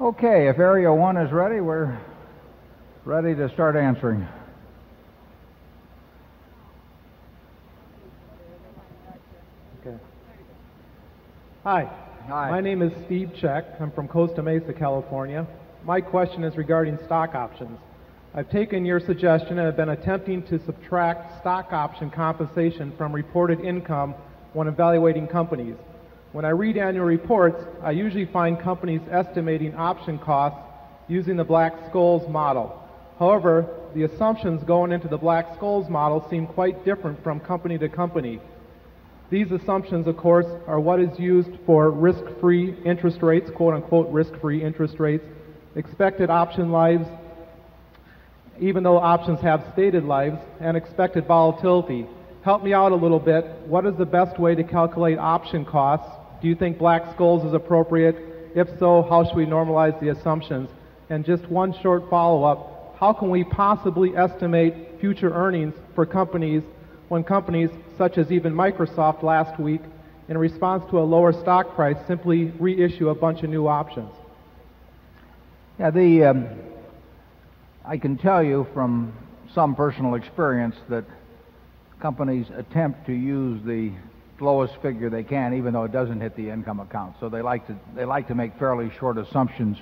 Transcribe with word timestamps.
Okay. 0.00 0.48
If 0.48 0.58
area 0.58 0.90
1 0.90 1.16
is 1.18 1.30
ready, 1.30 1.60
we're 1.60 1.98
ready 3.04 3.34
to 3.34 3.52
start 3.52 3.76
answering. 3.76 4.26
Okay. 9.80 9.98
Hi. 11.64 11.84
Hi. 12.28 12.50
My 12.50 12.62
name 12.62 12.80
is 12.80 12.92
Steve 13.04 13.32
Check. 13.38 13.66
I'm 13.78 13.90
from 13.90 14.08
Costa 14.08 14.42
Mesa, 14.42 14.72
California. 14.72 15.46
My 15.84 16.00
question 16.00 16.44
is 16.44 16.56
regarding 16.56 16.98
stock 17.04 17.34
options. 17.34 17.78
I've 18.34 18.50
taken 18.50 18.86
your 18.86 19.00
suggestion 19.00 19.58
and 19.58 19.66
have 19.66 19.76
been 19.76 19.90
attempting 19.90 20.44
to 20.44 20.64
subtract 20.64 21.40
stock 21.40 21.74
option 21.74 22.10
compensation 22.10 22.94
from 22.96 23.12
reported 23.12 23.60
income 23.60 24.14
when 24.54 24.66
evaluating 24.66 25.26
companies. 25.26 25.76
When 26.32 26.44
I 26.44 26.50
read 26.50 26.76
annual 26.76 27.06
reports, 27.06 27.60
I 27.82 27.90
usually 27.90 28.26
find 28.26 28.60
companies 28.60 29.00
estimating 29.10 29.74
option 29.74 30.16
costs 30.16 30.60
using 31.08 31.36
the 31.36 31.42
Black 31.42 31.72
Scholes 31.90 32.30
model. 32.30 32.80
However, 33.18 33.66
the 33.96 34.04
assumptions 34.04 34.62
going 34.62 34.92
into 34.92 35.08
the 35.08 35.16
Black 35.16 35.58
Scholes 35.58 35.88
model 35.88 36.24
seem 36.30 36.46
quite 36.46 36.84
different 36.84 37.20
from 37.24 37.40
company 37.40 37.78
to 37.78 37.88
company. 37.88 38.40
These 39.28 39.50
assumptions, 39.50 40.06
of 40.06 40.16
course, 40.16 40.46
are 40.68 40.78
what 40.78 41.00
is 41.00 41.18
used 41.18 41.50
for 41.66 41.90
risk-free 41.90 42.76
interest 42.84 43.22
rates, 43.22 43.50
quote 43.56 43.74
unquote 43.74 44.08
risk-free 44.10 44.62
interest 44.62 45.00
rates, 45.00 45.24
expected 45.74 46.30
option 46.30 46.70
lives, 46.70 47.08
even 48.60 48.84
though 48.84 48.98
options 48.98 49.40
have 49.40 49.64
stated 49.72 50.04
lives, 50.04 50.38
and 50.60 50.76
expected 50.76 51.26
volatility. 51.26 52.06
Help 52.44 52.62
me 52.62 52.72
out 52.72 52.92
a 52.92 52.96
little 52.96 53.18
bit. 53.18 53.44
What 53.66 53.84
is 53.84 53.96
the 53.98 54.06
best 54.06 54.38
way 54.38 54.54
to 54.54 54.62
calculate 54.62 55.18
option 55.18 55.64
costs? 55.64 56.18
Do 56.40 56.48
you 56.48 56.54
think 56.54 56.78
Black 56.78 57.04
Scholes 57.16 57.46
is 57.46 57.52
appropriate? 57.52 58.16
If 58.54 58.68
so, 58.78 59.02
how 59.02 59.24
should 59.24 59.36
we 59.36 59.46
normalize 59.46 59.98
the 60.00 60.08
assumptions? 60.08 60.70
And 61.10 61.24
just 61.24 61.46
one 61.48 61.74
short 61.82 62.08
follow-up. 62.08 62.96
How 62.98 63.12
can 63.12 63.30
we 63.30 63.44
possibly 63.44 64.16
estimate 64.16 65.00
future 65.00 65.32
earnings 65.32 65.74
for 65.94 66.06
companies 66.06 66.62
when 67.08 67.24
companies 67.24 67.70
such 67.98 68.18
as 68.18 68.30
even 68.30 68.54
Microsoft 68.54 69.22
last 69.22 69.58
week, 69.60 69.80
in 70.28 70.38
response 70.38 70.84
to 70.90 70.98
a 71.00 71.02
lower 71.02 71.32
stock 71.32 71.74
price, 71.74 71.96
simply 72.06 72.52
reissue 72.58 73.08
a 73.08 73.14
bunch 73.14 73.42
of 73.42 73.50
new 73.50 73.66
options? 73.66 74.12
Yeah, 75.78 75.90
the, 75.90 76.24
um, 76.24 76.48
I 77.84 77.98
can 77.98 78.16
tell 78.16 78.42
you 78.42 78.66
from 78.72 79.12
some 79.54 79.74
personal 79.74 80.14
experience 80.14 80.76
that 80.88 81.04
companies 82.00 82.46
attempt 82.56 83.06
to 83.06 83.12
use 83.12 83.60
the 83.64 83.92
lowest 84.40 84.74
figure 84.82 85.10
they 85.10 85.22
can, 85.22 85.54
even 85.54 85.72
though 85.72 85.84
it 85.84 85.92
doesn't 85.92 86.20
hit 86.20 86.36
the 86.36 86.50
income 86.50 86.80
account. 86.80 87.16
So 87.20 87.28
they 87.28 87.42
like 87.42 87.66
to, 87.66 87.76
they 87.94 88.04
like 88.04 88.28
to 88.28 88.34
make 88.34 88.58
fairly 88.58 88.90
short 88.98 89.18
assumptions 89.18 89.76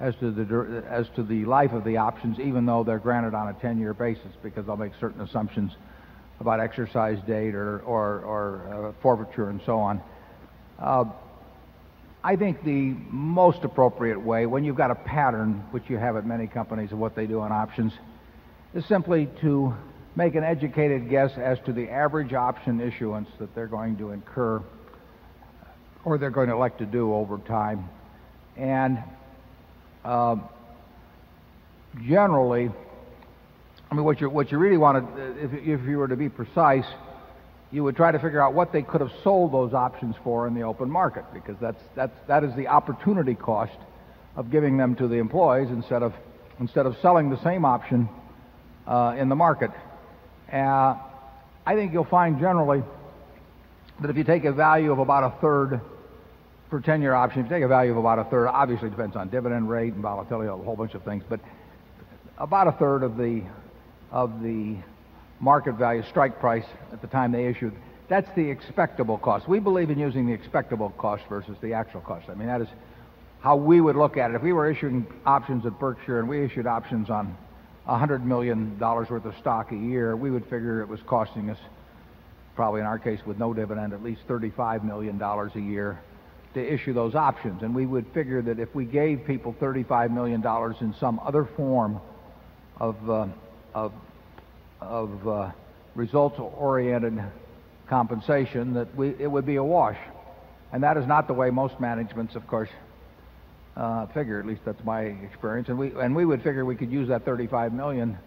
as 0.00 0.14
to 0.16 0.30
the, 0.30 0.84
as 0.88 1.08
to 1.16 1.22
the 1.22 1.44
life 1.44 1.72
of 1.72 1.84
the 1.84 1.96
options, 1.96 2.38
even 2.38 2.66
though 2.66 2.84
they're 2.84 2.98
granted 2.98 3.34
on 3.34 3.48
a 3.48 3.52
10 3.54 3.78
year 3.78 3.94
basis, 3.94 4.32
because 4.42 4.66
they'll 4.66 4.76
make 4.76 4.92
certain 5.00 5.20
assumptions 5.20 5.72
about 6.40 6.60
exercise 6.60 7.18
date 7.26 7.54
or, 7.54 7.80
or, 7.80 8.20
or 8.20 8.88
uh, 8.88 8.92
forfeiture 9.02 9.48
and 9.48 9.60
so 9.66 9.78
on. 9.78 10.00
Uh, 10.78 11.04
I 12.22 12.36
think 12.36 12.64
the 12.64 12.94
most 13.10 13.64
appropriate 13.64 14.20
way, 14.20 14.46
when 14.46 14.64
you've 14.64 14.76
got 14.76 14.90
a 14.90 14.94
pattern, 14.94 15.64
which 15.70 15.84
you 15.88 15.96
have 15.96 16.16
at 16.16 16.26
many 16.26 16.46
companies 16.46 16.92
of 16.92 16.98
what 16.98 17.14
they 17.16 17.26
do 17.26 17.40
on 17.40 17.52
options, 17.52 17.92
is 18.74 18.84
simply 18.86 19.28
to 19.40 19.74
make 20.18 20.34
an 20.34 20.42
educated 20.42 21.08
guess 21.08 21.30
as 21.38 21.60
to 21.64 21.72
the 21.72 21.88
average 21.88 22.34
option 22.34 22.80
issuance 22.80 23.28
that 23.38 23.54
they're 23.54 23.68
going 23.68 23.96
to 23.96 24.10
incur 24.10 24.60
or 26.04 26.18
they're 26.18 26.28
going 26.28 26.48
to 26.48 26.54
elect 26.54 26.78
to 26.78 26.86
do 26.86 27.14
over 27.14 27.38
time. 27.38 27.88
And 28.56 28.98
uh, 30.04 30.34
generally, 32.04 32.68
I 33.88 33.94
mean, 33.94 34.02
what 34.02 34.20
you, 34.20 34.28
what 34.28 34.50
you 34.50 34.58
really 34.58 34.76
wanted, 34.76 35.04
if, 35.38 35.52
if 35.54 35.86
you 35.86 35.98
were 35.98 36.08
to 36.08 36.16
be 36.16 36.28
precise, 36.28 36.86
you 37.70 37.84
would 37.84 37.94
try 37.94 38.10
to 38.10 38.18
figure 38.18 38.42
out 38.42 38.54
what 38.54 38.72
they 38.72 38.82
could 38.82 39.00
have 39.00 39.12
sold 39.22 39.52
those 39.52 39.72
options 39.72 40.16
for 40.24 40.48
in 40.48 40.54
the 40.54 40.62
open 40.62 40.90
market 40.90 41.26
because 41.32 41.54
that's, 41.60 41.80
that's, 41.94 42.18
that 42.26 42.42
is 42.42 42.52
the 42.56 42.66
opportunity 42.66 43.36
cost 43.36 43.78
of 44.34 44.50
giving 44.50 44.78
them 44.78 44.96
to 44.96 45.06
the 45.06 45.18
employees 45.18 45.68
instead 45.70 46.02
of, 46.02 46.12
instead 46.58 46.86
of 46.86 46.96
selling 47.02 47.30
the 47.30 47.40
same 47.44 47.64
option 47.64 48.08
uh, 48.88 49.14
in 49.16 49.28
the 49.28 49.36
market. 49.36 49.70
Uh, 50.52 50.96
I 51.66 51.74
think 51.74 51.92
you'll 51.92 52.04
find 52.04 52.38
generally 52.38 52.82
that 54.00 54.10
if 54.10 54.16
you 54.16 54.24
take 54.24 54.44
a 54.44 54.52
value 54.52 54.92
of 54.92 54.98
about 54.98 55.24
a 55.24 55.40
third 55.40 55.80
for 56.70 56.80
10 56.80 57.02
year 57.02 57.14
option, 57.14 57.40
if 57.40 57.46
you 57.46 57.56
take 57.56 57.64
a 57.64 57.68
value 57.68 57.90
of 57.90 57.98
about 57.98 58.18
a 58.18 58.24
third, 58.24 58.48
obviously 58.48 58.88
it 58.88 58.92
depends 58.92 59.16
on 59.16 59.28
dividend 59.28 59.68
rate 59.68 59.92
and 59.92 60.02
volatility, 60.02 60.48
a 60.48 60.56
whole 60.56 60.76
bunch 60.76 60.94
of 60.94 61.02
things, 61.02 61.22
but 61.28 61.40
about 62.38 62.68
a 62.68 62.72
third 62.72 63.02
of 63.02 63.16
the 63.16 63.42
of 64.10 64.42
the 64.42 64.76
market 65.40 65.74
value 65.74 66.02
strike 66.08 66.40
price 66.40 66.64
at 66.92 67.00
the 67.00 67.06
time 67.08 67.32
they 67.32 67.46
issued. 67.46 67.74
That's 68.08 68.28
the 68.34 68.48
expectable 68.48 69.18
cost. 69.18 69.46
We 69.46 69.58
believe 69.58 69.90
in 69.90 69.98
using 69.98 70.26
the 70.26 70.32
expectable 70.32 70.90
cost 70.90 71.24
versus 71.28 71.56
the 71.60 71.74
actual 71.74 72.00
cost. 72.00 72.30
I 72.30 72.34
mean, 72.34 72.48
that 72.48 72.62
is 72.62 72.68
how 73.40 73.56
we 73.56 73.80
would 73.80 73.96
look 73.96 74.16
at 74.16 74.30
it. 74.30 74.34
If 74.34 74.42
we 74.42 74.52
were 74.52 74.70
issuing 74.70 75.06
options 75.26 75.66
at 75.66 75.78
Berkshire 75.78 76.18
and 76.18 76.28
we 76.28 76.42
issued 76.42 76.66
options 76.66 77.10
on 77.10 77.36
$100 77.88 78.22
million 78.22 78.78
worth 78.78 79.24
of 79.24 79.34
stock 79.40 79.72
a 79.72 79.76
year, 79.76 80.14
we 80.14 80.30
would 80.30 80.44
figure 80.44 80.82
it 80.82 80.88
was 80.88 81.00
costing 81.06 81.50
us, 81.50 81.58
probably 82.54 82.80
in 82.80 82.86
our 82.86 82.98
case 82.98 83.20
with 83.24 83.38
no 83.38 83.54
dividend, 83.54 83.92
at 83.92 84.02
least 84.02 84.26
$35 84.28 84.84
million 84.84 85.20
a 85.20 85.58
year 85.58 85.98
to 86.54 86.60
issue 86.60 86.92
those 86.92 87.14
options. 87.14 87.62
And 87.62 87.74
we 87.74 87.86
would 87.86 88.06
figure 88.12 88.42
that 88.42 88.58
if 88.58 88.74
we 88.74 88.84
gave 88.84 89.24
people 89.26 89.54
$35 89.60 90.10
million 90.10 90.44
in 90.80 90.94
some 91.00 91.20
other 91.20 91.44
form 91.56 92.00
of, 92.78 93.10
uh, 93.10 93.26
of, 93.74 93.92
of 94.80 95.28
uh, 95.28 95.50
results 95.94 96.38
oriented 96.38 97.22
compensation 97.88 98.74
that 98.74 98.94
we, 98.94 99.14
it 99.18 99.30
would 99.30 99.46
be 99.46 99.56
a 99.56 99.64
wash. 99.64 99.98
And 100.72 100.82
that 100.82 100.98
is 100.98 101.06
not 101.06 101.26
the 101.26 101.34
way 101.34 101.48
most 101.50 101.80
managements, 101.80 102.34
of 102.34 102.46
course, 102.46 102.68
figure. 104.12 104.38
At 104.38 104.46
least 104.46 104.62
that's 104.64 104.82
my 104.84 105.02
experience. 105.02 105.68
And 105.68 105.78
we, 105.78 105.92
and 106.00 106.14
we 106.14 106.24
would 106.24 106.42
figure 106.42 106.64
we 106.64 106.76
could 106.76 106.90
use 106.90 107.08
that 107.08 107.24
35 107.24 107.72
million 107.72 108.18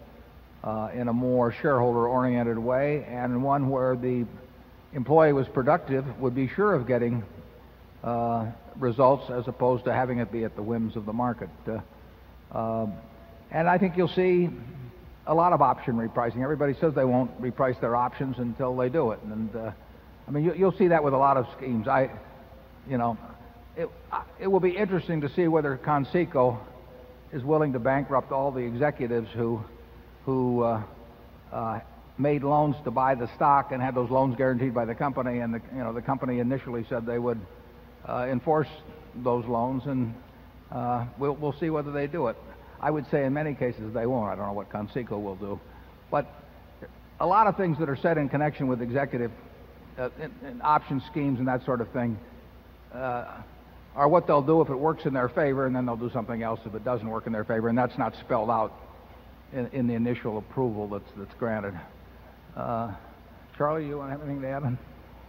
uh, 0.64 0.88
in 0.94 1.08
a 1.08 1.12
more 1.12 1.52
shareholder 1.52 2.06
oriented 2.06 2.58
way 2.58 3.04
and 3.08 3.42
one 3.42 3.68
where 3.68 3.96
the 3.96 4.24
employee 4.92 5.32
was 5.32 5.48
productive 5.48 6.04
would 6.20 6.34
be 6.34 6.48
sure 6.48 6.74
of 6.74 6.86
getting 6.86 7.24
uh, 8.04 8.46
results 8.78 9.30
as 9.30 9.48
opposed 9.48 9.84
to 9.84 9.92
having 9.92 10.18
it 10.18 10.30
be 10.30 10.44
at 10.44 10.54
the 10.56 10.62
whims 10.62 10.96
of 10.96 11.06
the 11.06 11.12
market. 11.12 11.48
Uh, 11.66 11.80
um, 12.56 12.94
and 13.50 13.68
I 13.68 13.78
think 13.78 13.96
you'll 13.96 14.08
see 14.08 14.50
a 15.26 15.34
lot 15.34 15.52
of 15.52 15.62
option 15.62 15.94
repricing. 15.94 16.42
Everybody 16.42 16.74
says 16.74 16.94
they 16.94 17.04
won't 17.04 17.40
reprice 17.40 17.80
their 17.80 17.96
options 17.96 18.38
until 18.38 18.76
they 18.76 18.88
do 18.88 19.12
it. 19.12 19.20
And, 19.22 19.54
uh, 19.54 19.70
I 20.26 20.30
mean, 20.30 20.44
you, 20.44 20.54
you'll 20.54 20.76
see 20.76 20.88
that 20.88 21.02
with 21.02 21.14
a 21.14 21.18
lot 21.18 21.36
of 21.36 21.46
schemes. 21.56 21.86
I, 21.86 22.10
you 22.88 22.98
know, 22.98 23.16
it, 23.76 23.88
it 24.38 24.46
will 24.46 24.60
be 24.60 24.76
interesting 24.76 25.20
to 25.22 25.28
see 25.34 25.48
whether 25.48 25.78
Conseco 25.78 26.58
is 27.32 27.42
willing 27.42 27.72
to 27.72 27.78
bankrupt 27.78 28.32
all 28.32 28.50
the 28.50 28.60
executives 28.60 29.28
who, 29.34 29.62
who 30.26 30.62
uh, 30.62 30.82
uh, 31.52 31.80
made 32.18 32.42
loans 32.42 32.76
to 32.84 32.90
buy 32.90 33.14
the 33.14 33.28
stock 33.34 33.72
and 33.72 33.82
had 33.82 33.94
those 33.94 34.10
loans 34.10 34.36
guaranteed 34.36 34.74
by 34.74 34.84
the 34.84 34.94
company. 34.94 35.38
And 35.38 35.54
the, 35.54 35.60
you 35.74 35.82
know, 35.82 35.92
the 35.92 36.02
company 36.02 36.38
initially 36.38 36.84
said 36.88 37.06
they 37.06 37.18
would 37.18 37.40
uh, 38.06 38.26
enforce 38.30 38.68
those 39.16 39.46
loans, 39.46 39.84
and 39.86 40.14
uh, 40.70 41.06
we'll, 41.18 41.34
we'll 41.34 41.58
see 41.58 41.70
whether 41.70 41.92
they 41.92 42.06
do 42.06 42.28
it. 42.28 42.36
I 42.80 42.90
would 42.90 43.08
say 43.10 43.24
in 43.24 43.32
many 43.32 43.54
cases 43.54 43.94
they 43.94 44.06
won't. 44.06 44.30
I 44.30 44.34
don't 44.34 44.46
know 44.46 44.52
what 44.52 44.70
Conseco 44.70 45.22
will 45.22 45.36
do. 45.36 45.60
But 46.10 46.26
a 47.20 47.26
lot 47.26 47.46
of 47.46 47.56
things 47.56 47.78
that 47.78 47.88
are 47.88 47.96
said 47.96 48.18
in 48.18 48.28
connection 48.28 48.66
with 48.66 48.82
executive 48.82 49.30
uh, 49.96 50.10
in, 50.20 50.32
in 50.46 50.60
option 50.62 51.02
schemes 51.10 51.38
and 51.38 51.48
that 51.48 51.64
sort 51.64 51.80
of 51.80 51.88
thing 51.90 52.18
uh, 52.92 53.24
are 53.94 54.08
what 54.08 54.26
they'll 54.26 54.42
do 54.42 54.62
if 54.62 54.70
it 54.70 54.76
works 54.76 55.04
in 55.04 55.12
their 55.12 55.28
favor, 55.28 55.66
and 55.66 55.76
then 55.76 55.84
they'll 55.84 55.96
do 55.96 56.10
something 56.10 56.42
else 56.42 56.60
if 56.64 56.74
it 56.74 56.84
doesn't 56.84 57.08
work 57.08 57.26
in 57.26 57.32
their 57.32 57.44
favor, 57.44 57.68
and 57.68 57.76
that's 57.76 57.98
not 57.98 58.14
spelled 58.20 58.50
out 58.50 58.72
in, 59.52 59.66
in 59.72 59.86
the 59.86 59.94
initial 59.94 60.38
approval 60.38 60.88
that's, 60.88 61.10
that's 61.16 61.34
granted. 61.38 61.78
Uh, 62.56 62.92
Charlie, 63.56 63.86
you 63.86 63.98
want 63.98 64.10
to 64.10 64.12
have 64.12 64.22
anything 64.22 64.42
to 64.42 64.48
add? 64.48 64.78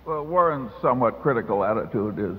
Well, 0.05 0.25
Warren's 0.25 0.71
somewhat 0.81 1.21
critical 1.21 1.63
attitude 1.63 2.19
is 2.19 2.37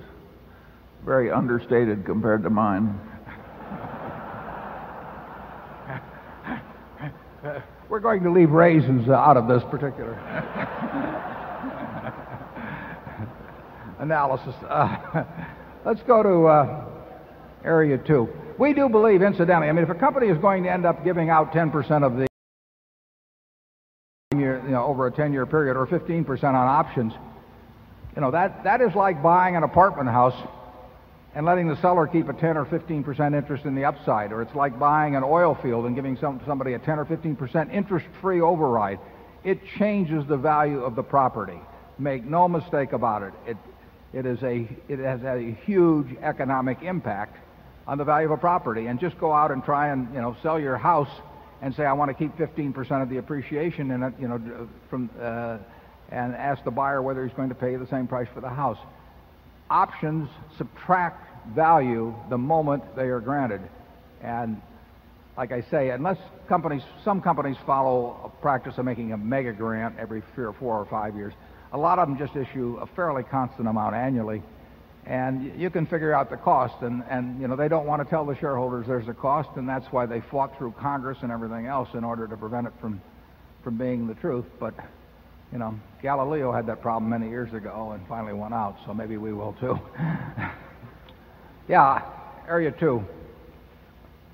very 1.03 1.31
understated 1.31 2.05
compared 2.05 2.43
to 2.43 2.49
mine. 2.49 2.99
We're 7.89 7.99
going 7.99 8.23
to 8.23 8.31
leave 8.31 8.49
raisins 8.49 9.07
uh, 9.07 9.13
out 9.13 9.37
of 9.37 9.47
this 9.47 9.61
particular 9.69 10.13
analysis. 13.99 14.55
Uh, 14.67 15.23
let's 15.85 16.01
go 16.01 16.23
to 16.23 16.47
uh, 16.47 16.85
area 17.63 17.97
two. 17.97 18.27
We 18.57 18.73
do 18.73 18.89
believe, 18.89 19.21
incidentally, 19.21 19.69
I 19.69 19.71
mean, 19.71 19.83
if 19.83 19.89
a 19.89 19.95
company 19.95 20.27
is 20.27 20.37
going 20.39 20.63
to 20.63 20.71
end 20.71 20.85
up 20.85 21.03
giving 21.03 21.29
out 21.29 21.53
10% 21.53 22.03
of 22.03 22.17
the 22.17 22.27
you 24.31 24.61
know, 24.69 24.85
over 24.85 25.07
a 25.07 25.11
10 25.11 25.31
year 25.31 25.45
period 25.45 25.77
or 25.77 25.85
15% 25.85 26.43
on 26.43 26.55
options, 26.55 27.13
you 28.15 28.21
know, 28.21 28.31
that, 28.31 28.63
that 28.63 28.81
is 28.81 28.95
like 28.95 29.21
buying 29.21 29.55
an 29.55 29.63
apartment 29.63 30.09
house 30.09 30.35
and 31.35 31.45
letting 31.45 31.67
the 31.67 31.79
seller 31.81 32.07
keep 32.07 32.29
a 32.29 32.33
10 32.33 32.57
or 32.57 32.65
15% 32.65 33.35
interest 33.35 33.65
in 33.65 33.75
the 33.75 33.83
upside, 33.83 34.31
or 34.31 34.41
it's 34.41 34.55
like 34.55 34.79
buying 34.79 35.17
an 35.17 35.23
oil 35.23 35.57
field 35.61 35.85
and 35.85 35.93
giving 35.93 36.17
some, 36.17 36.39
somebody 36.47 36.73
a 36.73 36.79
10 36.79 36.97
or 36.97 37.05
15% 37.05 37.73
interest-free 37.73 38.39
override. 38.39 38.99
It 39.43 39.59
changes 39.77 40.25
the 40.27 40.37
value 40.37 40.81
of 40.81 40.95
the 40.95 41.03
property. 41.03 41.59
Make 41.99 42.23
no 42.23 42.47
mistake 42.47 42.93
about 42.93 43.21
it. 43.21 43.33
It, 43.45 43.57
it, 44.15 44.25
is 44.25 44.41
a, 44.41 44.67
it 44.87 44.99
has 44.99 45.21
a 45.23 45.55
huge 45.65 46.07
economic 46.21 46.81
impact 46.81 47.37
on 47.85 47.97
the 47.97 48.03
value 48.03 48.25
of 48.25 48.31
a 48.31 48.37
property. 48.37 48.87
And 48.87 48.99
just 48.99 49.17
go 49.19 49.31
out 49.31 49.51
and 49.51 49.63
try 49.63 49.89
and 49.89 50.11
you 50.13 50.21
know, 50.21 50.35
sell 50.41 50.59
your 50.59 50.77
house 50.77 51.09
and 51.61 51.75
say, 51.75 51.85
I 51.85 51.93
want 51.93 52.09
to 52.09 52.15
keep 52.15 52.35
15% 52.37 53.01
of 53.01 53.09
the 53.09 53.17
appreciation 53.17 53.91
in 53.91 54.01
it, 54.01 54.13
you 54.19 54.27
know, 54.27 54.67
from, 54.89 55.09
uh, 55.21 55.57
and 56.09 56.33
ask 56.35 56.63
the 56.63 56.71
buyer 56.71 57.01
whether 57.01 57.25
he's 57.25 57.35
going 57.35 57.49
to 57.49 57.55
pay 57.55 57.75
the 57.75 57.87
same 57.87 58.07
price 58.07 58.27
for 58.33 58.41
the 58.41 58.49
house 58.49 58.77
options 59.69 60.29
subtract 60.57 61.47
value 61.55 62.13
the 62.29 62.37
moment 62.37 62.83
they 62.95 63.07
are 63.07 63.19
granted. 63.19 63.61
And 64.21 64.61
like 65.37 65.51
I 65.51 65.61
say, 65.69 65.89
unless 65.89 66.17
companies, 66.47 66.83
some 67.03 67.21
companies 67.21 67.57
follow 67.65 68.19
a 68.23 68.41
practice 68.41 68.77
of 68.77 68.85
making 68.85 69.11
a 69.11 69.17
mega 69.17 69.53
grant 69.53 69.95
every 69.99 70.23
three 70.33 70.45
or 70.45 70.53
four 70.53 70.77
or 70.77 70.85
five 70.85 71.15
years. 71.15 71.33
A 71.75 71.77
lot 71.77 71.99
of 71.99 72.07
them 72.07 72.17
just 72.17 72.37
issue 72.37 72.77
a 72.79 72.87
fairly 72.95 73.23
constant 73.23 73.67
amount 73.67 73.95
annually. 73.95 74.41
And 75.05 75.59
you 75.59 75.69
can 75.69 75.85
figure 75.85 76.13
out 76.13 76.29
the 76.29 76.37
cost. 76.37 76.81
And, 76.81 77.03
and 77.09 77.41
you 77.41 77.49
know, 77.49 77.57
they 77.57 77.67
don't 77.67 77.85
want 77.85 78.01
to 78.01 78.09
tell 78.09 78.25
the 78.25 78.37
shareholders 78.37 78.87
there's 78.87 79.09
a 79.09 79.13
cost, 79.13 79.49
and 79.57 79.67
that's 79.67 79.85
why 79.91 80.05
they 80.05 80.21
fought 80.31 80.57
through 80.57 80.71
Congress 80.79 81.17
and 81.21 81.33
everything 81.33 81.65
else 81.65 81.89
in 81.93 82.05
order 82.05 82.29
to 82.29 82.37
prevent 82.37 82.65
it 82.65 82.71
from, 82.79 83.01
from 83.61 83.77
being 83.77 84.07
the 84.07 84.13
truth. 84.13 84.45
But 84.57 84.73
you 85.51 85.57
know, 85.57 85.77
Galileo 86.01 86.53
had 86.53 86.65
that 86.67 86.81
problem 86.81 87.09
many 87.09 87.27
years 87.27 87.53
ago 87.53 87.91
and 87.91 88.07
finally 88.07 88.33
won 88.33 88.53
out, 88.53 88.77
so 88.85 88.93
maybe 88.93 89.17
we 89.17 89.33
will 89.33 89.51
too. 89.59 89.77
yeah, 91.67 92.03
area 92.47 92.71
two. 92.71 93.03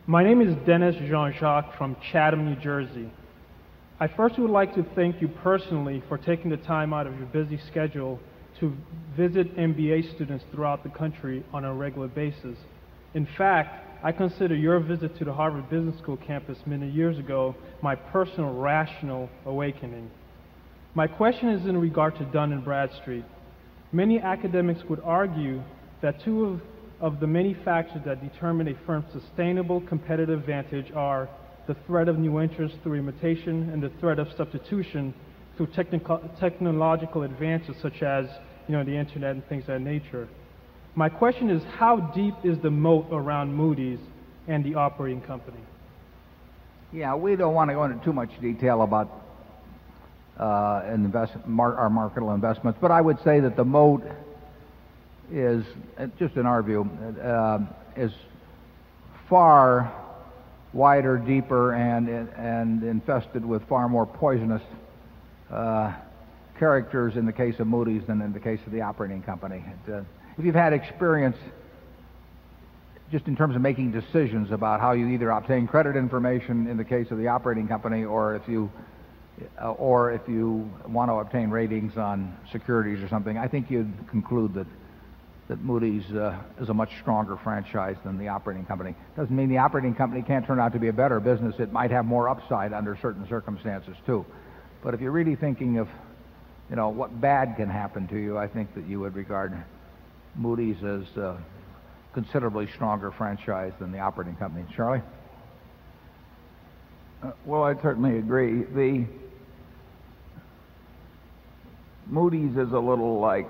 My 0.05 0.23
name 0.23 0.41
is 0.41 0.55
Dennis 0.67 0.95
Jean 1.09 1.33
Jacques 1.39 1.75
from 1.75 1.97
Chatham, 2.11 2.45
New 2.45 2.55
Jersey. 2.61 3.09
I 4.01 4.07
first 4.07 4.39
would 4.39 4.49
like 4.49 4.73
to 4.73 4.85
thank 4.95 5.21
you 5.21 5.27
personally 5.27 6.01
for 6.09 6.17
taking 6.17 6.49
the 6.49 6.57
time 6.57 6.91
out 6.91 7.05
of 7.05 7.15
your 7.19 7.27
busy 7.27 7.59
schedule 7.67 8.19
to 8.59 8.75
visit 9.15 9.55
MBA 9.55 10.15
students 10.15 10.43
throughout 10.51 10.81
the 10.81 10.89
country 10.89 11.45
on 11.53 11.65
a 11.65 11.71
regular 11.71 12.07
basis. 12.07 12.57
In 13.13 13.27
fact, 13.37 14.03
I 14.03 14.11
consider 14.11 14.55
your 14.55 14.79
visit 14.79 15.15
to 15.19 15.23
the 15.25 15.31
Harvard 15.31 15.69
Business 15.69 15.99
School 15.99 16.17
campus 16.17 16.57
many 16.65 16.89
years 16.89 17.19
ago 17.19 17.55
my 17.83 17.93
personal 17.93 18.55
rational 18.55 19.29
awakening. 19.45 20.09
My 20.95 21.05
question 21.05 21.49
is 21.49 21.67
in 21.67 21.77
regard 21.77 22.17
to 22.17 22.25
Dun 22.25 22.53
and 22.53 22.65
Bradstreet. 22.65 23.25
Many 23.91 24.19
academics 24.19 24.81
would 24.89 25.01
argue 25.03 25.61
that 26.01 26.19
two 26.23 26.45
of, 26.45 26.61
of 26.99 27.19
the 27.19 27.27
many 27.27 27.53
factors 27.63 28.01
that 28.05 28.19
determine 28.19 28.67
a 28.67 28.73
firm's 28.87 29.05
sustainable 29.13 29.79
competitive 29.81 30.39
advantage 30.39 30.91
are 30.95 31.29
the 31.67 31.75
threat 31.87 32.07
of 32.07 32.17
new 32.17 32.37
entrants 32.37 32.75
through 32.83 32.95
imitation 32.95 33.69
and 33.71 33.81
the 33.81 33.91
threat 33.99 34.19
of 34.19 34.27
substitution 34.35 35.13
through 35.57 35.67
technological 36.39 37.23
advances 37.23 37.75
such 37.81 38.01
as 38.01 38.25
you 38.67 38.75
know, 38.75 38.83
the 38.83 38.95
internet 38.95 39.31
and 39.31 39.47
things 39.47 39.63
of 39.63 39.67
that 39.67 39.81
nature. 39.81 40.27
My 40.95 41.09
question 41.09 41.49
is 41.49 41.63
how 41.77 41.97
deep 42.15 42.33
is 42.43 42.57
the 42.59 42.71
moat 42.71 43.07
around 43.11 43.53
Moody's 43.53 43.99
and 44.47 44.63
the 44.63 44.75
operating 44.75 45.21
company? 45.21 45.59
Yeah, 46.91 47.15
we 47.15 47.35
don't 47.35 47.53
want 47.53 47.69
to 47.69 47.73
go 47.73 47.83
into 47.85 48.03
too 48.03 48.13
much 48.13 48.29
detail 48.41 48.81
about 48.81 49.09
uh, 50.37 50.83
invest, 50.93 51.33
mar- 51.45 51.75
our 51.75 51.89
marketable 51.89 52.33
investments. 52.33 52.79
But 52.81 52.91
I 52.91 52.99
would 52.99 53.17
say 53.23 53.39
that 53.39 53.55
the 53.55 53.63
moat 53.63 54.03
is, 55.31 55.63
just 56.19 56.35
in 56.35 56.45
our 56.45 56.61
view, 56.61 56.89
uh, 57.23 57.59
is 57.95 58.11
far 59.29 59.93
wider, 60.73 61.17
deeper, 61.17 61.73
and, 61.73 62.07
and 62.09 62.83
infested 62.83 63.45
with 63.45 63.67
far 63.67 63.89
more 63.89 64.05
poisonous 64.05 64.61
uh, 65.51 65.93
characters 66.57 67.17
in 67.17 67.25
the 67.25 67.33
case 67.33 67.59
of 67.59 67.67
Moody's 67.67 68.03
than 68.07 68.21
in 68.21 68.33
the 68.33 68.39
case 68.39 68.59
of 68.65 68.71
the 68.71 68.81
operating 68.81 69.21
company. 69.21 69.63
It, 69.87 69.93
uh, 69.93 70.01
if 70.37 70.45
you've 70.45 70.55
had 70.55 70.73
experience 70.73 71.37
just 73.11 73.27
in 73.27 73.35
terms 73.35 73.55
of 73.55 73.61
making 73.61 73.91
decisions 73.91 74.51
about 74.51 74.79
how 74.79 74.93
you 74.93 75.09
either 75.09 75.29
obtain 75.31 75.67
credit 75.67 75.97
information 75.97 76.67
in 76.67 76.77
the 76.77 76.83
case 76.83 77.11
of 77.11 77.17
the 77.17 77.27
operating 77.27 77.67
company 77.67 78.05
or 78.05 78.35
if 78.35 78.47
you 78.47 78.71
uh, 79.61 79.71
or 79.71 80.11
if 80.11 80.21
you 80.27 80.69
want 80.87 81.09
to 81.09 81.15
obtain 81.15 81.49
ratings 81.49 81.97
on 81.97 82.37
securities 82.51 83.03
or 83.03 83.09
something, 83.09 83.37
I 83.37 83.47
think 83.47 83.71
you'd 83.71 83.91
conclude 84.09 84.53
that 84.53 84.67
that 85.51 85.61
Moody's 85.61 86.09
uh, 86.13 86.33
is 86.61 86.69
a 86.69 86.73
much 86.73 86.91
stronger 87.01 87.35
franchise 87.35 87.97
than 88.05 88.17
the 88.17 88.29
operating 88.29 88.63
company. 88.63 88.95
Doesn't 89.17 89.35
mean 89.35 89.49
the 89.49 89.57
operating 89.57 89.93
company 89.93 90.21
can't 90.21 90.45
turn 90.47 90.61
out 90.61 90.71
to 90.71 90.79
be 90.79 90.87
a 90.87 90.93
better 90.93 91.19
business. 91.19 91.55
It 91.59 91.73
might 91.73 91.91
have 91.91 92.05
more 92.05 92.29
upside 92.29 92.71
under 92.71 92.97
certain 93.01 93.27
circumstances 93.27 93.97
too. 94.05 94.25
But 94.81 94.93
if 94.93 95.01
you're 95.01 95.11
really 95.11 95.35
thinking 95.35 95.77
of, 95.77 95.89
you 96.69 96.77
know, 96.77 96.87
what 96.87 97.19
bad 97.19 97.57
can 97.57 97.69
happen 97.69 98.07
to 98.07 98.17
you, 98.17 98.37
I 98.37 98.47
think 98.47 98.73
that 98.75 98.87
you 98.87 99.01
would 99.01 99.13
regard 99.13 99.51
Moody's 100.37 100.81
as 100.85 101.17
a 101.17 101.37
considerably 102.13 102.67
stronger 102.73 103.11
franchise 103.11 103.73
than 103.77 103.91
the 103.91 103.99
operating 103.99 104.37
company. 104.37 104.65
Charlie? 104.73 105.01
Uh, 107.21 107.31
well, 107.45 107.65
I 107.65 107.73
certainly 107.81 108.19
agree. 108.19 108.63
The 108.63 109.05
Moody's 112.07 112.55
is 112.55 112.71
a 112.71 112.79
little 112.79 113.19
like 113.19 113.49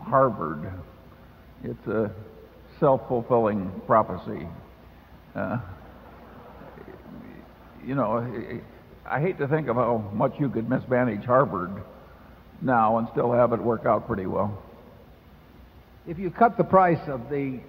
Harvard. 0.00 0.68
It's 1.64 1.86
a 1.86 2.10
self-fulfilling 2.80 3.82
prophecy. 3.86 4.48
Uh, 5.34 5.60
you 7.86 7.94
know, 7.94 8.60
I 9.08 9.20
hate 9.20 9.38
to 9.38 9.46
think 9.46 9.68
of 9.68 9.76
how 9.76 10.10
much 10.12 10.34
you 10.40 10.48
could 10.48 10.68
mismanage 10.68 11.24
Harvard 11.24 11.70
now 12.60 12.98
and 12.98 13.08
still 13.12 13.32
have 13.32 13.52
it 13.52 13.60
work 13.60 13.86
out 13.86 14.08
pretty 14.08 14.26
well. 14.26 14.60
If 16.06 16.18
you 16.18 16.30
cut 16.30 16.56
the 16.56 16.64
price 16.64 17.00
of 17.06 17.30
the 17.30 17.60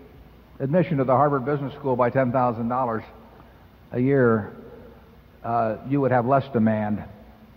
admission 0.60 0.98
to 0.98 1.04
the 1.04 1.16
Harvard 1.16 1.46
Business 1.46 1.74
School 1.76 1.96
by 1.96 2.10
$10,000 2.10 3.04
a 3.92 4.00
year, 4.00 4.56
uh, 5.44 5.78
you 5.88 6.02
would 6.02 6.12
have 6.12 6.26
less 6.26 6.46
demand 6.52 7.04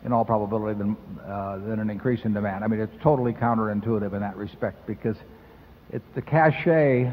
in 0.05 0.13
all 0.13 0.25
probability 0.27 0.79
than, 0.79 0.97
uh, 1.27 1.59
than 1.59 1.81
an 1.81 1.89
increase 1.89 2.21
in 2.25 2.35
demand. 2.35 2.63
I 2.63 2.67
mean, 2.67 2.81
it's 2.81 3.03
totally 3.03 3.33
counterintuitive 3.33 4.13
in 4.13 4.21
that 4.21 4.37
respect 4.37 4.87
because 4.87 5.17
it's 5.93 6.05
the 6.15 6.23
cachet 6.23 7.13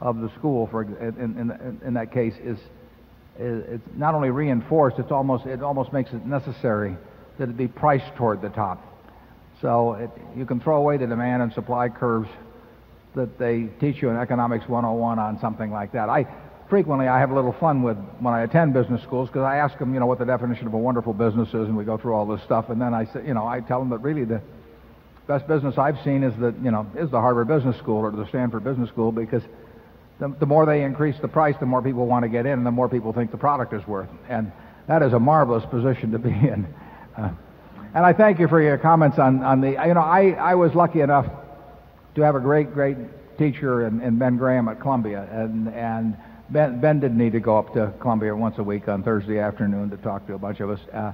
of 0.00 0.20
the 0.20 0.30
school, 0.38 0.66
for 0.66 0.82
in, 0.82 0.90
in, 1.18 1.80
in 1.84 1.94
that 1.94 2.12
case, 2.12 2.34
is, 2.42 2.58
is 3.38 3.64
it's 3.68 3.88
not 3.96 4.14
only 4.14 4.30
reinforced, 4.30 4.98
it's 4.98 5.12
almost, 5.12 5.46
it 5.46 5.62
almost 5.62 5.92
makes 5.92 6.12
it 6.12 6.24
necessary 6.26 6.96
that 7.38 7.48
it 7.48 7.56
be 7.56 7.68
priced 7.68 8.14
toward 8.16 8.40
the 8.40 8.48
top. 8.50 8.82
So 9.60 9.94
it, 9.94 10.10
you 10.36 10.46
can 10.46 10.60
throw 10.60 10.76
away 10.76 10.96
the 10.96 11.06
demand 11.06 11.42
and 11.42 11.52
supply 11.52 11.88
curves 11.88 12.28
that 13.14 13.38
they 13.38 13.68
teach 13.80 14.02
you 14.02 14.10
in 14.10 14.16
Economics 14.16 14.68
101 14.68 15.18
on 15.18 15.40
something 15.40 15.70
like 15.70 15.92
that. 15.92 16.08
I, 16.08 16.26
frequently 16.68 17.06
I 17.06 17.20
have 17.20 17.30
a 17.30 17.34
little 17.34 17.52
fun 17.52 17.82
with 17.82 17.96
when 18.18 18.34
I 18.34 18.42
attend 18.42 18.74
business 18.74 19.02
schools 19.02 19.28
because 19.28 19.42
I 19.42 19.56
ask 19.56 19.78
them, 19.78 19.94
you 19.94 20.00
know, 20.00 20.06
what 20.06 20.18
the 20.18 20.24
definition 20.24 20.66
of 20.66 20.74
a 20.74 20.78
wonderful 20.78 21.12
business 21.12 21.48
is, 21.48 21.54
and 21.68 21.76
we 21.76 21.84
go 21.84 21.96
through 21.96 22.14
all 22.14 22.26
this 22.26 22.42
stuff, 22.42 22.70
and 22.70 22.80
then 22.80 22.92
I 22.94 23.04
say, 23.06 23.24
you 23.26 23.34
know, 23.34 23.46
I 23.46 23.60
tell 23.60 23.78
them 23.78 23.90
that 23.90 23.98
really 23.98 24.24
the 24.24 24.40
best 25.26 25.46
business 25.48 25.78
I've 25.78 26.02
seen 26.04 26.22
is 26.22 26.34
that, 26.40 26.54
you 26.62 26.70
know, 26.70 26.86
is 26.96 27.10
the 27.10 27.20
Harvard 27.20 27.48
Business 27.48 27.76
School 27.78 27.98
or 27.98 28.10
the 28.10 28.26
Stanford 28.28 28.64
Business 28.64 28.88
School 28.90 29.12
because 29.12 29.42
the, 30.18 30.28
the 30.38 30.46
more 30.46 30.66
they 30.66 30.82
increase 30.82 31.16
the 31.20 31.28
price, 31.28 31.56
the 31.58 31.66
more 31.66 31.82
people 31.82 32.06
want 32.06 32.24
to 32.24 32.28
get 32.28 32.46
in, 32.46 32.52
and 32.52 32.66
the 32.66 32.70
more 32.70 32.88
people 32.88 33.12
think 33.12 33.30
the 33.30 33.36
product 33.36 33.72
is 33.72 33.86
worth. 33.86 34.08
And 34.28 34.52
that 34.86 35.02
is 35.02 35.12
a 35.12 35.18
marvelous 35.18 35.64
position 35.66 36.12
to 36.12 36.18
be 36.18 36.30
in. 36.30 36.66
Uh, 37.16 37.30
and 37.94 38.04
I 38.04 38.12
thank 38.12 38.40
you 38.40 38.48
for 38.48 38.60
your 38.60 38.76
comments 38.76 39.20
on, 39.20 39.44
on 39.44 39.60
the, 39.60 39.70
you 39.70 39.94
know, 39.94 40.00
I, 40.00 40.30
I 40.30 40.56
was 40.56 40.74
lucky 40.74 41.00
enough 41.00 41.26
to 42.16 42.22
have 42.22 42.34
a 42.34 42.40
great, 42.40 42.74
great 42.74 42.96
teacher 43.38 43.86
in, 43.86 44.00
in 44.00 44.18
Ben 44.18 44.36
Graham 44.36 44.66
at 44.66 44.80
Columbia, 44.80 45.28
and, 45.30 45.68
and 45.68 46.16
Ben, 46.50 46.80
ben 46.80 46.98
didn't 46.98 47.18
need 47.18 47.34
to 47.34 47.40
go 47.40 47.56
up 47.56 47.72
to 47.74 47.92
Columbia 48.00 48.34
once 48.34 48.58
a 48.58 48.64
week 48.64 48.88
on 48.88 49.04
Thursday 49.04 49.38
afternoon 49.38 49.90
to 49.90 49.96
talk 49.98 50.26
to 50.26 50.34
a 50.34 50.38
bunch 50.38 50.58
of 50.58 50.70
us. 50.70 50.80
Uh, 50.92 51.12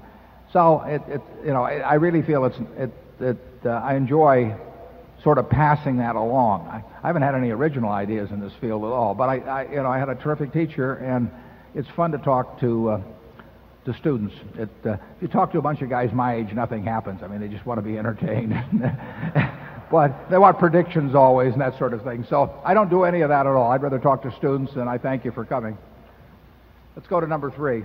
so 0.55 0.81
it, 0.87 1.03
it, 1.07 1.21
you 1.45 1.53
know, 1.53 1.65
I 1.65 1.95
really 1.95 2.23
feel 2.23 2.47
it's, 2.47 2.57
it, 2.79 2.91
it, 3.21 3.39
uh, 3.65 3.71
I 3.71 3.95
enjoy 3.95 4.57
sort 5.23 5.39
of 5.39 5.51
passing 5.51 5.99
that 5.99 6.17
along. 6.17 6.67
I, 6.67 6.83
I 7.03 7.07
haven't 7.07 7.23
had 7.23 7.35
any 7.35 7.51
original 7.51 7.91
ideas 7.91 8.31
in 8.31 8.41
this 8.41 8.53
field 8.61 8.85
at 8.85 8.91
all, 8.91 9.15
but 9.15 9.29
I, 9.29 9.39
I 9.39 9.63
you 9.71 9.77
know, 9.77 9.89
I 9.89 9.99
had 9.99 10.09
a 10.09 10.15
terrific 10.15 10.53
teacher, 10.53 10.95
and 10.95 11.31
it's 11.75 11.89
fun 11.91 12.13
to 12.13 12.19
talk 12.19 12.61
to, 12.61 12.89
uh, 12.89 13.01
to 13.85 13.95
students. 13.95 14.35
It, 14.55 14.71
uh, 14.85 14.93
if 14.93 15.23
you 15.23 15.29
talk 15.29 15.53
to 15.53 15.59
a 15.59 15.63
bunch 15.63 15.83
of 15.83 15.91
guys 15.91 16.13
my 16.13 16.37
age, 16.37 16.53
nothing 16.53 16.85
happens. 16.85 17.23
I 17.23 17.29
mean, 17.29 17.41
they 17.41 17.49
just 17.49 17.67
want 17.67 17.79
to 17.79 17.83
be 17.83 17.99
entertained. 17.99 18.55
but 19.91 20.31
they 20.31 20.39
want 20.39 20.59
predictions 20.59 21.15
always 21.15 21.53
and 21.53 21.61
that 21.61 21.77
sort 21.79 21.93
of 21.93 22.03
thing. 22.03 22.25
So 22.29 22.61
I 22.65 22.75
don't 22.75 22.91
do 22.91 23.05
any 23.05 23.21
of 23.23 23.29
that 23.29 23.47
at 23.47 23.53
all. 23.53 23.71
I'd 23.71 23.83
rather 23.83 23.99
talk 23.99 24.23
to 24.23 24.35
students, 24.37 24.73
and 24.73 24.89
I 24.89 24.99
thank 24.99 25.25
you 25.25 25.33
for 25.33 25.45
coming. 25.45 25.77
Let's 26.97 27.09
go 27.09 27.21
to 27.21 27.27
number 27.27 27.51
three. 27.51 27.85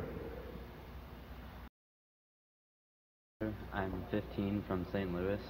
15 4.16 4.64
from 4.66 4.86
St. 4.94 5.14
Louis. 5.14 5.42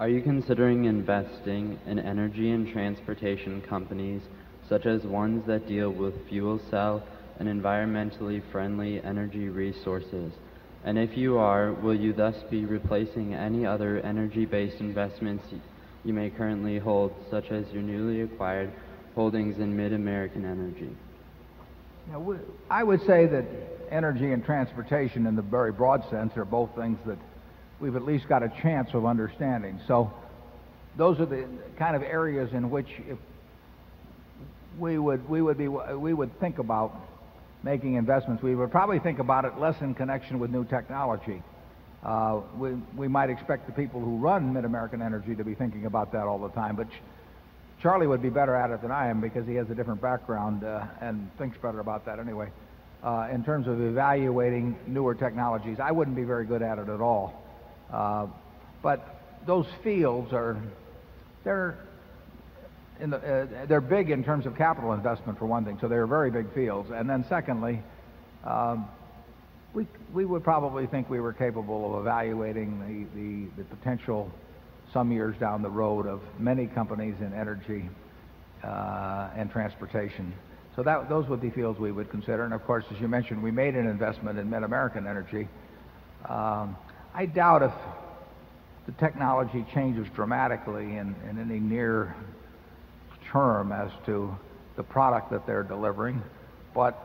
Are 0.00 0.08
you 0.08 0.22
considering 0.22 0.86
investing 0.86 1.78
in 1.86 1.98
energy 1.98 2.52
and 2.52 2.72
transportation 2.72 3.60
companies 3.60 4.22
such 4.66 4.86
as 4.86 5.02
ones 5.02 5.46
that 5.46 5.68
deal 5.68 5.90
with 5.90 6.26
fuel 6.26 6.58
cell 6.70 7.02
and 7.38 7.46
environmentally 7.46 8.40
friendly 8.50 9.02
energy 9.02 9.50
resources? 9.50 10.32
And 10.84 10.96
if 10.96 11.18
you 11.18 11.36
are, 11.36 11.74
will 11.74 11.94
you 11.94 12.14
thus 12.14 12.36
be 12.50 12.64
replacing 12.64 13.34
any 13.34 13.66
other 13.66 14.00
energy-based 14.00 14.80
investments 14.80 15.44
you 16.04 16.14
may 16.14 16.30
currently 16.30 16.78
hold, 16.78 17.12
such 17.30 17.50
as 17.50 17.66
your 17.74 17.82
newly 17.82 18.22
acquired 18.22 18.72
holdings 19.14 19.58
in 19.58 19.76
MidAmerican 19.76 20.46
Energy? 20.46 20.96
Now, 22.10 22.36
I 22.70 22.82
would 22.82 23.04
say 23.06 23.26
that 23.26 23.44
energy 23.90 24.32
and 24.32 24.44
transportation, 24.44 25.26
in 25.26 25.36
the 25.36 25.42
very 25.42 25.72
broad 25.72 26.08
sense, 26.10 26.36
are 26.36 26.44
both 26.44 26.70
things 26.74 26.98
that 27.06 27.18
we've 27.80 27.96
at 27.96 28.04
least 28.04 28.28
got 28.28 28.42
a 28.42 28.48
chance 28.62 28.90
of 28.94 29.04
understanding. 29.04 29.80
So 29.86 30.12
those 30.96 31.20
are 31.20 31.26
the 31.26 31.46
kind 31.78 31.94
of 31.94 32.02
areas 32.02 32.52
in 32.52 32.70
which 32.70 32.88
we 34.78 34.98
would, 34.98 35.28
we 35.28 35.42
would, 35.42 35.58
be, 35.58 35.68
we 35.68 36.14
would 36.14 36.38
think 36.40 36.58
about 36.58 36.94
making 37.62 37.94
investments. 37.94 38.42
We 38.42 38.54
would 38.54 38.70
probably 38.70 39.00
think 39.00 39.18
about 39.18 39.44
it 39.44 39.58
less 39.58 39.80
in 39.80 39.94
connection 39.94 40.38
with 40.38 40.50
new 40.50 40.64
technology. 40.64 41.42
Uh, 42.02 42.40
we, 42.56 42.70
we 42.96 43.08
might 43.08 43.28
expect 43.28 43.66
the 43.66 43.72
people 43.72 44.00
who 44.00 44.16
run 44.18 44.54
MidAmerican 44.54 45.04
Energy 45.04 45.34
to 45.34 45.44
be 45.44 45.54
thinking 45.54 45.84
about 45.84 46.12
that 46.12 46.22
all 46.22 46.38
the 46.38 46.50
time, 46.50 46.76
but 46.76 46.86
Charlie 47.80 48.08
would 48.08 48.22
be 48.22 48.30
better 48.30 48.56
at 48.56 48.70
it 48.70 48.82
than 48.82 48.90
I 48.90 49.08
am 49.08 49.20
because 49.20 49.46
he 49.46 49.54
has 49.54 49.70
a 49.70 49.74
different 49.74 50.00
background 50.00 50.64
uh, 50.64 50.84
and 51.00 51.30
thinks 51.38 51.56
better 51.58 51.78
about 51.78 52.04
that 52.06 52.18
anyway. 52.18 52.48
Uh, 53.02 53.28
in 53.32 53.44
terms 53.44 53.68
of 53.68 53.80
evaluating 53.80 54.76
newer 54.88 55.14
technologies, 55.14 55.78
I 55.78 55.92
wouldn't 55.92 56.16
be 56.16 56.24
very 56.24 56.44
good 56.44 56.62
at 56.62 56.78
it 56.78 56.88
at 56.88 57.00
all. 57.00 57.40
Uh, 57.92 58.26
but 58.82 59.20
those 59.46 59.66
fields 59.84 60.32
are, 60.32 60.60
they're, 61.44 61.78
the, 63.00 63.16
uh, 63.16 63.66
they're 63.66 63.80
big 63.80 64.10
in 64.10 64.24
terms 64.24 64.46
of 64.46 64.56
capital 64.56 64.92
investment 64.92 65.38
for 65.38 65.46
one 65.46 65.64
thing, 65.64 65.78
so 65.80 65.86
they're 65.86 66.08
very 66.08 66.32
big 66.32 66.52
fields. 66.52 66.90
And 66.90 67.08
then 67.08 67.24
secondly, 67.28 67.80
um, 68.44 68.88
we, 69.72 69.86
we 70.12 70.24
would 70.24 70.42
probably 70.42 70.86
think 70.86 71.08
we 71.08 71.20
were 71.20 71.32
capable 71.32 71.94
of 71.94 72.00
evaluating 72.00 73.06
the, 73.14 73.20
the, 73.20 73.62
the 73.62 73.76
potential 73.76 74.32
some 74.98 75.12
years 75.12 75.36
down 75.38 75.62
the 75.62 75.70
road 75.70 76.08
of 76.08 76.20
many 76.40 76.66
companies 76.66 77.14
in 77.20 77.32
energy 77.32 77.88
uh, 78.64 79.30
and 79.36 79.48
transportation. 79.48 80.34
So 80.74 80.82
that, 80.82 81.08
those 81.08 81.28
would 81.28 81.40
be 81.40 81.50
fields 81.50 81.78
we 81.78 81.92
would 81.92 82.10
consider. 82.10 82.42
And 82.42 82.52
of 82.52 82.64
course, 82.64 82.84
as 82.92 83.00
you 83.00 83.06
mentioned, 83.06 83.40
we 83.40 83.52
made 83.52 83.76
an 83.76 83.86
investment 83.86 84.40
in 84.40 84.50
MidAmerican 84.50 85.08
Energy. 85.08 85.46
Um, 86.28 86.76
I 87.14 87.26
doubt 87.26 87.62
if 87.62 87.70
the 88.86 88.92
technology 88.98 89.64
changes 89.72 90.08
dramatically 90.16 90.96
in 90.96 91.14
any 91.28 91.60
near 91.60 92.16
term 93.30 93.70
as 93.70 93.92
to 94.06 94.36
the 94.74 94.82
product 94.82 95.30
that 95.30 95.46
they're 95.46 95.62
delivering. 95.62 96.20
But 96.74 97.00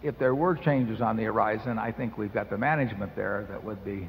if 0.00 0.16
there 0.16 0.36
were 0.36 0.54
changes 0.54 1.00
on 1.00 1.16
the 1.16 1.24
horizon, 1.24 1.76
I 1.76 1.90
think 1.90 2.16
we've 2.16 2.32
got 2.32 2.50
the 2.50 2.58
management 2.58 3.16
there 3.16 3.48
that 3.50 3.64
would 3.64 3.84
be 3.84 4.08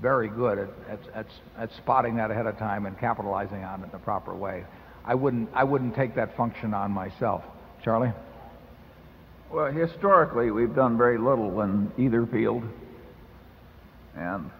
very 0.00 0.28
good 0.28 0.58
at, 0.58 0.68
at, 0.88 1.00
at, 1.14 1.26
at 1.58 1.70
spotting 1.76 2.16
that 2.16 2.30
ahead 2.30 2.46
of 2.46 2.58
time 2.58 2.86
and 2.86 2.98
capitalizing 2.98 3.62
on 3.64 3.80
it 3.80 3.84
in 3.84 3.90
the 3.90 3.98
proper 3.98 4.34
way. 4.34 4.64
I 5.04 5.14
wouldn't, 5.14 5.48
I 5.54 5.64
wouldn't 5.64 5.94
take 5.94 6.14
that 6.16 6.36
function 6.36 6.74
on 6.74 6.90
myself. 6.90 7.42
Charlie? 7.82 8.12
Well, 9.50 9.72
historically, 9.72 10.50
we've 10.50 10.74
done 10.74 10.96
very 10.96 11.18
little 11.18 11.60
in 11.62 11.90
either 11.98 12.26
field. 12.26 12.62
And 14.16 14.50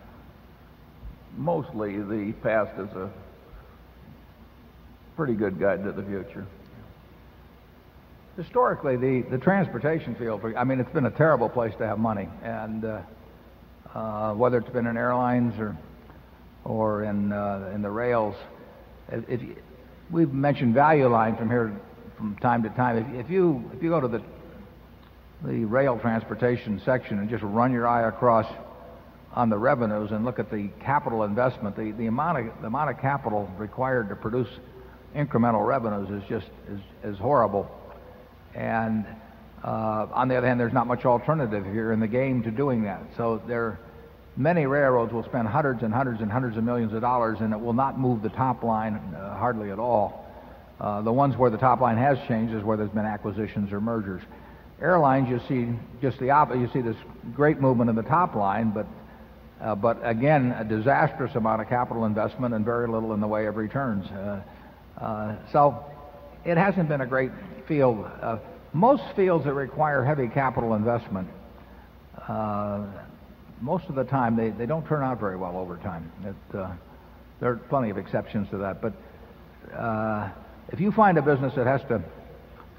mostly 1.36 1.98
the 1.98 2.32
past 2.42 2.78
is 2.78 2.90
a 2.96 3.10
pretty 5.16 5.34
good 5.34 5.60
guide 5.60 5.84
to 5.84 5.92
the 5.92 6.02
future. 6.02 6.46
Historically, 8.36 8.96
the, 8.96 9.22
the 9.30 9.38
transportation 9.38 10.14
field, 10.14 10.40
I 10.56 10.64
mean, 10.64 10.80
it's 10.80 10.92
been 10.92 11.06
a 11.06 11.10
terrible 11.10 11.48
place 11.48 11.74
to 11.78 11.86
have 11.86 11.98
money. 11.98 12.28
And 12.42 12.84
uh, 12.84 13.02
whether 14.34 14.58
it's 14.58 14.70
been 14.70 14.86
in 14.86 14.96
airlines 14.96 15.58
or, 15.58 15.76
or 16.64 17.04
in, 17.04 17.32
uh, 17.32 17.70
in 17.74 17.82
the 17.82 17.90
rails, 17.90 18.36
if, 19.08 19.42
you, 19.42 19.56
we've 20.10 20.32
mentioned 20.32 20.74
value 20.74 21.08
line 21.08 21.36
from 21.36 21.48
here 21.48 21.72
from 22.16 22.36
time 22.36 22.62
to 22.62 22.68
time. 22.70 22.98
If, 22.98 23.26
if, 23.26 23.30
you, 23.30 23.70
if 23.74 23.82
you 23.82 23.88
go 23.88 24.00
to 24.00 24.08
the, 24.08 24.22
the 25.44 25.64
rail 25.64 25.98
transportation 25.98 26.80
section 26.84 27.18
and 27.18 27.30
just 27.30 27.42
run 27.42 27.72
your 27.72 27.88
eye 27.88 28.06
across 28.06 28.46
on 29.32 29.48
the 29.48 29.56
revenues 29.56 30.10
and 30.10 30.24
look 30.24 30.38
at 30.38 30.50
the 30.50 30.68
capital 30.80 31.22
investment, 31.22 31.76
the, 31.76 31.92
the, 31.92 32.06
amount, 32.06 32.38
of, 32.38 32.60
the 32.60 32.66
amount 32.66 32.90
of 32.90 32.98
capital 33.00 33.50
required 33.56 34.08
to 34.10 34.16
produce 34.16 34.48
incremental 35.16 35.66
revenues 35.66 36.22
is 36.22 36.28
just 36.28 36.46
is, 36.68 36.80
is 37.04 37.18
horrible. 37.18 37.70
And 38.54 39.06
uh, 39.06 39.14
on 39.68 40.28
the 40.28 40.36
other 40.36 40.46
hand, 40.46 40.58
there's 40.58 40.72
not 40.72 40.86
much 40.86 41.04
alternative 41.04 41.64
here 41.64 41.92
in 41.92 42.00
the 42.00 42.08
game 42.08 42.42
to 42.42 42.50
doing 42.50 42.84
that. 42.84 43.02
So 43.16 43.42
there, 43.46 43.78
many 44.36 44.66
railroads 44.66 45.12
will 45.12 45.24
spend 45.24 45.48
hundreds 45.48 45.82
and 45.82 45.92
hundreds 45.92 46.20
and 46.20 46.30
hundreds 46.30 46.56
of 46.56 46.64
millions 46.64 46.92
of 46.92 47.00
dollars, 47.00 47.38
and 47.40 47.52
it 47.52 47.60
will 47.60 47.72
not 47.72 47.98
move 47.98 48.22
the 48.22 48.30
top 48.30 48.62
line 48.62 48.94
uh, 48.94 49.36
hardly 49.36 49.70
at 49.70 49.78
all. 49.78 50.26
Uh, 50.80 51.02
the 51.02 51.12
ones 51.12 51.36
where 51.36 51.50
the 51.50 51.58
top 51.58 51.80
line 51.80 51.98
has 51.98 52.18
changed 52.26 52.54
is 52.54 52.62
where 52.62 52.76
there's 52.76 52.90
been 52.90 53.04
acquisitions 53.04 53.70
or 53.70 53.80
mergers. 53.80 54.22
Airlines, 54.80 55.28
you 55.28 55.40
see 55.46 55.78
just 56.00 56.18
the 56.20 56.30
opposite. 56.30 56.60
You 56.60 56.70
see 56.72 56.80
this 56.80 56.96
great 57.34 57.60
movement 57.60 57.90
in 57.90 57.96
the 57.96 58.02
top 58.02 58.34
line, 58.34 58.70
but 58.70 58.86
uh, 59.60 59.74
but 59.74 59.98
again, 60.02 60.52
a 60.58 60.64
disastrous 60.64 61.34
amount 61.34 61.60
of 61.60 61.68
capital 61.68 62.06
investment 62.06 62.54
and 62.54 62.64
very 62.64 62.88
little 62.88 63.12
in 63.12 63.20
the 63.20 63.26
way 63.26 63.44
of 63.44 63.56
returns. 63.56 64.06
Uh, 64.10 64.40
uh, 64.96 65.36
so 65.52 65.84
it 66.46 66.56
hasn't 66.56 66.88
been 66.88 67.02
a 67.02 67.06
great 67.06 67.30
field. 67.68 68.06
Most 68.72 69.02
fields 69.16 69.44
that 69.46 69.54
require 69.54 70.04
heavy 70.04 70.28
capital 70.28 70.74
investment, 70.74 71.28
uh, 72.28 72.86
most 73.60 73.86
of 73.88 73.96
the 73.96 74.04
time 74.04 74.36
they, 74.36 74.50
they 74.50 74.66
don't 74.66 74.86
turn 74.86 75.02
out 75.02 75.18
very 75.18 75.36
well 75.36 75.56
over 75.56 75.76
time. 75.78 76.10
It, 76.24 76.56
uh, 76.56 76.72
there 77.40 77.50
are 77.50 77.56
plenty 77.56 77.90
of 77.90 77.98
exceptions 77.98 78.48
to 78.50 78.58
that, 78.58 78.80
but 78.80 78.92
uh, 79.74 80.28
if 80.68 80.80
you 80.80 80.92
find 80.92 81.18
a 81.18 81.22
business 81.22 81.52
that 81.56 81.66
has 81.66 81.80
to 81.88 82.00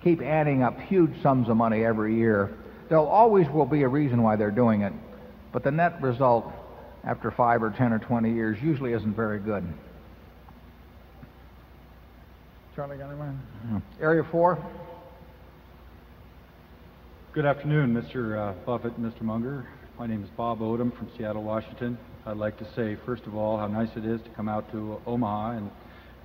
keep 0.04 0.22
adding 0.22 0.64
up 0.64 0.80
huge 0.80 1.12
sums 1.22 1.50
of 1.50 1.58
money 1.58 1.84
every 1.84 2.16
year, 2.16 2.58
there 2.90 3.00
always 3.00 3.50
will 3.50 3.66
be 3.66 3.84
a 3.84 3.88
reason 3.88 4.24
why 4.24 4.36
they're 4.36 4.50
doing 4.50 4.82
it, 4.82 4.94
but 5.52 5.64
the 5.64 5.72
net 5.72 6.02
result 6.02 6.52
after 7.04 7.32
five 7.32 7.64
or 7.64 7.72
ten 7.72 7.92
or 7.92 8.00
twenty 8.00 8.32
years 8.32 8.58
usually 8.62 8.94
isn't 8.94 9.16
very 9.16 9.40
good. 9.40 9.66
Charlie 12.76 12.98
got 12.98 13.10
anyone? 13.10 13.42
Area 14.00 14.24
four. 14.32 14.58
Good 17.34 17.46
afternoon, 17.46 17.94
Mr. 17.94 18.38
Uh, 18.38 18.52
Buffett 18.66 18.98
and 18.98 19.10
Mr. 19.10 19.22
Munger. 19.22 19.66
My 19.98 20.06
name 20.06 20.22
is 20.22 20.30
Bob 20.36 20.60
Odom 20.60 20.94
from 20.98 21.10
Seattle, 21.18 21.44
Washington. 21.44 21.98
I'd 22.26 22.36
like 22.36 22.58
to 22.58 22.68
say, 22.76 22.98
first 23.06 23.24
of 23.24 23.38
all, 23.38 23.58
how 23.58 23.68
nice 23.68 23.88
it 23.96 24.04
is 24.04 24.20
to 24.24 24.30
come 24.32 24.50
out 24.50 24.70
to 24.74 25.00
Omaha 25.08 25.52
and 25.52 25.72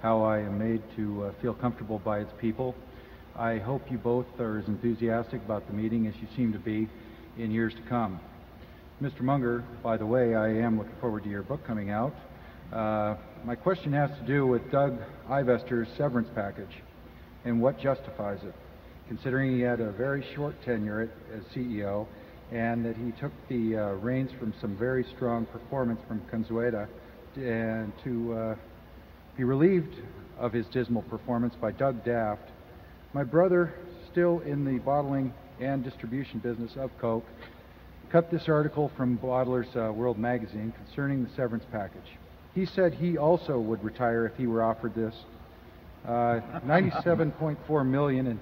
how 0.03 0.25
I 0.25 0.41
am 0.41 0.59
made 0.59 0.83
to 0.97 1.27
uh, 1.27 1.33
feel 1.41 1.55
comfortable 1.55 2.01
by 2.01 2.19
its 2.19 2.33
people. 2.41 2.75
I 3.37 3.59
hope 3.59 3.89
you 3.89 3.99
both 3.99 4.27
are 4.41 4.59
as 4.59 4.67
enthusiastic 4.67 5.45
about 5.45 5.69
the 5.69 5.75
meeting 5.75 6.09
as 6.09 6.15
you 6.17 6.27
seem 6.35 6.53
to 6.53 6.59
be 6.59 6.89
in 7.39 7.53
years 7.53 7.73
to 7.75 7.83
come. 7.83 8.19
Mr. 9.01 9.21
Munger, 9.21 9.63
by 9.85 9.97
the 9.97 10.07
way, 10.07 10.35
I 10.35 10.49
am 10.49 10.77
looking 10.77 10.97
forward 11.01 11.23
to 11.23 11.31
your 11.31 11.45
book 11.45 11.65
coming 11.65 11.91
out. 11.91 12.17
Uh, 12.73 13.15
my 13.45 13.55
question 13.55 13.93
has 13.93 14.11
to 14.19 14.27
do 14.27 14.45
with 14.45 14.73
Doug 14.73 14.99
Ivester's 15.31 15.87
severance 15.97 16.31
package 16.35 16.83
and 17.45 17.63
what 17.63 17.79
justifies 17.79 18.43
it, 18.43 18.55
considering 19.09 19.57
he 19.57 19.61
had 19.61 19.81
a 19.81 19.93
very 19.93 20.25
short 20.35 20.55
tenure 20.65 21.11
as 21.35 21.43
CEO 21.55 22.07
and 22.53 22.85
that 22.85 22.97
he 22.97 23.13
took 23.21 23.33
the 23.49 23.77
uh, 23.77 23.93
reins 23.95 24.31
from 24.39 24.55
some 24.61 24.77
very 24.77 25.05
strong 25.17 25.47
performance 25.47 26.01
from 26.07 26.21
Goizueta 26.33 26.87
and 27.37 27.93
to 28.05 28.35
uh, 28.35 28.55
be 29.37 29.45
relieved 29.45 29.95
of 30.39 30.53
his 30.53 30.67
dismal 30.67 31.03
performance 31.03 31.55
by 31.61 31.73
Doug 31.73 32.05
Daft. 32.05 32.51
My 33.13 33.25
brother, 33.25 33.75
still 34.11 34.41
in 34.41 34.65
the 34.65 34.79
bottling 34.79 35.33
and 35.61 35.83
distribution 35.83 36.39
business 36.39 36.73
of 36.77 36.91
Coke, 37.01 37.27
cut 38.11 38.31
this 38.31 38.49
article 38.49 38.91
from 38.97 39.19
Bottlers 39.19 39.75
uh, 39.77 39.93
World 39.93 40.19
magazine 40.19 40.73
concerning 40.85 41.25
the 41.25 41.31
severance 41.35 41.65
package. 41.73 42.17
He 42.55 42.65
said 42.65 42.95
he 42.95 43.19
also 43.19 43.59
would 43.59 43.83
retire 43.83 44.27
if 44.27 44.37
he 44.37 44.47
were 44.47 44.63
offered 44.63 44.95
this. 44.95 45.15
Uh, 46.07 46.41
97.4 46.65 47.87
million 47.87 48.29
in 48.29 48.41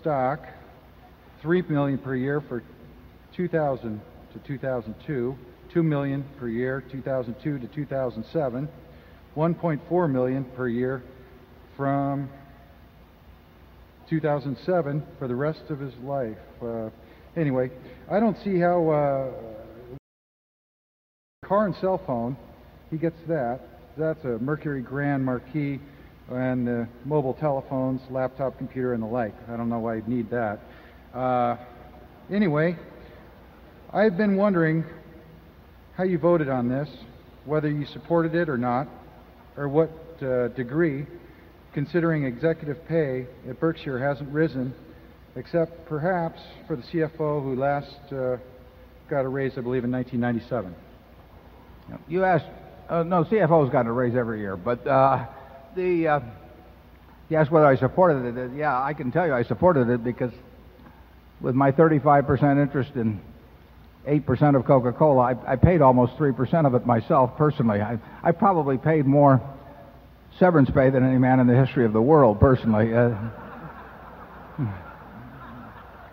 stock, 0.00 0.40
3 1.42 1.62
million 1.62 1.98
per 1.98 2.14
year 2.14 2.40
for 2.40 2.62
2000 3.36 4.00
to 4.32 4.38
2002, 4.46 5.36
2 5.72 5.82
million 5.82 6.24
per 6.38 6.48
year 6.48 6.82
2002 6.90 7.58
to 7.58 7.66
2007, 7.66 8.68
1.4 9.36 10.10
million 10.10 10.44
per 10.56 10.68
year 10.68 11.02
from 11.76 12.28
2007 14.08 15.02
for 15.18 15.28
the 15.28 15.34
rest 15.34 15.62
of 15.68 15.78
his 15.78 15.92
life. 16.02 16.36
Uh, 16.62 16.88
anyway, 17.36 17.70
I 18.10 18.20
don't 18.20 18.36
see 18.44 18.58
how 18.58 18.88
uh, 18.88 19.96
car 21.46 21.66
and 21.66 21.74
cell 21.80 22.00
phone 22.06 22.36
he 22.90 22.96
gets 22.96 23.18
that. 23.28 23.60
That's 23.98 24.24
a 24.24 24.38
Mercury 24.38 24.82
Grand 24.82 25.24
Marquis 25.24 25.80
and 26.30 26.68
uh, 26.68 26.84
mobile 27.04 27.34
telephones, 27.34 28.00
laptop 28.10 28.58
computer, 28.58 28.94
and 28.94 29.02
the 29.02 29.06
like. 29.06 29.34
I 29.48 29.56
don't 29.56 29.68
know 29.68 29.78
why 29.78 29.96
you'd 29.96 30.08
need 30.08 30.30
that. 30.30 30.60
Uh, 31.14 31.56
anyway, 32.32 32.76
I've 33.92 34.16
been 34.16 34.36
wondering 34.36 34.84
how 35.96 36.04
you 36.04 36.18
voted 36.18 36.48
on 36.48 36.68
this, 36.68 36.88
whether 37.44 37.70
you 37.70 37.86
supported 37.86 38.34
it 38.34 38.48
or 38.48 38.58
not, 38.58 38.88
or 39.56 39.68
what 39.68 39.90
uh, 40.20 40.48
degree, 40.48 41.06
considering 41.72 42.24
executive 42.24 42.86
pay 42.88 43.26
at 43.48 43.60
Berkshire 43.60 43.98
hasn't 43.98 44.28
risen, 44.30 44.74
except 45.36 45.86
perhaps 45.86 46.40
for 46.66 46.76
the 46.76 46.82
CFO 46.82 47.42
who 47.42 47.54
last 47.54 48.12
uh, 48.12 48.36
got 49.08 49.24
a 49.24 49.28
raise, 49.28 49.52
I 49.56 49.60
believe, 49.60 49.84
in 49.84 49.92
1997. 49.92 50.74
You 52.08 52.24
asked, 52.24 52.46
uh, 52.88 53.04
no, 53.04 53.24
CFO's 53.24 53.70
gotten 53.70 53.86
a 53.86 53.92
raise 53.92 54.16
every 54.16 54.40
year, 54.40 54.56
but 54.56 54.84
uh, 54.86 55.26
the, 55.76 56.08
uh, 56.08 56.20
you 57.28 57.36
asked 57.36 57.50
whether 57.50 57.66
I 57.66 57.76
supported 57.76 58.36
it. 58.36 58.56
Yeah, 58.56 58.82
I 58.82 58.94
can 58.94 59.12
tell 59.12 59.26
you 59.26 59.34
I 59.34 59.44
supported 59.44 59.88
it 59.90 60.02
because 60.02 60.32
with 61.40 61.54
my 61.54 61.70
35% 61.70 62.60
interest 62.60 62.92
in 62.96 63.20
8% 64.08 64.56
of 64.56 64.64
Coca 64.64 64.92
Cola, 64.92 65.34
I, 65.34 65.52
I 65.52 65.56
paid 65.56 65.82
almost 65.82 66.16
3% 66.16 66.66
of 66.66 66.74
it 66.74 66.86
myself 66.86 67.36
personally. 67.36 67.80
I, 67.80 67.98
I 68.22 68.32
probably 68.32 68.78
paid 68.78 69.04
more 69.04 69.40
severance 70.38 70.70
pay 70.70 70.90
than 70.90 71.04
any 71.04 71.18
man 71.18 71.40
in 71.40 71.46
the 71.46 71.56
history 71.56 71.84
of 71.84 71.92
the 71.92 72.02
world 72.02 72.40
personally. 72.40 72.94
Uh, 72.94 73.14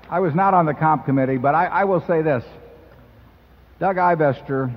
I 0.09 0.19
was 0.19 0.35
not 0.35 0.53
on 0.53 0.65
the 0.65 0.73
comp 0.73 1.05
committee, 1.05 1.37
but 1.37 1.55
I, 1.55 1.65
I 1.67 1.83
will 1.85 2.05
say 2.05 2.21
this. 2.21 2.43
Doug 3.79 3.95
Ivester 3.95 4.75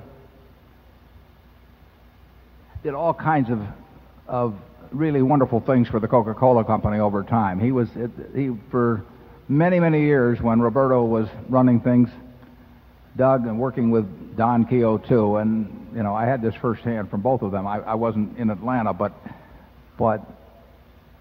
did 2.83 2.95
all 2.95 3.13
kinds 3.13 3.51
of, 3.51 3.61
of 4.29 4.55
really 4.91 5.23
wonderful 5.23 5.61
things 5.61 5.89
for 5.89 6.01
the 6.01 6.09
Coca-Cola 6.09 6.65
company 6.65 6.99
over 6.99 7.23
time. 7.23 7.61
He 7.61 7.73
was, 7.73 7.89
he, 8.35 8.51
for 8.71 9.05
many, 9.49 9.81
many 9.81 10.03
years 10.03 10.41
when 10.41 10.61
Roberto 10.61 11.05
was 11.05 11.29
running 11.49 11.81
things, 11.81 12.09
Doug 13.17 13.47
and 13.47 13.59
working 13.59 13.91
with 13.91 14.37
Don 14.37 14.67
Keough 14.67 15.07
too, 15.09 15.37
and 15.37 15.89
you 15.95 16.03
know 16.03 16.15
I 16.15 16.27
had 16.27 16.43
this 16.43 16.55
firsthand 16.55 17.11
from 17.11 17.23
both 17.23 17.41
of 17.41 17.51
them. 17.51 17.67
I, 17.67 17.79
I 17.79 17.95
wasn't 17.95 18.37
in 18.37 18.51
Atlanta, 18.51 18.93
but 18.93 19.15
but 19.97 20.21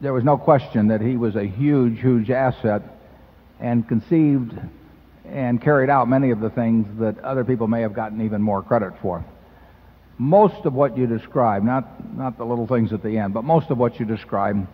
there 0.01 0.13
was 0.13 0.24
no 0.24 0.38
question 0.38 0.89
that 0.89 1.00
he 1.00 1.15
was 1.15 1.36
a 1.36 1.45
huge, 1.45 2.00
huge 2.00 2.29
asset 2.29 2.81
and 3.60 3.88
conceived 3.88 4.53
and 5.25 5.62
carried 5.62 5.89
out 5.89 6.10
many 6.10 6.31
of 6.31 6.41
the 6.41 6.50
things 6.50 6.86
that 7.00 7.17
other 7.19 7.45
people 7.45 7.67
may 7.67 7.81
have 7.81 7.93
gotten 7.93 8.22
even 8.22 8.41
more 8.41 8.62
credit 8.62 8.93
for. 9.01 9.24
Most 10.17 10.65
of 10.65 10.74
what 10.74 10.98
you 10.98 11.07
described, 11.07 11.65
not, 11.65 12.15
not 12.15 12.38
the 12.38 12.45
little 12.45 12.67
things 12.67 12.93
at 12.93 13.03
the 13.03 13.17
end, 13.17 13.34
but 13.34 13.43
most 13.43 13.69
of 13.69 13.77
what 13.77 14.00
you 14.00 14.05
described 14.05 14.65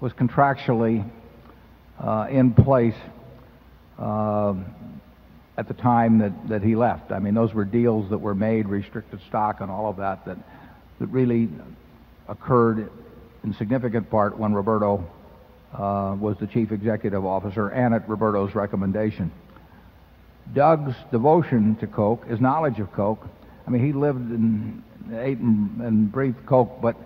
was 0.00 0.12
contractually 0.12 1.08
uh, 1.98 2.26
in 2.30 2.54
place 2.54 2.94
uh, 3.98 4.54
at 5.58 5.68
the 5.68 5.74
time 5.74 6.18
that, 6.18 6.48
that 6.48 6.62
he 6.62 6.74
left. 6.76 7.12
I 7.12 7.18
mean, 7.18 7.34
those 7.34 7.52
were 7.52 7.64
deals 7.64 8.08
that 8.10 8.18
were 8.18 8.34
made, 8.34 8.66
restricted 8.66 9.20
stock 9.28 9.60
and 9.60 9.70
all 9.70 9.90
of 9.90 9.96
that, 9.96 10.24
that, 10.24 10.38
that 11.00 11.06
really 11.08 11.48
occurred 12.28 12.90
in 13.44 13.52
significant 13.54 14.08
part 14.08 14.38
when 14.38 14.54
Roberto 14.54 15.06
uh, 15.74 16.16
was 16.18 16.36
the 16.38 16.46
chief 16.46 16.72
executive 16.72 17.26
officer 17.26 17.68
and 17.68 17.94
at 17.94 18.08
Roberto's 18.08 18.54
recommendation. 18.54 19.32
Doug's 20.54 20.94
devotion 21.10 21.76
to 21.76 21.86
Coke, 21.86 22.26
his 22.26 22.40
knowledge 22.40 22.78
of 22.78 22.90
Coke, 22.92 23.26
I 23.68 23.70
mean, 23.70 23.84
he 23.84 23.92
lived 23.92 24.30
and 24.30 24.82
ate 25.12 25.36
and, 25.36 25.78
and 25.82 26.10
breathed 26.10 26.46
Coke, 26.46 26.80
but 26.80 26.96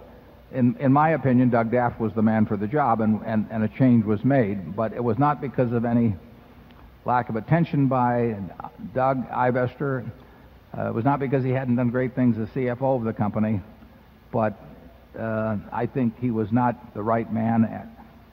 in, 0.52 0.76
in 0.76 0.92
my 0.92 1.10
opinion, 1.10 1.50
Doug 1.50 1.72
Daft 1.72 1.98
was 1.98 2.12
the 2.12 2.22
man 2.22 2.46
for 2.46 2.56
the 2.56 2.68
job, 2.68 3.00
and, 3.00 3.20
and, 3.26 3.48
and 3.50 3.64
a 3.64 3.68
change 3.68 4.04
was 4.04 4.24
made. 4.24 4.76
But 4.76 4.92
it 4.92 5.02
was 5.02 5.18
not 5.18 5.40
because 5.40 5.72
of 5.72 5.84
any 5.84 6.14
lack 7.04 7.28
of 7.30 7.34
attention 7.34 7.88
by 7.88 8.36
Doug 8.94 9.28
Ivester. 9.28 10.08
Uh, 10.78 10.86
it 10.86 10.94
was 10.94 11.04
not 11.04 11.18
because 11.18 11.42
he 11.42 11.50
hadn't 11.50 11.74
done 11.74 11.90
great 11.90 12.14
things 12.14 12.38
as 12.38 12.46
CFO 12.50 12.96
of 12.96 13.02
the 13.02 13.12
company, 13.12 13.60
but 14.30 14.54
uh, 15.18 15.56
I 15.72 15.86
think 15.86 16.16
he 16.20 16.30
was 16.30 16.52
not 16.52 16.94
the 16.94 17.02
right 17.02 17.30
man 17.32 17.64
at, 17.64 17.88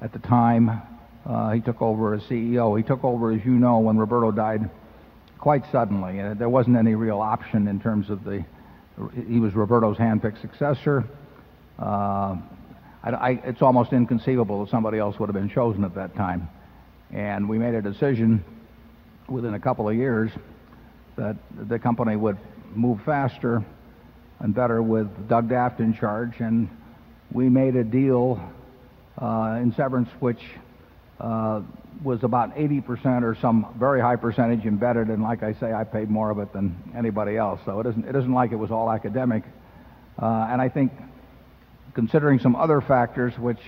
at 0.06 0.14
the 0.14 0.20
time 0.20 0.84
uh, 1.26 1.50
he 1.50 1.62
took 1.62 1.82
over 1.82 2.14
as 2.14 2.22
CEO. 2.26 2.78
He 2.78 2.84
took 2.84 3.04
over, 3.04 3.32
as 3.32 3.44
you 3.44 3.54
know, 3.54 3.80
when 3.80 3.98
Roberto 3.98 4.30
died 4.32 4.70
quite 5.40 5.64
suddenly. 5.72 6.20
Uh, 6.20 6.34
there 6.34 6.50
wasn't 6.50 6.78
any 6.78 6.96
real 6.96 7.20
option 7.20 7.68
in 7.68 7.80
terms 7.80 8.10
of 8.10 8.24
the. 8.24 8.44
He 9.28 9.40
was 9.40 9.54
Roberto's 9.56 9.98
handpicked 9.98 10.42
successor. 10.42 11.06
Uh, 11.78 12.36
I, 13.02 13.10
I, 13.12 13.30
it's 13.46 13.62
almost 13.62 13.94
inconceivable 13.94 14.66
that 14.66 14.72
somebody 14.72 14.98
else 14.98 15.18
would 15.20 15.28
have 15.28 15.36
been 15.36 15.50
chosen 15.50 15.86
at 15.86 15.96
that 15.96 16.16
time. 16.16 16.50
And 17.12 17.48
we 17.48 17.58
made 17.58 17.76
a 17.76 17.82
decision 17.82 18.44
within 19.30 19.54
a 19.54 19.60
couple 19.60 19.88
of 19.88 19.96
years 19.96 20.32
that 21.16 21.38
the 21.68 21.80
company 21.80 22.18
would 22.18 22.38
move 22.76 23.02
faster 23.06 23.64
and 24.40 24.54
better 24.54 24.82
with 24.82 25.30
Doug 25.30 25.50
Daft 25.50 25.80
in 25.80 25.94
charge. 25.94 26.40
And 26.40 26.70
we 27.32 27.48
made 27.48 27.78
a 27.78 27.84
deal 27.84 28.42
uh, 29.22 29.60
in 29.62 29.74
severance 29.76 30.10
which 30.20 30.42
was 32.04 32.24
about 32.24 32.56
80% 32.56 33.24
or 33.24 33.36
some 33.36 33.68
very 33.78 34.00
high 34.00 34.16
percentage 34.16 34.66
embedded. 34.66 35.10
And 35.10 35.22
like 35.22 35.44
I 35.44 35.54
say, 35.54 35.74
I 35.74 35.84
paid 35.84 36.10
more 36.10 36.30
of 36.30 36.40
it 36.40 36.54
than 36.54 36.76
anybody 36.96 37.38
else. 37.38 37.60
So 37.66 37.80
it 37.80 37.88
isn't, 37.88 38.06
it 38.06 38.16
isn't 38.16 38.34
like 38.34 38.52
it 38.52 38.56
was 38.56 38.72
all 38.72 38.92
academic. 38.92 39.44
Uh, 40.22 40.48
and 40.50 40.62
I 40.62 40.70
think 40.70 40.92
considering 41.94 42.40
some 42.40 42.56
other 42.56 42.82
factors, 42.82 43.38
which 43.38 43.60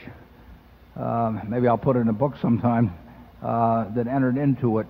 uh, 0.96 1.40
maybe 1.48 1.68
I'll 1.68 1.78
put 1.78 1.98
in 1.98 2.08
a 2.08 2.14
book 2.14 2.36
sometime, 2.42 2.94
uh, 3.42 3.90
that 3.96 4.08
entered 4.08 4.38
into 4.38 4.80
it, 4.80 4.88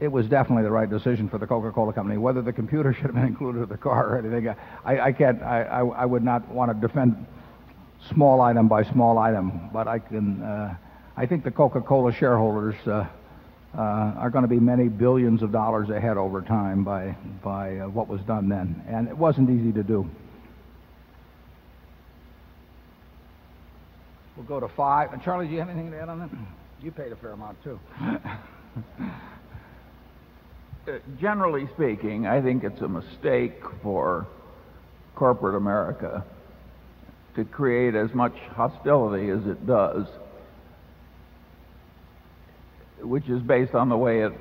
it 0.00 0.08
was 0.08 0.26
definitely 0.26 0.62
the 0.62 0.70
right 0.70 0.88
decision 0.88 1.28
for 1.28 1.38
the 1.38 1.46
Coca-Cola 1.46 1.92
company. 1.92 2.16
Whether 2.16 2.40
the 2.40 2.52
computer 2.52 2.92
should 2.94 3.06
have 3.06 3.14
been 3.14 3.26
included 3.26 3.62
in 3.62 3.68
the 3.68 3.76
car 3.76 4.14
or 4.14 4.18
anything, 4.18 4.54
I, 4.84 5.00
I 5.00 5.12
can't. 5.12 5.42
I, 5.42 5.62
I, 5.62 5.80
I 5.80 6.04
would 6.06 6.22
not 6.22 6.48
want 6.48 6.70
to 6.70 6.86
defend 6.86 7.26
small 8.14 8.40
item 8.40 8.68
by 8.68 8.84
small 8.84 9.18
item, 9.18 9.70
but 9.72 9.88
I 9.88 9.98
can. 9.98 10.78
I 11.18 11.26
think 11.26 11.42
the 11.42 11.50
Coca-Cola 11.50 12.12
shareholders 12.12 12.76
uh, 12.86 13.04
uh, 13.76 13.80
are 13.80 14.30
going 14.30 14.42
to 14.42 14.48
be 14.48 14.60
many 14.60 14.86
billions 14.86 15.42
of 15.42 15.50
dollars 15.50 15.90
ahead 15.90 16.16
over 16.16 16.42
time 16.42 16.84
by 16.84 17.16
by 17.42 17.78
uh, 17.78 17.88
what 17.88 18.06
was 18.06 18.20
done 18.20 18.48
then, 18.48 18.80
and 18.86 19.08
it 19.08 19.18
wasn't 19.18 19.50
easy 19.50 19.72
to 19.72 19.82
do. 19.82 20.08
We'll 24.36 24.46
go 24.46 24.60
to 24.60 24.68
five. 24.68 25.12
And 25.12 25.20
Charlie, 25.20 25.48
do 25.48 25.54
you 25.54 25.58
have 25.58 25.68
anything 25.68 25.90
to 25.90 26.00
add 26.00 26.08
on 26.08 26.20
that? 26.20 26.30
You 26.80 26.92
paid 26.92 27.10
a 27.10 27.16
fair 27.16 27.32
amount 27.32 27.58
too. 27.64 27.80
Generally 31.20 31.68
speaking, 31.74 32.28
I 32.28 32.40
think 32.40 32.62
it's 32.62 32.80
a 32.80 32.88
mistake 32.88 33.60
for 33.82 34.28
corporate 35.16 35.56
America 35.56 36.24
to 37.34 37.44
create 37.44 37.96
as 37.96 38.14
much 38.14 38.34
hostility 38.54 39.30
as 39.30 39.44
it 39.46 39.66
does, 39.66 40.06
which 43.02 43.28
is 43.28 43.40
based 43.42 43.74
on 43.74 43.88
the 43.88 43.96
way 43.96 44.22
it 44.22 44.32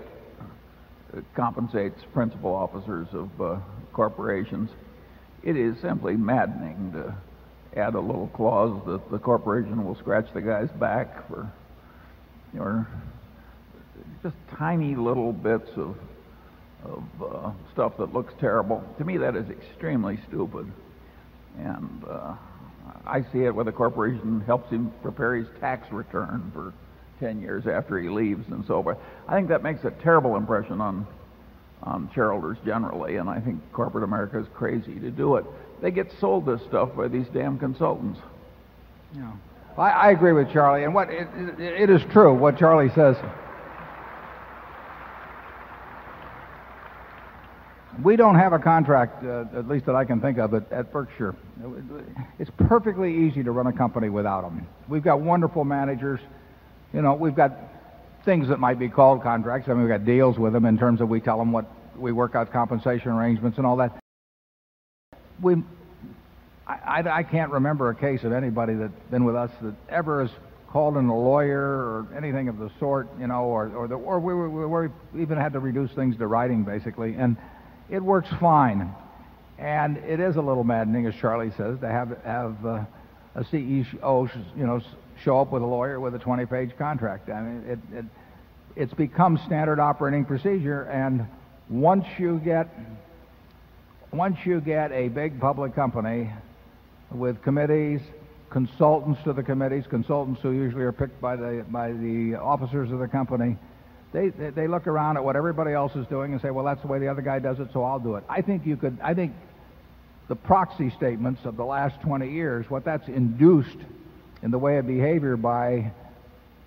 compensates 1.35 1.99
principal 2.13 2.53
officers 2.53 3.07
of 3.13 3.41
uh, 3.41 3.59
corporations. 3.93 4.69
It 5.43 5.55
is 5.55 5.79
simply 5.81 6.15
maddening 6.15 6.91
to 6.93 7.15
add 7.79 7.95
a 7.95 7.99
little 7.99 8.27
clause 8.27 8.81
that 8.87 9.11
the 9.11 9.19
corporation 9.19 9.85
will 9.85 9.95
scratch 9.95 10.27
the 10.33 10.41
guy's 10.41 10.69
back 10.79 11.27
for 11.27 11.51
or 12.57 12.87
just 14.23 14.35
tiny 14.57 14.95
little 14.95 15.31
bits 15.31 15.69
of 15.75 15.95
of 16.83 17.03
uh, 17.21 17.51
stuff 17.73 17.97
that 17.97 18.13
looks 18.13 18.33
terrible. 18.39 18.83
To 18.97 19.03
me, 19.03 19.17
that 19.17 19.35
is 19.35 19.49
extremely 19.49 20.19
stupid. 20.27 20.71
And 21.57 22.03
uh, 22.07 22.35
I 23.05 23.21
see 23.33 23.39
it 23.39 23.53
where 23.53 23.65
the 23.65 23.71
corporation 23.71 24.41
helps 24.45 24.69
him 24.71 24.93
prepare 25.01 25.35
his 25.35 25.47
tax 25.59 25.91
return 25.91 26.51
for 26.53 26.73
10 27.19 27.41
years 27.41 27.67
after 27.67 27.99
he 27.99 28.09
leaves 28.09 28.45
and 28.49 28.65
so 28.65 28.81
forth. 28.83 28.97
I 29.27 29.35
think 29.35 29.49
that 29.49 29.63
makes 29.63 29.83
a 29.83 29.91
terrible 29.91 30.35
impression 30.35 30.81
on 30.81 31.07
on 31.83 32.09
shareholders 32.13 32.57
generally, 32.65 33.17
and 33.17 33.29
I 33.29 33.39
think 33.39 33.61
corporate 33.71 34.03
America 34.03 34.39
is 34.39 34.47
crazy 34.53 34.99
to 34.99 35.11
do 35.11 35.35
it. 35.35 35.45
They 35.81 35.91
get 35.91 36.11
sold 36.19 36.45
this 36.45 36.61
stuff 36.67 36.95
by 36.95 37.07
these 37.07 37.27
damn 37.33 37.59
consultants. 37.59 38.19
Yeah. 39.15 39.31
I, 39.77 39.89
I 39.89 40.11
agree 40.11 40.33
with 40.33 40.51
Charlie, 40.51 40.83
and 40.83 40.93
what 40.93 41.09
it, 41.09 41.27
it, 41.35 41.59
it 41.59 41.89
is 41.89 42.01
true 42.11 42.33
what 42.33 42.57
Charlie 42.57 42.89
says. 42.95 43.15
We 48.03 48.15
don't 48.15 48.35
have 48.35 48.53
a 48.53 48.59
contract, 48.59 49.23
uh, 49.23 49.45
at 49.57 49.67
least 49.67 49.87
that 49.87 49.95
I 49.95 50.05
can 50.05 50.21
think 50.21 50.37
of, 50.37 50.53
at, 50.53 50.71
at 50.71 50.91
Berkshire. 50.91 51.35
It's 52.37 52.51
perfectly 52.67 53.27
easy 53.27 53.43
to 53.43 53.51
run 53.51 53.65
a 53.65 53.73
company 53.73 54.09
without 54.09 54.41
them. 54.41 54.67
We've 54.87 55.03
got 55.03 55.19
wonderful 55.19 55.63
managers. 55.63 56.19
You 56.93 57.01
know, 57.01 57.13
we've 57.13 57.35
got 57.35 57.51
things 58.25 58.47
that 58.49 58.59
might 58.59 58.79
be 58.79 58.89
called 58.89 59.23
contracts. 59.23 59.69
I 59.69 59.73
mean, 59.73 59.81
we've 59.81 59.89
got 59.89 60.05
deals 60.05 60.37
with 60.37 60.53
them 60.53 60.65
in 60.65 60.77
terms 60.77 61.01
of 61.01 61.09
we 61.09 61.19
tell 61.19 61.37
them 61.37 61.51
what 61.51 61.65
we 61.97 62.11
work 62.11 62.35
out 62.35 62.51
compensation 62.51 63.11
arrangements 63.11 63.57
and 63.57 63.65
all 63.65 63.77
that. 63.77 63.97
We 65.41 65.55
I, 66.67 67.01
I, 67.01 67.17
I 67.19 67.23
can't 67.23 67.51
remember 67.51 67.89
a 67.89 67.95
case 67.95 68.23
of 68.23 68.33
anybody 68.33 68.73
that's 68.73 68.91
been 69.09 69.23
with 69.23 69.35
us 69.35 69.51
that 69.61 69.73
ever 69.89 70.23
has 70.23 70.31
called 70.69 70.97
in 70.97 71.05
a 71.05 71.17
lawyer 71.17 71.61
or 71.61 72.07
anything 72.15 72.49
of 72.49 72.57
the 72.57 72.69
sort, 72.79 73.07
you 73.19 73.27
know, 73.27 73.43
or, 73.43 73.69
or, 73.73 73.87
the, 73.87 73.95
or 73.95 74.19
we, 74.19 74.33
we, 74.33 75.21
even 75.21 75.37
had 75.37 75.53
to 75.53 75.59
reduce 75.59 75.91
things 75.91 76.17
to 76.17 76.27
writing, 76.27 76.63
basically. 76.63 77.15
And 77.15 77.37
it 77.89 78.03
works 78.03 78.27
fine. 78.39 78.93
And 79.57 79.97
it 79.97 80.19
is 80.19 80.35
a 80.35 80.41
little 80.41 80.65
maddening, 80.65 81.07
as 81.07 81.15
Charlie 81.15 81.51
says, 81.57 81.79
to 81.79 81.87
have, 81.87 82.21
have 82.23 82.65
uh, 82.65 82.83
a 83.35 83.43
CEO, 83.45 84.29
you 84.57 84.65
know, 84.67 84.81
show 85.23 85.39
up 85.39 85.51
with 85.51 85.61
a 85.61 85.65
lawyer 85.65 85.99
with 85.99 86.15
a 86.15 86.19
20-page 86.19 86.77
contract. 86.77 87.29
I 87.29 87.41
mean, 87.41 87.63
it, 87.67 87.79
it, 87.97 88.05
it's 88.75 88.93
become 88.93 89.39
standard 89.45 89.79
operating 89.79 90.25
procedure, 90.25 90.83
and 90.83 91.27
once 91.69 92.05
you 92.17 92.39
get 92.39 92.69
once 94.13 94.37
you 94.45 94.61
get 94.61 94.91
a 94.93 95.09
big 95.09 95.39
public 95.39 95.75
company 95.75 96.31
with 97.11 97.41
committees, 97.41 97.99
consultants 98.49 99.21
to 99.23 99.33
the 99.33 99.43
committees, 99.43 99.83
consultants 99.89 100.41
who 100.41 100.51
usually 100.51 100.83
are 100.83 100.93
picked 100.93 101.19
by 101.19 101.35
the 101.35 101.65
by 101.69 101.91
the 101.91 102.35
officers 102.35 102.91
of 102.91 102.99
the 102.99 103.07
company, 103.07 103.57
they, 104.13 104.29
they 104.29 104.49
they 104.51 104.67
look 104.67 104.87
around 104.87 105.17
at 105.17 105.23
what 105.23 105.35
everybody 105.35 105.73
else 105.73 105.95
is 105.95 106.07
doing 106.07 106.31
and 106.31 106.41
say, 106.41 106.51
well, 106.51 106.63
that's 106.63 106.81
the 106.81 106.87
way 106.87 106.99
the 106.99 107.07
other 107.07 107.21
guy 107.21 107.39
does 107.39 107.59
it, 107.59 107.67
so 107.73 107.83
I'll 107.83 107.99
do 107.99 108.15
it. 108.15 108.23
I 108.29 108.41
think 108.41 108.65
you 108.65 108.77
could. 108.77 108.97
I 109.03 109.13
think 109.13 109.33
the 110.27 110.35
proxy 110.35 110.89
statements 110.91 111.41
of 111.45 111.57
the 111.57 111.65
last 111.65 112.01
20 112.01 112.29
years, 112.29 112.69
what 112.69 112.83
that's 112.85 113.07
induced 113.07 113.77
in 114.43 114.51
the 114.51 114.57
way 114.57 114.77
of 114.77 114.87
behavior 114.87 115.35
by 115.37 115.91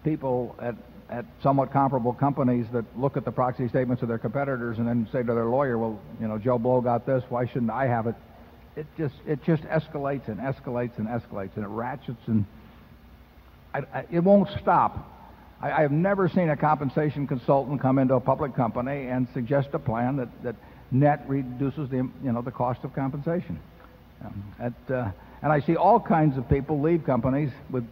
people 0.04 0.56
at 0.60 0.74
at 1.10 1.24
somewhat 1.42 1.72
comparable 1.72 2.12
companies 2.12 2.66
that 2.72 2.84
look 2.96 3.16
at 3.16 3.24
the 3.24 3.32
proxy 3.32 3.68
statements 3.68 4.00
of 4.00 4.08
their 4.08 4.18
competitors 4.18 4.78
and 4.78 4.86
then 4.86 5.08
say 5.10 5.22
to 5.22 5.34
their 5.34 5.46
lawyer, 5.46 5.76
well, 5.76 5.98
you 6.20 6.28
know, 6.28 6.38
Joe 6.38 6.56
Blow 6.56 6.80
got 6.80 7.04
this, 7.04 7.24
why 7.28 7.46
shouldn't 7.46 7.70
I 7.70 7.86
have 7.88 8.06
it? 8.06 8.14
It 8.76 8.86
just 8.96 9.14
it 9.26 9.42
just 9.44 9.62
escalates 9.64 10.28
and 10.28 10.38
escalates 10.38 10.96
and 10.98 11.08
escalates 11.08 11.56
and 11.56 11.64
it 11.64 11.68
ratchets 11.68 12.22
and 12.26 12.44
I, 13.74 13.78
I, 13.92 14.04
it 14.10 14.20
won't 14.20 14.48
stop. 14.60 15.16
I, 15.60 15.82
have 15.82 15.92
never 15.92 16.28
seen 16.28 16.48
a 16.48 16.56
compensation 16.56 17.26
consultant 17.26 17.82
come 17.82 17.98
into 17.98 18.14
a 18.14 18.20
public 18.20 18.54
company 18.54 19.08
and 19.08 19.28
suggest 19.34 19.68
a 19.74 19.78
plan 19.78 20.16
that, 20.16 20.42
that 20.42 20.56
net 20.90 21.24
reduces 21.28 21.90
the 21.90 21.96
you 21.96 22.32
know 22.32 22.40
the 22.40 22.50
cost 22.50 22.84
of 22.84 22.94
compensation. 22.94 23.58
Um, 24.24 24.54
at, 24.58 24.94
uh, 24.94 25.10
and 25.42 25.52
I 25.52 25.60
see 25.60 25.76
all 25.76 26.00
kinds 26.00 26.36
of 26.36 26.48
people 26.48 26.80
leave 26.80 27.04
companies 27.04 27.50
with 27.70 27.86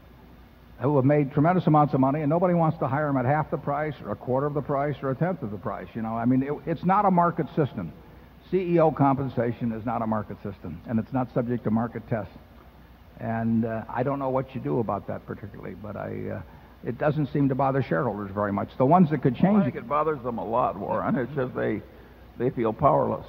who 0.81 0.95
have 0.95 1.05
made 1.05 1.33
tremendous 1.33 1.67
amounts 1.67 1.93
of 1.93 2.01
money, 2.01 2.21
and 2.21 2.31
nobody 2.31 2.55
wants 2.55 2.79
to 2.79 2.87
hire 2.87 3.09
them 3.09 3.17
at 3.17 3.25
half 3.25 3.51
the 3.51 3.57
price, 3.57 3.95
or 4.05 4.13
a 4.13 4.17
quarter 4.17 4.47
of 4.47 4.55
the 4.55 4.63
price, 4.63 4.95
or 5.03 5.11
a 5.11 5.15
tenth 5.15 5.43
of 5.43 5.51
the 5.51 5.57
price. 5.57 5.89
You 5.95 6.03
know, 6.03 6.15
I 6.15 6.25
mean, 6.25 6.43
it, 6.43 6.53
it's 6.67 6.85
not 6.85 7.05
a 7.05 7.11
market 7.11 7.47
system. 7.57 7.93
CEO 8.53 8.95
compensation 8.95 9.73
is 9.73 9.85
not 9.85 10.03
a 10.03 10.07
market 10.07 10.37
system, 10.43 10.81
and 10.87 11.01
it's 11.01 11.13
not 11.13 11.33
subject 11.35 11.65
to 11.65 11.71
market 11.71 12.09
tests. 12.09 12.33
And 13.19 13.65
uh, 13.65 13.83
I 13.89 14.05
don't 14.05 14.21
know 14.21 14.29
what 14.29 14.55
you 14.55 14.61
do 14.61 14.79
about 14.79 15.09
that 15.09 15.27
particularly, 15.27 15.75
but 15.75 15.97
I, 15.97 16.37
uh, 16.37 16.43
it 16.85 16.97
doesn't 16.97 17.33
seem 17.33 17.49
to 17.49 17.57
bother 17.57 17.83
shareholders 17.83 18.31
very 18.33 18.53
much. 18.53 18.69
The 18.79 18.87
ones 18.87 19.11
that 19.11 19.23
could 19.23 19.35
change 19.35 19.55
well, 19.55 19.63
I 19.63 19.65
think 19.65 19.77
it 19.77 19.89
bothers 19.89 20.23
them 20.23 20.39
a 20.39 20.45
lot, 20.45 20.79
Warren. 20.79 21.17
It's 21.17 21.35
just 21.35 21.55
they 21.57 21.83
they 22.39 22.51
feel 22.51 22.73
powerless. 22.73 23.27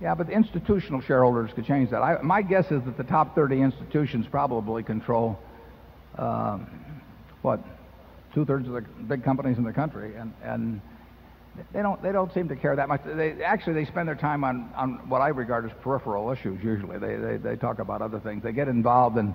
Yeah, 0.00 0.14
but 0.14 0.26
the 0.26 0.34
institutional 0.34 1.00
shareholders 1.00 1.50
could 1.54 1.64
change 1.64 1.90
that. 1.90 2.02
I, 2.02 2.20
my 2.22 2.42
guess 2.42 2.66
is 2.66 2.84
that 2.84 2.96
the 2.98 3.04
top 3.04 3.34
30 3.34 3.62
institutions 3.62 4.26
probably 4.30 4.82
control 4.82 5.38
um, 6.18 6.68
what 7.42 7.60
two 8.34 8.44
thirds 8.44 8.68
of 8.68 8.74
the 8.74 8.82
big 8.82 9.24
companies 9.24 9.56
in 9.56 9.64
the 9.64 9.72
country, 9.72 10.14
and 10.16 10.32
and 10.42 10.80
they 11.72 11.80
don't 11.80 12.02
they 12.02 12.12
don't 12.12 12.32
seem 12.34 12.48
to 12.48 12.56
care 12.56 12.76
that 12.76 12.88
much. 12.88 13.00
They 13.04 13.42
actually 13.42 13.74
they 13.74 13.84
spend 13.86 14.08
their 14.08 14.14
time 14.14 14.44
on 14.44 14.70
on 14.76 15.08
what 15.08 15.22
I 15.22 15.28
regard 15.28 15.64
as 15.64 15.72
peripheral 15.82 16.30
issues. 16.30 16.62
Usually, 16.62 16.98
they 16.98 17.16
they, 17.16 17.36
they 17.38 17.56
talk 17.56 17.78
about 17.78 18.02
other 18.02 18.20
things. 18.20 18.42
They 18.42 18.52
get 18.52 18.68
involved 18.68 19.16
in 19.16 19.34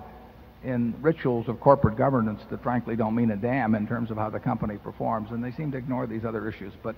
in 0.62 0.94
rituals 1.02 1.48
of 1.48 1.58
corporate 1.58 1.96
governance 1.96 2.40
that 2.50 2.62
frankly 2.62 2.94
don't 2.94 3.16
mean 3.16 3.32
a 3.32 3.36
damn 3.36 3.74
in 3.74 3.86
terms 3.88 4.12
of 4.12 4.16
how 4.16 4.30
the 4.30 4.38
company 4.38 4.76
performs, 4.76 5.30
and 5.32 5.42
they 5.42 5.50
seem 5.50 5.72
to 5.72 5.78
ignore 5.78 6.06
these 6.06 6.24
other 6.24 6.48
issues. 6.48 6.72
But 6.82 6.94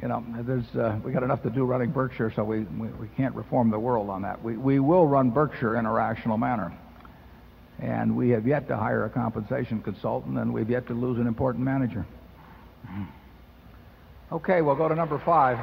you 0.00 0.08
know, 0.08 0.24
there's 0.40 0.64
uh, 0.74 0.98
we 1.04 1.12
got 1.12 1.22
enough 1.22 1.42
to 1.42 1.50
do 1.50 1.64
running 1.64 1.90
Berkshire, 1.90 2.32
so 2.34 2.42
we, 2.42 2.60
we 2.60 2.88
we 2.88 3.08
can't 3.16 3.34
reform 3.34 3.70
the 3.70 3.78
world 3.78 4.10
on 4.10 4.22
that. 4.22 4.42
We 4.42 4.56
we 4.56 4.80
will 4.80 5.06
run 5.06 5.30
Berkshire 5.30 5.76
in 5.76 5.86
a 5.86 5.92
rational 5.92 6.38
manner. 6.38 6.72
And 7.78 8.16
we 8.16 8.30
have 8.30 8.46
yet 8.46 8.68
to 8.68 8.76
hire 8.76 9.04
a 9.06 9.10
compensation 9.10 9.82
consultant, 9.82 10.38
and 10.38 10.52
we've 10.52 10.70
yet 10.70 10.86
to 10.86 10.94
lose 10.94 11.18
an 11.18 11.26
important 11.26 11.64
manager. 11.64 12.06
Okay, 14.30 14.62
we'll 14.62 14.76
go 14.76 14.88
to 14.88 14.94
number 14.94 15.18
five. 15.24 15.58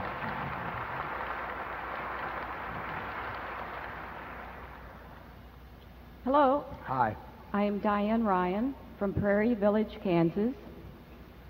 Hello. 6.26 6.66
Hi. 6.84 7.16
I 7.54 7.64
am 7.64 7.80
Diane 7.80 8.24
Ryan 8.24 8.76
from 9.00 9.14
Prairie 9.14 9.56
Village, 9.56 9.98
Kansas. 10.04 10.54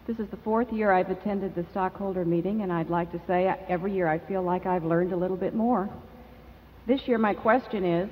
This 0.10 0.17
is 0.17 0.32
the 0.32 0.38
fourth 0.38 0.74
year 0.74 0.91
I've 0.91 1.12
attended 1.12 1.54
the 1.54 1.63
stockholder 1.69 2.26
meeting, 2.26 2.63
and 2.63 2.74
I'd 2.74 2.89
like 2.89 3.12
to 3.12 3.22
say 3.28 3.56
every 3.69 3.93
year 3.93 4.08
I 4.08 4.17
feel 4.17 4.41
like 4.41 4.65
I've 4.65 4.84
learned 4.84 5.13
a 5.13 5.15
little 5.15 5.38
bit 5.38 5.54
more. 5.54 5.88
This 6.88 7.08
year, 7.08 7.19
my 7.19 7.36
question 7.36 7.86
is 7.86 8.10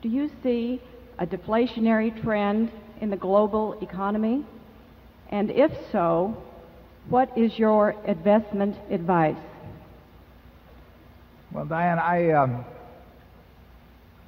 Do 0.00 0.08
you 0.08 0.30
see 0.44 0.80
a 1.18 1.26
deflationary 1.26 2.22
trend 2.22 2.70
in 3.00 3.10
the 3.10 3.16
global 3.16 3.76
economy? 3.82 4.46
And 5.30 5.50
if 5.50 5.72
so, 5.90 6.40
what 7.08 7.36
is 7.36 7.58
your 7.58 7.96
investment 8.06 8.76
advice? 8.88 9.34
Well, 11.50 11.64
Diane, 11.64 11.98
I, 11.98 12.30
um, 12.30 12.64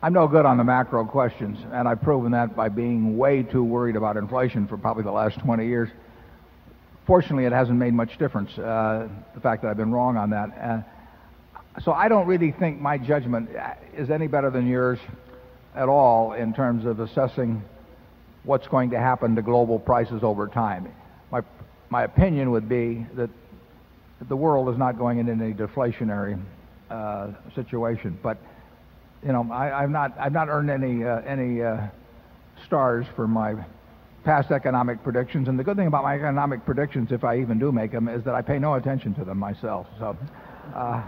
I'm 0.02 0.12
no 0.12 0.26
good 0.26 0.44
on 0.44 0.56
the 0.56 0.64
macro 0.64 1.04
questions, 1.04 1.56
and 1.70 1.86
I've 1.86 2.02
proven 2.02 2.32
that 2.32 2.56
by 2.56 2.68
being 2.68 3.16
way 3.16 3.44
too 3.44 3.62
worried 3.62 3.94
about 3.94 4.16
inflation 4.16 4.66
for 4.66 4.76
probably 4.76 5.04
the 5.04 5.12
last 5.12 5.38
20 5.38 5.68
years. 5.68 5.88
Fortunately, 7.06 7.44
it 7.44 7.52
hasn't 7.52 7.78
made 7.78 7.94
much 7.94 8.18
difference, 8.18 8.56
uh, 8.58 9.08
the 9.34 9.40
fact 9.40 9.62
that 9.62 9.68
I've 9.68 9.76
been 9.76 9.92
wrong 9.92 10.16
on 10.16 10.30
that. 10.30 10.58
Uh, 10.58 11.80
so 11.80 11.92
I 11.92 12.08
don't 12.08 12.26
really 12.26 12.52
think 12.52 12.80
my 12.80 12.98
judgment 12.98 13.50
is 13.96 14.10
any 14.10 14.26
better 14.26 14.50
than 14.50 14.66
yours 14.66 14.98
at 15.74 15.88
all 15.88 16.32
in 16.32 16.54
terms 16.54 16.86
of 16.86 17.00
assessing 17.00 17.62
what's 18.44 18.68
going 18.68 18.90
to 18.90 18.98
happen 18.98 19.34
to 19.36 19.42
global 19.42 19.78
prices 19.78 20.22
over 20.22 20.46
time. 20.46 20.92
My, 21.30 21.42
my 21.90 22.04
opinion 22.04 22.52
would 22.52 22.68
be 22.68 23.06
that 23.14 23.30
the 24.28 24.36
world 24.36 24.68
is 24.68 24.78
not 24.78 24.98
going 24.98 25.18
into 25.18 25.32
any 25.32 25.52
deflationary 25.52 26.40
uh, 26.90 27.28
situation. 27.54 28.18
But 28.22 28.38
you 29.24 29.32
know, 29.32 29.48
I, 29.50 29.82
I've 29.82 29.90
not 29.90 30.16
I've 30.18 30.32
not 30.32 30.48
earned 30.48 30.70
any 30.70 31.04
uh, 31.04 31.20
any 31.22 31.62
uh, 31.62 31.86
stars 32.66 33.06
for 33.16 33.26
my 33.26 33.54
past 34.24 34.50
economic 34.50 35.02
predictions. 35.02 35.48
And 35.48 35.58
the 35.58 35.64
good 35.64 35.76
thing 35.76 35.86
about 35.86 36.02
my 36.02 36.14
economic 36.14 36.64
predictions, 36.64 37.12
if 37.12 37.24
I 37.24 37.38
even 37.38 37.58
do 37.58 37.70
make 37.70 37.92
them, 37.92 38.08
is 38.08 38.24
that 38.24 38.34
I 38.34 38.42
pay 38.42 38.58
no 38.58 38.74
attention 38.74 39.14
to 39.14 39.24
them 39.24 39.38
myself. 39.38 39.86
So 39.98 40.16
uh, 40.74 41.02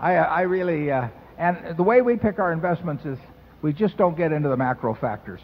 I, 0.00 0.14
I 0.14 0.40
really 0.42 0.90
uh, 0.90 1.08
and 1.38 1.76
the 1.76 1.82
way 1.82 2.00
we 2.02 2.16
pick 2.16 2.38
our 2.38 2.52
investments 2.52 3.04
is 3.04 3.18
we 3.62 3.72
just 3.72 3.96
don't 3.96 4.16
get 4.16 4.32
into 4.32 4.48
the 4.48 4.56
macro 4.56 4.94
factors. 4.94 5.40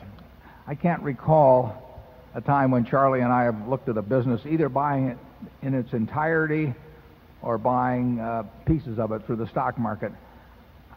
I 0.66 0.75
can't 0.75 1.03
recall 1.03 2.01
a 2.35 2.40
time 2.40 2.70
when 2.70 2.85
Charlie 2.85 3.20
and 3.20 3.33
I 3.33 3.44
have 3.44 3.66
looked 3.66 3.88
at 3.88 3.96
a 3.96 4.03
business, 4.03 4.40
either 4.49 4.68
buying 4.68 5.09
it 5.09 5.18
in 5.62 5.75
its 5.75 5.92
entirety 5.92 6.75
or 7.42 7.59
buying 7.59 8.20
uh, 8.20 8.44
pieces 8.66 8.99
of 8.99 9.11
it 9.12 9.27
through 9.27 9.37
the 9.37 9.49
stock 9.49 9.79
market. 9.79 10.12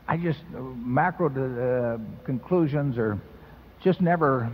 I 0.08 0.18
just 0.18 0.40
macro 0.52 1.30
uh, 1.30 1.98
conclusions 2.26 2.98
are 2.98 3.20
just 3.82 4.02
never 4.02 4.52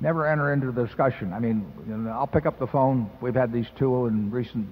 never 0.00 0.26
enter 0.26 0.52
into 0.52 0.72
the 0.72 0.84
discussion. 0.84 1.32
I 1.32 1.38
mean, 1.38 1.70
you 1.86 1.96
know, 1.96 2.10
I'll 2.10 2.26
pick 2.26 2.46
up 2.46 2.58
the 2.58 2.66
phone. 2.66 3.10
We've 3.20 3.34
had 3.34 3.52
these 3.52 3.66
two 3.78 4.06
in 4.06 4.30
recent 4.30 4.66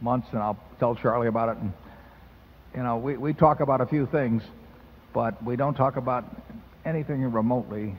months, 0.00 0.28
and 0.32 0.40
I'll 0.40 0.58
tell 0.78 0.94
Charlie 0.94 1.28
about 1.28 1.56
it. 1.56 1.62
And 1.62 1.72
you 2.76 2.82
know, 2.82 2.96
we 2.96 3.16
we 3.16 3.32
talk 3.32 3.60
about 3.60 3.80
a 3.80 3.86
few 3.86 4.06
things, 4.06 4.42
but 5.12 5.42
we 5.44 5.56
don't 5.56 5.74
talk 5.74 5.96
about 5.96 6.24
anything 6.84 7.22
remotely 7.30 7.96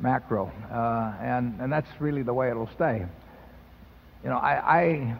macro. 0.00 0.52
Uh, 0.70 1.14
and, 1.20 1.60
and 1.60 1.72
that's 1.72 1.88
really 2.00 2.22
the 2.22 2.32
way 2.32 2.50
it'll 2.50 2.70
stay. 2.74 3.04
You 4.22 4.30
know, 4.30 4.36
I, 4.36 4.80
I, 4.80 5.16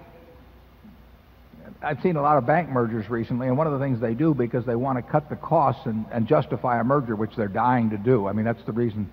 I've 1.82 2.02
seen 2.02 2.16
a 2.16 2.22
lot 2.22 2.38
of 2.38 2.46
bank 2.46 2.68
mergers 2.68 3.08
recently, 3.08 3.48
and 3.48 3.56
one 3.56 3.66
of 3.66 3.72
the 3.72 3.78
things 3.78 4.00
they 4.00 4.14
do 4.14 4.34
because 4.34 4.64
they 4.64 4.76
want 4.76 4.98
to 4.98 5.02
cut 5.02 5.28
the 5.28 5.36
costs 5.36 5.86
and, 5.86 6.06
and 6.12 6.26
justify 6.26 6.80
a 6.80 6.84
merger, 6.84 7.16
which 7.16 7.34
they're 7.36 7.48
dying 7.48 7.90
to 7.90 7.98
do. 7.98 8.26
I 8.26 8.32
mean, 8.32 8.44
that's 8.44 8.64
the 8.64 8.72
reason 8.72 9.10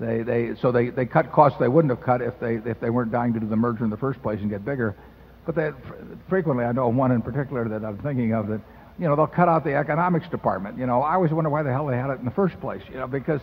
they, 0.00 0.22
they 0.22 0.54
so 0.60 0.72
they, 0.72 0.88
they 0.88 1.06
cut 1.06 1.30
costs 1.30 1.58
they 1.60 1.68
wouldn't 1.68 1.90
have 1.90 2.00
cut 2.00 2.22
if 2.22 2.38
they 2.40 2.54
if 2.56 2.80
they 2.80 2.90
weren't 2.90 3.12
dying 3.12 3.34
to 3.34 3.40
do 3.40 3.46
the 3.46 3.56
merger 3.56 3.84
in 3.84 3.90
the 3.90 3.96
first 3.96 4.20
place 4.22 4.40
and 4.40 4.50
get 4.50 4.64
bigger. 4.64 4.96
But 5.46 5.54
they 5.54 5.70
frequently, 6.28 6.64
I 6.64 6.72
know 6.72 6.88
one 6.88 7.12
in 7.12 7.22
particular 7.22 7.68
that 7.68 7.84
I'm 7.84 7.98
thinking 7.98 8.34
of 8.34 8.48
that 8.48 8.60
you 9.00 9.08
know, 9.08 9.16
they'll 9.16 9.26
cut 9.26 9.48
out 9.48 9.64
the 9.64 9.74
economics 9.74 10.28
department. 10.28 10.78
You 10.78 10.86
know, 10.86 11.00
I 11.00 11.14
always 11.14 11.32
wonder 11.32 11.48
why 11.48 11.62
the 11.62 11.70
hell 11.70 11.86
they 11.86 11.96
had 11.96 12.10
it 12.10 12.18
in 12.18 12.26
the 12.26 12.30
first 12.30 12.60
place. 12.60 12.82
You 12.90 12.98
know, 12.98 13.06
because 13.06 13.40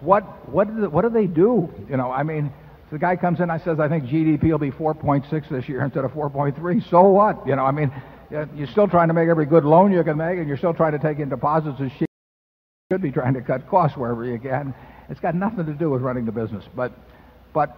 what 0.00 0.22
what 0.48 0.74
do, 0.74 0.88
what 0.88 1.02
do 1.02 1.10
they 1.10 1.26
do? 1.26 1.72
You 1.90 1.98
know, 1.98 2.10
I 2.10 2.22
mean, 2.22 2.50
the 2.90 2.98
guy 2.98 3.16
comes 3.16 3.40
in, 3.40 3.50
I 3.50 3.58
says, 3.58 3.80
I 3.80 3.88
think 3.88 4.04
GDP 4.04 4.44
will 4.44 4.58
be 4.58 4.70
4.6 4.70 5.48
this 5.50 5.68
year 5.68 5.84
instead 5.84 6.04
of 6.04 6.12
4.3. 6.12 6.90
So 6.90 7.02
what? 7.02 7.46
You 7.46 7.54
know, 7.56 7.64
I 7.64 7.70
mean, 7.70 7.92
you're 8.30 8.66
still 8.68 8.88
trying 8.88 9.08
to 9.08 9.14
make 9.14 9.28
every 9.28 9.46
good 9.46 9.64
loan 9.64 9.92
you 9.92 10.02
can 10.04 10.16
make, 10.16 10.38
and 10.38 10.48
you're 10.48 10.56
still 10.56 10.74
trying 10.74 10.92
to 10.92 10.98
take 10.98 11.18
in 11.18 11.28
deposits 11.28 11.80
as 11.80 11.90
cheap. 11.98 12.08
should 12.90 13.02
be 13.02 13.12
trying 13.12 13.34
to 13.34 13.42
cut 13.42 13.68
costs 13.68 13.96
wherever 13.96 14.24
you 14.24 14.38
can. 14.38 14.74
It's 15.08 15.20
got 15.20 15.34
nothing 15.34 15.66
to 15.66 15.74
do 15.74 15.90
with 15.90 16.02
running 16.02 16.24
the 16.24 16.32
business, 16.32 16.64
but, 16.74 16.92
but 17.52 17.76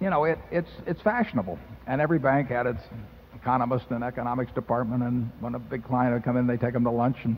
you 0.00 0.10
know, 0.10 0.24
it, 0.24 0.38
it's, 0.50 0.70
it's 0.86 1.00
fashionable. 1.02 1.58
And 1.86 2.00
every 2.00 2.18
bank 2.18 2.48
had 2.48 2.66
its 2.66 2.80
economist 3.34 3.86
and 3.90 4.02
economics 4.02 4.52
department, 4.52 5.02
and 5.02 5.30
when 5.40 5.54
a 5.54 5.58
big 5.58 5.84
client 5.84 6.14
would 6.14 6.24
come 6.24 6.36
in, 6.36 6.46
they 6.46 6.56
take 6.56 6.72
them 6.72 6.84
to 6.84 6.90
lunch, 6.90 7.16
and 7.24 7.36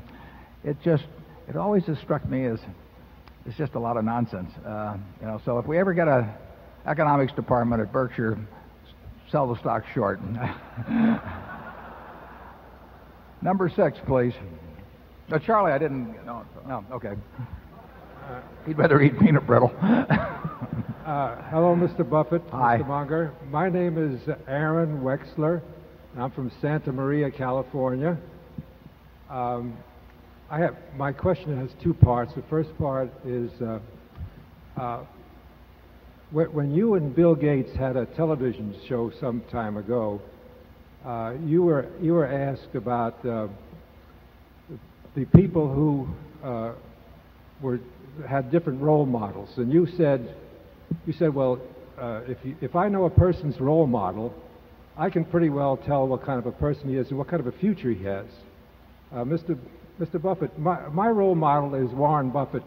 it 0.62 0.77
just, 0.83 1.05
it 1.49 1.57
always 1.57 1.85
has 1.85 1.99
struck 1.99 2.29
me 2.29 2.47
as, 2.47 2.59
it's 3.47 3.57
just 3.57 3.75
a 3.75 3.79
lot 3.79 3.97
of 3.97 4.05
nonsense. 4.05 4.51
Uh, 4.64 4.97
you 5.20 5.27
know, 5.27 5.40
so 5.44 5.59
if 5.59 5.66
we 5.66 5.79
ever 5.79 5.92
get 5.92 6.09
a 6.09 6.33
economics 6.87 7.33
department 7.33 7.83
at 7.83 7.92
Berkshire, 7.92 8.38
sell 9.31 9.47
the 9.53 9.59
stock 9.61 9.85
short. 9.94 10.20
Number 13.42 13.68
six, 13.68 13.99
please. 14.07 14.35
Charlie, 15.44 15.73
I 15.73 15.79
didn't. 15.79 16.25
No, 16.25 16.44
no 16.66 16.85
okay. 16.92 17.14
He'd 18.66 18.76
better 18.76 19.00
eat 19.02 19.18
peanut 19.18 19.46
brittle. 19.46 19.72
Uh, 21.04 21.37
hello, 21.50 21.76
Mr. 21.76 22.08
Buffett, 22.08 22.40
Hi. 22.50 22.78
Mr. 22.78 22.88
Munger. 22.88 23.32
My 23.50 23.68
name 23.68 23.98
is 23.98 24.26
Aaron 24.48 25.02
Wexler. 25.02 25.60
I'm 26.16 26.30
from 26.30 26.50
Santa 26.62 26.92
Maria, 26.92 27.30
California. 27.30 28.16
Um, 29.28 29.76
I 30.50 30.60
have 30.60 30.76
my 30.96 31.12
question 31.12 31.58
has 31.58 31.68
two 31.82 31.92
parts. 31.92 32.32
The 32.34 32.42
first 32.48 32.70
part 32.78 33.10
is 33.22 33.50
uh, 33.60 33.80
uh, 34.80 35.04
when 36.30 36.74
you 36.74 36.94
and 36.94 37.14
Bill 37.14 37.34
Gates 37.34 37.76
had 37.76 37.96
a 37.96 38.06
television 38.06 38.74
show 38.88 39.12
some 39.20 39.42
time 39.52 39.76
ago, 39.76 40.22
uh, 41.04 41.34
you 41.44 41.64
were 41.64 41.87
you 42.00 42.14
were 42.14 42.26
asked 42.26 42.74
about 42.74 43.24
uh, 43.26 43.48
the 45.14 45.26
people 45.26 45.70
who 45.70 46.08
uh, 46.42 46.72
were 47.60 47.78
had 48.29 48.50
different 48.50 48.81
role 48.81 49.07
models, 49.07 49.50
and 49.57 49.72
you 49.72 49.87
said 49.96 50.35
you 51.07 51.12
said, 51.12 51.35
well, 51.35 51.61
uh, 51.98 52.20
if 52.27 52.38
you, 52.44 52.57
if 52.61 52.77
I 52.77 52.88
know 52.88 53.05
a 53.05 53.11
person's 53.11 53.61
role 53.61 53.87
model, 53.87 54.35
I 54.96 55.11
can 55.11 55.24
pretty 55.24 55.48
well 55.48 55.77
tell 55.77 56.07
what 56.07 56.24
kind 56.24 56.38
of 56.38 56.46
a 56.46 56.53
person 56.53 56.88
he 56.88 56.96
is 56.96 57.09
and 57.09 57.18
what 57.18 57.29
kind 57.29 57.40
of 57.40 57.46
a 57.46 57.53
future 57.59 57.90
he 57.90 58.05
has. 58.05 58.27
Uh, 59.12 59.24
Mr. 59.24 59.59
Mr. 60.00 60.20
Buffett, 60.20 60.59
my, 60.59 60.88
my 60.88 61.09
role 61.09 61.35
model 61.35 61.74
is 61.74 61.88
Warren 61.92 62.31
Buffett. 62.31 62.62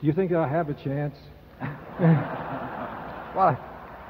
Do 0.00 0.06
you 0.06 0.12
think 0.12 0.32
I 0.32 0.48
have 0.48 0.68
a 0.68 0.74
chance? 0.74 1.16
well, 3.36 3.56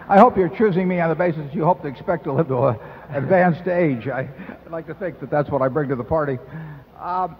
I 0.08 0.18
hope 0.18 0.38
you're 0.38 0.48
choosing 0.48 0.88
me 0.88 0.98
on 1.00 1.10
the 1.10 1.14
basis 1.14 1.42
you 1.52 1.64
hope 1.64 1.82
to 1.82 1.88
expect 1.88 2.24
to 2.24 2.32
live 2.32 2.48
to 2.48 2.68
an 2.68 2.78
advanced 3.10 3.68
age. 3.68 4.08
I, 4.08 4.22
would 4.62 4.72
like 4.72 4.86
to 4.86 4.94
think 4.94 5.20
that 5.20 5.30
that's 5.30 5.50
what 5.50 5.60
I 5.60 5.68
bring 5.68 5.90
to 5.90 5.96
the 5.96 6.04
party. 6.04 6.38
Um, 6.98 7.36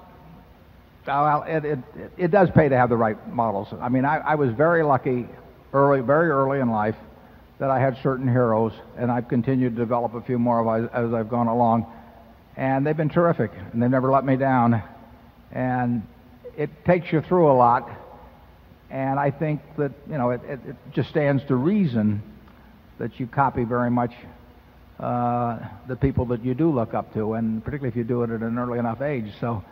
well, 1.07 1.45
it, 1.47 1.65
it, 1.65 1.79
it 2.17 2.31
does 2.31 2.49
pay 2.51 2.69
to 2.69 2.77
have 2.77 2.88
the 2.88 2.97
right 2.97 3.17
models. 3.33 3.69
I 3.81 3.88
mean, 3.88 4.05
I, 4.05 4.19
I 4.19 4.35
was 4.37 4.51
very 4.53 4.83
lucky 4.83 5.27
early, 5.73 6.01
very 6.01 6.31
early 6.31 6.61
in 6.61 6.71
life 6.71 6.97
that 7.59 7.71
I 7.71 7.79
had 7.79 7.97
certain 8.03 8.29
heroes, 8.29 8.73
and 8.97 9.11
I've 9.11 9.29
continued 9.29 9.77
to 9.77 9.81
develop 9.81 10.15
a 10.15 10.21
few 10.23 10.38
more 10.38 10.77
as, 10.77 10.91
as 10.93 11.15
I've 11.15 11.29
gone 11.29 11.47
along. 11.47 11.87
And 12.57 12.87
they've 12.87 12.97
been 12.97 13.09
terrific, 13.09 13.51
and 13.73 13.83
they've 13.83 13.91
never 13.91 14.11
let 14.11 14.25
me 14.25 14.37
down. 14.37 14.83
And 15.53 16.03
it 16.57 16.71
takes 16.85 17.12
you 17.12 17.23
through 17.23 17.51
a 17.51 17.55
lot. 17.55 17.88
And 18.91 19.19
I 19.19 19.31
think 19.31 19.61
that, 19.79 19.93
you 20.11 20.19
know, 20.19 20.31
it, 20.31 20.41
it, 20.45 20.61
it 20.67 20.77
just 20.93 21.09
stands 21.09 21.43
to 21.49 21.57
reason 21.57 22.23
that 22.99 23.19
you 23.19 23.27
copy 23.27 23.65
very 23.65 23.91
much 23.91 24.12
uh, 25.01 25.59
the 25.88 25.97
people 25.97 26.27
that 26.27 26.45
you 26.45 26.55
do 26.55 26.71
look 26.71 26.95
up 26.95 27.15
to, 27.15 27.35
and 27.35 27.65
particularly 27.65 27.88
if 27.88 27.97
you 27.97 28.05
do 28.05 28.23
it 28.23 28.31
at 28.31 28.43
an 28.43 28.59
early 28.59 28.79
enough 28.79 29.01
age. 29.01 29.33
So 29.41 29.65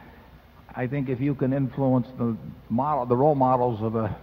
I 0.74 0.86
think 0.86 1.08
if 1.08 1.20
you 1.20 1.34
can 1.34 1.52
influence 1.52 2.06
the 2.18 2.36
model, 2.68 3.06
the 3.06 3.16
role 3.16 3.34
models 3.34 3.82
of 3.82 3.96
a 3.96 4.16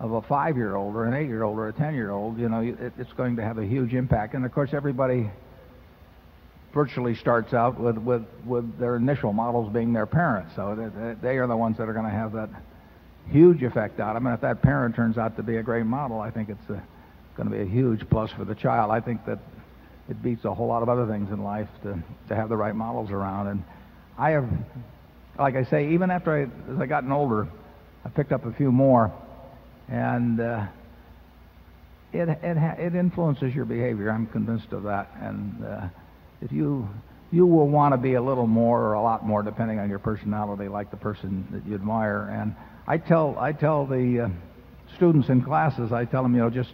of 0.00 0.12
a 0.12 0.22
five-year-old 0.22 0.96
or 0.96 1.04
an 1.04 1.14
eight-year-old 1.14 1.56
or 1.58 1.68
a 1.68 1.72
ten-year-old, 1.72 2.38
you 2.38 2.48
know, 2.48 2.60
it, 2.60 2.92
it's 2.98 3.12
going 3.12 3.36
to 3.36 3.42
have 3.42 3.58
a 3.58 3.64
huge 3.64 3.94
impact. 3.94 4.34
And 4.34 4.44
of 4.44 4.52
course, 4.52 4.70
everybody 4.74 5.30
virtually 6.74 7.14
starts 7.14 7.54
out 7.54 7.78
with 7.78 7.98
with 7.98 8.24
with 8.44 8.78
their 8.78 8.96
initial 8.96 9.32
models 9.32 9.72
being 9.72 9.92
their 9.92 10.06
parents, 10.06 10.52
so 10.56 10.74
they, 10.74 11.14
they 11.28 11.38
are 11.38 11.46
the 11.46 11.56
ones 11.56 11.76
that 11.78 11.88
are 11.88 11.92
going 11.92 12.06
to 12.06 12.10
have 12.10 12.32
that 12.32 12.50
huge 13.30 13.62
effect 13.62 14.00
on 14.00 14.14
them. 14.14 14.26
And 14.26 14.34
if 14.34 14.40
that 14.40 14.62
parent 14.62 14.96
turns 14.96 15.16
out 15.16 15.36
to 15.36 15.42
be 15.42 15.56
a 15.56 15.62
great 15.62 15.86
model, 15.86 16.20
I 16.20 16.30
think 16.30 16.48
it's 16.48 16.70
uh, 16.70 16.74
a, 16.74 16.82
going 17.36 17.48
to 17.48 17.54
be 17.54 17.62
a 17.62 17.66
huge 17.66 18.08
plus 18.10 18.30
for 18.32 18.44
the 18.44 18.54
child. 18.54 18.90
I 18.90 19.00
think 19.00 19.24
that 19.26 19.38
it 20.08 20.22
beats 20.22 20.44
a 20.44 20.52
whole 20.52 20.66
lot 20.66 20.82
of 20.82 20.88
other 20.88 21.06
things 21.06 21.30
in 21.30 21.42
life 21.42 21.68
to 21.84 22.02
to 22.28 22.34
have 22.34 22.48
the 22.48 22.56
right 22.56 22.74
models 22.74 23.10
around. 23.10 23.46
And 23.48 23.64
I 24.18 24.30
have, 24.30 24.48
like 25.38 25.56
I 25.56 25.64
say, 25.64 25.92
even 25.92 26.10
after 26.10 26.32
I 26.36 26.72
as 26.72 26.80
I 26.80 26.86
gotten 26.86 27.12
older, 27.12 27.48
I 28.04 28.08
picked 28.08 28.32
up 28.32 28.44
a 28.44 28.52
few 28.52 28.72
more 28.72 29.12
and 29.88 30.40
uh, 30.40 30.66
it 32.12 32.28
it 32.28 32.56
it 32.78 32.94
influences 32.94 33.54
your 33.54 33.64
behavior. 33.64 34.10
I'm 34.10 34.26
convinced 34.26 34.72
of 34.72 34.84
that. 34.84 35.10
And 35.20 35.64
uh, 35.64 35.88
if 36.40 36.52
you 36.52 36.88
you 37.30 37.46
will 37.46 37.68
want 37.68 37.94
to 37.94 37.98
be 37.98 38.14
a 38.14 38.22
little 38.22 38.46
more 38.46 38.80
or 38.82 38.92
a 38.94 39.02
lot 39.02 39.24
more, 39.24 39.42
depending 39.42 39.78
on 39.78 39.88
your 39.88 39.98
personality, 39.98 40.68
like 40.68 40.90
the 40.90 40.96
person 40.98 41.46
that 41.50 41.66
you 41.66 41.74
admire. 41.74 42.28
And 42.28 42.54
I 42.86 42.98
tell 42.98 43.36
I 43.38 43.52
tell 43.52 43.86
the 43.86 44.20
uh, 44.20 44.28
students 44.96 45.28
in 45.28 45.42
classes, 45.42 45.92
I 45.92 46.04
tell 46.04 46.22
them, 46.22 46.34
you 46.34 46.40
know, 46.40 46.50
just 46.50 46.72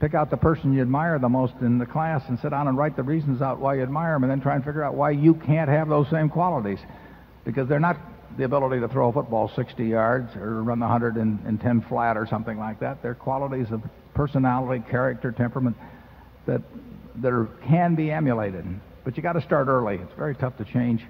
pick 0.00 0.14
out 0.14 0.30
the 0.30 0.36
person 0.36 0.72
you 0.72 0.80
admire 0.80 1.18
the 1.18 1.28
most 1.28 1.54
in 1.60 1.78
the 1.78 1.86
class 1.86 2.22
and 2.28 2.38
sit 2.40 2.50
down 2.50 2.66
and 2.66 2.76
write 2.76 2.96
the 2.96 3.02
reasons 3.02 3.40
out 3.40 3.60
why 3.60 3.74
you 3.74 3.82
admire 3.82 4.14
them, 4.14 4.24
and 4.24 4.30
then 4.30 4.40
try 4.40 4.54
and 4.56 4.64
figure 4.64 4.82
out 4.82 4.94
why 4.94 5.10
you 5.10 5.34
can't 5.34 5.68
have 5.68 5.88
those 5.88 6.08
same 6.10 6.28
qualities, 6.28 6.78
because 7.44 7.68
they're 7.68 7.80
not 7.80 7.96
the 8.36 8.44
ability 8.44 8.80
to 8.80 8.88
throw 8.88 9.08
a 9.08 9.12
football 9.12 9.50
60 9.54 9.84
yards 9.84 10.34
or 10.36 10.62
run 10.62 10.78
the 10.78 10.86
110 10.86 11.80
flat 11.82 12.16
or 12.16 12.26
something 12.26 12.58
like 12.58 12.80
that. 12.80 13.02
They're 13.02 13.14
qualities 13.14 13.70
of 13.70 13.82
personality, 14.14 14.82
character, 14.88 15.32
temperament 15.32 15.76
that 16.46 16.62
that 17.16 17.32
are, 17.32 17.46
can 17.66 17.94
be 17.94 18.10
emulated. 18.10 18.64
But 19.04 19.16
you 19.16 19.22
got 19.22 19.34
to 19.34 19.42
start 19.42 19.68
early. 19.68 19.96
It's 19.96 20.14
very 20.16 20.34
tough 20.34 20.56
to 20.58 20.64
change 20.64 21.02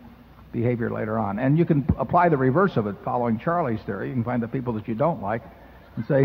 behavior 0.52 0.90
later 0.90 1.18
on. 1.18 1.38
And 1.38 1.58
you 1.58 1.64
can 1.64 1.86
apply 1.98 2.28
the 2.28 2.36
reverse 2.36 2.76
of 2.76 2.86
it 2.86 2.96
following 3.04 3.38
Charlie's 3.38 3.80
theory. 3.82 4.08
You 4.08 4.14
can 4.14 4.24
find 4.24 4.42
the 4.42 4.48
people 4.48 4.72
that 4.74 4.88
you 4.88 4.94
don't 4.94 5.22
like 5.22 5.42
and 5.96 6.04
say, 6.06 6.24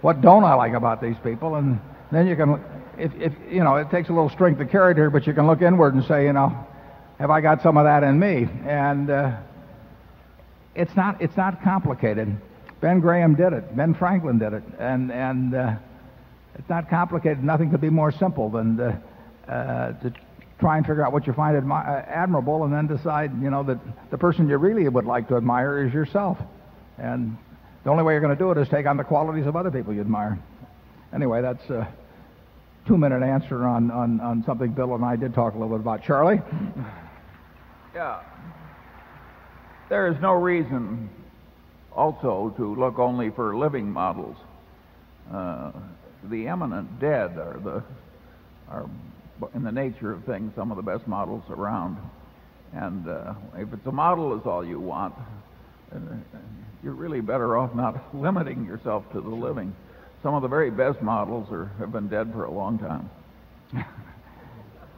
what 0.00 0.20
don't 0.20 0.44
I 0.44 0.54
like 0.54 0.72
about 0.72 1.00
these 1.00 1.16
people? 1.24 1.56
And 1.56 1.80
then 2.12 2.26
you 2.26 2.36
can, 2.36 2.62
if, 2.98 3.12
if 3.14 3.32
you 3.50 3.64
know, 3.64 3.76
it 3.76 3.90
takes 3.90 4.08
a 4.08 4.12
little 4.12 4.30
strength 4.30 4.60
of 4.60 4.70
character, 4.70 5.10
but 5.10 5.26
you 5.26 5.32
can 5.32 5.46
look 5.46 5.62
inward 5.62 5.94
and 5.94 6.04
say, 6.04 6.24
you 6.24 6.32
know, 6.32 6.66
have 7.18 7.30
I 7.30 7.40
got 7.40 7.62
some 7.62 7.76
of 7.76 7.84
that 7.84 8.02
in 8.02 8.18
me? 8.18 8.48
And 8.66 9.10
uh, 9.10 9.36
it's 10.74 10.94
not 10.94 11.20
it's 11.20 11.36
not 11.36 11.62
complicated. 11.62 12.36
Ben 12.80 13.00
Graham 13.00 13.34
did 13.34 13.52
it. 13.52 13.74
Ben 13.74 13.94
Franklin 13.94 14.38
did 14.38 14.52
it, 14.52 14.62
and 14.78 15.10
and 15.10 15.54
uh, 15.54 15.76
it's 16.58 16.68
not 16.68 16.90
complicated. 16.90 17.42
Nothing 17.42 17.70
could 17.70 17.80
be 17.80 17.90
more 17.90 18.12
simple 18.12 18.50
than 18.50 18.76
to, 18.76 19.02
uh, 19.48 19.92
to 19.92 20.12
try 20.58 20.76
and 20.76 20.86
figure 20.86 21.04
out 21.04 21.12
what 21.12 21.26
you 21.26 21.32
find 21.32 21.56
admi- 21.60 21.86
uh, 21.86 22.04
admirable, 22.06 22.64
and 22.64 22.72
then 22.72 22.86
decide 22.86 23.32
you 23.42 23.50
know 23.50 23.62
that 23.62 23.78
the 24.10 24.18
person 24.18 24.48
you 24.48 24.56
really 24.58 24.88
would 24.88 25.06
like 25.06 25.28
to 25.28 25.36
admire 25.36 25.86
is 25.86 25.94
yourself, 25.94 26.38
and 26.98 27.36
the 27.84 27.90
only 27.90 28.02
way 28.02 28.12
you're 28.12 28.20
going 28.20 28.36
to 28.36 28.38
do 28.38 28.50
it 28.50 28.58
is 28.58 28.68
take 28.68 28.86
on 28.86 28.96
the 28.96 29.04
qualities 29.04 29.46
of 29.46 29.56
other 29.56 29.70
people 29.70 29.94
you 29.94 30.00
admire. 30.00 30.38
Anyway, 31.14 31.40
that's 31.40 31.70
a 31.70 31.88
two-minute 32.86 33.22
answer 33.22 33.64
on, 33.64 33.90
on, 33.90 34.20
on 34.20 34.44
something 34.44 34.72
Bill 34.72 34.94
and 34.94 35.04
I 35.04 35.16
did 35.16 35.34
talk 35.34 35.54
a 35.54 35.58
little 35.58 35.76
bit 35.76 35.82
about. 35.82 36.02
Charlie? 36.02 36.40
Yeah. 37.96 38.20
There 39.88 40.08
is 40.08 40.20
no 40.20 40.32
reason 40.32 41.08
also 41.90 42.52
to 42.58 42.74
look 42.74 42.98
only 42.98 43.30
for 43.30 43.56
living 43.56 43.90
models. 43.90 44.36
Uh, 45.32 45.72
the 46.24 46.46
eminent 46.46 47.00
dead 47.00 47.38
are 47.38 47.58
the 47.64 47.82
are 48.68 48.86
in 49.54 49.62
the 49.62 49.72
nature 49.72 50.12
of 50.12 50.24
things 50.24 50.52
some 50.54 50.70
of 50.70 50.76
the 50.76 50.82
best 50.82 51.08
models 51.08 51.42
around. 51.48 51.96
And 52.74 53.08
uh, 53.08 53.32
if 53.56 53.72
it's 53.72 53.86
a 53.86 53.92
model 53.92 54.38
is 54.38 54.44
all 54.44 54.62
you 54.62 54.78
want, 54.78 55.14
uh, 55.90 55.98
you're 56.84 56.92
really 56.92 57.22
better 57.22 57.56
off 57.56 57.74
not 57.74 58.14
limiting 58.14 58.66
yourself 58.66 59.10
to 59.12 59.22
the 59.22 59.30
living. 59.30 59.74
Some 60.22 60.34
of 60.34 60.42
the 60.42 60.48
very 60.48 60.70
best 60.70 61.00
models 61.00 61.50
are, 61.50 61.70
have 61.78 61.92
been 61.92 62.08
dead 62.08 62.30
for 62.34 62.44
a 62.44 62.50
long 62.50 62.78
time. 62.78 63.08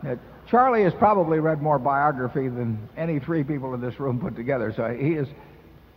Charlie 0.50 0.84
has 0.84 0.94
probably 0.94 1.40
read 1.40 1.60
more 1.60 1.78
biography 1.78 2.48
than 2.48 2.88
any 2.96 3.18
three 3.18 3.44
people 3.44 3.74
in 3.74 3.80
this 3.80 4.00
room 4.00 4.18
put 4.18 4.34
together. 4.34 4.72
So 4.74 4.94
he 4.94 5.12
is, 5.12 5.28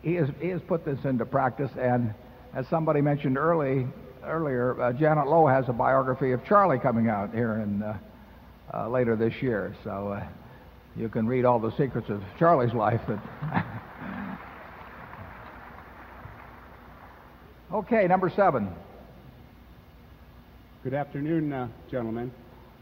he 0.02 0.16
has, 0.16 0.30
he 0.42 0.50
has 0.50 0.62
put 0.62 0.84
this 0.84 1.00
into 1.06 1.26
practice. 1.26 1.72
And 1.80 2.14
as 2.54 2.68
somebody 2.68 3.02
mentioned 3.02 3.38
early, 3.38 3.88
earlier, 4.26 4.80
uh, 4.82 4.94
Janet 4.94 5.28
Lowe 5.28 5.48
has 5.48 5.70
a 5.70 5.74
biography 5.74 6.34
of 6.34 6.46
Charlie 6.46 6.80
coming 6.80 7.08
out 7.08 7.34
here 7.34 7.60
in, 7.60 7.82
uh, 7.82 7.98
uh, 8.74 8.90
later 8.90 9.16
this 9.16 9.42
year. 9.42 9.76
So 9.84 10.10
uh, 10.10 10.24
you 10.98 11.08
can 11.08 11.28
read 11.28 11.46
all 11.46 11.60
the 11.60 11.72
secrets 11.78 12.10
of 12.10 12.22
Charlie's 12.38 12.74
life. 12.74 13.02
Okay, 17.74 18.06
number 18.06 18.30
seven. 18.30 18.68
Good 20.84 20.94
afternoon, 20.94 21.54
uh, 21.54 21.70
gentlemen. 21.90 22.30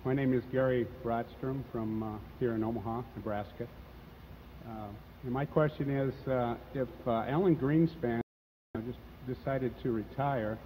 My 0.05 0.13
name 0.13 0.33
is 0.33 0.43
Gary 0.49 0.87
Rodstrom 1.03 1.61
from 1.73 2.01
uh, 2.01 2.17
here 2.39 2.53
in 2.53 2.63
Omaha, 2.63 3.01
Nebraska. 3.17 3.67
Uh, 4.65 4.87
and 5.23 5.31
my 5.33 5.43
question 5.43 5.89
is 5.91 6.13
uh, 6.25 6.55
if 6.73 6.87
uh, 7.05 7.25
Alan 7.27 7.53
Greenspan 7.57 8.21
just 8.85 8.97
decided 9.27 9.73
to 9.83 9.91
retire 9.91 10.57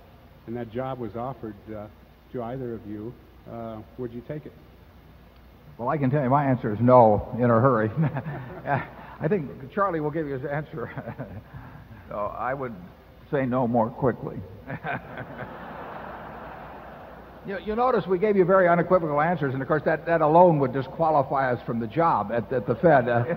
and 0.46 0.56
that 0.56 0.72
job 0.72 1.00
was 1.00 1.16
offered 1.16 1.56
uh, 1.76 1.88
to 2.32 2.44
either 2.44 2.76
of 2.76 2.86
you, 2.86 3.12
uh, 3.52 3.82
would 3.98 4.14
you 4.14 4.22
take 4.28 4.46
it? 4.46 4.54
Well, 5.80 5.90
I 5.90 5.98
can 5.98 6.12
tell 6.12 6.22
you 6.22 6.30
my 6.30 6.46
answer 6.46 6.72
is 6.72 6.80
no 6.80 7.36
in 7.40 7.46
a 7.46 7.60
hurry. 7.60 7.90
I 9.20 9.28
think 9.28 9.74
Charlie 9.74 10.00
will 10.00 10.12
give 10.12 10.28
you 10.28 10.34
his 10.34 10.46
answer. 10.46 10.92
so 12.08 12.18
I 12.38 12.54
would 12.54 12.76
say 13.32 13.48
no 13.48 13.68
more 13.68 13.90
quickly. 13.90 14.38
you, 17.46 17.58
you 17.66 17.76
notice 17.76 18.08
we 18.08 18.20
gave 18.20 18.38
you 18.38 18.46
very 18.46 18.68
unequivocal 18.68 19.20
answers, 19.20 19.54
and 19.54 19.62
of 19.62 19.68
course 19.68 19.84
that, 19.86 20.06
that 20.06 20.22
alone 20.22 20.60
would 20.60 20.74
disqualify 20.74 21.52
us 21.52 21.60
from 21.66 21.80
the 21.80 21.88
job 21.88 22.32
at, 22.32 22.52
at 22.54 22.66
the 22.66 22.76
Fed. 22.76 23.10
Uh, 23.10 23.24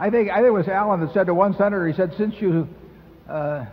I 0.00 0.10
think 0.10 0.30
I 0.30 0.36
think 0.36 0.46
it 0.46 0.52
was 0.52 0.68
Alan 0.68 1.00
that 1.00 1.12
said 1.12 1.26
to 1.26 1.34
one 1.34 1.56
senator, 1.56 1.86
he 1.86 1.92
said, 1.92 2.14
"Since 2.16 2.40
you, 2.40 2.68
uh, 3.28 3.66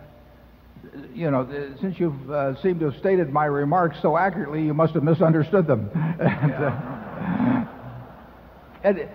you 1.14 1.30
know, 1.30 1.48
since 1.80 2.00
you've 2.00 2.32
uh, 2.32 2.60
seemed 2.62 2.80
to 2.80 2.90
have 2.90 3.00
stated 3.00 3.32
my 3.32 3.46
remarks 3.46 3.98
so 4.02 4.18
accurately, 4.18 4.64
you 4.64 4.74
must 4.74 4.94
have 4.94 5.04
misunderstood 5.04 5.68
them." 5.68 5.90
and, 5.94 6.54
uh, 6.54 7.66
and 8.84 9.10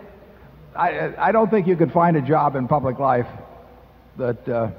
I, 0.76 1.12
I 1.18 1.32
don't 1.32 1.50
think 1.50 1.66
you 1.66 1.76
could 1.76 1.92
find 1.92 2.16
a 2.16 2.22
job 2.22 2.54
in 2.54 2.68
public 2.68 2.98
life 2.98 3.26
that 4.20 4.48
uh, 4.48 4.70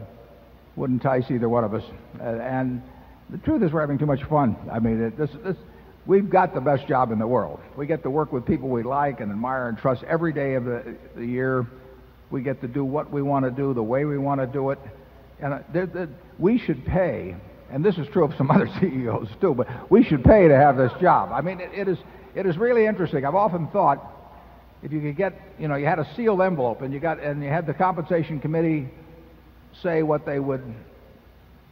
would 0.76 0.90
entice 0.90 1.30
either 1.30 1.50
one 1.50 1.64
of 1.64 1.74
us. 1.74 1.84
Uh, 2.20 2.24
and 2.24 2.82
the 3.30 3.38
truth 3.40 3.62
is, 3.64 3.72
we're 3.72 3.82
having 3.82 3.98
too 3.98 4.06
much 4.06 4.24
fun. 4.24 4.56
I 4.72 4.80
mean, 4.80 5.02
it, 5.02 5.18
this, 5.18 5.30
this, 5.44 5.58
we've 6.06 6.30
got 6.30 6.54
the 6.54 6.62
best 6.62 6.88
job 6.88 7.12
in 7.12 7.20
the 7.20 7.28
world. 7.28 7.60
We 7.76 7.88
get 7.88 8.04
to 8.04 8.10
work 8.10 8.32
with 8.32 8.46
people 8.46 8.70
we 8.70 8.84
like 8.84 9.20
and 9.20 9.32
admire 9.32 9.68
and 9.68 9.78
trust 9.78 10.04
every 10.04 10.32
day 10.32 10.54
of 10.54 10.66
the, 10.66 10.96
the 11.16 11.26
year. 11.26 11.68
We 12.30 12.42
get 12.42 12.62
to 12.62 12.68
do 12.68 12.86
what 12.86 13.12
we 13.12 13.22
want 13.22 13.46
to 13.46 13.52
do, 13.52 13.74
the 13.74 13.84
way 13.84 14.06
we 14.06 14.18
want 14.18 14.40
to 14.42 14.48
do 14.48 14.70
it. 14.70 14.80
And 15.40 15.56
uh, 15.56 15.60
there, 15.74 15.88
there, 15.88 16.10
we 16.38 16.60
should 16.60 16.86
pay, 16.86 17.36
and 17.72 17.84
this 17.84 17.98
is 17.98 18.08
true 18.14 18.24
of 18.24 18.34
some 18.38 18.52
other 18.52 18.70
CEOs 18.80 19.30
too, 19.42 19.56
but 19.56 19.68
we 19.92 20.04
should 20.04 20.24
pay 20.24 20.48
to 20.48 20.56
have 20.56 20.78
this 20.78 20.92
job. 21.02 21.32
I 21.34 21.42
mean, 21.42 21.60
it, 21.60 21.72
it, 21.74 21.88
is, 21.88 21.98
it 22.36 22.46
is 22.46 22.58
really 22.58 22.86
interesting. 22.86 23.26
I've 23.26 23.36
often 23.36 23.68
thought 23.68 24.08
if 24.84 24.92
you 24.92 25.02
could 25.02 25.18
get, 25.18 25.34
you 25.60 25.68
know, 25.68 25.76
you 25.76 25.86
had 25.86 26.00
a 26.00 26.08
sealed 26.16 26.42
envelope 26.42 26.82
and 26.82 26.94
you 26.94 27.00
got, 27.00 27.20
and 27.20 27.44
you 27.44 27.50
had 27.50 27.66
the 27.66 27.74
compensation 27.74 28.40
committee 28.40 28.90
say 29.82 30.04
what 30.04 30.26
they 30.26 30.40
would 30.40 30.64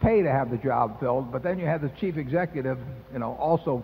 pay 0.01 0.21
to 0.21 0.31
have 0.31 0.49
the 0.49 0.57
job 0.57 0.99
filled, 0.99 1.31
but 1.31 1.43
then 1.43 1.59
you 1.59 1.65
had 1.65 1.81
the 1.81 1.89
chief 1.99 2.17
executive, 2.17 2.77
you 3.11 3.19
know, 3.19 3.33
also 3.33 3.83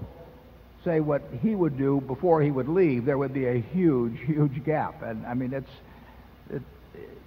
say 0.84 1.00
what 1.00 1.22
he 1.42 1.56
would 1.56 1.78
do 1.78 2.02
before 2.02 2.42
he 2.42 2.52
would 2.52 2.70
leave, 2.70 3.06
there 3.06 3.18
would 3.18 3.34
be 3.34 3.48
a 3.48 3.60
huge, 3.60 4.18
huge 4.22 4.64
gap. 4.64 5.02
And 5.02 5.26
I 5.26 5.34
mean, 5.34 5.52
it's, 5.52 5.70
it, 6.50 6.62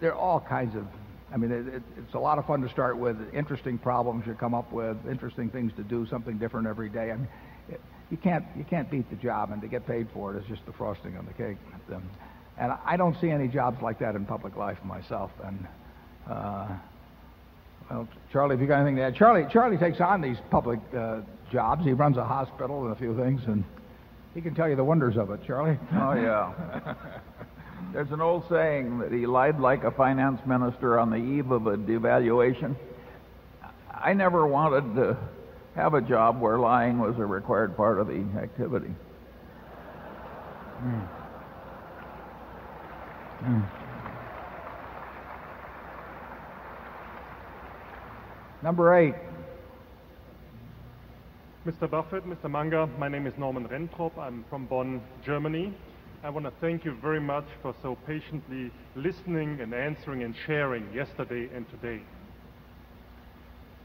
there 0.00 0.12
are 0.14 0.18
all 0.18 0.40
kinds 0.40 0.74
of, 0.76 0.86
I 1.32 1.36
mean, 1.36 1.50
it, 1.50 1.74
it, 1.74 1.82
it's 1.98 2.14
a 2.14 2.18
lot 2.18 2.38
of 2.38 2.46
fun 2.46 2.62
to 2.62 2.68
start 2.70 2.96
with, 2.96 3.16
interesting 3.34 3.76
problems 3.76 4.26
you 4.26 4.34
come 4.34 4.54
up 4.54 4.72
with, 4.72 4.96
interesting 5.10 5.50
things 5.50 5.72
to 5.76 5.82
do, 5.82 6.06
something 6.06 6.38
different 6.38 6.66
every 6.66 6.88
day. 6.88 7.10
I 7.10 7.16
mean, 7.16 7.28
you 8.10 8.16
can't, 8.16 8.44
you 8.56 8.64
can't 8.64 8.90
beat 8.90 9.10
the 9.10 9.16
job, 9.16 9.52
and 9.52 9.60
to 9.60 9.68
get 9.68 9.86
paid 9.86 10.06
for 10.14 10.34
it 10.34 10.38
is 10.38 10.48
just 10.48 10.64
the 10.64 10.72
frosting 10.72 11.18
on 11.18 11.26
the 11.26 11.34
cake. 11.34 11.58
And 12.56 12.72
I 12.86 12.96
don't 12.96 13.20
see 13.20 13.28
any 13.28 13.48
jobs 13.48 13.82
like 13.82 13.98
that 13.98 14.14
in 14.14 14.24
public 14.24 14.56
life 14.56 14.82
myself. 14.82 15.30
And, 15.44 15.66
well, 16.28 18.08
Charlie, 18.32 18.54
if 18.54 18.60
you 18.60 18.66
got 18.66 18.80
anything 18.80 18.96
to 18.96 19.02
add, 19.02 19.14
Charlie, 19.16 19.46
Charlie 19.50 19.78
takes 19.78 20.00
on 20.00 20.20
these 20.20 20.36
public 20.50 20.80
uh, 20.96 21.20
jobs. 21.50 21.84
He 21.84 21.92
runs 21.92 22.16
a 22.16 22.24
hospital 22.24 22.84
and 22.84 22.92
a 22.92 22.96
few 22.96 23.16
things, 23.16 23.40
and 23.46 23.64
he 24.34 24.40
can 24.40 24.54
tell 24.54 24.68
you 24.68 24.76
the 24.76 24.84
wonders 24.84 25.16
of 25.16 25.30
it. 25.30 25.40
Charlie. 25.46 25.78
Oh 25.92 26.12
yeah. 26.12 26.94
There's 27.92 28.10
an 28.10 28.20
old 28.20 28.44
saying 28.50 28.98
that 28.98 29.12
he 29.12 29.26
lied 29.26 29.58
like 29.58 29.84
a 29.84 29.90
finance 29.90 30.40
minister 30.46 30.98
on 30.98 31.10
the 31.10 31.16
eve 31.16 31.50
of 31.50 31.66
a 31.66 31.76
devaluation. 31.76 32.76
I 33.90 34.12
never 34.12 34.46
wanted 34.46 34.94
to 34.96 35.16
have 35.74 35.94
a 35.94 36.00
job 36.00 36.40
where 36.40 36.58
lying 36.58 36.98
was 36.98 37.16
a 37.18 37.24
required 37.24 37.76
part 37.76 37.98
of 37.98 38.08
the 38.08 38.24
activity. 38.38 38.94
Mm. 40.82 41.08
Mm. 43.42 43.77
Number 48.60 48.92
eight. 48.96 49.14
Mr. 51.64 51.88
Buffett, 51.88 52.26
Mr. 52.26 52.50
Munger, 52.50 52.88
my 52.98 53.06
name 53.06 53.24
is 53.28 53.34
Norman 53.38 53.68
Rentrop. 53.68 54.18
I'm 54.18 54.44
from 54.50 54.66
Bonn, 54.66 55.00
Germany. 55.24 55.72
I 56.24 56.30
want 56.30 56.44
to 56.44 56.52
thank 56.60 56.84
you 56.84 56.96
very 57.00 57.20
much 57.20 57.44
for 57.62 57.72
so 57.82 57.96
patiently 58.04 58.72
listening 58.96 59.60
and 59.60 59.72
answering 59.72 60.24
and 60.24 60.34
sharing 60.44 60.92
yesterday 60.92 61.48
and 61.54 61.70
today. 61.70 62.02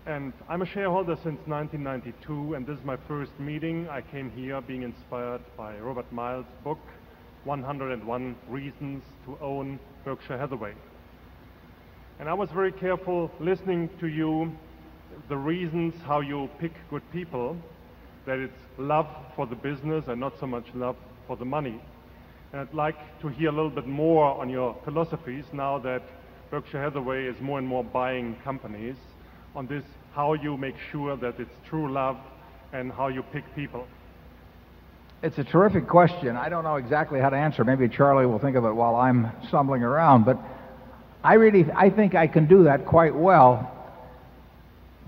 And 0.07 0.33
I'm 0.49 0.63
a 0.63 0.65
shareholder 0.65 1.17
since 1.17 1.39
1992, 1.45 2.55
and 2.55 2.65
this 2.65 2.79
is 2.79 2.83
my 2.83 2.97
first 3.07 3.31
meeting. 3.39 3.87
I 3.89 4.01
came 4.01 4.31
here 4.31 4.59
being 4.59 4.81
inspired 4.81 5.41
by 5.55 5.77
Robert 5.77 6.11
Miles' 6.11 6.47
book, 6.63 6.79
101 7.43 8.35
Reasons 8.49 9.03
to 9.25 9.37
Own 9.39 9.79
Berkshire 10.03 10.39
Hathaway. 10.39 10.73
And 12.19 12.29
I 12.29 12.33
was 12.33 12.49
very 12.51 12.71
careful 12.71 13.31
listening 13.39 13.89
to 13.99 14.07
you, 14.07 14.55
the 15.29 15.37
reasons 15.37 15.93
how 16.05 16.21
you 16.21 16.49
pick 16.59 16.73
good 16.89 17.01
people, 17.11 17.57
that 18.25 18.39
it's 18.39 18.53
love 18.77 19.07
for 19.35 19.45
the 19.45 19.55
business 19.55 20.05
and 20.07 20.19
not 20.19 20.39
so 20.39 20.47
much 20.47 20.65
love 20.73 20.95
for 21.27 21.35
the 21.35 21.45
money. 21.45 21.81
And 22.51 22.61
I'd 22.61 22.73
like 22.73 23.19
to 23.21 23.27
hear 23.27 23.49
a 23.49 23.51
little 23.51 23.69
bit 23.69 23.87
more 23.87 24.39
on 24.39 24.49
your 24.49 24.77
philosophies 24.85 25.43
now 25.51 25.79
that 25.79 26.03
Berkshire 26.51 26.81
Hathaway 26.81 27.25
is 27.25 27.35
more 27.41 27.57
and 27.57 27.67
more 27.67 27.83
buying 27.83 28.35
companies 28.43 28.95
on 29.55 29.65
this, 29.67 29.83
how 30.13 30.33
you 30.33 30.55
make 30.55 30.75
sure 30.91 31.17
that 31.17 31.39
it's 31.39 31.55
true 31.67 31.91
love 31.91 32.17
and 32.71 32.91
how 32.91 33.07
you 33.07 33.23
pick 33.33 33.43
people. 33.55 33.87
It's 35.23 35.37
a 35.37 35.43
terrific 35.43 35.87
question. 35.87 36.35
I 36.35 36.49
don't 36.49 36.63
know 36.63 36.75
exactly 36.75 37.19
how 37.19 37.29
to 37.29 37.37
answer. 37.37 37.63
Maybe 37.63 37.89
Charlie 37.89 38.25
will 38.25 38.39
think 38.39 38.55
of 38.55 38.65
it 38.65 38.73
while 38.73 38.95
I'm 38.95 39.31
stumbling 39.47 39.81
around, 39.81 40.25
but 40.25 40.37
I 41.23 41.35
really 41.35 41.65
I 41.73 41.89
think 41.89 42.15
I 42.15 42.27
can 42.27 42.47
do 42.47 42.65
that 42.65 42.85
quite 42.85 43.15
well. 43.15 43.69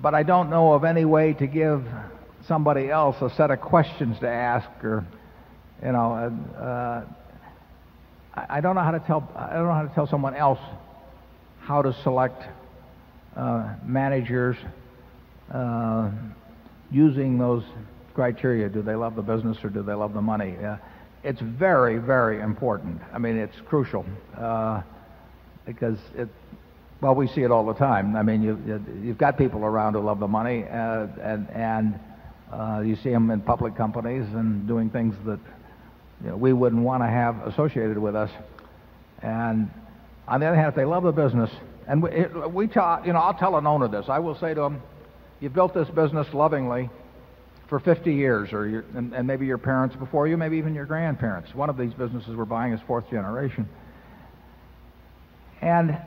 But 0.01 0.13
I 0.13 0.23
don't 0.23 0.49
know 0.49 0.73
of 0.73 0.83
any 0.83 1.05
way 1.05 1.33
to 1.33 1.47
give 1.47 1.85
somebody 2.47 2.89
else 2.89 3.15
a 3.21 3.29
set 3.35 3.51
of 3.51 3.59
questions 3.59 4.19
to 4.19 4.29
ask 4.29 4.67
or 4.83 5.05
you 5.83 5.91
know 5.91 6.13
uh, 6.57 7.03
I, 8.33 8.57
I 8.57 8.61
don't 8.61 8.75
know 8.75 8.83
how 8.83 8.91
to 8.91 8.99
tell 8.99 9.29
I 9.35 9.53
don't 9.53 9.65
know 9.65 9.73
how 9.73 9.83
to 9.83 9.93
tell 9.93 10.07
someone 10.07 10.35
else 10.35 10.59
how 11.61 11.81
to 11.81 11.93
select 12.03 12.43
uh, 13.35 13.73
managers 13.83 14.55
uh, 15.53 16.09
using 16.91 17.37
those 17.37 17.63
criteria. 18.13 18.69
Do 18.69 18.81
they 18.81 18.95
love 18.95 19.15
the 19.15 19.21
business 19.21 19.57
or 19.63 19.69
do 19.69 19.83
they 19.83 19.93
love 19.93 20.13
the 20.13 20.21
money? 20.21 20.55
Uh, 20.57 20.77
it's 21.23 21.41
very, 21.41 21.97
very 21.97 22.39
important. 22.39 23.01
I 23.11 23.17
mean, 23.17 23.35
it's 23.35 23.55
crucial 23.67 24.05
uh, 24.37 24.83
because 25.65 25.97
it. 26.15 26.29
Well, 27.01 27.13
we 27.13 27.27
see 27.27 27.41
it 27.41 27.51
all 27.51 27.65
the 27.65 27.73
time. 27.73 28.15
I 28.15 28.23
mean, 28.23 28.41
you, 28.41 28.59
you, 28.65 28.85
you've 29.03 29.17
got 29.17 29.37
people 29.37 29.65
around 29.65 29.93
who 29.93 29.99
love 29.99 30.19
the 30.19 30.27
money, 30.27 30.63
uh, 30.63 31.07
and 31.21 31.49
and 31.51 31.99
uh, 32.51 32.81
you 32.85 32.95
see 32.95 33.09
them 33.09 33.31
in 33.31 33.41
public 33.41 33.75
companies 33.75 34.25
and 34.33 34.67
doing 34.67 34.89
things 34.89 35.15
that 35.25 35.39
you 36.23 36.29
know, 36.29 36.37
we 36.37 36.53
wouldn't 36.53 36.81
want 36.81 37.03
to 37.03 37.07
have 37.07 37.45
associated 37.47 37.97
with 37.97 38.15
us. 38.15 38.31
And 39.21 39.69
on 40.27 40.39
the 40.39 40.47
other 40.47 40.55
hand, 40.55 40.69
if 40.69 40.75
they 40.75 40.85
love 40.85 41.03
the 41.03 41.11
business, 41.11 41.49
and 41.87 42.01
we, 42.01 42.25
we 42.49 42.67
tell, 42.67 43.01
you 43.05 43.13
know, 43.13 43.19
I'll 43.19 43.33
tell 43.33 43.57
an 43.57 43.67
owner 43.67 43.87
this. 43.87 44.05
I 44.09 44.19
will 44.19 44.35
say 44.35 44.53
to 44.53 44.61
him, 44.61 44.81
you 45.39 45.49
built 45.49 45.73
this 45.73 45.89
business 45.89 46.27
lovingly 46.33 46.89
for 47.67 47.79
50 47.79 48.13
years, 48.13 48.53
or 48.53 48.67
your, 48.67 48.85
and, 48.95 49.13
and 49.13 49.27
maybe 49.27 49.45
your 49.45 49.57
parents 49.57 49.95
before 49.95 50.27
you, 50.27 50.37
maybe 50.37 50.57
even 50.57 50.73
your 50.73 50.85
grandparents. 50.85 51.53
One 51.53 51.69
of 51.69 51.77
these 51.77 51.93
businesses 51.93 52.35
we're 52.35 52.45
buying 52.45 52.73
is 52.73 52.79
fourth 52.87 53.09
generation. 53.09 53.67
And 55.65 55.97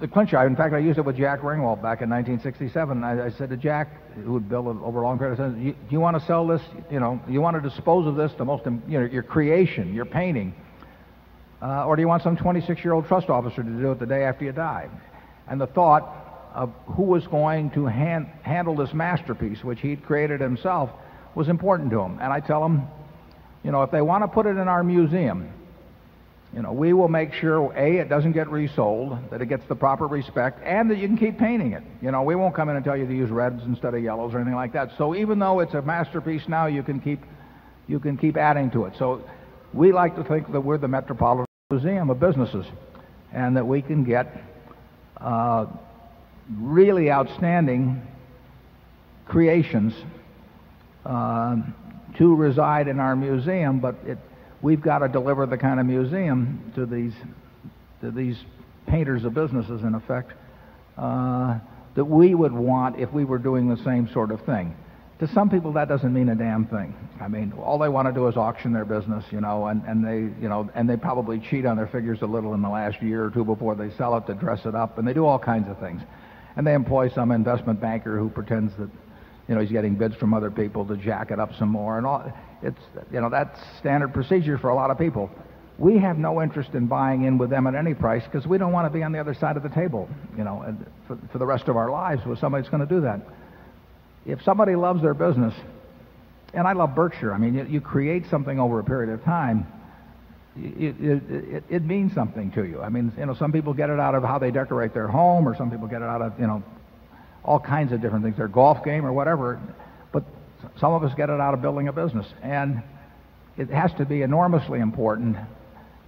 the 0.00 0.06
clincher, 0.06 0.46
in 0.46 0.54
fact, 0.54 0.74
I 0.74 0.78
used 0.78 0.98
it 0.98 1.04
with 1.04 1.16
Jack 1.16 1.40
Ringwalt 1.40 1.80
back 1.80 2.02
in 2.02 2.10
1967. 2.10 3.02
I, 3.02 3.26
I 3.26 3.30
said 3.30 3.48
to 3.48 3.56
Jack, 3.56 3.88
who 4.22 4.34
had 4.34 4.50
built 4.50 4.66
it 4.66 4.82
over 4.82 5.00
a 5.00 5.02
long 5.02 5.16
period 5.16 5.32
of 5.32 5.38
time, 5.38 5.66
you, 5.66 5.74
you 5.88 5.98
want 5.98 6.20
to 6.20 6.26
sell 6.26 6.46
this, 6.46 6.60
you 6.90 7.00
know, 7.00 7.18
you 7.26 7.40
want 7.40 7.56
to 7.56 7.66
dispose 7.66 8.06
of 8.06 8.16
this, 8.16 8.32
the 8.36 8.44
most, 8.44 8.66
you 8.66 9.00
know, 9.00 9.06
your 9.06 9.22
creation, 9.22 9.94
your 9.94 10.04
painting, 10.04 10.54
uh, 11.62 11.86
or 11.86 11.96
do 11.96 12.02
you 12.02 12.08
want 12.08 12.22
some 12.22 12.36
26-year-old 12.36 13.06
trust 13.06 13.30
officer 13.30 13.62
to 13.62 13.70
do 13.70 13.92
it 13.92 13.98
the 13.98 14.04
day 14.04 14.24
after 14.24 14.44
you 14.44 14.52
die? 14.52 14.90
And 15.48 15.58
the 15.58 15.66
thought 15.66 16.50
of 16.52 16.70
who 16.84 17.04
was 17.04 17.26
going 17.26 17.70
to 17.70 17.86
hand, 17.86 18.26
handle 18.42 18.76
this 18.76 18.92
masterpiece, 18.92 19.64
which 19.64 19.80
he'd 19.80 20.04
created 20.04 20.42
himself, 20.42 20.90
was 21.34 21.48
important 21.48 21.90
to 21.92 22.00
him. 22.00 22.18
And 22.20 22.30
I 22.30 22.40
tell 22.40 22.62
him, 22.62 22.82
you 23.62 23.70
know, 23.70 23.82
if 23.84 23.90
they 23.90 24.02
want 24.02 24.22
to 24.22 24.28
put 24.28 24.44
it 24.44 24.58
in 24.58 24.68
our 24.68 24.84
museum, 24.84 25.48
you 26.54 26.62
know, 26.62 26.72
we 26.72 26.92
will 26.92 27.08
make 27.08 27.32
sure, 27.32 27.72
A, 27.76 27.96
it 27.96 28.08
doesn't 28.08 28.32
get 28.32 28.48
resold, 28.48 29.18
that 29.30 29.42
it 29.42 29.46
gets 29.46 29.66
the 29.66 29.74
proper 29.74 30.06
respect, 30.06 30.60
and 30.64 30.88
that 30.88 30.98
you 30.98 31.08
can 31.08 31.16
keep 31.18 31.36
painting 31.36 31.72
it. 31.72 31.82
You 32.00 32.12
know, 32.12 32.22
we 32.22 32.36
won't 32.36 32.54
come 32.54 32.68
in 32.68 32.76
and 32.76 32.84
tell 32.84 32.96
you 32.96 33.06
to 33.06 33.14
use 33.14 33.28
reds 33.28 33.62
instead 33.64 33.92
of 33.92 34.02
yellows 34.02 34.34
or 34.34 34.38
anything 34.38 34.54
like 34.54 34.72
that. 34.74 34.90
So 34.96 35.16
even 35.16 35.40
though 35.40 35.58
it's 35.58 35.74
a 35.74 35.82
masterpiece 35.82 36.46
now, 36.46 36.66
you 36.66 36.84
can 36.84 37.00
keep, 37.00 37.20
you 37.88 37.98
can 37.98 38.16
keep 38.16 38.36
adding 38.36 38.70
to 38.70 38.84
it. 38.84 38.94
So 38.96 39.24
we 39.72 39.92
like 39.92 40.14
to 40.14 40.22
think 40.22 40.52
that 40.52 40.60
we're 40.60 40.78
the 40.78 40.86
Metropolitan 40.86 41.46
museum 41.70 42.08
of 42.08 42.20
businesses 42.20 42.66
and 43.32 43.56
that 43.56 43.66
we 43.66 43.82
can 43.82 44.04
get 44.04 44.28
uh, 45.16 45.66
really 46.56 47.10
outstanding 47.10 48.00
creations 49.26 49.92
uh, 51.04 51.56
to 52.16 52.34
reside 52.36 52.86
in 52.86 53.00
our 53.00 53.16
museum, 53.16 53.80
but 53.80 53.96
it, 54.06 54.18
we've 54.64 54.80
got 54.80 55.00
to 55.00 55.08
deliver 55.08 55.44
the 55.44 55.58
kind 55.58 55.78
of 55.78 55.84
museum 55.84 56.72
to 56.74 56.86
these, 56.86 57.12
to 58.00 58.10
these 58.10 58.36
painters 58.86 59.24
of 59.24 59.34
businesses, 59.34 59.82
in 59.82 59.94
effect, 59.94 60.32
uh, 60.96 61.58
that 61.94 62.04
we 62.06 62.34
would 62.34 62.52
want 62.52 62.98
if 62.98 63.12
we 63.12 63.26
were 63.26 63.38
doing 63.38 63.68
the 63.68 63.76
same 63.84 64.08
sort 64.12 64.30
of 64.30 64.40
thing. 64.46 64.74
To 65.20 65.28
some 65.28 65.50
people, 65.50 65.74
that 65.74 65.86
doesn't 65.88 66.12
mean 66.12 66.30
a 66.30 66.34
damn 66.34 66.64
thing. 66.64 66.94
I 67.20 67.28
mean, 67.28 67.52
all 67.52 67.78
they 67.78 67.90
want 67.90 68.08
to 68.08 68.12
do 68.12 68.26
is 68.26 68.36
auction 68.36 68.72
their 68.72 68.86
business, 68.86 69.24
you 69.30 69.40
know, 69.40 69.66
and, 69.66 69.82
and 69.84 70.02
they, 70.02 70.42
you 70.42 70.48
know, 70.48 70.68
and 70.74 70.88
they 70.88 70.96
probably 70.96 71.38
cheat 71.38 71.66
on 71.66 71.76
their 71.76 71.86
figures 71.86 72.22
a 72.22 72.26
little 72.26 72.54
in 72.54 72.62
the 72.62 72.68
last 72.68 73.02
year 73.02 73.26
or 73.26 73.30
two 73.30 73.44
before 73.44 73.74
they 73.74 73.90
sell 73.96 74.16
it 74.16 74.26
to 74.26 74.34
dress 74.34 74.64
it 74.64 74.74
up, 74.74 74.96
and 74.98 75.06
they 75.06 75.12
do 75.12 75.26
all 75.26 75.38
kinds 75.38 75.68
of 75.68 75.78
things. 75.78 76.00
And 76.56 76.66
they 76.66 76.72
employ 76.72 77.10
some 77.10 77.32
investment 77.32 77.80
banker 77.80 78.18
who 78.18 78.30
pretends 78.30 78.72
that, 78.78 78.88
you 79.48 79.54
know, 79.54 79.60
he's 79.60 79.70
getting 79.70 79.94
bids 79.94 80.14
from 80.16 80.34
other 80.34 80.50
people 80.50 80.84
to 80.86 80.96
jack 80.96 81.30
it 81.30 81.38
up 81.38 81.50
some 81.58 81.68
more, 81.68 81.98
and 81.98 82.06
all. 82.06 82.32
It's, 82.62 82.80
you 83.12 83.20
know, 83.20 83.28
that's 83.28 83.58
standard 83.78 84.14
procedure 84.14 84.56
for 84.58 84.70
a 84.70 84.74
lot 84.74 84.90
of 84.90 84.98
people. 84.98 85.30
We 85.76 85.98
have 85.98 86.18
no 86.18 86.40
interest 86.40 86.70
in 86.74 86.86
buying 86.86 87.24
in 87.24 87.36
with 87.36 87.50
them 87.50 87.66
at 87.66 87.74
any 87.74 87.94
price 87.94 88.22
because 88.24 88.46
we 88.46 88.58
don't 88.58 88.72
want 88.72 88.90
to 88.90 88.96
be 88.96 89.02
on 89.02 89.12
the 89.12 89.18
other 89.18 89.34
side 89.34 89.56
of 89.56 89.62
the 89.62 89.68
table, 89.68 90.08
you 90.38 90.44
know, 90.44 90.76
for, 91.06 91.18
for 91.32 91.38
the 91.38 91.46
rest 91.46 91.68
of 91.68 91.76
our 91.76 91.90
lives 91.90 92.24
with 92.24 92.38
somebody 92.38 92.62
that's 92.62 92.70
going 92.70 92.86
to 92.86 92.94
do 92.94 93.00
that 93.02 93.20
if 94.26 94.42
somebody 94.42 94.74
loves 94.74 95.02
their 95.02 95.14
business, 95.14 95.54
and 96.52 96.66
I 96.66 96.72
love 96.72 96.94
Berkshire, 96.94 97.32
I 97.32 97.38
mean, 97.38 97.54
you, 97.54 97.64
you 97.64 97.80
create 97.80 98.24
something 98.30 98.58
over 98.58 98.78
a 98.78 98.84
period 98.84 99.12
of 99.12 99.22
time, 99.24 99.66
it, 100.56 100.94
it, 101.00 101.22
it, 101.30 101.64
it, 101.68 101.82
means 101.82 102.14
something 102.14 102.52
to 102.52 102.64
you. 102.64 102.80
I 102.80 102.88
mean, 102.88 103.12
you 103.18 103.26
know, 103.26 103.34
some 103.34 103.50
people 103.50 103.74
get 103.74 103.90
it 103.90 103.98
out 103.98 104.14
of 104.14 104.22
how 104.22 104.38
they 104.38 104.52
decorate 104.52 104.94
their 104.94 105.08
home, 105.08 105.48
or 105.48 105.56
some 105.56 105.70
people 105.70 105.88
get 105.88 106.00
it 106.00 106.04
out 106.04 106.22
of, 106.22 106.38
you 106.38 106.46
know, 106.46 106.62
all 107.44 107.60
kinds 107.60 107.92
of 107.92 108.00
different 108.00 108.24
things, 108.24 108.36
their 108.36 108.48
golf 108.48 108.84
game 108.84 109.04
or 109.04 109.12
whatever. 109.12 109.60
But 110.12 110.24
some 110.80 110.92
of 110.92 111.04
us 111.04 111.12
get 111.14 111.30
it 111.30 111.40
out 111.40 111.54
of 111.54 111.62
building 111.62 111.88
a 111.88 111.92
business. 111.92 112.26
And 112.42 112.82
it 113.56 113.68
has 113.68 113.92
to 113.94 114.04
be 114.04 114.22
enormously 114.22 114.80
important 114.80 115.36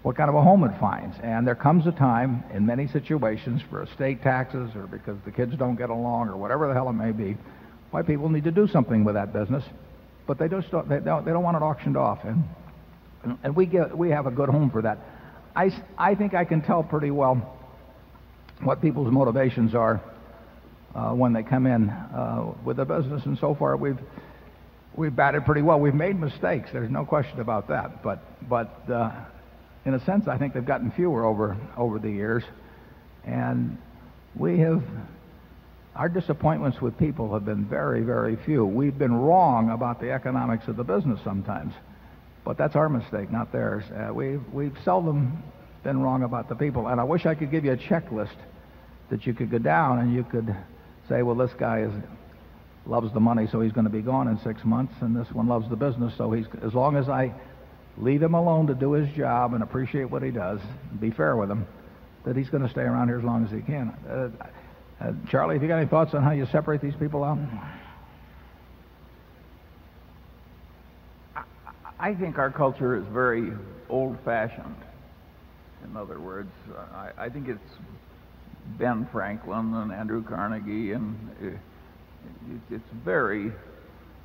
what 0.03 0.17
kind 0.17 0.29
of 0.29 0.37
a 0.37 0.43
home 0.43 0.65
it 0.65 0.79
finds. 0.79 1.17
And 1.23 1.47
there 1.47 1.55
comes 1.55 1.87
a 1.87 1.93
time 1.93 2.45
in 2.55 2.65
many 2.65 2.87
situations 2.87 3.61
for 3.69 3.83
estate 3.83 4.23
taxes 4.23 4.71
or 4.77 4.87
because 4.87 5.19
the 5.25 5.33
kids 5.33 5.55
don't 5.57 5.77
get 5.77 5.91
along 5.91 6.29
or 6.29 6.37
whatever 6.37 6.69
the 6.69 6.75
hell 6.75 6.89
it 6.89 6.93
may 6.93 7.13
be 7.13 7.37
why 7.91 8.03
people 8.03 8.29
need 8.29 8.45
to 8.45 8.51
do 8.51 8.69
something 8.69 9.05
with 9.05 9.15
that 9.15 9.33
business, 9.33 9.65
but 10.27 10.39
they 10.39 10.49
just 10.49 10.71
don't, 10.71 10.89
they 10.89 10.99
don't, 10.99 11.25
they 11.25 11.33
don't 11.33 11.43
want 11.43 11.57
it 11.57 11.63
auctioned 11.63 11.97
off. 11.97 12.19
And, 12.25 12.45
and 13.43 13.57
we, 13.57 13.67
get, 13.67 13.97
we 13.97 14.11
have 14.11 14.27
a 14.27 14.31
good 14.31 14.49
home 14.49 14.71
for 14.71 14.83
that. 14.83 14.99
I, 15.55 15.71
I 15.97 16.15
think 16.15 16.35
I 16.35 16.45
can 16.45 16.63
tell 16.63 16.83
pretty 16.83 17.11
well 17.11 17.57
what 18.63 18.83
people's 18.83 19.11
motivations 19.11 19.75
are 19.75 20.01
when 21.15 21.33
they 21.33 21.43
come 21.43 21.67
in 21.67 21.91
uh, 21.91 22.53
with 22.65 22.79
a 22.79 22.85
business, 22.85 23.25
and 23.27 23.39
so 23.39 23.55
far 23.55 23.77
we've 23.77 23.99
we've 24.95 25.15
batted 25.15 25.45
pretty 25.45 25.63
well. 25.63 25.79
We've 25.79 25.95
made 25.95 26.19
mistakes. 26.19 26.71
There's 26.73 26.91
no 26.91 27.05
question 27.05 27.41
about 27.41 27.69
that. 27.69 28.03
But 28.03 28.49
but 28.49 28.91
uh, 28.91 29.13
in 29.85 29.95
a 29.95 30.05
sense, 30.05 30.29
I 30.29 30.39
think 30.39 30.55
they've 30.55 30.65
gotten 30.65 30.91
fewer 30.93 31.25
over 31.25 31.57
over 31.77 31.99
the 31.99 32.11
years, 32.11 32.45
and 33.25 33.79
we 34.35 34.59
have 34.61 34.83
our 35.97 36.09
disappointments 36.09 36.81
with 36.81 36.99
people 36.99 37.33
have 37.33 37.45
been 37.45 37.65
very, 37.65 38.03
very 38.03 38.37
few. 38.37 38.65
We've 38.67 38.97
been 38.97 39.15
wrong 39.15 39.71
about 39.71 40.01
the 40.01 40.13
economics 40.13 40.69
of 40.69 40.77
the 40.77 40.85
business 40.85 41.19
sometimes, 41.25 41.73
but 42.45 42.59
that's 42.59 42.77
our 42.77 42.89
mistake, 42.89 43.33
not 43.33 43.51
theirs. 43.51 43.85
Uh, 43.91 44.13
we've, 44.13 44.43
we've 44.53 44.77
seldom 44.85 45.43
been 45.83 46.03
wrong 46.03 46.23
about 46.23 46.49
the 46.49 46.55
people. 46.55 46.89
And 46.89 47.01
I 47.01 47.05
wish 47.05 47.25
I 47.25 47.35
could 47.35 47.51
give 47.51 47.65
you 47.65 47.73
a 47.73 47.77
checklist 47.77 48.37
that 49.09 49.27
you 49.27 49.33
could 49.33 49.51
go 49.51 49.59
down 49.59 50.01
and 50.01 50.13
you 50.15 50.25
could 50.25 50.55
say, 51.09 51.23
well, 51.23 51.35
this 51.35 51.53
guy 51.59 51.83
is, 51.83 51.93
loves 52.87 53.13
the 53.13 53.21
money, 53.21 53.47
so 53.51 53.61
he's 53.61 53.73
going 53.73 53.85
to 53.85 53.91
be 53.91 54.03
gone 54.03 54.29
in 54.29 54.39
six 54.41 54.65
months, 54.65 54.95
and 55.01 55.17
this 55.17 55.31
one 55.33 55.49
loves 55.49 55.69
the 55.69 55.77
business, 55.77 56.13
so 56.17 56.33
he's, 56.33 56.47
as 56.63 56.75
long 56.75 56.97
as 56.97 57.09
I 57.09 57.33
leave 57.99 58.23
him 58.23 58.35
alone 58.35 58.67
to 58.67 58.75
do 58.75 58.93
his 58.93 59.09
job 59.17 59.55
and 59.55 59.63
appreciate 59.63 60.11
what 60.11 60.23
he 60.23 60.31
does, 60.31 60.61
be 61.01 61.11
fair 61.11 61.37
with 61.37 61.51
him, 61.51 61.67
that 62.25 62.37
he's 62.37 62.49
going 62.51 62.63
to 62.63 62.69
stay 62.69 62.83
around 62.83 63.09
here 63.09 63.19
as 63.19 63.25
long 63.25 63.45
as 63.45 63.51
he 63.51 63.61
can. 63.61 63.89
Uh, 64.09 64.29
uh, 65.01 65.13
Charlie, 65.31 65.57
have 65.57 65.63
you 65.63 65.69
got 65.69 65.79
any 65.79 65.89
thoughts 65.89 66.15
on 66.15 66.23
how 66.23 66.33
you 66.33 66.47
separate 66.47 66.81
these 66.81 66.97
people 66.97 67.23
out? 67.23 67.39
I 71.99 72.15
think 72.15 72.39
our 72.39 72.51
culture 72.51 72.97
is 72.97 73.05
very 73.07 73.53
old 73.89 74.19
fashioned. 74.25 74.77
In 75.85 75.97
other 75.97 76.21
words, 76.21 76.51
I, 76.95 77.11
I 77.17 77.29
think 77.29 77.49
it's 77.49 77.61
Ben 78.79 79.09
Franklin 79.13 79.75
and 79.75 79.93
Andrew 79.93 80.23
Carnegie, 80.23 80.93
and 80.93 81.17
it, 81.41 81.59
it's 82.71 82.91
very 83.05 83.53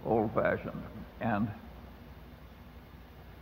old 0.06 0.34
fashioned. 0.34 0.82
And 1.20 1.48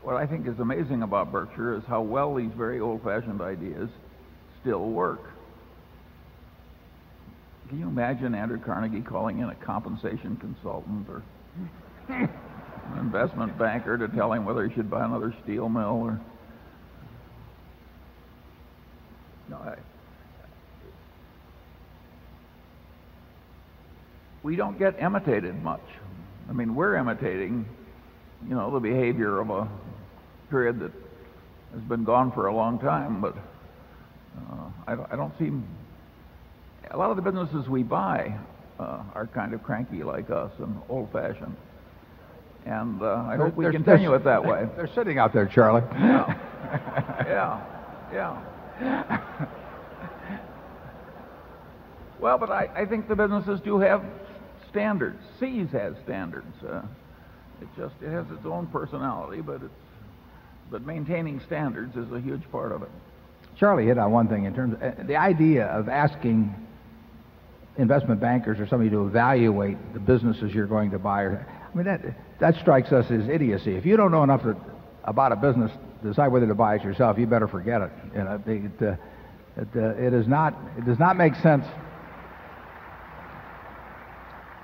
what 0.01 0.15
I 0.15 0.25
think 0.25 0.47
is 0.47 0.59
amazing 0.59 1.03
about 1.03 1.31
Berkshire 1.31 1.75
is 1.75 1.83
how 1.87 2.01
well 2.01 2.35
these 2.35 2.51
very 2.55 2.79
old 2.79 3.03
fashioned 3.03 3.41
ideas 3.41 3.89
still 4.61 4.85
work. 4.89 5.21
Can 7.69 7.79
you 7.79 7.87
imagine 7.87 8.33
Andrew 8.33 8.59
Carnegie 8.59 9.01
calling 9.01 9.39
in 9.39 9.49
a 9.49 9.55
compensation 9.55 10.35
consultant 10.37 11.07
or 11.07 11.21
an 12.09 12.29
investment 12.97 13.57
banker 13.57 13.97
to 13.97 14.07
tell 14.07 14.33
him 14.33 14.45
whether 14.45 14.67
he 14.67 14.73
should 14.73 14.89
buy 14.89 15.05
another 15.05 15.35
steel 15.43 15.69
mill 15.69 16.01
or 16.01 16.19
no 19.49 19.57
I, 19.57 19.75
we 24.43 24.55
don't 24.55 24.77
get 24.79 24.99
imitated 25.01 25.55
much 25.63 25.81
i 26.49 26.53
mean 26.53 26.75
we're 26.75 26.95
imitating 26.95 27.65
you 28.47 28.55
know 28.55 28.71
the 28.71 28.79
behavior 28.79 29.39
of 29.39 29.49
a 29.49 29.67
period 30.49 30.79
that 30.79 30.91
has 31.73 31.81
been 31.83 32.03
gone 32.03 32.31
for 32.31 32.47
a 32.47 32.55
long 32.55 32.79
time 32.79 33.21
but 33.21 33.35
uh, 34.51 34.69
I, 34.87 35.13
I 35.13 35.15
don't 35.15 35.33
see 35.37 35.51
a 36.91 36.97
lot 36.97 37.09
of 37.11 37.15
the 37.15 37.21
businesses 37.21 37.67
we 37.67 37.83
buy 37.83 38.35
uh, 38.79 39.03
are 39.13 39.27
kind 39.27 39.53
of 39.53 39.61
cranky 39.63 40.03
like 40.03 40.29
us 40.29 40.51
and 40.59 40.81
old-fashioned. 40.89 41.55
And 42.65 43.01
uh, 43.01 43.25
I 43.27 43.35
hope 43.35 43.55
we 43.55 43.69
continue 43.71 44.13
it 44.13 44.23
that 44.23 44.43
way. 44.43 44.67
They're 44.75 44.89
sitting 44.93 45.17
out 45.17 45.33
there, 45.33 45.45
Charlie. 45.45 45.83
Yeah. 45.97 46.37
yeah. 47.27 47.61
Yeah. 48.11 49.21
well, 52.19 52.37
but 52.37 52.51
I, 52.51 52.69
I 52.75 52.85
think 52.85 53.07
the 53.07 53.15
businesses 53.15 53.59
do 53.61 53.79
have 53.79 54.03
standards. 54.69 55.21
See's 55.39 55.69
has 55.71 55.93
standards. 56.03 56.63
Uh, 56.63 56.81
it 57.61 57.67
just 57.77 57.95
it 58.01 58.09
has 58.09 58.25
its 58.31 58.45
own 58.45 58.67
personality, 58.67 59.41
but 59.41 59.55
it's 59.55 59.73
but 60.71 60.85
maintaining 60.85 61.39
standards 61.41 61.95
is 61.95 62.11
a 62.11 62.19
huge 62.19 62.49
part 62.51 62.71
of 62.71 62.83
it. 62.83 62.89
Charlie 63.57 63.85
hit 63.85 63.97
on 63.97 64.11
one 64.11 64.27
thing 64.27 64.45
in 64.45 64.53
terms 64.53 64.75
of 64.75 64.81
uh, 64.81 65.03
the 65.03 65.15
idea 65.15 65.65
of 65.65 65.89
asking 65.89 66.53
investment 67.77 68.19
bankers 68.19 68.59
or 68.59 68.67
somebody 68.67 68.89
to 68.89 69.05
evaluate 69.05 69.77
the 69.93 69.99
businesses 69.99 70.53
you're 70.53 70.67
going 70.67 70.91
to 70.91 70.99
buy. 70.99 71.25
I 71.25 71.45
mean, 71.73 71.85
that, 71.85 72.01
that 72.39 72.55
strikes 72.55 72.91
us 72.91 73.09
as 73.09 73.27
idiocy. 73.27 73.75
If 73.75 73.85
you 73.85 73.97
don't 73.97 74.11
know 74.11 74.23
enough 74.23 74.43
to, 74.43 74.55
about 75.05 75.31
a 75.31 75.35
business 75.35 75.71
to 76.01 76.09
decide 76.09 76.27
whether 76.27 76.47
to 76.47 76.55
buy 76.55 76.75
it 76.75 76.83
yourself, 76.83 77.17
you 77.17 77.25
better 77.25 77.47
forget 77.47 77.81
it. 77.81 77.91
You 78.13 78.23
know, 78.23 78.43
it, 78.45 78.81
uh, 78.81 78.95
it, 79.57 79.67
uh, 79.75 80.07
it, 80.07 80.13
is 80.13 80.27
not, 80.27 80.55
it 80.77 80.85
does 80.85 80.99
not 80.99 81.17
make 81.17 81.35
sense. 81.35 81.65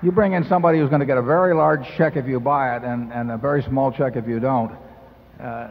You 0.02 0.12
bring 0.12 0.34
in 0.34 0.44
somebody 0.44 0.78
who's 0.78 0.90
going 0.90 1.00
to 1.00 1.06
get 1.06 1.16
a 1.16 1.22
very 1.22 1.54
large 1.54 1.86
check 1.96 2.16
if 2.16 2.26
you 2.26 2.38
buy 2.38 2.76
it 2.76 2.84
and, 2.84 3.10
and 3.12 3.30
a 3.30 3.38
very 3.38 3.62
small 3.62 3.90
check 3.90 4.16
if 4.16 4.28
you 4.28 4.38
don't. 4.38 4.72
Uh, 5.40 5.68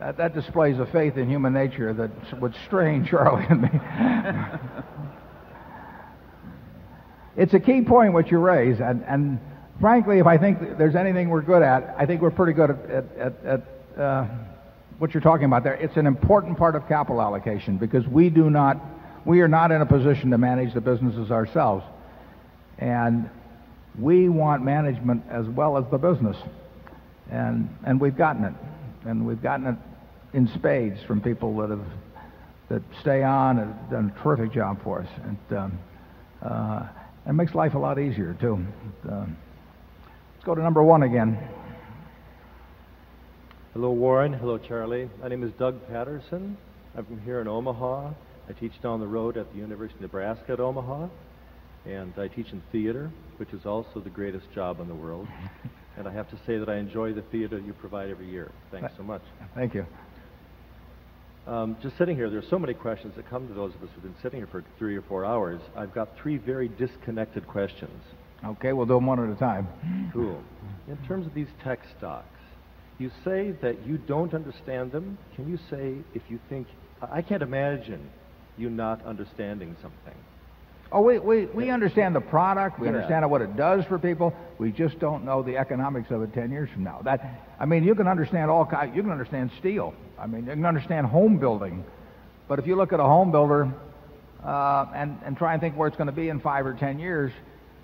that, 0.00 0.16
that 0.16 0.34
displays 0.34 0.78
a 0.78 0.86
faith 0.86 1.18
in 1.18 1.28
human 1.28 1.52
nature 1.52 1.92
that 1.92 2.40
would 2.40 2.54
strain 2.66 3.04
Charlie 3.10 3.44
and 3.48 3.62
me. 3.62 3.68
it's 7.36 7.52
a 7.52 7.60
key 7.60 7.82
point 7.82 8.14
what 8.14 8.30
you 8.30 8.38
raise, 8.38 8.80
and, 8.80 9.04
and 9.04 9.38
frankly, 9.80 10.18
if 10.18 10.26
I 10.26 10.38
think 10.38 10.78
there's 10.78 10.94
anything 10.94 11.28
we're 11.28 11.42
good 11.42 11.62
at, 11.62 11.94
I 11.98 12.06
think 12.06 12.22
we're 12.22 12.30
pretty 12.30 12.54
good 12.54 12.70
at, 12.70 12.90
at, 12.90 13.04
at, 13.18 13.44
at 13.44 14.00
uh, 14.00 14.26
what 14.98 15.12
you're 15.12 15.20
talking 15.20 15.44
about 15.44 15.62
there. 15.62 15.74
It's 15.74 15.96
an 15.96 16.06
important 16.06 16.56
part 16.56 16.74
of 16.74 16.88
capital 16.88 17.20
allocation 17.20 17.76
because 17.76 18.06
we 18.06 18.30
do 18.30 18.48
not, 18.48 18.80
we 19.26 19.42
are 19.42 19.48
not 19.48 19.72
in 19.72 19.82
a 19.82 19.86
position 19.86 20.30
to 20.30 20.38
manage 20.38 20.72
the 20.72 20.80
businesses 20.80 21.30
ourselves, 21.30 21.84
and 22.78 23.28
we 23.98 24.28
want 24.28 24.62
management 24.62 25.22
as 25.30 25.46
well 25.46 25.76
as 25.76 25.84
the 25.90 25.98
business, 25.98 26.36
and 27.30 27.68
and 27.84 28.00
we've 28.00 28.16
gotten 28.16 28.44
it, 28.44 28.54
and 29.04 29.26
we've 29.26 29.42
gotten 29.42 29.66
it 29.66 29.76
in 30.32 30.48
spades 30.54 30.98
from 31.06 31.20
people 31.20 31.56
that 31.58 31.70
have 31.70 31.86
that 32.68 32.82
stay 33.00 33.22
on 33.22 33.58
and 33.58 33.74
have 33.74 33.90
done 33.90 34.12
a 34.16 34.22
terrific 34.22 34.52
job 34.52 34.82
for 34.82 35.00
us, 35.00 35.08
and. 35.24 35.58
Um, 35.58 35.78
uh, 36.42 36.86
it 37.28 37.32
makes 37.32 37.54
life 37.54 37.74
a 37.74 37.78
lot 37.78 37.98
easier, 37.98 38.34
too. 38.40 38.64
Uh, 39.06 39.26
let's 39.26 40.44
go 40.44 40.54
to 40.54 40.62
number 40.62 40.82
one 40.82 41.02
again. 41.02 41.38
Hello, 43.74 43.90
Warren. 43.90 44.32
Hello, 44.32 44.56
Charlie. 44.56 45.10
My 45.20 45.28
name 45.28 45.42
is 45.42 45.52
Doug 45.58 45.86
Paterson. 45.88 46.56
I'm 46.96 47.04
from 47.04 47.20
here 47.20 47.40
in 47.40 47.46
Omaha. 47.46 48.12
I 48.48 48.52
teach 48.58 48.72
down 48.82 49.00
the 49.00 49.06
road 49.06 49.36
at 49.36 49.52
the 49.52 49.58
University 49.58 49.96
of 49.96 50.02
Nebraska 50.02 50.54
at 50.54 50.60
Omaha, 50.60 51.08
and 51.84 52.12
I 52.18 52.28
teach 52.28 52.52
in 52.52 52.62
theater, 52.72 53.10
which 53.36 53.52
is 53.52 53.66
also 53.66 54.00
the 54.00 54.10
greatest 54.10 54.46
job 54.54 54.80
in 54.80 54.88
the 54.88 54.94
world. 54.94 55.26
and 55.96 56.06
I 56.06 56.12
have 56.12 56.28
to 56.30 56.36
say 56.46 56.58
that 56.58 56.68
I 56.68 56.76
enjoy 56.76 57.12
the 57.12 57.22
theater 57.22 57.58
you 57.58 57.72
provide 57.72 58.10
every 58.10 58.30
year. 58.30 58.50
Thanks 58.70 58.92
so 58.96 59.02
much. 59.02 59.22
Thank 59.54 59.74
you. 59.74 59.86
Um, 61.46 61.76
just 61.82 61.96
sitting 61.96 62.14
here, 62.14 62.28
there's 62.28 62.48
so 62.50 62.58
many 62.58 62.74
questions 62.74 63.14
that 63.16 63.28
come 63.28 63.48
to 63.48 63.54
those 63.54 63.74
of 63.74 63.82
us 63.82 63.88
who've 63.94 64.04
been 64.04 64.14
sitting 64.22 64.38
here 64.38 64.46
for 64.46 64.62
three 64.78 64.96
or 64.96 65.02
four 65.02 65.24
hours. 65.24 65.60
I've 65.74 65.94
got 65.94 66.10
three 66.20 66.36
very 66.36 66.68
disconnected 66.68 67.46
questions. 67.46 68.02
Okay, 68.44 68.72
we'll 68.72 68.86
do 68.86 68.94
them 68.94 69.06
one 69.06 69.18
at 69.18 69.34
a 69.34 69.38
time. 69.38 69.66
Cool. 70.12 70.42
In 70.88 70.96
terms 71.06 71.26
of 71.26 71.34
these 71.34 71.48
tech 71.64 71.80
stocks, 71.96 72.26
you 72.98 73.10
say 73.24 73.52
that 73.62 73.86
you 73.86 73.96
don't 73.96 74.34
understand 74.34 74.92
them. 74.92 75.16
Can 75.34 75.48
you 75.48 75.58
say 75.70 75.96
if 76.14 76.22
you 76.28 76.38
think 76.48 76.66
I 77.00 77.22
can't 77.22 77.42
imagine 77.42 78.10
you 78.56 78.70
not 78.70 79.04
understanding 79.04 79.76
something? 79.80 80.14
Oh, 80.90 81.02
we, 81.02 81.18
we, 81.18 81.46
we 81.46 81.70
understand 81.70 82.14
the 82.14 82.20
product. 82.20 82.78
We 82.78 82.86
Yeah. 82.88 82.94
understand 82.94 83.30
what 83.30 83.42
it 83.42 83.56
does 83.56 83.84
for 83.84 83.98
people. 83.98 84.32
We 84.58 84.72
just 84.72 84.98
don't 84.98 85.24
know 85.24 85.42
the 85.42 85.58
economics 85.58 86.10
of 86.10 86.22
it 86.22 86.32
10 86.32 86.50
years 86.50 86.70
from 86.70 86.84
now. 86.84 87.00
That, 87.04 87.20
I 87.60 87.66
mean, 87.66 87.84
you 87.84 87.94
can 87.94 88.08
understand 88.08 88.50
all 88.50 88.64
kinds, 88.64 88.96
you 88.96 89.02
can 89.02 89.10
understand 89.10 89.50
steel. 89.58 89.92
I 90.18 90.26
mean, 90.26 90.46
you 90.46 90.52
can 90.52 90.64
understand 90.64 91.06
home 91.06 91.38
building. 91.38 91.84
But 92.48 92.58
if 92.58 92.66
you 92.66 92.74
look 92.76 92.92
at 92.94 93.00
a 93.00 93.04
home 93.04 93.30
builder 93.30 93.70
uh, 94.42 94.86
and, 94.94 95.18
and 95.26 95.36
try 95.36 95.52
and 95.52 95.60
think 95.60 95.76
where 95.76 95.88
it's 95.88 95.96
going 95.96 96.06
to 96.06 96.12
be 96.12 96.30
in 96.30 96.40
five 96.40 96.64
or 96.64 96.72
10 96.72 96.98
years, 96.98 97.32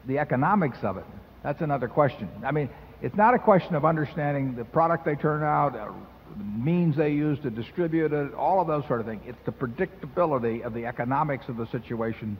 the 0.06 0.18
economics 0.18 0.78
of 0.82 0.96
it, 0.96 1.04
that's 1.42 1.60
another 1.60 1.88
question. 1.88 2.28
I 2.42 2.52
mean, 2.52 2.70
it's 3.02 3.16
not 3.16 3.34
a 3.34 3.38
question 3.38 3.74
of 3.74 3.84
understanding 3.84 4.54
the 4.54 4.64
product 4.64 5.04
they 5.04 5.14
turn 5.14 5.42
out, 5.42 5.76
uh, 5.76 5.92
the 6.38 6.44
means 6.44 6.96
they 6.96 7.10
use 7.10 7.38
to 7.40 7.50
distribute 7.50 8.14
it, 8.14 8.32
all 8.32 8.62
of 8.62 8.66
those 8.66 8.86
sort 8.88 9.00
of 9.00 9.06
things. 9.06 9.20
It's 9.26 9.38
the 9.44 9.52
predictability 9.52 10.64
of 10.64 10.72
the 10.72 10.86
economics 10.86 11.48
of 11.48 11.58
the 11.58 11.66
situation 11.66 12.38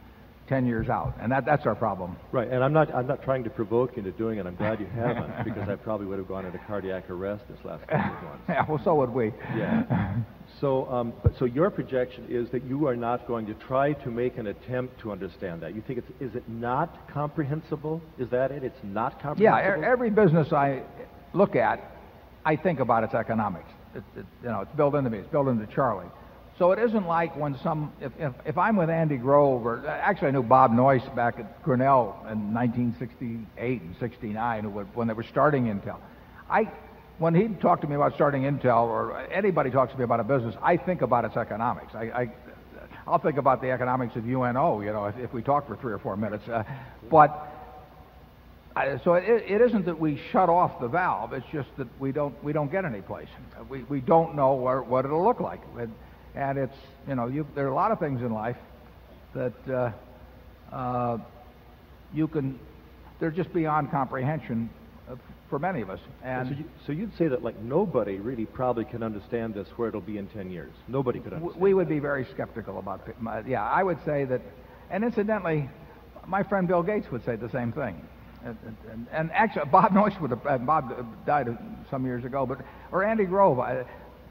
10 0.49 0.66
years 0.66 0.88
out. 0.88 1.14
And 1.20 1.32
that, 1.32 1.45
that's 1.47 1.64
our 1.66 1.74
problem. 1.74 2.16
Right, 2.32 2.49
and 2.51 2.62
I'm 2.62 2.72
not 2.72 2.95
I'm 2.95 3.07
not 3.07 3.22
trying 3.22 3.45
to 3.45 3.51
provoke 3.51 3.92
you 3.97 3.99
into 4.05 4.12
doing 4.12 4.38
it. 4.38 4.47
I'm 4.47 4.57
glad 4.57 4.78
you 4.80 4.86
haven't 4.86 5.32
because 5.45 5.68
I 5.68 5.76
probably 5.76 6.07
would 6.07 6.18
have 6.18 6.28
gone 6.28 6.45
into 6.45 6.59
cardiac 6.66 7.09
arrest 7.09 7.45
this 7.49 7.59
last 7.64 7.86
couple 7.88 8.14
of 8.16 8.22
months. 8.22 8.45
Yeah, 8.49 8.64
well, 8.68 8.80
so 8.84 8.95
would 8.97 9.11
we. 9.11 9.32
Yeah. 9.57 10.16
So, 10.61 10.86
um, 10.90 11.12
but 11.22 11.32
so 11.38 11.47
your 11.47 11.70
projection 11.70 12.26
is 12.28 12.49
that 12.51 12.62
you 12.64 12.86
are 12.86 12.95
not 12.97 13.26
going 13.26 13.47
to 13.47 13.55
try 13.55 13.92
to 13.95 14.11
make 14.11 14.36
an 14.38 14.47
attempt 14.49 15.01
to 15.01 15.11
understand 15.12 15.62
that. 15.62 15.74
You 15.74 15.82
think 15.86 15.99
it's 16.01 16.11
is 16.20 16.34
it 16.36 16.49
not 16.49 17.09
comprehensible? 17.12 18.03
Is 18.18 18.28
that 18.30 18.51
it? 18.53 18.62
It's 18.62 18.78
not 18.82 19.14
Yeah, 19.14 19.22
comprehensible. 19.22 19.82
e- 19.82 19.86
every 19.86 20.11
business 20.11 20.53
I 20.53 20.82
look 21.32 21.57
at, 21.57 21.80
I 22.45 22.57
think 22.57 22.80
about 22.80 23.03
its 23.05 23.14
economics. 23.14 23.68
It, 23.95 24.03
it, 24.16 24.26
you 24.42 24.49
know, 24.49 24.61
it's 24.61 24.74
built 24.76 24.95
into 24.95 25.09
me. 25.09 25.18
It's 25.18 25.30
built 25.30 25.49
into 25.49 25.66
Charlie. 25.74 26.07
So 26.59 26.71
it 26.71 26.79
isn't 26.79 27.07
like 27.07 27.37
when 27.37 27.59
some, 27.65 27.93
if, 28.01 28.13
if, 28.19 28.33
if 28.47 28.59
I'm 28.59 28.77
with 28.77 28.89
Andy 28.89 29.17
Grove, 29.17 29.67
or 29.67 29.85
actually 29.89 30.29
I 30.29 30.31
knew 30.31 30.43
Bob 30.43 30.71
Noyce 30.71 31.15
back 31.17 31.41
at 31.41 31.63
Grinnell 31.65 32.17
in 32.31 32.55
1968 32.55 33.83
and 33.83 33.97
69, 33.99 34.65
when 34.95 35.09
they 35.09 35.15
were 35.15 35.25
starting 35.25 35.65
Intel. 35.65 35.99
I, 36.49 36.71
when 37.19 37.35
he 37.35 37.49
talked 37.61 37.83
to 37.83 37.89
me 37.89 37.97
about 37.97 38.15
starting 38.15 38.43
Intel, 38.43 38.85
or 38.85 39.21
anybody 39.33 39.71
talks 39.71 39.93
to 39.93 39.99
me 39.99 40.05
about 40.05 40.21
a 40.21 40.25
business, 40.25 40.55
I 40.63 40.77
think 40.77 41.03
about 41.03 41.25
its 41.25 41.37
economics. 41.37 41.93
I, 41.93 42.03
I, 42.03 42.33
I'll 43.05 43.19
think 43.19 43.37
about 43.37 43.61
the 43.61 43.73
economics 43.73 44.15
of 44.15 44.25
UNO, 44.25 44.81
you 44.81 44.93
know, 44.93 45.07
if, 45.07 45.19
if 45.19 45.33
we 45.33 45.43
talk 45.43 45.67
for 45.67 45.75
three 45.77 45.93
or 45.93 45.99
four 45.99 46.17
minutes. 46.17 46.49
Uh, 46.49 46.63
but 47.11 47.49
I, 48.77 49.01
so 49.03 49.15
it, 49.15 49.25
it 49.27 49.61
isn't 49.61 49.87
that 49.87 49.99
we 49.99 50.21
shut 50.31 50.49
off 50.49 50.81
the 50.81 50.89
valve. 50.89 51.33
It's 51.33 51.47
just 51.53 51.69
that 51.79 51.89
we 52.01 52.13
don't 52.13 52.43
we 52.43 52.53
don't 52.53 52.71
get 52.71 52.85
any 52.85 53.03
place. 53.03 53.29
We 53.69 53.83
we 53.85 54.01
don't 54.01 54.35
know 54.35 54.55
where, 54.55 54.83
what 54.83 55.05
it'll 55.05 55.23
look 55.23 55.41
like. 55.41 55.61
And, 55.79 55.93
and 56.35 56.59
it's 56.59 56.76
you 57.09 57.14
know 57.14 57.26
you 57.26 57.47
there 57.55 57.64
are 57.66 57.70
a 57.70 57.74
lot 57.74 57.91
of 57.91 57.99
things 57.99 58.20
in 58.20 58.32
life 58.32 58.57
that 59.35 59.53
uh, 59.68 59.93
uh, 60.74 61.18
you 62.12 62.28
can 62.28 62.59
they're 63.20 63.30
just 63.30 63.53
beyond 63.53 63.91
comprehension 63.91 64.68
uh, 65.11 65.14
for 65.49 65.59
many 65.59 65.80
of 65.82 65.91
us. 65.91 66.01
And 66.22 66.49
so, 66.49 66.55
you, 66.55 66.64
so 66.87 66.93
you'd 66.93 67.16
say 67.16 67.28
that 67.28 67.43
like 67.43 67.59
nobody 67.61 68.16
really 68.18 68.47
probably 68.47 68.85
can 68.85 69.03
understand 69.03 69.55
this 69.55 69.68
where 69.76 69.89
it'll 69.89 70.01
be 70.01 70.18
in 70.18 70.26
10 70.28 70.51
years. 70.51 70.72
Nobody 70.89 71.20
could 71.20 71.32
understand. 71.32 71.61
we 71.62 71.74
would 71.74 71.89
be 71.89 71.99
very 72.01 72.24
skeptical 72.32 72.78
about. 72.78 73.20
my- 73.22 73.41
Yeah, 73.41 73.62
I 73.64 73.82
would 73.82 73.99
say 74.05 74.24
that. 74.24 74.41
And 74.91 75.05
incidentally, 75.05 75.68
my 76.26 76.43
friend 76.43 76.66
Bill 76.66 76.82
Gates 76.82 77.11
would 77.11 77.24
say 77.24 77.37
the 77.37 77.51
same 77.51 77.72
thing. 77.72 78.01
And, 78.45 78.59
and, 78.91 79.07
and 79.12 79.32
actually, 79.32 79.66
Bob 79.70 79.93
Noyce 79.93 80.20
would 80.20 80.30
have. 80.30 80.66
Bob 80.66 81.24
died 81.24 81.57
some 81.91 82.05
years 82.05 82.24
ago, 82.24 82.45
but 82.47 82.59
or 82.93 83.03
Andy 83.05 83.24
Grove. 83.24 83.59
I, 83.59 83.85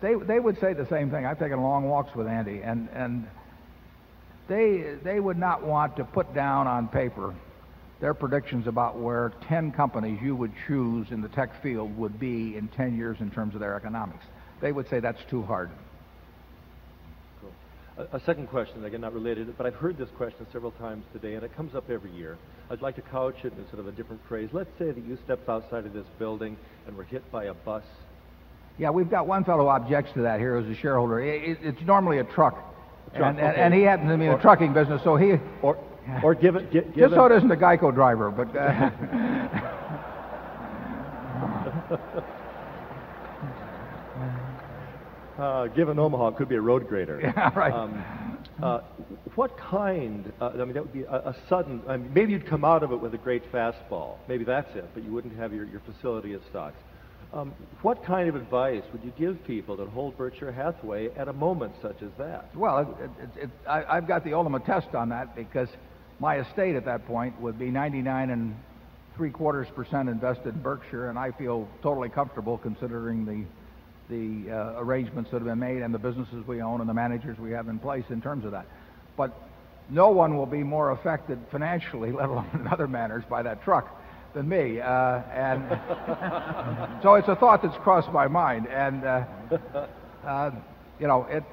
they 0.03 0.15
they 0.15 0.39
would 0.39 0.59
say 0.59 0.73
the 0.73 0.87
same 0.87 1.09
thing. 1.09 1.25
I've 1.25 1.39
taken 1.39 1.61
long 1.61 1.87
walks 1.87 2.13
with 2.13 2.27
Andy, 2.27 2.61
and 2.61 2.89
and 2.93 3.25
they 4.49 4.95
they 5.01 5.19
would 5.19 5.37
not 5.37 5.63
want 5.63 5.95
to 5.95 6.03
put 6.03 6.35
down 6.35 6.67
on 6.67 6.89
paper 6.89 7.33
their 8.01 8.13
predictions 8.13 8.67
about 8.67 8.99
where 8.99 9.31
10 9.47 9.71
companies 9.71 10.19
you 10.21 10.35
would 10.35 10.51
choose 10.67 11.07
in 11.11 11.21
the 11.21 11.29
tech 11.29 11.63
field 11.63 11.97
would 11.97 12.19
be 12.19 12.57
in 12.57 12.67
10 12.67 12.97
years 12.97 13.15
in 13.21 13.31
terms 13.31 13.53
of 13.53 13.61
their 13.61 13.77
economics. 13.77 14.25
They 14.59 14.73
would 14.73 14.89
say 14.89 14.99
that's 14.99 15.23
too 15.29 15.41
hard. 15.41 15.69
A, 17.97 18.17
a 18.17 18.19
second 18.25 18.47
question, 18.47 18.83
again 18.83 18.99
not 18.99 19.13
related, 19.13 19.57
but 19.57 19.65
I've 19.65 19.75
heard 19.75 19.97
this 19.97 20.09
question 20.17 20.45
several 20.51 20.71
times 20.71 21.05
today, 21.13 21.35
and 21.35 21.45
it 21.45 21.55
comes 21.55 21.75
up 21.75 21.89
every 21.89 22.11
year. 22.11 22.37
I'd 22.69 22.81
like 22.81 22.95
to 22.97 23.01
couch 23.03 23.37
it 23.45 23.53
in 23.57 23.65
sort 23.69 23.79
of 23.79 23.87
a 23.87 23.93
different 23.93 24.21
phrase. 24.27 24.49
Let's 24.51 24.77
say 24.77 24.91
that 24.91 25.05
you 25.05 25.17
stepped 25.23 25.47
outside 25.47 25.85
of 25.85 25.93
this 25.93 26.07
building 26.19 26.57
and 26.87 26.97
were 26.97 27.05
hit 27.05 27.31
by 27.31 27.45
a 27.45 27.53
bus. 27.53 27.85
Yeah, 28.77 28.89
we've 28.89 29.09
got 29.09 29.27
one 29.27 29.43
fellow 29.43 29.63
who 29.63 29.69
objects 29.69 30.11
to 30.13 30.21
that 30.23 30.39
here 30.39 30.55
as 30.55 30.65
a 30.67 30.75
shareholder. 30.75 31.19
It- 31.21 31.59
it's 31.61 31.81
normally 31.83 32.19
a 32.19 32.23
truck. 32.23 32.55
truck, 33.15 33.29
and, 33.29 33.39
and, 33.39 33.47
okay. 33.53 33.61
and 33.61 33.73
he 33.73 33.81
happens 33.81 34.09
to 34.11 34.17
be 34.17 34.25
in 34.25 34.31
the 34.31 34.37
trucking 34.39 34.73
business, 34.73 35.01
so 35.03 35.15
he. 35.15 35.33
Or, 35.61 35.77
or 36.23 36.33
given, 36.35 36.67
gi- 36.71 36.81
Just 36.97 37.13
so 37.13 37.25
it 37.25 37.31
isn't 37.33 37.51
a 37.51 37.55
Geico 37.55 37.93
driver, 37.93 38.31
but. 38.31 38.55
Uh, 38.55 38.89
Uh, 45.37 45.65
given 45.67 45.97
Omaha, 45.97 46.27
it 46.29 46.35
could 46.37 46.47
be 46.47 46.55
a 46.55 46.61
road 46.61 46.87
grader. 46.87 47.19
Yeah, 47.23 47.49
right. 47.57 47.73
Um, 47.73 48.03
uh, 48.61 48.79
what 49.35 49.57
kind? 49.57 50.31
Uh, 50.39 50.49
I 50.53 50.57
mean, 50.57 50.73
that 50.73 50.83
would 50.83 50.93
be 50.93 51.01
a, 51.03 51.15
a 51.29 51.35
sudden. 51.49 51.81
I 51.87 51.97
mean, 51.97 52.13
maybe 52.13 52.33
you'd 52.33 52.45
come 52.45 52.63
out 52.63 52.83
of 52.83 52.91
it 52.91 52.97
with 53.01 53.13
a 53.15 53.17
great 53.17 53.51
fastball. 53.51 54.17
Maybe 54.27 54.43
that's 54.43 54.73
it, 54.75 54.87
but 54.93 55.03
you 55.03 55.11
wouldn't 55.11 55.35
have 55.37 55.51
your, 55.51 55.65
your 55.65 55.81
facility 55.91 56.33
at 56.33 56.41
stocks. 56.51 56.77
Um, 57.33 57.51
what 57.81 58.05
kind 58.05 58.29
of 58.29 58.35
advice 58.35 58.83
would 58.91 59.03
you 59.03 59.11
give 59.17 59.43
people 59.47 59.75
that 59.77 59.89
hold 59.89 60.15
Berkshire 60.17 60.51
Hathaway 60.51 61.09
at 61.15 61.27
a 61.27 61.33
moment 61.33 61.73
such 61.81 62.03
as 62.03 62.11
that? 62.19 62.55
well, 62.55 62.79
it, 62.79 63.09
it, 63.23 63.43
it, 63.43 63.49
I, 63.67 63.83
I've 63.97 64.07
got 64.07 64.23
the 64.23 64.35
ultimate 64.35 64.65
test 64.65 64.93
on 64.93 65.09
that 65.09 65.35
because 65.35 65.67
my 66.19 66.39
estate 66.39 66.75
at 66.75 66.85
that 66.85 67.07
point 67.07 67.39
would 67.41 67.57
be 67.57 67.71
99 67.71 68.29
and 68.29 68.55
three 69.15 69.31
quarters 69.31 69.67
percent 69.75 70.09
invested 70.09 70.53
in 70.53 70.61
Berkshire, 70.61 71.09
and 71.09 71.17
I 71.17 71.31
feel 71.31 71.67
totally 71.81 72.09
comfortable 72.09 72.57
considering 72.57 73.25
the 73.25 73.45
the 74.09 74.51
uh, 74.51 74.73
arrangements 74.79 75.31
that 75.31 75.37
have 75.37 75.47
been 75.47 75.59
made 75.59 75.81
and 75.81 75.93
the 75.93 75.97
businesses 75.97 76.45
we 76.45 76.61
own 76.61 76.81
and 76.81 76.89
the 76.89 76.93
managers 76.93 77.39
we 77.39 77.51
have 77.51 77.69
in 77.69 77.79
place 77.79 78.03
in 78.09 78.21
terms 78.21 78.43
of 78.45 78.51
that. 78.51 78.67
But 79.15 79.33
no 79.89 80.09
one 80.09 80.37
will 80.37 80.45
be 80.45 80.61
more 80.61 80.91
affected 80.91 81.39
financially, 81.49 82.11
let 82.11 82.29
alone 82.29 82.49
in 82.53 82.67
other 82.67 82.87
manners, 82.87 83.23
by 83.27 83.41
that 83.41 83.63
truck 83.63 84.02
than 84.33 84.49
me. 84.49 84.79
Uh, 84.79 85.21
and 85.33 85.63
so 87.03 87.15
it's 87.15 87.27
a 87.27 87.35
thought 87.35 87.61
that's 87.61 87.77
crossed 87.77 88.11
my 88.11 88.27
mind, 88.27 88.67
and 88.67 89.03
uh, 89.03 89.25
uh, 90.25 90.51
you 90.99 91.07
know 91.07 91.25
it. 91.29 91.43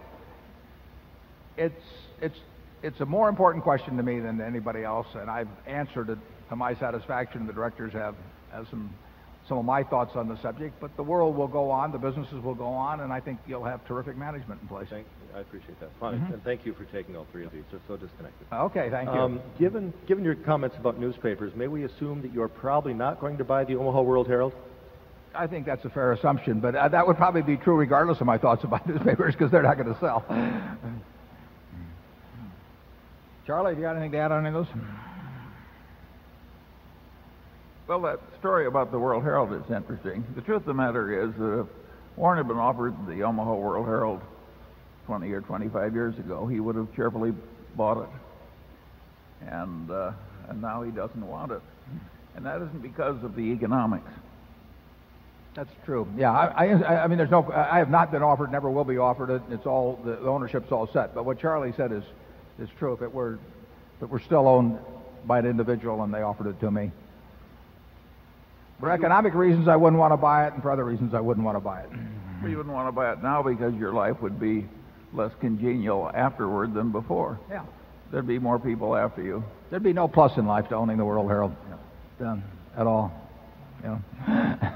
It's 1.57 1.85
it's 2.20 2.39
it's 2.83 3.01
a 3.01 3.07
more 3.07 3.28
important 3.28 3.64
question 3.64 3.97
to 3.97 4.03
me 4.03 4.20
than 4.20 4.41
anybody 4.41 4.85
else, 4.85 5.07
and 5.14 5.31
I've 5.31 5.49
answered 5.66 6.11
it 6.11 6.18
to 6.49 6.57
my 6.57 6.74
satisfaction. 6.74 7.47
The 7.47 7.53
directors 7.53 7.93
have 7.93 8.14
have 8.53 8.66
some 8.70 8.91
some 9.49 9.59
of 9.59 9.64
my 9.64 9.83
thoughts 9.83 10.12
on 10.14 10.28
the 10.28 10.41
subject, 10.43 10.74
but 10.81 10.97
the 10.97 11.03
world 11.03 11.37
will 11.37 11.49
go 11.49 11.70
on, 11.70 11.93
the 11.93 11.99
businesses 11.99 12.43
will 12.43 12.55
go 12.55 12.68
on, 12.68 13.01
and 13.01 13.12
I 13.12 13.20
think 13.20 13.41
you'll 13.49 13.64
have 13.64 13.85
terrific 13.87 14.16
management 14.16 14.61
in 14.62 14.68
place. 14.68 14.89
I 15.35 15.41
appreciate 15.41 15.78
that. 15.81 15.91
Fine. 16.01 16.20
Mhm. 16.20 16.35
And 16.35 16.45
thank 16.45 16.66
you 16.66 16.72
for 16.74 16.85
taking 16.85 17.16
all 17.16 17.26
three 17.33 17.45
of 17.45 17.53
these. 17.53 17.62
They're 17.70 17.81
so 17.89 17.97
disconnected. 17.97 18.47
Okay, 18.53 18.91
thank 18.91 19.09
you. 19.12 19.18
Um, 19.20 19.41
given, 19.59 19.93
given 20.07 20.24
your 20.24 20.35
comments 20.35 20.76
about 20.78 20.99
newspapers, 20.99 21.55
may 21.55 21.68
we 21.68 21.85
assume 21.85 22.22
that 22.22 22.33
you're 22.33 22.49
probably 22.49 22.95
not 22.95 23.20
going 23.20 23.39
to 23.39 23.45
buy 23.45 23.64
the 23.64 23.76
Omaha 23.76 24.03
World 24.03 24.26
Herald? 24.26 24.53
I 25.35 25.47
think 25.47 25.64
that's 25.66 25.85
a 25.85 25.91
fair 25.91 26.12
assumption, 26.12 26.59
but 26.61 26.74
uh, 26.74 26.89
that 26.89 27.07
would 27.07 27.16
probably 27.16 27.43
be 27.43 27.57
true 27.57 27.76
regardless 27.76 28.20
of 28.20 28.26
my 28.26 28.37
thoughts 28.39 28.64
about 28.64 28.87
newspapers 28.89 29.35
because 29.35 29.51
they're 29.53 29.62
not 29.62 29.76
going 29.78 29.93
to 29.95 30.01
sell. 30.01 30.24
Charlie, 33.47 33.70
have 33.72 33.78
you 33.78 33.85
got 33.85 33.93
anything 33.97 34.12
to 34.12 34.18
add 34.18 34.33
on 34.33 34.45
any 34.47 34.57
of 34.57 34.66
those? 34.66 34.74
Well, 37.89 38.01
that 38.03 38.20
story 38.39 38.66
about 38.66 38.93
the 38.93 38.99
World 38.99 39.22
Herald 39.24 39.53
is 39.53 39.68
interesting. 39.70 40.24
The 40.37 40.43
truth 40.43 40.59
of 40.59 40.66
the 40.66 40.74
matter 40.74 41.24
is 41.24 41.35
that 41.35 41.61
if 41.61 41.66
Warren 42.16 42.37
had 42.39 42.47
been 42.47 42.59
offered 42.59 42.95
the 43.09 43.22
Omaha 43.22 43.55
World 43.55 43.87
Herald 43.87 44.20
20 45.11 45.32
or 45.32 45.40
25 45.40 45.92
years 45.92 46.16
ago, 46.20 46.46
he 46.46 46.61
would 46.61 46.76
have 46.76 46.86
cheerfully 46.94 47.34
bought 47.74 48.00
it. 48.00 48.08
And, 49.50 49.90
uh, 49.90 50.12
and 50.48 50.62
now 50.62 50.82
he 50.82 50.92
doesn't 50.92 51.26
want 51.26 51.50
it. 51.50 51.61
And 52.36 52.46
that 52.46 52.62
isn't 52.62 52.80
because 52.80 53.24
of 53.24 53.34
the 53.34 53.42
economics. 53.42 54.08
That's 55.54 55.72
true. 55.84 56.06
Yeah, 56.16 56.30
I, 56.30 56.68
I, 56.68 57.02
I 57.02 57.06
mean, 57.08 57.18
there's 57.18 57.32
no, 57.32 57.50
I 57.50 57.78
have 57.78 57.90
not 57.90 58.12
been 58.12 58.22
offered, 58.22 58.52
never 58.52 58.70
will 58.70 58.84
be 58.84 58.98
offered 58.98 59.30
it. 59.30 59.42
It's 59.50 59.66
all, 59.66 59.98
the 60.04 60.16
ownership's 60.20 60.70
all 60.70 60.88
set. 60.92 61.12
But 61.12 61.24
what 61.24 61.40
Charlie 61.40 61.74
said 61.76 61.90
is, 61.90 62.04
is 62.61 62.68
true. 62.78 62.92
If 62.92 63.02
it 63.02 63.12
were, 63.12 63.40
if 63.96 64.04
it 64.04 64.11
were 64.11 64.20
still 64.20 64.46
owned 64.46 64.78
by 65.26 65.40
an 65.40 65.46
individual 65.46 66.04
and 66.04 66.14
they 66.14 66.22
offered 66.22 66.46
it 66.46 66.61
to 66.61 66.70
me, 66.70 66.92
for 68.78 68.92
economic 68.92 69.34
reasons, 69.34 69.66
I 69.66 69.74
wouldn't 69.74 69.98
want 69.98 70.12
to 70.12 70.16
buy 70.16 70.46
it, 70.46 70.52
and 70.52 70.62
for 70.62 70.70
other 70.70 70.84
reasons, 70.84 71.14
I 71.14 71.20
wouldn't 71.20 71.44
want 71.44 71.56
to 71.56 71.61
buy 71.61 71.80
it. 71.80 71.90
Well, 72.40 72.48
you 72.48 72.58
wouldn't 72.58 72.76
want 72.76 72.86
to 72.86 72.92
buy 72.92 73.12
it 73.12 73.20
now 73.24 73.42
because 73.42 73.74
your 73.74 73.92
life 73.92 74.22
would 74.22 74.38
be 74.38 74.68
less 75.12 75.32
congenial 75.40 76.11
afterward 76.14 76.74
than 76.74 76.92
before. 76.92 77.38
Yeah. 77.50 77.64
There'd 78.11 78.26
be 78.26 78.38
more 78.38 78.58
people 78.58 78.96
after 78.96 79.22
you. 79.22 79.44
There'd 79.70 79.82
be 79.82 79.92
no 79.92 80.08
plus 80.08 80.36
in 80.36 80.46
life 80.46 80.68
to 80.68 80.74
owning 80.74 80.96
the 80.96 81.04
World 81.04 81.28
Herald 81.28 81.54
done 82.18 82.42
at 82.76 82.86
all. 82.86 83.12
You 83.82 83.88
know. 84.28 84.72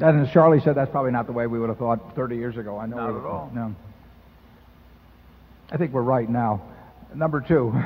and 0.00 0.26
as 0.26 0.32
Charlie 0.32 0.60
said, 0.60 0.74
that's 0.74 0.90
probably 0.90 1.12
not 1.12 1.26
the 1.26 1.32
way 1.32 1.46
we 1.46 1.58
would 1.58 1.68
have 1.68 1.78
thought 1.78 2.14
30 2.16 2.36
years 2.36 2.56
ago. 2.56 2.78
I 2.78 2.86
know. 2.86 2.96
Not 2.96 3.10
at 3.10 3.24
all. 3.24 3.50
No. 3.54 3.74
I 5.70 5.76
think 5.76 5.92
we're 5.92 6.02
right 6.02 6.28
now. 6.28 6.62
Number 7.14 7.40
two. 7.40 7.72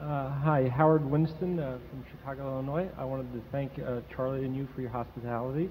Uh, 0.00 0.30
hi, 0.30 0.68
Howard 0.68 1.04
Winston 1.04 1.60
uh, 1.60 1.76
from 1.90 2.02
Chicago, 2.10 2.54
Illinois. 2.54 2.88
I 2.96 3.04
wanted 3.04 3.30
to 3.34 3.42
thank 3.52 3.78
uh, 3.78 4.00
Charlie 4.14 4.46
and 4.46 4.56
you 4.56 4.66
for 4.74 4.80
your 4.80 4.88
hospitality. 4.88 5.68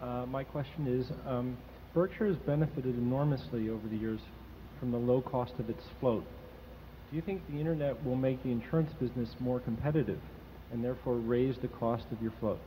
Uh, 0.00 0.24
my 0.26 0.42
question 0.42 0.86
is 0.86 1.10
um, 1.26 1.56
Berkshire 1.92 2.28
has 2.28 2.36
benefited 2.36 2.96
enormously 2.96 3.68
over 3.68 3.86
the 3.86 3.96
years 3.96 4.20
from 4.78 4.92
the 4.92 4.98
low 4.98 5.20
cost 5.20 5.52
of 5.58 5.68
its 5.68 5.82
float. 6.00 6.24
Do 7.10 7.16
you 7.16 7.22
think 7.22 7.42
the 7.50 7.58
internet 7.58 8.02
will 8.04 8.16
make 8.16 8.42
the 8.42 8.50
insurance 8.50 8.92
business 8.98 9.28
more 9.40 9.60
competitive 9.60 10.20
and 10.72 10.82
therefore 10.82 11.16
raise 11.16 11.56
the 11.58 11.68
cost 11.68 12.04
of 12.12 12.22
your 12.22 12.32
float? 12.40 12.58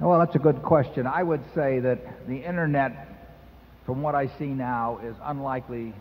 Well, 0.00 0.18
that's 0.18 0.34
a 0.36 0.38
good 0.38 0.62
question. 0.62 1.06
I 1.06 1.22
would 1.22 1.42
say 1.54 1.80
that 1.80 2.26
the 2.26 2.36
internet, 2.36 3.08
from 3.84 4.00
what 4.00 4.14
I 4.14 4.28
see 4.38 4.46
now, 4.46 5.00
is 5.04 5.14
unlikely 5.22 5.92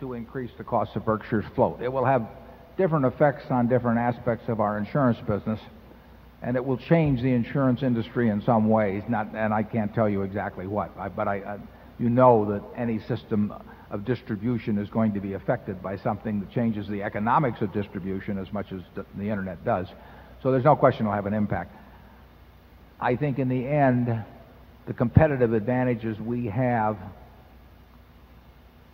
to 0.00 0.12
increase 0.12 0.50
the 0.58 0.64
cost 0.64 0.94
of 0.94 1.04
Berkshire's 1.04 1.44
float. 1.54 1.80
It 1.82 1.92
will 1.92 2.04
have 2.04 2.26
different 2.76 3.04
effects 3.04 3.44
on 3.50 3.68
different 3.68 3.98
aspects 3.98 4.48
of 4.48 4.60
our 4.60 4.78
insurance 4.78 5.18
business, 5.26 5.60
and 6.42 6.56
it 6.56 6.64
will 6.64 6.76
change 6.76 7.22
the 7.22 7.32
insurance 7.32 7.82
industry 7.82 8.28
in 8.28 8.42
some 8.42 8.68
ways. 8.68 9.02
Not, 9.08 9.34
and 9.34 9.54
I 9.54 9.62
can't 9.62 9.94
tell 9.94 10.08
you 10.08 10.22
exactly 10.22 10.66
what, 10.66 10.90
I, 10.98 11.08
but 11.08 11.28
I, 11.28 11.36
I, 11.36 11.58
you 11.98 12.10
know 12.10 12.50
that 12.50 12.62
any 12.76 12.98
system 13.06 13.52
of 13.90 14.04
distribution 14.04 14.78
is 14.78 14.88
going 14.88 15.14
to 15.14 15.20
be 15.20 15.34
affected 15.34 15.82
by 15.82 15.98
something 15.98 16.40
that 16.40 16.50
changes 16.50 16.88
the 16.88 17.02
economics 17.02 17.60
of 17.60 17.72
distribution 17.72 18.38
as 18.38 18.52
much 18.52 18.72
as 18.72 18.80
the, 18.94 19.04
the 19.16 19.28
internet 19.28 19.64
does. 19.64 19.86
So 20.42 20.50
there's 20.50 20.64
no 20.64 20.74
question 20.74 21.06
it'll 21.06 21.14
have 21.14 21.26
an 21.26 21.34
impact. 21.34 21.76
I 23.00 23.16
think 23.16 23.38
in 23.38 23.48
the 23.48 23.66
end, 23.66 24.24
the 24.86 24.94
competitive 24.94 25.52
advantages 25.52 26.18
we 26.18 26.46
have 26.46 26.96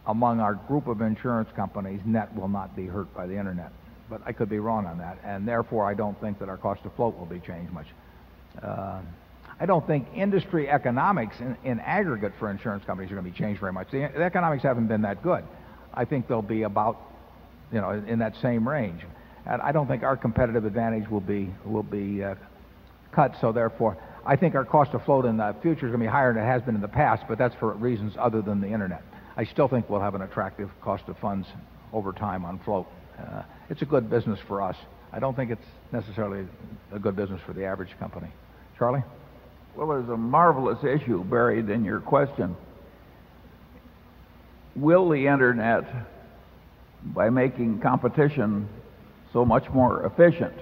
among 0.07 0.41
our 0.41 0.55
group 0.55 0.87
of 0.87 1.01
insurance 1.01 1.49
companies 1.55 2.01
net 2.05 2.35
will 2.35 2.49
not 2.49 2.75
be 2.75 2.87
hurt 2.87 3.15
by 3.15 3.27
the 3.27 3.39
internet. 3.39 3.73
But 4.11 4.23
I 4.25 4.33
could 4.33 4.49
be 4.49 4.59
wrong 4.59 4.87
on 4.87 4.99
that, 4.99 5.19
and 5.25 5.47
therefore 5.47 5.87
I 5.87 5.95
don't 5.95 6.19
think 6.21 6.39
that 6.39 6.49
our 6.49 6.57
cost 6.57 6.85
of 6.85 6.95
float 6.95 7.19
will 7.19 7.27
be 7.27 7.41
changed 7.41 7.73
much. 7.73 7.87
Uh, 8.63 9.01
I 9.61 9.67
don't 9.67 9.87
think 9.87 10.07
industry 10.15 10.69
economics 10.69 11.41
in, 11.41 11.57
in, 11.65 11.81
aggregate 11.81 12.33
for 12.39 12.51
insurance 12.51 12.85
companies 12.85 13.11
are 13.11 13.15
going 13.15 13.27
to 13.27 13.31
be 13.31 13.37
changed 13.37 13.61
very 13.61 13.73
much. 13.73 13.91
The, 13.91 14.11
the, 14.15 14.23
economics 14.23 14.63
haven't 14.63 14.87
been 14.87 15.03
that 15.03 15.23
good. 15.23 15.45
I 15.93 16.05
think 16.05 16.29
they'll 16.29 16.43
be 16.43 16.63
about, 16.63 17.01
you 17.73 17.81
know, 17.81 17.91
in, 17.91 18.09
in 18.09 18.19
that 18.21 18.37
same 18.37 18.69
range. 18.69 19.03
And 19.47 19.61
I 19.61 19.73
don't 19.73 19.89
think 19.89 20.05
our 20.05 20.17
competitive 20.17 20.65
advantage 20.65 21.11
will 21.11 21.21
be 21.21 21.51
will 21.65 21.83
be 21.83 22.23
uh, 22.23 22.37
cut. 23.13 23.35
So 23.41 23.51
therefore, 23.51 23.97
I 24.25 24.37
think 24.37 24.55
our 24.55 24.65
cost 24.65 24.95
of 24.95 25.05
float 25.05 25.25
in 25.25 25.39
the 25.39 25.57
future 25.61 25.87
is 25.87 25.91
going 25.91 26.01
to 26.01 26.07
be 26.07 26.07
higher 26.07 26.33
than 26.33 26.43
it 26.43 26.47
has 26.47 26.63
been 26.63 26.75
in 26.75 26.81
the 26.81 26.89
past. 26.89 27.25
But 27.29 27.39
that's 27.39 27.55
for 27.57 27.73
reasons 27.73 28.15
other 28.19 28.43
than 28.43 28.61
the 28.61 28.69
internet. 28.69 29.03
I 29.37 29.45
still 29.45 29.69
think 29.69 29.89
we'll 29.89 30.01
have 30.01 30.15
an 30.15 30.23
attractive 30.23 30.71
cost 30.83 31.09
of 31.09 31.19
funds 31.19 31.49
over 31.93 32.13
time 32.13 32.45
on 32.45 32.59
float. 32.61 32.87
Uh, 33.19 33.43
it's 33.69 33.83
a 33.83 33.85
good 33.85 34.11
business 34.11 34.39
for 34.47 34.63
us. 34.63 34.77
I 35.13 35.19
don't 35.19 35.35
think 35.35 35.51
it's 35.51 35.67
necessarily 35.93 36.47
a 36.93 36.99
good 36.99 37.17
business 37.17 37.41
for 37.47 37.53
the 37.53 37.65
average 37.65 37.91
company. 37.99 38.29
Charlie? 38.79 39.03
Well, 39.75 39.89
there's 39.89 40.09
a 40.09 40.17
marvelous 40.17 40.83
issue 40.85 41.25
buried 41.25 41.69
in 41.71 41.85
your 41.85 42.01
question. 42.01 42.57
Will 44.77 45.09
the 45.09 45.27
Internet, 45.27 45.85
by 47.05 47.31
making 47.31 47.81
competition 47.81 48.69
so 49.33 49.45
much 49.45 49.69
more 49.71 50.05
efficient, 50.07 50.55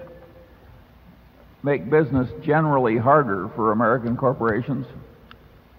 make 1.63 1.89
business 1.89 2.29
generally 2.43 2.97
harder 2.97 3.49
for 3.55 3.71
American 3.71 4.15
corporations, 4.15 4.85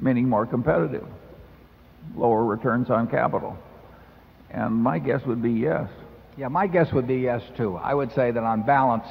meaning 0.00 0.28
more 0.28 0.46
competitive? 0.46 1.06
lower 2.16 2.44
returns 2.44 2.90
on 2.90 3.08
capital? 3.08 3.56
And 4.50 4.74
my 4.74 4.98
guess 4.98 5.24
would 5.26 5.42
be 5.42 5.52
yes. 5.52 5.88
Yeah, 6.38 6.46
my 6.46 6.68
guess 6.68 6.92
would 6.92 7.08
be 7.08 7.16
yes, 7.16 7.42
too. 7.56 7.74
I 7.74 7.92
would 7.92 8.12
say 8.14 8.30
that 8.30 8.44
on 8.44 8.62
balance, 8.62 9.06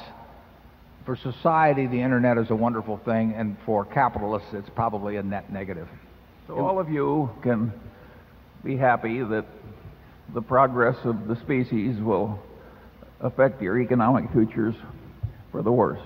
for 1.04 1.14
society, 1.14 1.86
the 1.86 2.00
internet 2.00 2.38
is 2.38 2.48
a 2.48 2.54
wonderful 2.54 2.96
thing, 3.04 3.34
and 3.36 3.54
for 3.66 3.84
capitalists, 3.84 4.48
it's 4.54 4.70
probably 4.74 5.16
a 5.16 5.22
net 5.22 5.52
negative. 5.52 5.88
So 6.46 6.56
all 6.56 6.80
of 6.80 6.88
you 6.88 7.28
can 7.42 7.70
be 8.64 8.78
happy 8.78 9.22
that 9.22 9.44
the 10.32 10.40
progress 10.40 10.96
of 11.04 11.28
the 11.28 11.36
species 11.36 12.00
will 12.00 12.38
affect 13.20 13.60
your 13.60 13.78
economic 13.78 14.32
futures 14.32 14.74
for 15.52 15.60
the 15.62 15.72
worse. 15.72 16.00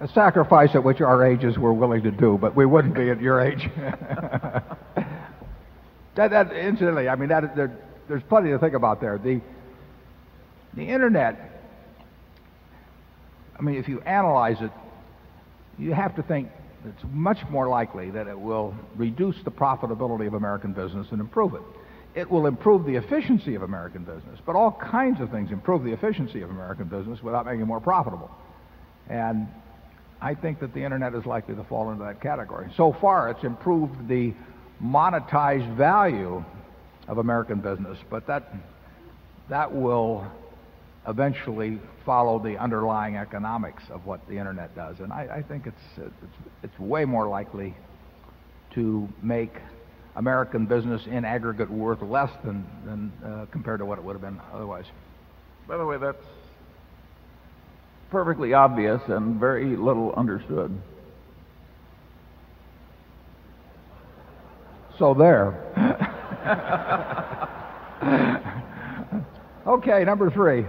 a 0.00 0.08
sacrifice 0.08 0.70
at 0.74 0.82
which 0.82 1.00
our 1.00 1.24
ages 1.24 1.56
were 1.56 1.72
willing 1.72 2.02
to 2.02 2.10
do, 2.10 2.36
but 2.40 2.56
we 2.56 2.66
wouldn't 2.66 2.94
be 2.94 3.08
at 3.08 3.20
your 3.20 3.40
age. 3.40 3.70
that, 6.14 6.30
that, 6.30 6.52
incidentally, 6.52 7.08
I 7.08 7.16
mean, 7.16 7.28
that, 7.30 7.56
there, 7.56 7.76
there's 8.08 8.22
plenty 8.28 8.50
to 8.50 8.58
think 8.58 8.74
about 8.74 9.00
there. 9.00 9.18
The, 9.18 9.40
the 10.74 10.82
internet, 10.82 11.62
I 13.58 13.62
mean, 13.62 13.76
if 13.76 13.88
you 13.88 14.00
analyze 14.02 14.56
it, 14.60 14.70
you 15.78 15.92
have 15.92 16.14
to 16.16 16.22
think 16.22 16.48
it's 16.84 17.04
much 17.12 17.38
more 17.48 17.68
likely 17.68 18.10
that 18.10 18.26
it 18.26 18.38
will 18.38 18.74
reduce 18.96 19.36
the 19.44 19.50
profitability 19.50 20.26
of 20.26 20.34
American 20.34 20.72
business 20.72 21.06
and 21.10 21.20
improve 21.20 21.54
it. 21.54 21.62
It 22.14 22.30
will 22.30 22.46
improve 22.46 22.84
the 22.84 22.96
efficiency 22.96 23.54
of 23.54 23.62
American 23.62 24.04
business, 24.04 24.38
but 24.44 24.54
all 24.54 24.72
kinds 24.72 25.20
of 25.20 25.30
things 25.30 25.50
improve 25.50 25.82
the 25.82 25.92
efficiency 25.92 26.42
of 26.42 26.50
American 26.50 26.86
business 26.86 27.22
without 27.22 27.46
making 27.46 27.62
it 27.62 27.66
more 27.66 27.80
profitable. 27.80 28.30
And 29.08 29.48
I 30.20 30.34
think 30.34 30.60
that 30.60 30.74
the 30.74 30.84
internet 30.84 31.14
is 31.14 31.24
likely 31.24 31.54
to 31.54 31.64
fall 31.64 31.90
into 31.90 32.04
that 32.04 32.20
category. 32.20 32.70
So 32.76 32.94
far, 33.00 33.30
it's 33.30 33.44
improved 33.44 34.08
the 34.08 34.34
monetized 34.82 35.76
value 35.76 36.44
of 37.08 37.18
American 37.18 37.60
business, 37.60 37.98
but 38.10 38.26
that 38.26 38.52
that 39.48 39.72
will 39.72 40.26
eventually 41.06 41.78
follow 42.06 42.38
the 42.38 42.56
underlying 42.58 43.16
economics 43.16 43.82
of 43.90 44.06
what 44.06 44.26
the 44.28 44.38
internet 44.38 44.74
does, 44.74 45.00
and 45.00 45.12
I, 45.12 45.28
I 45.36 45.42
think 45.42 45.66
it's, 45.66 46.12
it's 46.62 46.78
way 46.78 47.04
more 47.04 47.28
likely 47.28 47.74
to 48.74 49.08
make 49.22 49.52
American 50.16 50.66
business 50.66 51.02
in 51.06 51.24
aggregate 51.24 51.70
worth 51.70 52.02
less 52.02 52.30
than 52.44 52.66
than 52.84 53.12
uh, 53.24 53.46
compared 53.50 53.80
to 53.80 53.86
what 53.86 53.98
it 53.98 54.04
would 54.04 54.12
have 54.12 54.22
been 54.22 54.40
otherwise. 54.52 54.84
By 55.66 55.76
the 55.76 55.86
way, 55.86 55.96
that's 55.96 56.24
perfectly 58.10 58.52
obvious 58.52 59.00
and 59.08 59.40
very 59.40 59.76
little 59.76 60.12
understood. 60.12 60.78
So 64.98 65.14
there. 65.14 65.54
okay, 69.66 70.04
number 70.04 70.30
three. 70.30 70.66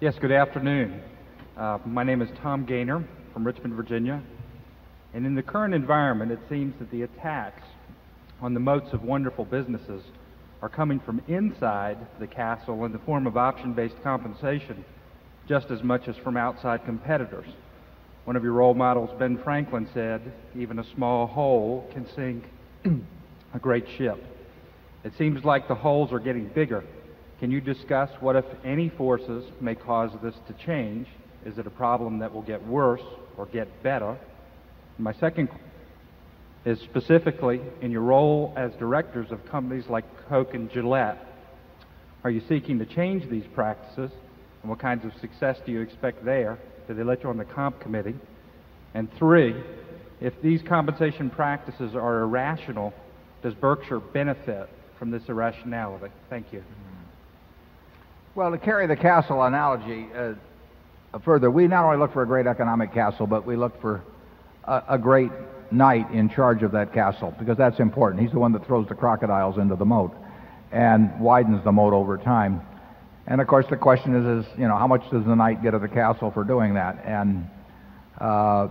yes, 0.00 0.14
good 0.20 0.32
afternoon. 0.32 1.02
Uh, 1.56 1.78
my 1.84 2.02
name 2.02 2.22
is 2.22 2.30
Tom 2.42 2.66
Gayner 2.66 3.04
from 3.34 3.46
Richmond, 3.46 3.74
Virginia. 3.74 4.22
And 5.12 5.26
in 5.26 5.34
the 5.34 5.42
current 5.42 5.74
environment, 5.74 6.32
it 6.32 6.40
seems 6.48 6.74
that 6.78 6.90
the 6.90 7.02
attacks 7.02 7.64
on 8.40 8.54
the 8.54 8.60
moats 8.60 8.92
of 8.94 9.02
wonderful 9.02 9.44
businesses 9.44 10.02
are 10.62 10.70
coming 10.70 10.98
from 10.98 11.20
inside 11.28 11.98
the 12.18 12.26
castle 12.26 12.86
in 12.86 12.92
the 12.92 12.98
form 13.00 13.26
of 13.26 13.36
option 13.36 13.74
based 13.74 13.96
compensation 14.02 14.82
just 15.46 15.70
as 15.70 15.82
much 15.82 16.08
as 16.08 16.16
from 16.16 16.38
outside 16.38 16.86
competitors. 16.86 17.48
One 18.24 18.36
of 18.36 18.42
your 18.42 18.52
role 18.52 18.74
models, 18.74 19.10
Ben 19.18 19.38
Franklin, 19.44 19.86
said, 19.92 20.32
Even 20.56 20.78
a 20.78 20.94
small 20.94 21.26
hole 21.26 21.88
can 21.92 22.06
sink 22.14 22.44
a 23.54 23.58
great 23.58 23.86
ship. 23.98 24.22
It 25.04 25.12
seems 25.18 25.44
like 25.44 25.68
the 25.68 25.74
holes 25.74 26.10
are 26.12 26.18
getting 26.18 26.48
bigger. 26.48 26.82
Can 27.38 27.50
you 27.50 27.60
discuss 27.60 28.08
what, 28.20 28.36
if 28.36 28.46
any, 28.64 28.88
forces 28.88 29.44
may 29.60 29.74
cause 29.74 30.10
this 30.22 30.34
to 30.46 30.54
change? 30.64 31.06
Is 31.44 31.58
it 31.58 31.66
a 31.66 31.70
problem 31.70 32.20
that 32.20 32.32
will 32.32 32.42
get 32.42 32.66
worse 32.66 33.02
or 33.36 33.44
get 33.44 33.82
better? 33.82 34.16
My 34.96 35.12
second 35.12 35.50
is 36.64 36.80
specifically 36.80 37.60
in 37.82 37.90
your 37.90 38.00
role 38.00 38.54
as 38.56 38.72
directors 38.78 39.30
of 39.30 39.44
companies 39.50 39.84
like 39.88 40.04
Coke 40.28 40.54
and 40.54 40.70
Gillette. 40.70 41.18
Are 42.22 42.30
you 42.30 42.40
seeking 42.48 42.78
to 42.78 42.86
change 42.86 43.28
these 43.28 43.44
practices? 43.54 44.10
And 44.62 44.70
what 44.70 44.78
kinds 44.78 45.04
of 45.04 45.12
success 45.20 45.58
do 45.66 45.72
you 45.72 45.82
expect 45.82 46.24
there? 46.24 46.58
Do 46.86 46.94
they 46.94 47.02
let 47.02 47.22
you 47.22 47.30
on 47.30 47.36
the 47.36 47.44
comp 47.44 47.80
committee? 47.80 48.14
And 48.94 49.12
three, 49.18 49.54
if 50.20 50.40
these 50.42 50.62
compensation 50.62 51.30
practices 51.30 51.94
are 51.94 52.22
irrational, 52.22 52.92
does 53.42 53.54
Berkshire 53.54 54.00
benefit 54.00 54.68
from 54.98 55.10
this 55.10 55.22
irrationality? 55.28 56.12
Thank 56.30 56.52
you. 56.52 56.62
Well, 58.34 58.50
to 58.50 58.58
carry 58.58 58.86
the 58.86 58.96
castle 58.96 59.42
analogy 59.42 60.08
uh, 60.16 60.34
further, 61.24 61.50
we 61.50 61.68
not 61.68 61.84
only 61.84 61.98
look 61.98 62.12
for 62.12 62.22
a 62.22 62.26
great 62.26 62.46
economic 62.46 62.92
castle, 62.92 63.26
but 63.26 63.46
we 63.46 63.56
look 63.56 63.80
for 63.80 64.02
a, 64.64 64.82
a 64.90 64.98
great 64.98 65.30
knight 65.70 66.10
in 66.10 66.28
charge 66.28 66.62
of 66.62 66.72
that 66.72 66.92
castle 66.92 67.34
because 67.38 67.56
that's 67.56 67.78
important. 67.80 68.22
He's 68.22 68.32
the 68.32 68.38
one 68.38 68.52
that 68.52 68.66
throws 68.66 68.88
the 68.88 68.94
crocodiles 68.94 69.58
into 69.58 69.76
the 69.76 69.84
moat 69.84 70.14
and 70.72 71.20
widens 71.20 71.62
the 71.64 71.72
moat 71.72 71.92
over 71.92 72.18
time. 72.18 72.60
And 73.26 73.40
of 73.40 73.46
course, 73.46 73.66
the 73.70 73.76
question 73.76 74.14
is, 74.14 74.44
is 74.44 74.52
you 74.58 74.68
know, 74.68 74.76
how 74.76 74.86
much 74.86 75.02
does 75.10 75.24
the 75.24 75.34
knight 75.34 75.62
get 75.62 75.74
of 75.74 75.80
the 75.80 75.88
castle 75.88 76.30
for 76.30 76.44
doing 76.44 76.74
that? 76.74 77.02
And 77.04 77.48
uh, 78.20 78.68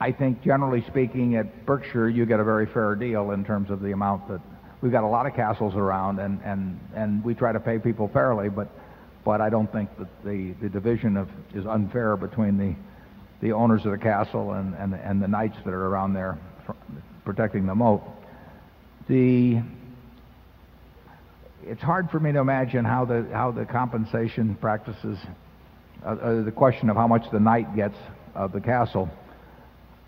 I 0.00 0.12
think, 0.12 0.42
generally 0.42 0.84
speaking, 0.88 1.36
at 1.36 1.66
Berkshire, 1.66 2.08
you 2.08 2.24
get 2.24 2.40
a 2.40 2.44
very 2.44 2.66
fair 2.66 2.94
deal 2.94 3.32
in 3.32 3.44
terms 3.44 3.70
of 3.70 3.80
the 3.80 3.92
amount 3.92 4.28
that 4.28 4.40
we've 4.80 4.92
got 4.92 5.04
a 5.04 5.08
lot 5.08 5.26
of 5.26 5.34
castles 5.34 5.74
around, 5.74 6.18
and 6.18 6.40
and 6.44 6.78
and 6.94 7.24
we 7.24 7.34
try 7.34 7.52
to 7.52 7.60
pay 7.60 7.78
people 7.78 8.08
fairly, 8.08 8.48
but 8.48 8.68
but 9.24 9.40
I 9.40 9.50
don't 9.50 9.70
think 9.72 9.90
that 9.98 10.08
the 10.24 10.52
the 10.60 10.68
division 10.68 11.16
of 11.16 11.28
is 11.54 11.66
unfair 11.66 12.16
between 12.16 12.58
the 12.58 12.74
the 13.40 13.52
owners 13.52 13.84
of 13.84 13.90
the 13.92 13.98
castle 13.98 14.52
and 14.52 14.74
and 14.74 14.94
and 14.94 15.22
the 15.22 15.28
knights 15.28 15.56
that 15.64 15.74
are 15.74 15.86
around 15.86 16.14
there 16.14 16.38
protecting 17.24 17.66
the 17.66 17.74
moat. 17.74 18.02
The 19.08 19.60
it's 21.64 21.82
hard 21.82 22.10
for 22.10 22.20
me 22.20 22.32
to 22.32 22.38
imagine 22.38 22.84
how 22.84 23.04
the 23.04 23.28
how 23.32 23.50
the 23.50 23.64
compensation 23.64 24.54
practices 24.56 25.18
uh, 26.04 26.08
uh, 26.08 26.42
the 26.42 26.52
question 26.52 26.90
of 26.90 26.96
how 26.96 27.06
much 27.06 27.24
the 27.32 27.40
knight 27.40 27.74
gets 27.76 27.96
of 28.34 28.52
the 28.52 28.60
castle 28.60 29.10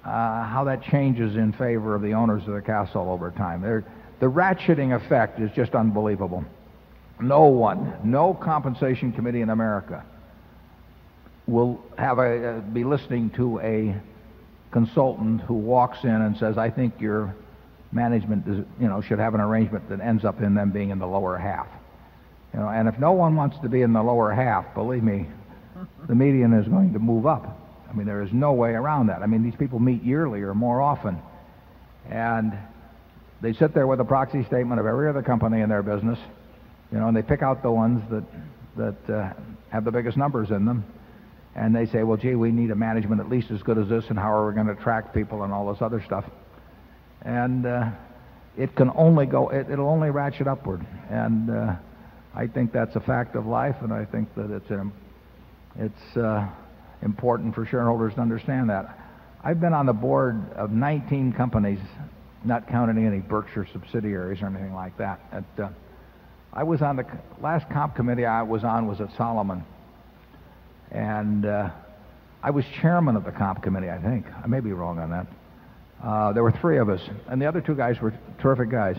uh, 0.04 0.44
how 0.44 0.64
that 0.64 0.82
changes 0.82 1.36
in 1.36 1.52
favor 1.52 1.94
of 1.94 2.02
the 2.02 2.12
owners 2.12 2.46
of 2.46 2.54
the 2.54 2.60
castle 2.60 3.10
over 3.10 3.30
time. 3.30 3.62
They're, 3.62 3.84
the 4.20 4.26
ratcheting 4.26 4.94
effect 4.94 5.40
is 5.40 5.50
just 5.56 5.74
unbelievable. 5.74 6.44
No 7.20 7.44
one, 7.44 7.96
no 8.04 8.34
compensation 8.34 9.12
committee 9.12 9.40
in 9.40 9.50
America 9.50 10.04
will 11.46 11.82
have 11.96 12.18
a, 12.18 12.56
uh, 12.56 12.60
be 12.60 12.84
listening 12.84 13.30
to 13.30 13.60
a 13.60 13.94
consultant 14.72 15.40
who 15.42 15.54
walks 15.54 15.98
in 16.04 16.10
and 16.10 16.36
says, 16.36 16.58
I 16.58 16.70
think 16.70 17.00
your 17.00 17.34
management 17.94 18.46
is, 18.46 18.64
you 18.80 18.88
know, 18.88 19.00
should 19.00 19.18
have 19.18 19.34
an 19.34 19.40
arrangement 19.40 19.88
that 19.88 20.00
ends 20.00 20.24
up 20.24 20.40
in 20.40 20.54
them 20.54 20.70
being 20.70 20.90
in 20.90 20.98
the 20.98 21.06
lower 21.06 21.38
half. 21.38 21.68
You 22.52 22.60
know, 22.60 22.68
and 22.68 22.88
if 22.88 22.98
no 22.98 23.12
one 23.12 23.36
wants 23.36 23.56
to 23.62 23.68
be 23.68 23.82
in 23.82 23.92
the 23.92 24.02
lower 24.02 24.32
half, 24.32 24.74
believe 24.74 25.02
me, 25.02 25.26
the 26.08 26.14
median 26.14 26.52
is 26.52 26.66
going 26.68 26.92
to 26.92 26.98
move 26.98 27.26
up. 27.26 27.60
I 27.90 27.96
mean, 27.96 28.06
there 28.06 28.22
is 28.22 28.32
no 28.32 28.52
way 28.52 28.70
around 28.70 29.06
that. 29.06 29.22
I 29.22 29.26
mean, 29.26 29.42
these 29.42 29.54
people 29.56 29.78
meet 29.78 30.02
yearly 30.02 30.40
or 30.40 30.54
more 30.54 30.82
often. 30.82 31.18
And 32.10 32.52
they 33.40 33.52
sit 33.52 33.74
there 33.74 33.86
with 33.86 34.00
a 34.00 34.04
proxy 34.04 34.44
statement 34.44 34.80
of 34.80 34.86
every 34.86 35.08
other 35.08 35.22
company 35.22 35.60
in 35.60 35.68
their 35.68 35.82
business, 35.82 36.18
you 36.90 36.98
know, 36.98 37.08
and 37.08 37.16
they 37.16 37.22
pick 37.22 37.42
out 37.42 37.62
the 37.62 37.70
ones 37.70 38.02
that, 38.10 38.24
that 38.76 39.14
uh, 39.14 39.32
have 39.70 39.84
the 39.84 39.92
biggest 39.92 40.16
numbers 40.16 40.50
in 40.50 40.64
them. 40.64 40.84
And 41.54 41.74
they 41.74 41.86
say, 41.86 42.02
well, 42.02 42.16
gee, 42.16 42.34
we 42.34 42.50
need 42.50 42.72
a 42.72 42.74
management 42.74 43.20
at 43.20 43.28
least 43.28 43.50
as 43.52 43.62
good 43.62 43.78
as 43.78 43.88
this, 43.88 44.04
and 44.08 44.18
how 44.18 44.32
are 44.32 44.48
we 44.48 44.54
going 44.54 44.66
to 44.66 44.72
attract 44.72 45.14
people 45.14 45.44
and 45.44 45.52
all 45.52 45.72
this 45.72 45.80
other 45.80 46.02
stuff. 46.04 46.24
And 47.24 47.66
uh, 47.66 47.90
it 48.56 48.74
can 48.76 48.90
only 48.94 49.26
go, 49.26 49.48
it, 49.48 49.70
it'll 49.70 49.88
only 49.88 50.10
ratchet 50.10 50.46
upward. 50.46 50.86
And 51.10 51.50
uh, 51.50 51.76
I 52.34 52.46
think 52.46 52.72
that's 52.72 52.94
a 52.96 53.00
fact 53.00 53.36
of 53.36 53.46
life, 53.46 53.76
and 53.80 53.92
I 53.92 54.04
think 54.04 54.34
that 54.34 54.50
it's, 54.50 54.70
an, 54.70 54.92
it's 55.78 56.16
uh, 56.16 56.48
important 57.02 57.54
for 57.54 57.66
shareholders 57.66 58.14
to 58.14 58.20
understand 58.20 58.70
that. 58.70 58.98
I've 59.42 59.60
been 59.60 59.74
on 59.74 59.86
the 59.86 59.92
board 59.92 60.52
of 60.54 60.70
19 60.70 61.32
companies, 61.32 61.78
not 62.44 62.66
counting 62.68 63.06
any 63.06 63.20
Berkshire 63.20 63.66
subsidiaries 63.72 64.42
or 64.42 64.46
anything 64.46 64.74
like 64.74 64.96
that. 64.98 65.20
At, 65.32 65.62
uh, 65.62 65.68
I 66.52 66.62
was 66.62 66.82
on 66.82 66.96
the 66.96 67.06
last 67.40 67.68
comp 67.70 67.96
committee 67.96 68.24
I 68.24 68.42
was 68.42 68.64
on 68.64 68.86
was 68.86 69.00
at 69.00 69.10
Salomon, 69.16 69.64
and 70.90 71.44
uh, 71.44 71.70
I 72.42 72.50
was 72.50 72.64
chairman 72.80 73.16
of 73.16 73.24
the 73.24 73.32
comp 73.32 73.62
committee. 73.62 73.90
I 73.90 74.00
think 74.00 74.26
I 74.42 74.46
may 74.46 74.60
be 74.60 74.72
wrong 74.72 74.98
on 74.98 75.10
that. 75.10 75.26
Uh, 76.04 76.32
there 76.32 76.42
were 76.42 76.52
three 76.52 76.76
of 76.78 76.90
us, 76.90 77.00
and 77.28 77.40
the 77.40 77.46
other 77.46 77.62
two 77.62 77.74
guys 77.74 77.98
were 77.98 78.12
terrific 78.38 78.70
guys. 78.70 78.96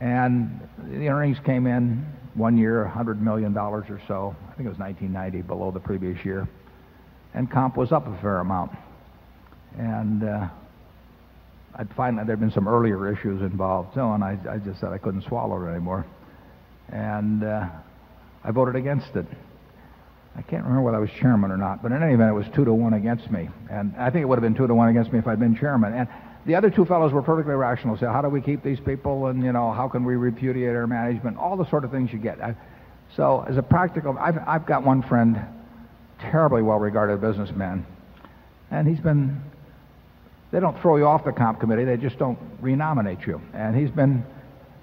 And 0.00 0.60
the 0.90 1.08
earnings 1.08 1.38
came 1.46 1.68
in 1.68 2.04
one 2.34 2.58
year, 2.58 2.90
$100 2.92 3.20
million 3.20 3.56
or 3.56 4.00
so. 4.08 4.34
I 4.50 4.54
think 4.56 4.66
it 4.66 4.70
was 4.70 4.78
1990, 4.78 5.42
below 5.42 5.70
the 5.70 5.78
previous 5.78 6.24
year. 6.24 6.48
And 7.32 7.48
comp 7.48 7.76
was 7.76 7.92
up 7.92 8.08
a 8.08 8.20
fair 8.20 8.38
amount. 8.38 8.72
And 9.78 10.24
uh, 10.24 10.48
I'd 11.76 11.94
find 11.94 12.18
that 12.18 12.26
there 12.26 12.34
had 12.34 12.40
been 12.40 12.50
some 12.50 12.66
earlier 12.66 13.12
issues 13.12 13.40
involved, 13.40 13.94
so, 13.94 14.12
and 14.12 14.24
I, 14.24 14.36
I 14.50 14.58
just 14.58 14.80
said 14.80 14.90
I 14.92 14.98
couldn't 14.98 15.22
swallow 15.22 15.64
it 15.64 15.70
anymore. 15.70 16.04
And 16.88 17.44
uh, 17.44 17.68
I 18.42 18.50
voted 18.50 18.74
against 18.74 19.14
it. 19.14 19.26
I 20.36 20.42
can't 20.42 20.64
remember 20.64 20.82
whether 20.82 20.96
I 20.96 21.00
was 21.00 21.10
chairman 21.10 21.50
or 21.50 21.56
not, 21.56 21.82
but 21.82 21.92
in 21.92 22.02
any 22.02 22.14
event, 22.14 22.30
it 22.30 22.34
was 22.34 22.46
two 22.54 22.64
to 22.64 22.74
one 22.74 22.94
against 22.94 23.30
me. 23.30 23.48
And 23.70 23.94
I 23.96 24.10
think 24.10 24.22
it 24.22 24.26
would 24.26 24.36
have 24.36 24.42
been 24.42 24.54
two 24.54 24.66
to 24.66 24.74
one 24.74 24.88
against 24.88 25.12
me 25.12 25.18
if 25.18 25.26
I'd 25.28 25.38
been 25.38 25.56
chairman. 25.56 25.94
And 25.94 26.08
the 26.44 26.56
other 26.56 26.70
two 26.70 26.84
fellows 26.84 27.12
were 27.12 27.22
perfectly 27.22 27.54
rational. 27.54 27.96
Say, 27.96 28.06
how 28.06 28.20
do 28.20 28.28
we 28.28 28.40
keep 28.40 28.62
these 28.62 28.80
people? 28.80 29.26
And, 29.26 29.44
you 29.44 29.52
know, 29.52 29.72
how 29.72 29.88
can 29.88 30.04
we 30.04 30.16
repudiate 30.16 30.74
our 30.74 30.86
management? 30.86 31.38
All 31.38 31.56
the 31.56 31.68
sort 31.70 31.84
of 31.84 31.90
things 31.90 32.12
you 32.12 32.18
get. 32.18 32.40
I, 32.40 32.56
so, 33.16 33.44
as 33.48 33.56
a 33.56 33.62
practical, 33.62 34.18
I've, 34.18 34.38
I've 34.46 34.66
got 34.66 34.82
one 34.82 35.02
friend, 35.02 35.40
terribly 36.18 36.62
well 36.62 36.78
regarded 36.78 37.20
businessman, 37.20 37.86
and 38.70 38.88
he's 38.88 38.98
been, 38.98 39.40
they 40.50 40.58
don't 40.58 40.80
throw 40.80 40.96
you 40.96 41.06
off 41.06 41.24
the 41.24 41.32
comp 41.32 41.60
committee, 41.60 41.84
they 41.84 41.96
just 41.96 42.18
don't 42.18 42.38
renominate 42.60 43.20
you. 43.26 43.40
And 43.52 43.76
he's 43.76 43.90
been, 43.90 44.24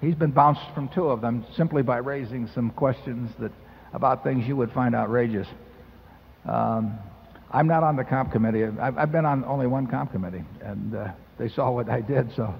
he's 0.00 0.14
been 0.14 0.30
bounced 0.30 0.62
from 0.74 0.88
two 0.88 1.08
of 1.08 1.20
them 1.20 1.44
simply 1.56 1.82
by 1.82 1.98
raising 1.98 2.48
some 2.48 2.70
questions 2.70 3.30
that 3.38 3.52
about 3.92 4.24
things 4.24 4.46
you 4.46 4.56
would 4.56 4.72
find 4.72 4.94
outrageous. 4.94 5.46
Um, 6.46 6.98
I'm 7.50 7.66
not 7.66 7.82
on 7.82 7.96
the 7.96 8.04
comp 8.04 8.32
committee. 8.32 8.64
I've, 8.64 8.96
I've, 8.96 9.12
been 9.12 9.26
on 9.26 9.44
only 9.44 9.66
one 9.66 9.86
comp 9.86 10.12
committee, 10.12 10.42
and 10.62 10.94
uh, 10.94 11.08
they 11.38 11.48
saw 11.48 11.70
what 11.70 11.88
I 11.90 12.00
did, 12.00 12.34
so 12.34 12.54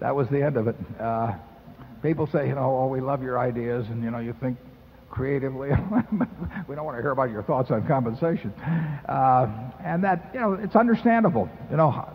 that 0.00 0.16
was 0.16 0.28
the 0.28 0.42
end 0.42 0.56
of 0.56 0.66
it. 0.66 0.76
Uh, 0.98 1.34
people 2.02 2.26
say, 2.26 2.48
you 2.48 2.54
know, 2.54 2.78
oh, 2.80 2.86
we 2.86 3.00
love 3.00 3.22
your 3.22 3.38
ideas, 3.38 3.86
and 3.88 4.02
you 4.02 4.10
know, 4.10 4.18
you 4.18 4.34
think 4.40 4.56
creatively. 5.10 5.68
we 6.68 6.74
don't 6.74 6.84
want 6.84 6.96
to 6.96 7.02
hear 7.02 7.10
about 7.10 7.30
your 7.30 7.42
thoughts 7.42 7.70
on 7.70 7.86
compensation, 7.86 8.50
uh, 9.08 9.46
and 9.84 10.02
that, 10.04 10.30
you 10.32 10.40
know, 10.40 10.54
it's 10.54 10.76
understandable. 10.76 11.48
You 11.70 11.76
know, 11.76 12.08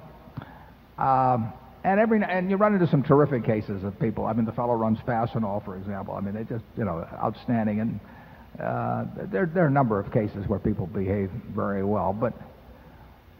um, 0.97 1.53
and 1.83 1.99
every 1.99 2.23
and 2.23 2.49
you 2.49 2.57
run 2.57 2.73
into 2.73 2.87
some 2.87 3.03
terrific 3.03 3.45
cases 3.45 3.83
of 3.83 3.99
people. 3.99 4.25
I 4.25 4.33
mean, 4.33 4.45
the 4.45 4.51
fellow 4.51 4.73
runs 4.73 4.97
Fastenal, 4.99 5.63
for 5.63 5.77
example. 5.77 6.15
I 6.15 6.21
mean, 6.21 6.33
they 6.33 6.43
just, 6.43 6.65
you 6.75 6.85
know, 6.85 7.07
outstanding 7.13 7.79
and 7.79 7.99
there, 8.57 9.49
there 9.53 9.63
are 9.63 9.67
a 9.67 9.71
number 9.71 9.99
of 9.99 10.11
cases 10.11 10.47
where 10.47 10.59
people 10.59 10.87
behave 10.87 11.29
very 11.53 11.83
well, 11.83 12.13
but 12.13 12.33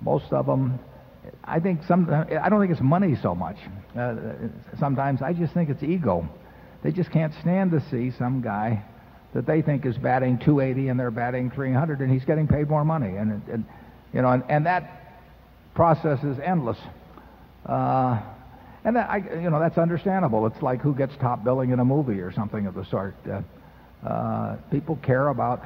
most 0.02 0.32
of 0.32 0.46
them, 0.46 0.80
I 1.44 1.60
think 1.60 1.82
some, 1.88 2.10
I 2.10 2.50
don't 2.50 2.60
think 2.60 2.72
it's 2.72 2.82
money 2.82 3.16
so 3.22 3.34
much. 3.34 3.58
Uh, 3.98 4.16
sometimes 4.80 5.22
I 5.22 5.34
just 5.34 5.54
think 5.54 5.70
it's 5.70 5.84
ego. 5.84 6.28
They 6.84 6.92
just 6.92 7.12
can't 7.12 7.34
stand 7.42 7.72
to 7.72 7.82
see 7.90 8.12
some 8.18 8.42
guy 8.42 8.84
that 9.34 9.46
they 9.46 9.62
think 9.62 9.86
is 9.86 9.98
batting 9.98 10.38
280 10.40 10.90
and 10.90 11.00
they're 11.00 11.12
batting 11.12 11.52
300 11.52 12.00
and 12.00 12.12
he's 12.12 12.24
getting 12.24 12.48
paid 12.48 12.70
more 12.70 12.86
money. 12.86 13.18
And, 13.18 13.42
and 13.50 13.66
you 14.14 14.22
know, 14.22 14.30
and, 14.30 14.44
and 14.50 14.66
that 14.66 15.18
process 15.74 16.24
is 16.24 16.40
endless. 16.40 16.78
Uh, 17.66 18.22
and 18.84 18.96
that, 18.96 19.10
I, 19.10 19.18
you 19.18 19.50
know, 19.50 19.60
that's 19.60 19.78
understandable. 19.78 20.46
It's 20.46 20.62
like 20.62 20.80
who 20.82 20.94
gets 20.94 21.14
top 21.18 21.44
billing 21.44 21.72
in 21.72 21.80
a 21.80 21.86
movie 21.86 22.22
or 22.22 22.32
something 22.32 22.68
of 22.68 22.76
the 22.76 22.86
sort. 22.86 23.16
Uh, 23.28 23.32
uh, 23.32 23.42
people 24.72 24.98
care 24.98 25.30
about 25.30 25.64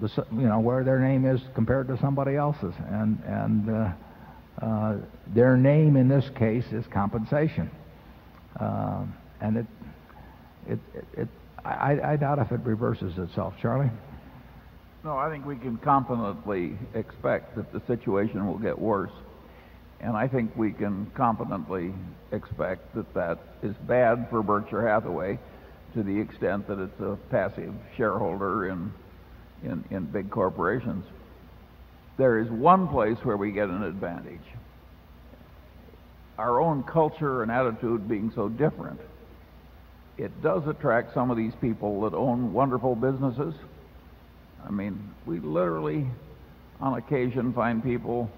the, 0.00 0.26
you 0.32 0.48
know, 0.48 0.60
where 0.60 0.84
their 0.84 0.98
name 0.98 1.24
is 1.24 1.40
compared 1.54 1.88
to 1.88 1.98
somebody 1.98 2.36
else's, 2.36 2.74
and 2.88 3.22
and 3.26 3.70
uh, 3.70 3.92
uh, 4.64 4.96
their 5.28 5.56
name 5.56 5.96
in 5.96 6.08
this 6.08 6.28
case 6.36 6.64
is 6.72 6.84
compensation, 6.86 7.70
uh, 8.58 9.04
and 9.40 9.58
it, 9.58 9.66
it, 10.68 10.78
it, 10.94 11.04
it 11.16 11.28
I, 11.64 12.12
I 12.12 12.16
doubt 12.16 12.38
if 12.38 12.52
it 12.52 12.60
reverses 12.64 13.18
itself, 13.18 13.54
Charlie. 13.60 13.90
No, 15.04 15.16
I 15.16 15.30
think 15.30 15.46
we 15.46 15.56
can 15.56 15.78
confidently 15.78 16.76
expect 16.94 17.56
that 17.56 17.72
the 17.72 17.80
situation 17.86 18.46
will 18.46 18.58
get 18.58 18.78
worse. 18.78 19.12
And 20.00 20.16
I 20.16 20.28
think 20.28 20.54
we 20.56 20.72
can 20.72 21.10
confidently 21.14 21.92
expect 22.32 22.94
that 22.94 23.12
that 23.14 23.38
is 23.62 23.74
bad 23.86 24.26
for 24.30 24.42
Berkshire 24.42 24.86
Hathaway 24.86 25.38
to 25.94 26.02
the 26.02 26.20
extent 26.20 26.66
that 26.68 26.78
it's 26.78 27.00
a 27.00 27.16
passive 27.30 27.74
shareholder 27.96 28.68
in, 28.68 28.92
in, 29.64 29.84
in 29.90 30.04
big 30.06 30.30
corporations. 30.30 31.04
There 32.16 32.38
is 32.38 32.48
one 32.50 32.88
place 32.88 33.18
where 33.22 33.36
we 33.36 33.50
get 33.50 33.68
an 33.68 33.82
advantage. 33.82 34.40
our 36.40 36.58
own 36.58 36.82
culture 36.84 37.42
and 37.42 37.52
attitude 37.52 38.08
being 38.08 38.32
so 38.34 38.48
different, 38.48 38.98
it 40.16 40.42
does 40.42 40.66
attract 40.66 41.12
some 41.12 41.30
of 41.30 41.36
these 41.36 41.52
people 41.60 42.00
that 42.02 42.14
own 42.14 42.52
wonderful 42.52 42.94
businesses. 42.94 43.54
I 44.66 44.70
mean, 44.70 45.14
we 45.26 45.38
literally, 45.38 46.06
on 46.80 46.96
occasion, 46.96 47.52
find 47.52 47.82
people 47.82 48.30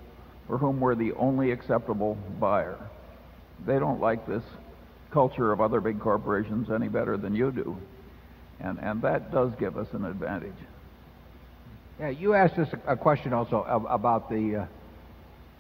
for 0.49 0.59
whom 0.59 0.81
we're 0.81 0.97
the 0.97 1.13
only 1.13 1.53
acceptable 1.53 2.17
buyer. 2.41 2.77
They 3.67 3.79
don't 3.79 4.01
like 4.01 4.27
this 4.27 4.43
culture 5.13 5.53
of 5.53 5.61
other 5.61 5.81
big 5.81 6.01
corporations 6.01 6.71
any 6.71 6.89
better 6.89 7.17
than 7.17 7.35
you 7.35 7.53
do. 7.53 7.77
And, 8.61 8.79
and 8.81 9.03
that 9.03 9.33
does 9.33 9.53
give 9.59 9.77
us 9.77 9.89
an 9.93 10.05
advantage. 10.05 10.53
Yeah, 12.01 12.09
you 12.11 12.35
asked 12.35 12.59
us 12.59 12.69
a, 12.87 12.97
question 12.97 13.33
also 13.33 13.63
about 13.89 14.31
the 14.31 14.57
uh, 14.57 14.67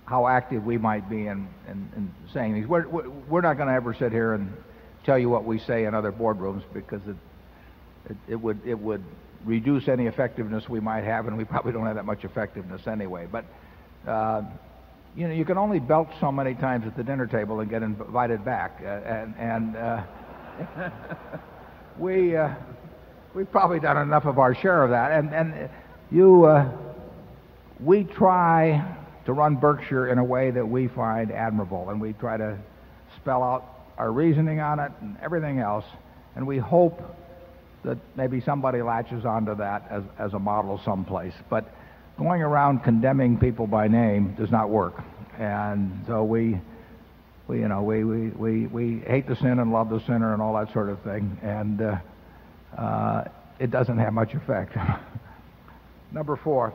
how 0.06 0.26
active 0.26 0.64
we 0.64 0.78
might 0.78 1.08
be 1.08 1.26
in, 1.26 1.48
in, 1.68 1.88
in 1.96 2.14
saying 2.32 2.54
these. 2.54 2.66
We're, 2.66 2.88
we're- 2.88 3.08
we're 3.28 3.40
not 3.40 3.56
going 3.56 3.68
to 3.68 3.74
ever 3.74 3.94
sit 3.94 4.12
here 4.12 4.34
and 4.34 4.52
tell 5.04 5.18
you 5.18 5.28
what 5.28 5.44
we 5.44 5.58
say 5.58 5.84
in 5.84 5.94
other 5.94 6.12
boardrooms 6.12 6.62
because 6.72 7.00
it, 7.06 7.16
it, 8.10 8.16
it 8.28 8.36
would 8.36 8.60
it 8.66 8.78
would 8.78 9.02
reduce 9.44 9.88
any 9.88 10.06
effectiveness 10.06 10.68
we 10.68 10.80
might 10.80 11.04
have, 11.04 11.26
and 11.26 11.36
we 11.36 11.44
probably 11.44 11.72
don't 11.72 11.86
have 11.86 11.96
that 11.96 12.04
much 12.04 12.24
effectiveness 12.24 12.86
anyway. 12.86 13.26
But 13.30 13.44
uh, 14.06 14.42
you 15.14 15.28
know, 15.28 15.34
you 15.34 15.44
can 15.44 15.58
only 15.58 15.78
belch 15.78 16.08
so 16.20 16.32
many 16.32 16.54
times 16.54 16.86
at 16.86 16.96
the 16.96 17.04
dinner 17.04 17.26
table 17.26 17.60
and 17.60 17.68
get 17.68 17.82
invited 17.82 18.44
back, 18.44 18.80
uh, 18.82 18.86
and 18.86 19.34
and 19.38 19.76
uh, 19.76 20.02
we 21.98 22.36
uh, 22.36 22.54
we've 23.34 23.50
probably 23.50 23.78
done 23.78 23.98
enough 23.98 24.24
of 24.24 24.38
our 24.38 24.54
share 24.54 24.82
of 24.82 24.90
that, 24.90 25.12
and 25.12 25.34
and 25.34 25.68
you 26.10 26.44
uh, 26.44 26.70
we 27.80 28.04
try 28.04 28.96
to 29.26 29.32
run 29.32 29.56
Berkshire 29.56 30.08
in 30.08 30.18
a 30.18 30.24
way 30.24 30.50
that 30.50 30.66
we 30.66 30.88
find 30.88 31.30
admirable, 31.30 31.90
and 31.90 32.00
we 32.00 32.14
try 32.14 32.36
to 32.38 32.58
spell 33.16 33.42
out 33.42 33.64
our 33.98 34.10
reasoning 34.10 34.60
on 34.60 34.80
it 34.80 34.92
and 35.02 35.16
everything 35.22 35.58
else, 35.58 35.84
and 36.36 36.46
we 36.46 36.56
hope 36.56 37.00
that 37.84 37.98
maybe 38.16 38.40
somebody 38.40 38.80
latches 38.80 39.24
onto 39.24 39.54
that 39.56 39.86
as, 39.90 40.02
as 40.18 40.32
a 40.32 40.38
model 40.38 40.80
someplace. 40.84 41.34
But 41.50 41.68
going 42.18 42.42
around 42.42 42.80
condemning 42.80 43.38
people 43.38 43.66
by 43.66 43.88
name 43.88 44.34
does 44.38 44.50
not 44.50 44.70
work. 44.70 45.02
And 45.38 46.04
so 46.06 46.24
we, 46.24 46.60
we 47.48 47.60
you 47.60 47.68
know, 47.68 47.82
we, 47.82 48.04
we, 48.04 48.28
we, 48.30 48.66
we 48.66 48.98
hate 49.06 49.26
the 49.26 49.36
sin 49.36 49.58
and 49.58 49.72
love 49.72 49.88
the 49.88 50.00
sinner 50.00 50.32
and 50.32 50.42
all 50.42 50.54
that 50.54 50.72
sort 50.72 50.88
of 50.88 51.00
thing. 51.02 51.38
And 51.42 51.80
uh, 51.80 51.96
uh, 52.76 53.24
it 53.58 53.70
doesn't 53.70 53.98
have 53.98 54.12
much 54.12 54.34
effect. 54.34 54.76
Number 56.12 56.36
four. 56.36 56.74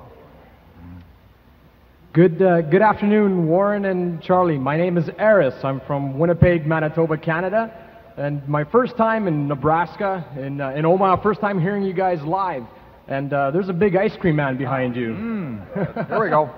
Good, 2.14 2.42
uh, 2.42 2.62
good 2.62 2.82
afternoon, 2.82 3.48
Warren 3.48 3.86
and 3.86 4.22
Charlie. 4.24 4.58
My 4.58 4.76
name 4.76 4.98
is 4.98 5.08
Eris. 5.20 5.54
I'm 5.64 5.80
from 5.82 6.18
Winnipeg, 6.18 6.66
Manitoba, 6.66 7.18
Canada. 7.18 7.72
And 8.18 8.48
my 8.48 8.64
first 8.64 8.98
time 8.98 9.28
in 9.28 9.48
Nebraska, 9.48 10.26
in, 10.36 10.60
uh, 10.60 10.72
in 10.72 10.86
Omaha, 10.86 11.22
first 11.22 11.40
time 11.40 11.62
hearing 11.62 11.84
you 11.84 11.94
guys 11.94 12.20
live. 12.24 12.64
And 13.08 13.32
uh, 13.32 13.52
there's 13.52 13.70
a 13.70 13.74
big 13.74 13.96
ice 13.96 14.16
cream 14.20 14.36
man 14.36 14.58
behind 14.58 14.96
you. 14.96 15.10
Mm, 15.10 16.08
there 16.10 16.20
we 16.20 16.30
go. 16.30 16.50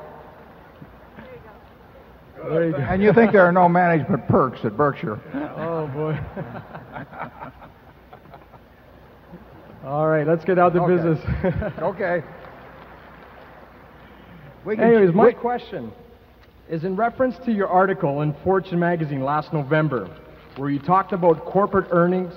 There 2.50 2.66
you 2.68 2.72
go. 2.72 2.78
And 2.78 3.04
you 3.04 3.14
think 3.14 3.32
there 3.32 3.46
are 3.46 3.52
no 3.52 3.70
management 3.70 4.28
perks 4.28 4.60
at 4.64 4.76
Berkshire. 4.76 5.20
Oh, 5.58 5.88
boy. 5.88 6.20
All 9.86 10.08
right, 10.08 10.28
let's 10.28 10.44
get 10.44 10.58
out 10.60 10.74
to 10.74 10.82
Okay. 10.82 10.96
business. 10.96 11.20
okay. 11.82 12.24
We 14.66 14.76
can- 14.76 14.86
Anyways, 14.86 15.14
my 15.14 15.32
question 15.32 15.92
is 16.70 16.84
in 16.84 16.96
reference 16.96 17.38
to 17.46 17.52
your 17.52 17.68
article 17.68 18.22
in 18.22 18.34
Fortune 18.44 18.80
magazine 18.80 19.24
last 19.24 19.54
November, 19.54 20.10
where 20.58 20.70
you 20.70 20.80
talked 20.80 21.14
about 21.14 21.46
corporate 21.46 21.88
earnings 21.92 22.34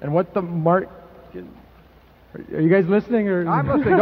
and 0.00 0.12
what 0.12 0.32
the 0.34 0.42
market. 0.42 0.88
Are 2.54 2.60
you 2.60 2.68
guys 2.68 2.86
listening? 2.88 3.28
Or 3.28 3.48
I'm 3.48 3.66
listening. 3.66 3.96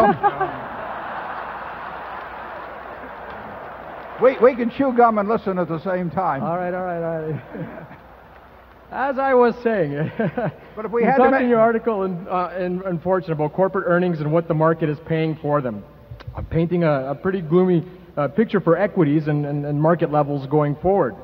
We, 4.23 4.39
we 4.39 4.55
can 4.55 4.71
chew 4.71 4.93
gum 4.93 5.19
and 5.19 5.29
listen 5.29 5.59
at 5.59 5.69
the 5.69 5.81
same 5.81 6.11
time. 6.11 6.43
All 6.43 6.57
right, 6.57 6.73
all 6.73 6.85
right, 6.85 7.03
all 7.03 7.33
right. 7.33 7.87
As 8.91 9.19
I 9.19 9.35
was 9.35 9.57
saying, 9.63 10.11
But 10.77 10.85
if 10.85 10.93
we 10.93 11.03
you 11.03 11.09
had 11.09 11.17
talked 11.17 11.43
in 11.43 11.49
your 11.49 11.61
article 11.61 12.05
in, 12.05 12.29
uh, 12.29 12.55
in, 12.57 12.81
in 12.87 13.01
Fortune 13.01 13.33
about 13.33 13.53
corporate 13.53 13.87
earnings 13.89 14.21
and 14.21 14.31
what 14.33 14.47
the 14.47 14.55
market 14.55 14.89
is 14.89 14.99
paying 15.07 15.37
for 15.37 15.61
them, 15.61 15.85
uh, 16.37 16.43
painting 16.43 16.85
a, 16.85 17.11
a 17.11 17.15
pretty 17.15 17.41
gloomy 17.41 17.85
uh, 18.17 18.29
picture 18.29 18.61
for 18.61 18.77
equities 18.79 19.27
and, 19.27 19.45
and, 19.47 19.67
and 19.67 19.83
market 19.83 20.13
levels 20.13 20.47
going 20.47 20.77
forward. 20.77 21.17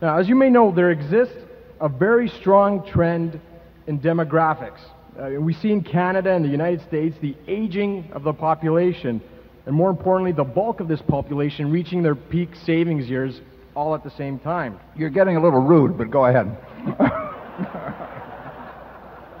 Now, 0.00 0.18
as 0.18 0.28
you 0.28 0.34
may 0.34 0.48
know, 0.48 0.72
there 0.74 0.90
exists 0.90 1.36
a 1.80 1.88
very 1.90 2.28
strong 2.28 2.86
trend 2.86 3.38
in 3.86 4.00
demographics. 4.00 4.80
Uh, 5.18 5.30
we 5.40 5.54
see 5.54 5.70
in 5.70 5.82
Canada 5.82 6.32
and 6.34 6.44
the 6.44 6.48
United 6.48 6.80
States 6.88 7.16
the 7.22 7.36
aging 7.46 8.10
of 8.12 8.24
the 8.24 8.32
population, 8.32 9.20
and 9.66 9.74
more 9.74 9.90
importantly, 9.90 10.32
the 10.32 10.42
bulk 10.44 10.80
of 10.80 10.88
this 10.88 11.00
population 11.02 11.70
reaching 11.70 12.02
their 12.02 12.16
peak 12.16 12.50
savings 12.66 13.08
years 13.08 13.40
all 13.76 13.94
at 13.94 14.02
the 14.02 14.10
same 14.10 14.38
time. 14.40 14.78
You're 14.96 15.10
getting 15.10 15.36
a 15.36 15.42
little 15.42 15.60
rude, 15.60 15.96
but 15.96 16.10
go 16.10 16.24
ahead. 16.26 16.56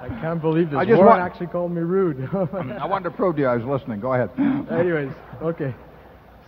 I 0.00 0.08
can't 0.20 0.40
believe 0.40 0.70
this. 0.70 0.78
I 0.78 0.84
just 0.84 0.96
Warren 0.98 1.18
want- 1.18 1.22
actually 1.32 1.46
called 1.48 1.72
me 1.72 1.80
rude. 1.80 2.28
I 2.32 2.86
wanted 2.86 3.04
to 3.04 3.16
prove 3.16 3.36
to 3.36 3.42
you 3.42 3.48
I 3.48 3.56
was 3.56 3.64
listening. 3.64 4.00
Go 4.00 4.12
ahead. 4.12 4.30
anyways, 4.70 5.10
okay. 5.42 5.74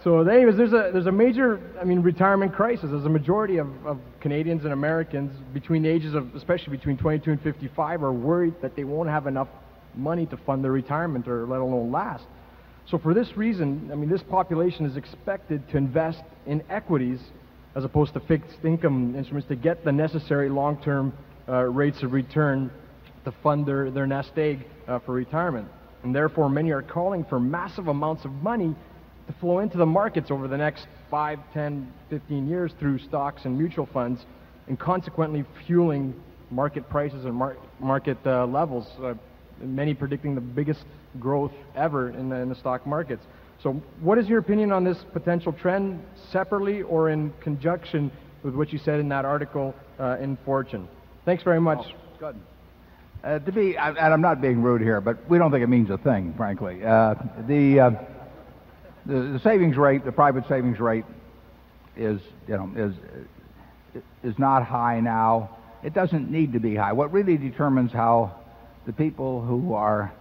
So, 0.06 0.20
anyways, 0.20 0.56
there's 0.56 0.72
a 0.72 0.90
there's 0.92 1.08
a 1.08 1.10
major, 1.10 1.58
I 1.80 1.84
mean, 1.84 2.00
retirement 2.00 2.54
crisis. 2.54 2.90
There's 2.92 3.06
a 3.06 3.08
majority 3.08 3.56
of, 3.56 3.66
of 3.84 3.98
Canadians 4.20 4.62
and 4.62 4.72
Americans 4.72 5.32
between 5.52 5.82
the 5.82 5.88
ages 5.88 6.14
of, 6.14 6.32
especially 6.36 6.76
between 6.76 6.96
22 6.96 7.32
and 7.32 7.42
55, 7.42 8.04
are 8.04 8.12
worried 8.12 8.54
that 8.62 8.76
they 8.76 8.84
won't 8.84 9.08
have 9.08 9.26
enough 9.26 9.48
money 9.96 10.24
to 10.26 10.36
fund 10.36 10.62
their 10.62 10.70
retirement 10.70 11.26
or 11.26 11.44
let 11.48 11.58
alone 11.58 11.90
last. 11.90 12.22
So, 12.88 12.98
for 12.98 13.14
this 13.14 13.36
reason, 13.36 13.90
I 13.90 13.96
mean, 13.96 14.08
this 14.08 14.22
population 14.22 14.86
is 14.86 14.96
expected 14.96 15.68
to 15.70 15.76
invest 15.76 16.22
in 16.46 16.62
equities 16.70 17.18
as 17.74 17.82
opposed 17.82 18.14
to 18.14 18.20
fixed 18.20 18.64
income 18.64 19.16
instruments 19.16 19.48
to 19.48 19.56
get 19.56 19.84
the 19.84 19.90
necessary 19.90 20.48
long-term 20.48 21.14
uh, 21.48 21.64
rates 21.64 22.04
of 22.04 22.12
return 22.12 22.70
to 23.24 23.32
fund 23.42 23.66
their, 23.66 23.90
their 23.90 24.06
nest 24.06 24.38
egg 24.38 24.68
uh, 24.86 25.00
for 25.00 25.14
retirement. 25.14 25.66
And 26.04 26.14
therefore, 26.14 26.48
many 26.48 26.70
are 26.70 26.82
calling 26.82 27.24
for 27.24 27.40
massive 27.40 27.88
amounts 27.88 28.24
of 28.24 28.30
money 28.30 28.76
to 29.26 29.32
flow 29.34 29.58
into 29.58 29.76
the 29.78 29.86
markets 29.86 30.30
over 30.30 30.48
the 30.48 30.56
next 30.56 30.86
5, 31.10 31.38
10, 31.52 31.92
15 32.10 32.48
years 32.48 32.72
through 32.78 32.98
stocks 32.98 33.44
and 33.44 33.58
mutual 33.58 33.86
funds, 33.86 34.24
and 34.68 34.78
consequently 34.78 35.44
fueling 35.66 36.14
market 36.50 36.88
prices 36.88 37.24
and 37.24 37.34
mar- 37.34 37.56
market 37.80 38.18
uh, 38.26 38.46
levels. 38.46 38.86
Uh, 39.02 39.14
many 39.60 39.94
predicting 39.94 40.34
the 40.34 40.40
biggest 40.40 40.84
growth 41.18 41.52
ever 41.74 42.10
in 42.10 42.28
the, 42.28 42.36
in 42.36 42.48
the 42.48 42.54
stock 42.54 42.86
markets. 42.86 43.24
So, 43.62 43.72
what 44.00 44.18
is 44.18 44.28
your 44.28 44.38
opinion 44.38 44.70
on 44.70 44.84
this 44.84 44.98
potential 45.12 45.52
trend, 45.52 46.02
separately 46.30 46.82
or 46.82 47.10
in 47.10 47.32
conjunction 47.40 48.12
with 48.42 48.54
what 48.54 48.72
you 48.72 48.78
said 48.78 49.00
in 49.00 49.08
that 49.08 49.24
article 49.24 49.74
uh, 49.98 50.18
in 50.20 50.36
Fortune? 50.44 50.88
Thanks 51.24 51.42
very 51.42 51.60
much. 51.60 51.94
Good. 52.18 52.36
Uh, 53.24 53.38
to 53.40 53.50
be, 53.50 53.76
and 53.76 53.98
I'm 53.98 54.20
not 54.20 54.40
being 54.40 54.62
rude 54.62 54.82
here, 54.82 55.00
but 55.00 55.28
we 55.28 55.38
don't 55.38 55.50
think 55.50 55.64
it 55.64 55.68
means 55.68 55.90
a 55.90 55.98
thing, 55.98 56.34
frankly. 56.36 56.84
Uh, 56.84 57.14
the, 57.48 57.80
uh, 57.80 57.90
the 59.06 59.20
the 59.32 59.40
savings 59.40 59.76
rate, 59.76 60.04
the 60.04 60.12
private 60.12 60.46
savings 60.48 60.80
rate, 60.80 61.04
is 61.96 62.20
you 62.48 62.56
know 62.56 62.70
is 62.76 62.94
is 64.22 64.38
not 64.38 64.64
high 64.64 65.00
now. 65.00 65.56
It 65.82 65.94
doesn't 65.94 66.30
need 66.30 66.52
to 66.54 66.60
be 66.60 66.74
high. 66.74 66.92
What 66.92 67.12
really 67.12 67.36
determines 67.36 67.92
how 67.92 68.34
the 68.86 68.92
people 68.92 69.40
who 69.42 69.74
are 69.74 70.12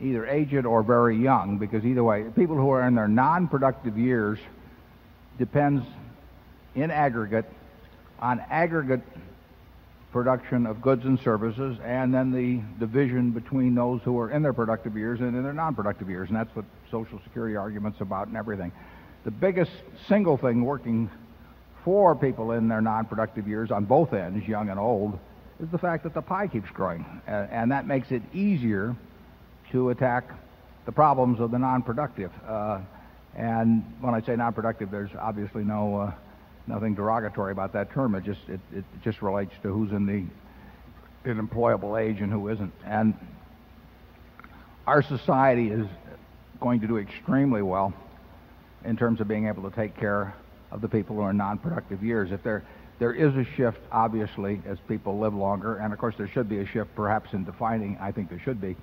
either 0.00 0.26
aged 0.26 0.66
or 0.66 0.82
very 0.82 1.16
young, 1.16 1.58
because 1.58 1.84
either 1.84 2.04
way, 2.04 2.24
people 2.34 2.56
who 2.56 2.70
are 2.70 2.86
in 2.86 2.94
their 2.94 3.08
non-productive 3.08 3.96
years 3.96 4.38
depends 5.38 5.84
in 6.74 6.90
aggregate 6.90 7.46
on 8.20 8.40
aggregate 8.50 9.02
production 10.12 10.66
of 10.66 10.80
goods 10.80 11.04
and 11.04 11.18
services, 11.20 11.78
and 11.84 12.14
then 12.14 12.30
the 12.30 12.60
division 12.78 13.30
between 13.30 13.74
those 13.74 14.00
who 14.02 14.18
are 14.18 14.30
in 14.30 14.42
their 14.42 14.52
productive 14.52 14.96
years 14.96 15.20
and 15.20 15.36
in 15.36 15.42
their 15.42 15.52
non-productive 15.52 16.08
years, 16.08 16.28
and 16.28 16.36
that's 16.36 16.54
what 16.54 16.64
Social 16.90 17.20
Security 17.24 17.56
arguments 17.56 18.00
about 18.00 18.28
and 18.28 18.36
everything. 18.36 18.72
The 19.24 19.30
biggest 19.30 19.72
single 20.08 20.36
thing 20.36 20.64
working 20.64 21.10
for 21.84 22.14
people 22.14 22.52
in 22.52 22.68
their 22.68 22.80
non-productive 22.80 23.46
years 23.46 23.70
on 23.70 23.84
both 23.84 24.12
ends, 24.12 24.46
young 24.46 24.70
and 24.70 24.78
old, 24.78 25.18
is 25.60 25.68
the 25.70 25.78
fact 25.78 26.02
that 26.04 26.14
the 26.14 26.22
pie 26.22 26.46
keeps 26.46 26.68
growing, 26.70 27.04
uh, 27.26 27.46
and 27.50 27.70
that 27.70 27.86
makes 27.86 28.10
it 28.10 28.22
easier 28.34 28.94
to 29.70 29.90
attack 29.90 30.30
the 30.84 30.92
problems 30.92 31.40
of 31.40 31.50
the 31.50 31.58
non-productive. 31.58 32.30
Uh, 32.46 32.80
and 33.34 33.84
when 34.00 34.14
I 34.14 34.20
say 34.20 34.36
non-productive, 34.36 34.90
there's 34.90 35.10
obviously 35.18 35.64
no 35.64 35.96
uh, 35.96 36.12
nothing 36.66 36.94
derogatory 36.94 37.52
about 37.52 37.72
that 37.74 37.92
term. 37.92 38.14
It 38.14 38.24
just 38.24 38.40
it, 38.48 38.60
it 38.72 38.84
just 39.04 39.22
relates 39.22 39.52
to 39.62 39.72
who's 39.72 39.92
in 39.92 40.06
the 40.06 41.30
in 41.30 41.46
employable 41.46 42.00
age 42.00 42.20
and 42.20 42.32
who 42.32 42.48
isn't. 42.48 42.72
And 42.84 43.14
our 44.86 45.02
society 45.02 45.68
is 45.68 45.86
going 46.60 46.80
to 46.80 46.86
do 46.86 46.98
extremely 46.98 47.62
well 47.62 47.92
in 48.84 48.96
terms 48.96 49.20
of 49.20 49.28
being 49.28 49.46
able 49.46 49.68
to 49.68 49.74
take 49.74 49.96
care 49.96 50.34
of 50.70 50.80
the 50.80 50.88
people 50.88 51.16
who 51.16 51.22
are 51.22 51.32
non-productive 51.32 52.02
years. 52.02 52.32
If 52.32 52.42
there 52.42 52.64
there 52.98 53.12
is 53.12 53.34
a 53.36 53.44
shift, 53.56 53.78
obviously, 53.92 54.60
as 54.66 54.78
people 54.88 55.18
live 55.18 55.34
longer. 55.34 55.76
And 55.76 55.92
of 55.92 55.98
course, 55.98 56.14
there 56.16 56.28
should 56.28 56.48
be 56.48 56.58
a 56.58 56.66
shift, 56.66 56.94
perhaps, 56.94 57.32
in 57.32 57.44
defining, 57.44 57.98
I 58.00 58.10
think 58.10 58.30
there 58.30 58.40
should 58.40 58.60
be, 58.60 58.74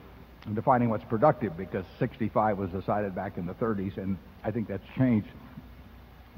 in 0.45 0.53
defining 0.53 0.89
what's 0.89 1.03
productive, 1.05 1.57
because 1.57 1.85
65 1.97 2.57
was 2.57 2.69
decided 2.69 3.15
back 3.15 3.37
in 3.37 3.45
the 3.47 3.53
30s, 3.55 3.97
and 3.97 4.17
I 4.43 4.51
think 4.51 4.67
that's 4.67 4.85
changed. 4.95 5.29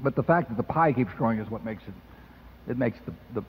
But 0.00 0.14
the 0.14 0.22
fact 0.22 0.48
that 0.48 0.56
the 0.56 0.62
pie 0.62 0.92
keeps 0.92 1.12
growing 1.14 1.38
is 1.38 1.50
what 1.50 1.64
makes 1.64 1.82
it, 1.82 2.70
it 2.70 2.78
makes 2.78 2.98
the, 3.04 3.40
the, 3.40 3.46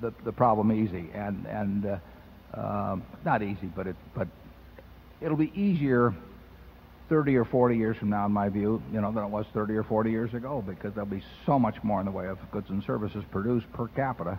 the, 0.00 0.14
the 0.24 0.32
problem 0.32 0.72
easy. 0.72 1.08
And, 1.14 1.46
and 1.46 1.86
uh, 1.86 2.60
um, 2.60 3.02
not 3.24 3.42
easy, 3.42 3.66
but, 3.74 3.86
it, 3.86 3.96
but 4.14 4.28
it'll 5.22 5.36
be 5.36 5.52
easier 5.54 6.14
30 7.10 7.36
or 7.36 7.44
40 7.44 7.76
years 7.76 7.96
from 7.96 8.08
now, 8.08 8.24
in 8.24 8.32
my 8.32 8.48
view, 8.48 8.80
you 8.92 9.00
know, 9.00 9.12
than 9.12 9.24
it 9.24 9.30
was 9.30 9.44
30 9.52 9.74
or 9.74 9.82
40 9.82 10.10
years 10.12 10.32
ago, 10.32 10.64
because 10.66 10.94
there'll 10.94 11.10
be 11.10 11.22
so 11.44 11.58
much 11.58 11.74
more 11.82 11.98
in 11.98 12.06
the 12.06 12.12
way 12.12 12.28
of 12.28 12.38
goods 12.52 12.70
and 12.70 12.82
services 12.84 13.24
produced 13.32 13.70
per 13.72 13.88
capita 13.88 14.38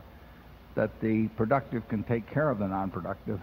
that 0.76 0.90
the 1.02 1.28
productive 1.36 1.88
can 1.90 2.02
take 2.04 2.28
care 2.32 2.50
of 2.50 2.60
the 2.60 2.68
non-productive 2.68 3.42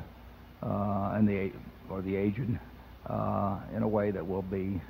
uh, 0.63 1.13
and 1.15 1.29
the 1.29 1.53
or 1.91 2.01
the 2.01 2.17
aged 2.17 2.59
uh, 3.07 3.59
in 3.77 3.83
a 3.83 3.89
way 3.89 4.11
that 4.11 4.27
will 4.27 4.43
be 4.43 4.81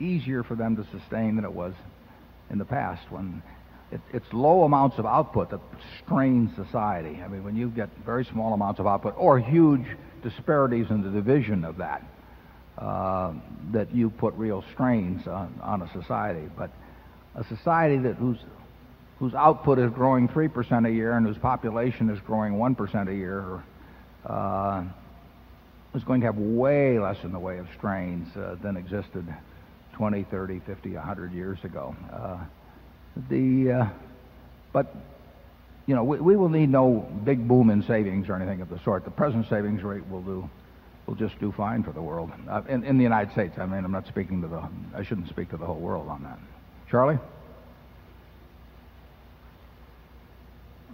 easier 0.00 0.44
for 0.44 0.54
them 0.54 0.76
to 0.76 0.86
sustain 0.96 1.34
than 1.34 1.44
it 1.44 1.52
was 1.52 1.74
in 2.50 2.58
the 2.58 2.64
past 2.64 3.02
when 3.10 3.42
it, 3.90 4.00
it's 4.12 4.32
low 4.32 4.62
amounts 4.62 4.98
of 4.98 5.06
output 5.06 5.50
that 5.50 5.60
strain 6.04 6.52
society. 6.54 7.20
I 7.22 7.26
mean, 7.26 7.42
when 7.42 7.56
you 7.56 7.68
get 7.68 7.88
very 8.06 8.24
small 8.24 8.54
amounts 8.54 8.78
of 8.78 8.86
output 8.86 9.14
or 9.16 9.40
huge 9.40 9.84
disparities 10.22 10.86
in 10.88 11.02
the 11.02 11.10
division 11.10 11.64
of 11.64 11.78
that, 11.78 12.02
that 12.78 13.88
you 13.92 14.10
put 14.10 14.34
real 14.34 14.64
strains 14.72 15.26
on, 15.26 15.58
on 15.62 15.82
a 15.82 15.92
society. 15.92 16.48
But 16.56 16.70
a 17.34 17.44
society 17.44 17.98
that 17.98 18.14
whose 18.16 18.38
whose 19.18 19.34
output 19.34 19.78
is 19.78 19.90
growing 19.92 20.28
three 20.28 20.48
percent 20.48 20.86
a 20.86 20.90
year 20.90 21.12
and 21.12 21.26
whose 21.26 21.38
population 21.38 22.10
is 22.10 22.20
growing 22.20 22.58
one 22.58 22.74
percent 22.74 23.08
a 23.08 23.14
year 23.14 23.62
uh, 24.26 24.84
is 25.94 26.04
going 26.04 26.20
to 26.20 26.26
have 26.26 26.36
way 26.36 26.98
less 26.98 27.16
in 27.24 27.32
the 27.32 27.38
way 27.38 27.58
of 27.58 27.66
strains 27.76 28.28
uh, 28.36 28.56
than 28.62 28.76
existed 28.76 29.26
20, 29.94 30.24
30, 30.24 30.60
50, 30.60 30.94
100 30.94 31.32
years 31.32 31.58
ago. 31.64 31.96
Uh, 32.12 32.38
the 33.28 33.72
uh, 33.72 33.88
but 34.72 34.94
you 35.86 35.94
know 35.94 36.04
we, 36.04 36.18
we 36.18 36.36
will 36.36 36.48
need 36.48 36.70
no 36.70 37.08
big 37.24 37.48
boom 37.48 37.70
in 37.70 37.82
savings 37.82 38.28
or 38.28 38.36
anything 38.36 38.60
of 38.60 38.68
the 38.68 38.78
sort. 38.84 39.04
The 39.04 39.10
present 39.10 39.48
savings 39.48 39.82
rate 39.82 40.06
will 40.08 40.22
do 40.22 40.48
will 41.08 41.14
just 41.14 41.40
do 41.40 41.50
fine 41.50 41.82
for 41.82 41.92
the 41.92 42.02
world. 42.02 42.30
Uh, 42.48 42.60
in, 42.68 42.84
in 42.84 42.98
the 42.98 43.02
United 43.02 43.32
States, 43.32 43.58
I 43.58 43.64
mean, 43.64 43.82
I'm 43.82 43.90
not 43.90 44.06
speaking 44.06 44.42
to 44.42 44.48
the, 44.48 44.62
I 44.94 45.02
shouldn't 45.02 45.28
speak 45.28 45.48
to 45.50 45.56
the 45.56 45.64
whole 45.64 45.80
world 45.80 46.06
on 46.06 46.22
that. 46.24 46.38
Charlie? 46.90 47.18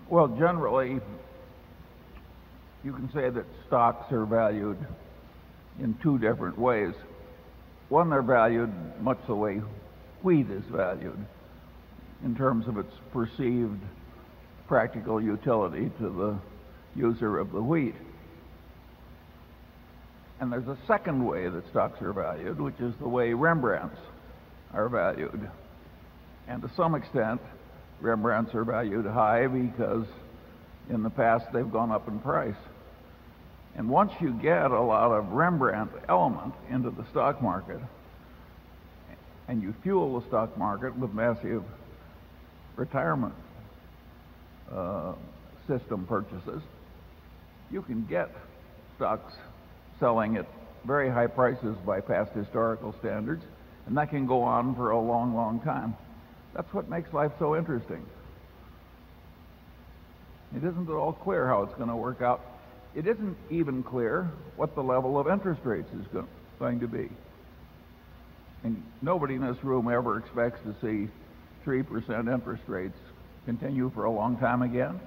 Well, 0.08 0.28
generally, 0.28 1.00
you 2.84 2.92
can 2.92 3.10
say 3.12 3.28
that 3.28 3.44
stocks 3.66 4.12
are 4.12 4.24
valued 4.24 4.78
in 5.80 5.94
two 6.00 6.18
different 6.20 6.56
ways. 6.58 6.94
One, 7.88 8.08
they're 8.08 8.22
valued 8.22 8.72
much 9.00 9.18
the 9.26 9.34
way 9.34 9.62
wheat 10.22 10.48
is 10.48 10.62
valued 10.70 11.18
in 12.24 12.36
terms 12.36 12.68
of 12.68 12.78
its 12.78 12.94
perceived 13.12 13.80
practical 14.68 15.20
utility 15.20 15.90
to 15.98 16.08
the 16.08 16.38
user 17.00 17.38
of 17.38 17.50
the 17.50 17.60
wheat. 17.60 17.96
And 20.40 20.52
there's 20.52 20.66
a 20.66 20.78
second 20.86 21.24
way 21.24 21.48
that 21.48 21.68
stocks 21.70 22.02
are 22.02 22.12
valued, 22.12 22.60
which 22.60 22.78
is 22.80 22.94
the 23.00 23.08
way 23.08 23.32
Rembrandts 23.32 23.98
are 24.72 24.88
valued. 24.88 25.48
And 26.48 26.60
to 26.62 26.70
some 26.76 26.94
extent, 26.94 27.40
Rembrandts 28.00 28.54
are 28.54 28.64
valued 28.64 29.06
high 29.06 29.46
because 29.46 30.06
in 30.90 31.02
the 31.02 31.10
past 31.10 31.46
they've 31.52 31.70
gone 31.70 31.90
up 31.90 32.08
in 32.08 32.18
price. 32.18 32.56
And 33.76 33.88
once 33.88 34.12
you 34.20 34.32
get 34.32 34.70
a 34.70 34.80
lot 34.80 35.12
of 35.12 35.32
Rembrandt 35.32 35.90
element 36.08 36.54
into 36.70 36.90
the 36.90 37.04
stock 37.10 37.42
market, 37.42 37.80
and 39.48 39.62
you 39.62 39.74
fuel 39.82 40.20
the 40.20 40.26
stock 40.28 40.56
market 40.56 40.96
with 40.96 41.12
massive 41.12 41.62
retirement 42.76 43.34
uh, 44.72 45.12
system 45.68 46.06
purchases, 46.06 46.62
you 47.70 47.82
can 47.82 48.04
get 48.06 48.30
stocks 48.96 49.34
selling 49.98 50.36
at 50.36 50.46
very 50.84 51.10
high 51.10 51.26
prices 51.26 51.76
by 51.86 52.00
past 52.00 52.32
historical 52.32 52.94
standards, 53.00 53.42
and 53.86 53.96
that 53.96 54.10
can 54.10 54.26
go 54.26 54.42
on 54.42 54.74
for 54.74 54.90
a 54.90 55.00
long, 55.00 55.34
long 55.34 55.60
time. 55.60 55.96
That's 56.54 56.72
what 56.72 56.88
makes 56.88 57.12
life 57.12 57.32
so 57.38 57.56
interesting. 57.56 58.04
It 60.56 60.62
isn't 60.64 60.88
at 60.88 60.94
all 60.94 61.12
clear 61.12 61.46
how 61.46 61.62
it's 61.62 61.74
going 61.74 61.88
to 61.88 61.96
work 61.96 62.22
out. 62.22 62.40
It 62.94 63.06
isn't 63.06 63.36
even 63.50 63.82
clear 63.82 64.30
what 64.56 64.74
the 64.76 64.82
level 64.82 65.18
of 65.18 65.26
interest 65.26 65.62
rates 65.64 65.92
is 65.92 66.06
going 66.60 66.80
to 66.80 66.86
be. 66.86 67.10
And 68.62 68.82
nobody 69.02 69.34
in 69.34 69.40
this 69.44 69.62
room 69.64 69.90
ever 69.90 70.18
expects 70.18 70.60
to 70.62 70.74
see 70.80 71.10
3% 71.66 72.32
interest 72.32 72.62
rates 72.66 72.96
continue 73.46 73.90
for 73.94 74.04
a 74.04 74.10
long 74.10 74.38
time 74.38 74.62
again, 74.62 75.00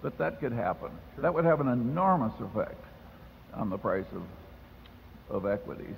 but 0.00 0.16
that 0.18 0.40
could 0.40 0.52
happen. 0.52 0.90
That 1.18 1.34
would 1.34 1.44
have 1.44 1.60
an 1.60 1.68
enormous 1.68 2.32
effect 2.40 2.83
on 3.56 3.70
the 3.70 3.78
price 3.78 4.06
of, 4.14 5.36
of 5.36 5.46
equities. 5.50 5.96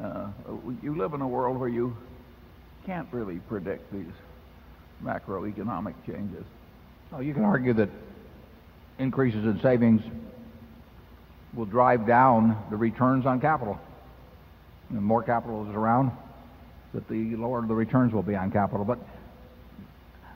Uh, 0.00 0.28
you 0.82 0.96
live 0.96 1.12
in 1.12 1.20
a 1.20 1.28
world 1.28 1.58
where 1.58 1.68
you 1.68 1.96
can't 2.86 3.06
really 3.12 3.38
predict 3.48 3.92
these 3.92 4.06
macroeconomic 5.04 5.94
changes. 6.06 6.44
You 7.20 7.34
can 7.34 7.44
argue 7.44 7.74
that 7.74 7.90
increases 8.98 9.44
in 9.44 9.60
savings 9.60 10.00
will 11.54 11.66
drive 11.66 12.06
down 12.06 12.56
the 12.70 12.76
returns 12.76 13.26
on 13.26 13.40
capital. 13.40 13.78
The 14.90 15.00
more 15.00 15.22
capital 15.22 15.68
is 15.68 15.74
around, 15.74 16.10
that 16.94 17.06
the 17.08 17.36
lower 17.36 17.66
the 17.66 17.74
returns 17.74 18.14
will 18.14 18.22
be 18.22 18.34
on 18.34 18.50
capital. 18.50 18.84
But 18.84 18.98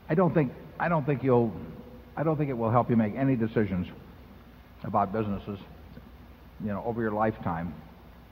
I 0.09 0.14
don't 0.14 0.34
think 0.34 0.53
I 0.78 0.91
don't 0.91 1.07
think 1.07 1.22
you'll 1.22 1.53
I 2.14 2.22
don't 2.22 2.37
think 2.37 2.51
it 2.51 2.59
will 2.59 2.70
help 2.70 2.91
you 2.91 2.97
make 2.97 3.14
any 3.14 3.37
decisions 3.37 3.87
about 4.84 5.12
businesses 5.12 5.59
you 6.61 6.69
know, 6.69 6.83
over 6.85 7.03
your 7.03 7.13
lifetime 7.13 7.75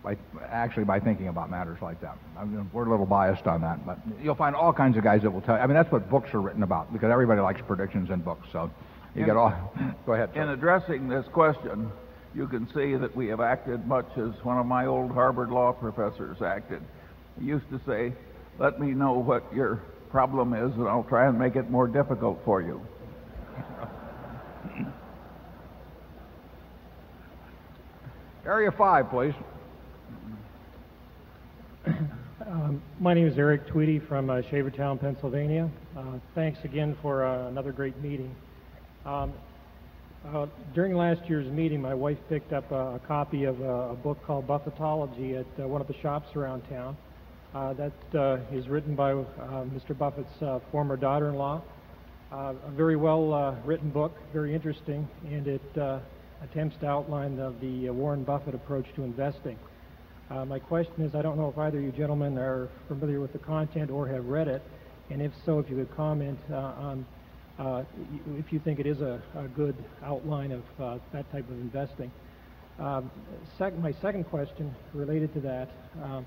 by 0.05 0.16
actually 0.51 0.85
by 0.85 1.01
thinking 1.01 1.29
about 1.29 1.51
matters 1.51 1.79
like 1.81 2.01
that. 2.03 2.16
I 2.39 2.45
mean, 2.45 2.70
we're 2.72 2.87
a 2.87 2.91
little 2.91 3.07
biased 3.07 3.47
on 3.47 3.62
that, 3.62 3.85
but 3.87 3.99
you'll 4.22 4.35
find 4.35 4.55
all 4.55 4.72
kinds 4.72 4.99
of 4.99 5.03
guys 5.03 5.22
that 5.22 5.31
will 5.31 5.41
tell 5.41 5.57
you. 5.57 5.62
I 5.62 5.66
mean, 5.66 5.75
that's 5.75 5.91
what 5.91 6.11
books 6.11 6.33
are 6.35 6.41
written 6.41 6.62
about 6.62 6.93
because 6.93 7.11
everybody 7.11 7.41
likes 7.41 7.61
predictions 7.66 8.11
in 8.11 8.20
books. 8.20 8.47
So 8.53 8.70
you 9.14 9.22
in, 9.22 9.27
get 9.27 9.37
all. 9.37 9.72
Go 10.07 10.12
ahead. 10.12 10.31
In 10.35 10.51
addressing 10.51 11.09
this 11.09 11.27
question, 11.33 11.91
you 12.35 12.47
can 12.47 12.68
see 12.75 12.97
that 12.97 13.16
we 13.16 13.29
have 13.29 13.41
acted 13.41 13.87
much 13.87 14.09
as 14.16 14.33
one 14.45 14.59
of 14.59 14.66
my 14.66 14.87
old 14.87 15.11
Harvard 15.11 15.51
law 15.51 15.72
professors 15.72 16.43
acted. 16.43 16.83
He 17.41 17.47
used 17.47 17.68
to 17.70 17.81
say, 17.87 18.12
"Let 18.59 18.79
me 18.79 18.89
know 18.89 19.14
what 19.14 19.43
your 19.55 19.81
problem 20.11 20.53
is, 20.53 20.72
and 20.75 20.87
I'll 20.87 21.05
try 21.05 21.27
and 21.27 21.39
make 21.39 21.57
it 21.57 21.70
more 21.70 21.89
difficult 21.89 22.41
for 22.45 22.61
you." 22.61 22.81
Area 28.47 28.70
5, 28.70 29.11
please. 29.11 29.34
Um, 32.47 32.82
my 33.01 33.14
name 33.14 33.26
is 33.26 33.38
Eric 33.38 33.66
Tweedy 33.66 33.99
from 33.99 34.28
uh, 34.28 34.42
Shavertown, 34.42 35.01
Pennsylvania. 35.01 35.70
Uh, 35.97 36.18
thanks 36.34 36.59
again 36.62 36.95
for 37.01 37.24
uh, 37.24 37.49
another 37.49 37.72
great 37.72 37.97
meeting. 38.03 38.34
Um, 39.07 39.32
uh, 40.26 40.47
during 40.74 40.95
last 40.95 41.22
year's 41.26 41.51
meeting, 41.51 41.80
my 41.80 41.95
wife 41.95 42.18
picked 42.28 42.53
up 42.53 42.70
a, 42.70 42.97
a 42.97 43.01
copy 43.09 43.45
of 43.45 43.59
a, 43.62 43.90
a, 43.90 43.95
book 43.95 44.22
called 44.26 44.47
Buffettology 44.47 45.40
at 45.40 45.64
uh, 45.64 45.66
one 45.66 45.80
of 45.80 45.88
the 45.88 45.97
shops 46.03 46.36
around 46.36 46.68
town. 46.68 46.97
Uh, 47.55 47.72
that 47.72 48.42
is 48.53 48.68
written 48.68 48.95
by 48.95 49.12
Mr. 49.12 49.97
Buffett's 49.97 50.62
former 50.70 50.99
daughter-in-law. 50.99 51.62
a 52.32 52.55
very 52.72 52.97
well 52.97 53.59
written 53.64 53.88
book, 53.88 54.12
very 54.34 54.55
interesting, 54.55 55.09
and 55.24 55.47
it 55.47 55.62
attempts 56.45 56.76
to 56.80 56.86
outline 56.86 57.36
the, 57.36 57.53
the 57.61 57.88
uh, 57.88 57.92
Warren 57.92 58.22
Buffett 58.22 58.55
approach 58.55 58.86
to 58.97 59.03
investing. 59.03 59.59
Uh, 60.30 60.45
my 60.45 60.59
question 60.59 61.03
is, 61.03 61.14
I 61.14 61.22
don't 61.22 61.36
know 61.36 61.49
if 61.49 61.59
either 61.59 61.78
of 61.78 61.84
you 61.84 61.92
gentlemen 61.92 62.38
are 62.38 62.68
familiar 62.88 63.20
with 63.20 63.32
the 63.32 63.38
content 63.38 63.90
or 63.90 64.07
have 64.09 64.26
read 64.26 64.49
it, 64.49 64.62
and 65.11 65.20
if 65.20 65.32
so, 65.45 65.59
if 65.59 65.68
you 65.68 65.76
could 65.76 65.95
comment 65.97 66.38
uh, 66.51 66.57
on 66.57 67.07
uh, 67.57 67.84
if 68.36 68.53
you 68.53 68.59
think 68.59 68.80
it 68.80 68.86
is 68.86 69.01
a, 69.01 69.22
a 69.36 69.47
good 69.49 69.76
outline 70.03 70.51
of 70.51 70.62
uh, 70.80 70.99
that 71.12 71.30
type 71.30 71.49
of 71.49 71.57
investing. 71.61 72.11
Um, 72.80 73.09
sec 73.59 73.78
my 73.78 73.92
second 74.03 74.24
question 74.24 74.74
related 74.92 75.32
to 75.34 75.40
that, 75.40 75.68
um, 76.03 76.26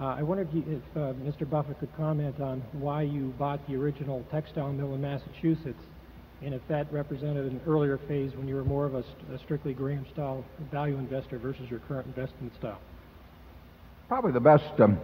uh, 0.00 0.06
I 0.06 0.22
wonder 0.22 0.44
if, 0.44 0.54
you, 0.54 0.80
if 0.94 0.94
Mr. 0.94 1.48
Buffett 1.48 1.80
could 1.80 1.96
comment 1.96 2.40
on 2.40 2.60
why 2.72 3.02
you 3.02 3.34
bought 3.36 3.66
the 3.66 3.74
original 3.74 4.24
textile 4.30 4.72
mill 4.72 4.94
in 4.94 5.00
Massachusetts 5.00 5.82
and 6.42 6.54
if 6.54 6.60
that 6.68 6.92
represented 6.92 7.46
an 7.46 7.60
earlier 7.66 7.98
phase 8.08 8.32
when 8.34 8.46
you 8.48 8.54
were 8.54 8.64
more 8.64 8.84
of 8.84 8.94
a, 8.94 9.04
a 9.32 9.38
strictly 9.38 9.72
Graham 9.72 10.06
style 10.12 10.44
value 10.70 10.96
investor 10.96 11.38
versus 11.38 11.70
your 11.70 11.80
current 11.80 12.06
investment 12.06 12.52
style? 12.58 12.78
Probably 14.08 14.32
the 14.32 14.40
best. 14.40 14.80
Um, 14.80 14.98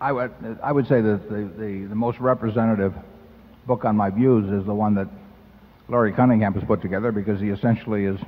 I 0.00 0.12
would 0.12 0.32
I 0.62 0.70
would 0.70 0.86
say 0.86 1.00
that 1.00 1.28
the, 1.28 1.50
the, 1.58 1.86
the 1.88 1.94
most 1.94 2.20
representative 2.20 2.94
book 3.66 3.84
on 3.84 3.96
my 3.96 4.10
views 4.10 4.48
is 4.50 4.64
the 4.64 4.74
one 4.74 4.94
that 4.94 5.08
Larry 5.88 6.12
Cunningham 6.12 6.54
has 6.54 6.62
put 6.64 6.80
together 6.80 7.10
because 7.10 7.40
he 7.40 7.48
essentially 7.50 8.04
has 8.04 8.18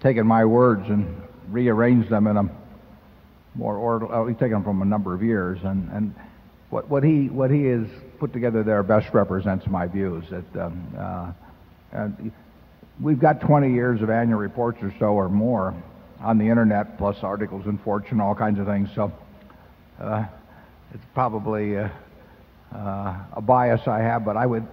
taken 0.00 0.26
my 0.26 0.44
words 0.44 0.88
and 0.88 1.22
rearranged 1.50 2.10
them 2.10 2.26
in 2.26 2.36
a 2.36 2.48
more 3.54 3.76
order. 3.76 4.12
Oh, 4.12 4.26
he's 4.26 4.36
taken 4.36 4.52
them 4.52 4.64
from 4.64 4.82
a 4.82 4.84
number 4.84 5.14
of 5.14 5.22
years, 5.22 5.58
and 5.64 5.90
and 5.90 6.14
what 6.70 6.88
what 6.88 7.02
he 7.02 7.28
what 7.28 7.50
he 7.50 7.64
has 7.64 7.86
put 8.24 8.32
together 8.32 8.62
there 8.62 8.82
best 8.82 9.12
represents 9.12 9.66
my 9.66 9.86
views. 9.86 10.24
That 10.30 10.64
um, 10.64 11.34
uh, 11.92 12.08
we've 12.98 13.18
got 13.18 13.42
20 13.42 13.70
years 13.70 14.00
of 14.00 14.08
annual 14.08 14.38
reports 14.38 14.78
or 14.80 14.94
so 14.98 15.08
or 15.08 15.28
more 15.28 15.74
on 16.20 16.38
the 16.38 16.48
internet, 16.48 16.96
plus 16.96 17.18
articles 17.22 17.66
in 17.66 17.76
Fortune, 17.76 18.22
all 18.22 18.34
kinds 18.34 18.58
of 18.58 18.64
things. 18.64 18.88
So 18.94 19.12
uh, 20.00 20.24
it's 20.94 21.04
probably 21.12 21.76
uh, 21.76 21.90
uh, 22.74 23.14
a 23.34 23.42
bias 23.42 23.86
I 23.86 23.98
have, 23.98 24.24
but 24.24 24.38
I 24.38 24.46
would 24.46 24.66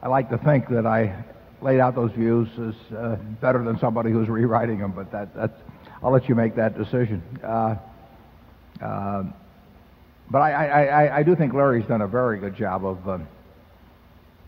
I 0.00 0.06
like 0.06 0.30
to 0.30 0.38
think 0.38 0.68
that 0.68 0.86
I 0.86 1.24
laid 1.60 1.80
out 1.80 1.96
those 1.96 2.12
views 2.12 2.48
as 2.56 2.96
uh, 2.96 3.16
better 3.40 3.64
than 3.64 3.80
somebody 3.80 4.12
who's 4.12 4.28
rewriting 4.28 4.78
them. 4.78 4.92
But 4.92 5.10
that 5.10 5.34
that's 5.34 5.60
I'll 6.04 6.12
let 6.12 6.28
you 6.28 6.36
make 6.36 6.54
that 6.54 6.78
decision. 6.78 7.20
But 10.30 10.38
I, 10.38 10.50
I, 10.52 11.18
I, 11.18 11.22
do 11.22 11.36
think 11.36 11.54
Larry's 11.54 11.86
done 11.86 12.00
a 12.00 12.08
very 12.08 12.38
good 12.38 12.56
job 12.56 12.84
of 12.84 13.08
uh, 13.08 13.18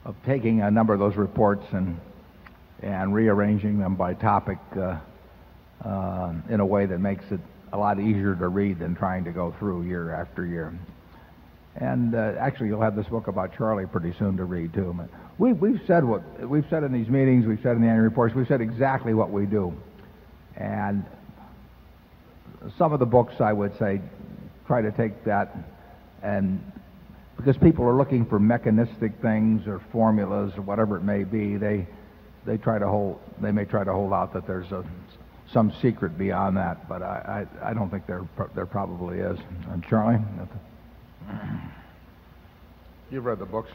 of 0.04 0.16
taking 0.26 0.60
a 0.60 0.70
number 0.70 0.92
of 0.92 0.98
those 0.98 1.14
reports 1.14 1.64
and 1.70 2.00
and 2.82 3.14
rearranging 3.14 3.78
them 3.78 3.94
by 3.94 4.14
topic 4.14 4.58
uh, 4.76 4.98
uh, 5.84 6.32
in 6.48 6.60
a 6.60 6.66
way 6.66 6.86
that 6.86 6.98
makes 6.98 7.24
it 7.30 7.40
a 7.72 7.78
lot 7.78 8.00
easier 8.00 8.34
to 8.34 8.48
read 8.48 8.78
than 8.78 8.94
trying 8.96 9.24
to 9.24 9.30
go 9.30 9.54
through 9.58 9.82
year 9.82 10.14
after 10.14 10.44
year. 10.44 10.72
And 11.76 12.14
uh, 12.14 12.34
actually, 12.40 12.68
you'll 12.68 12.82
have 12.82 12.96
this 12.96 13.06
book 13.06 13.28
about 13.28 13.56
Charlie 13.56 13.86
pretty 13.86 14.12
soon 14.18 14.36
to 14.38 14.44
read 14.44 14.74
too. 14.74 14.98
We, 15.38 15.52
we've 15.52 15.80
said 15.86 16.04
what 16.04 16.22
we've 16.40 16.66
said 16.68 16.82
in 16.82 16.92
these 16.92 17.08
meetings, 17.08 17.46
we've 17.46 17.60
said 17.62 17.76
in 17.76 17.82
the 17.82 17.88
annual 17.88 18.04
reports, 18.04 18.34
we've 18.34 18.48
said 18.48 18.60
exactly 18.60 19.14
what 19.14 19.30
we 19.30 19.46
do. 19.46 19.72
And 20.56 21.04
some 22.76 22.92
of 22.92 22.98
the 22.98 23.06
books, 23.06 23.40
I 23.40 23.52
would 23.52 23.78
say, 23.78 24.00
try 24.68 24.80
to 24.82 24.92
take 24.92 25.24
that 25.24 25.56
and 26.22 26.60
because 27.38 27.56
people 27.56 27.86
are 27.86 27.96
looking 27.96 28.26
for 28.26 28.38
mechanistic 28.38 29.12
things 29.22 29.66
or 29.66 29.80
formulas 29.92 30.52
or 30.56 30.62
whatever 30.62 30.96
it 30.96 31.02
may 31.02 31.24
be, 31.24 31.56
they 31.56 31.86
they 32.44 32.56
try 32.56 32.78
to 32.78 32.86
hold 32.86 33.20
they 33.40 33.52
may 33.52 33.64
try 33.64 33.84
to 33.84 33.92
hold 33.92 34.12
out 34.12 34.32
that 34.34 34.46
there's 34.46 34.70
a 34.72 34.84
some 35.52 35.72
secret 35.80 36.18
beyond 36.18 36.56
that, 36.56 36.88
but 36.88 37.02
I 37.02 37.46
I, 37.62 37.70
I 37.70 37.74
don't 37.74 37.90
think 37.90 38.06
there 38.06 38.26
there 38.54 38.66
probably 38.66 39.20
is. 39.20 39.38
And 39.70 39.84
Charlie, 39.84 40.18
you've 43.10 43.24
read 43.24 43.38
the 43.38 43.46
books. 43.46 43.70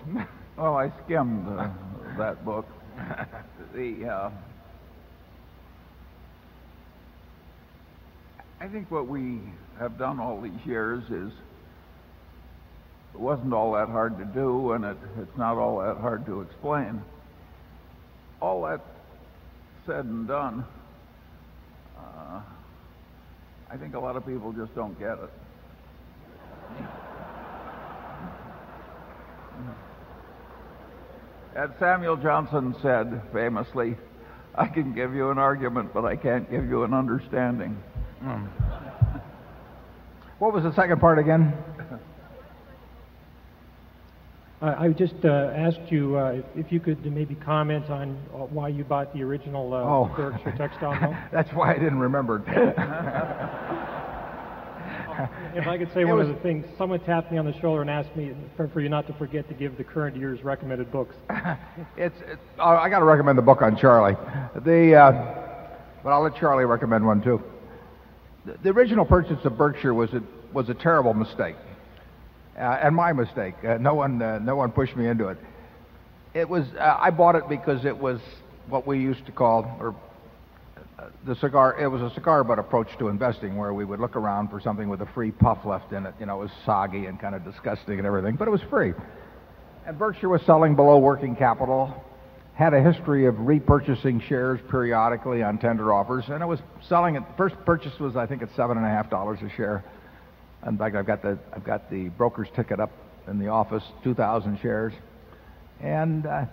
well, 0.57 0.75
I 0.77 0.91
skimmed 1.05 1.47
uh, 1.47 1.69
that 2.17 2.43
book. 2.43 2.67
the 3.73 4.05
uh, 4.05 4.29
I 8.59 8.67
think 8.67 8.91
what 8.91 9.07
we 9.07 9.39
have 9.79 9.97
done 9.97 10.19
all 10.19 10.41
these 10.41 10.65
years 10.65 11.03
is 11.09 11.31
it 13.13 13.19
wasn't 13.19 13.53
all 13.53 13.73
that 13.73 13.89
hard 13.89 14.17
to 14.17 14.25
do, 14.25 14.71
and 14.71 14.83
it, 14.83 14.97
it's 15.19 15.37
not 15.37 15.57
all 15.57 15.79
that 15.79 15.97
hard 15.97 16.25
to 16.25 16.41
explain. 16.41 17.01
All 18.41 18.63
that 18.63 18.81
said 19.85 20.05
and 20.05 20.27
done, 20.27 20.65
uh, 21.97 22.41
I 23.69 23.77
think 23.77 23.93
a 23.93 23.99
lot 23.99 24.15
of 24.15 24.25
people 24.25 24.51
just 24.51 24.73
don't 24.73 24.97
get 24.97 25.19
it. 25.19 25.29
As 31.55 31.69
Samuel 31.79 32.17
Johnson 32.17 32.75
said 32.81 33.21
famously, 33.31 33.95
I 34.55 34.65
can 34.65 34.93
give 34.93 35.13
you 35.13 35.29
an 35.29 35.37
argument, 35.37 35.93
but 35.93 36.03
I 36.03 36.15
can't 36.15 36.49
give 36.49 36.67
you 36.67 36.83
an 36.83 36.95
understanding. 36.95 37.77
Mm. 38.23 38.47
What 40.43 40.51
was 40.51 40.65
the 40.65 40.73
second 40.73 40.99
part 40.99 41.19
again? 41.19 41.53
I 44.61 44.89
just 44.89 45.15
uh, 45.23 45.53
asked 45.55 45.89
you 45.89 46.17
uh, 46.17 46.41
if 46.53 46.69
you 46.69 46.81
could 46.81 47.05
maybe 47.05 47.35
comment 47.35 47.89
on 47.89 48.21
uh, 48.33 48.39
why 48.39 48.67
you 48.67 48.83
bought 48.83 49.13
the 49.13 49.23
original 49.23 49.73
uh, 49.73 49.77
oh. 49.77 50.11
Berkshire 50.13 50.51
textile 50.57 50.99
mill. 50.99 51.15
That's 51.31 51.49
why 51.51 51.71
I 51.71 51.75
didn't 51.75 51.99
remember. 51.99 52.39
if 55.55 55.65
I 55.65 55.77
could 55.77 55.93
say 55.93 56.01
it 56.01 56.05
one 56.05 56.17
was... 56.17 56.27
of 56.27 56.35
the 56.35 56.41
things, 56.41 56.65
someone 56.77 56.99
tapped 56.99 57.31
me 57.31 57.37
on 57.37 57.45
the 57.45 57.57
shoulder 57.61 57.79
and 57.79 57.89
asked 57.89 58.13
me 58.17 58.33
for, 58.57 58.67
for 58.67 58.81
you 58.81 58.89
not 58.89 59.07
to 59.07 59.13
forget 59.13 59.47
to 59.47 59.53
give 59.53 59.77
the 59.77 59.83
current 59.85 60.17
year's 60.17 60.43
recommended 60.43 60.91
books. 60.91 61.15
it's, 61.95 62.19
it's 62.27 62.41
uh, 62.59 62.65
I 62.65 62.89
got 62.89 62.99
to 62.99 63.05
recommend 63.05 63.37
the 63.37 63.43
book 63.43 63.61
on 63.61 63.77
Charlie. 63.77 64.17
The, 64.65 64.93
uh, 64.93 65.11
but 66.03 66.09
I'll 66.09 66.21
let 66.21 66.35
Charlie 66.35 66.65
recommend 66.65 67.07
one 67.07 67.23
too. 67.23 67.41
The, 68.45 68.69
original 68.69 69.05
purchase 69.05 69.43
of 69.45 69.57
Berkshire 69.57 69.93
was 69.93 70.13
a, 70.13 70.21
was 70.51 70.69
a 70.69 70.73
terrible 70.73 71.13
mistake 71.13 71.55
uh, 72.57 72.61
and 72.81 72.95
my 72.95 73.13
mistake. 73.13 73.55
Uh, 73.63 73.77
no 73.77 73.93
one, 73.93 74.21
uh, 74.21 74.39
no 74.39 74.55
one 74.55 74.71
pushed 74.71 74.95
me 74.95 75.07
into 75.07 75.29
it. 75.29 75.37
It 76.33 76.49
was 76.49 76.65
I 76.79 77.11
bought 77.11 77.35
it 77.35 77.47
because 77.47 77.85
it 77.85 77.95
was 77.95 78.19
what 78.67 78.87
we 78.87 78.99
used 78.99 79.25
to 79.27 79.31
call, 79.31 79.77
or 79.79 79.95
the 81.25 81.35
cigar. 81.35 81.79
It 81.79 81.87
was 81.87 82.01
a 82.01 82.13
cigar 82.15 82.43
butt 82.43 82.57
approach 82.57 82.87
to 82.97 83.09
investing, 83.09 83.55
where 83.55 83.73
we 83.73 83.85
would 83.85 83.99
look 83.99 84.15
around 84.15 84.49
for 84.49 84.59
something 84.59 84.89
with 84.89 85.01
a 85.01 85.05
free 85.07 85.31
puff 85.31 85.59
left 85.63 85.91
in 85.91 86.05
it. 86.05 86.15
You 86.19 86.25
know, 86.25 86.37
it 86.41 86.43
was 86.45 86.51
soggy 86.65 87.05
and 87.05 87.19
kind 87.19 87.35
of 87.35 87.43
disgusting 87.43 87.99
and 87.99 88.07
everything, 88.07 88.35
but 88.35 88.47
it 88.47 88.51
was 88.51 88.61
free. 88.69 88.93
And 89.85 89.97
Berkshire 89.99 90.29
was 90.29 90.41
selling 90.43 90.75
below 90.75 90.97
working 90.97 91.35
capital, 91.35 92.03
had 92.55 92.73
a 92.73 92.81
history 92.81 93.25
of 93.25 93.35
repurchasing 93.35 94.21
shares 94.21 94.59
periodically 94.69 95.41
on 95.41 95.57
tender 95.57 95.91
offers, 95.91 96.25
and 96.27 96.41
it 96.41 96.45
was 96.45 96.59
selling 96.87 97.15
it. 97.15 97.23
First 97.35 97.55
purchase 97.65 97.97
was, 97.99 98.15
I 98.15 98.27
think, 98.27 98.43
at 98.43 98.49
seven 98.55 98.77
and 98.77 98.85
a 98.85 98.89
half 98.89 99.09
dollars 99.09 99.39
a 99.41 99.49
share. 99.55 99.83
In 100.67 100.77
fact, 100.77 100.95
I've 100.95 101.07
got 101.07 101.21
the 101.21 101.37
I've 101.51 101.63
got 101.63 101.89
the 101.89 102.09
broker's 102.09 102.47
ticket 102.55 102.79
up 102.79 102.91
in 103.27 103.39
the 103.39 103.47
office, 103.47 103.83
2,000 104.03 104.59
shares, 104.61 104.93
and 105.81 106.25
uh, 106.25 106.45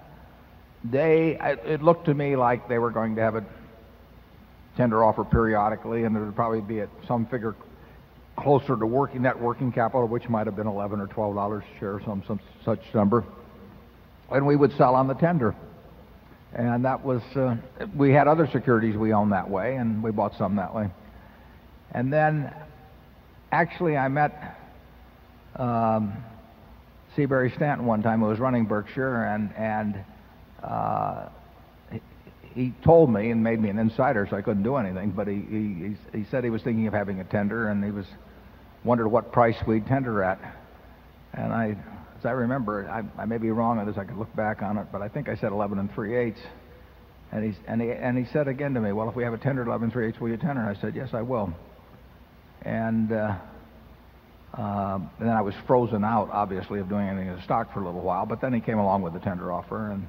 they 0.85 1.37
it 1.65 1.83
looked 1.83 2.07
to 2.07 2.15
me 2.15 2.35
like 2.37 2.69
they 2.69 2.79
were 2.79 2.91
going 2.91 3.17
to 3.17 3.21
have 3.21 3.35
a 3.35 3.45
tender 4.77 5.05
offer 5.05 5.25
periodically, 5.25 6.05
and 6.05 6.17
it 6.17 6.21
would 6.21 6.35
probably 6.35 6.61
be 6.63 6.81
at 6.81 6.89
some 7.07 7.27
figure 7.27 7.55
closer 8.37 8.75
to 8.77 8.87
working 8.87 9.23
net 9.23 9.39
working 9.39 9.71
capital, 9.71 10.07
which 10.07 10.29
might 10.31 10.47
have 10.47 10.57
been 10.57 10.67
11 10.67 10.99
or 10.99 11.09
12 11.09 11.35
dollars 11.35 11.63
a 11.77 11.79
share, 11.79 12.01
some 12.07 12.23
some 12.27 12.41
such 12.65 12.83
number, 12.95 13.23
and 14.31 14.47
we 14.47 14.57
would 14.57 14.75
sell 14.79 14.95
on 14.95 15.07
the 15.07 15.15
tender. 15.15 15.55
And 16.53 16.85
that 16.85 17.05
was, 17.05 17.23
uh, 17.37 17.57
we 17.95 18.11
had 18.13 18.27
other 18.27 18.49
securities 18.49 18.97
we 18.97 19.13
owned 19.13 19.33
that 19.33 19.49
way, 19.49 19.77
and 19.77 20.03
we 20.03 20.11
bought 20.11 20.37
some 20.37 20.57
that 20.57 20.75
way. 20.75 20.91
And 21.93 22.13
then 22.13 22.53
actually, 23.53 23.97
I 23.97 24.09
met 24.09 24.59
um, 25.57 26.13
Seabury 27.15 27.51
Stanton 27.51 27.87
one 27.87 28.03
time, 28.03 28.21
who 28.21 28.27
was 28.27 28.39
running 28.39 28.65
Berkshire, 28.65 29.25
and 29.25 29.55
and 29.57 30.05
uh, 30.63 31.29
he, 31.91 32.01
he 32.55 32.75
told 32.85 33.13
me 33.13 33.31
and 33.31 33.43
made 33.43 33.61
me 33.61 33.69
an 33.71 33.79
insider, 33.79 34.27
so 34.29 34.37
I 34.37 34.43
couldn't 34.43 34.63
do 34.63 34.77
anything. 34.77 35.11
But 35.11 35.29
he, 35.29 35.41
he 35.51 35.97
he 36.19 36.25
said 36.31 36.45
he 36.45 36.51
was 36.51 36.63
thinking 36.63 36.87
of 36.87 36.95
having 36.95 37.21
a 37.21 37.25
tender, 37.25 37.69
and 37.69 37.85
he 37.85 37.91
was 37.91 38.07
wondered 38.85 39.09
what 39.09 39.33
price 39.33 39.57
we'd 39.67 39.87
tender 39.87 40.23
at. 40.23 40.39
And 41.33 41.53
I, 41.53 41.77
as 42.21 42.27
I 42.27 42.31
remember, 42.31 42.89
I, 42.89 43.23
I 43.23 43.25
may 43.25 43.39
be 43.39 43.51
wrong 43.51 43.79
on 43.79 43.87
this. 43.87 43.97
I 43.99 44.05
could 44.05 44.17
look 44.17 44.35
back 44.37 44.63
on 44.63 44.79
it, 44.79 44.87
but 44.93 45.03
I 45.03 45.09
think 45.09 45.29
I 45.29 45.35
said 45.35 45.53
11 45.53 45.79
and 45.79 45.93
3 45.93 46.17
eighths. 46.17 46.41
And 47.33 47.45
he 47.45 47.59
and 47.67 47.81
he 47.81 47.91
and 47.93 48.19
he 48.19 48.25
said 48.33 48.49
again 48.49 48.75
to 48.75 48.81
me, 48.81 48.93
"Well, 48.93 49.09
if 49.09 49.15
we 49.15 49.23
have 49.23 49.33
a 49.33 49.39
tender 49.39 49.63
11 49.63 49.85
and 49.85 49.93
3 49.93 50.09
eighths, 50.09 50.21
will 50.21 50.31
you 50.31 50.37
tender?" 50.37 50.63
And 50.63 50.77
I 50.77 50.81
said, 50.81 50.95
"Yes, 50.97 51.11
I 51.13 51.23
will." 51.23 51.55
and 52.63 53.13
uh, 53.13 53.37
uh, 54.57 54.99
and 55.19 55.29
then 55.29 55.37
I 55.37 55.43
was 55.43 55.55
frozen 55.67 56.05
out, 56.05 56.29
obviously, 56.33 56.81
of 56.81 56.89
doing 56.89 57.09
anything 57.09 57.29
in 57.29 57.41
stock 57.43 57.73
for 57.73 57.81
a 57.81 57.85
little 57.85 58.01
while. 58.01 58.27
But 58.27 58.41
then 58.41 58.53
he 58.53 58.61
came 58.61 58.79
along 58.79 59.03
with 59.03 59.13
the 59.13 59.21
tender 59.21 59.53
offer, 59.53 59.93
and 59.93 60.09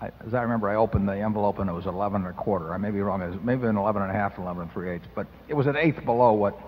I, 0.00 0.10
as 0.26 0.32
I 0.32 0.42
remember, 0.42 0.68
I 0.68 0.76
opened 0.76 1.08
the 1.08 1.18
envelope 1.18 1.58
and 1.58 1.68
it 1.68 1.72
was 1.72 1.86
11 1.86 2.24
and 2.24 2.30
a 2.30 2.32
quarter. 2.32 2.72
I 2.72 2.78
may 2.78 2.90
be 2.90 3.00
wrong. 3.00 3.20
It 3.20 3.30
was 3.30 3.40
maybe 3.42 3.66
an 3.66 3.76
11 3.76 4.02
and 4.02 4.10
a 4.10 4.14
half, 4.14 4.38
11 4.38 4.62
and 4.62 4.72
three 4.72 4.90
eighths, 4.90 5.08
but 5.14 5.26
it 5.48 5.54
was 5.54 5.66
an 5.66 5.76
eighth 5.76 6.04
below 6.04 6.32
what 6.32 6.58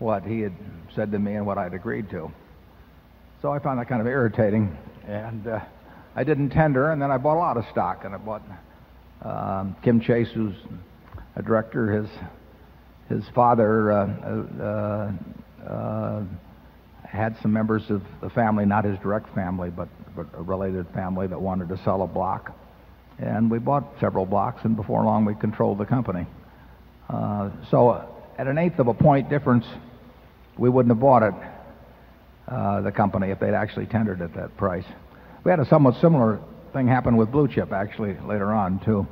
what 0.00 0.24
he 0.24 0.40
had 0.40 0.54
said 0.96 1.12
to 1.12 1.18
me 1.18 1.36
and 1.36 1.46
what 1.46 1.56
I'd 1.56 1.72
agreed 1.72 2.10
to. 2.10 2.32
So 3.44 3.52
I 3.52 3.58
found 3.58 3.78
that 3.78 3.90
kind 3.90 4.00
of 4.00 4.06
irritating, 4.06 4.74
and 5.06 5.46
uh, 5.46 5.60
I 6.16 6.24
didn't 6.24 6.48
tender. 6.48 6.92
And 6.92 7.02
then 7.02 7.10
I 7.10 7.18
bought 7.18 7.36
a 7.36 7.40
lot 7.40 7.58
of 7.58 7.66
stock, 7.70 8.06
and 8.06 8.14
I 8.14 8.16
bought 8.16 8.40
um, 9.20 9.76
Kim 9.82 10.00
Chase, 10.00 10.28
who's 10.32 10.54
a 11.36 11.42
director, 11.42 11.92
his 11.92 12.08
his 13.10 13.22
father 13.34 13.92
uh, 13.92 15.12
uh, 15.68 15.70
uh, 15.70 16.22
had 17.06 17.36
some 17.42 17.52
members 17.52 17.82
of 17.90 18.00
the 18.22 18.30
family, 18.30 18.64
not 18.64 18.86
his 18.86 18.98
direct 19.00 19.28
family, 19.34 19.68
but, 19.68 19.90
but 20.16 20.26
a 20.32 20.40
related 20.40 20.86
family 20.94 21.26
that 21.26 21.38
wanted 21.38 21.68
to 21.68 21.76
sell 21.84 22.00
a 22.00 22.06
block. 22.06 22.56
And 23.18 23.50
we 23.50 23.58
bought 23.58 23.84
several 24.00 24.24
blocks, 24.24 24.64
and 24.64 24.74
before 24.74 25.04
long 25.04 25.26
we 25.26 25.34
controlled 25.34 25.76
the 25.76 25.84
company. 25.84 26.26
Uh, 27.10 27.50
so 27.70 28.08
at 28.38 28.46
an 28.46 28.56
eighth 28.56 28.78
of 28.78 28.88
a 28.88 28.94
point 28.94 29.28
difference, 29.28 29.66
we 30.56 30.70
wouldn't 30.70 30.92
have 30.92 31.00
bought 31.00 31.22
it, 31.22 31.34
Uh, 32.46 32.82
the 32.82 32.92
company, 32.92 33.30
if 33.30 33.40
they'd 33.40 33.54
actually 33.54 33.86
tendered 33.86 34.20
at 34.20 34.34
that 34.34 34.54
price. 34.58 34.84
We 35.44 35.50
had 35.50 35.60
a 35.60 35.64
somewhat 35.64 35.98
similar 36.02 36.40
thing 36.74 36.86
happen 36.86 37.16
with 37.16 37.32
Blue 37.32 37.48
Chip 37.48 37.72
actually 37.72 38.18
later 38.20 38.52
on 38.52 38.80
too. 38.80 39.06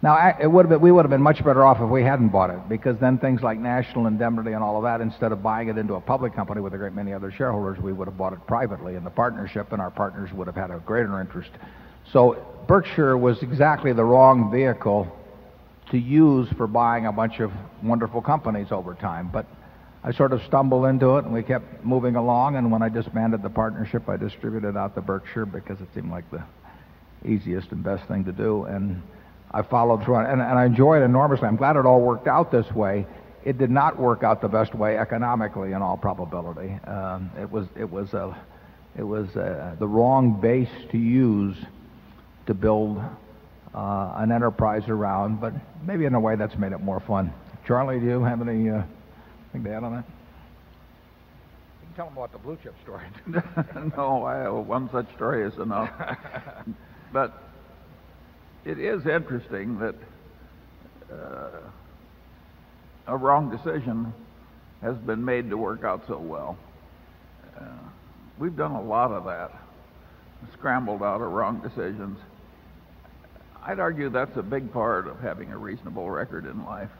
Now, 0.00 0.36
it 0.40 0.46
would 0.46 0.66
have 0.66 0.70
been, 0.70 0.80
we 0.80 0.92
would 0.92 1.04
have 1.04 1.10
been 1.10 1.22
much 1.22 1.38
better 1.38 1.64
off 1.64 1.80
if 1.80 1.88
we 1.88 2.04
hadn't 2.04 2.28
bought 2.28 2.50
it 2.50 2.68
because 2.68 2.98
then 3.00 3.18
things 3.18 3.42
like 3.42 3.58
National 3.58 4.06
Indemnity 4.06 4.52
and 4.52 4.62
all 4.62 4.76
of 4.76 4.84
that, 4.84 5.00
instead 5.00 5.32
of 5.32 5.42
buying 5.42 5.68
it 5.68 5.76
into 5.76 5.94
a 5.94 6.00
public 6.00 6.36
company 6.36 6.60
with 6.60 6.72
a 6.74 6.76
great 6.76 6.92
many 6.92 7.12
other 7.12 7.32
shareholders, 7.32 7.82
we 7.82 7.92
would 7.92 8.06
have 8.06 8.16
bought 8.16 8.32
it 8.32 8.46
privately 8.46 8.94
in 8.94 9.02
the 9.02 9.10
partnership 9.10 9.72
and 9.72 9.82
our 9.82 9.90
partners 9.90 10.32
would 10.32 10.46
have 10.46 10.54
had 10.54 10.70
a 10.70 10.78
greater 10.78 11.20
interest. 11.20 11.50
So 12.12 12.36
Berkshire 12.68 13.18
was 13.18 13.42
exactly 13.42 13.92
the 13.92 14.04
wrong 14.04 14.52
vehicle 14.52 15.08
to 15.90 15.98
use 15.98 16.48
for 16.56 16.68
buying 16.68 17.06
a 17.06 17.12
bunch 17.12 17.40
of 17.40 17.50
wonderful 17.82 18.22
companies 18.22 18.68
over 18.70 18.94
time. 18.94 19.30
But 19.32 19.46
I 20.06 20.12
sort 20.12 20.32
of 20.32 20.40
stumbled 20.44 20.86
into 20.86 21.16
it 21.16 21.24
and 21.24 21.34
we 21.34 21.42
kept 21.42 21.84
moving 21.84 22.14
along. 22.14 22.54
And 22.54 22.70
when 22.70 22.80
I 22.80 22.88
disbanded 22.88 23.42
the 23.42 23.50
partnership, 23.50 24.08
I 24.08 24.16
distributed 24.16 24.76
out 24.76 24.94
the 24.94 25.00
Berkshire 25.00 25.46
because 25.46 25.80
it 25.80 25.88
seemed 25.94 26.12
like 26.12 26.30
the 26.30 26.44
easiest 27.24 27.72
and 27.72 27.82
best 27.82 28.06
thing 28.06 28.24
to 28.24 28.32
do. 28.32 28.64
And 28.64 29.02
I 29.50 29.62
followed 29.62 30.04
through 30.04 30.18
and, 30.18 30.40
and 30.40 30.58
I 30.58 30.64
enjoy 30.64 31.00
it 31.00 31.02
enormously. 31.02 31.48
I'm 31.48 31.56
glad 31.56 31.74
it 31.74 31.86
all 31.86 32.00
worked 32.00 32.28
out 32.28 32.52
this 32.52 32.70
way. 32.70 33.04
It 33.44 33.58
did 33.58 33.70
not 33.70 33.98
work 33.98 34.22
out 34.22 34.40
the 34.40 34.48
best 34.48 34.76
way 34.76 34.96
economically 34.96 35.72
in 35.72 35.82
all 35.82 35.96
probability. 35.96 36.72
Um, 36.86 37.32
it 37.40 37.50
was, 37.50 37.66
it 37.76 37.90
was, 37.90 38.14
a, 38.14 38.36
it 38.96 39.02
was 39.02 39.34
a, 39.34 39.74
the 39.80 39.88
wrong 39.88 40.40
base 40.40 40.70
to 40.92 40.98
use 40.98 41.56
to 42.46 42.54
build 42.54 43.02
uh, 43.74 44.12
an 44.16 44.30
enterprise 44.30 44.88
around, 44.88 45.40
but 45.40 45.52
maybe 45.84 46.04
in 46.04 46.14
a 46.14 46.20
way 46.20 46.36
that's 46.36 46.56
made 46.56 46.70
it 46.70 46.78
more 46.80 47.00
fun. 47.00 47.32
Charlie, 47.66 47.98
do 47.98 48.06
you 48.06 48.22
have 48.22 48.46
any 48.46 48.70
uh, 48.70 48.82
thing 49.56 49.70
to 49.70 49.76
add 49.76 49.84
on 49.84 49.92
that? 49.92 50.04
You 51.80 51.86
can 51.86 51.96
tell 51.96 52.06
them 52.06 52.16
about 52.16 52.32
the 52.32 52.38
blue 52.38 52.58
chip 52.62 52.74
story. 52.82 53.04
no, 53.96 54.24
I, 54.24 54.48
one 54.48 54.90
such 54.92 55.12
story 55.14 55.46
is 55.46 55.56
enough. 55.58 55.90
but 57.12 57.42
it 58.64 58.78
is 58.78 59.06
interesting 59.06 59.78
that 59.78 59.94
uh, 61.12 61.60
a 63.06 63.16
wrong 63.16 63.50
decision 63.50 64.12
has 64.82 64.96
been 64.96 65.24
made 65.24 65.50
to 65.50 65.56
work 65.56 65.84
out 65.84 66.02
so 66.06 66.18
well. 66.18 66.58
Uh, 67.58 67.64
we've 68.38 68.56
done 68.56 68.72
a 68.72 68.82
lot 68.82 69.12
of 69.12 69.24
that, 69.24 69.50
scrambled 70.52 71.02
out 71.02 71.20
of 71.22 71.32
wrong 71.32 71.60
decisions. 71.60 72.18
I'd 73.64 73.80
argue 73.80 74.10
that's 74.10 74.36
a 74.36 74.42
big 74.42 74.72
part 74.72 75.08
of 75.08 75.18
having 75.20 75.50
a 75.50 75.58
reasonable 75.58 76.08
record 76.10 76.44
in 76.44 76.64
life. 76.64 76.90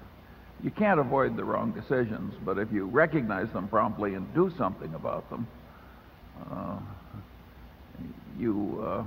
You 0.62 0.70
can't 0.70 0.98
avoid 0.98 1.36
the 1.36 1.44
wrong 1.44 1.72
decisions, 1.72 2.34
but 2.44 2.58
if 2.58 2.72
you 2.72 2.86
recognize 2.86 3.48
them 3.52 3.68
promptly 3.68 4.14
and 4.14 4.32
do 4.34 4.52
something 4.56 4.94
about 4.94 5.28
them, 5.28 5.46
uh, 6.50 6.78
you 8.38 8.84
uh, 8.86 9.04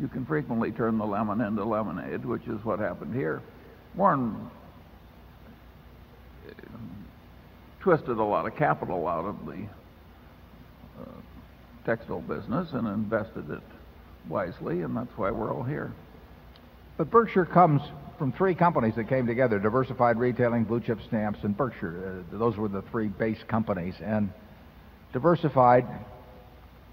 you 0.00 0.08
can 0.08 0.24
frequently 0.26 0.70
turn 0.70 0.98
the 0.98 1.06
lemon 1.06 1.40
into 1.40 1.64
lemonade, 1.64 2.24
which 2.24 2.46
is 2.46 2.64
what 2.64 2.78
happened 2.78 3.14
here. 3.14 3.40
Warren 3.94 4.50
uh, 6.48 6.52
twisted 7.80 8.18
a 8.18 8.22
lot 8.22 8.46
of 8.46 8.56
capital 8.56 9.08
out 9.08 9.24
of 9.24 9.46
the 9.46 9.66
uh, 11.00 11.04
textile 11.84 12.20
business 12.20 12.68
and 12.72 12.86
invested 12.86 13.50
it 13.50 13.62
wisely, 14.28 14.82
and 14.82 14.96
that's 14.96 15.16
why 15.16 15.30
we're 15.30 15.52
all 15.52 15.64
here. 15.64 15.92
But 16.96 17.10
Berkshire 17.10 17.46
comes 17.46 17.82
from 18.18 18.32
three 18.32 18.54
companies 18.54 18.94
that 18.96 19.08
came 19.08 19.26
together 19.26 19.58
Diversified 19.58 20.18
Retailing, 20.18 20.64
Blue 20.64 20.80
Chip 20.80 20.98
Stamps, 21.06 21.38
and 21.44 21.56
Berkshire. 21.56 22.24
Uh, 22.32 22.36
those 22.36 22.56
were 22.56 22.68
the 22.68 22.82
three 22.90 23.06
base 23.06 23.38
companies. 23.46 23.94
And 24.02 24.32
Diversified 25.12 25.86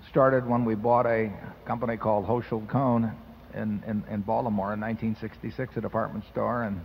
started 0.09 0.47
when 0.47 0.63
we 0.63 0.75
bought 0.75 1.07
a 1.07 1.31
company 1.65 1.97
called 1.97 2.25
Hochschild 2.25 2.69
Kohn 2.69 3.11
in, 3.55 3.83
in, 3.87 4.03
in 4.09 4.21
Baltimore 4.21 4.73
in 4.73 4.79
1966, 4.79 5.75
a 5.75 5.81
department 5.81 6.23
store, 6.31 6.63
and 6.63 6.79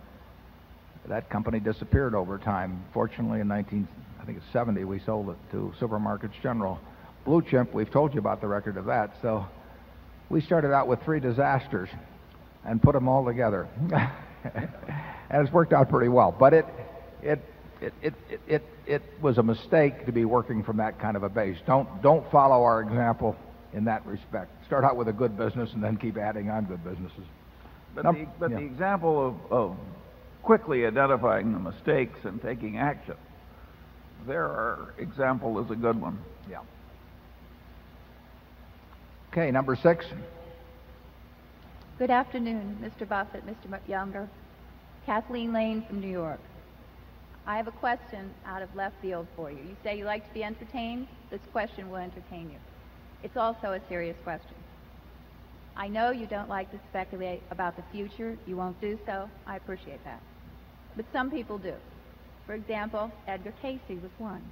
that 1.07 1.29
company 1.29 1.61
disappeared 1.61 2.15
over 2.15 2.39
time. 2.39 2.83
Fortunately, 2.95 3.41
in 3.41 3.49
19, 3.49 3.87
I 4.21 4.25
think 4.25 4.39
it's 4.39 4.53
70, 4.53 4.85
we 4.85 5.01
sold 5.01 5.29
it 5.31 5.37
to 5.53 5.73
Supermarkets 5.79 6.41
General. 6.43 6.81
Blue 7.25 7.43
Chip, 7.43 7.75
we've 7.75 7.91
told 7.91 8.15
you 8.15 8.21
about 8.21 8.41
the 8.41 8.49
record 8.49 8.79
of 8.79 8.87
that. 8.87 9.13
So 9.21 9.45
we 10.31 10.41
started 10.41 10.73
out 10.73 10.89
with 10.89 11.03
three 11.05 11.21
disasters 11.21 11.91
and 12.65 12.83
put 12.83 12.95
them 12.95 13.09
all 13.09 13.25
together. 13.25 13.69
and 14.45 15.43
it's 15.45 15.53
worked 15.53 15.73
out 15.73 15.89
pretty 15.89 16.09
well. 16.09 16.35
But 16.37 16.55
it, 16.55 16.67
it, 17.23 17.41
it, 17.81 17.93
it, 18.03 18.15
it, 18.47 18.63
it 18.87 19.03
was 19.21 19.39
a 19.39 19.43
mistake 19.43 20.07
to 20.07 20.13
be 20.13 20.25
working 20.25 20.63
from 20.63 20.79
that 20.79 20.99
kind 20.99 21.17
of 21.17 21.23
a 21.23 21.29
base. 21.29 21.59
Don't, 21.67 22.03
don't 22.03 22.29
follow 22.31 22.63
our 22.63 22.81
example 22.81 23.37
in 23.73 23.85
that 23.85 24.05
respect. 24.07 24.51
Start 24.67 24.85
out 24.85 24.97
with 24.97 25.09
a 25.09 25.13
good 25.13 25.37
business 25.37 25.73
and 25.73 25.83
then 25.83 25.97
keep 25.97 26.17
adding 26.17 26.51
on 26.51 26.65
good 26.65 26.83
businesses. 26.85 27.25
But, 27.95 28.05
the, 28.05 28.27
but 28.39 28.51
yeah. 28.51 28.59
the 28.59 28.65
example 28.65 29.27
of, 29.27 29.53
of 29.53 29.77
quickly 30.43 30.87
identifying 30.87 31.53
the 31.53 31.59
mistakes 31.59 32.19
and 32.25 32.41
taking 32.41 32.79
action, 32.79 33.17
there 34.27 34.45
are 34.45 34.95
example 34.99 35.63
is 35.65 35.71
a 35.71 35.77
good 35.77 36.01
one. 36.01 36.19
Yeah. 36.51 36.61
Okay, 39.33 39.51
number 39.51 39.77
six. 39.77 40.05
Good 42.01 42.11
afternoon, 42.11 42.79
Mr. 42.81 43.07
Buffett, 43.07 43.45
Mr. 43.47 43.69
Munger. 43.87 44.27
Kathleen 45.05 45.53
Lane 45.53 45.85
from 45.87 46.01
New 46.01 46.09
York. 46.09 46.41
I 47.47 47.59
have 47.59 47.69
a 47.69 47.73
question 47.73 48.31
out 48.47 48.63
of 48.63 48.75
left 48.75 48.95
field 49.03 49.27
for 49.37 49.51
you. 49.51 49.59
You 49.59 49.77
say 49.85 49.99
you 49.99 50.07
like 50.07 50.27
to 50.27 50.33
be 50.33 50.43
entertained. 50.43 51.09
This 51.31 51.43
question 51.53 51.91
will 51.91 51.99
entertain 51.99 52.49
you. 52.49 52.57
It's 53.23 53.37
also 53.37 53.73
a 53.73 53.81
serious 53.91 54.17
question. 54.25 54.55
I 55.77 55.89
know 55.89 56.11
you 56.11 56.27
don't 56.27 56.49
like 56.49 56.71
to 56.71 56.81
speculate 56.89 57.43
about 57.51 57.77
the 57.77 57.83
future. 57.93 58.39
You 58.47 58.57
won't 58.57 58.81
do 58.81 58.99
so. 59.05 59.29
I 59.47 59.57
appreciate 59.57 60.03
that. 60.05 60.23
But 60.97 61.05
some 61.13 61.31
people 61.31 61.59
do. 61.59 61.75
For 62.47 62.55
example, 62.55 63.13
Edgar 63.29 63.53
Cayce 63.61 63.79
was 63.91 64.11
one. 64.17 64.43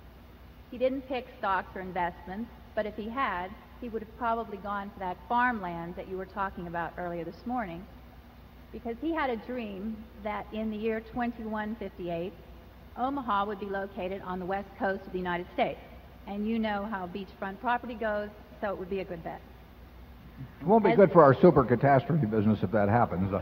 He 0.71 0.77
didn't 0.77 1.09
pick 1.09 1.27
stocks 1.39 1.75
or 1.75 1.81
investments, 1.81 2.51
but 2.75 2.85
if 2.85 2.95
he 2.95 3.09
had, 3.09 3.49
he 3.81 3.89
would 3.89 4.03
have 4.03 4.19
probably 4.19 4.57
gone 4.59 4.91
for 4.91 4.99
that 5.01 5.17
farmland 5.29 5.95
that 5.97 6.09
you 6.09 6.17
were 6.17 6.27
talking 6.27 6.67
about 6.67 6.93
earlier 6.99 7.25
this 7.25 7.47
morning 7.47 7.85
because 8.73 8.97
he 9.01 9.15
had 9.15 9.31
a 9.31 9.37
dream 9.37 9.97
that 10.23 10.47
in 10.53 10.71
the 10.71 10.77
year 10.77 11.01
2158, 11.01 12.33
Omaha 12.97 13.45
would 13.47 13.61
be 13.61 13.67
located 13.67 14.21
on 14.23 14.39
the 14.39 14.47
west 14.47 14.69
coast 14.79 15.07
of 15.07 15.13
the 15.13 15.19
United 15.19 15.47
States. 15.55 15.81
And 16.27 16.47
you 16.47 16.59
know 16.59 16.87
how 16.91 17.07
beachfront 17.07 17.61
property 17.61 17.95
goes, 17.95 18.29
so 18.61 18.71
it 18.71 18.79
would 18.79 18.91
be 18.91 19.01
a 19.01 19.05
good 19.05 19.25
bet. 19.25 19.41
It 20.61 20.67
won't 20.67 20.85
be 20.85 20.91
As 20.91 20.97
good 20.97 21.13
for 21.13 21.23
our 21.23 21.35
super 21.41 21.65
catastrophe 21.65 22.27
business 22.27 22.59
if 22.63 22.71
that 22.73 22.89
happens. 22.89 23.33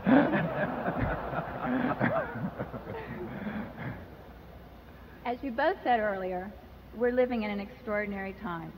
As 5.25 5.37
you 5.41 5.51
both 5.51 5.75
said 5.83 5.99
earlier, 5.99 6.49
we're 6.95 7.11
living 7.11 7.43
in 7.43 7.51
an 7.51 7.59
extraordinary 7.59 8.33
time, 8.41 8.71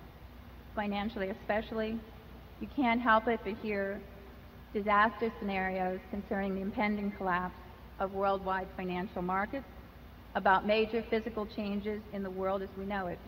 financially 0.79 1.27
especially. 1.27 1.99
You 2.61 2.67
can't 2.73 3.01
help 3.01 3.27
it 3.27 3.41
but 3.43 3.53
hear 3.61 3.99
disaster 4.73 5.29
scenarios 5.37 5.99
concerning 6.09 6.55
the 6.55 6.61
impending 6.61 7.11
collapse 7.17 7.59
of 7.99 8.13
worldwide 8.13 8.67
financial 8.77 9.21
markets 9.21 9.65
about 10.35 10.65
major 10.65 11.03
physical 11.09 11.45
changes 11.45 12.01
in 12.13 12.23
the 12.23 12.29
world 12.29 12.61
as 12.61 12.69
we 12.77 12.85
know 12.85 13.07
it, 13.07 13.19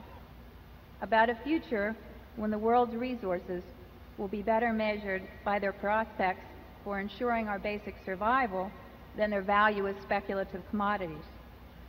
about 1.01 1.29
a 1.29 1.35
future 1.43 1.93
when 2.37 2.51
the 2.51 2.57
world's 2.57 2.95
resources 2.95 3.61
will 4.17 4.29
be 4.29 4.41
better 4.41 4.71
measured 4.71 5.21
by 5.43 5.59
their 5.59 5.73
prospects 5.73 6.45
for 6.85 7.01
ensuring 7.01 7.49
our 7.49 7.59
basic 7.59 7.95
survival 8.05 8.71
than 9.17 9.29
their 9.29 9.41
value 9.41 9.89
as 9.89 9.95
speculative 10.03 10.61
commodities. 10.69 11.25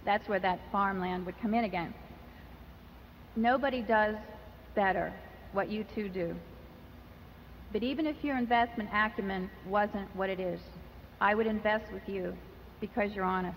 That's 0.05 0.29
where 0.29 0.41
that 0.41 0.59
farmland 0.73 1.25
would 1.25 1.41
come 1.41 1.55
in 1.55 1.63
again. 1.63 1.95
Nobody 3.37 3.81
does 3.81 4.17
better 4.75 5.13
what 5.53 5.71
you 5.71 5.85
two 5.95 6.09
do. 6.09 6.35
But 7.73 7.83
even 7.83 8.07
if 8.07 8.23
your 8.23 8.37
investment 8.37 8.91
acumen 8.93 9.51
wasn't 9.67 10.15
what 10.15 10.29
it 10.29 10.41
is, 10.41 10.61
I 11.21 11.35
would 11.35 11.47
invest 11.47 11.91
with 11.93 12.07
you 12.07 12.35
because 12.81 13.13
you're 13.13 13.25
honest. 13.25 13.57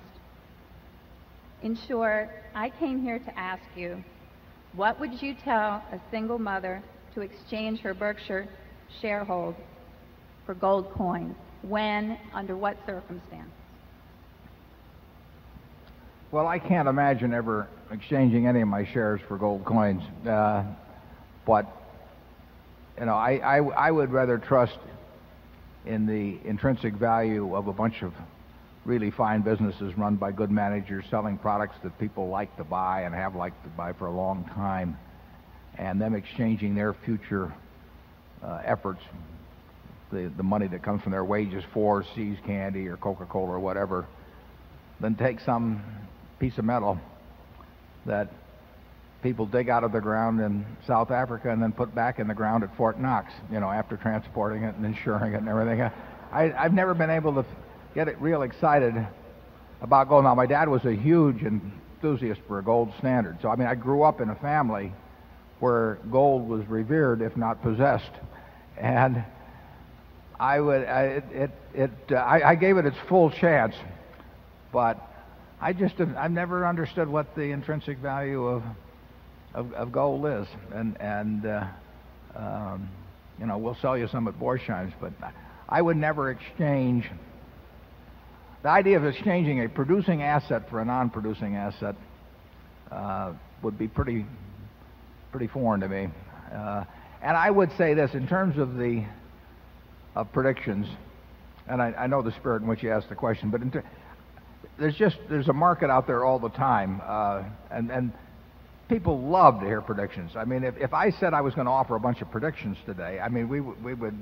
In 1.63 1.77
short, 1.87 2.29
I 2.53 2.69
came 2.69 3.01
here 3.01 3.19
to 3.19 3.39
ask 3.39 3.63
you, 3.75 4.03
what 4.73 4.99
would 4.99 5.21
you 5.21 5.35
tell 5.43 5.83
a 5.91 5.99
single 6.11 6.37
mother 6.37 6.83
to 7.13 7.21
exchange 7.21 7.79
her 7.79 7.93
Berkshire 7.93 8.47
sharehold 9.01 9.55
for 10.45 10.53
gold 10.53 10.91
coins? 10.91 11.35
When, 11.63 12.17
under 12.33 12.55
what 12.55 12.77
circumstances? 12.85 13.51
Well, 16.31 16.47
I 16.47 16.59
can't 16.59 16.87
imagine 16.87 17.33
ever 17.33 17.67
exchanging 17.91 18.47
any 18.47 18.61
of 18.61 18.67
my 18.67 18.85
shares 18.91 19.21
for 19.27 19.37
gold 19.37 19.65
coins. 19.65 20.03
Uh, 20.27 20.63
but, 21.45 21.65
you 22.99 23.05
know, 23.05 23.15
I, 23.15 23.37
I, 23.37 23.57
I 23.57 23.91
would 23.91 24.11
rather 24.11 24.37
trust 24.37 24.77
in 25.85 26.05
the 26.05 26.39
intrinsic 26.47 26.93
value 26.93 27.55
of 27.55 27.67
a 27.67 27.73
bunch 27.73 28.01
of 28.01 28.13
really 28.85 29.11
fine 29.11 29.41
businesses 29.41 29.97
run 29.97 30.15
by 30.15 30.31
good 30.31 30.51
managers 30.51 31.03
selling 31.09 31.37
products 31.37 31.75
that 31.83 31.97
people 31.99 32.29
like 32.29 32.55
to 32.57 32.63
buy 32.63 33.01
and 33.01 33.13
have 33.13 33.35
liked 33.35 33.61
to 33.63 33.69
buy 33.69 33.91
for 33.93 34.07
a 34.07 34.11
long 34.11 34.45
time, 34.55 34.97
and 35.77 35.99
them 35.99 36.13
exchanging 36.13 36.75
their 36.75 36.93
future 36.93 37.53
uh, 38.43 38.61
efforts, 38.63 39.01
the, 40.11 40.31
the 40.37 40.43
money 40.43 40.67
that 40.67 40.83
comes 40.83 41.01
from 41.01 41.11
their 41.11 41.25
wages 41.25 41.63
for 41.73 42.05
See's 42.15 42.37
Candy 42.45 42.87
or 42.87 42.95
Coca 42.95 43.25
Cola 43.25 43.51
or 43.51 43.59
whatever, 43.59 44.05
than 44.99 45.15
take 45.15 45.39
some 45.41 45.83
piece 46.39 46.57
of 46.57 46.65
metal 46.65 46.99
that 48.05 48.31
people 49.25 49.47
dig 49.47 49.69
out 49.69 49.83
of 49.83 49.91
the 49.91 49.99
ground 49.99 50.39
in 50.39 50.63
South 50.85 51.09
Africa 51.09 51.49
and 51.49 51.59
then 51.59 51.71
put 51.71 51.95
back 51.95 52.19
in 52.19 52.27
the 52.27 52.33
ground 52.35 52.63
at 52.63 52.77
Fort 52.77 52.99
Knox, 52.99 53.33
you 53.51 53.59
know, 53.59 53.71
after 53.71 53.97
transporting 53.97 54.61
it 54.61 54.75
and 54.75 54.85
insuring 54.85 55.33
it 55.33 55.37
and 55.37 55.49
everything. 55.49 55.81
I, 56.31 56.53
I've 56.53 56.73
never 56.73 56.93
been 56.93 57.09
able 57.09 57.33
to 57.33 57.45
get 57.95 58.07
it 58.07 58.21
real 58.21 58.43
excited 58.43 58.93
about 59.81 60.09
gold. 60.09 60.25
Now, 60.25 60.35
my 60.35 60.45
dad 60.45 60.69
was 60.69 60.85
a 60.85 60.93
huge 60.93 61.41
enthusiast 61.41 62.39
for 62.47 62.59
a 62.59 62.63
gold 62.63 62.93
standard. 62.99 63.39
So, 63.41 63.49
I 63.49 63.55
mean, 63.55 63.67
I 63.67 63.73
grew 63.73 64.03
up 64.03 64.21
in 64.21 64.29
a 64.29 64.35
family 64.35 64.93
where 65.59 65.95
gold 66.11 66.47
was 66.47 66.63
revered, 66.67 67.23
if 67.23 67.35
not 67.35 67.63
possessed. 67.63 68.11
And 68.77 69.23
I 70.39 70.59
would, 70.59 70.85
I, 70.85 71.01
it, 71.31 71.51
it, 71.73 71.91
uh, 72.11 72.15
I, 72.17 72.51
I 72.51 72.55
gave 72.55 72.77
it 72.77 72.85
its 72.85 72.97
full 73.09 73.31
chance, 73.31 73.73
but 74.71 75.01
I 75.59 75.73
just, 75.73 75.99
I've 75.99 76.29
never 76.29 76.67
understood 76.67 77.07
what 77.07 77.33
the 77.33 77.49
intrinsic 77.49 77.97
value 77.97 78.45
of, 78.45 78.61
of, 79.55 79.73
of 79.73 79.91
gold 79.91 80.25
is. 80.27 80.47
And, 80.71 81.01
and 81.01 81.45
uh, 81.45 81.65
um, 82.35 82.89
you 83.39 83.47
know, 83.47 83.57
we'll 83.57 83.77
sell 83.81 83.97
you 83.97 84.07
some 84.07 84.27
at 84.27 84.35
Borsheims, 84.35 84.93
but 85.01 85.13
I 85.67 85.81
would 85.81 85.97
never 85.97 86.29
exchange 86.29 87.09
the 88.65 88.71
idea 88.71 88.97
of 88.97 89.05
exchanging 89.05 89.63
a 89.63 89.69
producing 89.69 90.23
asset 90.23 90.67
for 90.71 90.81
a 90.81 90.85
non-producing 90.85 91.55
asset 91.55 91.95
uh, 92.91 93.31
would 93.61 93.77
be 93.77 93.87
pretty 93.87 94.25
pretty 95.31 95.45
foreign 95.45 95.81
to 95.81 95.87
me. 95.87 96.07
Uh, 96.51 96.83
and 97.21 97.37
I 97.37 97.51
would 97.51 97.69
say 97.77 97.93
this 97.93 98.15
in 98.15 98.27
terms 98.27 98.57
of 98.57 98.75
the 98.75 99.05
of 100.15 100.33
predictions, 100.33 100.87
and 101.67 101.79
I, 101.79 101.91
I 101.91 102.07
know 102.07 102.23
the 102.23 102.31
spirit 102.31 102.63
in 102.63 102.67
which 102.67 102.81
you 102.81 102.89
asked 102.89 103.07
the 103.07 103.13
question, 103.13 103.51
but 103.51 103.61
there's 104.79 104.95
just 104.95 105.17
there's 105.29 105.47
a 105.47 105.53
market 105.53 105.91
out 105.91 106.07
there 106.07 106.25
all 106.25 106.39
the 106.39 106.49
time, 106.49 107.03
uh, 107.05 107.43
and 107.69 107.91
and 107.91 108.13
people 108.89 109.19
love 109.19 109.59
to 109.59 109.65
hear 109.65 109.81
predictions. 109.81 110.31
I 110.35 110.45
mean, 110.45 110.63
if, 110.63 110.75
if 110.77 110.93
I 110.93 111.11
said 111.11 111.33
I 111.33 111.41
was 111.41 111.53
going 111.55 111.65
to 111.65 111.71
offer 111.71 111.95
a 111.95 111.99
bunch 111.99 112.21
of 112.21 112.31
predictions 112.31 112.77
today, 112.85 113.19
I 113.19 113.29
mean 113.29 113.49
we 113.49 113.61
we 113.61 113.93
would 113.93 114.17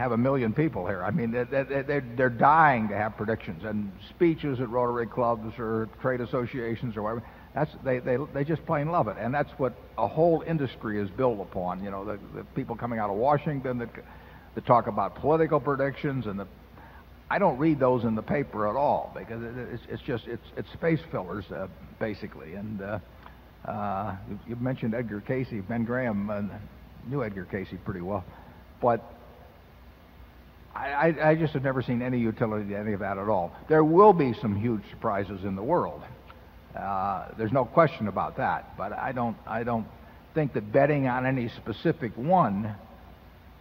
have 0.00 0.12
a 0.12 0.16
million 0.16 0.52
people 0.54 0.86
here. 0.86 1.02
I 1.02 1.10
mean, 1.10 1.30
they're, 1.30 1.44
they're, 1.44 2.04
they're 2.16 2.30
dying 2.30 2.88
to 2.88 2.96
have 2.96 3.16
predictions 3.16 3.64
and 3.64 3.92
speeches 4.08 4.58
at 4.58 4.70
Rotary 4.70 5.06
clubs 5.06 5.52
or 5.58 5.88
trade 6.00 6.22
associations 6.22 6.96
or 6.96 7.02
whatever. 7.02 7.22
That's 7.54 7.70
they, 7.84 7.98
they 7.98 8.16
they 8.32 8.44
just 8.44 8.64
plain 8.64 8.90
love 8.90 9.08
it, 9.08 9.16
and 9.18 9.34
that's 9.34 9.50
what 9.58 9.74
a 9.98 10.06
whole 10.06 10.42
industry 10.46 11.00
is 11.00 11.10
built 11.10 11.40
upon. 11.40 11.82
You 11.82 11.90
know, 11.90 12.04
the, 12.04 12.18
the 12.34 12.44
people 12.54 12.76
coming 12.76 12.98
out 13.00 13.10
of 13.10 13.16
Washington 13.16 13.78
that 13.78 13.88
that 14.54 14.66
talk 14.66 14.86
about 14.86 15.16
political 15.16 15.60
predictions 15.60 16.26
and 16.26 16.38
the. 16.38 16.46
I 17.28 17.38
don't 17.38 17.58
read 17.58 17.78
those 17.78 18.04
in 18.04 18.14
the 18.14 18.22
paper 18.22 18.68
at 18.68 18.76
all 18.76 19.14
because 19.16 19.42
it, 19.42 19.52
it's, 19.72 19.82
it's 19.88 20.02
just 20.02 20.26
it's 20.26 20.46
it's 20.56 20.68
space 20.72 21.00
fillers 21.10 21.44
uh, 21.50 21.66
basically. 21.98 22.54
And 22.54 22.80
uh, 22.80 22.98
uh, 23.66 24.16
you, 24.48 24.56
mentioned 24.56 24.94
Edgar 24.94 25.20
Cayce. 25.20 25.48
Ben 25.68 25.84
Graham 25.84 26.30
uh, 26.30 26.42
knew 27.06 27.22
Edgar 27.22 27.44
Cayce 27.44 27.68
pretty 27.84 28.00
well, 28.00 28.24
but 28.80 29.02
I, 30.74 31.34
just 31.34 31.52
have 31.54 31.62
never 31.62 31.82
seen 31.82 32.00
any 32.00 32.18
utility 32.18 32.70
to 32.70 32.78
any 32.78 32.92
of 32.92 33.00
that 33.00 33.18
at 33.18 33.28
all. 33.28 33.52
There 33.68 33.84
will 33.84 34.12
be 34.12 34.32
some 34.40 34.56
huge 34.56 34.82
surprises 34.90 35.44
in 35.44 35.56
the 35.56 35.62
world. 35.62 36.02
Uh, 36.78 37.28
there's 37.36 37.52
no 37.52 37.64
question 37.64 38.08
about 38.08 38.36
that. 38.36 38.76
But 38.76 38.92
I 38.92 39.12
don't, 39.12 39.36
I 39.46 39.62
don't 39.64 39.86
think 40.34 40.52
that 40.54 40.72
betting 40.72 41.06
on 41.06 41.26
any 41.26 41.48
specific 41.48 42.16
one 42.16 42.74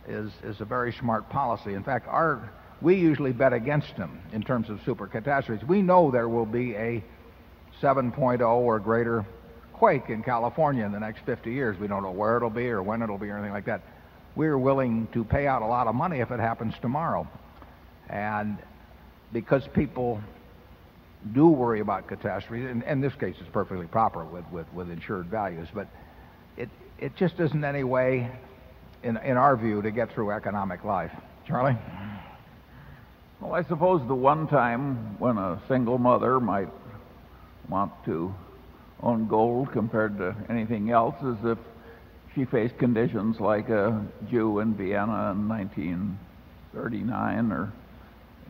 is, 0.08 0.32
is 0.44 0.62
a 0.62 0.66
very 0.66 0.94
smart 0.94 1.30
policy. 1.30 1.74
In 1.74 1.84
fact, 1.84 2.08
our, 2.08 2.52
we 2.82 2.96
usually 2.96 3.32
bet 3.32 3.54
against 3.54 3.98
them 3.98 4.22
in 4.32 4.44
terms 4.44 4.70
of 4.70 4.80
super 4.86 5.08
catastrophes. 5.08 5.68
We 5.68 5.82
know 5.82 6.12
there 6.12 6.30
will 6.30 6.46
be 6.46 6.76
a 6.76 7.04
7.0 7.82 8.42
or 8.42 8.80
greater 8.80 9.26
quake 9.80 10.10
in 10.10 10.22
California 10.22 10.86
in 10.86 10.92
the 10.92 11.00
next 11.00 11.26
50 11.26 11.52
years. 11.52 11.80
We 11.80 11.88
don't 11.88 12.04
know 12.04 12.12
where 12.12 12.38
it'll 12.38 12.50
be 12.50 12.70
or 12.70 12.84
when 12.84 13.02
it'll 13.02 13.18
be 13.18 13.30
or 13.30 13.38
anything 13.38 13.54
like 13.54 13.66
that 13.66 13.82
we're 14.36 14.58
willing 14.58 15.08
to 15.14 15.24
pay 15.24 15.48
out 15.48 15.62
a 15.62 15.66
lot 15.66 15.88
of 15.88 15.96
money 15.96 16.20
if 16.20 16.32
it 16.32 16.40
happens 16.40 16.74
tomorrow. 16.82 17.28
And 18.10 18.58
because 19.34 19.68
people 19.74 20.22
do 21.34 21.48
worry 21.50 21.82
about 21.82 22.08
catastrophes, 22.08 22.66
and 22.70 22.84
in 22.84 23.02
this 23.02 23.14
case 23.16 23.36
it's 23.40 23.50
perfectly 23.50 23.88
proper 23.88 24.24
with, 24.24 24.46
with, 24.52 24.72
with 24.74 24.90
insured 24.90 25.26
values, 25.26 25.68
but 25.74 25.88
it, 26.58 26.70
it 26.98 27.16
just 27.18 27.40
isn't 27.40 27.64
any 27.64 27.84
way, 27.84 28.32
in, 29.04 29.18
in 29.18 29.38
our 29.38 29.58
view, 29.58 29.82
to 29.82 29.92
get 29.92 30.14
through 30.14 30.32
economic 30.32 30.84
life. 30.84 31.12
Charlie? 31.46 31.78
Well, 33.42 33.54
I 33.54 33.64
suppose 33.64 34.08
the 34.08 34.16
one 34.16 34.48
time 34.48 35.20
when 35.20 35.38
a 35.38 35.62
single 35.68 35.98
mother 35.98 36.40
might 36.40 36.70
want 37.68 37.92
to 38.06 38.34
own 39.02 39.28
gold 39.28 39.72
compared 39.72 40.18
to 40.18 40.36
anything 40.50 40.92
else 40.92 41.16
is 41.24 41.38
if 41.44 41.58
she 42.36 42.46
faced 42.46 42.78
conditions 42.78 43.40
like 43.40 43.70
a 43.70 44.06
Jew 44.30 44.60
in 44.60 44.76
Vienna 44.76 45.32
in 45.32 45.48
1939 45.48 47.52
or 47.52 47.74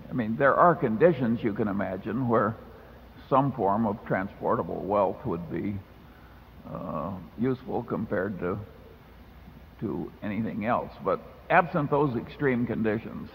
I 0.09 0.13
mean 0.13 0.35
there 0.37 0.55
are 0.55 0.75
conditions 0.75 1.43
you 1.43 1.53
can 1.53 1.67
imagine 1.67 2.27
where 2.27 2.55
some 3.29 3.51
form 3.51 3.85
of 3.85 4.03
transportable 4.05 4.81
wealth 4.81 5.23
would 5.25 5.51
be 5.51 5.75
uh, 6.71 7.11
useful 7.37 7.83
compared 7.83 8.39
to 8.39 8.57
to 9.81 10.11
anything 10.21 10.65
else. 10.65 10.91
But 11.05 11.21
absent 11.49 11.89
those 11.89 12.15
extreme 12.17 12.67
conditions 12.67 13.29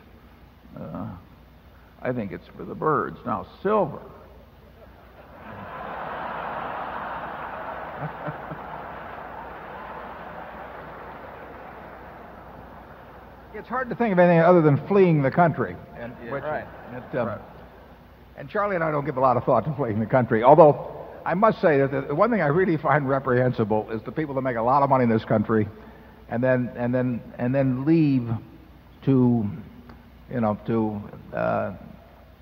uh, 0.79 1.09
I 2.03 2.13
think 2.13 2.33
it's 2.33 2.47
for 2.57 2.65
the 2.65 2.75
birds. 2.75 3.19
Now 3.25 3.47
silver 3.63 4.01
it's 13.55 13.69
hard 13.69 13.89
to 13.89 13.95
think 13.95 14.13
of 14.13 14.19
anything 14.19 14.41
other 14.41 14.63
than 14.63 14.87
fleeing 14.89 15.23
the 15.23 15.31
country. 15.31 15.77
And, 15.99 16.13
which, 16.31 16.43
right. 16.43 16.67
It, 16.93 17.17
um, 17.17 17.29
right. 17.29 17.41
And 18.37 18.49
Charlie 18.49 18.75
and 18.75 18.85
I 18.85 18.91
don't 18.91 19.05
give 19.05 19.17
a 19.17 19.21
lot 19.21 19.37
of 19.37 19.45
thought 19.45 19.65
to 19.65 19.75
fleeing 19.75 20.01
the 20.01 20.07
country. 20.07 20.43
Although 20.43 20.91
I 21.25 21.35
must 21.35 21.61
say 21.61 21.79
that 21.79 22.09
the 22.09 22.15
one 22.15 22.31
thing 22.31 22.43
I 22.43 22.49
really 22.49 22.77
find 22.77 23.09
reprehensible 23.09 23.91
is 23.91 24.03
the 24.03 24.13
people 24.13 24.35
that 24.35 24.43
make 24.43 24.57
a 24.57 24.63
lot 24.63 24.83
of 24.83 24.91
money 24.91 25.05
in 25.05 25.11
this 25.11 25.25
country, 25.25 25.69
and 26.29 26.43
then 26.43 26.71
and 26.77 26.95
then 26.95 27.23
and 27.39 27.55
then 27.55 27.85
leave 27.85 28.29
to, 29.05 29.49
you 30.31 30.41
know, 30.41 30.59
to 30.67 31.37
uh, 31.37 31.73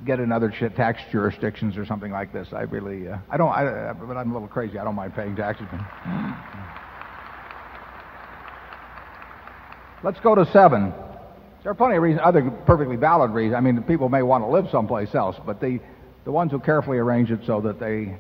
get 0.05 0.21
in 0.21 0.33
other 0.33 0.51
tax 0.51 1.01
jurisdictions 1.11 1.77
or 1.77 1.87
something 1.87 2.13
like 2.13 2.33
this. 2.33 2.49
I 2.53 2.63
really, 2.63 3.09
uh, 3.09 3.19
I 3.31 3.37
don't, 3.37 3.51
I, 3.51 3.93
but 3.93 4.17
I'm 4.17 4.31
a 4.31 4.33
little 4.33 4.49
crazy. 4.49 4.79
I 4.79 4.85
don't 4.85 4.95
mind 4.95 5.15
paying 5.15 5.37
taxes. 5.37 5.67
Let's 10.03 10.19
go 10.21 10.35
to 10.35 10.45
seven. 10.53 10.93
There 11.63 11.71
are 11.71 11.75
plenty 11.75 11.97
of 11.97 12.03
reasons, 12.03 12.23
other 12.25 12.51
perfectly 12.67 12.97
valid 12.97 13.31
reasons. 13.31 13.55
I 13.55 13.61
mean, 13.61 13.81
people 13.85 14.09
may 14.09 14.23
want 14.23 14.43
to 14.43 14.49
live 14.49 14.67
someplace 14.71 15.15
else, 15.15 15.37
but 15.47 15.61
the, 15.61 15.79
the 16.25 16.33
ones 16.33 16.51
who 16.51 16.59
carefully 16.59 16.99
arrange 16.99 17.31
it 17.31 17.41
so 17.47 17.61
that 17.61 17.79
they, 17.79 18.17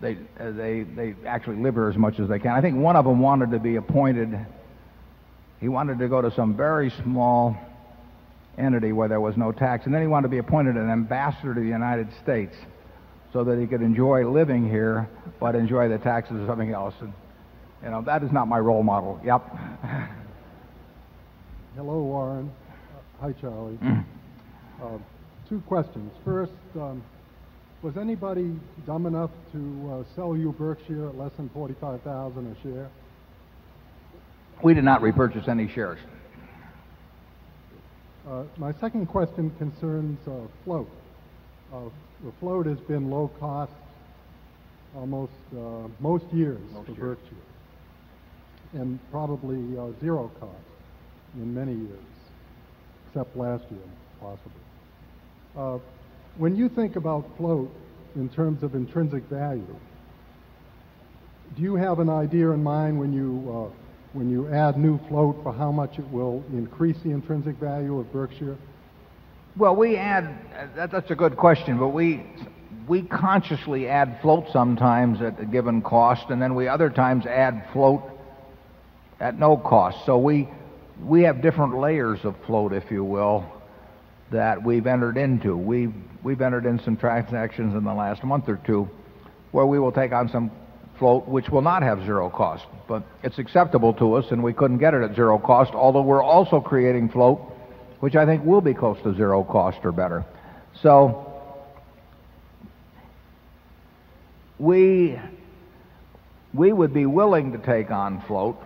they, 0.00 0.16
uh, 0.38 0.52
they, 0.52 0.84
they 0.84 1.16
actually 1.26 1.56
live 1.56 1.74
here 1.74 1.88
as 1.88 1.96
much 1.96 2.20
as 2.20 2.28
they 2.28 2.38
can. 2.38 2.52
I 2.52 2.60
think 2.60 2.76
one 2.76 2.94
of 2.94 3.04
them 3.04 3.18
wanted 3.18 3.50
to 3.50 3.58
be 3.58 3.76
appointed, 3.76 4.38
he 5.60 5.66
wanted 5.66 5.98
to 5.98 6.06
go 6.06 6.22
to 6.22 6.32
some 6.36 6.56
very 6.56 6.92
small 7.02 7.56
entity 8.58 8.92
where 8.92 9.08
there 9.08 9.20
was 9.20 9.36
no 9.36 9.52
tax, 9.52 9.86
and 9.86 9.94
then 9.94 10.02
he 10.02 10.08
wanted 10.08 10.24
to 10.24 10.30
be 10.30 10.38
appointed 10.38 10.76
an 10.76 10.90
ambassador 10.90 11.54
to 11.54 11.60
the 11.60 11.66
United 11.66 12.08
States 12.22 12.54
so 13.32 13.44
that 13.44 13.58
he 13.58 13.66
could 13.66 13.82
enjoy 13.82 14.28
living 14.28 14.68
here 14.68 15.08
but 15.38 15.54
enjoy 15.54 15.88
the 15.88 15.98
taxes 15.98 16.40
of 16.40 16.46
something 16.46 16.72
else. 16.72 16.94
And, 17.00 17.12
you 17.82 17.90
know, 17.90 18.02
that 18.02 18.22
is 18.22 18.32
not 18.32 18.48
my 18.48 18.58
role 18.58 18.82
model. 18.82 19.20
Yep. 19.24 19.42
Hello, 21.76 22.02
Warren. 22.02 22.50
Uh, 22.50 23.20
hi, 23.20 23.32
Charlie. 23.40 23.76
Mm. 23.76 24.04
Uh, 24.82 24.98
two 25.48 25.60
questions. 25.68 26.10
First, 26.24 26.52
um, 26.74 27.02
was 27.82 27.96
anybody 27.96 28.58
dumb 28.86 29.06
enough 29.06 29.30
to 29.52 29.90
uh, 29.92 30.16
sell 30.16 30.36
you 30.36 30.52
Berkshire 30.58 31.08
at 31.08 31.16
less 31.16 31.30
than 31.36 31.48
forty-five 31.50 32.02
thousand 32.02 32.56
a 32.56 32.62
share? 32.62 32.90
We 34.64 34.74
did 34.74 34.82
not 34.82 35.02
repurchase 35.02 35.46
any 35.46 35.68
shares. 35.68 36.00
Uh, 38.28 38.44
my 38.58 38.72
second 38.74 39.06
question 39.06 39.50
concerns 39.56 40.18
uh, 40.28 40.32
float. 40.62 40.90
Uh, 41.72 41.78
the 42.22 42.32
float 42.40 42.66
has 42.66 42.78
been 42.80 43.10
low 43.10 43.28
cost 43.40 43.72
almost 44.94 45.32
most 45.98 46.24
years 46.32 46.60
most 46.72 46.86
for 46.86 46.92
years. 46.92 47.16
Berkshire, 47.16 48.80
and 48.82 48.98
probably 49.10 49.62
zero 50.00 50.30
cost 50.40 50.52
in 51.36 51.54
many 51.54 51.72
years, 51.72 52.04
except 53.06 53.34
last 53.34 53.64
year, 53.70 53.80
possibly. 54.20 54.60
Uh, 55.56 55.78
when 56.36 56.54
you 56.54 56.68
think 56.68 56.96
about 56.96 57.24
float 57.38 57.70
in 58.14 58.28
terms 58.28 58.62
of 58.62 58.74
intrinsic 58.74 59.22
value, 59.24 59.76
do 61.56 61.62
you 61.62 61.76
have 61.76 61.98
an 61.98 62.10
idea 62.10 62.50
in 62.50 62.62
mind 62.62 62.98
when 62.98 63.12
you 63.12 63.70
uh, 63.72 63.87
when 64.18 64.28
you 64.28 64.48
add 64.48 64.76
new 64.76 64.98
float 65.06 65.38
for 65.44 65.52
how 65.52 65.70
much 65.70 65.96
it 65.96 66.10
will 66.10 66.42
increase 66.52 66.96
the 67.04 67.10
intrinsic 67.10 67.54
value 67.58 68.00
of 68.00 68.12
Berkshire? 68.12 68.56
Well, 69.56 69.76
we 69.76 69.96
add, 69.96 70.36
that, 70.74 70.90
that's 70.90 71.10
a 71.12 71.14
good 71.14 71.36
question, 71.36 71.78
but 71.78 71.90
we, 71.90 72.26
we 72.88 73.02
consciously 73.02 73.86
add 73.86 74.18
float 74.20 74.46
sometimes 74.52 75.22
at 75.22 75.38
a 75.40 75.44
given 75.44 75.82
cost, 75.82 76.30
and 76.30 76.42
then 76.42 76.56
we 76.56 76.66
other 76.66 76.90
times 76.90 77.26
add 77.26 77.68
float 77.72 78.02
at 79.20 79.38
no 79.38 79.56
cost. 79.56 80.04
So 80.04 80.18
we, 80.18 80.48
we 81.00 81.22
have 81.22 81.40
different 81.40 81.78
layers 81.78 82.18
of 82.24 82.34
float, 82.44 82.72
if 82.72 82.90
you 82.90 83.04
will, 83.04 83.44
that 84.32 84.64
we've 84.64 84.88
entered 84.88 85.16
into. 85.16 85.56
We've, 85.56 85.94
we've 86.24 86.40
entered 86.40 86.66
in 86.66 86.80
some 86.80 86.96
transactions 86.96 87.76
in 87.76 87.84
the 87.84 87.94
last 87.94 88.24
month 88.24 88.48
or 88.48 88.60
two 88.66 88.90
where 89.52 89.64
we 89.64 89.78
will 89.78 89.92
take 89.92 90.10
on 90.10 90.28
some 90.28 90.50
float 90.98 91.26
which 91.28 91.48
will 91.48 91.62
not 91.62 91.82
have 91.82 92.04
zero 92.04 92.30
cost. 92.30 92.64
But 92.86 93.04
it's 93.22 93.38
acceptable 93.38 93.94
to 93.94 94.14
us 94.14 94.26
and 94.30 94.42
we 94.42 94.52
couldn't 94.52 94.78
get 94.78 94.94
it 94.94 95.02
at 95.02 95.14
zero 95.14 95.38
cost, 95.38 95.72
although 95.72 96.02
we're 96.02 96.22
also 96.22 96.60
creating 96.60 97.10
float 97.10 97.40
which 98.00 98.14
I 98.14 98.26
think 98.26 98.44
will 98.44 98.60
be 98.60 98.74
close 98.74 98.96
to 99.02 99.14
zero 99.14 99.42
cost 99.42 99.78
or 99.82 99.92
better. 99.92 100.24
So 100.82 101.32
we, 104.58 105.18
we 106.54 106.72
would 106.72 106.94
be 106.94 107.06
willing 107.06 107.52
to 107.52 107.58
take 107.58 107.90
on 107.90 108.22
float. 108.26 108.56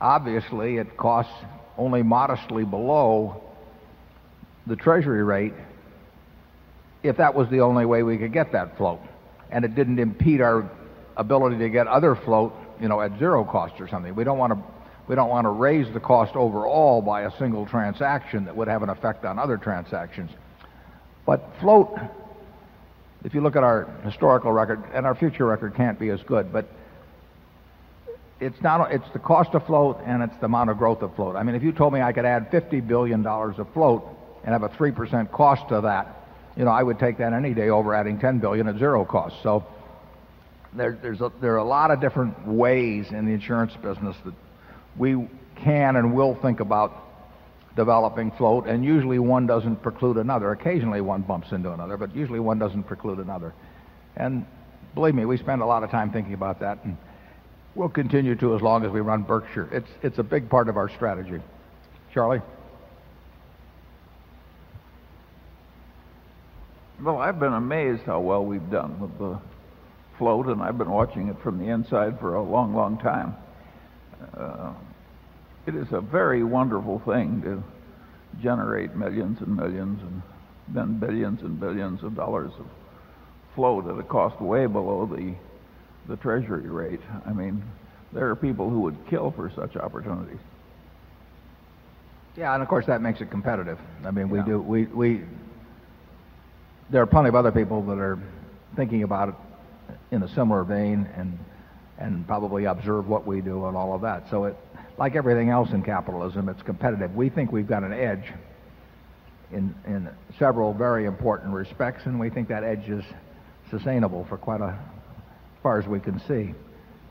Obviously, 0.00 0.78
it 0.78 0.96
costs 0.96 1.32
only 1.76 2.02
modestly 2.02 2.64
below 2.64 3.42
the 4.66 4.76
treasury 4.76 5.22
rate 5.22 5.54
if 7.02 7.18
that 7.18 7.34
was 7.34 7.48
the 7.50 7.60
only 7.60 7.84
way 7.84 8.02
we 8.02 8.16
could 8.16 8.32
get 8.32 8.52
that 8.52 8.76
float 8.76 9.00
and 9.50 9.64
it 9.64 9.74
didn't 9.74 9.98
impede 9.98 10.40
our 10.40 10.68
ability 11.16 11.58
to 11.58 11.68
get 11.68 11.86
other 11.86 12.14
float, 12.14 12.54
you 12.80 12.88
know, 12.88 13.00
at 13.00 13.18
zero 13.18 13.44
cost 13.44 13.80
or 13.80 13.88
something. 13.88 14.14
We 14.14 14.24
don't 14.24 14.38
want 14.38 14.52
to 14.52 14.62
we 15.08 15.14
don't 15.14 15.28
want 15.28 15.44
to 15.44 15.50
raise 15.50 15.92
the 15.94 16.00
cost 16.00 16.34
overall 16.34 17.00
by 17.00 17.22
a 17.22 17.38
single 17.38 17.64
transaction 17.64 18.44
that 18.46 18.56
would 18.56 18.66
have 18.66 18.82
an 18.82 18.88
effect 18.88 19.24
on 19.24 19.38
other 19.38 19.56
transactions. 19.56 20.30
But 21.24 21.48
float, 21.60 21.96
if 23.24 23.32
you 23.32 23.40
look 23.40 23.54
at 23.54 23.62
our 23.62 23.84
historical 24.04 24.50
record, 24.50 24.82
and 24.92 25.06
our 25.06 25.14
future 25.14 25.46
record 25.46 25.76
can't 25.76 25.98
be 25.98 26.08
as 26.08 26.20
good, 26.22 26.52
but 26.52 26.66
it's 28.40 28.60
not 28.62 28.92
it's 28.92 29.08
the 29.12 29.18
cost 29.18 29.54
of 29.54 29.64
float 29.66 29.98
and 30.04 30.22
it's 30.22 30.36
the 30.40 30.46
amount 30.46 30.70
of 30.70 30.78
growth 30.78 31.02
of 31.02 31.14
float. 31.14 31.36
I 31.36 31.42
mean, 31.42 31.54
if 31.54 31.62
you 31.62 31.72
told 31.72 31.92
me 31.92 32.00
I 32.00 32.12
could 32.12 32.24
add 32.24 32.50
$50 32.50 32.86
billion 32.86 33.24
of 33.26 33.72
float 33.72 34.04
and 34.44 34.52
have 34.52 34.62
a 34.62 34.68
3% 34.68 35.30
cost 35.32 35.68
to 35.68 35.80
that, 35.82 36.26
you 36.56 36.64
know, 36.64 36.70
I 36.70 36.82
would 36.82 36.98
take 36.98 37.18
that 37.18 37.32
any 37.32 37.54
day 37.54 37.68
over 37.68 37.94
adding 37.94 38.18
10 38.18 38.38
billion 38.40 38.68
at 38.68 38.78
zero 38.78 39.04
cost. 39.04 39.36
So 39.42 39.64
there, 40.76 40.98
there's 41.00 41.20
a, 41.20 41.32
there 41.40 41.54
are 41.54 41.58
a 41.58 41.64
lot 41.64 41.90
of 41.90 42.00
different 42.00 42.46
ways 42.46 43.06
in 43.10 43.26
the 43.26 43.32
insurance 43.32 43.72
business 43.82 44.16
that 44.24 44.34
we 44.96 45.28
can 45.56 45.96
and 45.96 46.14
will 46.14 46.34
think 46.34 46.60
about 46.60 47.02
developing 47.74 48.30
float, 48.32 48.66
and 48.66 48.84
usually 48.84 49.18
one 49.18 49.46
doesn't 49.46 49.76
preclude 49.82 50.16
another. 50.16 50.50
Occasionally 50.52 51.00
one 51.00 51.22
bumps 51.22 51.52
into 51.52 51.72
another, 51.72 51.96
but 51.96 52.14
usually 52.14 52.40
one 52.40 52.58
doesn't 52.58 52.84
preclude 52.84 53.18
another. 53.18 53.52
And 54.16 54.46
believe 54.94 55.14
me, 55.14 55.26
we 55.26 55.36
spend 55.36 55.60
a 55.60 55.66
lot 55.66 55.82
of 55.82 55.90
time 55.90 56.10
thinking 56.10 56.32
about 56.32 56.60
that, 56.60 56.82
and 56.84 56.96
we'll 57.74 57.90
continue 57.90 58.34
to 58.36 58.54
as 58.54 58.62
long 58.62 58.84
as 58.84 58.90
we 58.90 59.00
run 59.00 59.22
Berkshire. 59.22 59.68
It's, 59.72 59.90
it's 60.02 60.18
a 60.18 60.22
big 60.22 60.48
part 60.48 60.68
of 60.68 60.76
our 60.76 60.88
strategy. 60.88 61.40
Charlie? 62.14 62.40
Well, 67.02 67.18
I've 67.18 67.38
been 67.38 67.52
amazed 67.52 68.04
how 68.04 68.20
well 68.20 68.42
we've 68.42 68.70
done 68.70 68.98
with 68.98 69.18
the 69.18 69.38
float, 70.18 70.46
and 70.46 70.62
I've 70.62 70.78
been 70.78 70.90
watching 70.90 71.28
it 71.28 71.36
from 71.42 71.58
the 71.58 71.66
inside 71.66 72.18
for 72.20 72.34
a 72.34 72.42
long, 72.42 72.74
long 72.74 72.98
time. 72.98 73.34
Uh, 74.36 74.72
it 75.66 75.74
is 75.74 75.88
a 75.92 76.00
very 76.00 76.42
wonderful 76.44 77.00
thing 77.00 77.42
to 77.42 77.62
generate 78.40 78.94
millions 78.94 79.40
and 79.40 79.56
millions 79.56 80.00
and 80.02 80.22
then 80.68 80.98
billions 80.98 81.42
and 81.42 81.58
billions 81.58 82.02
of 82.02 82.14
dollars 82.14 82.52
of 82.58 82.66
float 83.54 83.86
at 83.86 83.98
a 83.98 84.02
cost 84.02 84.40
way 84.40 84.66
below 84.66 85.06
the 85.06 85.34
the 86.08 86.16
treasury 86.16 86.68
rate. 86.68 87.00
I 87.26 87.32
mean, 87.32 87.64
there 88.12 88.28
are 88.30 88.36
people 88.36 88.70
who 88.70 88.80
would 88.80 88.96
kill 89.08 89.32
for 89.32 89.50
such 89.56 89.76
opportunities. 89.76 90.38
Yeah, 92.36 92.54
and 92.54 92.62
of 92.62 92.68
course 92.68 92.86
that 92.86 93.00
makes 93.00 93.20
it 93.20 93.30
competitive. 93.30 93.78
I 94.04 94.10
mean, 94.10 94.28
we 94.28 94.42
do 94.42 94.60
we 94.60 94.84
we 94.84 95.22
there 96.90 97.02
are 97.02 97.06
plenty 97.06 97.28
of 97.28 97.34
other 97.34 97.50
people 97.50 97.82
that 97.82 97.98
are 97.98 98.18
thinking 98.76 99.02
about 99.02 99.30
it 99.30 99.34
in 100.10 100.22
a 100.22 100.28
similar 100.28 100.64
vein 100.64 101.08
and 101.16 101.38
and 101.98 102.26
probably 102.26 102.66
observe 102.66 103.08
what 103.08 103.26
we 103.26 103.40
do 103.40 103.66
and 103.66 103.76
all 103.76 103.94
of 103.94 104.02
that. 104.02 104.28
So 104.30 104.44
it 104.44 104.56
like 104.98 105.14
everything 105.14 105.50
else 105.50 105.70
in 105.72 105.82
capitalism, 105.82 106.48
it's 106.48 106.62
competitive. 106.62 107.14
We 107.14 107.28
think 107.28 107.52
we've 107.52 107.66
got 107.66 107.82
an 107.82 107.92
edge 107.92 108.32
in 109.52 109.74
in 109.86 110.08
several 110.38 110.72
very 110.72 111.06
important 111.06 111.52
respects 111.52 112.06
and 112.06 112.20
we 112.20 112.30
think 112.30 112.48
that 112.48 112.64
edge 112.64 112.88
is 112.88 113.04
sustainable 113.70 114.24
for 114.28 114.36
quite 114.36 114.60
a 114.60 114.68
as 114.68 115.62
far 115.62 115.78
as 115.78 115.86
we 115.86 116.00
can 116.00 116.20
see. 116.20 116.54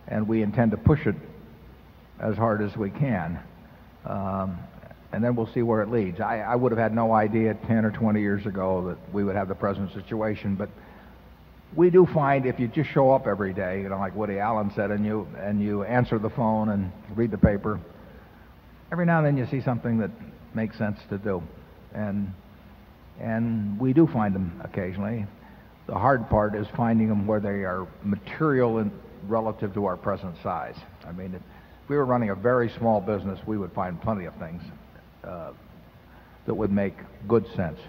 And 0.07 0.27
we 0.27 0.43
intend 0.43 0.71
to 0.71 0.77
push 0.77 1.07
it 1.07 1.15
as 2.19 2.37
hard 2.37 2.61
as 2.61 2.75
we 2.77 2.91
can. 2.91 3.39
Um, 4.05 4.57
and 5.11 5.23
then 5.23 5.35
we'll 5.35 5.51
see 5.53 5.61
where 5.61 5.81
it 5.81 5.89
leads. 5.89 6.19
I, 6.19 6.39
I 6.39 6.55
would 6.55 6.71
have 6.71 6.79
had 6.79 6.93
no 6.93 7.13
idea 7.13 7.53
10 7.53 7.85
or 7.85 7.91
20 7.91 8.19
years 8.19 8.45
ago 8.45 8.89
that 8.89 9.13
we 9.13 9.23
would 9.23 9.35
have 9.35 9.47
the 9.47 9.55
present 9.55 9.93
situation, 9.93 10.55
but 10.55 10.69
we 11.75 11.89
do 11.89 12.05
find 12.13 12.45
if 12.45 12.59
you 12.59 12.67
just 12.67 12.89
show 12.91 13.11
up 13.11 13.27
every 13.27 13.53
day, 13.53 13.81
you 13.81 13.89
know, 13.89 13.97
like 13.97 14.15
Woody 14.15 14.39
Allen 14.39 14.71
said, 14.75 14.91
and 14.91 15.05
you 15.05 15.27
and 15.37 15.61
you 15.61 15.83
answer 15.83 16.17
the 16.19 16.29
phone 16.29 16.69
and 16.69 16.91
read 17.15 17.31
the 17.31 17.37
paper, 17.37 17.79
every 18.91 19.05
now 19.05 19.17
and 19.17 19.27
then 19.27 19.37
you 19.37 19.45
see 19.45 19.63
something 19.63 19.97
that 19.99 20.11
makes 20.53 20.77
sense 20.77 20.99
to 21.09 21.17
do, 21.17 21.43
and 21.93 22.33
and 23.19 23.79
we 23.79 23.93
do 23.93 24.07
find 24.07 24.33
them 24.33 24.61
occasionally. 24.63 25.25
The 25.87 25.95
hard 25.95 26.29
part 26.29 26.55
is 26.55 26.67
finding 26.75 27.09
them 27.09 27.27
where 27.27 27.39
they 27.39 27.63
are 27.63 27.87
material 28.03 28.79
and 28.79 28.91
relative 29.27 29.73
to 29.75 29.85
our 29.85 29.97
present 29.97 30.35
size. 30.41 30.75
I 31.05 31.11
mean, 31.11 31.35
if 31.35 31.41
we 31.87 31.95
were 31.95 32.05
running 32.05 32.29
a 32.29 32.35
very 32.35 32.69
small 32.77 33.01
business, 33.01 33.39
we 33.45 33.57
would 33.57 33.71
find 33.73 34.01
plenty 34.01 34.25
of 34.25 34.33
things 34.35 34.61
uh, 35.23 35.51
that 36.45 36.53
would 36.53 36.71
make 36.71 36.95
good 37.27 37.45
sense. 37.55 37.79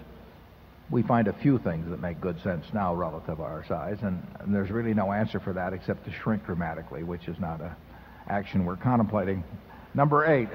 We 0.89 1.03
find 1.03 1.27
a 1.27 1.33
few 1.33 1.59
things 1.59 1.89
that 1.89 2.01
make 2.01 2.21
good 2.21 2.41
sense 2.43 2.65
now 2.73 2.95
relative 2.95 3.37
to 3.37 3.43
our 3.43 3.65
size, 3.67 3.97
and, 4.01 4.25
there's 4.47 4.69
really 4.69 4.93
no 4.93 5.11
answer 5.11 5.41
for 5.41 5.51
that 5.53 5.73
except 5.73 6.05
to 6.05 6.11
shrink 6.23 6.45
dramatically, 6.45 7.03
which 7.03 7.27
is 7.27 7.37
not 7.37 7.59
a 7.59 7.75
action 8.29 8.65
we're 8.65 8.77
contemplating. 8.77 9.43
Number 9.93 10.25
eight. 10.25 10.49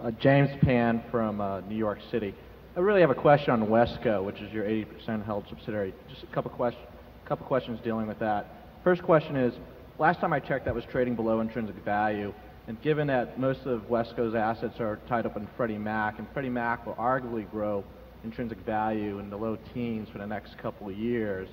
Uh, 0.00 0.12
James 0.12 0.48
Pan 0.62 1.02
from 1.10 1.40
uh, 1.40 1.60
New 1.62 1.74
York 1.74 1.98
City. 2.12 2.32
I 2.76 2.80
really 2.80 3.00
have 3.00 3.10
a 3.10 3.16
question 3.16 3.50
on 3.50 3.66
Wesco, 3.66 4.24
which 4.24 4.40
is 4.40 4.52
your 4.52 4.64
80% 4.64 5.24
held 5.24 5.44
subsidiary. 5.48 5.92
Just 6.08 6.22
a 6.22 6.26
couple 6.26 6.52
questions, 6.52 6.86
couple 7.24 7.44
questions 7.46 7.80
dealing 7.82 8.06
with 8.06 8.20
that. 8.20 8.46
First 8.84 9.02
question 9.02 9.34
is, 9.34 9.52
last 9.98 10.20
time 10.20 10.32
I 10.32 10.38
checked, 10.38 10.66
that 10.66 10.74
was 10.74 10.84
trading 10.84 11.16
below 11.16 11.40
intrinsic 11.40 11.74
value. 11.84 12.32
And 12.68 12.80
given 12.82 13.06
that 13.06 13.40
most 13.40 13.60
of 13.64 13.88
Wesco's 13.88 14.34
assets 14.34 14.78
are 14.78 14.98
tied 15.08 15.24
up 15.24 15.38
in 15.38 15.48
Freddie 15.56 15.78
Mac, 15.78 16.18
and 16.18 16.28
Freddie 16.34 16.50
Mac 16.50 16.86
will 16.86 16.94
arguably 16.96 17.50
grow 17.50 17.82
intrinsic 18.24 18.58
value 18.58 19.20
in 19.20 19.30
the 19.30 19.38
low 19.38 19.56
teens 19.72 20.06
for 20.12 20.18
the 20.18 20.26
next 20.26 20.58
couple 20.58 20.86
of 20.86 20.94
years, 20.94 21.48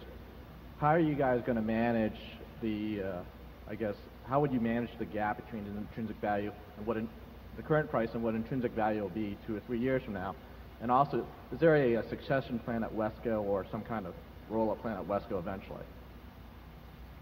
how 0.79 0.87
are 0.87 0.99
you 0.99 1.15
guys 1.15 1.41
going 1.45 1.55
to 1.55 1.61
manage 1.61 2.17
the, 2.61 3.01
uh, 3.01 3.69
I 3.69 3.75
guess, 3.75 3.95
how 4.27 4.41
would 4.41 4.51
you 4.51 4.59
manage 4.59 4.89
the 4.99 5.05
gap 5.05 5.37
between 5.43 5.63
the 5.63 5.79
intrinsic 5.79 6.17
value 6.17 6.51
and 6.77 6.85
what 6.85 6.97
in, 6.97 7.07
the 7.55 7.63
current 7.63 7.89
price 7.89 8.09
and 8.13 8.21
what 8.21 8.35
intrinsic 8.35 8.73
value 8.73 9.01
will 9.01 9.09
be 9.09 9.37
two 9.47 9.55
or 9.55 9.61
three 9.61 9.79
years 9.79 10.03
from 10.03 10.15
now? 10.15 10.35
And 10.81 10.91
also, 10.91 11.25
is 11.53 11.59
there 11.61 11.77
a, 11.77 11.95
a 11.95 12.09
succession 12.09 12.59
plan 12.59 12.83
at 12.83 12.93
Wesco 12.93 13.41
or 13.41 13.65
some 13.71 13.83
kind 13.83 14.05
of 14.05 14.13
roll-up 14.49 14.81
plan 14.81 14.97
at 14.97 15.07
Wesco 15.07 15.39
eventually? 15.39 15.85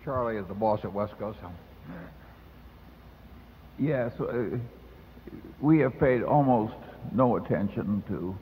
Charlie 0.04 0.38
is 0.38 0.48
the 0.48 0.56
boss 0.56 0.80
at 0.84 0.92
Wesco, 0.92 1.36
so. 1.40 1.52
Yes, 3.80 4.12
uh, 4.20 4.58
we 5.60 5.80
have 5.80 6.00
paid 6.00 6.24
almost 6.24 6.76
no 7.12 7.38
attention 7.38 8.04
to 8.08 8.36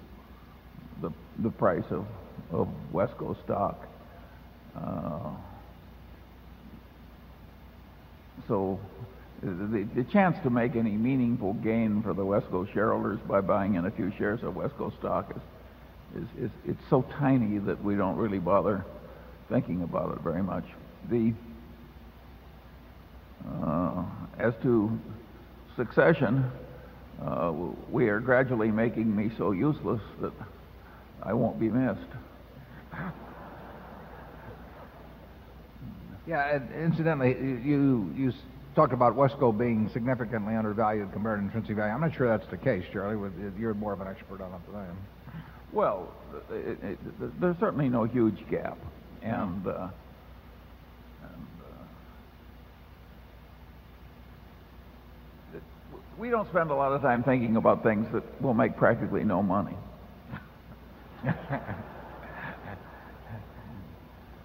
the 1.01 1.11
the 1.39 1.49
price 1.49 1.85
of 1.89 2.05
of 2.51 2.67
Wesco 2.93 3.41
stock. 3.43 3.87
Uh, 4.75 5.31
so 8.47 8.79
the, 9.41 10.05
chance 10.11 10.37
to 10.43 10.49
make 10.49 10.75
any 10.75 10.91
meaningful 10.91 11.53
gain 11.55 12.03
for 12.03 12.13
the 12.13 12.23
Wesco 12.23 12.71
shareholders 12.73 13.19
by 13.27 13.41
buying 13.41 13.75
in 13.75 13.85
a 13.85 13.91
few 13.91 14.11
shares 14.17 14.43
of 14.43 14.53
Wesco 14.53 14.95
stock 14.99 15.33
is, 16.15 16.23
is, 16.23 16.45
is 16.45 16.51
it's 16.65 16.89
so 16.89 17.03
tiny 17.17 17.57
that 17.57 17.83
we 17.83 17.95
don't 17.95 18.17
really 18.17 18.39
bother 18.39 18.85
thinking 19.49 19.81
about 19.81 20.15
it 20.15 20.21
very 20.21 20.43
much. 20.43 20.65
The 21.09 21.33
uh, 23.63 24.03
as 24.37 24.53
to 24.63 24.99
succession, 25.85 26.45
uh, 27.25 27.51
we 27.89 28.07
are 28.09 28.19
gradually 28.19 28.69
making 28.71 29.15
me 29.15 29.31
so 29.37 29.51
useless 29.51 30.01
that 30.21 30.31
I 31.23 31.33
won't 31.33 31.59
be 31.59 31.69
missed. 31.69 31.99
Yeah, 36.27 36.59
incidentally, 36.75 37.31
you, 37.65 38.13
you 38.15 38.31
talked 38.75 38.93
about 38.93 39.15
Wesco 39.17 39.57
being 39.57 39.89
significantly 39.91 40.55
undervalued 40.55 41.11
compared 41.13 41.39
to 41.39 41.45
intrinsic 41.45 41.75
value. 41.75 41.91
I'm 41.93 42.01
not 42.01 42.15
sure 42.15 42.27
that's 42.27 42.49
the 42.51 42.57
case, 42.57 42.83
Charlie. 42.93 43.31
You're 43.57 43.73
more 43.73 43.91
of 43.93 44.01
an 44.01 44.07
expert 44.07 44.39
on 44.39 44.53
it 44.53 44.59
than 44.71 44.75
I 44.81 44.85
am. 44.85 44.97
Well, 45.73 46.13
it, 46.51 46.77
it, 46.83 47.41
there's 47.41 47.57
certainly 47.59 47.89
no 47.89 48.03
huge 48.03 48.47
gap, 48.51 48.77
and, 49.23 49.65
uh, 49.65 49.87
and 51.23 51.47
uh, 55.53 55.57
it- 55.57 55.63
we 56.21 56.29
don't 56.29 56.47
spend 56.49 56.69
a 56.69 56.75
lot 56.75 56.91
of 56.91 57.01
time 57.01 57.23
thinking 57.23 57.55
about 57.55 57.81
things 57.81 58.05
that 58.13 58.21
will 58.43 58.53
make 58.53 58.77
practically 58.77 59.23
no 59.23 59.41
money. 59.41 59.75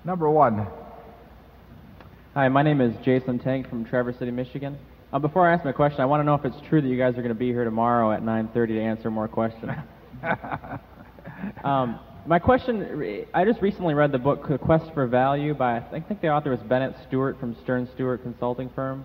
Number 0.05 0.31
one. 0.31 0.67
Hi, 2.33 2.49
my 2.49 2.63
name 2.63 2.81
is 2.81 2.95
Jason 3.05 3.39
Tank 3.39 3.69
from 3.69 3.85
Traverse 3.85 4.19
City, 4.19 4.31
Michigan. 4.31 4.79
Uh, 5.13 5.19
before 5.19 5.47
I 5.47 5.53
ask 5.53 5.67
my 5.67 5.73
question, 5.73 6.01
I 6.01 6.07
want 6.07 6.23
to 6.23 6.25
know 6.25 6.33
if 6.33 6.47
it's 6.47 6.57
true 6.67 6.81
that 6.81 6.89
you 6.89 6.97
guys 6.97 7.13
are 7.19 7.23
going 7.23 7.29
to 7.29 7.35
be 7.35 7.49
here 7.49 7.65
tomorrow 7.65 8.11
at 8.11 8.23
9:30 8.23 8.69
to 8.69 8.81
answer 8.81 9.11
more 9.11 9.29
questions. 9.29 9.73
um, 11.63 12.01
my 12.27 12.39
question: 12.39 13.27
I 13.35 13.45
just 13.45 13.61
recently 13.61 13.93
read 13.93 14.13
the 14.13 14.19
book 14.19 14.49
*The 14.49 14.57
Quest 14.57 14.95
for 14.95 15.07
Value* 15.07 15.53
by 15.53 15.77
I 15.77 16.01
think 16.01 16.23
the 16.23 16.29
author 16.29 16.53
was 16.53 16.61
Bennett 16.61 16.95
Stewart 17.07 17.39
from 17.39 17.55
Stern 17.63 17.87
Stewart 17.95 18.23
Consulting 18.23 18.71
Firm, 18.71 19.05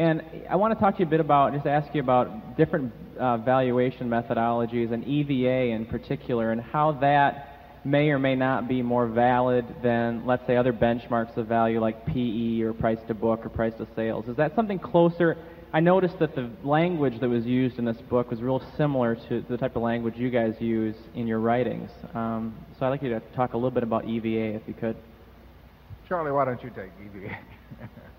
and 0.00 0.22
I 0.48 0.56
want 0.56 0.72
to 0.72 0.80
talk 0.80 0.94
to 0.94 1.00
you 1.00 1.06
a 1.06 1.10
bit 1.10 1.20
about, 1.20 1.52
just 1.52 1.66
ask 1.66 1.94
you 1.94 2.00
about 2.00 2.56
different 2.56 2.90
uh, 3.18 3.36
valuation 3.36 4.08
methodologies 4.08 4.92
and 4.92 5.04
EVA 5.06 5.74
in 5.74 5.84
particular, 5.84 6.52
and 6.52 6.60
how 6.62 6.92
that 7.02 7.82
may 7.84 8.08
or 8.08 8.18
may 8.18 8.34
not 8.34 8.66
be 8.66 8.80
more 8.80 9.06
valid 9.06 9.66
than, 9.82 10.24
let's 10.24 10.46
say, 10.46 10.56
other 10.56 10.72
benchmarks 10.72 11.36
of 11.36 11.48
value 11.48 11.80
like 11.80 12.06
PE 12.06 12.62
or 12.62 12.72
price 12.72 12.98
to 13.08 13.14
book 13.14 13.44
or 13.44 13.50
price 13.50 13.74
to 13.76 13.86
sales. 13.94 14.26
Is 14.26 14.38
that 14.38 14.56
something 14.56 14.78
closer? 14.78 15.36
I 15.70 15.80
noticed 15.80 16.18
that 16.20 16.34
the 16.34 16.50
language 16.64 17.20
that 17.20 17.28
was 17.28 17.44
used 17.44 17.78
in 17.78 17.84
this 17.84 18.00
book 18.08 18.30
was 18.30 18.40
real 18.40 18.62
similar 18.78 19.16
to 19.28 19.44
the 19.50 19.58
type 19.58 19.76
of 19.76 19.82
language 19.82 20.14
you 20.16 20.30
guys 20.30 20.54
use 20.60 20.96
in 21.14 21.26
your 21.26 21.40
writings. 21.40 21.90
Um, 22.14 22.56
so 22.78 22.86
I'd 22.86 22.88
like 22.88 23.02
you 23.02 23.10
to 23.10 23.20
talk 23.36 23.52
a 23.52 23.56
little 23.58 23.70
bit 23.70 23.82
about 23.82 24.06
EVA 24.06 24.56
if 24.56 24.62
you 24.66 24.72
could. 24.72 24.96
Charlie, 26.08 26.32
why 26.32 26.46
don't 26.46 26.62
you 26.64 26.70
take 26.70 26.90
EVA? 27.04 27.38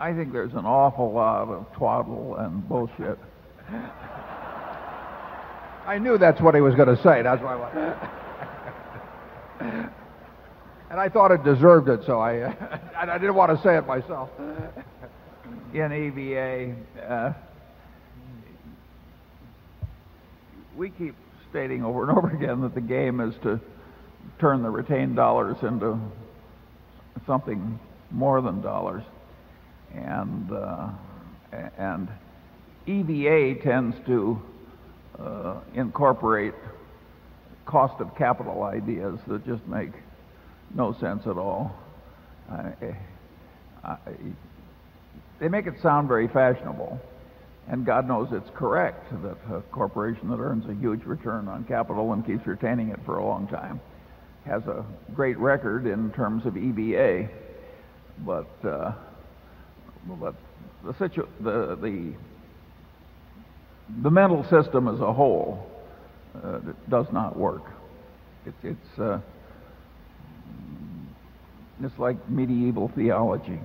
I 0.00 0.12
think 0.12 0.32
there's 0.32 0.52
an 0.52 0.66
awful 0.66 1.12
lot 1.12 1.48
of 1.48 1.72
twaddle 1.74 2.36
and 2.36 2.68
bullshit. 2.68 3.18
I 5.86 5.98
knew 5.98 6.18
that's 6.18 6.40
what 6.40 6.54
he 6.54 6.60
was 6.60 6.74
going 6.74 6.88
to 6.88 7.02
say. 7.02 7.22
That's 7.22 7.42
why 7.42 7.54
I 7.54 7.56
wanted. 7.56 7.94
and 10.90 11.00
I 11.00 11.08
thought 11.08 11.30
it 11.30 11.44
deserved 11.44 11.88
it, 11.88 12.00
so 12.06 12.18
I, 12.20 12.32
and 13.00 13.10
I 13.10 13.18
didn't 13.18 13.34
want 13.34 13.56
to 13.56 13.62
say 13.62 13.76
it 13.76 13.86
myself. 13.86 14.30
in 15.72 15.92
EVA, 15.92 16.74
uh, 17.08 17.32
we 20.76 20.90
keep 20.90 21.14
stating 21.50 21.84
over 21.84 22.08
and 22.08 22.18
over 22.18 22.30
again 22.30 22.62
that 22.62 22.74
the 22.74 22.80
game 22.80 23.20
is 23.20 23.34
to 23.42 23.60
turn 24.40 24.62
the 24.62 24.70
retained 24.70 25.14
dollars 25.14 25.56
into 25.62 25.98
something 27.26 27.78
more 28.10 28.40
than 28.40 28.60
dollars. 28.60 29.04
And, 29.94 30.52
uh, 30.52 30.88
and 31.78 32.08
EVA 32.86 33.62
tends 33.62 33.96
to 34.06 34.40
uh, 35.18 35.60
incorporate 35.74 36.54
cost 37.66 38.00
of 38.00 38.14
capital 38.16 38.64
ideas 38.64 39.18
that 39.26 39.46
just 39.46 39.66
make 39.66 39.92
no 40.74 40.92
sense 41.00 41.26
at 41.26 41.38
all. 41.38 41.74
I, 42.50 42.96
I, 43.84 43.96
they 45.40 45.48
make 45.48 45.66
it 45.66 45.74
sound 45.82 46.08
very 46.08 46.28
fashionable, 46.28 47.00
and 47.68 47.86
God 47.86 48.06
knows 48.06 48.28
it's 48.32 48.50
correct 48.54 49.10
that 49.22 49.36
a 49.54 49.60
corporation 49.72 50.28
that 50.30 50.38
earns 50.38 50.68
a 50.68 50.74
huge 50.74 51.04
return 51.04 51.48
on 51.48 51.64
capital 51.64 52.12
and 52.12 52.26
keeps 52.26 52.46
retaining 52.46 52.90
it 52.90 53.00
for 53.06 53.18
a 53.18 53.24
long 53.24 53.46
time 53.48 53.80
has 54.44 54.62
a 54.66 54.84
great 55.14 55.38
record 55.38 55.86
in 55.86 56.10
terms 56.12 56.44
of 56.46 56.56
EVA. 56.56 57.28
But 58.18 58.50
uh, 58.64 58.92
the, 60.84 60.94
situ- 60.98 61.28
the 61.40 61.76
the 61.76 62.12
the 64.02 64.10
mental 64.10 64.44
system 64.44 64.88
as 64.88 65.00
a 65.00 65.12
whole 65.12 65.66
uh, 66.42 66.60
does 66.88 67.06
not 67.12 67.36
work. 67.36 67.62
It's 68.46 68.56
it's 68.62 68.98
uh, 68.98 69.20
it's 71.82 71.98
like 71.98 72.28
medieval 72.28 72.88
theology. 72.94 73.60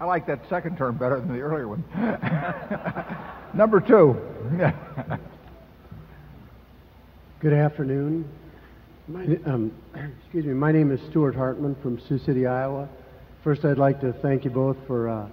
I 0.00 0.04
like 0.04 0.26
that 0.26 0.40
second 0.48 0.78
term 0.78 0.96
better 0.96 1.20
than 1.20 1.32
the 1.32 1.40
earlier 1.40 1.68
one. 1.68 1.84
Number 3.54 3.80
two. 3.80 4.16
Good 7.38 7.52
afternoon. 7.52 8.28
My, 9.08 9.24
um, 9.46 9.72
excuse 10.22 10.44
me. 10.44 10.54
My 10.54 10.72
name 10.72 10.90
is 10.90 11.00
Stuart 11.10 11.34
Hartman 11.34 11.76
from 11.82 12.00
Sioux 12.08 12.18
City, 12.18 12.46
Iowa. 12.46 12.88
First, 13.44 13.64
I'd 13.64 13.78
like 13.78 14.00
to 14.00 14.12
thank 14.14 14.44
you 14.44 14.50
both 14.50 14.76
for 14.86 15.08
uh, 15.08 15.26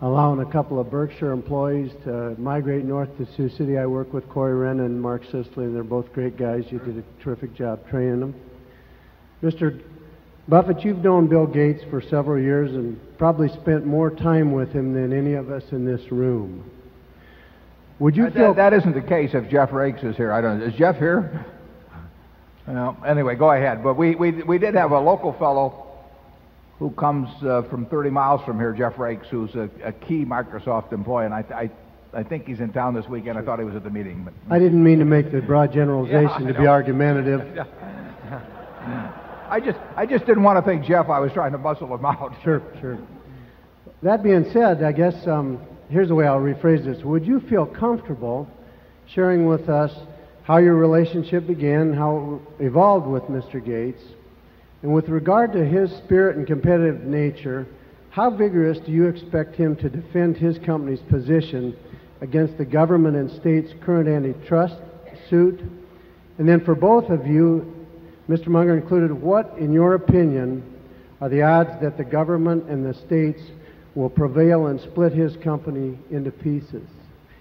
allowing 0.00 0.40
a 0.40 0.50
couple 0.50 0.80
of 0.80 0.90
Berkshire 0.90 1.32
employees 1.32 1.92
to 2.04 2.34
migrate 2.38 2.84
north 2.84 3.14
to 3.18 3.26
Sioux 3.36 3.50
City. 3.50 3.76
I 3.78 3.86
work 3.86 4.12
with 4.12 4.28
Corey 4.28 4.54
Wren 4.54 4.80
and 4.80 5.00
Mark 5.00 5.24
Sisley, 5.30 5.64
and 5.64 5.76
they're 5.76 5.84
both 5.84 6.12
great 6.12 6.36
guys. 6.38 6.64
You 6.70 6.78
did 6.78 6.98
a 6.98 7.22
terrific 7.22 7.54
job 7.54 7.86
training 7.88 8.20
them. 8.20 8.34
Mr. 9.42 9.80
Buffett, 10.48 10.82
you've 10.84 11.04
known 11.04 11.26
Bill 11.26 11.46
Gates 11.46 11.82
for 11.90 12.00
several 12.00 12.40
years 12.42 12.72
and 12.72 12.98
probably 13.18 13.48
spent 13.48 13.84
more 13.84 14.10
time 14.10 14.52
with 14.52 14.72
him 14.72 14.94
than 14.94 15.12
any 15.12 15.34
of 15.34 15.50
us 15.50 15.62
in 15.72 15.84
this 15.84 16.10
room. 16.10 16.64
Would 17.98 18.16
you 18.16 18.24
That- 18.24 18.34
feel 18.34 18.54
that 18.54 18.72
isn't 18.72 18.94
the 18.94 19.02
case 19.02 19.34
if 19.34 19.48
Jeff 19.50 19.70
Raikes 19.70 20.02
is 20.02 20.16
here. 20.16 20.32
I 20.32 20.40
don't. 20.40 20.60
Is 20.62 20.74
Jeff 20.74 20.96
here? 20.98 21.44
Well, 22.72 22.96
anyway, 23.06 23.34
go 23.34 23.50
ahead. 23.50 23.82
But 23.84 23.94
we, 23.98 24.14
we, 24.14 24.32
we 24.32 24.58
did 24.58 24.74
have 24.74 24.92
a 24.92 24.98
local 24.98 25.34
fellow 25.34 25.88
who 26.78 26.90
comes 26.90 27.28
uh, 27.42 27.62
from 27.68 27.84
30 27.86 28.08
miles 28.10 28.40
from 28.46 28.58
here, 28.58 28.72
Jeff 28.72 28.94
Raikes, 28.94 29.26
who's 29.26 29.54
a, 29.54 29.68
a 29.84 29.92
key 29.92 30.24
Microsoft 30.24 30.92
employee, 30.92 31.26
and 31.26 31.34
I, 31.34 31.44
I, 31.54 32.18
I 32.18 32.22
think 32.22 32.46
he's 32.46 32.60
in 32.60 32.72
town 32.72 32.94
this 32.94 33.06
weekend. 33.06 33.38
I 33.38 33.42
thought 33.42 33.58
he 33.58 33.64
was 33.64 33.76
at 33.76 33.84
the 33.84 33.90
meeting, 33.90 34.24
but 34.24 34.32
I 34.50 34.58
didn't 34.58 34.82
mean 34.82 34.98
to 35.00 35.04
make 35.04 35.30
the 35.30 35.42
broad 35.42 35.72
generalization 35.72 36.46
Yeah, 36.46 36.52
to 36.52 36.58
be 36.58 36.66
argumentative. 36.66 37.40
I 39.48 39.60
just 39.60 39.78
I 39.96 40.06
just 40.06 40.24
didn't 40.24 40.42
want 40.42 40.58
to 40.58 40.68
think 40.68 40.86
Jeff. 40.86 41.10
I 41.10 41.20
was 41.20 41.30
trying 41.32 41.52
to 41.52 41.58
muscle 41.58 41.94
him 41.94 42.04
out. 42.04 42.34
Sure, 42.42 42.62
sure. 42.80 42.98
That 44.02 44.22
being 44.22 44.50
said, 44.50 44.82
I 44.82 44.92
guess 44.92 45.26
um, 45.26 45.60
here's 45.90 46.08
the 46.08 46.14
way 46.14 46.26
I'll 46.26 46.40
rephrase 46.40 46.84
this. 46.84 47.04
Would 47.04 47.26
you 47.26 47.38
feel 47.38 47.66
comfortable 47.66 48.48
sharing 49.06 49.46
with 49.46 49.68
us 49.68 49.92
how 50.44 50.58
your 50.58 50.74
relationship 50.74 51.46
began, 51.46 51.92
how 51.92 52.40
it 52.58 52.66
evolved 52.66 53.06
with 53.06 53.22
Mr. 53.24 53.64
Gates, 53.64 54.02
and 54.82 54.92
with 54.92 55.08
regard 55.08 55.52
to 55.52 55.64
his 55.64 55.90
spirit 55.98 56.36
and 56.36 56.46
competitive 56.46 57.04
nature, 57.04 57.66
how 58.10 58.30
vigorous 58.30 58.78
do 58.80 58.90
you 58.90 59.06
expect 59.06 59.54
him 59.54 59.76
to 59.76 59.88
defend 59.88 60.36
his 60.36 60.58
company's 60.58 61.00
position 61.08 61.76
against 62.20 62.58
the 62.58 62.64
government 62.64 63.16
and 63.16 63.30
state's 63.30 63.72
current 63.84 64.08
antitrust 64.08 64.74
suit? 65.30 65.60
And 66.38 66.48
then 66.48 66.64
for 66.64 66.74
both 66.74 67.08
of 67.10 67.26
you, 67.26 67.86
Mr. 68.28 68.48
Munger 68.48 68.76
included, 68.76 69.12
what, 69.12 69.56
in 69.58 69.72
your 69.72 69.94
opinion, 69.94 70.62
are 71.20 71.28
the 71.28 71.42
odds 71.42 71.70
that 71.80 71.96
the 71.96 72.04
government 72.04 72.68
and 72.68 72.84
the 72.84 72.94
states 72.94 73.40
will 73.94 74.10
prevail 74.10 74.66
and 74.66 74.80
split 74.80 75.12
his 75.12 75.36
company 75.36 75.98
into 76.10 76.30
pieces? 76.30 76.86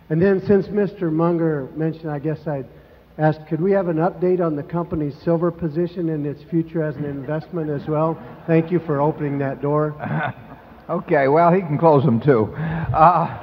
And 0.09 0.21
then, 0.21 0.45
since 0.45 0.67
Mr. 0.67 1.11
Munger 1.11 1.69
mentioned, 1.75 2.11
I 2.11 2.19
guess 2.19 2.45
I'd 2.45 2.67
ask, 3.17 3.39
could 3.47 3.61
we 3.61 3.71
have 3.71 3.87
an 3.87 3.97
update 3.97 4.45
on 4.45 4.55
the 4.55 4.63
company's 4.63 5.15
silver 5.23 5.51
position 5.51 6.09
and 6.09 6.25
its 6.25 6.41
future 6.49 6.83
as 6.83 6.95
an 6.95 7.05
investment 7.05 7.69
as 7.69 7.87
well? 7.87 8.21
Thank 8.47 8.71
you 8.71 8.79
for 8.79 9.01
opening 9.01 9.39
that 9.39 9.61
door. 9.61 9.95
Okay, 10.89 11.29
well, 11.29 11.53
he 11.53 11.61
can 11.61 11.77
close 11.77 12.03
them 12.03 12.19
too. 12.19 12.53
Uh, 12.53 13.37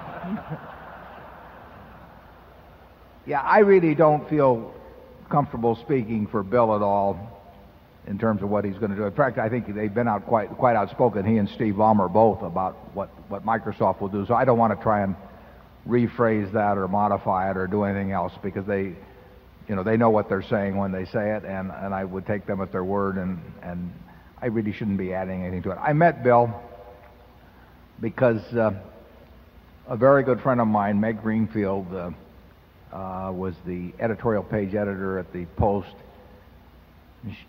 yeah, 3.26 3.40
I 3.40 3.60
really 3.60 3.94
don't 3.94 4.28
feel 4.28 4.74
comfortable 5.30 5.76
speaking 5.76 6.26
for 6.26 6.42
Bill 6.42 6.76
at 6.76 6.82
all 6.82 7.18
in 8.06 8.18
terms 8.18 8.42
of 8.42 8.50
what 8.50 8.66
he's 8.66 8.76
going 8.76 8.90
to 8.90 8.96
do. 8.96 9.04
In 9.04 9.14
fact, 9.14 9.38
I 9.38 9.48
think 9.48 9.74
they've 9.74 9.94
been 9.94 10.08
out 10.08 10.26
quite 10.26 10.50
quite 10.58 10.76
outspoken. 10.76 11.24
He 11.24 11.38
and 11.38 11.48
Steve 11.48 11.74
Ballmer 11.74 12.12
both 12.12 12.42
about 12.42 12.94
what 12.94 13.08
what 13.30 13.46
Microsoft 13.46 14.02
will 14.02 14.08
do. 14.08 14.26
So 14.26 14.34
I 14.34 14.44
don't 14.44 14.58
want 14.58 14.76
to 14.76 14.82
try 14.82 15.02
and 15.02 15.16
rephrase 15.88 16.52
that 16.52 16.76
or 16.76 16.86
modify 16.86 17.50
it 17.50 17.56
or 17.56 17.66
do 17.66 17.84
anything 17.84 18.12
else 18.12 18.32
because 18.42 18.66
they, 18.66 18.94
you 19.68 19.76
know, 19.76 19.82
they 19.82 19.96
know 19.96 20.10
what 20.10 20.28
they're 20.28 20.42
saying 20.42 20.76
when 20.76 20.92
they 20.92 21.04
say 21.04 21.32
it, 21.32 21.44
and 21.44 21.70
and 21.70 21.94
I 21.94 22.04
would 22.04 22.26
take 22.26 22.46
them 22.46 22.60
at 22.60 22.72
their 22.72 22.84
word, 22.84 23.16
and 23.16 23.40
and 23.62 23.92
I 24.40 24.46
really 24.46 24.72
shouldn't 24.72 24.98
be 24.98 25.12
adding 25.12 25.42
anything 25.42 25.62
to 25.64 25.72
it. 25.72 25.78
I 25.80 25.92
met 25.92 26.22
Bill 26.22 26.52
because 28.00 28.42
uh, 28.54 28.72
a 29.88 29.96
very 29.96 30.22
good 30.22 30.40
friend 30.40 30.60
of 30.60 30.68
mine, 30.68 31.00
Meg 31.00 31.22
Greenfield, 31.22 31.92
uh, 31.92 32.10
uh, 32.92 33.32
was 33.32 33.54
the 33.66 33.92
editorial 33.98 34.42
page 34.42 34.74
editor 34.74 35.18
at 35.18 35.32
the 35.32 35.44
Post. 35.56 35.94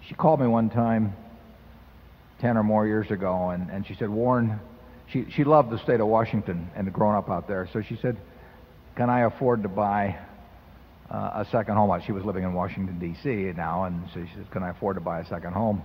She, 0.08 0.16
called 0.16 0.42
me 0.42 0.48
one 0.48 0.70
time, 0.70 1.14
10 2.40 2.58
or 2.58 2.64
more 2.64 2.88
years 2.88 3.12
ago, 3.12 3.52
and, 3.52 3.70
and 3.70 3.86
she 3.86 3.94
said, 3.94 4.10
Warren, 4.10 4.60
she, 5.08 5.28
she 5.30 5.44
loved 5.44 5.70
the 5.70 5.78
state 5.80 6.00
of 6.00 6.08
Washington 6.08 6.70
and 6.76 6.88
had 6.88 6.94
grown 6.94 7.16
up 7.16 7.30
out 7.30 7.48
there. 7.48 7.70
So 7.72 7.82
she 7.82 7.98
said, 8.02 8.18
Can 8.96 9.10
I 9.10 9.22
afford 9.22 9.64
to 9.64 9.70
buy 9.70 10.18
a 11.10 11.48
second 11.52 11.76
home? 11.76 12.02
She 12.06 12.12
was 12.12 12.24
living 12.24 12.44
in 12.44 12.54
Washington, 12.54 13.00
D.C. 13.00 13.30
now, 13.58 13.86
and 13.86 14.08
so 14.14 14.24
she 14.24 14.36
says, 14.36 14.46
Can 14.52 14.64
I 14.64 14.70
afford 14.70 14.96
to 14.98 15.02
buy 15.02 15.20
a 15.20 15.26
second 15.28 15.54
home? 15.54 15.84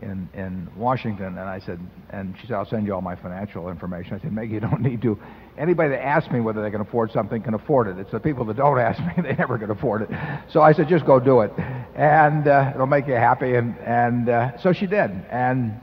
in 0.00 0.28
in 0.34 0.68
Washington, 0.76 1.38
and 1.38 1.40
I 1.40 1.58
said, 1.60 1.80
and 2.10 2.34
she 2.40 2.46
said, 2.46 2.56
I'll 2.56 2.66
send 2.66 2.86
you 2.86 2.94
all 2.94 3.00
my 3.00 3.16
financial 3.16 3.70
information. 3.70 4.14
I 4.14 4.18
said, 4.20 4.32
Meg, 4.32 4.50
you 4.50 4.60
don't 4.60 4.80
need 4.82 5.02
to. 5.02 5.18
Anybody 5.56 5.90
that 5.90 6.04
asks 6.04 6.30
me 6.30 6.40
whether 6.40 6.62
they 6.62 6.70
can 6.70 6.82
afford 6.82 7.12
something 7.12 7.42
can 7.42 7.54
afford 7.54 7.88
it. 7.88 7.98
It's 7.98 8.10
the 8.10 8.20
people 8.20 8.44
that 8.46 8.56
don't 8.56 8.78
ask 8.78 9.00
me; 9.00 9.22
they 9.22 9.34
never 9.34 9.58
can 9.58 9.70
afford 9.70 10.02
it. 10.02 10.10
So 10.50 10.60
I 10.60 10.72
said, 10.72 10.88
just 10.88 11.06
go 11.06 11.18
do 11.18 11.40
it, 11.40 11.52
and 11.94 12.46
uh, 12.46 12.72
it'll 12.74 12.86
make 12.86 13.06
you 13.06 13.14
happy. 13.14 13.54
And 13.54 13.78
and 13.78 14.28
uh, 14.28 14.58
so 14.58 14.72
she 14.72 14.86
did, 14.86 15.10
and 15.30 15.80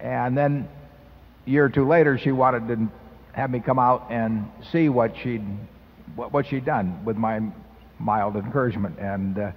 and 0.00 0.36
then 0.36 0.68
a 1.46 1.50
year 1.50 1.64
or 1.64 1.70
two 1.70 1.86
later, 1.86 2.18
she 2.18 2.32
wanted 2.32 2.68
to 2.68 2.88
have 3.32 3.50
me 3.50 3.60
come 3.60 3.78
out 3.78 4.06
and 4.10 4.48
see 4.72 4.88
what 4.88 5.14
she'd 5.22 5.44
what 6.16 6.46
she'd 6.46 6.64
done 6.64 7.04
with 7.04 7.16
my 7.16 7.40
mild 7.98 8.36
encouragement, 8.36 8.98
and 8.98 9.38
uh, 9.38 9.50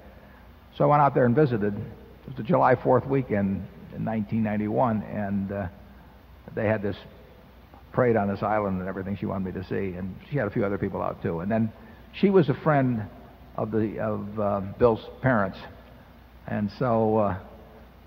so 0.78 0.86
I 0.86 0.88
went 0.88 1.02
out 1.02 1.14
there 1.14 1.26
and 1.26 1.36
visited. 1.36 1.76
It 1.76 2.28
was 2.28 2.36
the 2.38 2.44
July 2.44 2.76
4th 2.76 3.08
weekend 3.08 3.68
in 3.96 4.06
1991, 4.06 5.04
and 5.04 5.52
uh, 5.52 5.68
they 6.56 6.68
had 6.68 6.82
this 6.82 6.96
parade 7.92 8.16
on 8.16 8.28
this 8.28 8.44
island 8.44 8.80
and 8.80 8.88
everything 8.88 9.18
she 9.18 9.26
wanted 9.26 9.54
me 9.54 9.62
to 9.62 9.68
see, 9.68 9.98
and 9.98 10.16
she 10.30 10.38
had 10.38 10.48
a 10.48 10.52
few 10.52 10.66
other 10.66 10.78
people 10.78 11.02
out 11.02 11.22
too. 11.22 11.40
And 11.40 11.52
then 11.52 11.72
she 12.14 12.30
was 12.30 12.50
a 12.50 12.54
friend 12.54 13.04
of 13.56 13.72
the 13.72 14.00
of 14.00 14.40
uh, 14.40 14.62
Bill's 14.78 15.06
parents, 15.22 15.58
and 16.48 16.72
so 16.80 17.18
uh, 17.18 17.38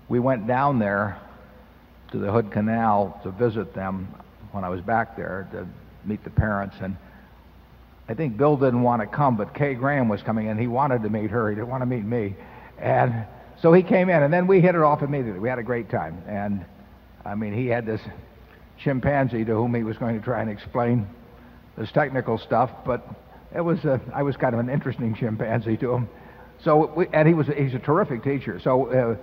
we 0.09 0.19
went 0.19 0.47
down 0.47 0.79
there 0.79 1.19
to 2.11 2.17
the 2.17 2.31
Hood 2.31 2.51
Canal 2.51 3.19
to 3.23 3.31
visit 3.31 3.73
them 3.73 4.07
when 4.51 4.63
I 4.63 4.69
was 4.69 4.81
back 4.81 5.15
there 5.15 5.47
to 5.51 5.67
meet 6.07 6.23
the 6.23 6.29
parents 6.29 6.75
and. 6.81 6.97
I 8.07 8.13
think 8.13 8.37
Bill 8.37 8.57
didn't 8.57 8.81
want 8.81 9.01
to 9.01 9.07
come, 9.07 9.37
but 9.37 9.53
Kay 9.53 9.75
Graham 9.75 10.09
was 10.09 10.21
coming 10.21 10.47
in. 10.47 10.57
He 10.57 10.67
wanted 10.67 11.03
to 11.03 11.09
meet 11.09 11.31
her. 11.31 11.49
He 11.49 11.55
didn't 11.55 11.69
want 11.69 11.81
to 11.81 11.85
meet 11.85 12.03
me. 12.03 12.35
And 12.77 13.25
so 13.61 13.71
he 13.71 13.81
came 13.81 14.09
in, 14.09 14.23
and 14.23 14.33
then 14.33 14.45
we 14.45 14.59
hit 14.59 14.75
it 14.75 14.81
off 14.81 15.01
immediately. 15.01 15.39
We 15.39 15.47
had 15.47 15.59
a 15.59 15.63
great 15.63 15.89
time. 15.89 16.21
And, 16.27 16.65
I 17.23 17.35
mean, 17.35 17.53
he 17.53 17.67
had 17.67 17.85
this 17.85 18.01
chimpanzee 18.77 19.45
to 19.45 19.53
whom 19.53 19.73
he 19.73 19.83
was 19.83 19.97
going 19.97 20.19
to 20.19 20.23
try 20.23 20.41
and 20.41 20.49
explain 20.49 21.07
this 21.77 21.91
technical 21.91 22.37
stuff, 22.37 22.69
but 22.85 23.07
it 23.55 23.61
was 23.61 23.85
a, 23.85 24.01
I 24.13 24.23
was 24.23 24.35
kind 24.35 24.53
of 24.53 24.59
an 24.59 24.69
interesting 24.69 25.15
chimpanzee 25.15 25.77
to 25.77 25.93
him. 25.93 26.09
So, 26.63 26.93
we, 26.93 27.07
and 27.13 27.27
he 27.27 27.33
was, 27.33 27.47
he's 27.47 27.73
a 27.73 27.79
terrific 27.79 28.23
teacher. 28.23 28.59
So, 28.59 28.87
uh, 28.87 29.17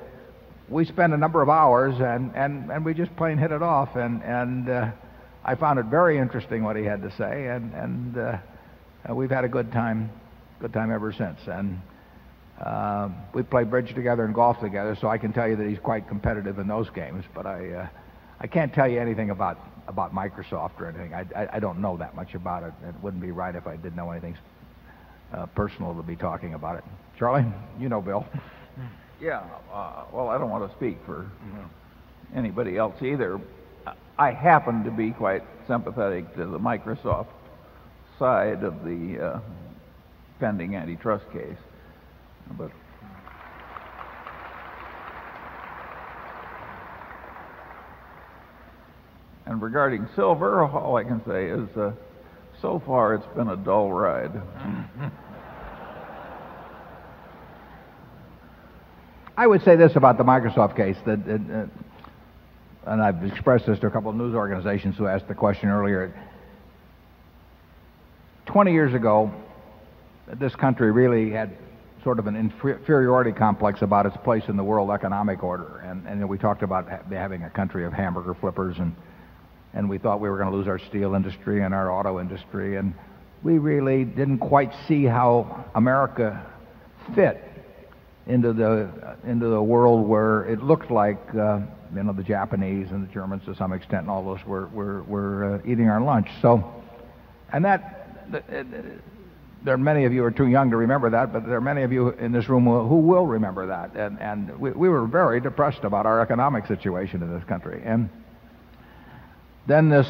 we 0.71 0.85
spent 0.85 1.13
a 1.13 1.17
number 1.17 1.43
of 1.43 1.49
hours, 1.49 1.97
and, 2.01 2.35
and, 2.35 2.71
and 2.71 2.85
we 2.85 2.95
just 2.95 3.15
plain 3.17 3.37
hit 3.37 3.51
it 3.51 3.63
off. 3.63 3.97
And, 3.97 4.23
and 4.23 4.71
uh, 4.71 4.91
I 5.45 5.55
found 5.55 5.79
it 5.79 5.87
very 5.87 6.17
interesting 6.17 6.65
what 6.65 6.77
he 6.77 6.85
had 6.85 7.03
to 7.03 7.11
say, 7.17 7.49
and, 7.49 7.75
and 7.75 8.17
uh, 8.17 8.39
we've 9.09 9.31
had 9.31 9.45
a 9.45 9.49
good 9.49 9.73
time, 9.73 10.11
good 10.61 10.73
time 10.73 10.93
ever 10.93 11.13
since. 11.13 11.39
And 11.47 11.81
uh, 12.61 13.09
we 13.33 13.43
play 13.43 13.65
bridge 13.65 13.95
together 13.95 14.25
and 14.25 14.35
golf 14.35 14.61
together, 14.61 14.97
so 15.01 15.09
I 15.09 15.19
can 15.19 15.33
tell 15.33 15.49
you 15.49 15.57
that 15.57 15.67
he's 15.67 15.79
quite 15.79 16.09
competitive 16.09 16.59
in 16.59 16.69
those 16.69 16.91
games. 16.91 17.25
But 17.35 17.47
I, 17.47 17.71
uh, 17.71 17.89
I 18.41 18.47
can't 18.47 18.73
tell 18.73 18.89
you 18.89 19.01
anything 19.01 19.31
about 19.31 19.59
about 19.89 20.15
Microsoft 20.15 20.79
or 20.79 20.87
anything. 20.87 21.15
I, 21.15 21.27
I, 21.35 21.49
I 21.55 21.59
don't 21.59 21.81
know 21.81 21.97
that 21.97 22.15
much 22.15 22.35
about 22.35 22.63
it. 22.63 22.73
It 22.87 22.95
wouldn't 23.03 23.23
be 23.23 23.33
right 23.33 23.57
if 23.57 23.67
I 23.67 23.75
did 23.77 23.97
know 23.97 24.13
anything 24.13 24.37
uh, 25.33 25.47
personal 25.47 25.95
to 25.95 26.03
be 26.03 26.15
talking 26.15 26.55
about 26.55 26.77
it. 26.77 26.85
Charlie, 27.19 27.45
you 27.79 27.89
know 27.89 28.01
Bill. 28.01 28.25
Yeah. 29.21 29.43
Uh, 29.73 30.05
well, 30.13 30.29
I 30.29 30.39
don't 30.39 30.49
want 30.49 30.69
to 30.69 30.75
speak 30.77 30.99
for 31.05 31.31
anybody 32.35 32.79
else 32.79 33.03
either. 33.03 33.39
I 34.19 34.33
happen 34.33 34.85
to 34.85 34.91
be 34.91 35.11
quite 35.11 35.43
sympathetic 35.67 36.35
to 36.37 36.47
the 36.47 36.59
Microsoft 36.59 37.27
side 38.21 38.63
of 38.63 38.85
the 38.85 39.19
uh, 39.19 39.41
pending 40.39 40.77
antitrust 40.77 41.25
case. 41.33 41.57
But 42.59 42.71
and 49.47 49.63
regarding 49.63 50.07
silver, 50.15 50.63
all 50.65 50.97
I 50.97 51.05
can 51.05 51.25
say 51.25 51.47
is 51.47 51.77
uh, 51.77 51.93
so 52.61 52.83
far 52.87 53.15
it's 53.15 53.27
been 53.35 53.49
a 53.49 53.57
dull 53.57 53.91
ride. 53.91 54.33
I 59.37 59.47
would 59.47 59.63
say 59.65 59.77
this 59.77 59.97
about 59.97 60.19
the 60.19 60.25
Microsoft 60.25 60.77
case 60.77 60.99
that, 61.07 61.21
uh, 61.21 62.91
and 62.91 63.03
I've 63.03 63.25
expressed 63.25 63.65
this 63.65 63.79
to 63.79 63.87
a 63.87 63.91
couple 63.91 64.11
of 64.11 64.17
news 64.17 64.35
organizations 64.35 64.99
who 64.99 65.07
asked 65.07 65.29
the 65.29 65.35
question 65.35 65.71
earlier. 65.71 66.13
20 68.51 68.73
years 68.73 68.95
ago, 68.95 69.33
this 70.27 70.57
country 70.57 70.91
really 70.91 71.31
had 71.31 71.57
sort 72.03 72.19
of 72.19 72.27
an 72.27 72.35
inferiority 72.35 73.31
complex 73.31 73.81
about 73.83 74.07
its 74.07 74.17
place 74.25 74.43
in 74.49 74.57
the 74.57 74.65
world 74.65 74.91
economic 74.91 75.45
order. 75.45 75.79
And, 75.85 76.05
and 76.09 76.29
we 76.29 76.37
talked 76.37 76.65
about 76.65 76.89
ha 76.89 76.99
having 77.11 77.45
a 77.45 77.51
country 77.51 77.85
of 77.85 77.93
hamburger 77.93 78.35
flippers, 78.35 78.79
and, 78.79 78.93
and 79.73 79.89
we 79.89 79.99
thought 79.99 80.19
we 80.19 80.29
were 80.29 80.37
going 80.37 80.51
to 80.51 80.57
lose 80.57 80.67
our 80.67 80.81
steel 80.81 81.15
industry 81.15 81.63
and 81.63 81.73
our 81.73 81.93
auto 81.93 82.19
industry. 82.19 82.77
And 82.77 82.93
we 83.45 83.59
really 83.59 84.05
didn't 84.05 84.39
quite 84.39 84.73
see 84.89 85.05
how 85.05 85.65
America 85.77 86.45
fit 87.15 87.41
into 88.27 88.53
the, 88.53 89.17
into 89.25 89.47
the 89.47 89.63
world 89.63 90.09
where 90.09 90.45
it 90.47 90.61
looked 90.61 90.91
like, 90.91 91.23
uh, 91.37 91.61
you 91.95 92.03
know, 92.03 92.13
the 92.13 92.25
Japanese 92.25 92.91
and 92.91 93.09
the 93.09 93.13
Germans 93.13 93.45
to 93.45 93.55
some 93.55 93.73
extent 93.73 94.03
and 94.03 94.11
all 94.11 94.25
those 94.25 94.45
were, 94.45 94.67
were, 94.69 95.05
were 95.05 95.55
uh, 95.55 95.71
eating 95.71 95.89
our 95.89 96.01
lunch. 96.01 96.27
So, 96.43 96.65
and 97.53 97.65
that, 97.65 98.00
there 98.33 99.75
are 99.75 99.79
many 99.79 100.05
of 100.05 100.13
you 100.13 100.21
who 100.21 100.27
are 100.27 100.31
too 100.31 100.47
young 100.47 100.71
to 100.71 100.77
remember 100.77 101.11
that, 101.11 101.33
but 101.33 101.47
there 101.47 101.57
are 101.57 101.61
many 101.61 101.83
of 101.83 101.93
you 101.93 102.11
in 102.11 102.33
this 102.33 102.49
room 102.49 102.65
who, 102.65 102.97
will 102.97 103.27
remember 103.27 103.67
that. 103.67 103.95
And, 103.95 104.19
and 104.21 104.59
we, 104.59 104.71
we 104.71 104.89
were 104.89 105.07
very 105.07 105.41
depressed 105.41 105.85
about 105.85 106.07
our 106.07 106.21
economic 106.21 106.67
situation 106.67 107.23
in 107.23 107.33
this 107.33 107.45
country. 107.45 107.83
And 107.85 108.09
then 109.67 109.89
this, 109.89 110.07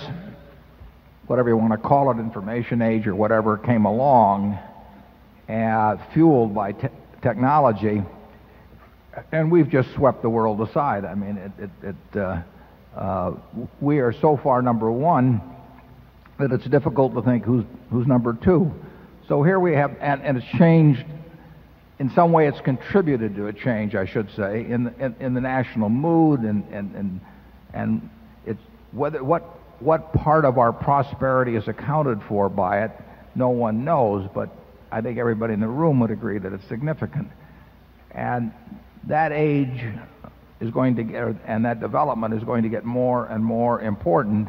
whatever 1.26 1.48
you 1.48 1.56
want 1.56 1.72
to 1.72 1.78
call 1.78 2.10
it, 2.12 2.18
information 2.18 2.80
age 2.80 3.06
or 3.06 3.14
whatever, 3.14 3.58
came 3.58 3.86
along, 3.86 4.58
uh, 5.48 5.96
fueled 6.12 6.54
by 6.54 6.72
te 6.72 6.88
technology, 7.22 8.02
and 9.32 9.50
we've 9.50 9.68
just 9.68 9.92
swept 9.94 10.22
the 10.22 10.30
world 10.30 10.60
aside. 10.62 11.04
I 11.04 11.14
mean, 11.14 11.36
it, 11.36 11.52
it, 11.58 11.70
it 11.82 12.18
uh, 12.18 12.42
uh, 12.96 13.34
we 13.80 13.98
are 13.98 14.12
so 14.12 14.38
far 14.42 14.62
number 14.62 14.90
one 14.90 15.42
that 16.40 16.52
it's 16.52 16.66
difficult 16.66 17.14
to 17.14 17.22
think 17.22 17.44
who's, 17.44 17.64
who's 17.90 18.06
number 18.06 18.34
two. 18.34 18.72
So 19.28 19.42
here 19.42 19.60
we 19.60 19.74
have, 19.74 19.96
and, 20.00 20.22
and 20.22 20.36
it's 20.36 20.46
changed. 20.58 21.04
In 21.98 22.10
some 22.10 22.32
way, 22.32 22.48
it's 22.48 22.60
contributed 22.60 23.36
to 23.36 23.46
a 23.46 23.52
change, 23.52 23.94
I 23.94 24.06
should 24.06 24.28
say, 24.34 24.66
in, 24.68 24.94
in, 24.98 25.14
in 25.20 25.34
the 25.34 25.40
national 25.40 25.88
mood, 25.88 26.40
and, 26.40 26.64
and, 26.72 26.94
and, 26.94 27.20
and 27.74 28.10
it's 28.46 28.60
whether, 28.92 29.22
what, 29.22 29.42
what 29.80 30.12
part 30.14 30.44
of 30.44 30.58
our 30.58 30.72
prosperity 30.72 31.56
is 31.56 31.68
accounted 31.68 32.20
for 32.28 32.48
by 32.48 32.84
it, 32.84 32.90
no 33.34 33.50
one 33.50 33.84
knows, 33.84 34.28
but 34.34 34.50
I 34.90 35.00
think 35.00 35.18
everybody 35.18 35.54
in 35.54 35.60
the 35.60 35.68
room 35.68 36.00
would 36.00 36.10
agree 36.10 36.38
that 36.38 36.52
it's 36.52 36.66
significant. 36.68 37.28
And 38.10 38.52
that 39.04 39.32
age 39.32 39.84
is 40.60 40.70
going 40.70 40.96
to 40.96 41.02
get, 41.02 41.36
and 41.46 41.64
that 41.64 41.80
development 41.80 42.34
is 42.34 42.42
going 42.42 42.64
to 42.64 42.68
get 42.68 42.84
more 42.84 43.26
and 43.26 43.44
more 43.44 43.80
important 43.80 44.48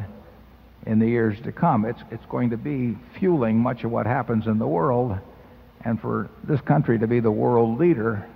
in 0.86 0.98
the 0.98 1.06
years 1.06 1.38
to 1.44 1.52
come. 1.52 1.84
It's, 1.84 2.00
it's 2.10 2.24
going 2.26 2.50
to 2.50 2.56
be 2.56 2.96
fueling 3.18 3.58
much 3.58 3.84
of 3.84 3.90
what 3.90 4.06
happens 4.06 4.46
in 4.46 4.58
the 4.58 4.66
world. 4.66 5.16
And 5.84 6.00
for 6.00 6.30
this 6.44 6.60
country 6.60 6.98
to 6.98 7.06
be 7.06 7.20
the 7.20 7.30
world 7.30 7.78
leader, 7.78 8.26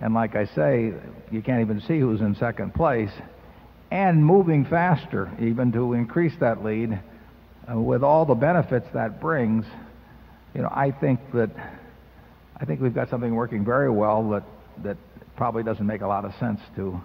and 0.00 0.14
like 0.14 0.36
I 0.36 0.46
say, 0.46 0.92
you 1.30 1.42
can't 1.42 1.60
even 1.60 1.80
see 1.80 1.98
who's 1.98 2.20
in 2.20 2.34
second 2.36 2.74
place, 2.74 3.10
and 3.90 4.24
moving 4.24 4.64
faster 4.64 5.30
even 5.40 5.72
to 5.72 5.94
increase 5.94 6.34
that 6.40 6.62
lead 6.64 7.00
uh, 7.70 7.78
with 7.78 8.02
all 8.02 8.24
the 8.24 8.34
benefits 8.34 8.86
that 8.94 9.20
brings, 9.20 9.64
you 10.54 10.62
know, 10.62 10.68
I 10.70 10.90
think 10.90 11.20
that 11.34 11.50
I 12.60 12.64
think 12.64 12.80
we've 12.80 12.94
got 12.94 13.08
something 13.08 13.34
working 13.34 13.64
very 13.64 13.90
well 13.90 14.30
that 14.30 14.44
that 14.82 14.96
probably 15.36 15.62
doesn't 15.62 15.86
make 15.86 16.00
a 16.00 16.06
lot 16.06 16.24
of 16.24 16.32
sense 16.38 16.60
to 16.76 17.00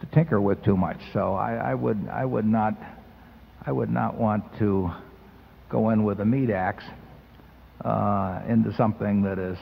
to 0.00 0.06
tinker 0.14 0.40
with 0.40 0.62
too 0.64 0.76
much. 0.76 0.98
So 1.12 1.34
I, 1.34 1.54
I 1.54 1.74
would 1.74 2.08
I 2.10 2.24
would 2.24 2.46
not 2.46 2.74
I 3.66 3.72
would 3.72 3.90
not 3.90 4.16
want 4.16 4.44
to 4.58 4.90
go 5.70 5.90
in 5.90 6.04
with 6.04 6.20
a 6.20 6.24
meat 6.24 6.50
axe 6.50 6.84
uh, 7.84 8.42
into 8.48 8.74
something 8.74 9.22
that 9.22 9.38
is 9.38 9.58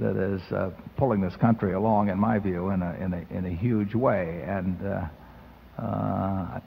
that 0.00 0.16
is 0.16 0.40
uh, 0.52 0.70
pulling 0.96 1.20
this 1.20 1.36
country 1.36 1.74
along, 1.74 2.08
in 2.08 2.18
my 2.18 2.38
view, 2.38 2.70
in 2.70 2.82
a 2.82 2.92
in 2.94 3.12
a 3.12 3.36
in 3.36 3.46
a 3.46 3.50
huge 3.50 3.94
way. 3.94 4.42
And 4.46 4.78
uh, 5.78 6.60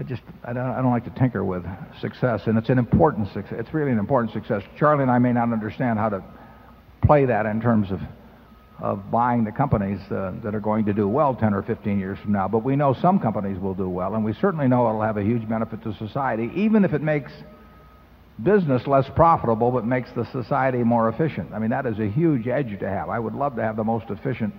I 0.00 0.02
just 0.02 0.22
I 0.44 0.52
don't, 0.52 0.66
I 0.66 0.76
don't 0.82 0.90
like 0.90 1.04
to 1.04 1.20
tinker 1.20 1.44
with 1.44 1.64
success, 2.00 2.42
and 2.46 2.56
it's 2.58 2.70
an 2.70 2.78
important 2.78 3.32
success. 3.32 3.58
It's 3.58 3.74
really 3.74 3.92
an 3.92 3.98
important 3.98 4.32
success. 4.32 4.62
Charlie 4.78 5.02
and 5.02 5.10
I 5.10 5.18
may 5.18 5.32
not 5.32 5.52
understand 5.52 5.98
how 5.98 6.08
to 6.08 6.24
play 7.04 7.26
that 7.26 7.46
in 7.46 7.60
terms 7.60 7.90
of 7.90 8.00
of 8.80 9.10
buying 9.10 9.44
the 9.44 9.52
companies 9.52 10.00
uh, 10.10 10.32
that 10.42 10.54
are 10.54 10.60
going 10.60 10.86
to 10.86 10.92
do 10.92 11.06
well 11.06 11.34
10 11.34 11.52
or 11.52 11.62
15 11.62 11.98
years 11.98 12.18
from 12.18 12.32
now, 12.32 12.48
but 12.48 12.64
we 12.64 12.76
know 12.76 12.94
some 12.94 13.18
companies 13.18 13.58
will 13.58 13.74
do 13.74 13.88
well, 13.88 14.14
and 14.14 14.24
we 14.24 14.32
certainly 14.34 14.68
know 14.68 14.88
it'll 14.88 15.02
have 15.02 15.18
a 15.18 15.22
huge 15.22 15.46
benefit 15.48 15.82
to 15.82 15.94
society, 15.94 16.50
even 16.54 16.84
if 16.84 16.94
it 16.94 17.02
makes 17.02 17.30
business 18.42 18.86
less 18.86 19.08
profitable, 19.14 19.70
but 19.70 19.84
makes 19.84 20.10
the 20.12 20.24
society 20.32 20.78
more 20.78 21.10
efficient. 21.10 21.52
I 21.52 21.58
mean, 21.58 21.70
that 21.70 21.84
is 21.84 21.98
a 21.98 22.08
huge 22.08 22.48
edge 22.48 22.78
to 22.80 22.88
have. 22.88 23.10
I 23.10 23.18
would 23.18 23.34
love 23.34 23.56
to 23.56 23.62
have 23.62 23.76
the 23.76 23.84
most 23.84 24.08
efficient 24.08 24.54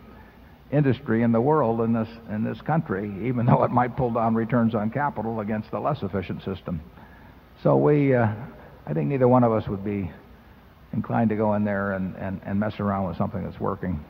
industry 0.72 1.24
in 1.24 1.32
the 1.32 1.42
world 1.42 1.82
in 1.82 1.94
this 1.94 2.08
in 2.30 2.44
this 2.44 2.62
country, 2.62 3.12
even 3.28 3.46
though 3.48 3.64
it 3.64 3.72
might 3.72 3.98
pull 3.98 4.12
down 4.12 4.36
returns 4.36 4.76
on 4.76 4.92
capital 4.92 5.40
against 5.40 5.72
the 5.72 5.80
less 5.80 6.02
efficient 6.04 6.44
system. 6.44 6.82
So 7.64 7.78
we, 7.78 8.14
uh, 8.16 8.28
I 8.86 8.94
think 8.94 9.08
neither 9.10 9.28
one 9.28 9.44
of 9.44 9.52
us 9.52 9.68
would 9.68 9.84
be 9.84 10.12
inclined 10.94 11.30
to 11.30 11.36
go 11.36 11.54
in 11.54 11.64
there 11.64 11.94
and, 11.94 12.16
and, 12.16 12.42
and 12.46 12.60
mess 12.60 12.80
around 12.80 13.08
with 13.08 13.18
something 13.18 13.44
that's 13.44 13.60
working. 13.60 14.04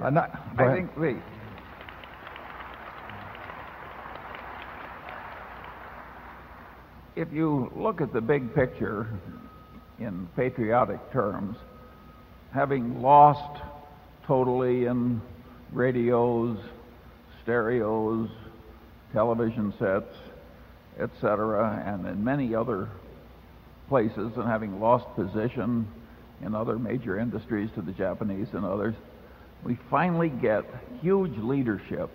Uh, 0.00 0.10
not, 0.10 0.30
I 0.56 0.64
ahead. 0.64 0.76
think 0.76 0.94
the 0.96 1.20
if 7.20 7.32
you 7.32 7.70
look 7.74 8.00
at 8.00 8.12
the 8.12 8.20
big 8.20 8.54
picture 8.54 9.08
in 9.98 10.28
patriotic 10.36 11.00
terms, 11.12 11.56
having 12.54 13.02
lost 13.02 13.60
totally 14.24 14.84
in 14.86 15.20
radios, 15.72 16.56
stereos, 17.42 18.30
television 19.12 19.74
sets, 19.80 20.14
etc., 21.00 21.82
and 21.84 22.06
in 22.06 22.22
many 22.22 22.54
other 22.54 22.88
places, 23.88 24.30
and 24.36 24.46
having 24.46 24.78
lost 24.78 25.06
position 25.16 25.88
in 26.44 26.54
other 26.54 26.78
major 26.78 27.18
industries 27.18 27.68
to 27.74 27.82
the 27.82 27.92
Japanese 27.92 28.46
and 28.52 28.64
others, 28.64 28.94
we 29.64 29.76
finally 29.90 30.28
get 30.28 30.64
huge 31.02 31.36
leadership 31.38 32.10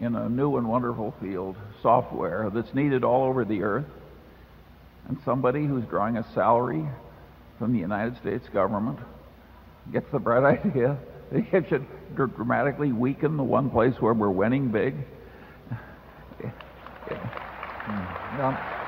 in 0.00 0.14
a 0.14 0.28
new 0.28 0.56
and 0.56 0.68
wonderful 0.68 1.14
field, 1.20 1.56
software, 1.82 2.50
that's 2.50 2.74
needed 2.74 3.04
all 3.04 3.24
over 3.24 3.44
the 3.44 3.62
earth. 3.62 3.86
And 5.08 5.18
somebody 5.24 5.66
who's 5.66 5.84
drawing 5.84 6.16
a 6.16 6.26
salary 6.34 6.86
from 7.58 7.72
the 7.72 7.78
United 7.78 8.16
States 8.18 8.48
government 8.52 8.98
gets 9.92 10.10
the 10.10 10.18
bright 10.18 10.44
idea 10.64 10.96
that 11.32 11.54
it 11.54 11.68
should 11.68 11.86
dr- 12.14 12.34
dramatically 12.34 12.92
weaken 12.92 13.36
the 13.36 13.42
one 13.42 13.70
place 13.70 13.94
where 14.00 14.14
we're 14.14 14.30
winning 14.30 14.68
big. 14.68 14.94
Yeah. 17.10 17.16
Hmm. 17.16 18.38
Yeah. 18.38 18.80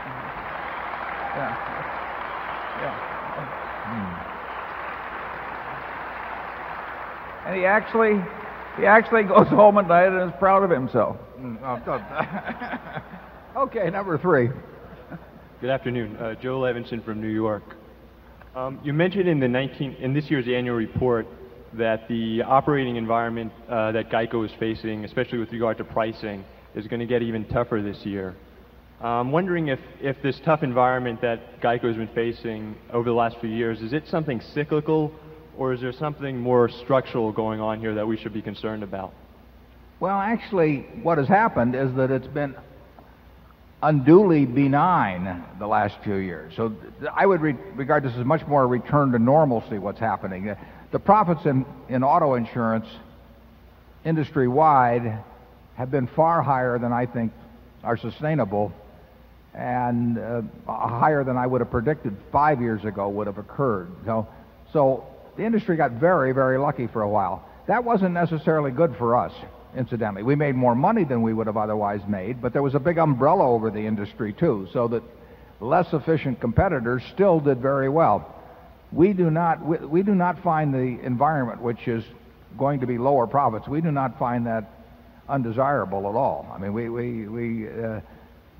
Yeah. 1.36 1.71
And 7.46 7.56
he 7.56 7.64
actually 7.64 8.22
he 8.76 8.86
actually 8.86 9.22
goes 9.34 9.48
home 9.48 9.78
at 9.78 9.88
night 9.88 10.08
and 10.08 10.30
is 10.30 10.36
proud 10.38 10.62
of 10.62 10.70
himself. 10.70 11.16
Mm, 11.38 11.84
good. 11.84 12.02
okay, 13.56 13.90
number 13.90 14.18
three. 14.18 14.50
Good 15.60 15.70
afternoon. 15.70 16.16
Uh, 16.16 16.34
Joe 16.34 16.60
Levinson 16.60 17.04
from 17.04 17.20
New 17.20 17.28
York. 17.28 17.62
Um, 18.54 18.80
you 18.82 18.92
mentioned 18.92 19.28
in 19.28 19.40
the 19.40 19.48
19 19.48 19.94
in 20.00 20.12
this 20.12 20.30
year's 20.30 20.46
annual 20.46 20.76
report 20.76 21.26
that 21.74 22.06
the 22.08 22.42
operating 22.42 22.96
environment 22.96 23.52
uh, 23.68 23.92
that 23.92 24.10
Geico 24.10 24.44
is 24.44 24.50
facing, 24.58 25.04
especially 25.04 25.38
with 25.38 25.50
regard 25.52 25.78
to 25.78 25.84
pricing, 25.84 26.44
is 26.74 26.86
going 26.86 27.00
to 27.00 27.06
get 27.06 27.22
even 27.22 27.46
tougher 27.46 27.80
this 27.80 28.04
year. 28.04 28.34
I'm 29.00 29.32
wondering 29.32 29.68
if, 29.68 29.80
if 30.00 30.20
this 30.22 30.38
tough 30.44 30.62
environment 30.62 31.20
that 31.22 31.60
Geico 31.60 31.84
has 31.84 31.96
been 31.96 32.10
facing 32.14 32.76
over 32.92 33.08
the 33.08 33.14
last 33.14 33.36
few 33.40 33.50
years, 33.50 33.80
is 33.80 33.92
it 33.92 34.04
something 34.06 34.40
cyclical 34.54 35.12
or 35.58 35.72
is 35.72 35.80
there 35.80 35.92
something 35.92 36.38
more 36.38 36.68
structural 36.68 37.32
going 37.32 37.60
on 37.60 37.80
here 37.80 37.94
that 37.94 38.06
we 38.06 38.16
should 38.16 38.32
be 38.32 38.42
concerned 38.42 38.82
about? 38.82 39.12
Well, 40.00 40.18
actually, 40.18 40.80
what 41.02 41.18
has 41.18 41.28
happened 41.28 41.74
is 41.74 41.94
that 41.94 42.10
it's 42.10 42.26
been 42.26 42.56
unduly 43.82 44.46
benign 44.46 45.44
the 45.58 45.66
last 45.66 45.96
few 46.04 46.16
years. 46.16 46.52
So 46.56 46.74
I 47.14 47.26
would 47.26 47.40
re- 47.40 47.56
regard 47.74 48.04
this 48.04 48.14
as 48.16 48.24
much 48.24 48.46
more 48.46 48.62
a 48.62 48.66
return 48.66 49.12
to 49.12 49.18
normalcy, 49.18 49.78
what's 49.78 50.00
happening. 50.00 50.50
Uh, 50.50 50.54
The 50.92 50.98
profits 50.98 51.46
in, 51.46 51.64
in 51.88 52.04
auto 52.04 52.34
insurance 52.34 52.86
industry 54.04 54.46
wide 54.46 55.22
have 55.74 55.90
been 55.90 56.06
far 56.06 56.42
higher 56.42 56.78
than 56.78 56.92
I 56.92 57.06
think 57.06 57.32
are 57.82 57.96
sustainable 57.96 58.72
and 59.54 60.18
uh, 60.18 60.42
higher 60.66 61.24
than 61.24 61.36
I 61.36 61.46
would 61.46 61.60
have 61.60 61.70
predicted 61.70 62.16
five 62.30 62.60
years 62.60 62.84
ago 62.84 63.08
would 63.08 63.26
have 63.26 63.38
occurred. 63.38 63.90
So, 64.04 64.26
so 64.72 65.06
the 65.36 65.44
industry 65.44 65.76
got 65.76 65.92
very, 65.92 66.32
very 66.32 66.58
lucky 66.58 66.86
for 66.86 67.02
a 67.02 67.08
while. 67.08 67.44
That 67.66 67.84
wasn't 67.84 68.14
necessarily 68.14 68.70
good 68.70 68.96
for 68.96 69.16
us, 69.16 69.32
incidentally. 69.76 70.22
We 70.22 70.34
made 70.34 70.54
more 70.54 70.74
money 70.74 71.04
than 71.04 71.22
we 71.22 71.32
would 71.32 71.46
have 71.46 71.56
otherwise 71.56 72.00
made, 72.08 72.42
but 72.42 72.52
there 72.52 72.62
was 72.62 72.74
a 72.74 72.80
big 72.80 72.98
umbrella 72.98 73.48
over 73.48 73.70
the 73.70 73.80
industry, 73.86 74.32
too, 74.32 74.68
so 74.72 74.88
that 74.88 75.02
less 75.60 75.92
efficient 75.92 76.40
competitors 76.40 77.02
still 77.12 77.40
did 77.40 77.58
very 77.58 77.88
well. 77.88 78.34
We 78.90 79.12
do 79.12 79.30
not, 79.30 79.64
we, 79.64 79.78
we 79.78 80.02
do 80.02 80.14
not 80.14 80.42
find 80.42 80.74
the 80.74 81.04
environment 81.04 81.62
which 81.62 81.88
is 81.88 82.04
going 82.58 82.80
to 82.80 82.86
be 82.86 82.98
lower 82.98 83.26
profits, 83.26 83.66
we 83.66 83.80
do 83.80 83.90
not 83.90 84.18
find 84.18 84.46
that 84.46 84.70
undesirable 85.28 86.00
at 86.00 86.14
all. 86.14 86.50
I 86.54 86.58
mean, 86.58 86.74
we, 86.74 86.88
we, 86.90 87.28
we, 87.28 87.68
uh, 87.68 88.00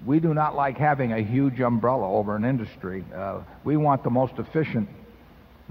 we 0.07 0.20
do 0.20 0.32
not 0.32 0.55
like 0.55 0.78
having 0.78 1.12
a 1.12 1.20
huge 1.20 1.61
umbrella 1.61 2.11
over 2.11 2.35
an 2.35 2.44
industry. 2.44 3.05
Uh, 3.15 3.40
we 3.65 3.77
want 3.77 4.03
the 4.03 4.11
most 4.11 4.35
efficient 4.39 4.89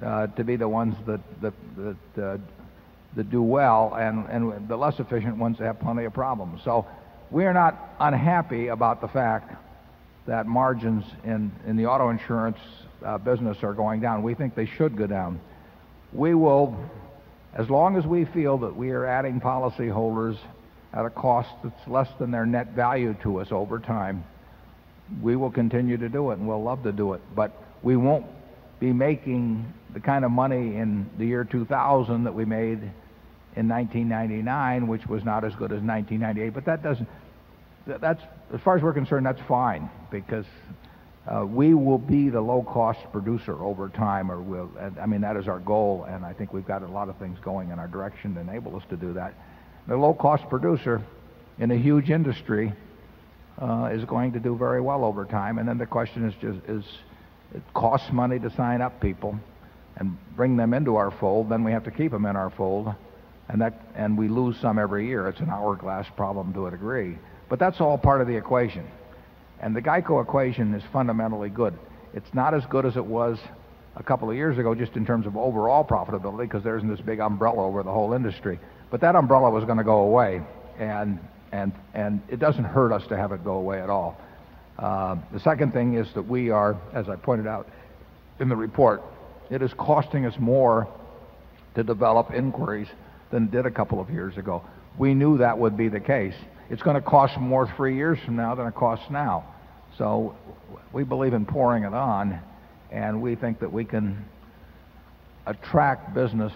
to 0.01 0.43
be 0.43 0.55
the 0.55 0.67
ones 0.67 0.95
that 1.05 1.21
that 1.41 1.53
uh, 2.21 2.37
do 3.29 3.41
well, 3.41 3.93
and 3.95 4.67
the 4.67 4.77
less 4.77 4.99
efficient 4.99 5.37
ones 5.37 5.59
have 5.59 5.79
plenty 5.79 6.05
of 6.05 6.13
problems. 6.13 6.61
So 6.63 6.87
we 7.29 7.45
are 7.45 7.53
not 7.53 7.95
unhappy 7.99 8.67
about 8.67 9.01
the 9.01 9.07
fact 9.07 9.55
that 10.27 10.47
margins 10.47 11.03
in 11.23 11.51
in 11.67 11.77
the 11.77 11.85
auto 11.85 12.09
insurance 12.09 12.57
uh, 13.05 13.17
business 13.17 13.57
are 13.63 13.73
going 13.73 14.01
down. 14.01 14.23
We 14.23 14.33
think 14.33 14.55
they 14.55 14.65
should 14.65 14.97
go 14.97 15.07
down. 15.07 15.39
We 16.13 16.33
will, 16.33 16.77
as 17.53 17.69
long 17.69 17.95
as 17.95 18.05
we 18.05 18.25
feel 18.25 18.57
that 18.59 18.75
we 18.75 18.91
are 18.91 19.05
adding 19.05 19.39
policyholders 19.39 20.37
at 20.93 21.05
a 21.05 21.09
cost 21.09 21.49
that's 21.63 21.87
less 21.87 22.09
than 22.19 22.31
their 22.31 22.45
net 22.45 22.73
value 22.73 23.15
to 23.23 23.39
us 23.39 23.47
over 23.51 23.79
time, 23.79 24.25
we 25.21 25.35
will 25.35 25.51
continue 25.51 25.97
to 25.97 26.09
do 26.09 26.31
it, 26.31 26.37
and 26.37 26.47
we'll 26.47 26.63
love 26.63 26.83
to 26.83 26.91
do 26.91 27.13
it. 27.13 27.21
But 27.33 27.51
we 27.81 27.95
won't 27.95 28.25
be 28.79 28.91
making 28.91 29.73
the 29.93 29.99
kind 29.99 30.25
of 30.25 30.31
money 30.31 30.75
in 30.75 31.09
the 31.17 31.25
year 31.25 31.43
2000 31.43 32.23
that 32.23 32.33
we 32.33 32.45
made 32.45 32.79
in 33.55 33.67
1999, 33.67 34.87
which 34.87 35.05
was 35.07 35.23
not 35.23 35.43
as 35.43 35.53
good 35.53 35.71
as 35.71 35.81
1998. 35.81 36.53
But 36.53 36.65
that 36.65 36.83
doesn't 36.83 37.07
that's 37.85 38.21
as 38.53 38.61
far 38.61 38.77
as 38.77 38.83
we're 38.83 38.93
concerned, 38.93 39.25
that's 39.25 39.41
fine 39.47 39.89
because 40.11 40.45
uh, 41.27 41.45
we 41.45 41.73
will 41.73 41.97
be 41.97 42.29
the 42.29 42.41
low-cost 42.41 42.99
producer 43.11 43.61
over 43.63 43.89
time, 43.89 44.31
or 44.31 44.41
will 44.41 44.69
I 44.99 45.05
mean, 45.05 45.21
that 45.21 45.37
is 45.37 45.47
our 45.47 45.59
goal, 45.59 46.05
and 46.09 46.25
I 46.25 46.33
think 46.33 46.53
we've 46.53 46.65
got 46.65 46.83
a 46.83 46.87
lot 46.87 47.09
of 47.09 47.17
things 47.17 47.37
going 47.39 47.69
in 47.69 47.79
our 47.79 47.87
direction 47.87 48.33
to 48.35 48.41
enable 48.41 48.75
us 48.75 48.83
to 48.89 48.97
do 48.97 49.13
that. 49.13 49.33
The 49.87 49.95
low-cost 49.95 50.49
producer 50.49 51.01
in 51.59 51.71
a 51.71 51.75
huge 51.75 52.09
industry 52.09 52.73
uh, 53.61 53.89
is 53.91 54.03
going 54.05 54.33
to 54.33 54.39
do 54.39 54.55
very 54.55 54.81
well 54.81 55.03
over 55.03 55.25
time, 55.25 55.59
and 55.59 55.67
then 55.67 55.77
the 55.77 55.85
question 55.85 56.27
is 56.27 56.33
just 56.41 56.59
is 56.67 56.83
it 57.53 57.61
costs 57.73 58.11
money 58.11 58.39
to 58.39 58.49
sign 58.55 58.81
up 58.81 58.99
people 59.01 59.37
and 59.97 60.17
bring 60.35 60.57
them 60.57 60.73
into 60.73 60.95
our 60.95 61.11
fold, 61.11 61.49
then 61.49 61.63
we 61.63 61.71
have 61.71 61.83
to 61.83 61.91
keep 61.91 62.11
them 62.11 62.25
in 62.25 62.35
our 62.35 62.49
fold, 62.49 62.93
and 63.49 63.61
that 63.61 63.81
and 63.95 64.17
we 64.17 64.27
lose 64.27 64.55
some 64.61 64.79
every 64.79 65.07
year. 65.07 65.27
It's 65.27 65.39
an 65.39 65.49
hourglass 65.49 66.07
problem 66.15 66.53
to 66.53 66.67
a 66.67 66.71
degree, 66.71 67.17
but 67.49 67.59
that's 67.59 67.81
all 67.81 67.97
part 67.97 68.21
of 68.21 68.27
the 68.27 68.35
equation. 68.35 68.87
And 69.59 69.75
the 69.75 69.81
Geico 69.81 70.21
equation 70.23 70.73
is 70.73 70.83
fundamentally 70.91 71.49
good. 71.49 71.77
It's 72.13 72.33
not 72.33 72.53
as 72.53 72.65
good 72.65 72.85
as 72.85 72.97
it 72.97 73.05
was 73.05 73.37
a 73.95 74.03
couple 74.03 74.29
of 74.29 74.35
years 74.35 74.57
ago, 74.57 74.73
just 74.73 74.95
in 74.95 75.05
terms 75.05 75.27
of 75.27 75.37
overall 75.37 75.83
profitability, 75.83 76.43
because 76.43 76.63
there 76.63 76.77
isn't 76.77 76.89
this 76.89 77.01
big 77.01 77.19
umbrella 77.19 77.63
over 77.63 77.83
the 77.83 77.91
whole 77.91 78.13
industry. 78.13 78.59
But 78.89 79.01
that 79.01 79.15
umbrella 79.15 79.49
was 79.49 79.65
going 79.65 79.77
to 79.77 79.83
go 79.83 79.99
away, 79.99 80.41
and 80.79 81.19
and 81.51 81.73
and 81.93 82.21
it 82.29 82.39
doesn't 82.39 82.63
hurt 82.63 82.91
us 82.91 83.05
to 83.07 83.17
have 83.17 83.31
it 83.31 83.43
go 83.43 83.53
away 83.53 83.81
at 83.81 83.89
all. 83.89 84.19
Uh, 84.79 85.17
the 85.31 85.39
second 85.39 85.73
thing 85.73 85.95
is 85.95 86.11
that 86.13 86.23
we 86.23 86.49
are, 86.49 86.75
as 86.93 87.07
I 87.07 87.15
pointed 87.15 87.45
out 87.45 87.67
in 88.39 88.49
the 88.49 88.55
report, 88.55 89.03
it 89.51 89.61
is 89.61 89.71
costing 89.77 90.25
us 90.25 90.33
more 90.39 90.87
to 91.75 91.83
develop 91.83 92.31
inquiries 92.31 92.87
than 93.31 93.49
did 93.49 93.65
a 93.65 93.71
couple 93.71 93.99
of 93.99 94.09
years 94.09 94.37
ago. 94.37 94.63
We 94.97 95.13
knew 95.13 95.37
that 95.37 95.59
would 95.59 95.77
be 95.77 95.89
the 95.89 95.99
case. 95.99 96.33
It's 96.69 96.81
going 96.81 96.95
to 96.95 97.01
cost 97.01 97.37
more 97.37 97.71
three 97.75 97.95
years 97.95 98.17
from 98.25 98.37
now 98.37 98.55
than 98.55 98.65
it 98.65 98.75
costs 98.75 99.05
now. 99.11 99.45
So 99.97 100.35
we 100.93 101.03
believe 101.03 101.33
in 101.33 101.45
pouring 101.45 101.83
it 101.83 101.93
on, 101.93 102.39
and 102.91 103.21
we 103.21 103.35
think 103.35 103.59
that 103.59 103.71
we 103.71 103.85
can 103.85 104.25
attract 105.45 106.13
business 106.13 106.53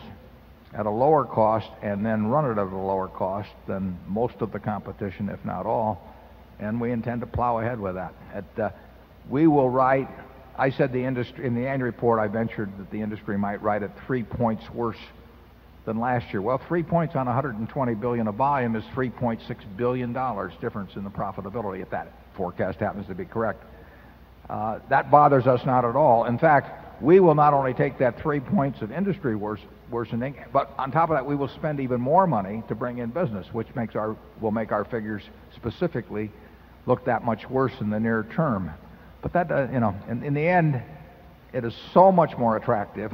at 0.74 0.86
a 0.86 0.90
lower 0.90 1.26
cost 1.26 1.68
and 1.82 2.06
then 2.06 2.28
run 2.28 2.46
it 2.46 2.52
at 2.52 2.68
a 2.68 2.78
lower 2.78 3.08
cost 3.08 3.50
than 3.68 3.98
most 4.08 4.36
of 4.40 4.52
the 4.52 4.60
competition, 4.60 5.30
if 5.30 5.44
not 5.46 5.66
all. 5.66 6.02
and 6.60 6.80
we 6.80 6.92
intend 6.92 7.22
to 7.22 7.28
plow 7.28 7.60
ahead 7.60 7.80
with 7.80 7.96
that. 7.96 8.14
At, 8.34 8.60
uh, 8.60 8.70
we 9.30 9.48
will 9.48 9.70
write, 9.70 10.08
I 10.58 10.70
said 10.70 10.94
the 10.94 11.04
industry, 11.04 11.46
in 11.46 11.56
the 11.56 11.68
annual 11.68 11.88
report, 11.88 12.20
I 12.20 12.28
ventured 12.28 12.72
that 12.78 12.90
the 12.90 13.02
industry 13.02 13.38
might 13.38 13.62
write 13.62 13.84
at 13.84 13.92
three 14.06 14.24
points 14.24 14.64
worse 14.74 14.98
than 15.86 16.00
last 16.00 16.32
year. 16.32 16.42
Well, 16.42 16.58
three 16.58 16.84
points 16.84 17.16
on 17.16 17.26
120 17.26 17.96
billion 17.96 18.28
of 18.28 18.36
volume 18.36 18.76
is 18.76 18.84
3.6 18.96 19.40
billion 19.78 20.14
dollars 20.14 20.54
difference 20.62 20.96
in 20.96 21.04
the 21.04 21.10
profitability 21.10 21.82
if 21.82 21.90
that 21.92 22.12
forecast 22.36 22.80
happens 22.80 23.08
to 23.08 23.16
be 23.16 23.26
correct. 23.26 23.64
Uh, 24.50 24.80
that 24.90 25.12
bothers 25.12 25.48
us 25.48 25.66
not 25.66 25.86
at 25.86 25.96
all. 25.96 26.26
In 26.26 26.38
fact, 26.38 27.02
we 27.02 27.20
will 27.20 27.36
not 27.36 27.54
only 27.54 27.74
take 27.74 27.98
that 27.98 28.20
three 28.22 28.40
points 28.40 28.82
of 28.82 28.92
industry 28.92 29.36
worse, 29.36 29.60
worsening, 29.90 30.36
but 30.54 30.72
on 30.78 30.92
top 30.92 31.10
of 31.10 31.16
that, 31.16 31.26
we 31.26 31.36
will 31.36 31.50
spend 31.50 31.80
even 31.80 32.00
more 32.00 32.26
money 32.26 32.64
to 32.68 32.76
bring 32.76 33.00
in 33.00 33.10
business, 33.10 33.48
which 33.52 33.68
makes 33.76 33.96
our 33.96 34.16
will 34.40 34.52
make 34.52 34.72
our 34.72 34.86
figures 34.86 35.24
specifically 35.56 36.32
look 36.86 37.06
that 37.06 37.26
much 37.26 37.50
worse 37.50 37.74
in 37.82 37.90
the 37.90 38.00
near 38.00 38.26
term. 38.34 38.72
But 39.26 39.34
that, 39.34 39.52
uh, 39.52 39.68
you 39.74 39.80
know, 39.80 39.96
in, 40.08 40.22
in 40.22 40.36
the 40.36 40.48
end, 40.48 40.80
it 41.52 41.66
is 41.66 41.74
so 41.96 42.12
much 42.12 42.38
more 42.38 42.58
attractive 42.58 43.12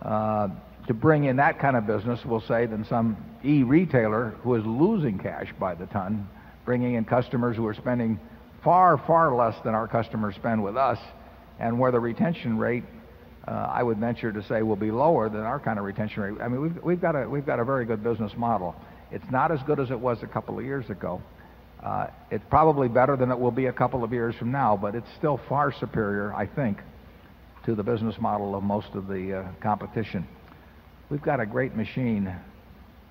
uh, 0.00 0.46
to 0.86 0.94
bring 0.94 1.24
in 1.24 1.38
that 1.38 1.58
kind 1.58 1.76
of 1.76 1.88
business, 1.88 2.20
we'll 2.24 2.40
say, 2.40 2.66
than 2.66 2.84
some 2.84 3.16
e-retailer 3.42 4.36
who 4.44 4.54
is 4.54 4.64
losing 4.64 5.18
cash 5.18 5.52
by 5.58 5.74
the 5.74 5.86
ton, 5.86 6.28
bringing 6.64 6.94
in 6.94 7.04
customers 7.04 7.56
who 7.56 7.66
are 7.66 7.74
spending 7.74 8.20
far, 8.62 8.96
far 8.96 9.34
less 9.34 9.56
than 9.64 9.74
our 9.74 9.88
customers 9.88 10.36
spend 10.36 10.62
with 10.62 10.76
us, 10.76 11.00
and 11.58 11.80
where 11.80 11.90
the 11.90 11.98
retention 11.98 12.56
rate, 12.56 12.84
uh, 13.48 13.50
I 13.50 13.82
would 13.82 13.98
venture 13.98 14.30
to 14.30 14.42
say, 14.44 14.62
will 14.62 14.76
be 14.76 14.92
lower 14.92 15.28
than 15.28 15.40
our 15.40 15.58
kind 15.58 15.80
of 15.80 15.84
retention 15.84 16.22
rate. 16.22 16.40
I 16.40 16.46
mean, 16.46 16.60
we've, 16.60 16.84
we've, 16.84 17.00
got 17.00 17.16
a, 17.16 17.28
we've 17.28 17.44
got 17.44 17.58
a 17.58 17.64
very 17.64 17.86
good 17.86 18.04
business 18.04 18.30
model. 18.36 18.76
It's 19.10 19.28
not 19.32 19.50
as 19.50 19.58
good 19.64 19.80
as 19.80 19.90
it 19.90 19.98
was 19.98 20.22
a 20.22 20.28
couple 20.28 20.56
of 20.60 20.64
years 20.64 20.88
ago. 20.90 21.20
Uh, 21.82 22.08
it's 22.30 22.44
probably 22.50 22.88
better 22.88 23.16
than 23.16 23.30
it 23.30 23.38
will 23.38 23.52
be 23.52 23.66
a 23.66 23.72
couple 23.72 24.02
of 24.02 24.12
years 24.12 24.34
from 24.34 24.50
now, 24.50 24.76
but 24.76 24.94
it's 24.94 25.08
still 25.16 25.40
far 25.48 25.72
superior, 25.72 26.34
I 26.34 26.46
think, 26.46 26.78
to 27.66 27.74
the 27.74 27.82
business 27.82 28.16
model 28.20 28.54
of 28.56 28.64
most 28.64 28.88
of 28.94 29.06
the 29.06 29.38
uh, 29.38 29.48
competition. 29.60 30.26
We've 31.08 31.22
got 31.22 31.40
a 31.40 31.46
great 31.46 31.76
machine 31.76 32.34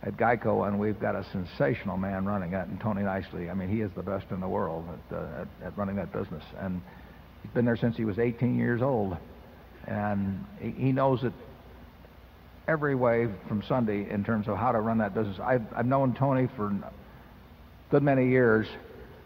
at 0.04 0.18
Geico, 0.18 0.68
and 0.68 0.80
we've 0.80 1.00
got 1.00 1.16
a 1.16 1.26
sensational 1.32 1.98
man 1.98 2.26
running 2.26 2.54
it, 2.54 2.68
and 2.68 2.80
Tony 2.80 3.04
Nicely. 3.04 3.50
I 3.50 3.54
mean, 3.54 3.70
he 3.70 3.82
is 3.82 3.92
the 3.96 4.04
best 4.04 4.26
in 4.32 4.40
the 4.40 4.48
world 4.48 4.86
at, 5.12 5.18
uh, 5.18 5.42
at, 5.42 5.68
at 5.68 5.78
running 5.78 5.96
that 5.96 6.12
business, 6.12 6.44
and 6.60 6.82
he's 7.42 7.52
been 7.52 7.66
there 7.66 7.78
since 7.78 7.96
he 7.96 8.06
was 8.06 8.20
18 8.20 8.58
years 8.58 8.82
old, 8.82 9.18
and 9.88 10.46
he, 10.60 10.72
he 10.72 10.92
knows 10.92 11.24
it 11.24 11.34
every 12.68 12.96
way 12.96 13.30
from 13.48 13.64
Sunday 13.64 14.10
in 14.10 14.26
terms 14.26 14.48
of 14.50 14.58
how 14.58 14.74
to 14.74 14.82
run 14.82 14.98
that 14.98 15.16
business. 15.16 15.40
I've, 15.40 15.64
I've 15.74 15.86
known 15.86 16.14
Tony 16.14 16.50
for 16.56 16.76
good 17.90 18.04
many 18.04 18.30
years, 18.30 18.68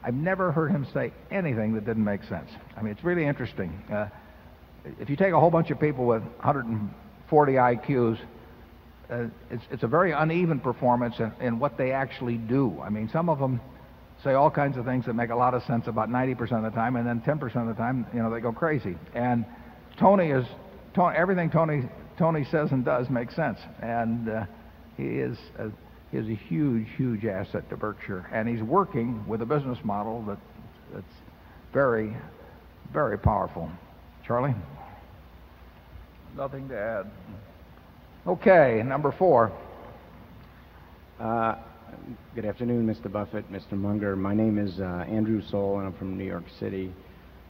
I've 0.04 0.14
never 0.14 0.52
heard 0.52 0.72
him 0.72 0.88
say 0.94 1.12
anything 1.30 1.74
that 1.76 1.86
didn't 1.86 2.04
make 2.04 2.24
sense. 2.24 2.50
I 2.76 2.82
mean, 2.82 2.92
it's 2.92 3.04
really 3.04 3.26
interesting. 3.26 3.72
Uh, 3.92 4.08
if 5.00 5.10
you 5.10 5.16
take 5.16 5.34
a 5.34 5.40
whole 5.40 5.52
bunch 5.52 5.70
of 5.70 5.80
people 5.80 6.06
with 6.06 6.24
140 6.24 7.54
IQs, 7.54 8.20
uh, 9.12 9.26
it's, 9.50 9.64
it's 9.70 9.84
a 9.84 9.88
very 9.88 10.12
uneven 10.12 10.60
performance 10.60 11.16
in, 11.20 11.32
in 11.40 11.60
what 11.60 11.78
they 11.78 11.92
actually 11.92 12.38
do. 12.38 12.80
I 12.82 12.90
mean, 12.90 13.10
some 13.12 13.30
of 13.30 13.40
them 13.40 13.60
say 14.24 14.34
all 14.34 14.50
kinds 14.50 14.78
of 14.78 14.86
things 14.86 15.06
that 15.06 15.14
make 15.14 15.30
a 15.30 15.36
lot 15.36 15.54
of 15.54 15.64
sense 15.64 15.88
about 15.88 16.10
90% 16.10 16.40
of 16.52 16.64
the 16.64 16.70
time, 16.70 16.96
and 16.96 17.06
then 17.06 17.22
10% 17.22 17.44
of 17.56 17.68
the 17.68 17.74
time, 17.74 18.08
you 18.14 18.22
know, 18.22 18.32
they 18.32 18.40
go 18.40 18.52
crazy. 18.52 18.96
And 19.14 19.46
Tony 20.00 20.30
is, 20.32 20.46
Tony, 20.94 21.16
everything 21.18 21.50
Tony, 21.50 21.90
Tony 22.18 22.46
says 22.46 22.72
and 22.72 22.86
does 22.86 23.10
makes 23.10 23.36
sense. 23.36 23.60
And 23.82 24.30
uh, 24.30 24.46
he 24.98 25.04
is, 25.04 25.38
is 26.14 26.28
a 26.28 26.36
huge, 26.36 26.88
huge 26.98 27.26
asset 27.26 27.70
to 27.70 27.78
Berkshire. 27.78 28.30
And 28.34 28.48
he's 28.48 28.62
working 28.62 29.26
with 29.28 29.42
a 29.42 29.46
business 29.46 29.78
model 29.84 30.22
that, 30.24 30.38
that's 30.94 31.14
very, 31.74 32.16
very 32.92 33.18
powerful. 33.18 33.70
Charlie? 34.26 34.56
Nothing 36.36 36.68
to 36.70 36.78
add. 36.78 37.12
Okay, 38.28 38.84
number 38.86 39.12
four. 39.12 39.52
Uh, 41.20 41.56
good 42.36 42.46
afternoon, 42.46 42.88
Mr. 42.88 43.12
Buffett, 43.12 43.52
Mr. 43.52 43.74
Munger. 43.74 44.16
My 44.16 44.34
name 44.34 44.58
is 44.58 44.80
uh, 44.80 45.06
Andrew 45.08 45.42
Soul, 45.50 45.80
and 45.80 45.88
I'm 45.88 45.94
from 45.94 46.18
New 46.18 46.26
York 46.26 46.46
City. 46.60 46.92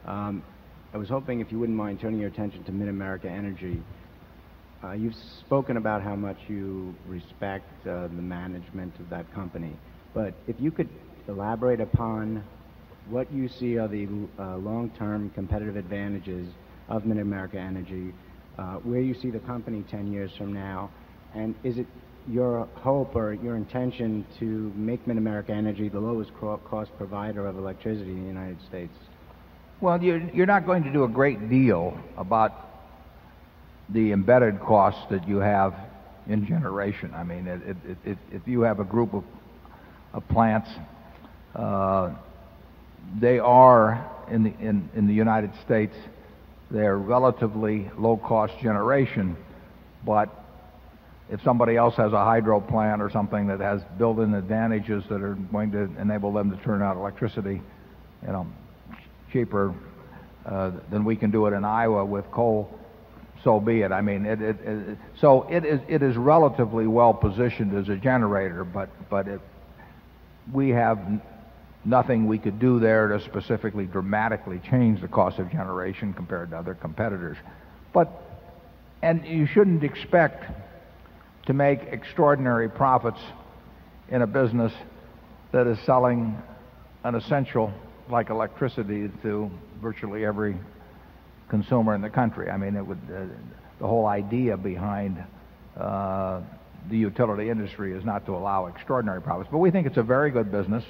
Um, 0.06 0.42
I 0.94 0.98
was 0.98 1.08
hoping 1.08 1.40
if 1.40 1.50
you 1.50 1.58
wouldn't 1.58 1.76
mind 1.76 2.00
turning 2.00 2.20
your 2.20 2.28
attention 2.28 2.64
to 2.64 2.72
MidAmerican 2.72 3.26
Energy. 3.26 3.82
Uh, 4.84 4.92
you've 4.92 5.14
spoken 5.38 5.76
about 5.76 6.02
how 6.02 6.16
much 6.16 6.36
you 6.48 6.92
respect 7.06 7.86
uh, 7.86 8.02
the 8.08 8.08
management 8.08 8.92
of 8.98 9.08
that 9.08 9.32
company, 9.32 9.72
but 10.12 10.34
if 10.48 10.56
you 10.58 10.72
could 10.72 10.88
elaborate 11.28 11.80
upon 11.80 12.42
what 13.08 13.32
you 13.32 13.48
see 13.48 13.78
are 13.78 13.86
the 13.86 14.08
uh, 14.40 14.56
long-term 14.56 15.30
competitive 15.36 15.76
advantages 15.76 16.48
of 16.88 17.04
MidAmerican 17.04 17.54
Energy, 17.54 18.12
uh, 18.58 18.74
where 18.78 19.00
you 19.00 19.14
see 19.14 19.30
the 19.30 19.38
company 19.40 19.84
10 19.88 20.12
years 20.12 20.32
from 20.36 20.52
now, 20.52 20.90
and 21.32 21.54
is 21.62 21.78
it 21.78 21.86
your 22.28 22.68
hope 22.74 23.14
or 23.14 23.34
your 23.34 23.54
intention 23.54 24.26
to 24.40 24.72
make 24.74 25.06
MidAmerican 25.06 25.50
Energy 25.50 25.90
the 25.90 26.00
lowest 26.00 26.32
cost 26.34 26.90
provider 26.98 27.46
of 27.46 27.56
electricity 27.56 28.10
in 28.10 28.22
the 28.22 28.28
United 28.28 28.58
States? 28.68 28.94
Well, 29.80 30.02
you're, 30.02 30.28
you're 30.30 30.46
not 30.46 30.66
going 30.66 30.82
to 30.82 30.92
do 30.92 31.04
a 31.04 31.08
great 31.08 31.48
deal 31.48 31.96
about 32.16 32.71
the 33.88 34.12
embedded 34.12 34.60
costs 34.60 35.02
that 35.10 35.26
you 35.28 35.38
have 35.38 35.74
in 36.28 36.46
generation. 36.46 37.12
I 37.14 37.24
mean, 37.24 37.46
if 38.04 38.46
you 38.46 38.62
have 38.62 38.80
a 38.80 38.84
group 38.84 39.14
of, 39.14 39.24
plants, 40.28 40.68
uh, 41.54 42.10
they 43.18 43.38
are 43.38 44.10
in 44.30 44.44
the, 44.44 44.50
in, 44.60 44.88
in 44.94 45.08
United 45.14 45.50
States, 45.64 45.94
they're 46.70 46.98
relatively 46.98 47.90
low 47.98 48.16
cost 48.16 48.52
generation, 48.62 49.36
but 50.04 50.28
if 51.30 51.42
somebody 51.42 51.76
else 51.76 51.94
has 51.96 52.12
a 52.12 52.24
hydro 52.24 52.60
plant 52.60 53.00
or 53.00 53.10
something 53.10 53.46
that 53.46 53.60
has 53.60 53.80
built-in 53.96 54.34
advantages 54.34 55.02
that 55.08 55.22
are 55.22 55.34
going 55.34 55.72
to 55.72 55.90
enable 55.98 56.32
them 56.32 56.50
to 56.50 56.62
turn 56.62 56.82
out 56.82 56.96
electricity, 56.96 57.62
you 58.22 58.28
know, 58.28 58.46
cheaper 59.32 59.74
uh, 60.44 60.72
than 60.90 61.04
we 61.04 61.16
can 61.16 61.30
do 61.30 61.46
it 61.46 61.54
in 61.54 61.64
Iowa 61.64 62.04
with 62.04 62.30
coal, 62.30 62.78
so 63.44 63.60
be 63.60 63.82
it. 63.82 63.92
I 63.92 64.00
mean, 64.00 64.24
it, 64.24 64.40
it, 64.40 64.56
it, 64.64 64.98
so 65.20 65.42
it 65.50 65.64
is, 65.64 65.80
it 65.88 66.02
is 66.02 66.16
relatively 66.16 66.86
well 66.86 67.12
positioned 67.14 67.76
as 67.76 67.88
a 67.88 67.96
generator, 67.96 68.64
but, 68.64 68.88
but 69.10 69.28
it, 69.28 69.40
we 70.52 70.70
have 70.70 70.98
nothing 71.84 72.26
we 72.26 72.38
could 72.38 72.58
do 72.60 72.78
there 72.78 73.08
to 73.08 73.20
specifically 73.20 73.86
dramatically 73.86 74.60
change 74.70 75.00
the 75.00 75.08
cost 75.08 75.38
of 75.38 75.50
generation 75.50 76.12
compared 76.12 76.50
to 76.50 76.56
other 76.56 76.74
competitors. 76.74 77.36
But, 77.92 78.08
and 79.02 79.26
you 79.26 79.46
shouldn't 79.46 79.82
expect 79.82 80.44
to 81.46 81.52
make 81.52 81.80
extraordinary 81.90 82.68
profits 82.68 83.18
in 84.08 84.22
a 84.22 84.26
business 84.26 84.72
that 85.50 85.66
is 85.66 85.78
selling 85.84 86.40
an 87.04 87.14
essential 87.16 87.72
like 88.08 88.30
electricity 88.30 89.10
to 89.22 89.50
virtually 89.80 90.24
every 90.24 90.56
consumer 91.52 91.94
in 91.94 92.00
the 92.00 92.08
country. 92.08 92.48
I 92.48 92.56
mean, 92.56 92.76
it 92.76 92.86
would, 92.86 92.98
uh, 93.14 93.26
the 93.78 93.86
whole 93.86 94.06
idea 94.06 94.56
behind 94.56 95.22
uh, 95.78 96.40
the 96.88 96.96
utility 96.96 97.50
industry 97.50 97.92
is 97.92 98.02
not 98.06 98.24
to 98.24 98.34
allow 98.34 98.68
extraordinary 98.68 99.20
profits. 99.20 99.50
But 99.52 99.58
we 99.58 99.70
think 99.70 99.86
it's 99.86 99.98
a 99.98 100.02
very 100.02 100.30
good 100.30 100.50
business. 100.50 100.82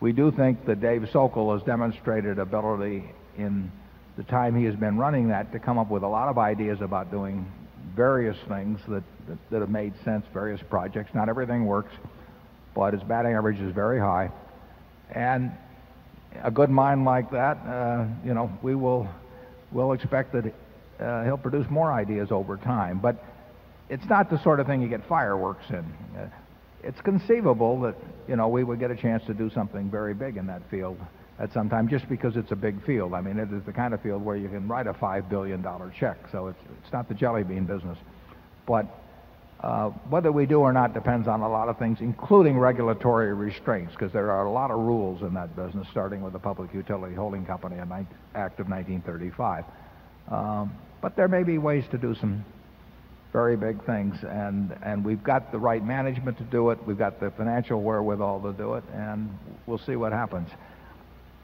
We 0.00 0.12
do 0.12 0.30
think 0.30 0.66
that 0.66 0.82
Dave 0.82 1.08
Sokol 1.10 1.54
has 1.54 1.62
demonstrated 1.62 2.38
ability 2.38 3.02
in 3.38 3.72
the 4.18 4.24
time 4.24 4.54
he 4.54 4.66
has 4.66 4.76
been 4.76 4.98
running 4.98 5.28
that 5.28 5.52
to 5.52 5.58
come 5.58 5.78
up 5.78 5.90
with 5.90 6.02
a 6.02 6.08
lot 6.08 6.28
of 6.28 6.36
ideas 6.36 6.82
about 6.82 7.10
doing 7.10 7.50
various 7.96 8.36
things 8.46 8.80
that, 8.88 9.02
that, 9.50 9.60
have 9.60 9.70
made 9.70 9.94
sense, 10.04 10.26
various 10.34 10.60
projects. 10.68 11.14
Not 11.14 11.30
everything 11.30 11.64
works, 11.64 11.94
but 12.74 12.92
his 12.92 13.02
batting 13.04 13.32
average 13.32 13.58
is 13.58 13.74
very 13.74 13.98
high. 13.98 14.30
And 15.14 15.50
a 16.42 16.50
good 16.50 16.68
mind 16.68 17.06
like 17.06 17.30
that, 17.30 17.56
uh, 17.66 18.04
you 18.22 18.34
know, 18.34 18.52
we 18.60 18.74
will 18.74 19.08
we'll 19.72 19.92
expect 19.92 20.32
that 20.32 20.52
uh, 21.00 21.24
he'll 21.24 21.38
produce 21.38 21.68
more 21.70 21.92
ideas 21.92 22.28
over 22.30 22.56
time. 22.56 22.98
But 22.98 23.22
it's 23.88 24.06
not 24.08 24.30
the 24.30 24.42
sort 24.42 24.60
of 24.60 24.66
thing 24.66 24.82
you 24.82 24.88
get 24.88 25.06
fireworks 25.08 25.64
in. 25.70 25.84
Uh, 26.16 26.28
it's 26.82 27.00
conceivable 27.00 27.80
that 27.80 27.96
you 28.28 28.36
know 28.36 28.48
we 28.48 28.64
would 28.64 28.78
get 28.78 28.90
a 28.90 28.96
chance 28.96 29.24
to 29.26 29.34
do 29.34 29.50
something 29.50 29.90
very 29.90 30.14
big 30.14 30.36
in 30.36 30.46
that 30.46 30.62
field 30.70 30.98
at 31.38 31.52
some 31.52 31.68
time, 31.68 31.88
just 31.88 32.08
because 32.08 32.36
it's 32.36 32.50
a 32.50 32.56
big 32.56 32.84
field. 32.84 33.14
I 33.14 33.20
mean, 33.20 33.38
it 33.38 33.52
is 33.52 33.62
the 33.64 33.72
kind 33.72 33.94
of 33.94 34.02
field 34.02 34.24
where 34.24 34.36
you 34.36 34.48
can 34.48 34.66
write 34.66 34.86
a 34.86 34.94
five 34.94 35.28
billion 35.28 35.62
dollar 35.62 35.92
check. 35.98 36.18
So 36.30 36.48
it's 36.48 36.58
it's 36.82 36.92
not 36.92 37.08
the 37.08 37.14
jelly 37.14 37.44
bean 37.44 37.64
business, 37.64 37.98
but 38.66 38.86
uh, 39.60 39.88
whether 40.08 40.30
we 40.30 40.46
do 40.46 40.60
or 40.60 40.72
not 40.72 40.94
depends 40.94 41.26
on 41.26 41.40
a 41.40 41.48
lot 41.48 41.68
of 41.68 41.78
things, 41.78 41.98
including 42.00 42.56
regulatory 42.56 43.34
restraints, 43.34 43.92
because 43.92 44.12
there 44.12 44.30
are 44.30 44.46
a 44.46 44.50
lot 44.50 44.70
of 44.70 44.78
rules 44.78 45.22
in 45.22 45.34
that 45.34 45.56
business, 45.56 45.86
starting 45.90 46.22
with 46.22 46.32
the 46.32 46.38
Public 46.38 46.72
Utility 46.72 47.14
Holding 47.14 47.44
Company 47.44 47.76
Act 47.76 48.60
of 48.60 48.68
1935. 48.68 49.64
Um, 50.30 50.72
but 51.00 51.16
there 51.16 51.26
may 51.26 51.42
be 51.42 51.58
ways 51.58 51.84
to 51.90 51.98
do 51.98 52.14
some 52.14 52.44
very 53.32 53.56
big 53.56 53.84
things, 53.84 54.16
and, 54.22 54.76
and 54.82 55.04
we've 55.04 55.22
got 55.22 55.50
the 55.50 55.58
right 55.58 55.84
management 55.84 56.38
to 56.38 56.44
do 56.44 56.70
it. 56.70 56.78
We've 56.86 56.98
got 56.98 57.18
the 57.18 57.30
financial 57.32 57.82
wherewithal 57.82 58.40
to 58.42 58.52
do 58.52 58.74
it, 58.74 58.84
and 58.94 59.36
we'll 59.66 59.78
see 59.78 59.96
what 59.96 60.12
happens. 60.12 60.48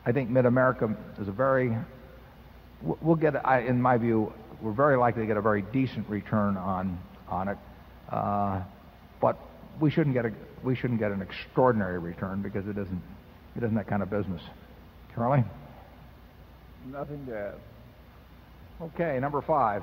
I 0.07 0.13
think 0.13 0.31
MidAmerican 0.31 0.97
is 1.21 1.29
a 1.29 1.33
very, 1.33 1.77
we'll 2.81 3.17
get, 3.17 3.35
in 3.67 3.83
my 3.83 3.99
view, 3.99 4.33
we're 4.61 4.73
very 4.73 4.97
likely 4.97 5.23
to 5.23 5.27
get 5.27 5.37
a 5.37 5.43
very 5.43 5.63
decent 5.63 6.09
return 6.09 6.57
on, 6.57 6.99
on 7.29 7.49
it. 7.49 7.59
Uh, 8.15 8.63
but 9.21 9.37
we 9.81 9.91
shouldn't 9.91 10.15
get 10.15 10.25
a, 10.25 10.33
we 10.63 10.77
shouldn't 10.77 11.01
get 11.01 11.11
an 11.11 11.21
extraordinary 11.21 11.99
return 11.99 12.43
because 12.43 12.65
it 12.69 12.79
isn't, 12.79 13.03
it 13.57 13.65
isn't 13.65 13.75
that 13.75 13.89
kind 13.89 14.03
of 14.03 14.11
business. 14.11 14.41
Charlie? 15.15 15.43
Nothing 16.87 17.27
to 17.27 17.37
add. 17.37 17.55
Okay, 18.81 19.19
number 19.19 19.43
five. 19.43 19.83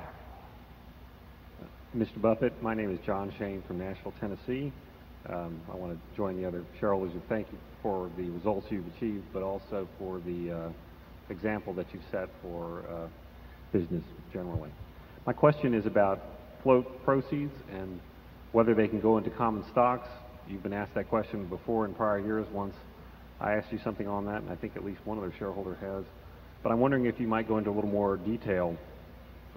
Mr. 1.94 2.22
Buffett, 2.22 2.54
my 2.62 2.72
name 2.72 2.90
is 2.90 2.98
John 3.04 3.30
Shane 3.38 3.62
from 3.66 3.78
Nashville, 3.78 4.14
Tennessee. 4.18 4.72
Um, 5.28 5.60
I 5.70 5.76
want 5.76 5.92
to 5.92 6.16
join 6.16 6.40
the 6.40 6.48
other 6.48 6.64
shareholders 6.80 7.12
and 7.12 7.22
thank 7.28 7.48
you 7.52 7.58
for 7.82 8.10
the 8.16 8.30
results 8.30 8.66
you've 8.70 8.86
achieved, 8.96 9.24
but 9.34 9.42
also 9.42 9.86
for 9.98 10.20
the 10.20 10.52
uh, 10.52 10.68
example 11.28 11.74
that 11.74 11.86
you've 11.92 12.02
set 12.10 12.30
for 12.40 12.82
uh, 12.88 13.08
business 13.74 14.02
generally. 14.32 14.70
My 15.26 15.34
question 15.34 15.74
is 15.74 15.84
about 15.84 16.22
float 16.62 17.04
proceeds 17.04 17.52
and 17.70 18.00
whether 18.52 18.74
they 18.74 18.88
can 18.88 19.00
go 19.00 19.18
into 19.18 19.30
common 19.30 19.64
stocks. 19.70 20.08
You've 20.48 20.62
been 20.62 20.72
asked 20.72 20.94
that 20.94 21.08
question 21.08 21.46
before 21.46 21.86
in 21.86 21.94
prior 21.94 22.18
years. 22.18 22.46
Once 22.52 22.74
I 23.40 23.52
asked 23.54 23.72
you 23.72 23.80
something 23.82 24.06
on 24.06 24.26
that, 24.26 24.42
and 24.42 24.50
I 24.50 24.56
think 24.56 24.76
at 24.76 24.84
least 24.84 25.00
one 25.04 25.18
other 25.18 25.32
shareholder 25.38 25.74
has. 25.76 26.04
But 26.62 26.70
I'm 26.70 26.78
wondering 26.78 27.06
if 27.06 27.18
you 27.18 27.26
might 27.26 27.48
go 27.48 27.58
into 27.58 27.70
a 27.70 27.72
little 27.72 27.90
more 27.90 28.16
detail. 28.16 28.76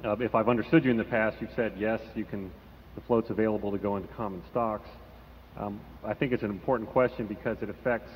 Uh, 0.03 0.15
if 0.17 0.33
I've 0.33 0.49
understood 0.49 0.83
you 0.83 0.91
in 0.91 0.97
the 0.97 1.03
past, 1.03 1.37
you've 1.39 1.51
said 1.55 1.73
yes, 1.77 1.99
you 2.15 2.25
can. 2.25 2.51
The 2.95 3.01
float's 3.01 3.29
available 3.29 3.71
to 3.71 3.77
go 3.77 3.97
into 3.97 4.07
common 4.13 4.41
stocks. 4.49 4.87
Um, 5.57 5.81
I 6.05 6.13
think 6.13 6.31
it's 6.31 6.43
an 6.43 6.49
important 6.49 6.89
question 6.89 7.27
because 7.27 7.57
it 7.61 7.69
affects 7.69 8.09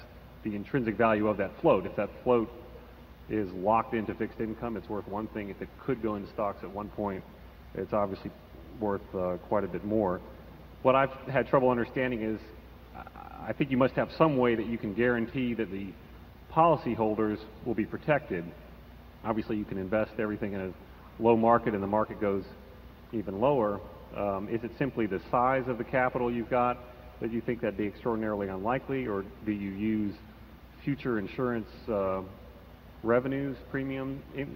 the 0.43 0.55
intrinsic 0.55 0.97
value 0.97 1.27
of 1.27 1.37
that 1.37 1.51
float. 1.61 1.85
If 1.85 1.95
that 1.97 2.09
float 2.23 2.49
is 3.29 3.49
locked 3.51 3.93
into 3.93 4.13
fixed 4.15 4.39
income, 4.39 4.77
it's 4.77 4.87
worth 4.87 5.07
one 5.07 5.27
thing. 5.27 5.49
If 5.49 5.61
it 5.61 5.67
could 5.85 6.01
go 6.01 6.15
into 6.15 6.31
stocks 6.31 6.59
at 6.63 6.71
one 6.71 6.89
point, 6.89 7.23
it's 7.75 7.91
obviously 7.91 8.31
worth 8.79 9.01
uh, 9.13 9.37
quite 9.49 9.63
a 9.63 9.67
bit 9.67 9.83
more. 9.83 10.21
What 10.81 10.95
I've 10.95 11.11
had 11.29 11.47
trouble 11.47 11.69
understanding 11.69 12.21
is 12.21 12.39
I 13.45 13.51
think 13.53 13.69
you 13.69 13.77
must 13.77 13.95
have 13.95 14.09
some 14.17 14.37
way 14.37 14.55
that 14.55 14.65
you 14.65 14.77
can 14.77 14.93
guarantee 14.93 15.53
that 15.55 15.71
the 15.71 15.87
policyholders 16.53 17.37
will 17.65 17.73
be 17.75 17.85
protected. 17.85 18.45
Obviously, 19.25 19.57
you 19.57 19.65
can 19.65 19.77
invest 19.77 20.11
everything 20.19 20.53
in 20.53 20.61
a 20.61 20.73
low 21.21 21.35
market 21.35 21.73
and 21.73 21.83
the 21.83 21.87
market 21.87 22.21
goes 22.21 22.43
even 23.11 23.41
lower. 23.41 23.81
Um, 24.15 24.47
is 24.49 24.63
it 24.63 24.71
simply 24.77 25.05
the 25.05 25.21
size 25.29 25.63
of 25.67 25.77
the 25.77 25.83
capital 25.83 26.31
you've 26.31 26.49
got 26.49 26.77
that 27.21 27.31
you 27.31 27.41
think 27.41 27.61
that'd 27.61 27.77
be 27.77 27.85
extraordinarily 27.85 28.47
unlikely, 28.47 29.05
or 29.05 29.25
do 29.45 29.51
you 29.51 29.71
use 29.71 30.15
future 30.85 31.19
insurance 31.19 31.67
uh, 31.89 32.21
revenues, 33.03 33.57
premium 33.69 34.23
in, 34.35 34.55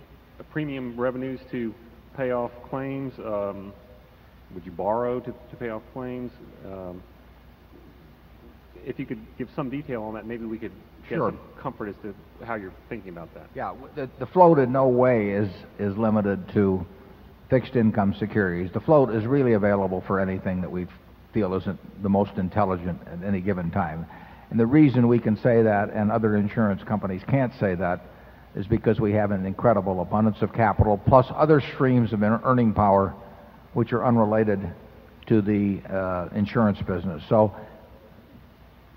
premium 0.52 0.98
revenues 0.98 1.42
to 1.52 1.74
pay 2.16 2.32
off 2.32 2.52
claims? 2.70 3.14
Um, 3.20 3.74
would 4.54 4.66
you 4.66 4.72
borrow 4.72 5.20
to, 5.20 5.32
to 5.32 5.56
pay 5.60 5.70
off 5.70 5.82
claims? 5.94 6.32
Um, 6.66 7.02
if 8.86 9.00
you 9.00 9.06
could 9.06 9.20
give 9.38 9.50
some 9.56 9.70
detail 9.70 10.04
on 10.04 10.14
that, 10.16 10.26
maybe 10.26 10.46
we 10.46 10.58
could 10.58 10.72
get 11.10 11.18
Sure. 11.18 11.30
some 11.32 11.40
comfort 11.62 11.90
as 11.90 11.96
to 12.04 12.14
how 12.46 12.56
you're 12.56 12.74
thinking 12.90 13.10
about 13.10 13.34
that. 13.34 13.48
Yeah, 13.56 13.70
w- 13.70 13.88
the, 13.96 14.10
the 14.20 14.26
float 14.26 14.60
in 14.60 14.72
no 14.72 14.88
way 14.88 15.30
is, 15.32 15.50
is 15.80 15.98
limited 15.98 16.48
to 16.54 16.86
fixed 17.50 17.76
income 17.76 18.14
securities. 18.20 18.72
The 18.74 18.80
float 18.80 19.10
is 19.14 19.26
really 19.26 19.54
available 19.54 20.02
for 20.08 20.20
anything 20.20 20.62
that 20.62 20.72
we 20.72 20.88
feel 21.34 21.54
isn't 21.56 22.04
the 22.04 22.10
most 22.10 22.32
intelligent 22.38 23.00
at 23.08 23.24
any 23.26 23.42
given 23.42 23.72
time. 23.72 24.06
And 24.50 24.60
the 24.60 24.66
reason 24.66 25.08
we 25.08 25.20
can 25.20 25.36
say 25.38 25.64
that 25.64 25.90
and 25.92 26.12
other 26.12 26.36
insurance 26.36 26.84
companies 26.84 27.22
can't 27.28 27.54
say 27.60 27.76
that 27.76 28.02
is 28.56 28.68
because 28.68 29.00
we 29.00 29.14
have 29.14 29.32
an 29.32 29.46
incredible 29.46 30.02
abundance 30.02 30.42
of 30.42 30.54
capital 30.54 30.98
plus 31.08 31.26
other 31.36 31.60
streams 31.74 32.14
of 32.14 32.22
ear- 32.22 32.40
earning 32.44 32.74
power 32.74 33.14
which 33.74 33.94
are 33.94 34.06
unrelated 34.06 34.60
to 35.28 35.42
the 35.42 35.82
uh, 35.90 36.30
insurance 36.36 36.80
business. 36.82 37.24
So 37.30 37.56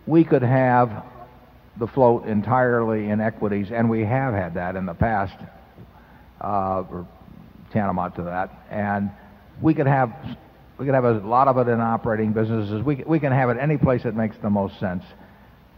we 0.07 0.25
could 0.25 0.43
have 0.43 1.05
the 1.79 1.87
float 1.87 2.27
entirely 2.27 3.11
in 3.11 3.21
equities, 3.21 3.69
and 3.71 3.91
we 3.91 4.05
have 4.05 4.35
had 4.35 4.55
that 4.55 4.77
in 4.77 4.87
the 4.87 4.95
past, 4.95 5.37
uh, 6.41 6.85
or 6.91 7.07
tantamount 7.73 8.17
to 8.17 8.23
that. 8.23 8.51
And 8.71 9.11
we 9.61 9.75
could 9.75 9.87
have 9.87 10.13
we 10.79 10.85
could 10.85 10.95
have 10.95 11.05
a 11.05 11.13
lot 11.13 11.49
of 11.49 11.57
it 11.57 11.71
in 11.71 11.81
operating 11.81 12.33
businesses. 12.33 12.83
We 12.83 12.97
we 13.07 13.19
can 13.21 13.33
have 13.33 13.51
it 13.51 13.59
any 13.61 13.77
place 13.77 14.03
that 14.05 14.15
makes 14.15 14.37
the 14.39 14.51
most 14.51 14.79
sense. 14.81 15.05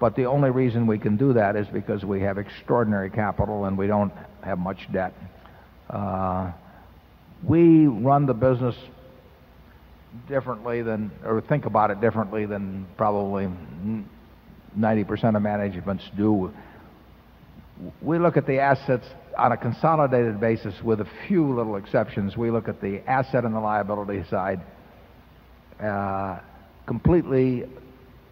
But 0.01 0.15
the 0.15 0.27
only 0.27 0.51
reason 0.51 0.87
we 0.87 0.99
can 0.99 1.16
do 1.16 1.33
that 1.33 1.57
is 1.57 1.66
because 1.66 2.05
we 2.05 2.20
have 2.20 2.39
extraordinary 2.39 3.11
capital 3.11 3.65
and 3.65 3.77
we 3.77 3.89
don't 3.89 4.12
have 4.43 4.59
much 4.59 4.87
debt. 4.93 5.12
We 7.43 7.86
run 7.86 8.27
the 8.27 8.35
business 8.35 8.74
differently 10.28 10.82
than, 10.82 11.10
or 11.24 11.40
think 11.40 11.66
about 11.66 11.90
it 11.90 12.01
differently 12.01 12.47
than 12.47 12.86
probably 12.97 13.48
90% 14.78 15.36
of 15.36 15.43
managements 15.43 16.05
do. 16.16 16.52
We 18.02 18.19
look 18.19 18.36
at 18.36 18.47
the 18.47 18.59
assets 18.59 19.06
on 19.36 19.52
a 19.52 19.56
consolidated 19.56 20.40
basis 20.40 20.74
with 20.82 21.01
a 21.01 21.06
few 21.27 21.55
little 21.55 21.77
exceptions. 21.77 22.36
We 22.36 22.51
look 22.51 22.69
at 22.69 22.81
the 22.81 23.01
asset 23.09 23.44
and 23.44 23.55
the 23.55 23.60
liability 23.60 24.24
side 24.28 24.60
uh, 25.81 26.40
completely 26.86 27.65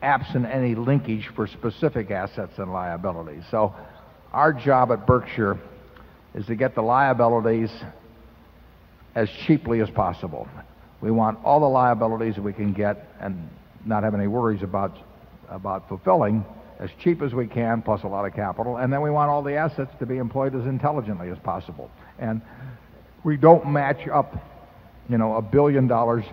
absent 0.03 0.47
any 0.47 0.75
linkage 0.75 1.31
for 1.37 1.47
specific 1.47 2.11
assets 2.11 2.53
and 2.59 2.73
liabilities. 2.73 3.45
So 3.51 3.75
our 4.33 4.53
job 4.53 4.91
at 4.91 5.07
Berkshire 5.07 5.59
is 6.35 6.47
to 6.47 6.57
get 6.57 6.75
the 6.75 6.83
liabilities 6.83 7.71
as 9.17 9.29
cheaply 9.47 9.81
as 9.81 9.91
possible. 9.91 10.47
We 11.01 11.11
want 11.11 11.39
all 11.45 11.59
the 11.59 11.67
liabilities 11.67 12.37
we 12.37 12.53
can 12.53 12.73
get 12.73 13.09
and 13.19 13.49
not 13.85 14.05
have 14.05 14.15
any 14.15 14.29
worries 14.29 14.63
about 14.63 14.97
about 15.49 15.89
fulfilling 15.89 16.45
as 16.79 16.91
cheap 17.03 17.23
as 17.23 17.33
we 17.33 17.47
can 17.47 17.81
plus 17.81 18.03
a 18.03 18.07
lot 18.07 18.27
of 18.27 18.35
capital 18.35 18.77
and 18.77 18.93
then 18.93 19.01
we 19.01 19.11
want 19.11 19.31
all 19.31 19.43
the 19.43 19.55
assets 19.55 19.91
to 19.99 20.05
be 20.05 20.19
employed 20.19 20.55
as 20.55 20.67
intelligently 20.67 21.31
as 21.31 21.39
possible. 21.39 21.91
And 22.19 22.43
we 23.25 23.37
don't 23.37 23.67
match 23.73 24.07
up, 24.13 24.35
you 25.09 25.19
know, 25.19 25.37
a 25.37 25.43
billion 25.43 25.87
dollars 25.87 26.25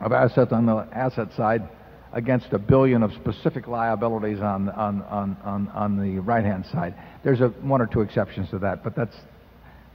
of 0.00 0.12
assets 0.12 0.52
on 0.52 0.66
the 0.66 0.86
asset 0.92 1.28
side 1.36 1.68
against 2.12 2.52
a 2.52 2.58
billion 2.58 3.02
of 3.02 3.12
specific 3.14 3.66
liabilities 3.66 4.40
on 4.40 4.68
on 4.68 5.00
on 5.02 5.36
on, 5.44 5.68
on 5.68 5.96
the 5.96 6.18
right 6.20 6.44
hand 6.44 6.66
side. 6.66 6.94
There's 7.24 7.40
a 7.40 7.48
one 7.48 7.80
or 7.80 7.86
two 7.86 8.02
exceptions 8.02 8.50
to 8.50 8.58
that, 8.58 8.84
but 8.84 8.94
that's 8.94 9.16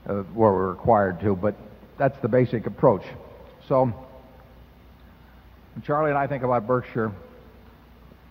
uh, 0.08 0.22
where 0.34 0.52
we're 0.52 0.70
required 0.70 1.20
to. 1.20 1.36
But 1.36 1.54
that's 1.98 2.18
the 2.20 2.28
basic 2.28 2.66
approach. 2.66 3.02
So, 3.68 3.92
Charlie 5.84 6.10
and 6.10 6.18
I 6.18 6.26
think 6.26 6.44
about 6.44 6.66
Berkshire, 6.66 7.12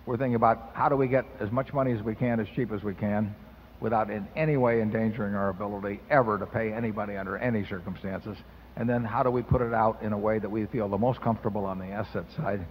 we're 0.06 0.16
thinking 0.16 0.34
about 0.34 0.70
how 0.72 0.88
do 0.88 0.96
we 0.96 1.06
get 1.06 1.26
as 1.38 1.52
much 1.52 1.72
money 1.72 1.92
as 1.92 2.02
we 2.02 2.14
can, 2.14 2.40
as 2.40 2.48
cheap 2.48 2.72
as 2.72 2.82
we 2.82 2.94
can, 2.94 3.34
without 3.80 4.10
in 4.10 4.26
any 4.34 4.56
way 4.56 4.80
endangering 4.80 5.34
our 5.34 5.50
ability 5.50 6.00
ever 6.10 6.38
to 6.38 6.46
pay 6.46 6.72
anybody 6.72 7.16
under 7.16 7.36
any 7.36 7.64
circumstances. 7.66 8.36
And 8.76 8.88
then 8.88 9.04
how 9.04 9.22
do 9.22 9.30
we 9.30 9.42
put 9.42 9.60
it 9.60 9.74
out 9.74 10.02
in 10.02 10.12
a 10.12 10.18
way 10.18 10.38
that 10.38 10.50
we 10.50 10.66
feel 10.66 10.88
the 10.88 10.98
most 10.98 11.20
comfortable 11.20 11.64
on 11.64 11.78
the 11.78 11.86
asset 11.86 12.24
side 12.36 12.64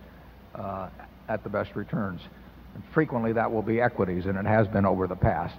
uh, 0.56 0.90
at 1.30 1.44
the 1.44 1.50
best 1.50 1.76
returns? 1.76 2.22
And 2.74 2.84
frequently 2.94 3.34
that 3.34 3.52
will 3.52 3.62
be 3.62 3.82
equities, 3.82 4.26
and 4.26 4.38
it 4.38 4.46
has 4.46 4.68
been 4.68 4.86
over 4.86 5.08
the 5.08 5.16
past. 5.16 5.58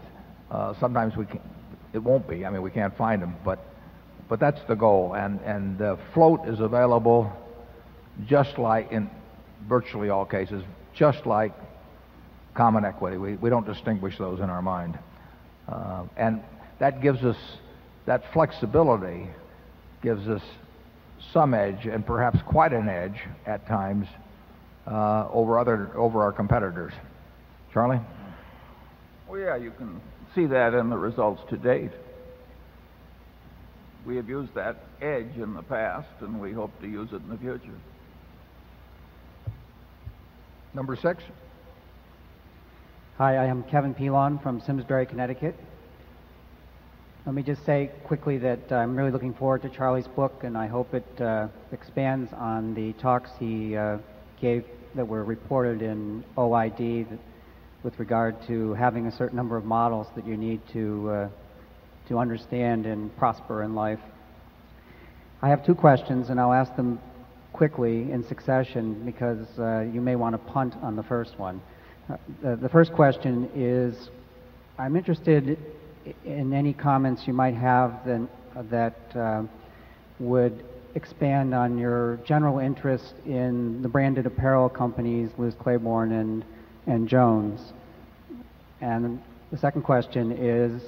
Uh, 0.50 0.74
sometimes 0.80 1.16
we 1.16 1.26
can, 1.26 1.40
it 1.92 1.98
won't 1.98 2.28
be. 2.28 2.44
I 2.44 2.50
mean, 2.50 2.62
we 2.62 2.70
can't 2.70 2.96
find 2.96 3.22
them, 3.22 3.36
but 3.44 3.64
but 4.28 4.40
that's 4.40 4.60
the 4.68 4.74
goal. 4.74 5.14
And 5.14 5.40
and 5.40 5.78
the 5.78 5.98
float 6.14 6.46
is 6.46 6.60
available, 6.60 7.32
just 8.26 8.58
like 8.58 8.92
in 8.92 9.10
virtually 9.68 10.10
all 10.10 10.24
cases, 10.24 10.62
just 10.94 11.26
like 11.26 11.52
common 12.54 12.84
equity. 12.84 13.16
We 13.16 13.36
we 13.36 13.50
don't 13.50 13.66
distinguish 13.66 14.18
those 14.18 14.40
in 14.40 14.50
our 14.50 14.62
mind, 14.62 14.98
uh, 15.68 16.04
and 16.16 16.42
that 16.78 17.00
gives 17.00 17.24
us 17.24 17.36
that 18.06 18.22
flexibility, 18.32 19.28
gives 20.02 20.28
us 20.28 20.42
some 21.32 21.54
edge, 21.54 21.86
and 21.86 22.06
perhaps 22.06 22.38
quite 22.46 22.72
an 22.72 22.88
edge 22.88 23.20
at 23.46 23.66
times 23.66 24.06
uh, 24.86 25.28
over 25.30 25.58
other 25.58 25.90
over 25.96 26.22
our 26.22 26.32
competitors. 26.32 26.92
Charlie. 27.72 28.00
Well, 29.28 29.38
yeah, 29.38 29.56
you 29.56 29.72
can 29.72 30.00
see 30.34 30.46
that 30.46 30.72
in 30.72 30.88
the 30.88 30.96
results 30.96 31.42
to 31.50 31.56
date. 31.58 31.90
We 34.06 34.16
have 34.16 34.28
used 34.28 34.54
that 34.54 34.76
edge 35.02 35.36
in 35.36 35.54
the 35.54 35.62
past, 35.62 36.08
and 36.20 36.40
we 36.40 36.52
hope 36.52 36.70
to 36.80 36.88
use 36.88 37.10
it 37.12 37.16
in 37.16 37.28
the 37.28 37.36
future. 37.36 37.78
Number 40.74 40.96
six. 40.96 41.22
Hi, 43.18 43.36
I 43.36 43.46
am 43.46 43.64
Kevin 43.64 43.94
Pelon 43.94 44.42
from 44.42 44.60
Simsbury, 44.60 45.06
Connecticut. 45.06 45.56
Let 47.26 47.34
me 47.34 47.42
just 47.42 47.66
say 47.66 47.90
quickly 48.04 48.38
that 48.38 48.72
I'm 48.72 48.96
really 48.96 49.10
looking 49.10 49.34
forward 49.34 49.62
to 49.62 49.68
Charlie's 49.68 50.06
book, 50.06 50.44
and 50.44 50.56
I 50.56 50.66
hope 50.66 50.94
it 50.94 51.20
uh, 51.20 51.48
expands 51.72 52.32
on 52.32 52.74
the 52.74 52.92
talks 52.94 53.30
he 53.38 53.76
uh, 53.76 53.98
gave 54.40 54.64
that 54.94 55.06
were 55.06 55.24
reported 55.24 55.82
in 55.82 56.24
OID 56.36 57.18
with 57.82 57.98
regard 57.98 58.40
to 58.46 58.72
having 58.74 59.06
a 59.06 59.12
certain 59.12 59.36
number 59.36 59.56
of 59.56 59.64
models 59.64 60.06
that 60.16 60.26
you 60.26 60.36
need 60.36 60.60
to, 60.72 61.10
uh, 61.10 61.28
to 62.08 62.18
understand 62.18 62.86
and 62.86 63.16
prosper 63.16 63.62
in 63.62 63.74
life. 63.74 64.00
I 65.40 65.48
have 65.48 65.64
two 65.64 65.74
questions, 65.74 66.30
and 66.30 66.40
I'll 66.40 66.52
ask 66.52 66.74
them 66.76 67.00
quickly 67.52 68.10
in 68.10 68.24
succession 68.26 69.04
because 69.04 69.46
uh, 69.58 69.80
you 69.80 70.00
may 70.00 70.16
want 70.16 70.34
to 70.34 70.38
punt 70.52 70.74
on 70.82 70.96
the 70.96 71.02
first 71.02 71.38
one. 71.38 71.60
Uh, 72.10 72.16
the, 72.42 72.56
the 72.56 72.68
first 72.68 72.92
question 72.92 73.50
is 73.54 74.10
I'm 74.78 74.96
interested 74.96 75.58
in 76.24 76.52
any 76.52 76.72
comments 76.72 77.26
you 77.26 77.32
might 77.32 77.54
have 77.54 78.00
then, 78.06 78.28
that 78.70 78.96
uh, 79.14 79.42
would 80.18 80.64
expand 80.94 81.54
on 81.54 81.78
your 81.78 82.18
general 82.24 82.58
interest 82.58 83.14
in 83.26 83.82
the 83.82 83.88
branded 83.88 84.26
apparel 84.26 84.68
companies, 84.68 85.30
Liz 85.38 85.54
Claiborne 85.58 86.12
and, 86.12 86.44
and 86.86 87.08
Jones. 87.08 87.72
And 88.80 89.22
the 89.50 89.58
second 89.58 89.82
question 89.82 90.32
is 90.32 90.82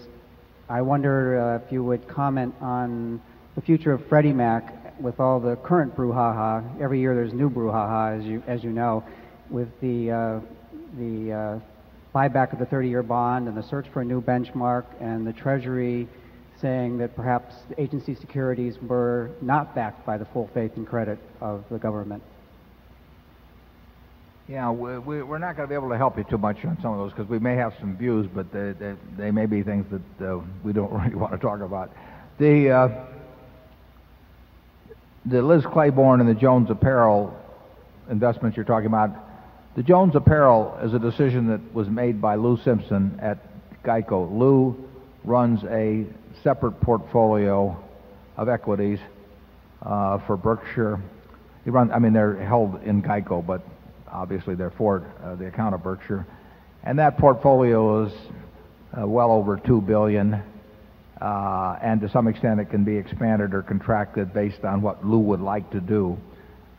I 0.71 0.83
wonder 0.83 1.41
uh, 1.41 1.57
if 1.57 1.73
you 1.73 1.83
would 1.83 2.07
comment 2.07 2.55
on 2.61 3.21
the 3.57 3.61
future 3.61 3.93
of 3.93 4.07
Freddie 4.07 4.33
Mac 4.33 5.01
with 5.01 5.19
all 5.19 5.41
the 5.41 5.57
current 5.57 5.97
brouhaha. 5.97 6.81
Every 6.81 7.01
year 7.01 7.13
there's 7.13 7.33
new 7.33 7.51
brouhaha, 7.51 8.17
as 8.17 8.25
you, 8.25 8.41
as 8.47 8.63
you 8.63 8.71
know, 8.71 9.03
with 9.51 9.69
the, 9.81 10.13
uh, 10.13 10.41
the 10.97 11.33
uh, 11.33 11.59
buyback 12.15 12.53
of 12.53 12.61
the 12.61 12.67
30 12.67 12.89
year 12.89 13.03
bond 13.03 13.49
and 13.49 13.57
the 13.57 13.65
search 13.65 13.89
for 13.93 14.03
a 14.03 14.05
new 14.05 14.23
benchmark 14.23 14.85
and 15.01 15.27
the 15.27 15.33
Treasury 15.33 16.07
saying 16.61 16.99
that 16.99 17.17
perhaps 17.17 17.53
agency 17.77 18.15
securities 18.15 18.77
were 18.81 19.33
not 19.43 19.75
backed 19.75 20.07
by 20.07 20.17
the 20.17 20.27
full 20.27 20.49
faith 20.55 20.77
and 20.77 20.87
credit 20.87 21.19
of 21.41 21.65
the 21.69 21.79
government. 21.79 22.23
Yeah, 24.51 24.73
we, 24.73 24.99
we, 24.99 25.23
we're 25.23 25.39
not 25.39 25.57
going 25.57 25.69
to 25.69 25.71
be 25.71 25.77
able 25.77 25.91
to 25.91 25.97
help 25.97 26.19
you 26.19 26.25
too 26.25 26.37
much 26.37 26.65
on 26.65 26.77
some 26.83 26.91
of 26.93 26.99
those 26.99 27.13
because 27.13 27.31
we 27.31 27.39
may 27.39 27.55
have 27.55 27.73
some 27.79 27.97
views, 27.97 28.27
but 28.35 28.53
they, 28.53 28.73
they, 28.73 28.95
they 29.17 29.31
may 29.31 29.47
be 29.47 29.63
things 29.63 29.87
that 29.93 30.29
uh, 30.29 30.41
we 30.65 30.73
don't 30.73 30.93
really 31.05 31.15
want 31.15 31.31
to 31.31 31.39
talk 31.39 31.61
about. 31.61 31.93
The, 32.41 32.69
uh, 32.69 33.07
the 35.25 35.41
Liz 35.41 35.63
Claiborne 35.73 36.19
and 36.19 36.29
the 36.29 36.35
Jones 36.35 36.69
Apparel 36.69 37.33
investments 38.11 38.57
you're 38.57 38.67
talking 38.67 38.89
about, 38.89 39.11
the 39.77 39.85
Jones 39.85 40.17
Apparel 40.17 40.77
is 40.83 40.95
a 40.95 40.99
decision 40.99 41.47
that 41.47 41.73
was 41.73 41.89
made 41.89 42.21
by 42.21 42.35
Lou 42.35 42.59
Simpson 42.65 43.21
at 43.23 43.39
Geico. 43.85 44.37
Lou 44.37 44.77
runs 45.23 45.63
a 45.71 46.05
separate 46.43 46.81
portfolio 46.81 47.81
of 48.37 48.49
equities 48.49 48.99
uh, 49.83 50.19
for 50.27 50.37
Berkshire. 50.37 51.01
He 51.63 51.71
runs, 51.71 51.93
I 51.95 52.01
mean, 52.01 52.13
they're 52.13 52.45
held 52.45 52.83
in 52.83 53.01
Geico, 53.01 53.47
but 53.47 53.63
obviously 54.13 54.55
they're 54.55 54.71
for 54.71 55.07
uh, 55.23 55.35
the 55.37 55.47
account 55.47 55.75
of 55.75 55.83
Berkshire. 55.83 56.27
And 56.83 56.99
that 56.99 57.19
portfolio 57.19 58.07
is 58.07 58.13
uh, 58.99 59.07
well 59.07 59.31
over 59.31 59.59
two 59.59 59.81
billion, 59.81 60.43
uh, 61.21 61.79
and 61.83 62.01
to 62.01 62.09
some 62.09 62.27
extent 62.27 62.61
it 62.61 62.71
can 62.71 62.85
be 62.85 62.97
expanded 62.97 63.55
or 63.55 63.63
contracted 63.63 64.33
based 64.33 64.65
on 64.65 64.83
what 64.83 65.05
Lou 65.07 65.19
would 65.19 65.41
like 65.41 65.71
to 65.73 65.81
do. 65.81 66.17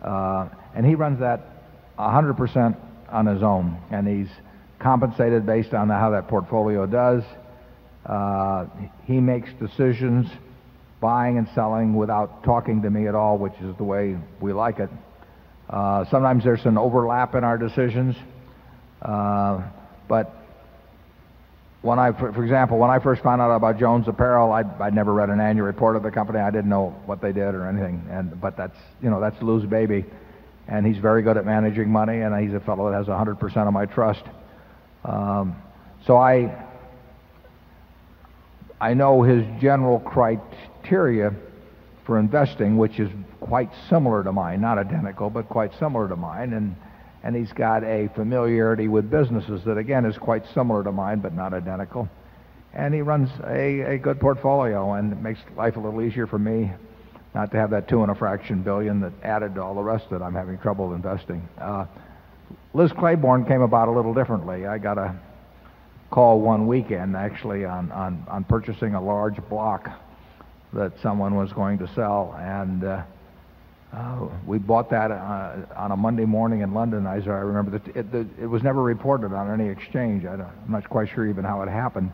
Uh, 0.03 0.49
and 0.75 0.85
he 0.85 0.95
runs 0.95 1.19
that 1.19 1.41
100% 1.99 2.75
on 3.09 3.25
his 3.25 3.43
own, 3.43 3.77
and 3.91 4.07
he's 4.07 4.29
compensated 4.79 5.45
based 5.45 5.73
on 5.73 5.89
how 5.89 6.09
that 6.09 6.27
portfolio 6.27 6.85
does. 6.85 7.23
Uh, 8.05 8.65
he 9.05 9.19
makes 9.19 9.49
decisions, 9.59 10.27
buying 10.99 11.37
and 11.37 11.47
selling, 11.53 11.93
without 11.93 12.43
talking 12.43 12.81
to 12.81 12.89
me 12.89 13.07
at 13.07 13.13
all, 13.13 13.37
which 13.37 13.53
is 13.61 13.75
the 13.77 13.83
way 13.83 14.17
we 14.39 14.53
like 14.53 14.79
it. 14.79 14.89
Uh, 15.71 16.03
sometimes 16.11 16.43
there's 16.43 16.65
an 16.65 16.77
overlap 16.77 17.33
in 17.33 17.45
our 17.45 17.57
decisions, 17.57 18.15
uh, 19.01 19.63
but 20.09 20.35
when 21.81 21.97
I, 21.97 22.11
for, 22.11 22.31
for 22.33 22.43
example, 22.43 22.77
when 22.77 22.89
I 22.89 22.99
first 22.99 23.23
found 23.23 23.41
out 23.41 23.55
about 23.55 23.79
Jones 23.79 24.07
Apparel, 24.07 24.51
I'd, 24.51 24.69
I'd 24.81 24.93
never 24.93 25.13
read 25.13 25.29
an 25.29 25.39
annual 25.39 25.65
report 25.65 25.95
of 25.95 26.03
the 26.03 26.11
company. 26.11 26.39
I 26.39 26.51
didn't 26.51 26.69
know 26.69 26.89
what 27.05 27.21
they 27.21 27.31
did 27.31 27.55
or 27.55 27.67
anything. 27.67 28.05
And 28.11 28.39
but 28.39 28.57
that's 28.57 28.77
you 29.01 29.09
know 29.09 29.21
that's 29.21 29.41
Lou's 29.41 29.65
baby, 29.65 30.05
and 30.67 30.85
he's 30.85 30.97
very 30.97 31.23
good 31.23 31.37
at 31.37 31.45
managing 31.45 31.89
money, 31.89 32.19
and 32.19 32.37
he's 32.43 32.53
a 32.53 32.59
fellow 32.59 32.91
that 32.91 32.97
has 32.97 33.07
100% 33.07 33.67
of 33.67 33.73
my 33.73 33.85
trust. 33.85 34.23
Um, 35.05 35.55
so 36.05 36.17
I 36.17 36.67
I 38.79 38.93
know 38.93 39.23
his 39.23 39.45
general 39.61 39.99
criteria 39.99 41.33
for 42.05 42.19
investing, 42.19 42.77
which 42.77 42.99
is 42.99 43.09
quite 43.41 43.69
similar 43.89 44.23
to 44.23 44.31
mine, 44.31 44.61
not 44.61 44.77
identical, 44.77 45.29
but 45.29 45.49
quite 45.49 45.71
similar 45.77 46.07
to 46.07 46.15
mine, 46.15 46.53
and 46.53 46.75
and 47.23 47.35
he's 47.35 47.51
got 47.53 47.83
a 47.83 48.09
familiarity 48.15 48.87
with 48.87 49.11
businesses 49.11 49.63
that 49.65 49.77
again 49.77 50.05
is 50.05 50.17
quite 50.17 50.43
similar 50.53 50.83
to 50.83 50.91
mine, 50.91 51.19
but 51.19 51.33
not 51.33 51.53
identical. 51.53 52.09
And 52.73 52.93
he 52.93 53.01
runs 53.01 53.29
a, 53.45 53.81
a 53.81 53.97
good 53.97 54.19
portfolio, 54.19 54.93
and 54.93 55.11
it 55.11 55.21
makes 55.21 55.39
life 55.55 55.75
a 55.75 55.79
little 55.79 56.01
easier 56.01 56.25
for 56.25 56.39
me 56.39 56.71
not 57.33 57.51
to 57.51 57.57
have 57.57 57.69
that 57.71 57.87
two 57.87 58.01
and 58.01 58.11
a 58.11 58.15
fraction 58.15 58.61
billion 58.61 58.99
that 59.01 59.13
added 59.23 59.55
to 59.55 59.61
all 59.61 59.75
the 59.75 59.81
rest 59.81 60.09
that 60.09 60.21
I'm 60.21 60.33
having 60.33 60.57
trouble 60.57 60.93
investing. 60.93 61.47
Uh, 61.57 61.85
Liz 62.73 62.91
Claiborne 62.91 63.45
came 63.45 63.61
about 63.61 63.87
a 63.87 63.91
little 63.91 64.13
differently. 64.13 64.65
I 64.65 64.77
got 64.77 64.97
a 64.97 65.15
call 66.09 66.41
one 66.41 66.67
weekend 66.67 67.15
actually 67.15 67.63
on, 67.63 67.91
on, 67.91 68.25
on 68.27 68.43
purchasing 68.43 68.95
a 68.95 69.01
large 69.01 69.37
block 69.49 69.89
that 70.73 70.91
someone 71.01 71.35
was 71.35 71.53
going 71.53 71.77
to 71.79 71.87
sell. 71.93 72.35
And 72.37 72.83
uh, 72.83 73.03
uh, 73.93 74.29
we 74.45 74.57
bought 74.57 74.89
that 74.89 75.11
uh, 75.11 75.65
on 75.75 75.91
a 75.91 75.97
Monday 75.97 76.23
morning 76.23 76.61
in 76.61 76.73
London. 76.73 77.05
I, 77.05 77.15
remember 77.15 77.77
that 77.77 77.87
it, 77.95 78.27
it, 78.41 78.47
was 78.47 78.63
never 78.63 78.81
reported 78.81 79.33
on 79.33 79.51
any 79.51 79.69
exchange. 79.69 80.23
I 80.23 80.33
am 80.35 80.47
not 80.69 80.89
quite 80.89 81.09
sure 81.09 81.27
even 81.27 81.43
how 81.43 81.61
it 81.61 81.69
happened. 81.69 82.13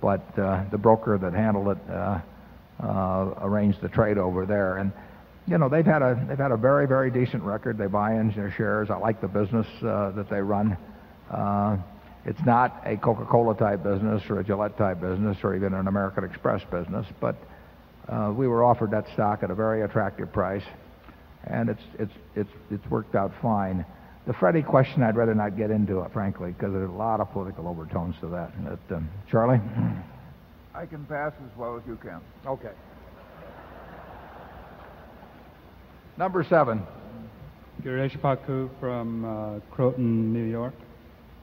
But 0.00 0.38
uh, 0.38 0.64
the 0.70 0.78
broker 0.78 1.18
that 1.18 1.34
handled 1.34 1.76
it 1.76 1.90
uh, 1.90 2.20
uh, 2.82 3.34
arranged 3.42 3.82
the 3.82 3.90
trade 3.90 4.16
over 4.16 4.46
there. 4.46 4.78
And 4.78 4.92
you 5.46 5.58
know 5.58 5.68
they've 5.68 5.84
had 5.84 6.00
a 6.00 6.24
they've 6.26 6.38
had 6.38 6.52
a 6.52 6.56
very 6.56 6.86
very 6.86 7.10
decent 7.10 7.42
record. 7.42 7.76
They 7.76 7.86
buy 7.86 8.14
in 8.14 8.32
their 8.32 8.50
shares. 8.52 8.88
I 8.88 8.96
like 8.96 9.20
the 9.20 9.28
business 9.28 9.66
uh, 9.82 10.12
that 10.12 10.30
they 10.30 10.40
run. 10.40 10.78
It's 12.22 12.44
not 12.44 12.82
a 12.84 12.98
Coca-Cola 12.98 13.56
type 13.56 13.82
business 13.82 14.22
or 14.28 14.40
a 14.40 14.44
Gillette 14.44 14.76
type 14.76 15.00
business 15.00 15.38
or 15.42 15.54
even 15.56 15.72
an 15.72 15.88
American 15.88 16.22
Express 16.24 16.62
business, 16.70 17.06
but 17.18 17.36
we 18.36 18.46
were 18.46 18.62
offered 18.62 18.90
that 18.90 19.06
stock 19.12 19.42
at 19.42 19.50
a 19.50 19.54
very 19.54 19.82
attractive 19.82 20.30
price, 20.30 20.62
and 21.44 21.68
it's 21.68 21.82
it's 21.98 22.12
it's 22.36 22.50
it's 22.70 22.86
worked 22.90 23.14
out 23.14 23.32
fine. 23.40 23.84
The 24.26 24.34
Freddie 24.34 24.62
question, 24.62 25.02
I'd 25.02 25.16
rather 25.16 25.34
not 25.34 25.56
get 25.56 25.70
into 25.70 26.00
it, 26.00 26.12
frankly, 26.12 26.52
because 26.52 26.72
there's 26.72 26.90
a 26.90 26.92
lot 26.92 27.20
of 27.20 27.32
political 27.32 27.66
overtones 27.66 28.14
to 28.20 28.28
that. 28.28 28.52
But, 28.62 28.96
um, 28.96 29.08
Charlie, 29.30 29.60
I 30.74 30.84
can 30.86 31.04
pass 31.06 31.32
as 31.44 31.56
well 31.56 31.76
as 31.76 31.82
you 31.86 31.96
can. 31.96 32.20
Okay. 32.46 32.72
Number 36.18 36.44
seven. 36.44 36.82
Girish 37.82 38.18
Paku 38.20 38.68
from 38.78 39.24
uh, 39.24 39.60
Croton, 39.74 40.34
New 40.34 40.44
York. 40.44 40.74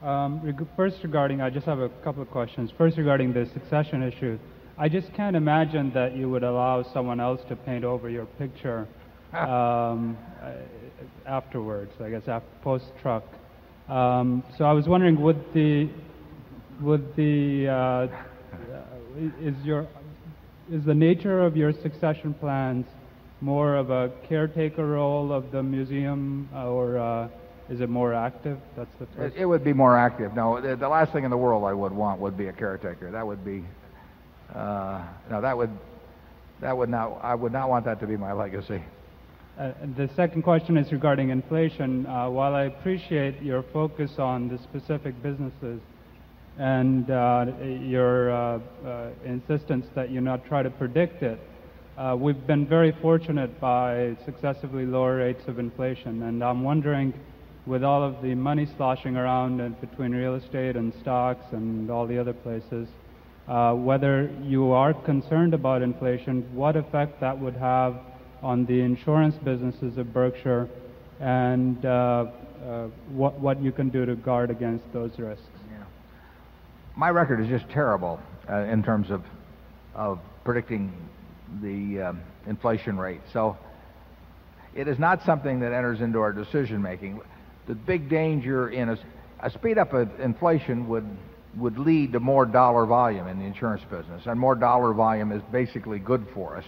Um, 0.04 0.40
reg- 0.44 0.68
first, 0.76 0.98
regarding, 1.02 1.42
I 1.42 1.50
just 1.50 1.66
have 1.66 1.80
a 1.80 1.90
couple 2.04 2.22
of 2.22 2.30
questions. 2.30 2.70
First, 2.78 2.96
regarding 2.98 3.34
the 3.34 3.48
succession 3.48 4.04
issue, 4.04 4.38
I 4.78 4.88
just 4.88 5.12
can't 5.16 5.36
imagine 5.36 5.92
that 5.94 6.16
you 6.16 6.30
would 6.30 6.44
allow 6.44 6.84
someone 6.84 7.20
else 7.20 7.42
to 7.50 7.56
paint 7.56 7.84
over 7.84 8.08
your 8.08 8.28
picture 8.38 8.88
um, 9.34 10.18
uh, 10.42 10.52
afterwards. 11.26 11.92
I 12.02 12.10
guess 12.10 12.28
after 12.28 12.48
post 12.62 12.86
truck. 13.02 13.24
Um, 13.90 14.44
so 14.58 14.66
I 14.66 14.74
was 14.74 14.88
wondering, 14.88 15.20
would 15.22 15.44
the 15.54 15.90
would 16.82 17.16
the 17.16 17.68
uh, 17.68 18.08
is 19.42 19.56
your 19.64 19.88
is 20.72 20.84
the 20.84 20.94
nature 20.94 21.44
of 21.44 21.56
your 21.56 21.72
succession 21.72 22.34
plans 22.34 22.86
more 23.40 23.76
of 23.76 23.90
a 23.90 24.12
caretaker 24.28 24.86
role 24.86 25.32
of 25.32 25.52
the 25.52 25.62
museum 25.62 26.50
or 26.54 26.98
uh, 26.98 27.28
is 27.70 27.82
it 27.82 27.90
more 27.90 28.14
active? 28.14 28.58
That's 28.76 28.90
the 29.00 29.06
first. 29.08 29.36
It, 29.36 29.42
it 29.42 29.46
would 29.46 29.64
be 29.64 29.74
more 29.74 29.98
active. 29.98 30.34
No, 30.34 30.60
the, 30.62 30.76
the, 30.76 30.88
last 30.88 31.12
thing 31.12 31.24
in 31.24 31.30
the 31.30 31.38
world 31.38 31.64
I 31.66 31.74
would 31.74 31.92
want 31.92 32.20
would 32.22 32.38
be 32.38 32.48
a 32.48 32.54
caretaker. 32.54 33.12
That 33.12 33.28
would 33.28 33.44
be, 33.44 33.64
uh, 34.54 35.04
no, 35.30 35.42
that 35.42 35.56
would, 35.56 35.70
that 36.62 36.76
would 36.76 36.90
not. 36.90 37.20
I 37.22 37.36
would 37.36 37.52
not 37.52 37.70
want 37.70 37.86
that 37.86 38.00
to 38.00 38.08
be 38.08 38.16
my 38.16 38.32
legacy. 38.32 38.82
Uh, 39.58 39.72
the 39.96 40.08
second 40.16 40.44
question 40.44 40.78
is 40.78 40.92
regarding 40.92 41.30
inflation. 41.30 42.06
Uh, 42.06 42.30
while 42.30 42.54
I 42.54 42.66
appreciate 42.66 43.42
your 43.42 43.64
focus 43.74 44.20
on 44.20 44.50
the 44.50 44.60
specific 44.60 45.20
businesses 45.24 45.82
and 46.60 47.10
uh, 47.10 47.48
your 47.82 48.30
uh, 48.30 48.60
uh, 48.86 49.10
insistence 49.26 49.88
that 49.96 50.12
you 50.12 50.22
not 50.22 50.46
try 50.46 50.62
to 50.62 50.70
predict 50.70 51.24
it, 51.24 51.40
we've 52.18 52.46
been 52.46 52.68
very 52.68 52.96
fortunate 53.02 53.60
by 53.60 54.16
successively 54.26 54.86
lower 54.86 55.18
rates 55.18 55.48
of 55.48 55.58
inflation, 55.58 56.22
and 56.22 56.44
I'm 56.44 56.64
wondering 56.64 57.12
with 57.66 57.84
all 57.84 58.04
of 58.04 58.22
the 58.22 58.36
money 58.36 58.68
sloshing 58.78 59.18
around 59.18 59.82
between 59.82 60.12
real 60.12 60.36
estate 60.36 60.76
and 60.76 60.94
stocks 61.02 61.46
and 61.52 61.90
all 61.90 62.06
the 62.06 62.20
other 62.20 62.34
places, 62.34 62.88
whether 63.48 64.30
you 64.44 64.72
are 64.72 64.94
concerned 64.94 65.56
about 65.56 65.82
inflation, 65.82 66.48
what 66.54 66.76
effect 66.76 67.20
that 67.22 67.40
would 67.40 67.56
have 67.56 67.96
on 68.42 68.66
the 68.66 68.82
insurance 68.82 69.36
businesses 69.44 69.98
of 69.98 70.14
Berkshire, 70.14 70.70
and 71.20 71.84
uh, 71.86 72.26
uh, 72.66 72.88
what, 73.10 73.40
what 73.40 73.62
you 73.62 73.72
can 73.72 73.90
do 73.90 74.06
to 74.06 74.16
guard 74.16 74.52
against 74.52 74.86
those 74.94 75.12
risks. 75.18 75.44
my 76.96 77.10
record 77.10 77.42
is 77.42 77.48
just 77.48 77.70
terrible 77.70 78.20
uh, 78.50 78.58
in 78.64 78.84
terms 78.84 79.10
of, 79.10 79.24
of 79.96 80.20
predicting 80.44 80.92
the 81.62 82.16
inflation 82.46 82.98
rate. 82.98 83.22
So 83.34 83.58
it 84.78 84.88
is 84.88 85.00
not 85.00 85.24
something 85.26 85.60
that 85.62 85.74
enters 85.74 86.02
into 86.02 86.20
our 86.20 86.32
decision 86.32 86.82
making. 86.82 87.20
The 87.68 87.74
big 87.74 88.10
danger 88.10 88.70
in 88.70 88.90
a, 88.90 88.98
a 89.42 89.50
speed 89.50 89.80
up 89.80 89.92
of 89.94 90.20
inflation 90.20 90.88
would, 90.88 91.08
would 91.58 91.80
lead 91.80 92.14
to 92.14 92.20
more 92.20 92.46
dollar 92.46 92.86
volume 92.86 93.28
in 93.28 93.40
the 93.40 93.46
insurance 93.46 93.82
business. 93.90 94.24
And 94.28 94.40
more 94.40 94.54
dollar 94.56 94.94
volume 94.94 95.32
is 95.32 95.42
basically 95.52 95.98
good 95.98 96.28
for 96.34 96.58
us. 96.58 96.64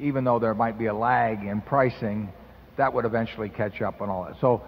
Even 0.00 0.24
though 0.24 0.38
there 0.38 0.54
might 0.54 0.78
be 0.78 0.86
a 0.86 0.94
lag 0.94 1.42
in 1.42 1.60
pricing, 1.60 2.32
that 2.76 2.92
would 2.92 3.04
eventually 3.04 3.48
catch 3.48 3.80
up 3.80 4.00
and 4.00 4.10
all 4.10 4.24
that. 4.24 4.36
So, 4.40 4.62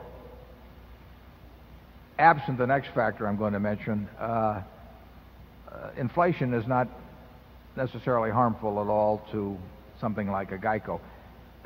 absent 2.19 2.59
the 2.59 2.67
next 2.67 2.89
factor 2.95 3.27
I'm 3.27 3.37
going 3.37 3.53
to 3.53 3.61
mention, 3.61 4.09
uh, 4.19 4.23
uh, 4.23 4.63
inflation 5.97 6.55
is 6.55 6.67
not 6.67 6.89
necessarily 7.77 8.31
harmful 8.31 8.81
at 8.81 8.89
all 8.89 9.23
to 9.33 9.57
something 10.01 10.31
like 10.31 10.53
a 10.53 10.59
Geico. 10.59 11.01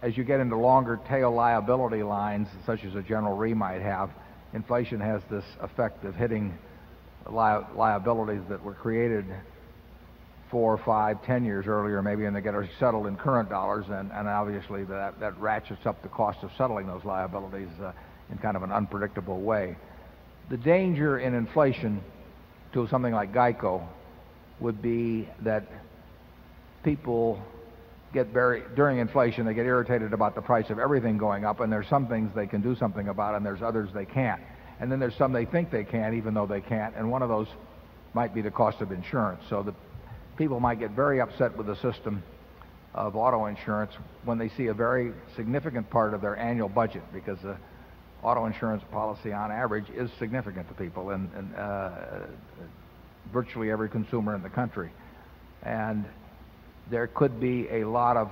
As 0.02 0.16
you 0.16 0.24
get 0.24 0.40
into 0.40 0.56
longer 0.56 0.98
tail 1.09 1.32
liability 1.32 2.02
lines, 2.02 2.48
such 2.66 2.84
as 2.84 2.94
a 2.94 3.02
General 3.02 3.36
Re 3.36 3.55
might 3.55 3.82
have, 3.82 4.10
inflation 4.52 5.01
has 5.01 5.22
this 5.30 5.44
effect 5.60 6.05
of 6.05 6.14
hitting 6.14 6.52
li- 7.26 7.64
liabilities 7.74 8.43
that 8.48 8.62
were 8.62 8.74
created 8.74 9.24
four, 10.52 10.76
five, 10.84 11.24
ten 11.24 11.44
years 11.46 11.66
earlier, 11.66 12.02
maybe, 12.02 12.26
and 12.26 12.36
they 12.36 12.42
get 12.42 12.54
settled 12.78 13.06
in 13.06 13.16
current 13.16 13.48
dollars, 13.48 13.86
and, 13.88 14.12
and 14.12 14.28
obviously 14.28 14.84
that, 14.84 15.18
that 15.18 15.36
ratchets 15.38 15.86
up 15.86 16.02
the 16.02 16.08
cost 16.10 16.38
of 16.42 16.50
settling 16.58 16.86
those 16.86 17.02
liabilities 17.06 17.70
uh, 17.82 17.90
in 18.30 18.36
kind 18.36 18.54
of 18.54 18.62
an 18.62 18.70
unpredictable 18.70 19.40
way. 19.40 19.74
The 20.50 20.58
danger 20.58 21.18
in 21.18 21.34
inflation 21.34 22.02
to 22.74 22.86
something 22.88 23.14
like 23.14 23.32
Geico 23.32 23.82
would 24.60 24.82
be 24.82 25.26
that 25.40 25.66
people 26.84 27.42
get 28.12 28.26
very 28.26 28.62
during 28.76 28.98
inflation 28.98 29.46
they 29.46 29.54
get 29.54 29.64
irritated 29.64 30.12
about 30.12 30.34
the 30.34 30.42
price 30.42 30.68
of 30.68 30.78
everything 30.78 31.16
going 31.16 31.46
up 31.46 31.60
and 31.60 31.72
there's 31.72 31.88
some 31.88 32.06
things 32.06 32.30
they 32.34 32.46
can 32.46 32.60
do 32.60 32.76
something 32.76 33.08
about 33.08 33.34
and 33.34 33.46
there's 33.46 33.62
others 33.62 33.88
they 33.94 34.04
can't 34.04 34.40
and 34.80 34.92
then 34.92 35.00
there's 35.00 35.16
some 35.16 35.32
they 35.32 35.46
think 35.46 35.70
they 35.70 35.84
can 35.84 36.12
even 36.12 36.34
though 36.34 36.46
they 36.46 36.60
can't 36.60 36.94
and 36.94 37.10
one 37.10 37.22
of 37.22 37.30
those 37.30 37.46
might 38.12 38.34
be 38.34 38.42
the 38.42 38.50
cost 38.50 38.82
of 38.82 38.92
insurance 38.92 39.42
so 39.48 39.62
the 39.62 39.72
people 40.36 40.60
might 40.60 40.78
get 40.78 40.90
very 40.92 41.20
upset 41.20 41.56
with 41.56 41.66
the 41.66 41.76
system 41.76 42.22
of 42.94 43.16
auto 43.16 43.46
insurance 43.46 43.92
when 44.24 44.38
they 44.38 44.48
see 44.50 44.66
a 44.66 44.74
very 44.74 45.12
significant 45.36 45.88
part 45.90 46.14
of 46.14 46.20
their 46.20 46.36
annual 46.36 46.68
budget 46.68 47.02
because 47.12 47.38
the 47.42 47.56
auto 48.22 48.44
insurance 48.46 48.82
policy 48.90 49.32
on 49.32 49.50
average 49.50 49.88
is 49.94 50.10
significant 50.18 50.68
to 50.68 50.74
people 50.74 51.10
and, 51.10 51.30
uh, 51.56 51.90
virtually 53.32 53.70
every 53.70 53.88
consumer 53.88 54.34
in 54.34 54.42
the 54.42 54.50
country 54.50 54.90
and 55.62 56.04
there 56.90 57.06
could 57.06 57.40
be 57.40 57.68
a 57.70 57.84
lot 57.84 58.16
of 58.16 58.30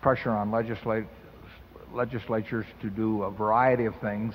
pressure 0.00 0.30
on 0.30 0.50
legislat- 0.50 1.06
legislatures 1.92 2.66
to 2.80 2.88
do 2.88 3.22
a 3.22 3.30
variety 3.30 3.84
of 3.84 3.94
things 3.96 4.34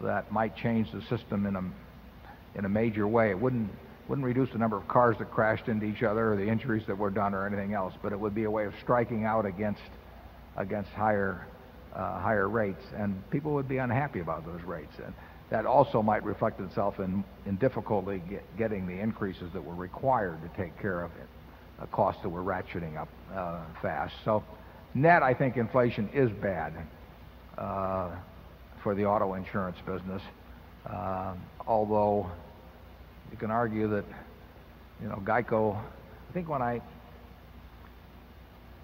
that 0.00 0.30
might 0.32 0.56
change 0.56 0.90
the 0.92 1.02
system 1.02 1.46
in 1.46 1.56
a, 1.56 1.62
in 2.56 2.64
a 2.64 2.68
major 2.68 3.06
way. 3.06 3.30
It 3.30 3.38
wouldn't, 3.38 3.70
wouldn't 4.08 4.24
reduce 4.24 4.50
the 4.50 4.58
number 4.58 4.76
of 4.76 4.88
cars 4.88 5.16
that 5.18 5.30
crashed 5.30 5.68
into 5.68 5.84
each 5.84 6.02
other 6.02 6.32
or 6.32 6.36
the 6.36 6.48
injuries 6.48 6.82
that 6.86 6.96
were 6.96 7.10
done 7.10 7.34
or 7.34 7.46
anything 7.46 7.74
else, 7.74 7.92
but 8.02 8.12
it 8.12 8.18
would 8.18 8.34
be 8.34 8.44
a 8.44 8.50
way 8.50 8.64
of 8.64 8.72
striking 8.82 9.24
out 9.24 9.44
against, 9.44 9.82
against 10.56 10.90
higher, 10.90 11.46
uh, 11.94 12.18
higher 12.20 12.48
rates. 12.48 12.84
And 12.96 13.22
people 13.30 13.52
would 13.52 13.68
be 13.68 13.78
unhappy 13.78 14.20
about 14.20 14.46
those 14.46 14.62
rates. 14.62 14.94
And 15.04 15.12
that 15.50 15.66
also 15.66 16.02
might 16.02 16.24
reflect 16.24 16.60
itself 16.60 16.98
in, 17.00 17.22
in 17.44 17.56
difficulty 17.56 18.22
get, 18.28 18.56
getting 18.56 18.86
the 18.86 18.98
increases 18.98 19.52
that 19.52 19.62
were 19.62 19.74
required 19.74 20.38
to 20.42 20.62
take 20.62 20.78
care 20.80 21.02
of 21.02 21.10
it 21.12 21.28
uh, 21.80 21.86
costs 21.86 22.22
that 22.22 22.28
were 22.28 22.42
ratcheting 22.42 22.96
up 22.96 23.08
uh, 23.34 23.60
fast. 23.82 24.14
So, 24.24 24.42
net, 24.94 25.22
I 25.22 25.34
think 25.34 25.56
inflation 25.56 26.08
is 26.14 26.30
bad 26.30 26.72
uh, 27.58 28.10
for 28.82 28.94
the 28.94 29.04
auto 29.04 29.34
insurance 29.34 29.76
business. 29.86 30.22
Uh, 30.86 31.34
although 31.66 32.30
you 33.30 33.36
can 33.36 33.50
argue 33.50 33.88
that, 33.88 34.04
you 35.02 35.08
know, 35.08 35.22
Geico. 35.24 35.76
I 35.76 36.32
think 36.32 36.48
when 36.48 36.62
I 36.62 36.80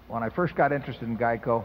when 0.07 0.23
I 0.23 0.29
first 0.29 0.55
got 0.55 0.71
interested 0.71 1.07
in 1.07 1.17
Geico, 1.17 1.63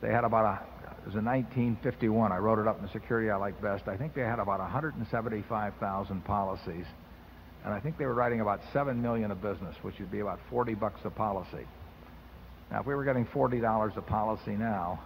they 0.00 0.08
had 0.08 0.24
about 0.24 0.44
a 0.44 0.78
it 1.02 1.06
was 1.06 1.16
in 1.16 1.24
1951. 1.24 2.32
I 2.32 2.36
wrote 2.38 2.58
it 2.58 2.66
up 2.66 2.78
in 2.78 2.82
the 2.84 2.92
security 2.92 3.30
I 3.30 3.36
like 3.36 3.60
best. 3.62 3.88
I 3.88 3.96
think 3.96 4.14
they 4.14 4.22
had 4.22 4.38
about 4.38 4.60
175,000 4.60 6.24
policies 6.24 6.84
and 7.64 7.74
I 7.74 7.80
think 7.80 7.98
they 7.98 8.06
were 8.06 8.14
writing 8.14 8.40
about 8.40 8.60
seven 8.72 9.02
million 9.02 9.30
of 9.30 9.42
business, 9.42 9.76
which 9.82 9.98
would 9.98 10.10
be 10.10 10.20
about 10.20 10.38
40 10.50 10.74
bucks 10.74 11.00
a 11.04 11.10
policy. 11.10 11.66
Now, 12.70 12.80
if 12.80 12.86
we 12.86 12.94
were 12.94 13.04
getting 13.04 13.26
$40 13.26 13.96
a 13.96 14.02
policy 14.02 14.52
now, 14.52 15.00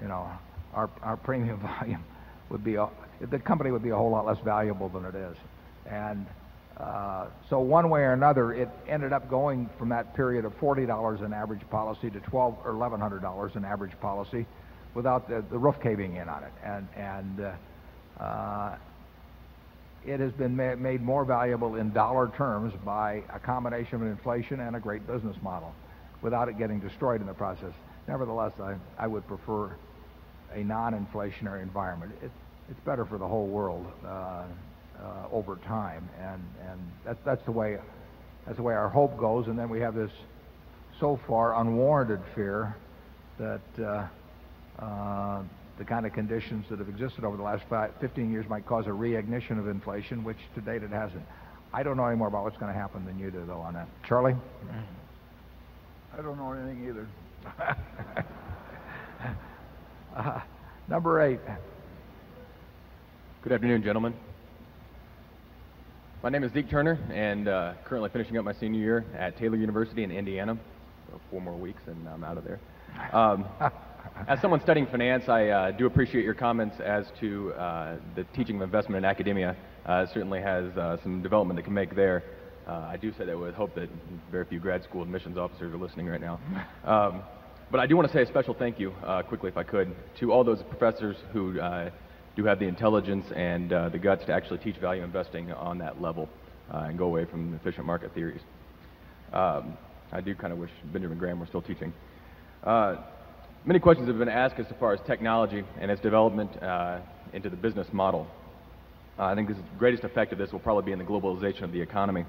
you 0.00 0.08
know, 0.08 0.28
our 0.74 0.90
our 1.02 1.16
premium 1.16 1.60
volume 1.80 2.04
would 2.50 2.64
be 2.64 2.74
a, 2.74 2.88
the 3.30 3.38
company 3.38 3.70
would 3.70 3.82
be 3.82 3.90
a 3.90 3.96
whole 3.96 4.10
lot 4.10 4.26
less 4.26 4.38
valuable 4.44 4.88
than 4.88 5.04
it 5.04 5.14
is, 5.14 5.36
and 5.88 6.26
uh, 6.76 7.26
so 7.50 7.58
one 7.58 7.90
way 7.90 8.02
or 8.02 8.12
another, 8.12 8.52
it 8.52 8.68
ended 8.86 9.12
up 9.12 9.28
going 9.28 9.68
from 9.78 9.88
that 9.88 10.14
period 10.14 10.44
of 10.44 10.58
$40 10.60 11.24
an 11.24 11.32
average 11.32 11.68
policy 11.70 12.08
to 12.10 12.20
12 12.20 12.58
or 12.64 12.72
$1,100 12.72 13.56
an 13.56 13.64
average 13.64 13.98
policy, 14.00 14.46
without 14.94 15.28
the, 15.28 15.44
the 15.50 15.58
roof 15.58 15.76
caving 15.82 16.16
in 16.16 16.28
on 16.28 16.42
it, 16.42 16.52
and 16.64 16.88
and 16.96 17.40
uh, 17.40 18.22
uh, 18.22 18.76
it 20.06 20.20
has 20.20 20.32
been 20.32 20.56
ma 20.56 20.74
made 20.76 21.02
more 21.02 21.24
valuable 21.24 21.76
in 21.76 21.92
dollar 21.92 22.32
terms 22.36 22.72
by 22.84 23.22
a 23.32 23.38
combination 23.38 23.96
of 23.96 24.02
inflation 24.02 24.60
and 24.60 24.76
a 24.76 24.80
great 24.80 25.06
business 25.06 25.36
model 25.42 25.74
without 26.22 26.48
it 26.48 26.58
getting 26.58 26.80
destroyed 26.80 27.20
in 27.20 27.26
the 27.26 27.34
process. 27.34 27.72
Nevertheless, 28.06 28.52
I, 28.60 28.74
I 28.98 29.06
would 29.06 29.26
prefer 29.28 29.70
a 30.52 30.64
non-inflationary 30.64 31.62
environment. 31.62 32.12
It, 32.22 32.30
it's 32.70 32.80
better 32.80 33.04
for 33.04 33.18
the 33.18 33.28
whole 33.28 33.46
world 33.46 33.86
uh, 34.06 34.44
over 35.32 35.56
time, 35.66 36.08
and, 36.18 36.42
and 36.70 36.80
that, 37.04 37.24
that's, 37.24 37.44
the 37.44 37.52
way, 37.52 37.78
that's 38.46 38.56
the 38.56 38.62
way 38.62 38.74
our 38.74 38.88
hope 38.88 39.16
goes. 39.18 39.46
And 39.46 39.58
then 39.58 39.68
we 39.68 39.80
have 39.80 39.94
this 39.94 40.10
so 41.00 41.18
far 41.26 41.60
unwarranted 41.60 42.20
fear 42.34 42.76
that 43.38 43.60
uh, 43.78 44.06
uh 44.82 45.42
the 45.78 45.84
kind 45.84 46.04
of 46.04 46.12
conditions 46.12 46.66
that 46.68 46.80
have 46.80 46.88
existed 46.88 47.24
over 47.24 47.36
the 47.36 47.42
last 47.42 47.62
five, 47.70 47.92
15 48.00 48.32
years 48.32 48.48
might 48.48 48.66
cause 48.66 48.86
a 48.86 48.90
reignition 48.90 49.58
of 49.58 49.68
inflation, 49.68 50.24
which 50.24 50.38
to 50.54 50.60
date 50.60 50.82
it 50.82 50.90
hasn't. 50.90 51.22
I 51.72 51.82
don't 51.82 51.96
know 51.96 52.06
any 52.06 52.16
more 52.16 52.28
about 52.28 52.44
what's 52.44 52.56
going 52.56 52.72
to 52.72 52.78
happen 52.78 53.04
than 53.04 53.18
you 53.18 53.30
do, 53.30 53.44
though, 53.46 53.60
on 53.60 53.74
that. 53.74 53.86
Charlie? 54.06 54.34
I 56.16 56.22
don't 56.22 56.36
know 56.36 56.52
anything 56.52 56.88
either. 56.88 57.06
uh, 60.16 60.40
number 60.88 61.22
eight. 61.22 61.40
Good 63.42 63.52
afternoon, 63.52 63.84
gentlemen. 63.84 64.14
My 66.20 66.30
name 66.30 66.42
is 66.42 66.52
Zeke 66.52 66.68
Turner, 66.68 66.98
and 67.12 67.46
uh, 67.46 67.74
currently 67.84 68.10
finishing 68.10 68.38
up 68.38 68.44
my 68.44 68.52
senior 68.52 68.80
year 68.80 69.04
at 69.16 69.38
Taylor 69.38 69.56
University 69.56 70.02
in 70.02 70.10
Indiana. 70.10 70.58
So 71.08 71.20
four 71.30 71.40
more 71.40 71.56
weeks, 71.56 71.80
and 71.86 72.08
I'm 72.08 72.24
out 72.24 72.36
of 72.36 72.42
there. 72.42 72.58
Um, 73.12 73.44
as 74.26 74.40
someone 74.40 74.60
studying 74.60 74.88
finance, 74.88 75.28
I 75.28 75.46
uh, 75.46 75.70
do 75.70 75.86
appreciate 75.86 76.24
your 76.24 76.34
comments 76.34 76.74
as 76.84 77.06
to 77.20 77.52
uh, 77.52 77.96
the 78.16 78.24
teaching 78.34 78.56
of 78.56 78.62
investment 78.62 78.98
in 78.98 79.04
academia. 79.04 79.54
Uh, 79.88 80.06
it 80.08 80.10
certainly 80.12 80.40
has 80.40 80.76
uh, 80.76 80.96
some 81.04 81.22
development 81.22 81.56
that 81.56 81.62
can 81.62 81.72
make 81.72 81.94
there. 81.94 82.24
Uh, 82.66 82.88
I 82.90 82.96
do 82.96 83.12
say 83.16 83.24
that 83.24 83.38
with 83.38 83.54
hope 83.54 83.76
that 83.76 83.88
very 84.32 84.44
few 84.44 84.58
grad 84.58 84.82
school 84.82 85.02
admissions 85.02 85.38
officers 85.38 85.72
are 85.72 85.78
listening 85.78 86.08
right 86.08 86.20
now. 86.20 86.40
Um, 86.82 87.22
but 87.70 87.78
I 87.78 87.86
do 87.86 87.94
want 87.94 88.08
to 88.08 88.12
say 88.12 88.22
a 88.22 88.26
special 88.26 88.54
thank 88.54 88.80
you, 88.80 88.92
uh, 89.04 89.22
quickly 89.22 89.50
if 89.50 89.56
I 89.56 89.62
could, 89.62 89.94
to 90.18 90.32
all 90.32 90.42
those 90.42 90.64
professors 90.64 91.16
who 91.32 91.60
do 92.38 92.44
have 92.44 92.58
the 92.58 92.66
intelligence 92.66 93.26
and 93.34 93.70
the 93.70 93.98
guts 94.00 94.24
to 94.26 94.32
actually 94.32 94.58
teach 94.58 94.76
value 94.76 95.02
investing 95.02 95.52
on 95.52 95.78
that 95.78 96.00
level 96.00 96.28
and 96.70 96.96
go 96.96 97.06
away 97.06 97.24
from 97.24 97.54
efficient 97.54 97.84
market 97.84 98.14
theories. 98.14 98.40
Um, 99.32 99.76
I 100.12 100.20
do 100.20 100.34
kind 100.34 100.52
of 100.52 100.58
wish 100.58 100.70
Benjamin 100.92 101.18
Graham 101.18 101.40
were 101.40 101.46
still 101.46 101.62
teaching. 101.62 101.92
Many 103.68 103.80
questions 103.80 104.08
have 104.08 104.18
been 104.18 104.28
asked 104.28 104.58
as 104.58 104.66
far 104.78 104.94
as 104.94 105.00
technology 105.06 105.62
and 105.80 105.90
its 105.90 106.00
development 106.00 106.50
uh, 106.62 107.00
into 107.32 107.50
the 107.50 107.56
business 107.56 107.86
model. 107.92 108.26
Uh, 109.18 109.24
I 109.24 109.34
think 109.34 109.48
the 109.48 109.56
greatest 109.78 110.04
effect 110.04 110.32
of 110.32 110.38
this 110.38 110.52
will 110.52 110.60
probably 110.60 110.84
be 110.84 110.92
in 110.92 110.98
the 110.98 111.04
globalization 111.04 111.64
of 111.64 111.72
the 111.72 111.80
economy. 111.80 112.24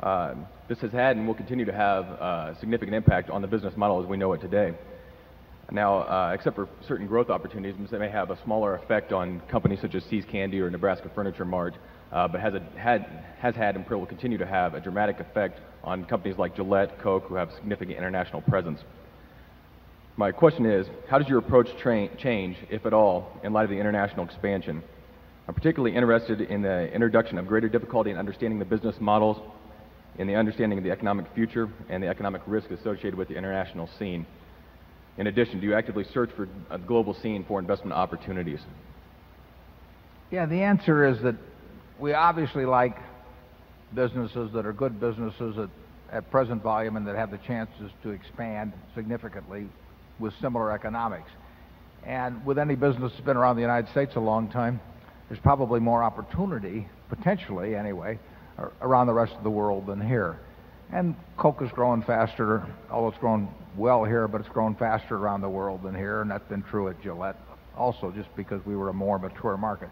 Uh, 0.00 0.34
this 0.68 0.78
has 0.80 0.90
had 0.90 1.16
and 1.16 1.26
will 1.26 1.34
continue 1.34 1.64
to 1.64 1.72
have 1.72 2.06
a 2.06 2.08
uh, 2.08 2.60
significant 2.60 2.96
impact 2.96 3.30
on 3.30 3.42
the 3.42 3.46
business 3.46 3.76
model 3.76 4.02
as 4.02 4.08
we 4.08 4.16
know 4.16 4.32
it 4.32 4.40
today. 4.40 4.74
Now, 5.70 5.98
uh, 5.98 6.32
except 6.34 6.56
for 6.56 6.66
certain 6.86 7.06
growth 7.06 7.28
opportunities, 7.28 7.74
they 7.90 7.98
may 7.98 8.08
have 8.08 8.30
a 8.30 8.42
smaller 8.42 8.76
effect 8.76 9.12
on 9.12 9.40
companies 9.50 9.80
such 9.82 9.94
as 9.94 10.02
See's 10.04 10.24
Candy 10.24 10.60
or 10.60 10.70
Nebraska 10.70 11.10
Furniture 11.14 11.44
Mart, 11.44 11.74
uh, 12.10 12.26
but 12.26 12.40
has, 12.40 12.54
a, 12.54 12.60
had, 12.78 13.02
has 13.38 13.54
had 13.54 13.76
and 13.76 13.86
will 13.86 14.06
continue 14.06 14.38
to 14.38 14.46
have 14.46 14.72
a 14.72 14.80
dramatic 14.80 15.20
effect 15.20 15.60
on 15.84 16.06
companies 16.06 16.38
like 16.38 16.56
Gillette, 16.56 16.98
Coke, 17.02 17.24
who 17.24 17.34
have 17.34 17.52
significant 17.52 17.98
international 17.98 18.40
presence. 18.42 18.80
My 20.16 20.32
question 20.32 20.64
is, 20.64 20.86
how 21.08 21.18
does 21.18 21.28
your 21.28 21.38
approach 21.38 21.68
change, 21.76 22.56
if 22.70 22.86
at 22.86 22.94
all, 22.94 23.38
in 23.44 23.52
light 23.52 23.64
of 23.64 23.70
the 23.70 23.78
international 23.78 24.24
expansion? 24.24 24.82
I'm 25.46 25.54
particularly 25.54 25.94
interested 25.94 26.40
in 26.40 26.62
the 26.62 26.90
introduction 26.92 27.36
of 27.38 27.46
greater 27.46 27.68
difficulty 27.68 28.10
in 28.10 28.16
understanding 28.16 28.58
the 28.58 28.64
business 28.64 28.96
models, 29.00 29.36
in 30.18 30.26
the 30.26 30.34
understanding 30.34 30.78
of 30.78 30.84
the 30.84 30.90
economic 30.90 31.26
future, 31.34 31.68
and 31.90 32.02
the 32.02 32.08
economic 32.08 32.40
risk 32.46 32.70
associated 32.70 33.14
with 33.14 33.28
the 33.28 33.36
international 33.36 33.88
scene. 33.98 34.26
In 35.18 35.26
addition, 35.26 35.58
do 35.60 35.66
you 35.66 35.74
actively 35.74 36.04
search 36.14 36.30
for 36.36 36.48
a 36.70 36.78
global 36.78 37.12
scene 37.12 37.44
for 37.46 37.58
investment 37.58 37.92
opportunities? 37.92 38.60
Yeah, 40.30 40.46
the 40.46 40.62
answer 40.62 41.06
is 41.06 41.20
that 41.22 41.34
we 41.98 42.12
obviously 42.12 42.64
like 42.64 42.96
businesses 43.94 44.52
that 44.52 44.64
are 44.64 44.72
good 44.72 45.00
businesses 45.00 45.58
at, 45.58 45.68
at 46.12 46.30
present 46.30 46.62
volume 46.62 46.96
and 46.96 47.06
that 47.08 47.16
have 47.16 47.32
the 47.32 47.38
chances 47.38 47.90
to 48.04 48.10
expand 48.10 48.72
significantly 48.94 49.68
with 50.20 50.32
similar 50.40 50.70
economics. 50.70 51.30
And 52.04 52.44
with 52.46 52.58
any 52.58 52.76
business 52.76 53.10
that's 53.12 53.24
been 53.24 53.36
around 53.36 53.56
the 53.56 53.62
United 53.62 53.90
States 53.90 54.14
a 54.14 54.20
long 54.20 54.48
time, 54.48 54.80
there's 55.28 55.40
probably 55.40 55.80
more 55.80 56.04
opportunity, 56.04 56.86
potentially 57.08 57.74
anyway, 57.74 58.20
around 58.80 59.08
the 59.08 59.14
rest 59.14 59.32
of 59.32 59.42
the 59.42 59.50
world 59.50 59.86
than 59.86 60.00
here. 60.00 60.38
And 60.92 61.16
Coke 61.36 61.60
is 61.60 61.70
growing 61.72 62.02
faster, 62.02 62.64
although 62.90 63.08
it's 63.08 63.18
grown 63.18 63.48
well 63.78 64.04
here, 64.04 64.28
but 64.28 64.40
it's 64.40 64.50
grown 64.50 64.74
faster 64.74 65.16
around 65.16 65.40
the 65.40 65.48
world 65.48 65.82
than 65.82 65.94
here, 65.94 66.20
and 66.20 66.30
that's 66.30 66.48
been 66.48 66.62
true 66.62 66.88
at 66.88 67.00
Gillette 67.02 67.36
also, 67.76 68.10
just 68.10 68.34
because 68.36 68.64
we 68.66 68.76
were 68.76 68.88
a 68.88 68.92
more 68.92 69.18
mature 69.18 69.56
market. 69.56 69.88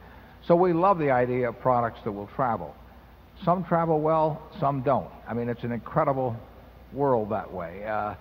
So 0.46 0.56
we 0.56 0.72
love 0.72 0.98
the 0.98 1.10
idea 1.10 1.48
of 1.48 1.60
products 1.60 2.00
that 2.04 2.12
will 2.12 2.28
travel. 2.34 2.74
Some 3.44 3.64
travel 3.64 4.00
well, 4.00 4.42
some 4.58 4.82
don't. 4.82 5.10
I 5.28 5.34
mean, 5.34 5.48
it's 5.48 5.62
an 5.62 5.72
incredible 5.72 6.36
world 6.92 7.30
that 7.30 7.52
way. 7.52 7.84
Uh, 7.84 8.14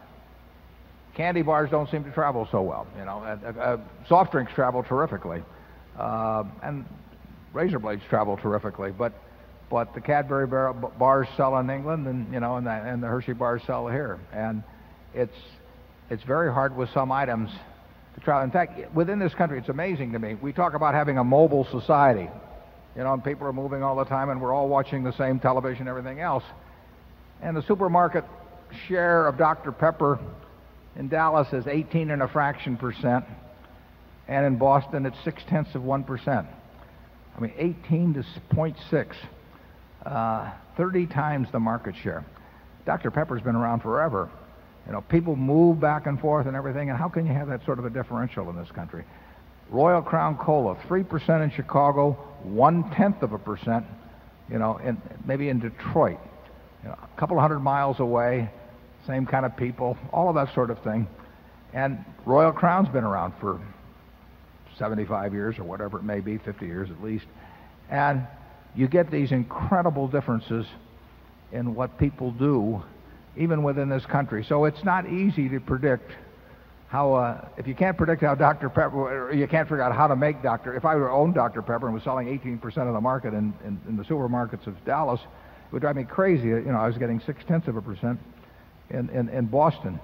candy 1.15 1.41
bars 1.41 1.69
don't 1.69 1.89
seem 1.89 2.03
to 2.03 2.11
travel 2.11 2.47
so 2.51 2.61
well. 2.61 2.87
You 2.97 3.05
know, 3.05 3.19
uh, 3.19 3.59
uh, 3.59 3.77
soft 4.07 4.31
drinks 4.31 4.53
travel 4.53 4.83
terrifically, 4.83 5.41
uh, 5.97 6.43
and 6.61 6.85
razor 7.53 7.79
blades 7.79 8.03
travel 8.09 8.37
terrifically. 8.37 8.91
But 8.91 9.13
but 9.69 9.93
the 9.93 10.01
Cadbury 10.01 10.45
bar, 10.45 10.73
bars 10.73 11.27
sell 11.35 11.57
in 11.57 11.69
England, 11.69 12.07
and 12.07 12.31
you 12.33 12.39
know, 12.39 12.57
and 12.57 12.67
the, 12.67 12.71
and 12.71 13.01
the 13.01 13.07
Hershey 13.07 13.33
bars 13.33 13.61
sell 13.65 13.87
here, 13.87 14.19
and 14.31 14.63
it's 15.13 15.37
it's 16.09 16.23
very 16.23 16.51
hard 16.51 16.75
with 16.75 16.89
some 16.93 17.11
items 17.11 17.49
to 18.15 18.21
travel. 18.21 18.43
In 18.43 18.51
fact, 18.51 18.93
within 18.93 19.19
this 19.19 19.33
country, 19.33 19.57
it's 19.57 19.69
amazing 19.69 20.11
to 20.13 20.19
me. 20.19 20.35
We 20.35 20.53
talk 20.53 20.73
about 20.73 20.93
having 20.93 21.17
a 21.17 21.23
mobile 21.23 21.65
society, 21.71 22.29
you 22.95 23.03
know, 23.03 23.13
and 23.13 23.23
people 23.23 23.47
are 23.47 23.53
moving 23.53 23.83
all 23.83 23.95
the 23.95 24.05
time, 24.05 24.29
and 24.29 24.41
we're 24.41 24.53
all 24.53 24.67
watching 24.67 25.03
the 25.03 25.13
same 25.13 25.39
television, 25.39 25.87
everything 25.87 26.19
else, 26.19 26.43
and 27.41 27.55
the 27.55 27.63
supermarket 27.63 28.23
share 28.87 29.27
of 29.27 29.37
Dr. 29.37 29.71
Pepper 29.71 30.19
in 30.95 31.09
Dallas 31.09 31.47
is 31.53 31.67
18 31.67 32.11
and 32.11 32.21
a 32.21 32.27
fraction 32.27 32.77
percent, 32.77 33.25
and 34.27 34.45
in 34.45 34.57
Boston 34.57 35.05
it's 35.05 35.17
six 35.23 35.43
tenths 35.49 35.75
of 35.75 35.83
one 35.83 36.03
percent. 36.03 36.47
I 37.37 37.41
mean, 37.41 37.53
18 37.57 38.13
to 38.13 38.25
0.6 38.55 39.15
uh, 40.05 40.51
30 40.77 41.07
times 41.07 41.47
the 41.51 41.59
market 41.59 41.95
share. 42.01 42.23
Dr. 42.85 43.11
Pepper's 43.11 43.41
been 43.41 43.55
around 43.55 43.81
forever. 43.81 44.29
You 44.85 44.93
know, 44.93 45.01
people 45.01 45.35
move 45.35 45.79
back 45.79 46.05
and 46.05 46.19
forth 46.19 46.47
and 46.47 46.55
everything, 46.55 46.89
and 46.89 46.97
how 46.97 47.09
can 47.09 47.25
you 47.25 47.33
have 47.33 47.47
that 47.47 47.65
sort 47.65 47.79
of 47.79 47.85
a 47.85 47.89
differential 47.89 48.49
in 48.49 48.55
this 48.55 48.69
country? 48.71 49.03
Royal 49.69 50.01
Crown 50.01 50.37
Cola, 50.37 50.75
3% 50.87 51.43
in 51.43 51.51
Chicago, 51.51 52.11
one 52.43 52.89
tenth 52.91 53.23
of 53.23 53.33
a 53.33 53.39
percent, 53.39 53.85
you 54.49 54.59
know, 54.59 54.77
in, 54.77 55.01
maybe 55.25 55.49
in 55.49 55.59
Detroit, 55.59 56.19
you 56.83 56.89
know, 56.89 56.95
a 57.01 57.19
couple 57.19 57.39
hundred 57.39 57.59
miles 57.59 57.99
away, 57.99 58.49
same 59.07 59.25
kind 59.25 59.45
of 59.45 59.57
people, 59.57 59.97
all 60.13 60.29
of 60.29 60.35
that 60.35 60.53
sort 60.53 60.69
of 60.69 60.79
thing. 60.83 61.07
And 61.73 62.05
Royal 62.25 62.51
Crown's 62.51 62.89
been 62.89 63.03
around 63.03 63.33
for 63.39 63.59
75 64.77 65.33
years 65.33 65.57
or 65.57 65.63
whatever 65.63 65.97
it 65.97 66.03
may 66.03 66.19
be, 66.19 66.37
50 66.37 66.65
years 66.65 66.89
at 66.91 67.03
least. 67.03 67.25
And 67.89 68.27
you 68.75 68.87
get 68.87 69.09
these 69.09 69.31
incredible 69.31 70.07
differences 70.07 70.65
in 71.51 71.75
what 71.75 71.97
people 71.97 72.31
do, 72.31 72.83
even 73.37 73.63
within 73.63 73.89
this 73.89 74.05
country. 74.05 74.45
So 74.47 74.65
it's 74.65 74.83
not 74.83 75.09
easy 75.09 75.49
to 75.49 75.59
predict 75.59 76.11
how, 76.87 77.13
uh, 77.13 77.47
if 77.57 77.67
you 77.67 77.75
can't 77.75 77.97
predict 77.97 78.21
how 78.21 78.35
Dr. 78.35 78.69
Pepper, 78.69 79.31
you 79.33 79.47
can't 79.47 79.67
figure 79.67 79.81
out 79.81 79.93
how 79.93 80.07
to 80.07 80.15
make 80.15 80.41
Dr. 80.41 80.75
If 80.75 80.85
I 80.85 80.95
were 80.95 81.07
to 81.07 81.13
own 81.13 81.33
Dr. 81.33 81.61
Pepper 81.61 81.87
and 81.87 81.93
was 81.93 82.03
selling 82.03 82.27
18% 82.27 82.63
of 82.87 82.93
the 82.93 83.01
market 83.01 83.33
in, 83.33 83.53
in, 83.65 83.79
in 83.87 83.97
the 83.97 84.03
supermarkets 84.03 84.67
of 84.67 84.83
Dallas, 84.85 85.19
it 85.19 85.73
would 85.73 85.81
drive 85.81 85.95
me 85.95 86.03
crazy. 86.03 86.47
You 86.47 86.61
know, 86.61 86.77
I 86.77 86.87
was 86.87 86.97
getting 86.97 87.19
six 87.19 87.43
tenths 87.45 87.67
of 87.67 87.75
a 87.75 87.81
percent 87.81 88.19
in, 88.91 89.09
in, 89.09 89.29
in 89.29 89.45
Boston, 89.45 89.99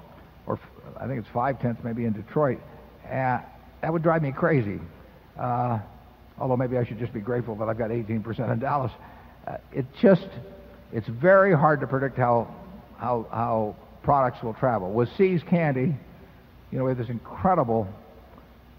or 0.48 0.60
I 1.00 1.08
think 1.08 1.20
it's 1.20 1.30
five 1.34 1.62
tenths 1.62 1.84
maybe 1.84 2.06
in 2.06 2.14
Detroit. 2.14 2.60
Uh, 3.06 3.40
that 3.82 3.94
would 3.94 4.04
drive 4.04 4.22
me 4.22 4.32
crazy. 4.32 4.80
Uh, 5.40 5.80
although 6.40 6.58
maybe 6.58 6.78
I 6.78 6.86
should 6.86 7.00
just 7.00 7.14
be 7.14 7.20
grateful 7.20 7.56
that 7.56 7.70
I've 7.70 7.78
got 7.78 7.92
18% 7.92 8.52
in 8.52 8.60
Dallas. 8.60 8.92
Uh, 9.48 9.58
it 9.72 9.86
just, 10.02 10.28
it's 10.92 11.08
very 11.08 11.56
hard 11.56 11.80
to 11.82 11.88
predict 11.88 12.18
how, 12.18 12.54
how, 13.02 13.26
how 13.32 13.76
products 14.04 14.44
will 14.44 14.54
travel. 14.54 14.92
With 14.92 15.10
See's 15.18 15.42
Candy, 15.42 15.96
you 16.72 16.78
know, 16.78 16.86
we 16.86 16.92
have 16.92 17.00
this 17.00 17.10
incredible 17.10 17.92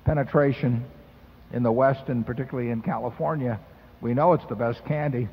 penetration 0.05 0.85
in 1.53 1.65
the 1.65 1.73
West 1.73 2.09
and 2.09 2.25
particularly 2.25 2.71
in 2.71 2.83
California. 2.83 3.59
We 4.01 4.15
know 4.15 4.33
it's 4.33 4.47
the 4.49 4.55
best 4.55 4.85
candy. 4.85 5.29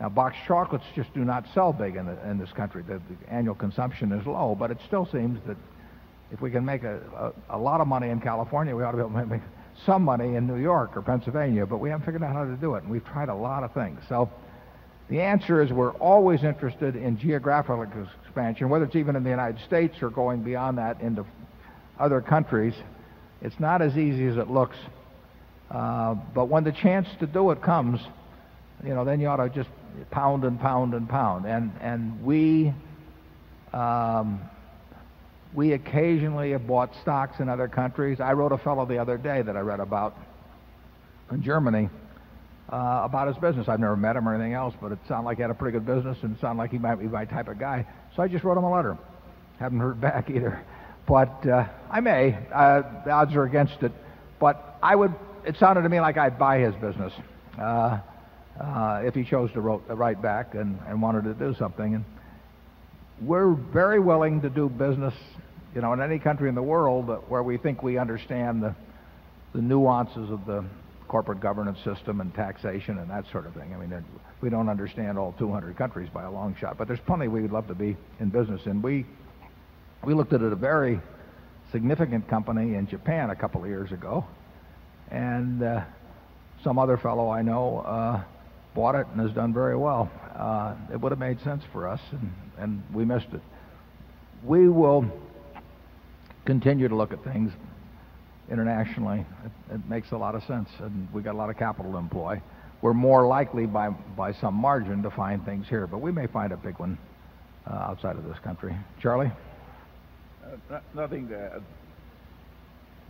Now, 0.00 0.08
boxed 0.08 0.38
chocolates 0.46 0.84
just 0.94 1.12
do 1.12 1.24
not 1.24 1.44
sell 1.52 1.72
big 1.72 1.96
in, 1.96 2.06
the, 2.06 2.30
in 2.30 2.38
this 2.38 2.50
country. 2.52 2.82
The, 2.82 2.94
the, 2.94 3.32
annual 3.32 3.56
consumption 3.56 4.12
is 4.12 4.24
low, 4.24 4.56
but 4.58 4.70
it 4.70 4.78
still 4.86 5.06
seems 5.06 5.40
that 5.46 5.56
if 6.32 6.40
we 6.40 6.52
can 6.52 6.64
make 6.64 6.84
a, 6.84 7.34
a, 7.50 7.56
a 7.56 7.58
lot 7.58 7.80
of 7.80 7.88
money 7.88 8.10
in 8.10 8.20
California, 8.20 8.74
we 8.74 8.84
ought 8.84 8.92
to 8.92 8.96
be 8.96 9.02
able 9.02 9.20
to 9.20 9.26
make 9.26 9.42
some 9.84 10.02
money 10.02 10.36
in 10.36 10.46
New 10.46 10.56
York 10.56 10.96
or 10.96 11.02
Pennsylvania, 11.02 11.66
but 11.66 11.78
we 11.78 11.90
haven't 11.90 12.06
figured 12.06 12.22
out 12.22 12.32
how 12.32 12.44
to 12.44 12.56
do 12.56 12.76
it, 12.76 12.84
and 12.84 12.92
we've 12.92 13.04
tried 13.04 13.28
a 13.28 13.34
lot 13.34 13.64
of 13.64 13.74
things. 13.74 14.00
So 14.08 14.30
the 15.10 15.20
answer 15.20 15.60
is 15.60 15.72
we're 15.72 15.90
always 15.94 16.44
interested 16.44 16.94
in 16.94 17.18
geographical 17.18 17.84
expansion, 18.22 18.68
whether 18.68 18.84
it's 18.84 18.94
even 18.94 19.16
in 19.16 19.24
the 19.24 19.30
United 19.30 19.60
States 19.66 20.00
or 20.02 20.08
going 20.08 20.42
beyond 20.42 20.78
that 20.78 21.00
into 21.00 21.26
other 21.98 22.20
countries. 22.20 22.74
It's 23.42 23.58
not 23.58 23.82
as 23.82 23.96
easy 23.96 24.28
as 24.28 24.36
it 24.36 24.48
looks, 24.48 24.76
uh, 25.68 26.14
but 26.14 26.44
when 26.46 26.62
the 26.62 26.70
chance 26.70 27.08
to 27.18 27.26
do 27.26 27.50
it 27.50 27.60
comes, 27.60 28.00
you 28.84 28.94
know, 28.94 29.04
then 29.04 29.18
you 29.18 29.26
ought 29.26 29.44
to 29.44 29.48
just 29.48 29.68
pound 30.12 30.44
and 30.44 30.60
pound 30.60 30.94
and 30.94 31.08
pound. 31.08 31.44
And 31.44 31.72
and 31.80 32.24
we 32.24 32.72
um, 33.72 34.40
we 35.52 35.72
occasionally 35.72 36.52
have 36.52 36.68
bought 36.68 36.94
stocks 37.02 37.40
in 37.40 37.48
other 37.48 37.66
countries. 37.66 38.20
I 38.20 38.34
wrote 38.34 38.52
a 38.52 38.58
fellow 38.58 38.86
the 38.86 38.98
other 38.98 39.18
day 39.18 39.42
that 39.42 39.56
I 39.56 39.60
read 39.60 39.80
about 39.80 40.16
in 41.32 41.42
Germany 41.42 41.88
uh, 42.72 43.02
about 43.04 43.28
his 43.28 43.36
business. 43.38 43.68
I've 43.68 43.80
never 43.80 43.96
met 43.96 44.16
him 44.16 44.28
or 44.28 44.34
anything 44.34 44.54
else, 44.54 44.74
but 44.80 44.92
it 44.92 44.98
sounded 45.08 45.26
like 45.26 45.38
he 45.38 45.42
had 45.42 45.50
a 45.50 45.54
pretty 45.54 45.78
good 45.78 45.86
business 45.86 46.18
and 46.22 46.38
sounded 46.40 46.58
like 46.58 46.70
he 46.70 46.78
might 46.78 46.96
be 46.96 47.06
my 47.06 47.24
type 47.24 47.48
of 47.48 47.58
guy. 47.58 47.86
So 48.14 48.22
I 48.22 48.28
just 48.28 48.44
wrote 48.44 48.56
him 48.56 48.64
a 48.64 48.72
letter. 48.72 48.96
Haven't 49.58 49.80
heard 49.80 50.00
back 50.00 50.30
either. 50.30 50.64
But 51.06 51.46
uh, 51.46 51.66
I 51.90 52.00
may. 52.00 52.38
Uh, 52.52 52.82
the 53.04 53.10
odds 53.10 53.34
are 53.34 53.44
against 53.44 53.82
it. 53.82 53.92
But 54.38 54.78
I 54.82 54.94
would. 54.94 55.14
It 55.44 55.56
sounded 55.56 55.82
to 55.82 55.88
me 55.88 56.00
like 56.00 56.16
I'd 56.16 56.38
buy 56.38 56.58
his 56.58 56.74
business 56.74 57.12
uh, 57.58 57.98
uh, 58.60 59.02
if 59.04 59.14
he 59.14 59.24
chose 59.24 59.50
to 59.52 59.60
wrote, 59.60 59.82
write 59.88 60.20
back 60.20 60.54
and, 60.54 60.78
and 60.86 61.00
wanted 61.00 61.24
to 61.24 61.34
do 61.34 61.54
something. 61.58 61.94
And 61.94 62.04
we're 63.22 63.54
very 63.54 63.98
willing 63.98 64.42
to 64.42 64.50
do 64.50 64.68
business 64.68 65.14
you 65.74 65.80
know, 65.80 65.92
in 65.92 66.00
any 66.00 66.18
country 66.18 66.48
in 66.48 66.54
the 66.54 66.62
world 66.62 67.08
where 67.28 67.42
we 67.42 67.56
think 67.56 67.82
we 67.82 67.96
understand 67.96 68.62
the, 68.62 68.74
the 69.54 69.62
nuances 69.62 70.30
of 70.30 70.44
the 70.46 70.64
corporate 71.10 71.40
governance 71.40 71.78
system 71.82 72.20
and 72.20 72.32
taxation 72.36 72.98
and 72.98 73.10
that 73.10 73.24
sort 73.32 73.44
of 73.44 73.52
thing. 73.52 73.74
I 73.74 73.78
mean, 73.78 74.04
we 74.40 74.48
don't 74.48 74.68
understand 74.68 75.18
all 75.18 75.34
200 75.40 75.76
countries 75.76 76.08
by 76.14 76.22
a 76.22 76.30
long 76.30 76.54
shot, 76.60 76.78
but 76.78 76.86
there's 76.86 77.00
plenty 77.00 77.26
we 77.26 77.42
would 77.42 77.50
love 77.50 77.66
to 77.66 77.74
be 77.74 77.96
in 78.20 78.28
business 78.28 78.60
in. 78.66 78.80
We, 78.80 79.04
we 80.04 80.14
looked 80.14 80.32
at 80.32 80.40
a 80.40 80.54
very 80.54 81.00
significant 81.72 82.28
company 82.28 82.76
in 82.76 82.86
Japan 82.86 83.30
a 83.30 83.34
couple 83.34 83.60
of 83.60 83.68
years 83.68 83.90
ago, 83.90 84.24
and 85.10 85.60
uh, 85.64 85.82
some 86.62 86.78
other 86.78 86.96
fellow 86.96 87.28
I 87.28 87.42
know 87.42 87.80
uh, 87.80 88.22
bought 88.76 88.94
it 88.94 89.08
and 89.08 89.20
has 89.20 89.32
done 89.32 89.52
very 89.52 89.76
well. 89.76 90.08
Uh, 90.36 90.76
it 90.92 91.00
would 91.00 91.10
have 91.10 91.18
made 91.18 91.40
sense 91.42 91.64
for 91.72 91.88
us, 91.88 92.00
and, 92.12 92.32
and 92.56 92.82
we 92.94 93.04
missed 93.04 93.32
it. 93.32 93.42
We 94.44 94.68
will 94.68 95.04
continue 96.44 96.86
to 96.86 96.94
look 96.94 97.12
at 97.12 97.24
things 97.24 97.52
internationally. 98.50 99.24
It, 99.44 99.74
it, 99.74 99.88
makes 99.88 100.10
a 100.12 100.16
lot 100.16 100.34
of 100.34 100.42
sense, 100.44 100.68
and 100.80 101.08
we 101.12 101.22
got 101.22 101.34
a 101.34 101.38
lot 101.38 101.50
of 101.50 101.56
capital 101.56 101.92
to 101.92 101.98
employ. 101.98 102.40
We're 102.82 102.94
more 102.94 103.26
likely 103.26 103.66
by 103.66 103.90
by 103.90 104.32
some 104.32 104.54
margin 104.54 105.02
to 105.02 105.10
find 105.10 105.44
things 105.44 105.68
here, 105.68 105.86
but 105.86 105.98
we 105.98 106.12
may 106.12 106.26
find 106.26 106.52
a 106.52 106.56
big 106.56 106.78
one 106.78 106.98
uh, 107.66 107.74
outside 107.74 108.16
of 108.16 108.24
this 108.24 108.38
country. 108.42 108.74
Charlie, 109.00 109.30
uh, 110.70 110.80
nothing 110.94 111.28
to 111.28 111.38
add. 111.38 111.62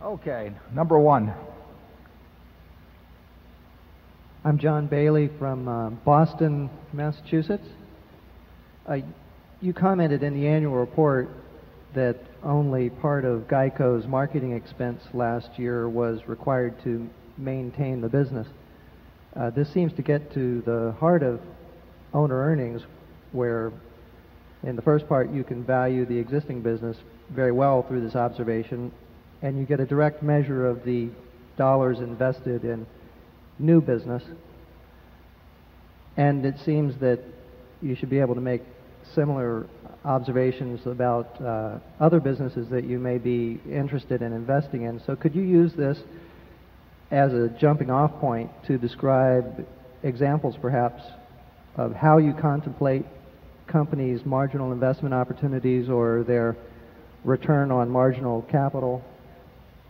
Okay, 0.01 0.51
number 0.73 0.99
one. 0.99 1.33
I'm 4.43 4.57
John 4.57 4.87
Bailey 4.87 5.29
from 5.37 5.67
uh, 5.67 5.89
Boston, 5.91 6.71
Massachusetts. 6.93 7.67
Uh, 8.89 8.97
you 9.61 9.71
commented 9.71 10.23
in 10.23 10.33
the 10.33 10.47
annual 10.47 10.73
report 10.73 11.29
that 11.93 12.17
only 12.43 12.89
part 12.89 13.25
of 13.25 13.47
Geico's 13.47 14.07
marketing 14.07 14.53
expense 14.53 15.01
last 15.13 15.57
year 15.57 15.87
was 15.89 16.27
required 16.27 16.81
to 16.83 17.09
maintain 17.37 18.01
the 18.01 18.09
business. 18.09 18.47
Uh, 19.35 19.49
this 19.49 19.71
seems 19.73 19.93
to 19.93 20.01
get 20.01 20.33
to 20.33 20.61
the 20.61 20.93
heart 20.99 21.23
of 21.23 21.39
owner 22.13 22.35
earnings, 22.35 22.81
where 23.31 23.71
in 24.63 24.75
the 24.75 24.81
first 24.81 25.07
part 25.07 25.31
you 25.31 25.43
can 25.43 25.63
value 25.63 26.05
the 26.05 26.17
existing 26.17 26.61
business 26.61 26.97
very 27.29 27.51
well 27.51 27.83
through 27.83 28.01
this 28.01 28.15
observation, 28.15 28.91
and 29.41 29.57
you 29.57 29.65
get 29.65 29.79
a 29.79 29.85
direct 29.85 30.21
measure 30.21 30.67
of 30.67 30.83
the 30.83 31.09
dollars 31.57 31.99
invested 31.99 32.63
in 32.63 32.85
new 33.59 33.81
business. 33.81 34.23
And 36.17 36.45
it 36.45 36.55
seems 36.59 36.99
that 36.99 37.19
you 37.81 37.95
should 37.95 38.09
be 38.09 38.19
able 38.19 38.35
to 38.35 38.41
make 38.41 38.61
similar 39.15 39.65
observations 40.03 40.85
about 40.85 41.39
uh, 41.41 41.77
other 41.99 42.19
businesses 42.19 42.67
that 42.69 42.85
you 42.85 42.97
may 42.97 43.17
be 43.17 43.59
interested 43.69 44.21
in 44.21 44.33
investing 44.33 44.83
in. 44.83 45.01
So, 45.05 45.15
could 45.15 45.35
you 45.35 45.43
use 45.43 45.73
this 45.73 45.97
as 47.11 47.33
a 47.33 47.49
jumping 47.59 47.89
off 47.89 48.19
point 48.19 48.49
to 48.67 48.77
describe 48.77 49.65
examples, 50.03 50.55
perhaps, 50.61 51.03
of 51.75 51.93
how 51.93 52.17
you 52.17 52.33
contemplate 52.33 53.05
companies' 53.67 54.25
marginal 54.25 54.71
investment 54.71 55.13
opportunities 55.13 55.89
or 55.89 56.23
their 56.23 56.55
return 57.23 57.71
on 57.71 57.89
marginal 57.89 58.41
capital? 58.43 59.03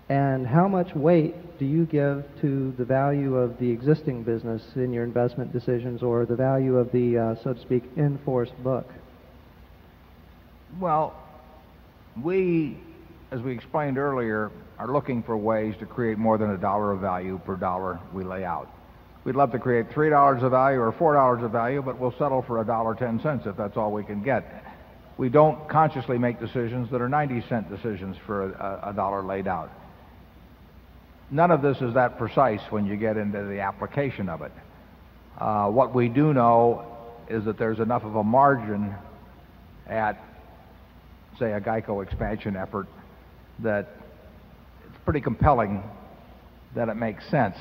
And 0.09 0.45
how 0.45 0.67
much 0.67 0.93
weight 0.93 1.57
do 1.57 1.65
you 1.65 1.85
give 1.85 2.25
to 2.41 2.73
the 2.77 2.83
value 2.83 3.35
of 3.35 3.57
the 3.59 3.69
existing 3.69 4.23
business 4.23 4.61
in 4.75 4.91
your 4.91 5.05
investment 5.05 5.53
decisions 5.53 6.03
or 6.03 6.25
the 6.25 6.35
value 6.35 6.75
of 6.75 6.91
the, 6.91 7.17
uh, 7.17 7.43
so 7.43 7.53
to 7.53 7.61
speak, 7.61 7.83
in 7.95 8.17
force 8.25 8.49
book? 8.61 8.89
Well, 10.80 11.15
we, 12.22 12.77
as 13.31 13.41
we 13.41 13.52
explained 13.52 13.98
earlier, 13.98 14.52
are 14.80 14.88
looking 14.88 15.22
for 15.23 15.38
ways 15.38 15.76
to 15.80 15.85
create 15.85 16.18
more 16.18 16.38
than 16.38 16.52
a 16.52 16.57
dollar 16.57 16.91
of 16.91 17.02
value 17.02 17.39
per 17.45 17.56
dollar 17.56 17.99
we 18.14 18.23
lay 18.23 18.43
out. 18.43 18.69
We'd 19.23 19.35
love 19.35 19.52
to 19.52 19.60
create 19.60 19.89
$3 19.89 20.43
of 20.43 20.52
value 20.52 20.80
or 20.80 20.91
$4 20.91 21.43
of 21.43 21.52
value, 21.52 21.81
but 21.81 21.99
we'll 21.99 22.14
settle 22.14 22.41
for 22.41 22.61
a 22.61 22.65
dollar 22.65 22.95
10 22.95 23.22
cents 23.22 23.45
if 23.45 23.56
that's 23.56 23.77
all 23.77 23.91
we 23.91 24.03
can 24.03 24.23
get. 24.23 24.65
We 25.18 25.30
don't 25.30 25.69
consciously 25.69 26.18
make 26.18 26.39
decisions 26.39 26.89
that 26.89 27.02
are 27.02 27.10
90 27.10 27.48
cent 27.48 27.69
decisions 27.69 28.18
for 28.26 28.52
a, 28.52 28.89
a 28.89 28.93
dollar 28.93 29.22
laid 29.22 29.48
out. 29.48 29.69
None 31.30 31.52
of 31.52 31.61
this 31.61 31.80
is 31.81 31.93
that 31.93 32.18
precise 32.18 32.61
when 32.72 32.85
you 32.85 32.95
get 32.95 33.18
into 33.18 33.43
the 33.43 33.60
application 33.60 34.30
of 34.30 34.41
it. 34.41 34.52
Uh, 35.38 35.69
what 35.69 35.93
we 35.93 36.10
do 36.10 36.34
know 36.34 36.85
is 37.30 37.45
that 37.45 37.57
there's 37.57 37.80
enough 37.80 38.03
of 38.03 38.15
a 38.15 38.23
margin 38.23 38.95
at 39.88 40.18
say, 41.41 41.53
a 41.53 41.59
GEICO 41.59 42.03
expansion 42.03 42.55
effort 42.55 42.88
that 43.59 43.89
it's 44.85 44.97
pretty 45.05 45.22
compelling 45.22 45.81
that 46.76 46.88
it 46.88 46.93
makes 46.93 47.27
sense. 47.30 47.57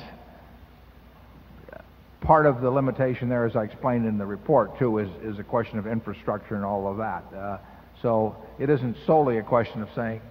Part 2.21 2.45
of 2.45 2.61
the 2.61 2.69
limitation 2.69 3.27
there, 3.27 3.47
as 3.47 3.55
I 3.55 3.63
explained 3.63 4.05
in 4.05 4.19
the 4.19 4.25
report, 4.25 4.77
too, 4.77 4.99
is, 4.99 5.39
a 5.39 5.43
question 5.43 5.79
of 5.79 5.87
infrastructure 5.87 6.53
and 6.53 6.63
all 6.63 6.87
of 6.87 6.97
that. 6.97 7.23
Uh, 7.35 7.57
so 8.03 8.35
it 8.59 8.69
isn't 8.69 8.95
solely 9.07 9.39
a 9.39 9.43
question 9.43 9.81
of 9.81 9.89
saying, 9.95 10.21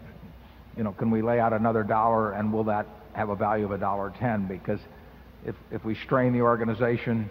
you 0.76 0.84
know, 0.84 0.92
can 0.92 1.10
we 1.10 1.20
lay 1.20 1.40
out 1.40 1.52
another 1.52 1.82
dollar 1.82 2.32
and 2.32 2.52
will 2.52 2.64
that 2.64 2.86
have 3.14 3.30
a 3.30 3.36
value 3.36 3.64
of 3.64 3.72
a 3.72 3.78
dollar 3.78 4.12
ten? 4.20 4.46
Because 4.46 4.78
if, 5.44 5.56
if 5.72 5.84
we 5.84 5.96
strain 5.96 6.32
the 6.32 6.42
organization 6.42 7.28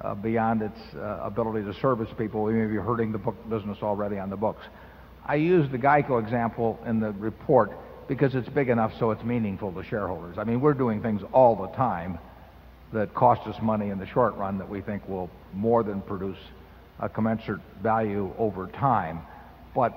uh, 0.00 0.14
beyond 0.14 0.62
its 0.62 0.80
uh, 0.94 1.20
ability 1.22 1.62
to 1.66 1.78
service 1.78 2.08
people, 2.16 2.44
we 2.44 2.54
may 2.54 2.66
be 2.66 2.76
hurting 2.76 3.12
the 3.12 3.18
book 3.18 3.36
business 3.50 3.78
already 3.82 4.18
on 4.18 4.30
the 4.30 4.36
books. 4.36 4.64
I 5.28 5.34
use 5.34 5.70
the 5.70 5.76
GEICO 5.76 6.22
example 6.22 6.78
in 6.86 7.00
the 7.00 7.12
report 7.12 7.72
because 8.08 8.34
it's 8.34 8.48
big 8.48 8.70
enough 8.70 8.92
so 8.98 9.10
it's 9.10 9.22
meaningful 9.22 9.70
to 9.72 9.84
shareholders. 9.84 10.38
I 10.38 10.44
mean, 10.44 10.62
we're 10.62 10.72
doing 10.72 11.02
things 11.02 11.20
all 11.32 11.54
the 11.54 11.68
time 11.76 12.18
that 12.94 13.12
cost 13.14 13.46
us 13.46 13.60
money 13.60 13.90
in 13.90 13.98
the 13.98 14.06
short 14.06 14.34
run 14.36 14.56
that 14.56 14.68
we 14.68 14.80
think 14.80 15.06
will 15.06 15.28
more 15.52 15.82
than 15.82 16.00
produce 16.00 16.38
a 16.98 17.10
commensurate 17.10 17.60
value 17.82 18.32
over 18.38 18.68
time, 18.68 19.20
but 19.74 19.92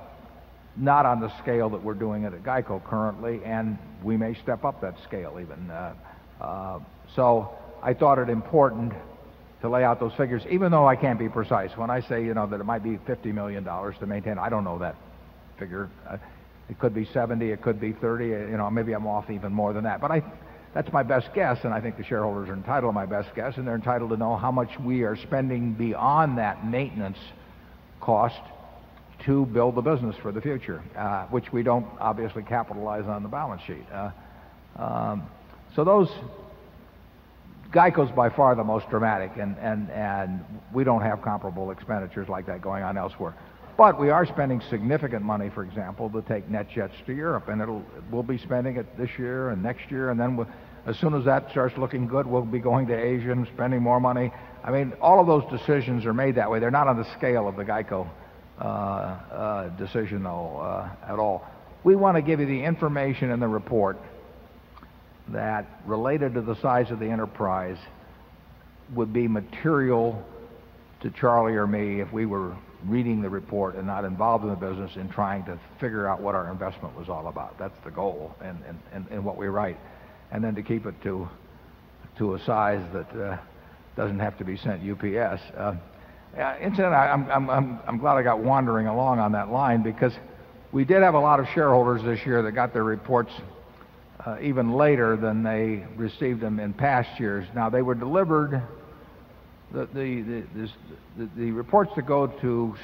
not 0.75 1.05
on 1.05 1.21
the 1.21 1.29
scale 1.39 1.69
that 1.69 1.81
we're 1.81 1.93
doing 1.93 2.23
it 2.23 2.33
at 2.33 2.43
GEICO 2.43 2.83
currently, 2.83 3.39
and 3.45 3.77
we 4.03 4.17
may 4.17 4.33
step 4.33 4.65
up 4.65 4.81
that 4.81 4.95
scale 5.05 5.39
even. 5.41 5.71
Uh, 5.71 5.93
uh, 6.41 6.79
so 7.15 7.53
I 7.81 7.93
thought 7.93 8.19
it 8.19 8.27
important 8.27 8.91
to 9.61 9.69
lay 9.69 9.85
out 9.85 10.01
those 10.01 10.13
figures, 10.13 10.43
even 10.49 10.71
though 10.71 10.87
I 10.87 10.97
can't 10.97 11.19
be 11.19 11.29
precise. 11.29 11.71
When 11.77 11.89
I 11.89 12.01
say, 12.01 12.25
you 12.25 12.33
know, 12.33 12.47
that 12.47 12.59
it 12.59 12.65
might 12.65 12.83
be 12.83 12.97
$50 12.97 13.33
million 13.33 13.63
to 13.63 14.05
maintain, 14.05 14.37
I 14.37 14.49
don't 14.49 14.65
know 14.65 14.79
that 14.79 14.95
figure. 15.61 15.89
Uh, 16.09 16.17
it 16.69 16.79
could 16.79 16.93
be 16.93 17.05
70, 17.05 17.51
it 17.51 17.61
could 17.61 17.79
be 17.79 17.91
30, 17.93 18.23
uh, 18.23 18.37
you 18.37 18.57
know, 18.57 18.69
maybe 18.71 18.93
I'm 18.93 19.05
off 19.05 19.29
even 19.29 19.53
more 19.53 19.73
than 19.73 19.83
that. 19.83 20.01
But 20.01 20.11
I, 20.11 20.23
that's 20.73 20.91
my 20.91 21.03
best 21.03 21.33
guess, 21.35 21.59
and 21.63 21.73
I 21.73 21.81
think 21.81 21.97
the 21.97 22.03
shareholders 22.03 22.49
are 22.49 22.53
entitled 22.53 22.91
to 22.91 22.93
my 22.93 23.05
best 23.05 23.35
guess, 23.35 23.57
and 23.57 23.67
they're 23.67 23.75
entitled 23.75 24.09
to 24.11 24.17
know 24.17 24.37
how 24.37 24.51
much 24.51 24.69
we 24.79 25.03
are 25.03 25.15
spending 25.15 25.73
beyond 25.73 26.37
that 26.37 26.65
maintenance 26.65 27.19
cost 27.99 28.41
to 29.25 29.45
build 29.47 29.75
the 29.75 29.81
business 29.81 30.15
for 30.21 30.31
the 30.31 30.41
future, 30.41 30.81
uh, 30.97 31.25
which 31.27 31.53
we 31.53 31.61
don't 31.61 31.85
obviously 31.99 32.41
capitalize 32.41 33.05
on 33.05 33.21
the 33.21 33.29
balance 33.29 33.61
sheet. 33.67 33.85
Uh, 33.93 34.09
um, 34.77 35.29
so 35.75 35.83
those 35.83 36.09
Geico's 37.71 38.11
by 38.11 38.29
far 38.29 38.55
the 38.55 38.63
most 38.63 38.89
dramatic, 38.89 39.31
and, 39.37 39.57
and, 39.59 39.91
and 39.91 40.43
we 40.73 40.83
don't 40.83 41.01
have 41.01 41.21
comparable 41.21 41.69
expenditures 41.69 42.27
like 42.27 42.47
that 42.47 42.61
going 42.61 42.83
on 42.83 42.97
elsewhere. 42.97 43.35
But 43.77 43.99
we 43.99 44.09
are 44.09 44.25
spending 44.25 44.61
significant 44.69 45.23
money, 45.23 45.49
for 45.49 45.63
example, 45.63 46.09
to 46.09 46.21
take 46.21 46.49
NetJets 46.49 47.05
to 47.05 47.13
Europe, 47.13 47.47
and 47.47 47.61
it'll 47.61 47.83
we'll 48.11 48.23
be 48.23 48.37
spending 48.37 48.77
it 48.77 48.97
this 48.97 49.09
year 49.17 49.49
and 49.49 49.63
next 49.63 49.89
year, 49.89 50.09
and 50.09 50.19
then 50.19 50.35
we'll, 50.35 50.47
as 50.85 50.97
soon 50.97 51.13
as 51.13 51.25
that 51.25 51.49
starts 51.51 51.77
looking 51.77 52.07
good, 52.07 52.25
we'll 52.27 52.41
be 52.41 52.59
going 52.59 52.87
to 52.87 52.95
Asia 52.95 53.31
and 53.31 53.47
spending 53.47 53.81
more 53.81 53.99
money. 53.99 54.31
I 54.63 54.71
mean, 54.71 54.93
all 55.01 55.19
of 55.19 55.27
those 55.27 55.59
decisions 55.59 56.05
are 56.05 56.13
made 56.13 56.35
that 56.35 56.49
way. 56.49 56.59
They're 56.59 56.71
not 56.71 56.87
on 56.87 56.97
the 56.97 57.11
scale 57.17 57.47
of 57.47 57.55
the 57.55 57.63
Geico 57.63 58.07
uh, 58.59 58.63
uh, 58.63 59.69
decision, 59.77 60.23
though, 60.23 60.57
uh, 60.57 61.11
at 61.11 61.19
all. 61.19 61.47
We 61.83 61.95
want 61.95 62.17
to 62.17 62.21
give 62.21 62.39
you 62.39 62.45
the 62.45 62.63
information 62.63 63.31
in 63.31 63.39
the 63.39 63.47
report 63.47 63.97
that, 65.29 65.65
related 65.85 66.33
to 66.35 66.41
the 66.41 66.55
size 66.61 66.91
of 66.91 66.99
the 66.99 67.07
enterprise, 67.07 67.77
would 68.93 69.13
be 69.13 69.27
material 69.27 70.23
to 71.01 71.09
Charlie 71.09 71.53
or 71.53 71.65
me 71.65 72.01
if 72.01 72.11
we 72.11 72.25
were 72.25 72.55
reading 72.85 73.21
the 73.21 73.29
report 73.29 73.75
and 73.75 73.85
not 73.85 74.05
involved 74.05 74.43
in 74.43 74.49
the 74.49 74.55
business 74.55 74.91
in 74.95 75.09
trying 75.09 75.43
to 75.45 75.59
figure 75.79 76.07
out 76.07 76.21
what 76.21 76.35
our 76.35 76.51
investment 76.51 76.97
was 76.97 77.09
all 77.09 77.27
about. 77.27 77.57
That's 77.59 77.77
the 77.83 77.91
goal 77.91 78.35
and, 78.41 78.57
and, 78.91 79.05
and, 79.11 79.23
what 79.23 79.37
we 79.37 79.47
write. 79.47 79.77
And 80.31 80.43
then 80.43 80.55
to 80.55 80.63
keep 80.63 80.85
it 80.85 80.95
to, 81.03 81.29
to 82.17 82.35
a 82.35 82.39
size 82.39 82.83
that 82.93 83.15
uh, 83.15 83.37
doesn't 83.95 84.19
have 84.19 84.37
to 84.39 84.43
be 84.43 84.57
sent 84.57 84.81
UPS. 84.81 85.41
Uh, 85.55 85.75
incidentally, 86.61 86.95
I'm 86.95 87.97
glad 87.99 88.15
I 88.15 88.23
got 88.23 88.39
wandering 88.39 88.87
along 88.87 89.19
on 89.19 89.33
that 89.33 89.51
line 89.51 89.83
because 89.83 90.13
we 90.71 90.85
did 90.85 91.03
have 91.03 91.13
a 91.13 91.19
lot 91.19 91.39
of 91.39 91.47
shareholders 91.53 92.01
this 92.03 92.25
year 92.25 92.41
that 92.41 92.53
got 92.53 92.73
their 92.73 92.83
reports 92.83 93.31
uh, 94.25 94.37
even 94.41 94.71
later 94.71 95.17
than 95.17 95.43
they 95.43 95.85
received 95.97 96.39
them 96.39 96.59
in 96.59 96.73
past 96.73 97.19
years. 97.19 97.45
Now, 97.53 97.69
they 97.69 97.81
were 97.81 97.95
delivered 97.95 98.61
the, 99.73 99.87
the, 99.93 100.43
the, 101.17 101.29
the, 101.37 101.51
reports 101.51 101.91
that 101.95 102.05
go 102.05 102.27
to, 102.27 102.75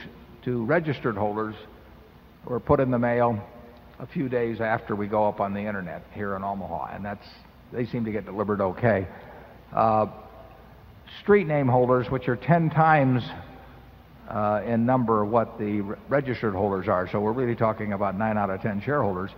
to 0.44 0.66
registered 0.66 1.16
holders 1.16 1.56
were 2.46 2.60
put 2.60 2.80
in 2.80 2.92
the 2.92 3.00
mail 3.00 3.42
a 4.00 4.08
few 4.08 4.30
days 4.30 4.62
after 4.62 4.96
we 4.96 5.08
go 5.08 5.28
up 5.28 5.42
on 5.42 5.54
the 5.54 5.60
internet 5.60 6.04
here 6.14 6.36
in 6.36 6.44
Omaha, 6.44 6.96
and 6.96 7.04
that's 7.04 7.26
they 7.74 7.86
seem 7.86 8.06
to 8.06 8.12
get 8.12 8.26
delivered 8.26 8.62
okay. 8.62 9.08
Uh, 9.74 10.06
street 11.22 11.48
name 11.48 11.68
holders, 11.68 12.10
which 12.10 12.30
are 12.30 12.38
10 12.38 12.70
times 12.70 13.24
uh, 14.30 14.62
in 14.66 14.86
number 14.86 15.26
what 15.26 15.58
the 15.60 15.82
re- 15.82 15.98
registered 16.08 16.54
holders 16.54 16.88
are, 16.88 17.10
so 17.12 17.20
we're 17.20 17.34
really 17.34 17.56
talking 17.56 17.92
about 17.92 18.18
9 18.18 18.38
out 18.38 18.50
of 18.50 18.62
10 18.62 18.82
shareholders, 18.82 19.32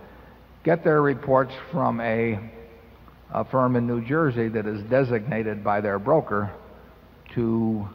get 0.62 0.84
their 0.84 1.02
reports 1.02 1.52
from 1.72 2.00
a, 2.00 2.38
a 3.32 3.44
firm 3.46 3.74
in 3.74 3.86
New 3.86 4.04
Jersey 4.06 4.48
that 4.48 4.66
is 4.66 4.82
designated 4.84 5.64
by 5.64 5.80
their 5.80 5.98
broker 5.98 6.52
to 7.34 7.88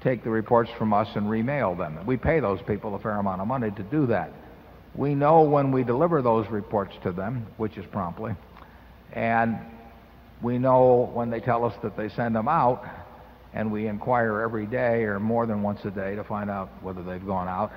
take 0.00 0.22
the 0.22 0.30
reports 0.30 0.70
from 0.78 0.92
us 0.92 1.08
and 1.14 1.26
remail 1.26 1.76
them. 1.76 2.04
We 2.06 2.16
pay 2.16 2.40
those 2.40 2.60
people 2.62 2.94
a 2.94 2.98
fair 2.98 3.12
amount 3.12 3.40
of 3.40 3.48
money 3.48 3.70
to 3.70 3.82
do 3.82 4.06
that. 4.06 4.32
We 4.94 5.14
know 5.14 5.42
when 5.42 5.72
we 5.72 5.82
deliver 5.82 6.22
those 6.22 6.48
reports 6.48 6.94
to 7.02 7.12
them, 7.12 7.46
which 7.56 7.76
is 7.76 7.84
promptly, 7.86 8.34
and 9.12 9.58
we 10.42 10.58
know 10.58 11.10
when 11.14 11.30
they 11.30 11.40
tell 11.40 11.64
us 11.64 11.74
that 11.82 11.96
they 11.96 12.10
send 12.10 12.36
them 12.36 12.48
out, 12.48 12.84
and 13.54 13.72
we 13.72 13.86
inquire 13.86 14.40
every 14.40 14.66
day 14.66 15.04
or 15.04 15.18
more 15.18 15.46
than 15.46 15.62
once 15.62 15.84
a 15.84 15.90
day 15.90 16.16
to 16.16 16.24
find 16.24 16.50
out 16.50 16.68
whether 16.82 17.02
they've 17.02 17.26
gone 17.26 17.48
out. 17.48 17.72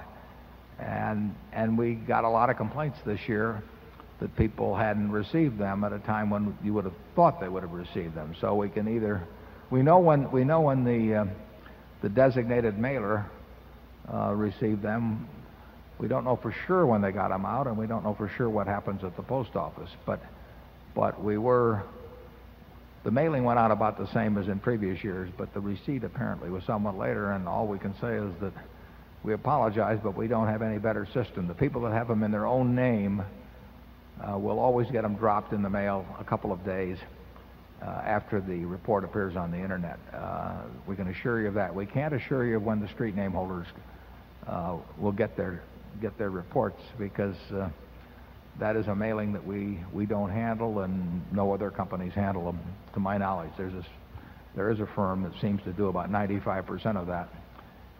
And, 0.79 1.33
and 1.53 1.77
we 1.77 1.93
got 1.95 2.23
a 2.23 2.29
lot 2.29 2.49
of 2.49 2.57
complaints 2.57 2.99
this 3.05 3.19
year 3.27 3.63
that 4.19 4.35
people 4.35 4.75
hadn't 4.75 5.11
received 5.11 5.57
them 5.57 5.83
at 5.83 5.93
a 5.93 5.99
time 5.99 6.29
when 6.29 6.57
you 6.63 6.73
would 6.73 6.85
have 6.85 6.93
thought 7.15 7.39
they 7.39 7.47
would 7.47 7.63
have 7.63 7.71
received 7.71 8.15
them. 8.15 8.35
So 8.41 8.55
we 8.55 8.69
can 8.69 8.87
either 8.87 9.23
we 9.69 9.81
know 9.81 9.99
when 9.99 10.31
we 10.31 10.43
know 10.43 10.61
when 10.61 10.83
the 10.83 11.15
uh, 11.15 11.25
the 12.01 12.09
designated 12.09 12.77
mailer 12.77 13.25
uh, 14.11 14.33
received 14.33 14.81
them. 14.81 15.27
We 15.99 16.07
don't 16.07 16.23
know 16.23 16.35
for 16.35 16.53
sure 16.67 16.85
when 16.85 17.01
they 17.01 17.11
got 17.11 17.29
them 17.29 17.45
out, 17.45 17.67
and 17.67 17.77
we 17.77 17.87
don't 17.87 18.03
know 18.03 18.13
for 18.13 18.29
sure 18.37 18.49
what 18.49 18.67
happens 18.67 19.03
at 19.03 19.15
the 19.15 19.23
post 19.23 19.55
office. 19.55 19.89
But 20.05 20.21
but 20.95 21.21
we 21.21 21.37
were 21.37 21.83
the 23.03 23.11
mailing 23.11 23.43
went 23.43 23.59
out 23.59 23.71
about 23.71 23.97
the 23.97 24.11
same 24.13 24.37
as 24.37 24.47
in 24.47 24.59
previous 24.59 25.03
years, 25.03 25.29
but 25.37 25.53
the 25.53 25.59
receipt 25.59 26.03
apparently 26.03 26.49
was 26.49 26.63
somewhat 26.65 26.97
later, 26.97 27.31
and 27.31 27.47
all 27.47 27.67
we 27.67 27.79
can 27.79 27.93
say 27.99 28.15
is 28.15 28.33
that 28.41 28.53
we 29.23 29.33
apologize, 29.33 29.99
but 30.03 30.15
we 30.15 30.27
don't 30.27 30.47
have 30.47 30.61
any 30.61 30.77
better 30.77 31.05
system. 31.13 31.47
The 31.47 31.53
people 31.53 31.81
that 31.81 31.93
have 31.93 32.07
them 32.07 32.23
in 32.23 32.31
their 32.31 32.45
own 32.45 32.75
name 32.75 33.23
uh, 34.21 34.37
will 34.37 34.59
always 34.59 34.89
get 34.91 35.03
them 35.03 35.15
dropped 35.15 35.53
in 35.53 35.61
the 35.61 35.69
mail 35.69 36.05
a 36.19 36.23
couple 36.23 36.51
of 36.51 36.63
days 36.65 36.97
after 37.85 38.41
the 38.41 38.65
report 38.65 39.03
appears 39.03 39.35
on 39.35 39.51
the 39.51 39.57
internet. 39.57 39.99
Uh, 40.13 40.61
we 40.87 40.95
can 40.95 41.07
assure 41.07 41.41
you 41.41 41.47
of 41.47 41.53
that. 41.53 41.73
We 41.73 41.85
can't 41.85 42.13
assure 42.13 42.45
you 42.45 42.57
of 42.57 42.63
when 42.63 42.79
the 42.79 42.87
street 42.89 43.15
name 43.15 43.31
holders 43.31 43.67
uh, 44.47 44.77
will 44.97 45.11
get 45.11 45.35
their 45.37 45.63
get 46.01 46.17
their 46.17 46.29
reports 46.29 46.81
because 46.99 47.35
uh, 47.53 47.69
that 48.59 48.75
is 48.75 48.87
a 48.87 48.95
mailing 48.95 49.33
that 49.33 49.45
we 49.45 49.79
we 49.93 50.05
don't 50.05 50.29
handle 50.29 50.79
and 50.79 51.21
no 51.31 51.53
other 51.53 51.69
companies 51.69 52.13
handle 52.13 52.45
them. 52.45 52.59
To 52.93 52.99
my 52.99 53.17
knowledge, 53.17 53.51
there's 53.57 53.73
a, 53.73 53.85
there 54.55 54.71
is 54.71 54.79
a 54.79 54.87
firm 54.87 55.23
that 55.23 55.39
seems 55.39 55.61
to 55.63 55.73
do 55.73 55.87
about 55.87 56.11
95% 56.11 56.97
of 56.97 57.07
that 57.07 57.29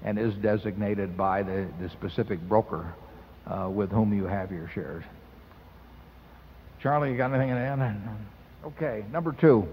and 0.03 0.17
is 0.19 0.33
designated 0.35 1.17
by 1.17 1.43
the, 1.43 1.67
the 1.79 1.89
specific 1.89 2.39
broker 2.47 2.93
uh, 3.47 3.69
with 3.69 3.91
whom 3.91 4.13
you 4.13 4.25
have 4.25 4.51
your 4.51 4.69
shares. 4.73 5.03
Charlie, 6.81 7.11
you 7.11 7.17
got 7.17 7.33
anything 7.33 7.49
to 7.49 7.55
add? 7.55 7.97
Okay, 8.67 9.05
number 9.13 9.31
two. 9.31 9.65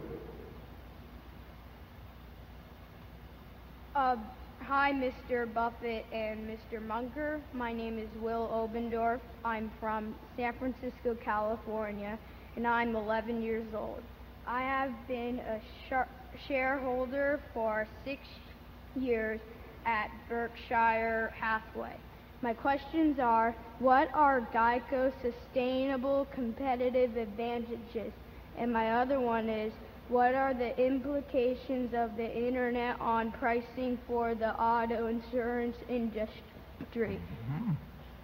Uh, 3.96 4.14
hi, 4.60 4.92
Mr. 4.92 5.52
Buffett 5.52 6.06
and 6.12 6.48
Mr. 6.48 6.80
Munger. 6.80 7.40
My 7.52 7.72
name 7.72 7.98
is 7.98 8.06
Will 8.22 8.48
Obendorf. 8.52 9.18
I'm 9.44 9.72
from 9.80 10.14
San 10.36 10.52
Francisco, 10.60 11.16
California, 11.24 12.16
and 12.54 12.68
I'm 12.68 12.94
11 12.94 13.42
years 13.42 13.66
old. 13.74 14.00
I 14.46 14.60
have 14.62 14.92
been 15.08 15.40
a 15.40 15.60
shar- 15.88 16.08
shareholder 16.46 17.40
for 17.52 17.88
six 18.04 18.20
years 18.94 19.40
at 19.86 20.08
Berkshire 20.28 21.34
Hathaway. 21.36 21.96
My 22.42 22.54
questions 22.54 23.18
are 23.18 23.56
what 23.80 24.08
are 24.14 24.42
Geico's 24.52 25.14
sustainable 25.20 26.28
competitive 26.32 27.16
advantages? 27.16 28.12
And 28.58 28.72
my 28.72 29.00
other 29.00 29.20
one 29.20 29.48
is 29.48 29.72
what 30.08 30.34
are 30.34 30.54
the 30.54 30.78
implications 30.84 31.92
of 31.94 32.16
the 32.16 32.30
internet 32.46 33.00
on 33.00 33.32
pricing 33.32 33.98
for 34.06 34.34
the 34.34 34.54
auto 34.60 35.06
insurance 35.06 35.76
industry? 35.88 37.20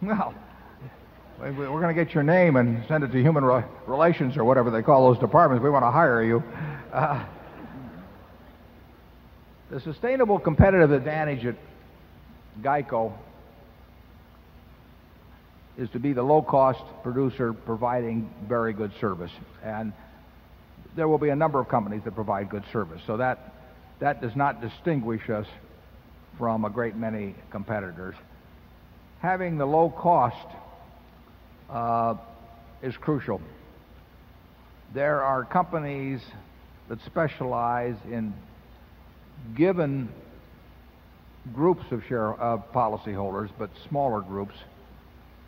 Well, 0.02 0.35
we- 1.43 1.51
we- 1.51 1.69
we're 1.69 1.81
going 1.81 1.94
to 1.94 2.05
get 2.05 2.15
your 2.15 2.23
name 2.23 2.57
and 2.57 2.85
send 2.86 3.02
it 3.05 3.12
to 3.12 3.20
Human 3.23 3.44
Relations 3.86 4.36
or 4.36 4.44
whatever 4.44 4.70
they 4.70 4.82
call 4.82 5.09
those 5.12 5.19
departments. 5.19 5.62
We 5.62 5.70
want 5.70 5.85
to 5.85 5.90
hire 5.90 6.23
you. 6.23 6.43
Uh, 6.93 7.24
the 9.70 9.81
sustainable 9.81 10.39
competitive 10.39 10.90
advantage 10.93 11.47
at 11.47 11.55
Geico 12.62 13.12
is 15.78 15.89
to 15.90 15.98
be 15.98 16.12
the 16.12 16.23
low 16.23 16.43
cost 16.43 16.82
producer 17.02 17.52
providing 17.52 18.28
very 18.48 18.73
good 18.73 18.93
service. 19.01 19.31
And 19.65 19.93
there 20.96 21.08
will 21.08 21.18
be 21.18 21.28
a 21.28 21.36
number 21.36 21.60
of 21.60 21.68
companies 21.68 22.02
that 22.04 22.14
provide 22.14 22.50
good 22.50 22.64
service. 22.72 23.00
So 23.06 23.16
that, 23.18 23.54
that 24.00 24.20
does 24.20 24.34
not 24.34 24.60
distinguish 24.60 25.28
us 25.30 25.46
from 26.38 26.64
a 26.64 26.70
great 26.70 26.96
many 26.96 27.34
competitors. 27.50 28.14
Having 29.20 29.58
the 29.58 29.66
low 29.66 29.90
cost 29.90 30.46
uh, 31.68 32.14
is 32.82 32.96
crucial. 32.96 33.40
There 34.94 35.22
are 35.22 35.44
companies 35.44 36.20
that 36.88 36.98
specialize 37.06 37.94
in 38.10 38.34
given 39.54 40.08
groups 41.54 41.84
of 41.90 42.02
share 42.08 42.32
of 42.34 42.72
policyholders, 42.72 43.50
but 43.58 43.70
smaller 43.88 44.20
groups, 44.20 44.54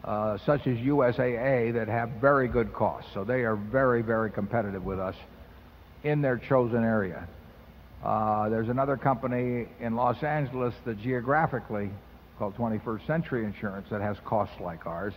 uh, 0.05 0.39
such 0.47 0.67
as 0.67 0.79
USAA, 0.79 1.75
that 1.75 1.89
have 1.89 2.11
very 2.21 2.49
good 2.49 2.73
costs. 2.73 3.11
So 3.13 3.25
they 3.25 3.43
are 3.43 3.57
very, 3.57 4.03
very 4.03 4.31
competitive 4.31 4.85
with 4.85 5.01
us 5.01 5.17
in 6.05 6.23
their 6.23 6.37
chosen 6.37 6.83
area. 6.85 7.27
Uh, 8.03 8.49
there's 8.49 8.69
another 8.69 8.97
company 8.97 9.69
in 9.81 9.95
Los 9.95 10.23
Angeles 10.23 10.75
that 10.85 11.01
geographically, 11.01 11.91
called 12.39 12.57
21st 12.57 13.07
Century 13.07 13.45
Insurance, 13.45 13.87
that 13.91 14.01
has 14.01 14.17
costs 14.25 14.61
like 14.61 14.87
ours. 14.87 15.15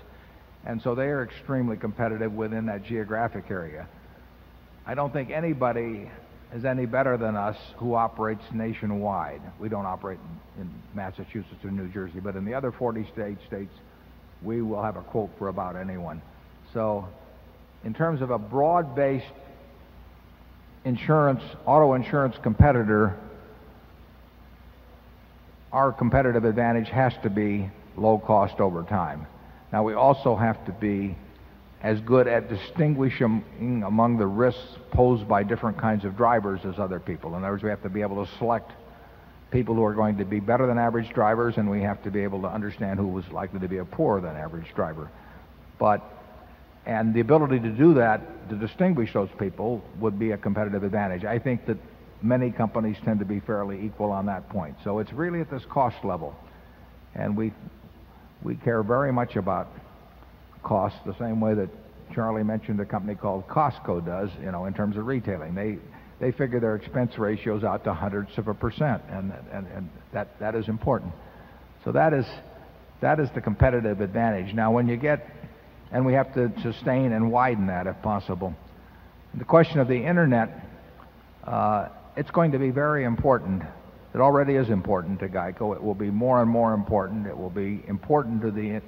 And 0.66 0.82
so 0.82 0.96
they 0.96 1.08
are 1.08 1.24
extremely 1.24 1.78
competitive 1.78 2.34
within 2.34 2.68
that 2.68 2.84
geographic 2.84 3.46
area. 3.50 3.88
I 4.86 4.94
don't 4.94 5.12
think 5.12 5.32
anybody 5.32 6.10
is 6.54 6.64
any 6.64 6.86
better 6.86 7.18
than 7.18 7.36
us 7.36 7.58
who 7.78 7.96
operates 7.96 8.44
nationwide. 8.54 9.42
We 9.60 9.68
don't 9.68 9.86
operate 9.86 10.20
in, 10.58 10.62
in 10.62 10.70
Massachusetts 10.94 11.64
or 11.64 11.72
New 11.72 11.88
Jersey, 11.88 12.20
but 12.20 12.36
in 12.36 12.46
the 12.46 12.54
other 12.54 12.72
40 12.72 13.08
state 13.12 13.38
states, 13.48 13.74
we 14.44 14.62
will 14.62 14.82
have 14.82 14.96
a 14.96 15.02
quote 15.02 15.32
for 15.40 15.48
about 15.48 15.76
anyone. 15.76 16.22
So, 16.74 17.08
in 17.84 17.94
terms 17.94 18.22
of 18.22 18.30
a 18.30 18.38
broad 18.38 18.96
based 18.96 19.26
insurance, 20.86 21.42
auto 21.66 21.94
insurance 21.94 22.36
competitor, 22.42 23.18
our 25.74 25.92
competitive 25.92 26.46
advantage 26.46 26.88
has 26.88 27.12
to 27.24 27.30
be 27.30 27.70
low 27.98 28.18
cost 28.20 28.62
over 28.62 28.84
time. 28.84 29.28
Now, 29.74 29.84
we 29.84 29.94
also 29.94 30.36
have 30.36 30.64
to 30.68 30.72
be 30.72 31.18
as 31.82 32.00
good 32.02 32.28
at 32.28 32.50
distinguishing 32.50 33.84
among 33.86 34.18
the 34.18 34.26
risks 34.26 34.62
posed 34.92 35.28
by 35.28 35.44
different 35.44 35.78
kinds 35.78 36.06
of 36.06 36.16
drivers 36.16 36.62
as 36.64 36.80
other 36.80 37.00
people. 37.00 37.36
In 37.36 37.44
other 37.44 37.52
words, 37.52 37.64
we 37.64 37.70
have 37.70 37.84
to 37.84 37.90
be 37.90 38.02
able 38.02 38.26
to 38.26 38.32
select 38.38 38.72
people 39.52 39.76
who 39.76 39.84
are 39.84 39.94
going 39.94 40.18
to 40.18 40.26
be 40.26 40.40
better 40.40 40.66
than 40.68 40.78
average 40.78 41.14
drivers, 41.14 41.58
and 41.58 41.70
we 41.70 41.82
have 41.82 42.02
to 42.04 42.12
be 42.12 42.22
able 42.24 42.42
to 42.42 42.48
understand 42.48 43.00
who 43.00 43.08
was 43.08 43.28
likely 43.32 43.60
to 43.60 43.68
be 43.68 43.78
a 43.78 43.86
poorer 43.86 44.22
than 44.22 44.36
average 44.36 44.68
driver. 44.76 45.10
But, 45.78 46.02
and 46.86 47.14
the 47.14 47.20
ability 47.20 47.60
to 47.60 47.70
do 47.70 47.96
that, 47.96 48.50
to 48.50 48.56
distinguish 48.56 49.14
those 49.14 49.30
people, 49.40 49.84
would 50.00 50.20
be 50.20 50.32
a 50.32 50.38
competitive 50.38 50.84
advantage. 50.84 51.26
I 51.26 51.40
think 51.40 51.66
that 51.66 51.78
many 52.22 52.52
companies 52.52 52.98
tend 53.04 53.20
to 53.20 53.26
be 53.26 53.40
fairly 53.40 53.86
equal 53.86 54.12
on 54.12 54.26
that 54.28 54.50
point. 54.50 54.76
So 54.84 55.00
it's 55.00 55.12
really 55.14 55.42
at 55.42 55.50
this 55.50 55.64
cost 55.70 56.04
level. 56.04 56.36
And 57.16 57.36
we, 57.36 57.54
we 58.44 58.56
care 58.56 58.84
very 58.84 59.12
much 59.12 59.36
about 59.36 59.68
costs 60.64 61.00
the 61.06 61.18
same 61.18 61.40
way 61.40 61.54
that 61.56 61.70
Charlie 62.14 62.44
mentioned 62.44 62.80
a 62.80 62.86
company 62.86 63.16
called 63.16 63.48
Costco 63.48 64.06
does, 64.06 64.30
you 64.42 64.52
know, 64.52 64.66
in 64.66 64.74
terms 64.74 64.98
of 64.98 65.06
retailing. 65.08 65.56
They, 65.56 65.78
they 66.20 66.32
figure 66.32 66.60
their 66.60 66.76
expense 66.76 67.18
ratios 67.18 67.64
out 67.64 67.84
to 67.86 67.94
hundredths 67.94 68.38
of 68.38 68.48
a 68.48 68.54
percent, 68.54 69.02
and, 69.10 69.34
and, 69.52 69.68
and 69.68 69.90
that, 70.14 70.40
that 70.40 70.56
is 70.56 70.68
important. 70.68 71.14
So 71.84 71.92
that 71.92 72.14
is, 72.14 72.26
that 73.02 73.20
is 73.20 73.30
the 73.36 73.42
competitive 73.42 74.02
advantage. 74.02 74.54
Now, 74.54 74.72
when 74.72 74.88
you 74.88 74.98
get, 74.98 75.28
and 75.92 76.06
we 76.06 76.14
have 76.14 76.34
to 76.34 76.52
sustain 76.62 77.12
and 77.12 77.32
widen 77.32 77.68
that 77.68 77.88
if 77.88 78.02
possible. 78.02 78.54
The 79.34 79.46
question 79.46 79.80
of 79.80 79.88
the 79.88 79.98
internet, 79.98 80.66
uh, 81.44 81.90
it's 82.16 82.32
going 82.32 82.52
to 82.54 82.60
be 82.60 82.70
very 82.70 83.04
important. 83.04 83.64
It 84.14 84.20
already 84.20 84.56
is 84.56 84.70
important 84.70 85.20
to 85.20 85.28
Geico. 85.28 85.76
It 85.76 85.84
will 85.84 85.96
be 85.96 86.10
more 86.10 86.42
and 86.42 86.50
more 86.50 86.74
important. 86.74 87.28
It 87.28 87.38
will 87.38 87.50
be 87.50 87.84
important 87.88 88.42
to 88.44 88.52
the 88.52 88.82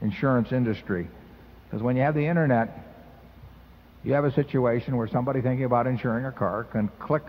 insurance 0.00 0.52
industry. 0.52 1.08
Because 1.64 1.82
when 1.82 1.96
you 1.96 2.02
have 2.02 2.14
the 2.14 2.26
internet, 2.26 2.88
you 4.04 4.14
have 4.14 4.24
a 4.24 4.32
situation 4.32 4.96
where 4.96 5.08
somebody 5.08 5.42
thinking 5.42 5.66
about 5.66 5.86
insuring 5.86 6.24
a 6.24 6.32
car 6.32 6.64
can 6.64 6.88
click 6.98 7.24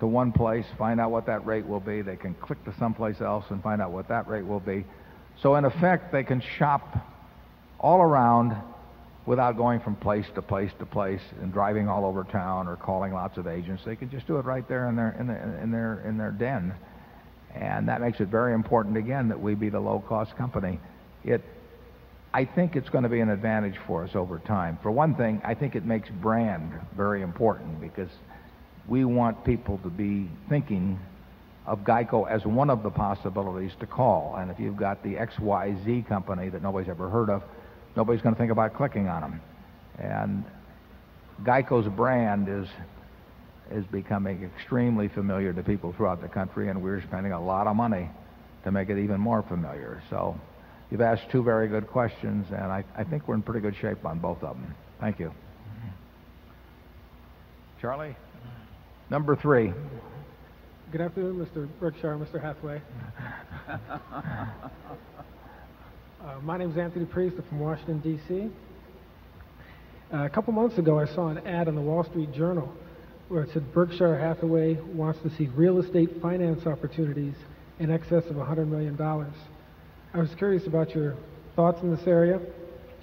to 0.00 0.06
one 0.06 0.30
place, 0.32 0.66
find 0.76 1.00
out 1.00 1.10
what 1.10 1.26
that 1.26 1.46
rate 1.46 1.66
will 1.66 1.80
be. 1.80 2.02
They 2.02 2.16
can 2.16 2.34
click 2.34 2.62
to 2.66 2.74
someplace 2.78 3.20
else 3.20 3.46
and 3.48 3.62
find 3.62 3.80
out 3.80 3.92
what 3.92 4.08
that 4.08 4.28
rate 4.28 4.46
will 4.46 4.60
be. 4.60 4.84
So, 5.40 5.56
in 5.56 5.64
effect, 5.64 6.12
they 6.12 6.22
can 6.22 6.42
shop 6.58 6.96
all 7.80 8.00
around 8.00 8.56
without 9.26 9.56
going 9.56 9.80
from 9.80 9.96
place 9.96 10.26
to 10.34 10.42
place 10.42 10.70
to 10.78 10.86
place 10.86 11.20
and 11.42 11.52
driving 11.52 11.88
all 11.88 12.04
over 12.04 12.24
town 12.24 12.68
or 12.68 12.76
calling 12.76 13.12
lots 13.12 13.36
of 13.38 13.46
agents. 13.46 13.82
They 13.84 13.96
can 13.96 14.10
just 14.10 14.26
do 14.26 14.38
it 14.38 14.44
right 14.44 14.66
there 14.68 14.88
in 14.88 14.96
their 14.96 15.16
in 15.18 15.26
their 15.26 15.60
in 15.62 15.70
their 15.70 16.00
in 16.06 16.16
their 16.16 16.30
den, 16.30 16.74
and 17.54 17.88
that 17.88 18.00
makes 18.00 18.20
it 18.20 18.28
very 18.28 18.54
important 18.54 18.96
again 18.96 19.28
that 19.28 19.40
we 19.40 19.54
be 19.54 19.68
the 19.68 19.80
low 19.80 20.02
cost 20.06 20.36
company. 20.36 20.78
It 21.24 21.42
I 22.32 22.44
think 22.44 22.76
it's 22.76 22.90
going 22.90 23.04
to 23.04 23.08
be 23.08 23.20
an 23.20 23.30
advantage 23.30 23.76
for 23.86 24.04
us 24.04 24.10
over 24.14 24.38
time. 24.38 24.78
For 24.82 24.90
one 24.90 25.14
thing, 25.14 25.40
I 25.42 25.54
think 25.54 25.74
it 25.74 25.84
makes 25.84 26.08
brand 26.10 26.70
very 26.94 27.22
important 27.22 27.80
because 27.80 28.10
we 28.86 29.04
want 29.04 29.44
people 29.44 29.78
to 29.78 29.88
be 29.88 30.28
thinking 30.48 31.00
of 31.66 31.80
Geico 31.80 32.30
as 32.30 32.44
one 32.44 32.70
of 32.70 32.82
the 32.82 32.90
possibilities 32.90 33.72
to 33.80 33.86
call. 33.86 34.36
And 34.36 34.50
if 34.50 34.60
you've 34.60 34.76
got 34.76 35.02
the 35.02 35.14
XYZ 35.14 36.06
company 36.06 36.48
that 36.50 36.62
nobody's 36.62 36.88
ever 36.88 37.08
heard 37.08 37.30
of, 37.30 37.42
nobody's 37.96 38.22
going 38.22 38.34
to 38.34 38.38
think 38.38 38.52
about 38.52 38.74
clicking 38.74 39.08
on 39.08 39.22
them. 39.22 39.40
And 39.98 40.44
Geico's 41.44 41.88
brand 41.88 42.48
is 42.48 42.68
is 43.72 43.84
becoming 43.86 44.44
extremely 44.44 45.08
familiar 45.08 45.52
to 45.52 45.60
people 45.62 45.92
throughout 45.92 46.22
the 46.22 46.28
country, 46.28 46.68
and 46.68 46.80
we're 46.80 47.02
spending 47.02 47.32
a 47.32 47.42
lot 47.42 47.66
of 47.66 47.74
money 47.74 48.08
to 48.62 48.70
make 48.70 48.88
it 48.90 48.98
even 49.02 49.20
more 49.20 49.42
familiar. 49.42 50.00
So 50.08 50.38
You've 50.90 51.00
asked 51.00 51.30
two 51.30 51.42
very 51.42 51.66
good 51.68 51.88
questions, 51.88 52.46
and 52.50 52.70
I, 52.70 52.84
I 52.96 53.02
think 53.04 53.26
we're 53.26 53.34
in 53.34 53.42
pretty 53.42 53.60
good 53.60 53.74
shape 53.80 54.04
on 54.06 54.20
both 54.20 54.42
of 54.42 54.56
them. 54.56 54.74
Thank 55.00 55.18
you. 55.18 55.32
Charlie? 57.80 58.14
Number 59.10 59.34
three. 59.36 59.72
Good 60.92 61.00
afternoon, 61.00 61.44
Mr. 61.44 61.68
Berkshire, 61.80 62.16
Mr. 62.16 62.40
Hathaway. 62.40 62.80
Uh, 66.26 66.40
my 66.42 66.58
name 66.58 66.72
is 66.72 66.76
Anthony 66.76 67.04
Priest. 67.04 67.36
I'm 67.38 67.44
from 67.44 67.60
Washington, 67.60 68.00
D.C. 68.00 68.50
Uh, 70.12 70.24
a 70.24 70.28
couple 70.28 70.52
months 70.52 70.76
ago, 70.76 70.98
I 70.98 71.06
saw 71.06 71.28
an 71.28 71.38
ad 71.46 71.68
in 71.68 71.76
the 71.76 71.80
Wall 71.80 72.02
Street 72.02 72.32
Journal 72.32 72.68
where 73.28 73.44
it 73.44 73.50
said 73.52 73.72
Berkshire 73.72 74.18
Hathaway 74.18 74.74
wants 74.92 75.20
to 75.22 75.30
see 75.36 75.46
real 75.54 75.78
estate 75.78 76.10
finance 76.20 76.66
opportunities 76.66 77.34
in 77.78 77.92
excess 77.92 78.24
of 78.26 78.34
$100 78.34 78.66
million. 78.66 79.00
I 79.00 80.18
was 80.18 80.34
curious 80.36 80.66
about 80.66 80.96
your 80.96 81.14
thoughts 81.54 81.80
in 81.82 81.94
this 81.94 82.04
area, 82.08 82.40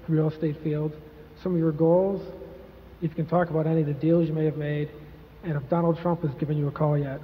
real 0.10 0.30
estate 0.30 0.58
field, 0.62 0.92
some 1.42 1.54
of 1.54 1.60
your 1.60 1.72
goals, 1.72 2.22
if 3.02 3.12
you 3.12 3.16
can 3.16 3.28
talk 3.28 3.50
about 3.50 3.68
any 3.68 3.82
of 3.82 3.88
the 3.88 3.94
deals 3.94 4.28
you 4.28 4.34
may 4.34 4.44
have 4.44 4.58
made, 4.58 4.90
and 5.46 5.56
if 5.56 5.70
Donald 5.70 5.98
Trump 6.02 6.24
has 6.24 6.34
given 6.42 6.58
you 6.58 6.68
a 6.68 6.72
call 6.72 6.98
yet. 6.98 7.22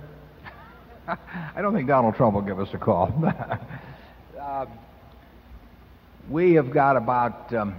I 1.09 1.61
don't 1.61 1.73
think 1.73 1.89
Donald 1.89 2.15
Trump 2.15 2.35
will 2.35 2.41
give 2.41 2.57
us 2.57 2.69
a 2.73 2.77
call. 2.77 3.13
uh, 4.39 4.65
we 6.29 6.53
have 6.53 6.71
got 6.71 6.95
about, 6.95 7.53
um, 7.53 7.75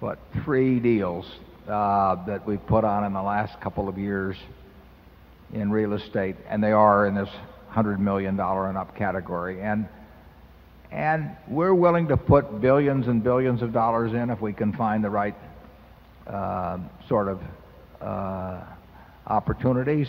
what, 0.00 0.18
three 0.44 0.78
deals 0.78 1.26
uh, 1.66 2.24
that 2.26 2.46
we've 2.46 2.64
put 2.66 2.84
on 2.84 3.04
in 3.04 3.12
the 3.14 3.22
last 3.22 3.58
couple 3.60 3.88
of 3.88 3.96
years 3.96 4.36
in 5.54 5.70
real 5.70 5.94
estate, 5.94 6.36
and 6.48 6.62
they 6.62 6.72
are 6.72 7.06
in 7.06 7.14
this 7.14 7.30
$100 7.72 7.98
million 7.98 8.38
and 8.38 8.78
up 8.78 8.94
category. 8.96 9.62
And, 9.62 9.88
and 10.90 11.30
we're 11.48 11.74
willing 11.74 12.08
to 12.08 12.18
put 12.18 12.60
billions 12.60 13.06
and 13.06 13.24
billions 13.24 13.62
of 13.62 13.72
dollars 13.72 14.12
in 14.12 14.28
if 14.28 14.40
we 14.40 14.52
can 14.52 14.74
find 14.74 15.02
the 15.02 15.10
right 15.10 15.34
uh, 16.26 16.78
sort 17.08 17.28
of 17.28 17.40
uh, 18.02 18.60
opportunities, 19.26 20.08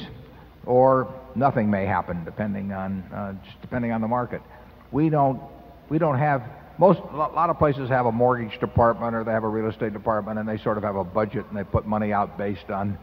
or 0.65 1.13
nothing 1.35 1.71
may 1.71 1.85
happen 1.85 2.25
depending 2.25 2.73
on 2.73 3.01
uh, 3.13 3.33
depending 3.61 3.93
on 3.93 4.01
the 4.01 4.07
market. 4.07 4.41
We 4.91 5.09
don't 5.09 5.41
we 5.89 5.97
don't 5.97 6.17
have 6.17 6.43
most 6.77 6.99
a 6.99 7.15
lot 7.15 7.49
of 7.49 7.57
places 7.57 7.89
have 7.89 8.05
a 8.05 8.11
mortgage 8.11 8.57
department 8.59 9.13
or 9.13 9.23
they 9.23 9.31
have 9.31 9.43
a 9.43 9.47
real 9.47 9.69
estate 9.69 9.91
department 9.91 10.39
and 10.39 10.47
they 10.47 10.57
sort 10.57 10.77
of 10.77 10.83
have 10.83 10.95
a 10.95 11.03
budget 11.03 11.45
and 11.49 11.57
they 11.57 11.63
put 11.63 11.85
money 11.85 12.13
out 12.13 12.37
based 12.37 12.69
on 12.69 12.97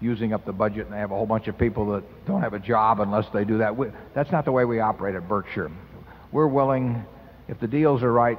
using 0.00 0.32
up 0.32 0.44
the 0.44 0.52
budget 0.52 0.86
and 0.86 0.92
they 0.92 0.98
have 0.98 1.12
a 1.12 1.14
whole 1.14 1.26
bunch 1.26 1.46
of 1.46 1.56
people 1.56 1.92
that 1.92 2.26
don't 2.26 2.40
have 2.40 2.54
a 2.54 2.58
job 2.58 3.00
unless 3.00 3.26
they 3.32 3.44
do 3.44 3.58
that. 3.58 3.76
We, 3.76 3.88
that's 4.14 4.32
not 4.32 4.44
the 4.44 4.52
way 4.52 4.64
we 4.64 4.80
operate 4.80 5.14
at 5.14 5.28
Berkshire. 5.28 5.70
We're 6.32 6.48
willing, 6.48 7.04
if 7.48 7.60
the 7.60 7.68
deals 7.68 8.02
are 8.02 8.12
right, 8.12 8.38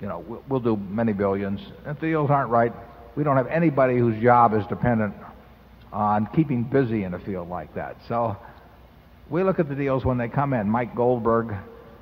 you 0.00 0.08
know, 0.08 0.18
we'll, 0.18 0.42
we'll 0.48 0.60
do 0.60 0.76
many 0.76 1.12
billions. 1.12 1.60
If 1.86 2.00
the 2.00 2.08
deals 2.08 2.30
aren't 2.30 2.50
right, 2.50 2.72
we 3.16 3.24
don't 3.24 3.36
have 3.36 3.46
anybody 3.46 3.98
whose 3.98 4.20
job 4.22 4.52
is 4.52 4.66
dependent 4.66 5.14
on 5.92 6.28
keeping 6.34 6.64
busy 6.64 7.04
in 7.04 7.14
a 7.14 7.18
field 7.20 7.48
like 7.48 7.74
that. 7.74 7.96
So 8.06 8.36
we 9.30 9.42
look 9.44 9.58
at 9.58 9.68
the 9.68 9.74
deals 9.74 10.04
when 10.04 10.18
they 10.18 10.28
come 10.28 10.52
in. 10.52 10.68
Mike 10.68 10.94
Goldberg 10.94 11.54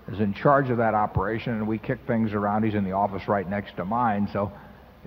is 0.08 0.20
in 0.20 0.34
charge 0.34 0.70
of 0.70 0.78
that 0.78 0.94
operation, 0.94 1.54
and 1.54 1.66
we 1.66 1.78
kick 1.78 1.98
things 2.06 2.32
around. 2.32 2.62
He's 2.62 2.74
in 2.74 2.84
the 2.84 2.92
office 2.92 3.26
right 3.28 3.48
next 3.48 3.76
to 3.76 3.84
mine, 3.84 4.28
so 4.32 4.52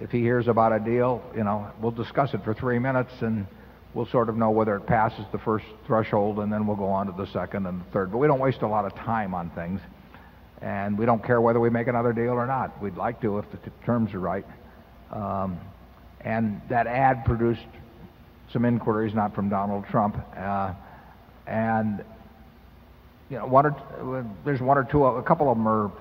if 0.01 0.11
he 0.11 0.19
hears 0.19 0.47
about 0.47 0.73
a 0.73 0.79
deal, 0.79 1.21
you 1.35 1.43
know, 1.43 1.71
we'll 1.81 1.91
discuss 1.91 2.33
it 2.33 2.43
for 2.43 2.53
three 2.53 2.79
minutes, 2.79 3.11
and 3.21 3.45
we'll 3.93 4.07
sort 4.07 4.29
of 4.29 4.37
know 4.37 4.49
whether 4.49 4.75
it 4.75 4.85
passes 4.85 5.25
the 5.31 5.39
first 5.39 5.65
threshold, 5.85 6.39
and 6.39 6.51
then 6.51 6.67
we'll 6.67 6.77
go 6.77 6.87
on 6.87 7.07
to 7.07 7.13
the 7.13 7.25
second 7.31 7.65
and 7.65 7.81
the 7.81 7.85
third. 7.91 8.11
But 8.11 8.17
we 8.17 8.27
don't 8.27 8.39
waste 8.39 8.61
a 8.61 8.67
lot 8.67 8.85
of 8.85 8.95
time 8.95 9.33
on 9.33 9.49
things, 9.51 9.81
and 10.61 10.97
we 10.97 11.05
don't 11.05 11.23
care 11.23 11.41
whether 11.41 11.59
we 11.59 11.69
make 11.69 11.87
another 11.87 12.13
deal 12.13 12.31
or 12.31 12.45
not. 12.45 12.81
We'd 12.81 12.97
like 12.97 13.21
to 13.21 13.39
if 13.39 13.45
the 13.51 13.57
terms 13.85 14.13
are 14.13 14.19
right. 14.19 14.45
Um, 15.11 15.59
and 16.21 16.61
that 16.69 16.87
ad 16.87 17.25
produced 17.25 17.65
some 18.51 18.65
inquiries, 18.65 19.13
not 19.13 19.35
from 19.35 19.49
Donald 19.49 19.85
Trump, 19.89 20.17
uh, 20.37 20.73
and 21.47 22.03
you 23.29 23.37
know, 23.37 23.45
one 23.45 23.65
or 23.65 24.25
there's 24.43 24.61
one 24.61 24.77
or 24.77 24.83
two, 24.83 25.05
a 25.05 25.23
couple 25.23 25.51
of 25.51 25.57
them 25.57 25.67
are 25.67 25.91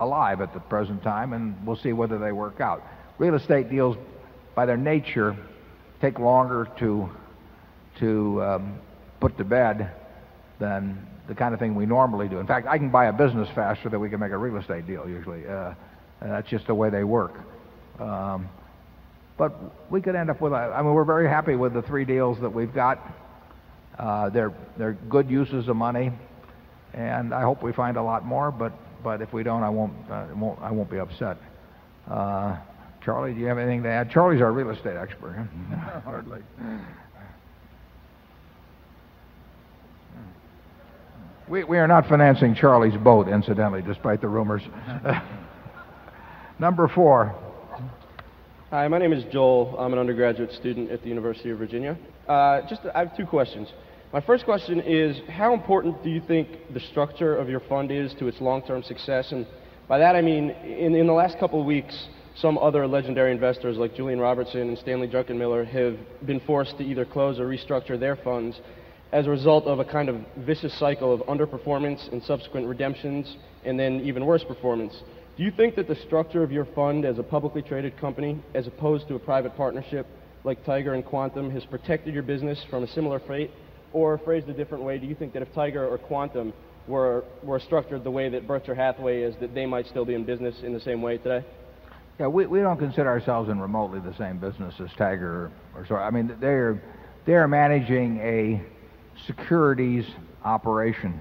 alive 0.00 0.40
at 0.40 0.52
the 0.52 0.60
present 0.60 1.02
time, 1.02 1.32
and 1.32 1.54
we'll 1.66 1.76
see 1.76 1.92
whether 1.92 2.18
they 2.18 2.32
work 2.32 2.60
out. 2.60 2.82
Real 3.18 3.34
estate 3.34 3.70
deals, 3.70 3.96
by 4.54 4.66
their 4.66 4.76
nature, 4.76 5.36
take 6.00 6.18
longer 6.18 6.68
to 6.78 7.08
to 8.00 8.42
um, 8.42 8.78
put 9.20 9.36
to 9.38 9.44
bed 9.44 9.92
than 10.58 11.06
the 11.28 11.34
kind 11.34 11.54
of 11.54 11.60
thing 11.60 11.74
we 11.74 11.86
normally 11.86 12.28
do. 12.28 12.38
In 12.38 12.46
fact, 12.46 12.66
I 12.66 12.76
can 12.76 12.90
buy 12.90 13.06
a 13.06 13.12
business 13.12 13.48
faster 13.54 13.88
than 13.88 14.00
we 14.00 14.10
can 14.10 14.20
make 14.20 14.32
a 14.32 14.36
real 14.36 14.56
estate 14.56 14.86
deal 14.86 15.08
usually. 15.08 15.46
Uh, 15.46 15.74
that's 16.20 16.48
just 16.48 16.66
the 16.66 16.74
way 16.74 16.90
they 16.90 17.04
work. 17.04 17.32
Um, 17.98 18.48
but 19.36 19.52
we 19.90 20.00
could 20.00 20.14
end 20.14 20.30
up 20.30 20.40
with, 20.40 20.52
a, 20.52 20.56
I 20.56 20.82
mean, 20.82 20.92
we're 20.92 21.04
very 21.04 21.28
happy 21.28 21.56
with 21.56 21.72
the 21.72 21.82
three 21.82 22.04
deals 22.04 22.40
that 22.40 22.50
we've 22.50 22.72
got. 22.72 23.00
Uh, 23.98 24.28
they're, 24.30 24.52
they're 24.76 24.92
good 24.92 25.30
uses 25.30 25.68
of 25.68 25.76
money, 25.76 26.12
and 26.94 27.34
I 27.34 27.42
hope 27.42 27.62
we 27.62 27.72
find 27.72 27.96
a 27.96 28.02
lot 28.02 28.24
more, 28.24 28.50
but, 28.50 28.72
but 29.02 29.20
if 29.20 29.32
we 29.32 29.42
don't, 29.42 29.62
I 29.62 29.68
won't, 29.68 29.92
uh, 30.10 30.26
won't, 30.34 30.60
I 30.60 30.70
won't 30.70 30.90
be 30.90 30.98
upset. 30.98 31.36
Uh, 32.08 32.56
Charlie, 33.04 33.34
do 33.34 33.40
you 33.40 33.46
have 33.46 33.58
anything 33.58 33.82
to 33.82 33.88
add? 33.88 34.10
Charlie's 34.10 34.40
our 34.40 34.52
real 34.52 34.70
estate 34.70 34.96
expert. 34.96 35.34
Huh? 35.36 36.00
Hardly. 36.04 36.40
We, 41.48 41.64
we 41.64 41.78
are 41.78 41.88
not 41.88 42.08
financing 42.08 42.54
Charlie's 42.54 42.96
boat, 42.96 43.28
incidentally, 43.28 43.82
despite 43.82 44.20
the 44.20 44.28
rumors. 44.28 44.62
Number 46.58 46.88
four. 46.88 47.34
Hi, 48.70 48.88
my 48.88 48.98
name 48.98 49.12
is 49.12 49.24
Joel. 49.32 49.76
I'm 49.78 49.92
an 49.92 49.98
undergraduate 49.98 50.52
student 50.52 50.90
at 50.90 51.02
the 51.02 51.08
University 51.08 51.50
of 51.50 51.58
Virginia. 51.58 51.98
Uh, 52.26 52.62
just, 52.68 52.80
I 52.94 53.00
have 53.00 53.16
two 53.16 53.26
questions. 53.26 53.68
My 54.14 54.20
first 54.20 54.44
question 54.44 54.80
is, 54.80 55.20
how 55.28 55.54
important 55.54 56.04
do 56.04 56.08
you 56.08 56.20
think 56.20 56.46
the 56.72 56.78
structure 56.78 57.34
of 57.34 57.48
your 57.48 57.58
fund 57.58 57.90
is 57.90 58.14
to 58.20 58.28
its 58.28 58.40
long-term 58.40 58.84
success? 58.84 59.32
And 59.32 59.44
by 59.88 59.98
that 59.98 60.14
I 60.14 60.20
mean, 60.20 60.50
in, 60.50 60.94
in 60.94 61.08
the 61.08 61.12
last 61.12 61.36
couple 61.40 61.58
of 61.58 61.66
weeks, 61.66 62.06
some 62.36 62.56
other 62.56 62.86
legendary 62.86 63.32
investors 63.32 63.76
like 63.76 63.96
Julian 63.96 64.20
Robertson 64.20 64.68
and 64.68 64.78
Stanley 64.78 65.08
Druckenmiller 65.08 65.66
have 65.66 65.98
been 66.24 66.38
forced 66.38 66.78
to 66.78 66.84
either 66.84 67.04
close 67.04 67.40
or 67.40 67.48
restructure 67.48 67.98
their 67.98 68.14
funds 68.14 68.60
as 69.10 69.26
a 69.26 69.30
result 69.30 69.64
of 69.64 69.80
a 69.80 69.84
kind 69.84 70.08
of 70.08 70.20
vicious 70.36 70.78
cycle 70.78 71.12
of 71.12 71.18
underperformance 71.22 72.12
and 72.12 72.22
subsequent 72.22 72.68
redemptions, 72.68 73.36
and 73.64 73.76
then 73.76 74.00
even 74.02 74.24
worse 74.24 74.44
performance. 74.44 74.94
Do 75.36 75.42
you 75.42 75.50
think 75.50 75.74
that 75.74 75.88
the 75.88 75.96
structure 76.06 76.44
of 76.44 76.52
your 76.52 76.66
fund 76.66 77.04
as 77.04 77.18
a 77.18 77.24
publicly 77.24 77.62
traded 77.62 77.96
company, 77.96 78.40
as 78.54 78.68
opposed 78.68 79.08
to 79.08 79.16
a 79.16 79.18
private 79.18 79.56
partnership 79.56 80.06
like 80.44 80.64
Tiger 80.64 80.94
and 80.94 81.04
Quantum, 81.04 81.50
has 81.50 81.64
protected 81.64 82.14
your 82.14 82.22
business 82.22 82.64
from 82.70 82.84
a 82.84 82.86
similar 82.86 83.18
fate? 83.18 83.50
Or 83.94 84.18
phrased 84.18 84.48
a 84.48 84.52
different 84.52 84.84
way, 84.84 84.98
do 84.98 85.06
you 85.06 85.14
think 85.14 85.32
that 85.32 85.40
if 85.40 85.54
Tiger 85.54 85.86
or 85.86 85.96
Quantum 85.96 86.52
were, 86.86 87.24
were 87.42 87.60
structured 87.60 88.04
the 88.04 88.10
way 88.10 88.28
that 88.28 88.46
Berkshire 88.46 88.74
Hathaway 88.74 89.22
is, 89.22 89.34
that 89.40 89.54
they 89.54 89.64
might 89.64 89.86
still 89.86 90.04
be 90.04 90.14
in 90.14 90.24
business 90.24 90.56
in 90.62 90.74
the 90.74 90.80
same 90.80 91.00
way 91.00 91.16
today? 91.16 91.46
Yeah, 92.20 92.26
we, 92.26 92.44
we 92.46 92.60
don't 92.60 92.76
consider 92.76 93.08
ourselves 93.08 93.48
in 93.48 93.58
remotely 93.60 94.00
the 94.00 94.14
same 94.16 94.38
business 94.38 94.74
as 94.80 94.90
Tiger 94.98 95.50
or, 95.74 95.86
so. 95.86 95.94
I 95.94 96.10
mean, 96.10 96.36
they're, 96.40 96.82
they're 97.24 97.48
managing 97.48 98.18
a 98.18 98.62
securities 99.26 100.04
operation. 100.44 101.20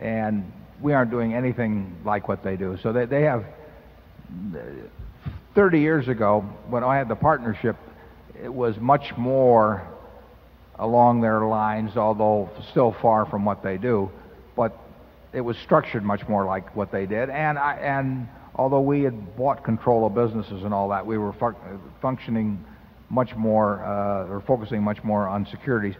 And 0.00 0.52
we 0.80 0.92
aren't 0.92 1.10
doing 1.10 1.32
anything 1.32 1.96
like 2.04 2.28
what 2.28 2.42
they 2.42 2.56
do. 2.56 2.76
So 2.82 2.92
they, 2.92 3.06
they 3.06 3.22
have 3.22 3.44
30 5.54 5.80
years 5.80 6.08
ago, 6.08 6.40
when 6.68 6.82
I 6.82 6.96
had 6.96 7.08
the 7.08 7.14
partnership, 7.14 7.76
it 8.42 8.52
was 8.52 8.76
much 8.78 9.16
more 9.16 9.88
along 10.78 11.20
their 11.20 11.44
lines, 11.46 11.96
although 11.96 12.50
still 12.70 12.96
far 13.00 13.26
from 13.26 13.44
what 13.44 13.62
they 13.62 13.76
do. 13.76 14.10
But 14.56 14.76
it 15.32 15.40
was 15.40 15.56
structured 15.58 16.04
much 16.04 16.26
more 16.28 16.44
like 16.44 16.74
what 16.76 16.92
they 16.92 17.06
did. 17.06 17.30
And, 17.30 17.58
I, 17.58 17.74
and 17.74 18.28
although 18.54 18.80
we 18.80 19.02
had 19.02 19.36
bought 19.36 19.64
control 19.64 20.06
of 20.06 20.14
businesses 20.14 20.62
and 20.62 20.72
all 20.72 20.88
that, 20.90 21.04
we 21.06 21.18
were 21.18 21.32
fu- 21.32 21.56
functioning 22.00 22.64
much 23.10 23.34
more, 23.36 23.84
uh, 23.84 24.28
or 24.28 24.42
focusing 24.46 24.82
much 24.82 25.02
more 25.04 25.28
on 25.28 25.46
securities. 25.46 25.94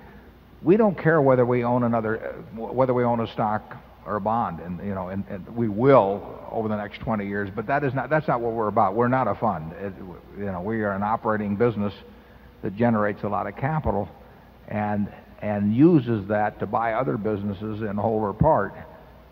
We 0.62 0.76
don't 0.76 0.96
care 0.96 1.20
whether 1.20 1.44
we 1.44 1.64
own 1.64 1.82
another, 1.82 2.34
uh, 2.56 2.60
whether 2.60 2.94
we 2.94 3.04
own 3.04 3.20
a 3.20 3.26
stock 3.32 3.76
or 4.06 4.16
a 4.16 4.20
bond, 4.20 4.60
and 4.60 4.78
you 4.86 4.94
know, 4.94 5.08
and, 5.08 5.24
and 5.28 5.56
we 5.56 5.68
will 5.68 6.22
over 6.50 6.68
the 6.68 6.76
next 6.76 7.00
20 7.00 7.26
years. 7.26 7.50
But 7.54 7.66
that 7.66 7.84
is 7.84 7.94
not 7.94 8.10
that's 8.10 8.28
not 8.28 8.40
what 8.40 8.52
we're 8.52 8.68
about. 8.68 8.94
We're 8.94 9.08
not 9.08 9.28
a 9.28 9.34
fund. 9.34 9.72
It, 9.72 9.92
you 10.38 10.46
know, 10.46 10.60
we 10.60 10.82
are 10.82 10.92
an 10.92 11.02
operating 11.02 11.56
business 11.56 11.92
that 12.62 12.76
generates 12.76 13.22
a 13.22 13.28
lot 13.28 13.46
of 13.46 13.56
capital, 13.56 14.08
and 14.68 15.12
and 15.42 15.74
uses 15.74 16.26
that 16.28 16.58
to 16.60 16.66
buy 16.66 16.94
other 16.94 17.16
businesses 17.16 17.82
in 17.82 17.96
whole 17.96 18.20
or 18.20 18.32
part. 18.32 18.74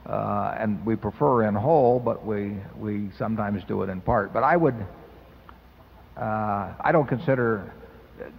Uh, 0.05 0.57
and 0.59 0.85
we 0.85 0.97
prefer 0.97 1.45
in 1.45 1.55
whole, 1.55 2.01
but 2.01 2.27
we 2.27 2.57
we 2.79 3.11
sometimes 3.17 3.63
do 3.65 3.83
it 3.83 3.89
in 3.89 4.01
part. 4.01 4.33
But 4.33 4.45
I 4.45 4.57
would. 4.57 4.75
Uh, 6.17 6.75
I 6.79 6.93
don't 6.93 7.07
consider 7.07 7.73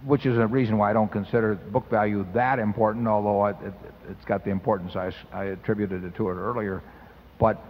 which 0.04 0.26
is 0.26 0.38
a 0.38 0.46
reason 0.46 0.78
why 0.78 0.90
I 0.90 0.92
don't 0.92 1.10
consider 1.10 1.54
book 1.54 1.88
value 1.90 2.26
that 2.34 2.58
important, 2.58 3.06
although 3.06 3.46
it, 3.46 3.56
it, 3.64 3.74
it's 4.10 4.24
got 4.24 4.44
the 4.44 4.50
importance 4.50 4.96
I, 4.96 5.12
I 5.32 5.44
attributed 5.44 6.04
it 6.04 6.14
to 6.16 6.30
it 6.30 6.34
earlier. 6.34 6.82
But 7.38 7.60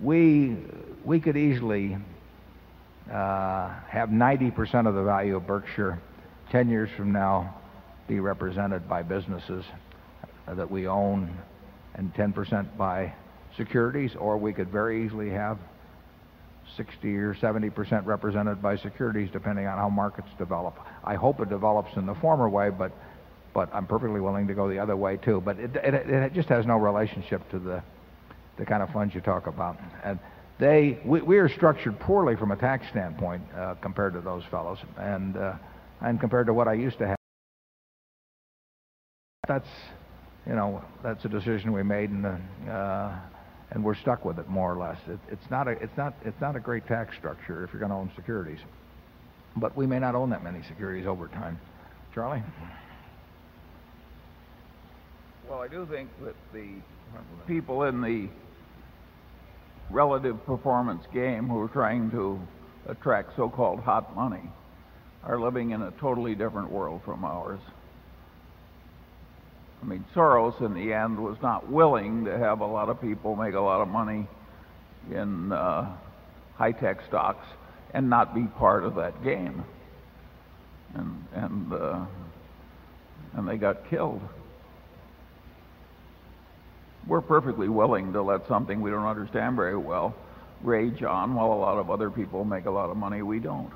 we, 0.00 0.56
we 1.04 1.20
could 1.20 1.36
easily 1.36 1.98
uh, 3.10 3.70
have 3.88 4.10
90% 4.10 4.86
of 4.86 4.94
the 4.94 5.02
value 5.02 5.36
of 5.36 5.46
Berkshire 5.46 6.00
10 6.50 6.68
years 6.68 6.88
from 6.96 7.12
now 7.12 7.54
be 8.06 8.20
represented 8.20 8.88
by 8.88 9.02
businesses 9.02 9.64
that 10.46 10.70
we 10.70 10.86
own 10.86 11.36
and 11.94 12.14
10% 12.14 12.76
by 12.76 13.12
securities, 13.56 14.12
or 14.18 14.38
we 14.38 14.52
could 14.52 14.70
very 14.70 15.04
easily 15.04 15.30
have 15.30 15.58
60 16.76 17.16
or 17.16 17.34
70% 17.34 18.06
represented 18.06 18.62
by 18.62 18.76
securities 18.76 19.28
depending 19.32 19.66
on 19.66 19.76
how 19.76 19.88
markets 19.88 20.28
develop. 20.38 20.78
I 21.04 21.14
hope 21.14 21.40
it 21.40 21.48
develops 21.48 21.96
in 21.96 22.06
the 22.06 22.14
former 22.14 22.48
way, 22.48 22.70
but, 22.70 22.92
but 23.52 23.68
I'm 23.74 23.86
perfectly 23.86 24.20
willing 24.20 24.46
to 24.46 24.54
go 24.54 24.68
the 24.68 24.78
other 24.78 24.96
way 24.96 25.16
too. 25.16 25.42
But 25.44 25.58
it, 25.58 25.76
it, 25.76 25.94
it 25.94 26.32
just 26.34 26.48
has 26.48 26.66
no 26.66 26.76
relationship 26.76 27.48
to 27.50 27.58
the, 27.58 27.82
the 28.58 28.64
kind 28.64 28.82
of 28.82 28.90
funds 28.90 29.14
you 29.14 29.20
talk 29.20 29.46
about. 29.46 29.78
And 30.04 30.18
they, 30.58 30.98
we, 31.04 31.20
we 31.20 31.38
are 31.38 31.48
structured 31.48 31.98
poorly 32.00 32.36
from 32.36 32.52
a 32.52 32.56
tax 32.56 32.86
standpoint 32.90 33.42
uh, 33.56 33.74
compared 33.80 34.14
to 34.14 34.20
those 34.20 34.44
fellows 34.50 34.78
and, 34.96 35.36
uh, 35.36 35.54
and 36.00 36.20
compared 36.20 36.46
to 36.46 36.54
what 36.54 36.68
I 36.68 36.74
used 36.74 36.98
to 36.98 37.08
have. 37.08 37.16
That's, 39.46 39.68
you 40.46 40.54
know, 40.54 40.84
that's 41.02 41.24
a 41.24 41.28
decision 41.28 41.72
we 41.72 41.82
made 41.82 42.10
and, 42.10 42.26
uh, 42.68 43.12
and 43.70 43.84
we're 43.84 43.94
stuck 43.94 44.24
with 44.24 44.38
it 44.38 44.48
more 44.48 44.72
or 44.72 44.76
less. 44.76 44.98
It, 45.08 45.18
it's, 45.30 45.50
not 45.50 45.68
a, 45.68 45.72
it's, 45.72 45.96
not, 45.96 46.14
it's 46.24 46.40
not 46.40 46.56
a 46.56 46.60
great 46.60 46.86
tax 46.86 47.16
structure 47.16 47.64
if 47.64 47.72
you're 47.72 47.80
going 47.80 47.90
to 47.90 47.96
own 47.96 48.10
securities. 48.14 48.60
But 49.56 49.76
we 49.76 49.86
may 49.86 49.98
not 49.98 50.14
own 50.14 50.30
that 50.30 50.44
many 50.44 50.62
securities 50.68 51.06
over 51.06 51.28
time. 51.28 51.58
Charlie? 52.14 52.42
Well, 55.48 55.60
I 55.60 55.68
do 55.68 55.86
think 55.90 56.10
that 56.22 56.34
the 56.52 56.74
people 57.46 57.84
in 57.84 58.02
the 58.02 58.28
relative 59.90 60.44
performance 60.44 61.04
game 61.12 61.48
who 61.48 61.58
are 61.60 61.68
trying 61.68 62.10
to 62.10 62.38
attract 62.86 63.34
so-called 63.36 63.80
hot 63.80 64.14
money 64.14 64.50
are 65.24 65.40
living 65.40 65.70
in 65.70 65.82
a 65.82 65.90
totally 65.92 66.34
different 66.34 66.70
world 66.70 67.02
from 67.04 67.24
ours. 67.24 67.60
I 69.82 69.86
mean, 69.86 70.04
Soros 70.14 70.60
in 70.60 70.74
the 70.74 70.92
end 70.92 71.18
was 71.18 71.36
not 71.42 71.70
willing 71.70 72.24
to 72.24 72.36
have 72.36 72.60
a 72.60 72.66
lot 72.66 72.88
of 72.88 73.00
people 73.00 73.36
make 73.36 73.54
a 73.54 73.60
lot 73.60 73.80
of 73.80 73.88
money 73.88 74.26
in 75.10 75.52
uh, 75.52 75.96
high-tech 76.56 76.98
stocks 77.06 77.46
and 77.94 78.10
not 78.10 78.34
be 78.34 78.44
part 78.58 78.84
of 78.84 78.96
that 78.96 79.22
game. 79.22 79.64
And 80.94 81.24
and 81.34 81.72
uh, 81.72 82.06
and 83.34 83.48
they 83.48 83.56
got 83.56 83.88
killed. 83.88 84.20
We're 87.06 87.20
perfectly 87.20 87.68
willing 87.68 88.12
to 88.14 88.22
let 88.22 88.46
something 88.48 88.80
we 88.80 88.90
don't 88.90 89.06
understand 89.06 89.56
very 89.56 89.76
well 89.76 90.14
rage 90.62 91.02
on 91.02 91.34
while 91.34 91.52
a 91.52 91.60
lot 91.60 91.78
of 91.78 91.90
other 91.90 92.10
people 92.10 92.44
make 92.44 92.66
a 92.66 92.70
lot 92.70 92.90
of 92.90 92.96
money 92.96 93.22
we 93.22 93.38
don't. 93.38 93.70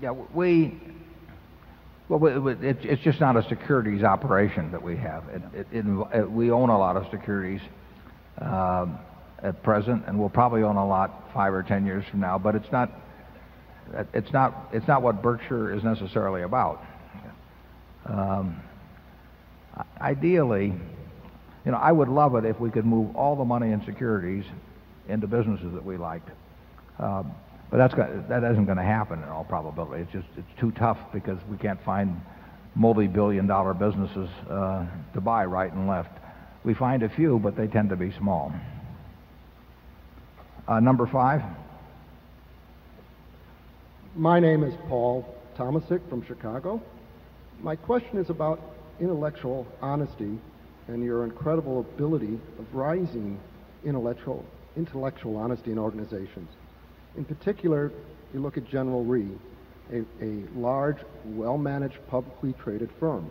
Yeah, 0.00 0.10
we, 0.10 0.78
well, 2.08 2.18
we, 2.18 2.52
it, 2.52 2.84
it's 2.84 3.02
just 3.02 3.18
not 3.18 3.36
a 3.36 3.48
securities 3.48 4.02
operation 4.02 4.70
that 4.72 4.82
we 4.82 4.96
have. 4.96 5.24
It, 5.28 5.66
it, 5.72 5.84
it, 6.14 6.30
we 6.30 6.50
own 6.50 6.68
a 6.68 6.78
lot 6.78 6.96
of 6.96 7.06
securities 7.10 7.62
um, 8.38 8.98
at 9.42 9.62
present, 9.62 10.04
and 10.06 10.18
we'll 10.18 10.28
probably 10.28 10.62
own 10.62 10.76
a 10.76 10.86
lot 10.86 11.30
five 11.32 11.54
or 11.54 11.62
ten 11.62 11.86
years 11.86 12.04
from 12.10 12.20
now. 12.20 12.36
But 12.36 12.56
it's 12.56 12.70
not, 12.70 12.90
it's 14.12 14.32
not, 14.32 14.68
it's 14.72 14.86
not 14.86 15.00
what 15.00 15.22
Berkshire 15.22 15.72
is 15.72 15.82
necessarily 15.82 16.42
about. 16.42 16.84
Um, 18.04 18.60
ideally, 19.98 20.74
you 21.64 21.72
know, 21.72 21.78
I 21.78 21.90
would 21.90 22.08
love 22.08 22.34
it 22.36 22.44
if 22.44 22.60
we 22.60 22.70
could 22.70 22.84
move 22.84 23.16
all 23.16 23.34
the 23.34 23.44
money 23.44 23.72
in 23.72 23.82
securities 23.86 24.44
into 25.08 25.26
businesses 25.26 25.72
that 25.72 25.84
we 25.84 25.96
liked. 25.96 26.28
Um, 26.98 27.32
but 27.70 27.78
that's 27.78 27.94
got, 27.94 28.28
that 28.28 28.44
isn't 28.44 28.66
going 28.66 28.78
to 28.78 28.84
happen 28.84 29.22
in 29.22 29.28
all 29.28 29.44
probability. 29.44 30.02
It's 30.02 30.12
just 30.12 30.26
it's 30.36 30.60
too 30.60 30.70
tough 30.72 30.98
because 31.12 31.38
we 31.50 31.56
can't 31.56 31.82
find 31.84 32.20
multi-billion 32.74 33.46
dollar 33.46 33.74
businesses 33.74 34.28
uh, 34.50 34.86
to 35.14 35.20
buy 35.20 35.44
right 35.44 35.72
and 35.72 35.88
left. 35.88 36.10
We 36.64 36.74
find 36.74 37.02
a 37.02 37.08
few, 37.08 37.38
but 37.38 37.56
they 37.56 37.66
tend 37.66 37.90
to 37.90 37.96
be 37.96 38.12
small. 38.12 38.52
Uh, 40.68 40.80
number 40.80 41.06
five. 41.06 41.42
My 44.14 44.40
name 44.40 44.62
is 44.62 44.74
Paul 44.88 45.26
Tomasic 45.56 46.08
from 46.08 46.24
Chicago. 46.24 46.82
My 47.60 47.76
question 47.76 48.18
is 48.18 48.30
about 48.30 48.60
intellectual 49.00 49.66
honesty 49.80 50.38
and 50.88 51.04
your 51.04 51.24
incredible 51.24 51.80
ability 51.80 52.38
of 52.58 52.74
rising 52.74 53.38
intellectual, 53.84 54.44
intellectual 54.76 55.36
honesty 55.36 55.72
in 55.72 55.78
organizations. 55.78 56.48
In 57.16 57.24
particular, 57.24 57.92
you 58.34 58.40
look 58.40 58.56
at 58.56 58.68
General 58.68 59.04
Re, 59.04 59.28
a, 59.92 60.04
a 60.22 60.44
large, 60.54 60.98
well-managed, 61.24 61.98
publicly 62.08 62.54
traded 62.62 62.90
firm. 62.98 63.30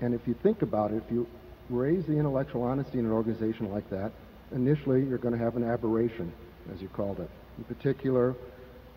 And 0.00 0.14
if 0.14 0.26
you 0.26 0.34
think 0.34 0.62
about 0.62 0.92
it, 0.92 1.02
if 1.04 1.12
you 1.12 1.26
raise 1.68 2.04
the 2.06 2.16
intellectual 2.16 2.62
honesty 2.62 2.98
in 2.98 3.06
an 3.06 3.12
organization 3.12 3.70
like 3.70 3.88
that, 3.90 4.12
initially 4.52 5.04
you're 5.04 5.18
going 5.18 5.36
to 5.36 5.42
have 5.42 5.56
an 5.56 5.64
aberration, 5.64 6.32
as 6.72 6.80
you 6.80 6.88
called 6.88 7.20
it. 7.20 7.30
In 7.58 7.64
particular, 7.64 8.34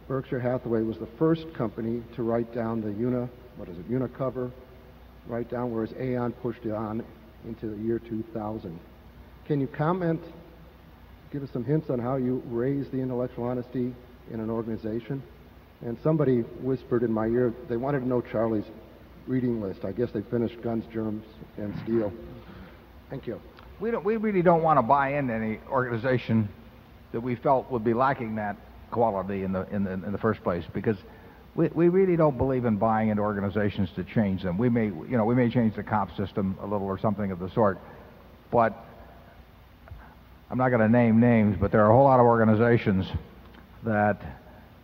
Berkshire 0.08 0.40
Hathaway 0.40 0.82
was 0.82 0.98
the 0.98 1.08
first 1.18 1.54
company 1.54 2.04
to 2.16 2.24
write 2.24 2.54
down 2.54 2.82
the 2.82 2.92
UNA, 2.92 3.30
what 3.58 3.70
is 3.70 3.78
it, 3.78 3.90
Unicover, 3.90 4.52
write 5.28 5.50
down, 5.50 5.72
whereas 5.72 5.94
Aon 6.00 6.34
pushed 6.34 6.66
it 6.66 6.72
on 6.72 7.04
into 7.46 7.68
the 7.68 7.82
year 7.82 8.00
2000. 8.00 8.80
Can 9.46 9.62
you 9.62 9.68
comment 9.68 10.22
give 11.34 11.44
us 11.44 11.50
some 11.52 11.66
hints 11.66 11.90
on 11.90 11.98
how 11.98 12.16
you 12.16 12.44
raise 12.46 12.88
the 12.90 13.00
intellectual 13.00 13.46
honesty 13.46 13.94
in 14.32 14.40
an 14.40 14.52
organization? 14.52 15.22
And 15.82 15.98
somebody 16.04 16.42
whispered 16.62 17.02
in 17.02 17.12
my 17.12 17.26
ear 17.26 17.54
they 17.68 17.76
wanted 17.76 18.02
to 18.02 18.08
know 18.08 18.22
Charlie's 18.22 18.64
reading 19.26 19.60
list. 19.60 19.84
I 19.84 19.92
guess 19.92 20.12
they 20.12 20.22
finished 20.22 20.62
Guns, 20.62 20.86
Germs, 20.94 21.26
and 21.58 21.74
Steel. 21.84 22.14
Thank 23.10 23.26
you. 23.26 23.42
We, 23.80 23.90
don't, 23.90 24.06
we 24.06 24.18
really 24.18 24.44
don't 24.44 24.62
want 24.62 24.78
to 24.78 24.84
buy 24.84 25.18
into 25.18 25.34
any 25.34 25.60
organization 25.70 26.48
that 27.12 27.22
we 27.22 27.36
felt 27.36 27.70
would 27.72 27.84
be 27.84 27.96
lacking 27.96 28.36
that 28.36 28.56
quality 28.92 29.44
in 29.44 29.52
the, 29.52 29.68
in 29.74 29.84
the, 29.84 29.92
in 29.92 30.12
the 30.12 30.18
first 30.20 30.44
place 30.44 30.64
because 30.72 30.98
we, 31.56 31.68
we 31.70 31.90
really 31.90 32.16
don't 32.16 32.38
believe 32.38 32.66
in 32.66 32.78
buying 32.78 33.10
into 33.10 33.24
organizations 33.24 33.90
to 33.96 34.04
change 34.04 34.44
them. 34.44 34.60
We 34.60 34.70
may, 34.70 34.86
you 34.86 35.18
know, 35.18 35.26
we 35.26 35.36
may 35.36 35.50
change 35.50 35.76
the 35.76 35.84
comp 35.84 36.16
system 36.16 36.58
a 36.62 36.68
little 36.68 36.86
or 36.86 37.00
something 37.00 37.32
of 37.32 37.40
the 37.40 37.50
sort, 37.50 37.80
but 38.52 38.86
I'm 40.54 40.60
not 40.60 40.70
going 40.70 40.82
to 40.82 40.88
name 40.88 41.20
names, 41.20 41.58
but 41.60 41.72
there 41.72 41.84
are 41.84 41.90
a 41.90 41.96
whole 41.96 42.04
lot 42.04 42.20
of 42.20 42.28
organizations 42.28 43.08
that 43.82 44.22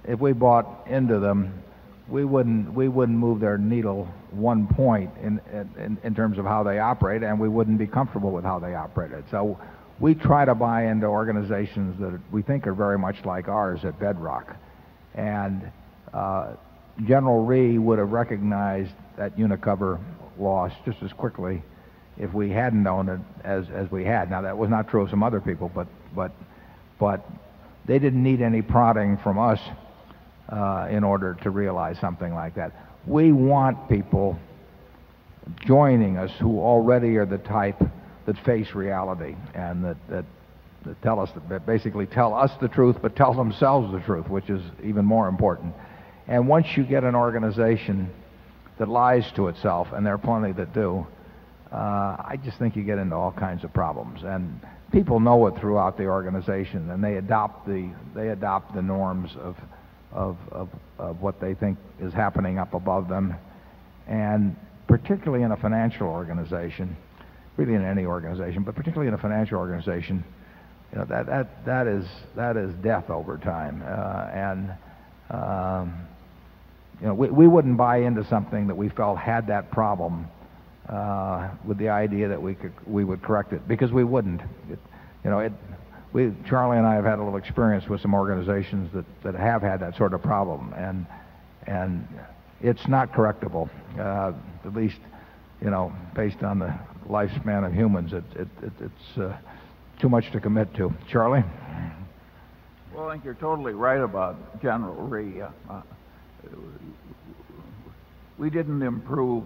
if 0.03 0.19
we 0.19 0.33
bought 0.33 0.88
into 0.88 1.19
them, 1.19 1.61
we 2.07 2.25
wouldn't 2.25 2.73
we 2.73 2.88
wouldn't 2.88 3.19
move 3.19 3.39
their 3.39 3.59
needle 3.59 4.06
one 4.31 4.65
point 4.65 5.11
in, 5.22 5.39
in 5.77 5.99
in 6.03 6.15
terms 6.15 6.39
of 6.39 6.45
how 6.45 6.64
they 6.64 6.80
operate, 6.80 7.22
and 7.22 7.39
we 7.39 7.48
wouldn't 7.48 7.77
be 7.77 7.85
comfortable 7.85 8.31
with 8.31 8.43
how 8.43 8.57
they 8.57 8.73
operated. 8.73 9.25
So 9.30 9.59
we 9.99 10.15
try 10.15 10.43
to 10.43 10.56
buy 10.56 10.88
into 10.88 11.06
organizations 11.06 11.99
that 11.99 12.19
we 12.31 12.41
think 12.41 12.65
are 12.65 12.73
very 12.73 12.98
much 12.98 13.23
like 13.23 13.48
ours 13.48 13.85
at 13.85 13.99
Bedrock, 13.99 14.56
and 15.14 15.72
uh, 16.11 16.53
General 17.06 17.45
Re 17.45 17.77
would 17.77 17.99
have 17.99 18.11
recognized 18.11 18.93
that 19.17 19.38
Unicover 19.38 19.99
loss 20.39 20.72
just 20.83 20.98
as 21.03 21.14
quickly 21.14 21.61
if 22.19 22.33
we 22.33 22.49
hadn't 22.49 22.85
owned 22.85 23.09
it 23.09 23.19
as 23.43 23.65
as 23.73 23.89
we 23.89 24.03
had. 24.03 24.30
Now 24.30 24.41
that 24.41 24.57
was 24.57 24.69
not 24.69 24.89
true 24.89 25.01
of 25.03 25.09
some 25.09 25.23
other 25.23 25.39
people, 25.39 25.72
but 25.73 25.88
but 26.14 26.31
but 26.99 27.25
they 27.85 27.98
didn't 27.98 28.22
need 28.22 28.41
any 28.41 28.61
prodding 28.61 29.17
from 29.17 29.39
us 29.39 29.59
uh, 30.49 30.88
in 30.91 31.03
order 31.03 31.38
to 31.43 31.49
realize 31.49 31.98
something 31.99 32.33
like 32.33 32.56
that. 32.56 32.73
We 33.07 33.31
want 33.31 33.89
people 33.89 34.38
joining 35.65 36.17
us 36.17 36.31
who 36.39 36.59
already 36.59 37.15
are 37.17 37.25
the 37.25 37.38
type 37.38 37.81
that 38.25 38.38
face 38.45 38.75
reality 38.75 39.35
and 39.56 39.83
that 39.85 39.98
that, 40.09 40.25
that 40.85 41.01
tell 41.01 41.19
us 41.19 41.30
that 41.49 41.65
basically 41.65 42.06
tell 42.06 42.33
us 42.33 42.51
the 42.61 42.67
truth, 42.67 42.98
but 43.01 43.15
tell 43.15 43.33
themselves 43.33 43.91
the 43.93 44.01
truth, 44.01 44.30
which 44.30 44.49
is 44.49 44.61
even 44.83 45.06
more 45.06 45.27
important. 45.27 45.73
And 46.27 46.48
once 46.48 46.67
you 46.75 46.83
get 46.83 47.03
an 47.03 47.15
organization 47.15 48.11
that 48.77 48.88
lies 48.88 49.30
to 49.35 49.48
itself, 49.48 49.88
and 49.93 50.06
there 50.06 50.14
are 50.14 50.19
plenty 50.19 50.51
that 50.53 50.73
do, 50.73 51.07
I 51.77 52.39
just 52.43 52.57
think 52.57 52.75
you 52.75 52.83
get 52.83 52.98
into 52.98 53.15
all 53.15 53.31
kinds 53.31 53.64
of 53.64 53.73
problems. 53.73 54.22
And 54.23 54.59
people 54.91 55.19
know 55.19 55.48
it 55.48 55.59
throughout 55.59 55.98
the 55.98 56.06
organization, 56.06 56.89
and 56.89 57.03
they 57.03 57.15
adopt 57.15 57.67
the 57.67 57.91
they 58.15 58.30
adopt 58.30 58.73
the 58.73 58.81
norms 58.81 59.31
of 59.41 59.56
of 60.11 60.38
of, 60.51 60.69
of 60.98 61.22
what 61.22 61.39
they 61.39 61.53
think 61.53 61.77
is 61.99 62.14
happening 62.14 62.57
up 62.57 62.73
above 62.73 63.07
them, 63.07 63.35
and 64.07 64.56
particularly 64.88 65.43
in 65.43 65.51
a 65.51 65.57
financial 65.57 66.07
organization, 66.07 66.95
really 67.57 67.75
in 67.75 67.85
any 67.85 68.06
organization, 68.06 68.64
but 68.64 68.75
particularly 68.75 69.07
in 69.07 69.14
a 69.14 69.22
financial 69.22 69.57
organization, 69.57 70.23
you 70.91 70.98
know 70.98 71.06
that 71.06 71.27
that 71.27 71.65
that 71.65 71.88
is 71.88 72.06
that 72.35 72.57
is 72.57 72.73
death 72.75 73.09
over 73.09 73.38
time, 73.38 73.83
uh, 73.85 74.30
and 74.33 74.72
um, 75.30 76.07
you 76.99 77.07
know 77.07 77.14
we 77.14 77.30
we 77.30 77.48
wouldn't 77.48 77.77
buy 77.77 77.98
into 77.98 78.25
something 78.27 78.67
that 78.67 78.75
we 78.75 78.89
felt 78.89 79.19
had 79.19 79.48
that 79.48 79.69
problem 79.72 80.27
uh, 80.90 81.50
with 81.64 81.77
the 81.77 81.90
idea 81.90 82.27
that 82.27 82.42
we 82.42 82.56
could 82.56 82.74
we 82.88 83.03
would 83.03 83.22
correct 83.22 83.53
it 83.53 83.68
because 83.68 83.92
we 83.92 84.03
wouldn't. 84.03 84.42
It, 84.72 84.80
you 85.24 85.30
know, 85.30 85.40
it, 85.40 85.53
we, 86.14 86.34
Charlie 86.48 86.77
and 86.77 86.88
I 86.88 86.95
have 86.95 87.06
had 87.06 87.19
a 87.19 87.24
little 87.24 87.38
experience 87.38 87.88
with 87.88 88.01
some 88.01 88.16
organizations 88.16 88.92
that, 88.93 89.06
that 89.24 89.35
have 89.35 89.61
had 89.61 89.82
that 89.82 89.95
sort 89.95 90.14
of 90.14 90.24
problem, 90.24 90.74
and 90.76 91.06
and 91.68 92.08
it's 92.61 92.88
not 92.88 93.11
correctable, 93.14 93.69
uh, 94.00 94.34
at 94.66 94.74
least, 94.74 94.98
you 95.61 95.69
know, 95.69 95.93
based 96.16 96.43
on 96.43 96.59
the 96.59 96.74
lifespan 97.08 97.66
of 97.66 97.74
humans. 97.74 98.11
It, 98.11 98.24
it, 98.35 98.48
it 98.64 98.74
it's 98.80 99.18
uh, 99.19 99.38
too 100.00 100.09
much 100.09 100.32
to 100.32 100.40
commit 100.40 100.74
to. 100.76 100.93
Charlie. 101.08 101.43
Well, 102.95 103.09
I 103.09 103.14
think 103.14 103.26
you're 103.26 103.35
totally 103.35 103.74
right 103.74 104.01
about 104.01 104.59
General 104.61 104.95
Re. 104.95 105.42
Uh, 105.42 105.50
uh, 105.69 105.82
we 108.40 108.50
didn't 108.50 108.82
improve 108.82 109.43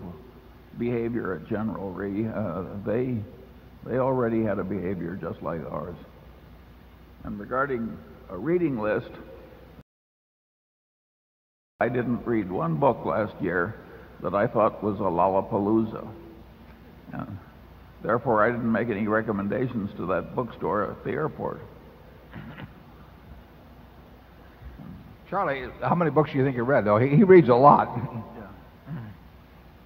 behavior 0.78 1.36
at 1.36 1.48
General 1.48 1.92
Re. 1.92 2.28
Uh, 2.28 2.64
they 2.86 3.18
they 3.86 3.98
already 3.98 4.44
had 4.44 4.60
a 4.60 4.64
behavior 4.64 5.18
just 5.22 5.42
like 5.42 5.62
ours. 5.70 5.96
And 7.24 7.40
regarding 7.40 7.98
a 8.30 8.38
reading 8.38 8.80
list, 8.80 9.12
I 11.80 11.90
didn't 11.90 12.26
read 12.26 12.50
one 12.50 12.76
book 12.76 13.06
last 13.06 13.34
year 13.42 13.76
that 14.22 14.34
I 14.34 14.48
thought 14.48 14.82
was 14.84 15.00
a 15.00 15.04
lollapalooza. 15.04 16.08
And 17.12 17.38
therefore, 18.02 18.44
I 18.44 18.52
didn't 18.52 18.72
make 18.72 18.90
any 18.90 19.08
recommendations 19.08 19.90
to 19.98 20.06
that 20.08 20.36
bookstore 20.36 20.92
at 20.92 21.04
the 21.04 21.12
airport. 21.12 21.60
Charlie, 25.30 25.66
how 25.82 25.96
many 25.96 26.12
books 26.12 26.32
do 26.32 26.38
you 26.38 26.46
think 26.46 26.56
you 26.56 26.64
read, 26.64 26.86
though? 26.86 27.00
He, 27.00 27.10
he 27.10 27.24
reads 27.24 27.50
a 27.50 27.56
lot. 27.56 27.90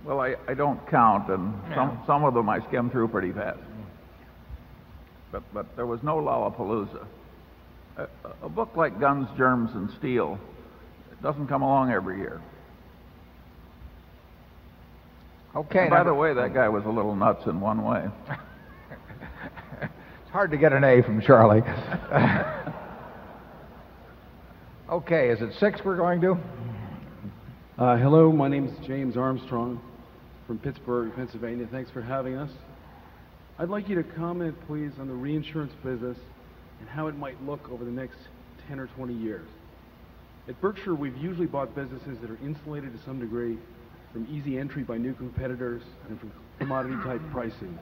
Well, 0.08 0.22
I, 0.22 0.36
I 0.48 0.53
don't 0.53 0.80
count, 0.90 1.30
and 1.30 1.53
some, 1.76 2.02
some 2.08 2.24
of 2.24 2.34
them 2.34 2.48
I 2.48 2.66
skim 2.69 2.90
through 2.90 3.10
pretty 3.10 3.34
fast. 3.34 3.60
But, 5.34 5.44
but 5.53 5.76
there 5.76 5.86
was 5.86 6.02
no 6.02 6.16
Lollapalooza. 6.16 7.06
A, 7.98 8.08
a 8.44 8.48
book 8.48 8.69
like 8.77 9.02
Guns, 9.02 9.27
Germs, 9.38 9.72
and 9.74 9.90
Steel 10.00 10.40
doesn't 11.22 11.48
come 11.48 11.61
along 11.61 11.92
every 11.92 12.19
year. 12.19 12.40
Okay. 15.53 15.82
And 15.82 15.90
by 15.90 16.06
the 16.06 16.14
way, 16.14 16.34
that 16.34 16.53
guy 16.53 16.69
was 16.69 16.86
a 16.86 16.90
little 16.90 17.16
nuts 17.16 17.45
in 17.45 17.60
one 17.60 17.84
way. 17.84 18.06
it's 19.82 20.32
hard 20.32 20.52
to 20.52 20.58
get 20.58 20.72
an 20.72 20.86
A 20.86 21.03
from 21.03 21.19
Charlie. 21.19 21.60
okay, 24.90 25.32
is 25.32 25.42
it 25.42 25.53
six 25.60 25.82
we're 25.84 25.98
going 25.98 26.22
to? 26.22 26.38
Uh, 27.77 27.98
hello, 27.98 28.32
my 28.32 28.48
name 28.48 28.68
is 28.68 28.88
James 28.88 29.18
Armstrong 29.18 29.82
from 30.48 30.58
Pittsburgh, 30.58 31.14
Pennsylvania. 31.14 31.67
Thanks 31.69 31.92
for 31.92 32.01
having 32.01 32.35
us. 32.35 32.50
I'd 33.59 33.69
like 33.69 33.90
you 33.90 33.95
to 33.95 34.03
comment, 34.03 34.56
please, 34.66 34.92
on 35.00 35.08
the 35.08 35.14
reinsurance 35.14 35.74
business 35.84 36.17
and 36.80 36.88
how 36.88 37.08
it 37.08 37.17
might 37.17 37.42
look 37.43 37.69
over 37.69 37.84
the 37.84 37.92
next 37.92 38.17
10 38.69 38.80
or 38.80 38.88
20 38.88 39.14
years. 39.14 39.48
At 40.48 40.59
Berkshire, 40.61 40.95
we've 40.95 41.17
usually 41.17 41.48
bought 41.48 41.76
businesses 41.76 42.17
that 42.22 42.32
are 42.32 42.38
insulated 42.38 42.93
to 42.93 43.00
some 43.03 43.19
degree 43.19 43.58
from 44.14 44.26
easy 44.32 44.58
entry 44.58 44.84
by 44.84 44.98
new 44.98 45.14
competitors 45.14 45.84
and 46.08 46.17
from 46.19 46.32
commodity 46.59 46.95
type 47.03 47.22
pricing. 47.32 47.77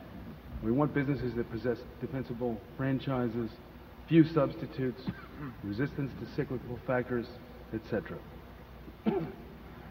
We 0.63 0.71
want 0.71 0.93
businesses 0.93 1.35
that 1.35 1.51
possess 1.51 1.77
defensible 2.01 2.59
franchises, 2.77 3.51
few 4.09 4.25
substitutes, 4.33 5.01
resistance 5.63 6.11
to 6.19 6.35
cyclical 6.35 6.79
factors, 6.87 7.27
etc. 7.73 8.17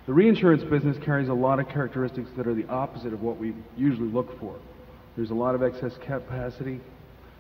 The 0.07 0.13
reinsurance 0.13 0.63
business 0.65 0.99
carries 1.03 1.29
a 1.29 1.35
lot 1.35 1.59
of 1.59 1.69
characteristics 1.71 2.29
that 2.37 2.47
are 2.47 2.53
the 2.53 2.69
opposite 2.69 3.15
of 3.15 3.23
what 3.23 3.39
we 3.39 3.55
usually 3.75 4.11
look 4.11 4.39
for. 4.39 4.55
There's 5.17 5.31
a 5.31 5.35
lot 5.35 5.55
of 5.55 5.63
excess 5.63 5.97
capacity. 6.05 6.79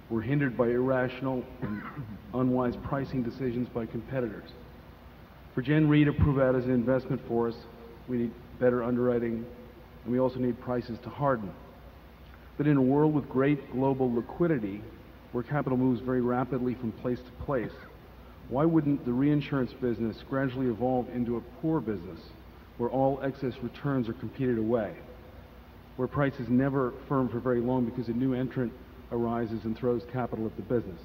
We're 0.08 0.22
hindered 0.22 0.56
by 0.56 0.68
irrational 0.68 1.44
and 1.60 1.82
unwise 2.34 2.74
pricing 2.82 3.22
decisions 3.22 3.68
by 3.68 3.84
competitors. 3.84 4.48
For 5.54 5.60
Gen 5.60 5.90
Re 5.90 6.04
to 6.04 6.12
prove 6.14 6.38
out 6.38 6.54
as 6.54 6.64
an 6.64 6.70
investment 6.70 7.20
for 7.28 7.48
us, 7.48 7.54
we 8.08 8.16
need 8.16 8.30
better 8.58 8.82
underwriting, 8.82 9.44
and 10.04 10.12
we 10.12 10.18
also 10.18 10.38
need 10.38 10.58
prices 10.58 10.98
to 11.02 11.10
harden. 11.10 11.52
But 12.56 12.66
in 12.66 12.78
a 12.78 12.82
world 12.82 13.12
with 13.12 13.28
great 13.28 13.72
global 13.72 14.10
liquidity, 14.10 14.80
where 15.32 15.44
capital 15.44 15.76
moves 15.76 16.00
very 16.00 16.22
rapidly 16.22 16.74
from 16.76 16.92
place 16.92 17.18
to 17.18 17.44
place, 17.44 17.72
why 18.48 18.64
wouldn't 18.64 19.04
the 19.04 19.12
reinsurance 19.12 19.74
business 19.74 20.16
gradually 20.30 20.68
evolve 20.68 21.10
into 21.10 21.36
a 21.36 21.40
poor 21.60 21.80
business 21.80 22.20
where 22.78 22.90
all 22.90 23.20
excess 23.22 23.54
returns 23.62 24.08
are 24.08 24.14
competed 24.14 24.58
away, 24.58 24.94
where 25.96 26.08
prices 26.08 26.46
never 26.48 26.92
firm 27.08 27.28
for 27.28 27.38
very 27.38 27.60
long 27.60 27.84
because 27.84 28.08
a 28.08 28.12
new 28.12 28.34
entrant 28.34 28.72
arises 29.12 29.64
and 29.64 29.76
throws 29.76 30.02
capital 30.12 30.46
at 30.46 30.56
the 30.56 30.62
business. 30.62 31.00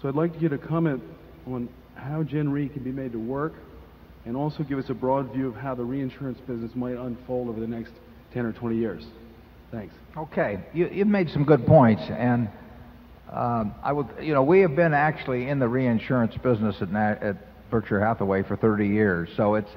So 0.00 0.08
I'd 0.08 0.14
like 0.14 0.32
to 0.32 0.38
get 0.38 0.52
a 0.52 0.58
comment 0.58 1.02
on 1.46 1.68
how 1.94 2.22
Gen 2.22 2.50
Re 2.50 2.68
can 2.68 2.82
be 2.82 2.92
made 2.92 3.12
to 3.12 3.18
work 3.18 3.54
and 4.24 4.36
also 4.36 4.62
give 4.62 4.78
us 4.78 4.88
a 4.88 4.94
broad 4.94 5.32
view 5.32 5.48
of 5.48 5.56
how 5.56 5.74
the 5.74 5.84
reinsurance 5.84 6.38
business 6.40 6.70
might 6.74 6.96
unfold 6.96 7.48
over 7.48 7.60
the 7.60 7.66
next 7.66 7.92
10 8.32 8.46
or 8.46 8.52
20 8.52 8.76
years. 8.76 9.04
Thanks. 9.70 9.94
Okay, 10.16 10.64
you, 10.72 10.88
you've 10.92 11.08
made 11.08 11.28
some 11.30 11.44
good 11.44 11.66
points, 11.66 12.02
and 12.08 12.48
um, 13.30 13.74
I 13.82 13.92
would, 13.92 14.06
you 14.20 14.32
know, 14.32 14.42
we 14.42 14.60
have 14.60 14.74
been 14.74 14.94
actually 14.94 15.48
in 15.48 15.58
the 15.58 15.68
reinsurance 15.68 16.34
business 16.42 16.76
at, 16.80 17.22
at 17.22 17.70
Berkshire 17.70 18.00
Hathaway 18.00 18.42
for 18.42 18.56
30 18.56 18.86
years, 18.86 19.28
so 19.36 19.54
it's 19.54 19.70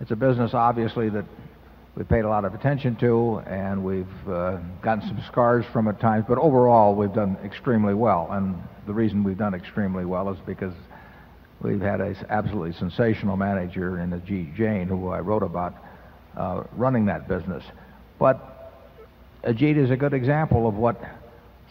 it's 0.00 0.10
a 0.10 0.16
business, 0.16 0.54
obviously, 0.54 1.10
that 1.10 1.26
we've 1.94 2.08
paid 2.08 2.24
a 2.24 2.28
lot 2.28 2.46
of 2.46 2.54
attention 2.54 2.96
to, 2.96 3.42
and 3.46 3.84
we've 3.84 4.28
uh, 4.28 4.56
gotten 4.82 5.06
some 5.06 5.22
scars 5.30 5.64
from 5.72 5.88
at 5.88 6.00
times, 6.00 6.24
but 6.26 6.38
overall, 6.38 6.94
we've 6.94 7.12
done 7.12 7.36
extremely 7.44 7.92
well. 7.92 8.28
And 8.30 8.56
the 8.86 8.94
reason 8.94 9.22
we've 9.22 9.36
done 9.36 9.54
extremely 9.54 10.06
well 10.06 10.30
is 10.30 10.38
because 10.46 10.72
we've 11.60 11.82
had 11.82 12.00
an 12.00 12.16
absolutely 12.30 12.72
sensational 12.78 13.36
manager 13.36 14.00
in 14.00 14.10
Ajit 14.10 14.56
Jain, 14.56 14.88
who 14.88 15.08
I 15.08 15.20
wrote 15.20 15.42
about, 15.42 15.74
uh, 16.34 16.62
running 16.72 17.04
that 17.06 17.28
business. 17.28 17.62
But 18.18 18.72
Ajit 19.44 19.76
is 19.76 19.90
a 19.90 19.96
good 19.96 20.14
example 20.14 20.66
of 20.66 20.74
what 20.76 20.98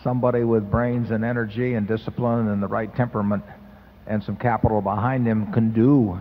somebody 0.04 0.44
with 0.44 0.70
brains 0.70 1.10
and 1.10 1.26
energy 1.26 1.74
and 1.74 1.88
discipline 1.88 2.48
and 2.50 2.62
the 2.62 2.68
right 2.68 2.96
temperament 2.96 3.44
and 4.06 4.24
some 4.24 4.36
capital 4.36 4.82
behind 4.82 5.26
him 5.26 5.52
can 5.52 5.74
do 5.74 6.20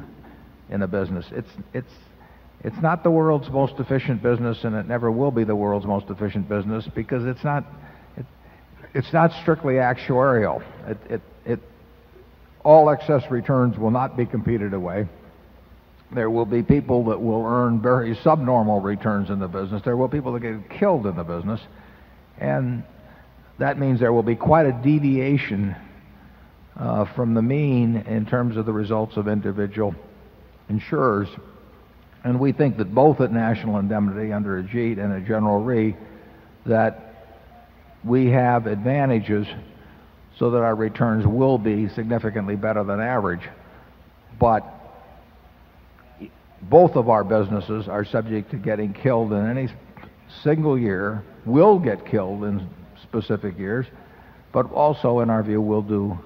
in 0.71 0.83
a 0.83 0.89
business. 0.89 1.27
It's, 1.31 1.51
it's, 1.73 1.93
it's 2.65 2.81
not 2.83 3.03
the 3.03 3.11
world's 3.11 3.49
most 3.51 3.75
efficient 3.79 4.23
business, 4.23 4.65
and 4.65 4.75
it 4.75 4.87
never 4.87 5.11
will 5.11 5.31
be 5.31 5.45
the 5.45 5.57
world's 5.57 5.87
most 5.87 6.11
efficient 6.11 6.49
business 6.49 6.87
because 6.95 7.25
it's 7.25 7.45
not, 7.45 7.65
it, 8.17 8.27
it's 8.95 9.13
not 9.13 9.31
strictly 9.43 9.75
actuarial. 9.75 10.63
It, 10.87 10.99
it, 11.09 11.21
it, 11.45 11.61
all 12.65 12.91
excess 12.91 13.23
returns 13.31 13.79
will 13.79 13.91
not 13.91 14.17
be 14.17 14.27
competed 14.27 14.75
away. 14.75 15.07
There 16.15 16.31
will 16.31 16.47
be 16.47 16.63
people 16.63 17.05
that 17.07 17.21
will 17.21 17.45
earn 17.45 17.81
very 17.81 18.15
subnormal 18.23 18.81
returns 18.81 19.31
in 19.31 19.39
the 19.39 19.49
business. 19.49 19.83
There 19.85 19.97
will 19.97 20.09
be 20.09 20.19
people 20.19 20.33
that 20.33 20.41
get 20.41 20.79
killed 20.79 21.07
in 21.07 21.17
the 21.17 21.25
business. 21.25 21.61
And 22.39 22.83
that 23.59 23.79
means 23.79 24.01
there 24.01 24.13
will 24.13 24.23
be 24.23 24.37
quite 24.37 24.67
a 24.67 24.73
deviation 24.73 25.77
uh, 26.79 27.05
from 27.15 27.35
the 27.35 27.43
mean 27.43 27.97
in 27.97 28.25
terms 28.25 28.57
of 28.57 28.65
the 28.65 28.73
results 28.73 29.17
of 29.17 29.29
individual 29.29 29.95
insurers. 30.69 31.29
And 32.25 32.41
we 32.41 32.53
think 32.53 32.77
that 32.79 32.95
both 32.95 33.21
at 33.21 33.33
National 33.33 33.79
Indemnity 33.79 34.33
under 34.33 34.63
Ajit 34.63 34.99
and 34.99 35.13
at 35.13 35.27
General 35.27 35.61
Re 35.63 35.97
that 36.67 37.05
we 38.05 38.27
have 38.27 38.67
advantages 38.67 39.47
so 40.39 40.51
that 40.51 40.59
our 40.59 40.75
returns 40.75 41.27
will 41.27 41.59
be 41.59 41.89
significantly 41.89 42.57
better 42.57 42.85
than 42.85 43.01
average. 43.01 43.49
But 44.39 44.65
both 46.63 46.97
of 46.97 47.09
our 47.09 47.25
businesses 47.25 47.89
are 47.89 48.05
subject 48.05 48.51
to 48.51 48.57
getting 48.57 48.93
killed 48.93 49.33
in 49.33 49.47
any 49.47 49.69
single 50.43 50.79
year, 50.79 51.23
will 51.45 51.79
get 51.79 52.07
killed 52.07 52.45
in 52.45 52.69
specific 53.03 53.59
years, 53.59 53.87
but 54.53 54.71
also, 54.73 55.21
in 55.21 55.31
our 55.31 55.43
view, 55.43 55.61
will 55.61 55.83
do 55.83 56.19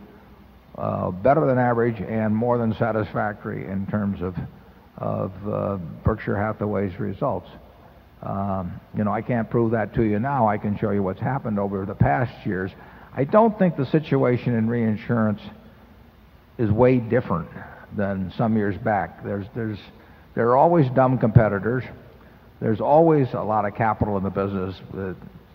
better 0.77 1.47
than 1.47 1.59
average 1.59 2.01
and 2.01 2.35
more 2.35 2.59
than 2.59 2.75
satisfactory 2.75 3.67
in 3.67 3.87
terms 3.87 4.23
of, 4.23 4.37
of 4.97 5.33
uh, 5.49 5.77
Berkshire 6.05 6.37
Hathaway's 6.37 6.99
results. 6.99 7.49
Um, 8.23 8.81
you 8.97 9.03
know, 9.03 9.13
I 9.13 9.21
can't 9.21 9.51
prove 9.51 9.73
that 9.73 9.95
to 9.95 10.03
you 10.03 10.19
now. 10.19 10.49
I 10.49 10.57
can 10.57 10.79
show 10.79 10.91
you 10.91 11.03
what's 11.03 11.21
happened 11.21 11.59
over 11.59 11.85
the 11.85 11.95
past 11.95 12.47
years. 12.47 12.71
I 13.15 13.25
don't 13.25 13.59
think 13.59 13.77
the 13.77 13.87
situation 13.87 14.55
in 14.55 14.69
reinsurance 14.69 15.41
is 16.57 16.71
way 16.71 16.99
different 16.99 17.49
than 17.97 18.33
some 18.39 18.57
years 18.57 18.77
back. 18.79 19.25
There's, 19.25 19.47
there's, 19.55 19.79
there 20.35 20.49
are 20.51 20.57
always 20.57 20.89
dumb 20.91 21.19
competitors. 21.19 21.85
There's 22.61 22.81
always 22.81 23.27
a 23.35 23.43
lot 23.43 23.65
of 23.65 23.75
capital 23.75 24.17
in 24.17 24.23
the 24.23 24.31
business. 24.31 24.77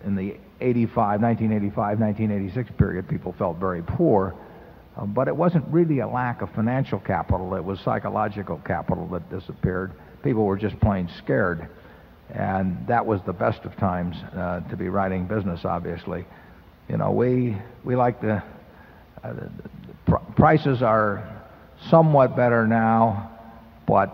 In 0.05 0.15
the 0.15 0.37
85, 0.59 1.21
1985, 1.21 1.99
1986 1.99 2.69
period, 2.77 3.07
people 3.07 3.33
felt 3.37 3.57
very 3.57 3.81
poor. 3.81 4.35
Uh, 4.97 5.05
but 5.05 5.27
it 5.27 5.35
wasn't 5.35 5.65
really 5.67 5.99
a 5.99 6.07
lack 6.07 6.41
of 6.41 6.49
financial 6.51 6.99
capital. 6.99 7.55
It 7.55 7.63
was 7.63 7.79
psychological 7.81 8.57
capital 8.65 9.07
that 9.09 9.29
disappeared. 9.29 9.91
People 10.23 10.45
were 10.45 10.57
just 10.57 10.79
plain 10.79 11.09
scared. 11.17 11.67
And 12.33 12.85
that 12.87 13.05
was 13.05 13.21
the 13.25 13.33
best 13.33 13.63
of 13.63 13.75
times 13.77 14.15
uh, 14.35 14.61
to 14.69 14.75
be 14.75 14.89
writing 14.89 15.27
business, 15.27 15.63
obviously. 15.63 16.25
You 16.89 16.97
know, 16.97 17.11
we, 17.11 17.57
we 17.83 17.95
like 17.95 18.19
the, 18.21 18.43
uh, 19.23 19.33
pr- 20.05 20.15
prices 20.35 20.81
are 20.81 21.45
somewhat 21.89 22.35
better 22.35 22.65
now, 22.67 23.31
but 23.85 24.11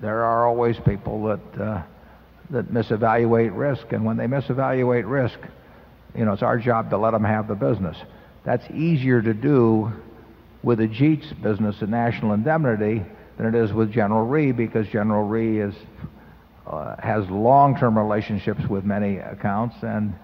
there 0.00 0.24
are 0.24 0.46
always 0.46 0.76
people 0.84 1.24
that 1.24 1.60
uh, 1.60 1.82
that 2.50 2.72
misevaluate 2.72 3.56
risk, 3.56 3.92
and 3.92 4.04
when 4.04 4.16
they 4.16 4.26
misevaluate 4.26 5.08
risk, 5.10 5.38
you 6.14 6.24
know, 6.24 6.32
it's 6.32 6.42
our 6.42 6.58
job 6.58 6.90
to 6.90 6.98
let 6.98 7.10
them 7.12 7.24
have 7.24 7.48
the 7.48 7.54
business. 7.54 7.96
That's 8.46 8.64
easier 8.70 9.20
to 9.20 9.34
do 9.34 9.92
with 10.62 10.78
a 10.78 10.86
Ajit's 10.86 11.32
business 11.42 11.82
at 11.82 11.88
National 11.88 12.32
Indemnity 12.32 13.04
than 13.36 13.46
it 13.46 13.56
is 13.56 13.72
with 13.72 13.92
General 13.92 14.24
Re 14.24 14.52
because 14.52 14.86
General 14.86 15.26
Re 15.26 15.60
is 15.60 15.74
uh, 16.64 16.94
has 17.00 17.28
long-term 17.28 17.98
relationships 17.98 18.60
with 18.70 18.84
many 18.84 19.18
accounts 19.18 19.74
and 19.82 20.14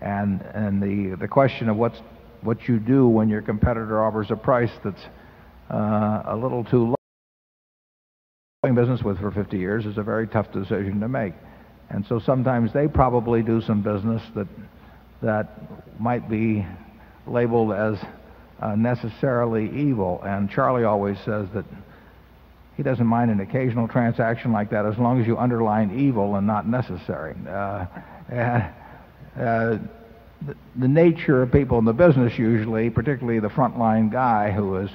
and 0.00 0.42
and 0.54 0.82
the 0.82 1.16
the 1.20 1.28
question 1.28 1.68
of 1.68 1.76
what's 1.76 2.00
what 2.42 2.68
you 2.68 2.80
do 2.80 3.06
when 3.06 3.28
your 3.28 3.42
competitor 3.42 4.04
offers 4.04 4.32
a 4.32 4.36
price 4.36 4.72
that's 4.82 5.02
uh, 5.70 6.22
a 6.26 6.36
little 6.36 6.64
too 6.64 6.84
low 6.84 6.94
doing 8.64 8.74
business 8.74 9.02
with 9.04 9.20
for 9.20 9.30
50 9.30 9.56
years 9.56 9.86
is 9.86 9.98
a 9.98 10.02
very 10.02 10.26
tough 10.26 10.50
decision 10.52 10.98
to 10.98 11.08
make. 11.08 11.34
And 11.90 12.04
so 12.08 12.18
sometimes 12.18 12.72
they 12.72 12.88
probably 12.88 13.40
do 13.40 13.60
some 13.60 13.82
business 13.82 14.20
that 14.34 14.48
that 15.22 16.00
might 16.00 16.28
be 16.28 16.66
labeled 17.30 17.72
as 17.72 17.98
uh, 18.60 18.74
necessarily 18.74 19.70
evil. 19.70 20.20
And 20.24 20.50
Charlie 20.50 20.84
always 20.84 21.16
says 21.24 21.48
that 21.54 21.64
he 22.76 22.82
doesn't 22.82 23.06
mind 23.06 23.30
an 23.30 23.40
occasional 23.40 23.88
transaction 23.88 24.52
like 24.52 24.70
that 24.70 24.86
as 24.86 24.96
long 24.98 25.20
as 25.20 25.26
you 25.26 25.36
underline 25.36 25.98
evil 25.98 26.36
and 26.36 26.46
not 26.46 26.66
necessary. 26.66 27.34
Uh, 27.46 27.86
uh, 28.32 29.78
the, 30.46 30.54
the 30.76 30.88
nature 30.88 31.42
of 31.42 31.50
people 31.50 31.78
in 31.78 31.84
the 31.84 31.92
business 31.92 32.38
usually, 32.38 32.90
particularly 32.90 33.40
the 33.40 33.48
frontline 33.48 34.12
guy 34.12 34.52
who 34.52 34.76
is 34.76 34.90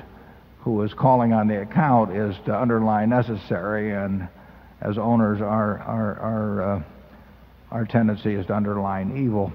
who 0.62 0.82
is 0.84 0.94
calling 0.94 1.34
on 1.34 1.50
the 1.50 1.62
account, 1.62 2.16
is 2.16 2.34
to 2.46 2.58
underline 2.58 3.10
necessary, 3.10 3.94
and 3.94 4.30
as 4.80 4.98
owners, 4.98 5.42
our 5.42 5.80
our 5.80 6.20
our 6.20 6.62
uh, 6.62 6.84
our 7.72 7.86
tendency 7.86 8.34
is 8.34 8.46
to 8.46 8.56
underline 8.56 9.18
evil. 9.18 9.52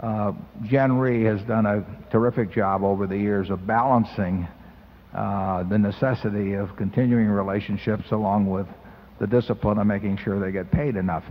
Uh, 0.00 0.32
Gen 0.64 0.98
Re 0.98 1.24
has 1.24 1.40
done 1.42 1.64
a 1.64 1.84
terrific 2.10 2.52
job 2.52 2.82
over 2.82 3.06
the 3.06 3.16
years 3.16 3.48
of 3.48 3.66
balancing 3.66 4.46
uh, 5.14 5.62
the 5.62 5.78
necessity 5.78 6.52
of 6.52 6.76
continuing 6.76 7.28
relationships 7.28 8.10
along 8.10 8.46
with 8.46 8.66
the 9.18 9.26
discipline 9.26 9.78
of 9.78 9.86
making 9.86 10.18
sure 10.18 10.38
they 10.38 10.52
get 10.52 10.70
paid 10.70 10.96
enough. 10.96 11.24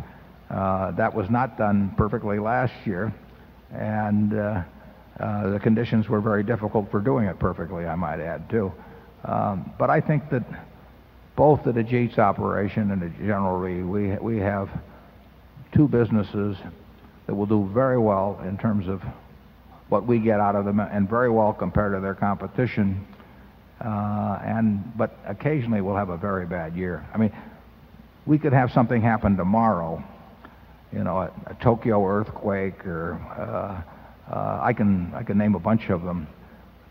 Uh, 0.49 0.91
that 0.91 1.13
was 1.13 1.29
not 1.29 1.57
done 1.57 1.93
perfectly 1.95 2.39
last 2.39 2.73
year, 2.85 3.13
and 3.71 4.33
uh, 4.33 4.63
uh, 5.19 5.49
the 5.51 5.59
conditions 5.59 6.09
were 6.09 6.21
very 6.21 6.43
difficult 6.43 6.89
for 6.89 6.99
doing 6.99 7.27
it 7.27 7.37
perfectly, 7.37 7.85
I 7.85 7.95
might 7.95 8.19
add, 8.19 8.49
too. 8.49 8.71
Um, 9.23 9.71
but 9.77 9.91
I 9.91 10.01
think 10.01 10.29
that 10.31 10.43
both 11.35 11.67
at 11.67 11.75
the 11.75 11.83
Ajit's 11.83 12.17
operation 12.17 12.91
and 12.91 13.03
at 13.03 13.17
General 13.17 13.57
Re, 13.57 13.83
we, 13.83 14.17
we 14.17 14.37
have 14.37 14.69
two 15.73 15.87
businesses 15.87 16.57
that 17.27 17.35
will 17.35 17.45
do 17.45 17.69
very 17.73 17.97
well 17.97 18.39
in 18.45 18.57
terms 18.57 18.87
of 18.87 19.01
what 19.89 20.05
we 20.05 20.19
get 20.19 20.39
out 20.39 20.55
of 20.55 20.65
them 20.65 20.79
and 20.79 21.09
very 21.09 21.29
well 21.29 21.53
compared 21.53 21.93
to 21.93 21.99
their 21.99 22.15
competition. 22.15 23.05
Uh, 23.83 24.39
and 24.43 24.97
but 24.97 25.17
occasionally 25.27 25.81
we'll 25.81 25.95
have 25.95 26.09
a 26.09 26.17
very 26.17 26.45
bad 26.45 26.75
year. 26.75 27.05
I 27.13 27.17
mean, 27.17 27.31
we 28.25 28.37
could 28.37 28.53
have 28.53 28.71
something 28.71 29.01
happen 29.01 29.37
tomorrow, 29.37 30.03
you 30.91 31.03
know, 31.03 31.17
a, 31.17 31.53
Tokyo 31.61 32.07
earthquake, 32.07 32.85
or 32.85 33.13
uh, 33.37 34.33
uh, 34.33 34.59
I 34.61 34.73
can 34.73 35.13
I 35.13 35.23
can 35.23 35.37
name 35.37 35.55
a 35.55 35.59
bunch 35.59 35.89
of 35.89 36.03
them 36.03 36.27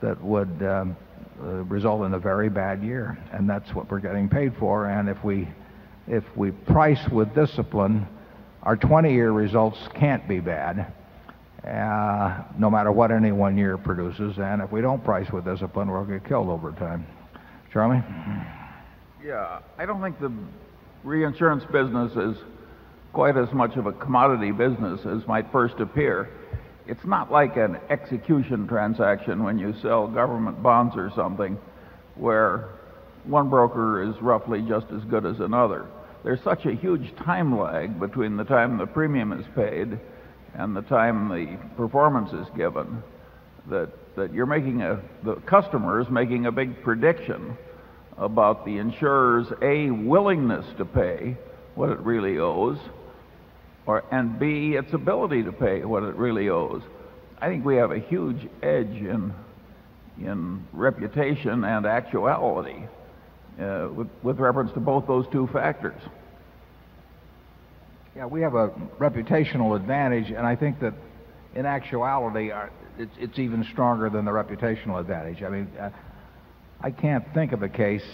that 0.00 0.22
would 0.22 0.62
um, 0.62 0.96
result 1.38 2.04
in 2.04 2.14
a 2.14 2.18
very 2.18 2.48
bad 2.48 2.82
year, 2.82 3.18
and 3.32 3.48
that's 3.48 3.74
what 3.74 3.90
we're 3.90 3.98
getting 3.98 4.28
paid 4.28 4.54
for. 4.58 4.86
And 4.86 5.08
if 5.08 5.22
we 5.24 5.48
if 6.06 6.24
we 6.36 6.50
price 6.50 7.08
with 7.08 7.34
discipline, 7.34 8.06
our 8.64 8.76
20-year 8.76 9.30
results 9.30 9.78
can't 9.94 10.26
be 10.26 10.40
bad, 10.40 10.92
uh, 11.66 12.42
no 12.58 12.70
matter 12.70 12.90
what 12.90 13.10
any 13.10 13.30
one 13.30 13.58
year 13.58 13.76
produces. 13.76 14.38
And 14.38 14.62
if 14.62 14.72
we 14.72 14.80
don't 14.80 15.04
price 15.04 15.30
with 15.30 15.44
discipline, 15.44 15.90
we'll 15.90 16.04
get 16.04 16.26
killed 16.26 16.48
over 16.48 16.72
time. 16.72 17.06
Charlie? 17.72 18.02
Yeah, 19.22 19.60
I 19.78 19.84
don't 19.84 20.00
think 20.00 20.18
the 20.18 20.32
reinsurance 21.02 21.64
business 21.70 22.12
is 22.16 22.42
quite 23.12 23.36
as 23.36 23.52
much 23.52 23.76
of 23.76 23.86
a 23.86 23.92
commodity 23.92 24.50
business 24.50 25.00
as 25.06 25.26
might 25.26 25.50
first 25.52 25.78
appear. 25.80 26.30
It's 26.86 27.04
not 27.04 27.30
like 27.30 27.56
an 27.56 27.78
execution 27.90 28.66
transaction 28.66 29.42
when 29.42 29.58
you 29.58 29.74
sell 29.82 30.06
government 30.06 30.62
bonds 30.62 30.96
or 30.96 31.10
something, 31.14 31.58
where 32.14 32.70
one 33.24 33.50
broker 33.50 34.02
is 34.02 34.14
roughly 34.22 34.62
just 34.62 34.86
as 34.90 35.02
good 35.04 35.26
as 35.26 35.40
another 35.40 35.86
there's 36.24 36.42
such 36.42 36.64
a 36.64 36.72
huge 36.74 37.14
time 37.24 37.56
lag 37.58 38.00
between 38.00 38.36
the 38.36 38.44
time 38.44 38.78
the 38.78 38.86
premium 38.86 39.32
is 39.32 39.44
paid 39.54 39.98
and 40.54 40.74
the 40.74 40.82
time 40.82 41.28
the 41.28 41.58
performance 41.76 42.32
is 42.32 42.46
given 42.56 43.02
that 43.68 43.90
that 44.16 44.32
you're 44.32 44.46
making 44.46 44.82
a 44.82 45.00
the 45.24 45.34
customer 45.46 46.00
is 46.00 46.08
making 46.08 46.46
a 46.46 46.52
big 46.52 46.82
prediction 46.82 47.56
about 48.16 48.64
the 48.64 48.78
insurer's 48.78 49.46
a 49.62 49.90
willingness 49.90 50.64
to 50.78 50.84
pay 50.84 51.36
what 51.74 51.90
it 51.90 51.98
really 52.00 52.38
owes 52.38 52.78
or 53.86 54.04
and 54.10 54.38
b 54.38 54.76
its 54.76 54.92
ability 54.94 55.42
to 55.42 55.52
pay 55.52 55.84
what 55.84 56.02
it 56.02 56.14
really 56.14 56.48
owes. 56.48 56.82
I 57.38 57.48
think 57.48 57.64
we 57.64 57.76
have 57.76 57.90
a 57.90 57.98
huge 57.98 58.48
edge 58.62 58.96
in 58.96 59.34
in 60.18 60.64
reputation 60.72 61.64
and 61.64 61.84
actuality 61.84 62.84
uh, 63.60 63.88
with, 63.94 64.08
with 64.22 64.38
reference 64.38 64.72
to 64.72 64.80
both 64.80 65.06
those 65.06 65.26
two 65.32 65.46
factors. 65.52 66.00
Yeah, 68.16 68.26
we 68.26 68.42
have 68.42 68.54
a 68.54 68.68
reputational 68.98 69.76
advantage, 69.76 70.30
and 70.30 70.46
I 70.46 70.54
think 70.56 70.80
that 70.80 70.94
in 71.54 71.66
actuality, 71.66 72.50
our, 72.50 72.70
it's, 72.98 73.14
it's 73.18 73.38
even 73.38 73.64
stronger 73.72 74.08
than 74.08 74.24
the 74.24 74.30
reputational 74.30 75.00
advantage. 75.00 75.42
I 75.42 75.48
mean, 75.48 75.68
uh, 75.80 75.90
I 76.80 76.90
can't 76.90 77.24
think 77.34 77.52
of 77.52 77.62
a 77.62 77.68
case 77.68 78.04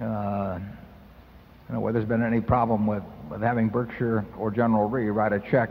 uh, 0.00 0.58
you 1.68 1.74
know, 1.74 1.80
where 1.80 1.92
there's 1.92 2.08
been 2.08 2.22
any 2.22 2.40
problem 2.40 2.86
with, 2.86 3.02
with 3.30 3.42
having 3.42 3.68
Berkshire 3.68 4.24
or 4.38 4.50
General 4.50 4.88
Re 4.88 5.08
write 5.10 5.32
a 5.32 5.40
check 5.50 5.70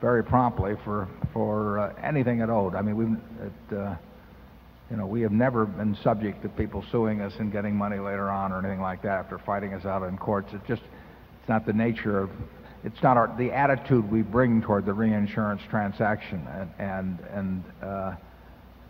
very 0.00 0.22
promptly 0.22 0.74
for 0.84 1.08
for 1.32 1.78
uh, 1.78 1.94
anything 2.02 2.40
it 2.40 2.48
owed. 2.48 2.74
I 2.74 2.82
mean, 2.82 2.96
we've 2.96 3.16
it, 3.46 3.76
uh, 3.76 3.96
you 4.90 4.96
know, 4.96 5.06
we 5.06 5.20
have 5.20 5.32
never 5.32 5.66
been 5.66 5.96
subject 6.02 6.42
to 6.42 6.48
people 6.48 6.82
suing 6.90 7.20
us 7.20 7.34
and 7.38 7.52
getting 7.52 7.76
money 7.76 7.98
later 7.98 8.30
on 8.30 8.52
or 8.52 8.58
anything 8.58 8.80
like 8.80 9.02
that 9.02 9.18
after 9.18 9.38
fighting 9.38 9.74
us 9.74 9.84
out 9.84 10.02
in 10.02 10.16
courts. 10.16 10.52
It 10.54 10.60
just, 10.66 10.82
it's 11.40 11.48
not 11.48 11.66
the 11.66 11.74
nature 11.74 12.18
of, 12.18 12.30
it's 12.84 13.02
not 13.02 13.16
our, 13.16 13.34
the 13.36 13.52
attitude 13.52 14.10
we 14.10 14.22
bring 14.22 14.62
toward 14.62 14.86
the 14.86 14.94
reinsurance 14.94 15.60
transaction. 15.68 16.46
And, 16.50 16.70
and, 16.78 17.18
and 17.34 17.64
uh, 17.82 18.14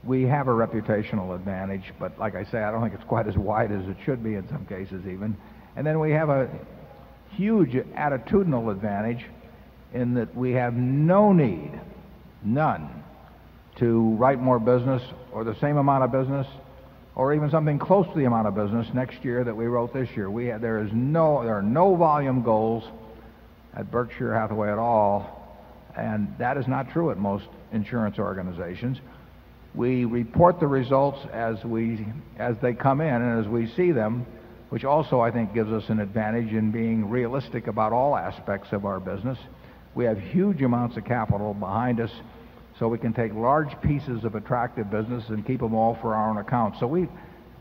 we 0.05 0.23
have 0.23 0.47
a 0.47 0.53
reputational 0.53 1.35
advantage, 1.35 1.93
but 1.99 2.17
like 2.19 2.37
I 2.37 2.45
say, 2.45 2.59
I 2.63 2.71
don't 2.71 2.83
think 2.83 2.95
it's 2.95 3.09
quite 3.09 3.27
as 3.27 3.37
wide 3.37 3.73
as 3.73 3.87
it 3.89 3.97
should 4.05 4.23
be 4.23 4.35
in 4.35 4.49
some 4.49 4.67
cases 4.67 5.05
even. 5.07 5.37
And 5.75 5.85
then 5.85 5.99
we 5.99 6.13
have 6.13 6.29
a 6.29 6.49
huge 7.31 7.73
attitudinal 7.73 8.71
advantage 8.71 9.25
in 9.93 10.15
that 10.15 10.35
we 10.37 10.53
have 10.53 10.75
no 10.75 11.33
need, 11.33 11.81
none, 12.45 12.98
to 13.79 14.15
write 14.17 14.41
more 14.41 14.59
business 14.59 15.03
or 15.33 15.45
the 15.45 15.55
same 15.61 15.77
amount 15.77 16.05
of 16.05 16.13
business 16.13 16.47
or 17.19 17.35
even 17.35 17.51
something 17.51 17.79
close 17.79 18.07
to 18.07 18.19
the 18.19 18.25
amount 18.25 18.47
of 18.47 18.55
business 18.55 18.87
next 18.95 19.25
year 19.25 19.43
that 19.43 19.55
we 19.55 19.67
wrote 19.67 19.93
this 19.93 20.09
year. 20.17 20.31
We 20.31 20.47
there 20.47 20.79
is 20.79 20.91
no 20.93 21.43
there 21.43 21.57
are 21.57 21.63
no 21.63 21.97
volume 21.97 22.43
goals 22.43 22.85
at 23.75 23.91
Berkshire 23.91 24.33
Hathaway 24.33 24.71
at 24.71 24.79
all, 24.79 25.59
and 25.97 26.33
that 26.39 26.57
is 26.57 26.67
not 26.69 26.91
true 26.91 27.11
at 27.11 27.19
most 27.19 27.47
insurance 27.73 28.19
organizations. 28.19 28.99
We 29.75 30.05
report 30.05 30.61
the 30.61 30.69
results 30.69 31.19
as 31.33 31.63
we 31.65 32.07
as 32.39 32.57
they 32.63 32.73
come 32.73 33.01
in 33.01 33.15
and 33.15 33.45
as 33.45 33.51
we 33.51 33.67
see 33.75 33.91
them, 33.91 34.25
which 34.71 34.85
also 34.85 35.21
I 35.21 35.33
think 35.33 35.53
gives 35.53 35.73
us 35.73 35.85
an 35.89 35.99
advantage 35.99 36.53
in 36.53 36.71
being 36.71 37.11
realistic 37.11 37.67
about 37.67 37.93
all 37.93 38.17
aspects 38.17 38.69
of 38.73 38.85
our 38.85 39.01
business. 39.01 39.39
We 39.97 40.05
have 40.05 40.19
huge 40.21 40.63
amounts 40.63 40.97
of 40.97 41.05
capital 41.05 41.53
behind 41.53 41.99
us 41.99 42.13
so 42.79 42.89
we 42.89 42.99
can 42.99 43.13
take 43.13 43.35
large 43.35 43.81
pieces 43.83 44.25
of 44.25 44.35
attractive 44.35 44.91
business 44.91 45.29
and 45.29 45.45
keep 45.47 45.61
them 45.61 45.75
all 45.75 45.99
for 46.01 46.15
our 46.15 46.31
own 46.31 46.39
account. 46.39 46.77
So 46.79 46.87
we 46.87 47.09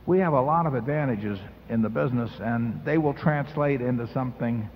we 0.05 0.19
have 0.19 0.33
a 0.33 0.41
lot 0.41 0.65
of 0.65 0.73
advantages 0.73 1.37
in 1.69 1.81
the 1.81 1.89
business, 1.89 2.31
and 2.39 2.83
they 2.85 2.97
will 2.97 3.13
translate 3.13 3.81
into 3.81 4.07
something 4.13 4.69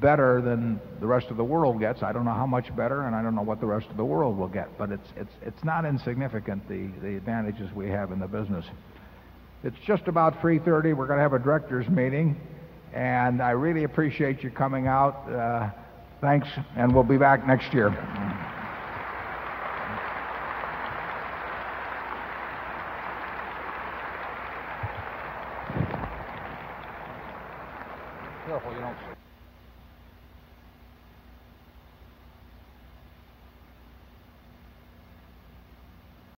better 0.00 0.42
than 0.42 0.80
the 1.00 1.06
rest 1.06 1.28
of 1.28 1.36
the 1.36 1.44
world 1.44 1.78
gets. 1.78 2.02
I 2.02 2.12
don't 2.12 2.24
know 2.24 2.34
how 2.34 2.46
much 2.46 2.74
better, 2.74 3.06
and 3.06 3.14
I 3.14 3.22
don't 3.22 3.34
know 3.34 3.42
what 3.42 3.60
the 3.60 3.66
rest 3.66 3.86
of 3.90 3.96
the 3.96 4.04
world 4.04 4.36
will 4.36 4.48
get, 4.48 4.76
but 4.76 4.90
it's 4.90 5.08
it's 5.16 5.32
it's 5.42 5.64
not 5.64 5.84
insignificant 5.84 6.68
the 6.68 6.88
the 7.00 7.16
advantages 7.16 7.72
we 7.74 7.88
have 7.90 8.12
in 8.12 8.18
the 8.18 8.26
business. 8.26 8.64
It's 9.62 9.78
just 9.86 10.08
about 10.08 10.40
3:30. 10.40 10.94
We're 10.94 11.06
going 11.06 11.18
to 11.18 11.22
have 11.22 11.32
a 11.32 11.38
directors 11.38 11.88
meeting, 11.88 12.40
and 12.92 13.42
I 13.42 13.50
really 13.50 13.84
appreciate 13.84 14.42
you 14.42 14.50
coming 14.50 14.86
out. 14.86 15.30
Uh, 15.30 15.70
thanks, 16.20 16.48
and 16.76 16.94
we'll 16.94 17.04
be 17.04 17.18
back 17.18 17.46
next 17.46 17.72
year. 17.72 17.90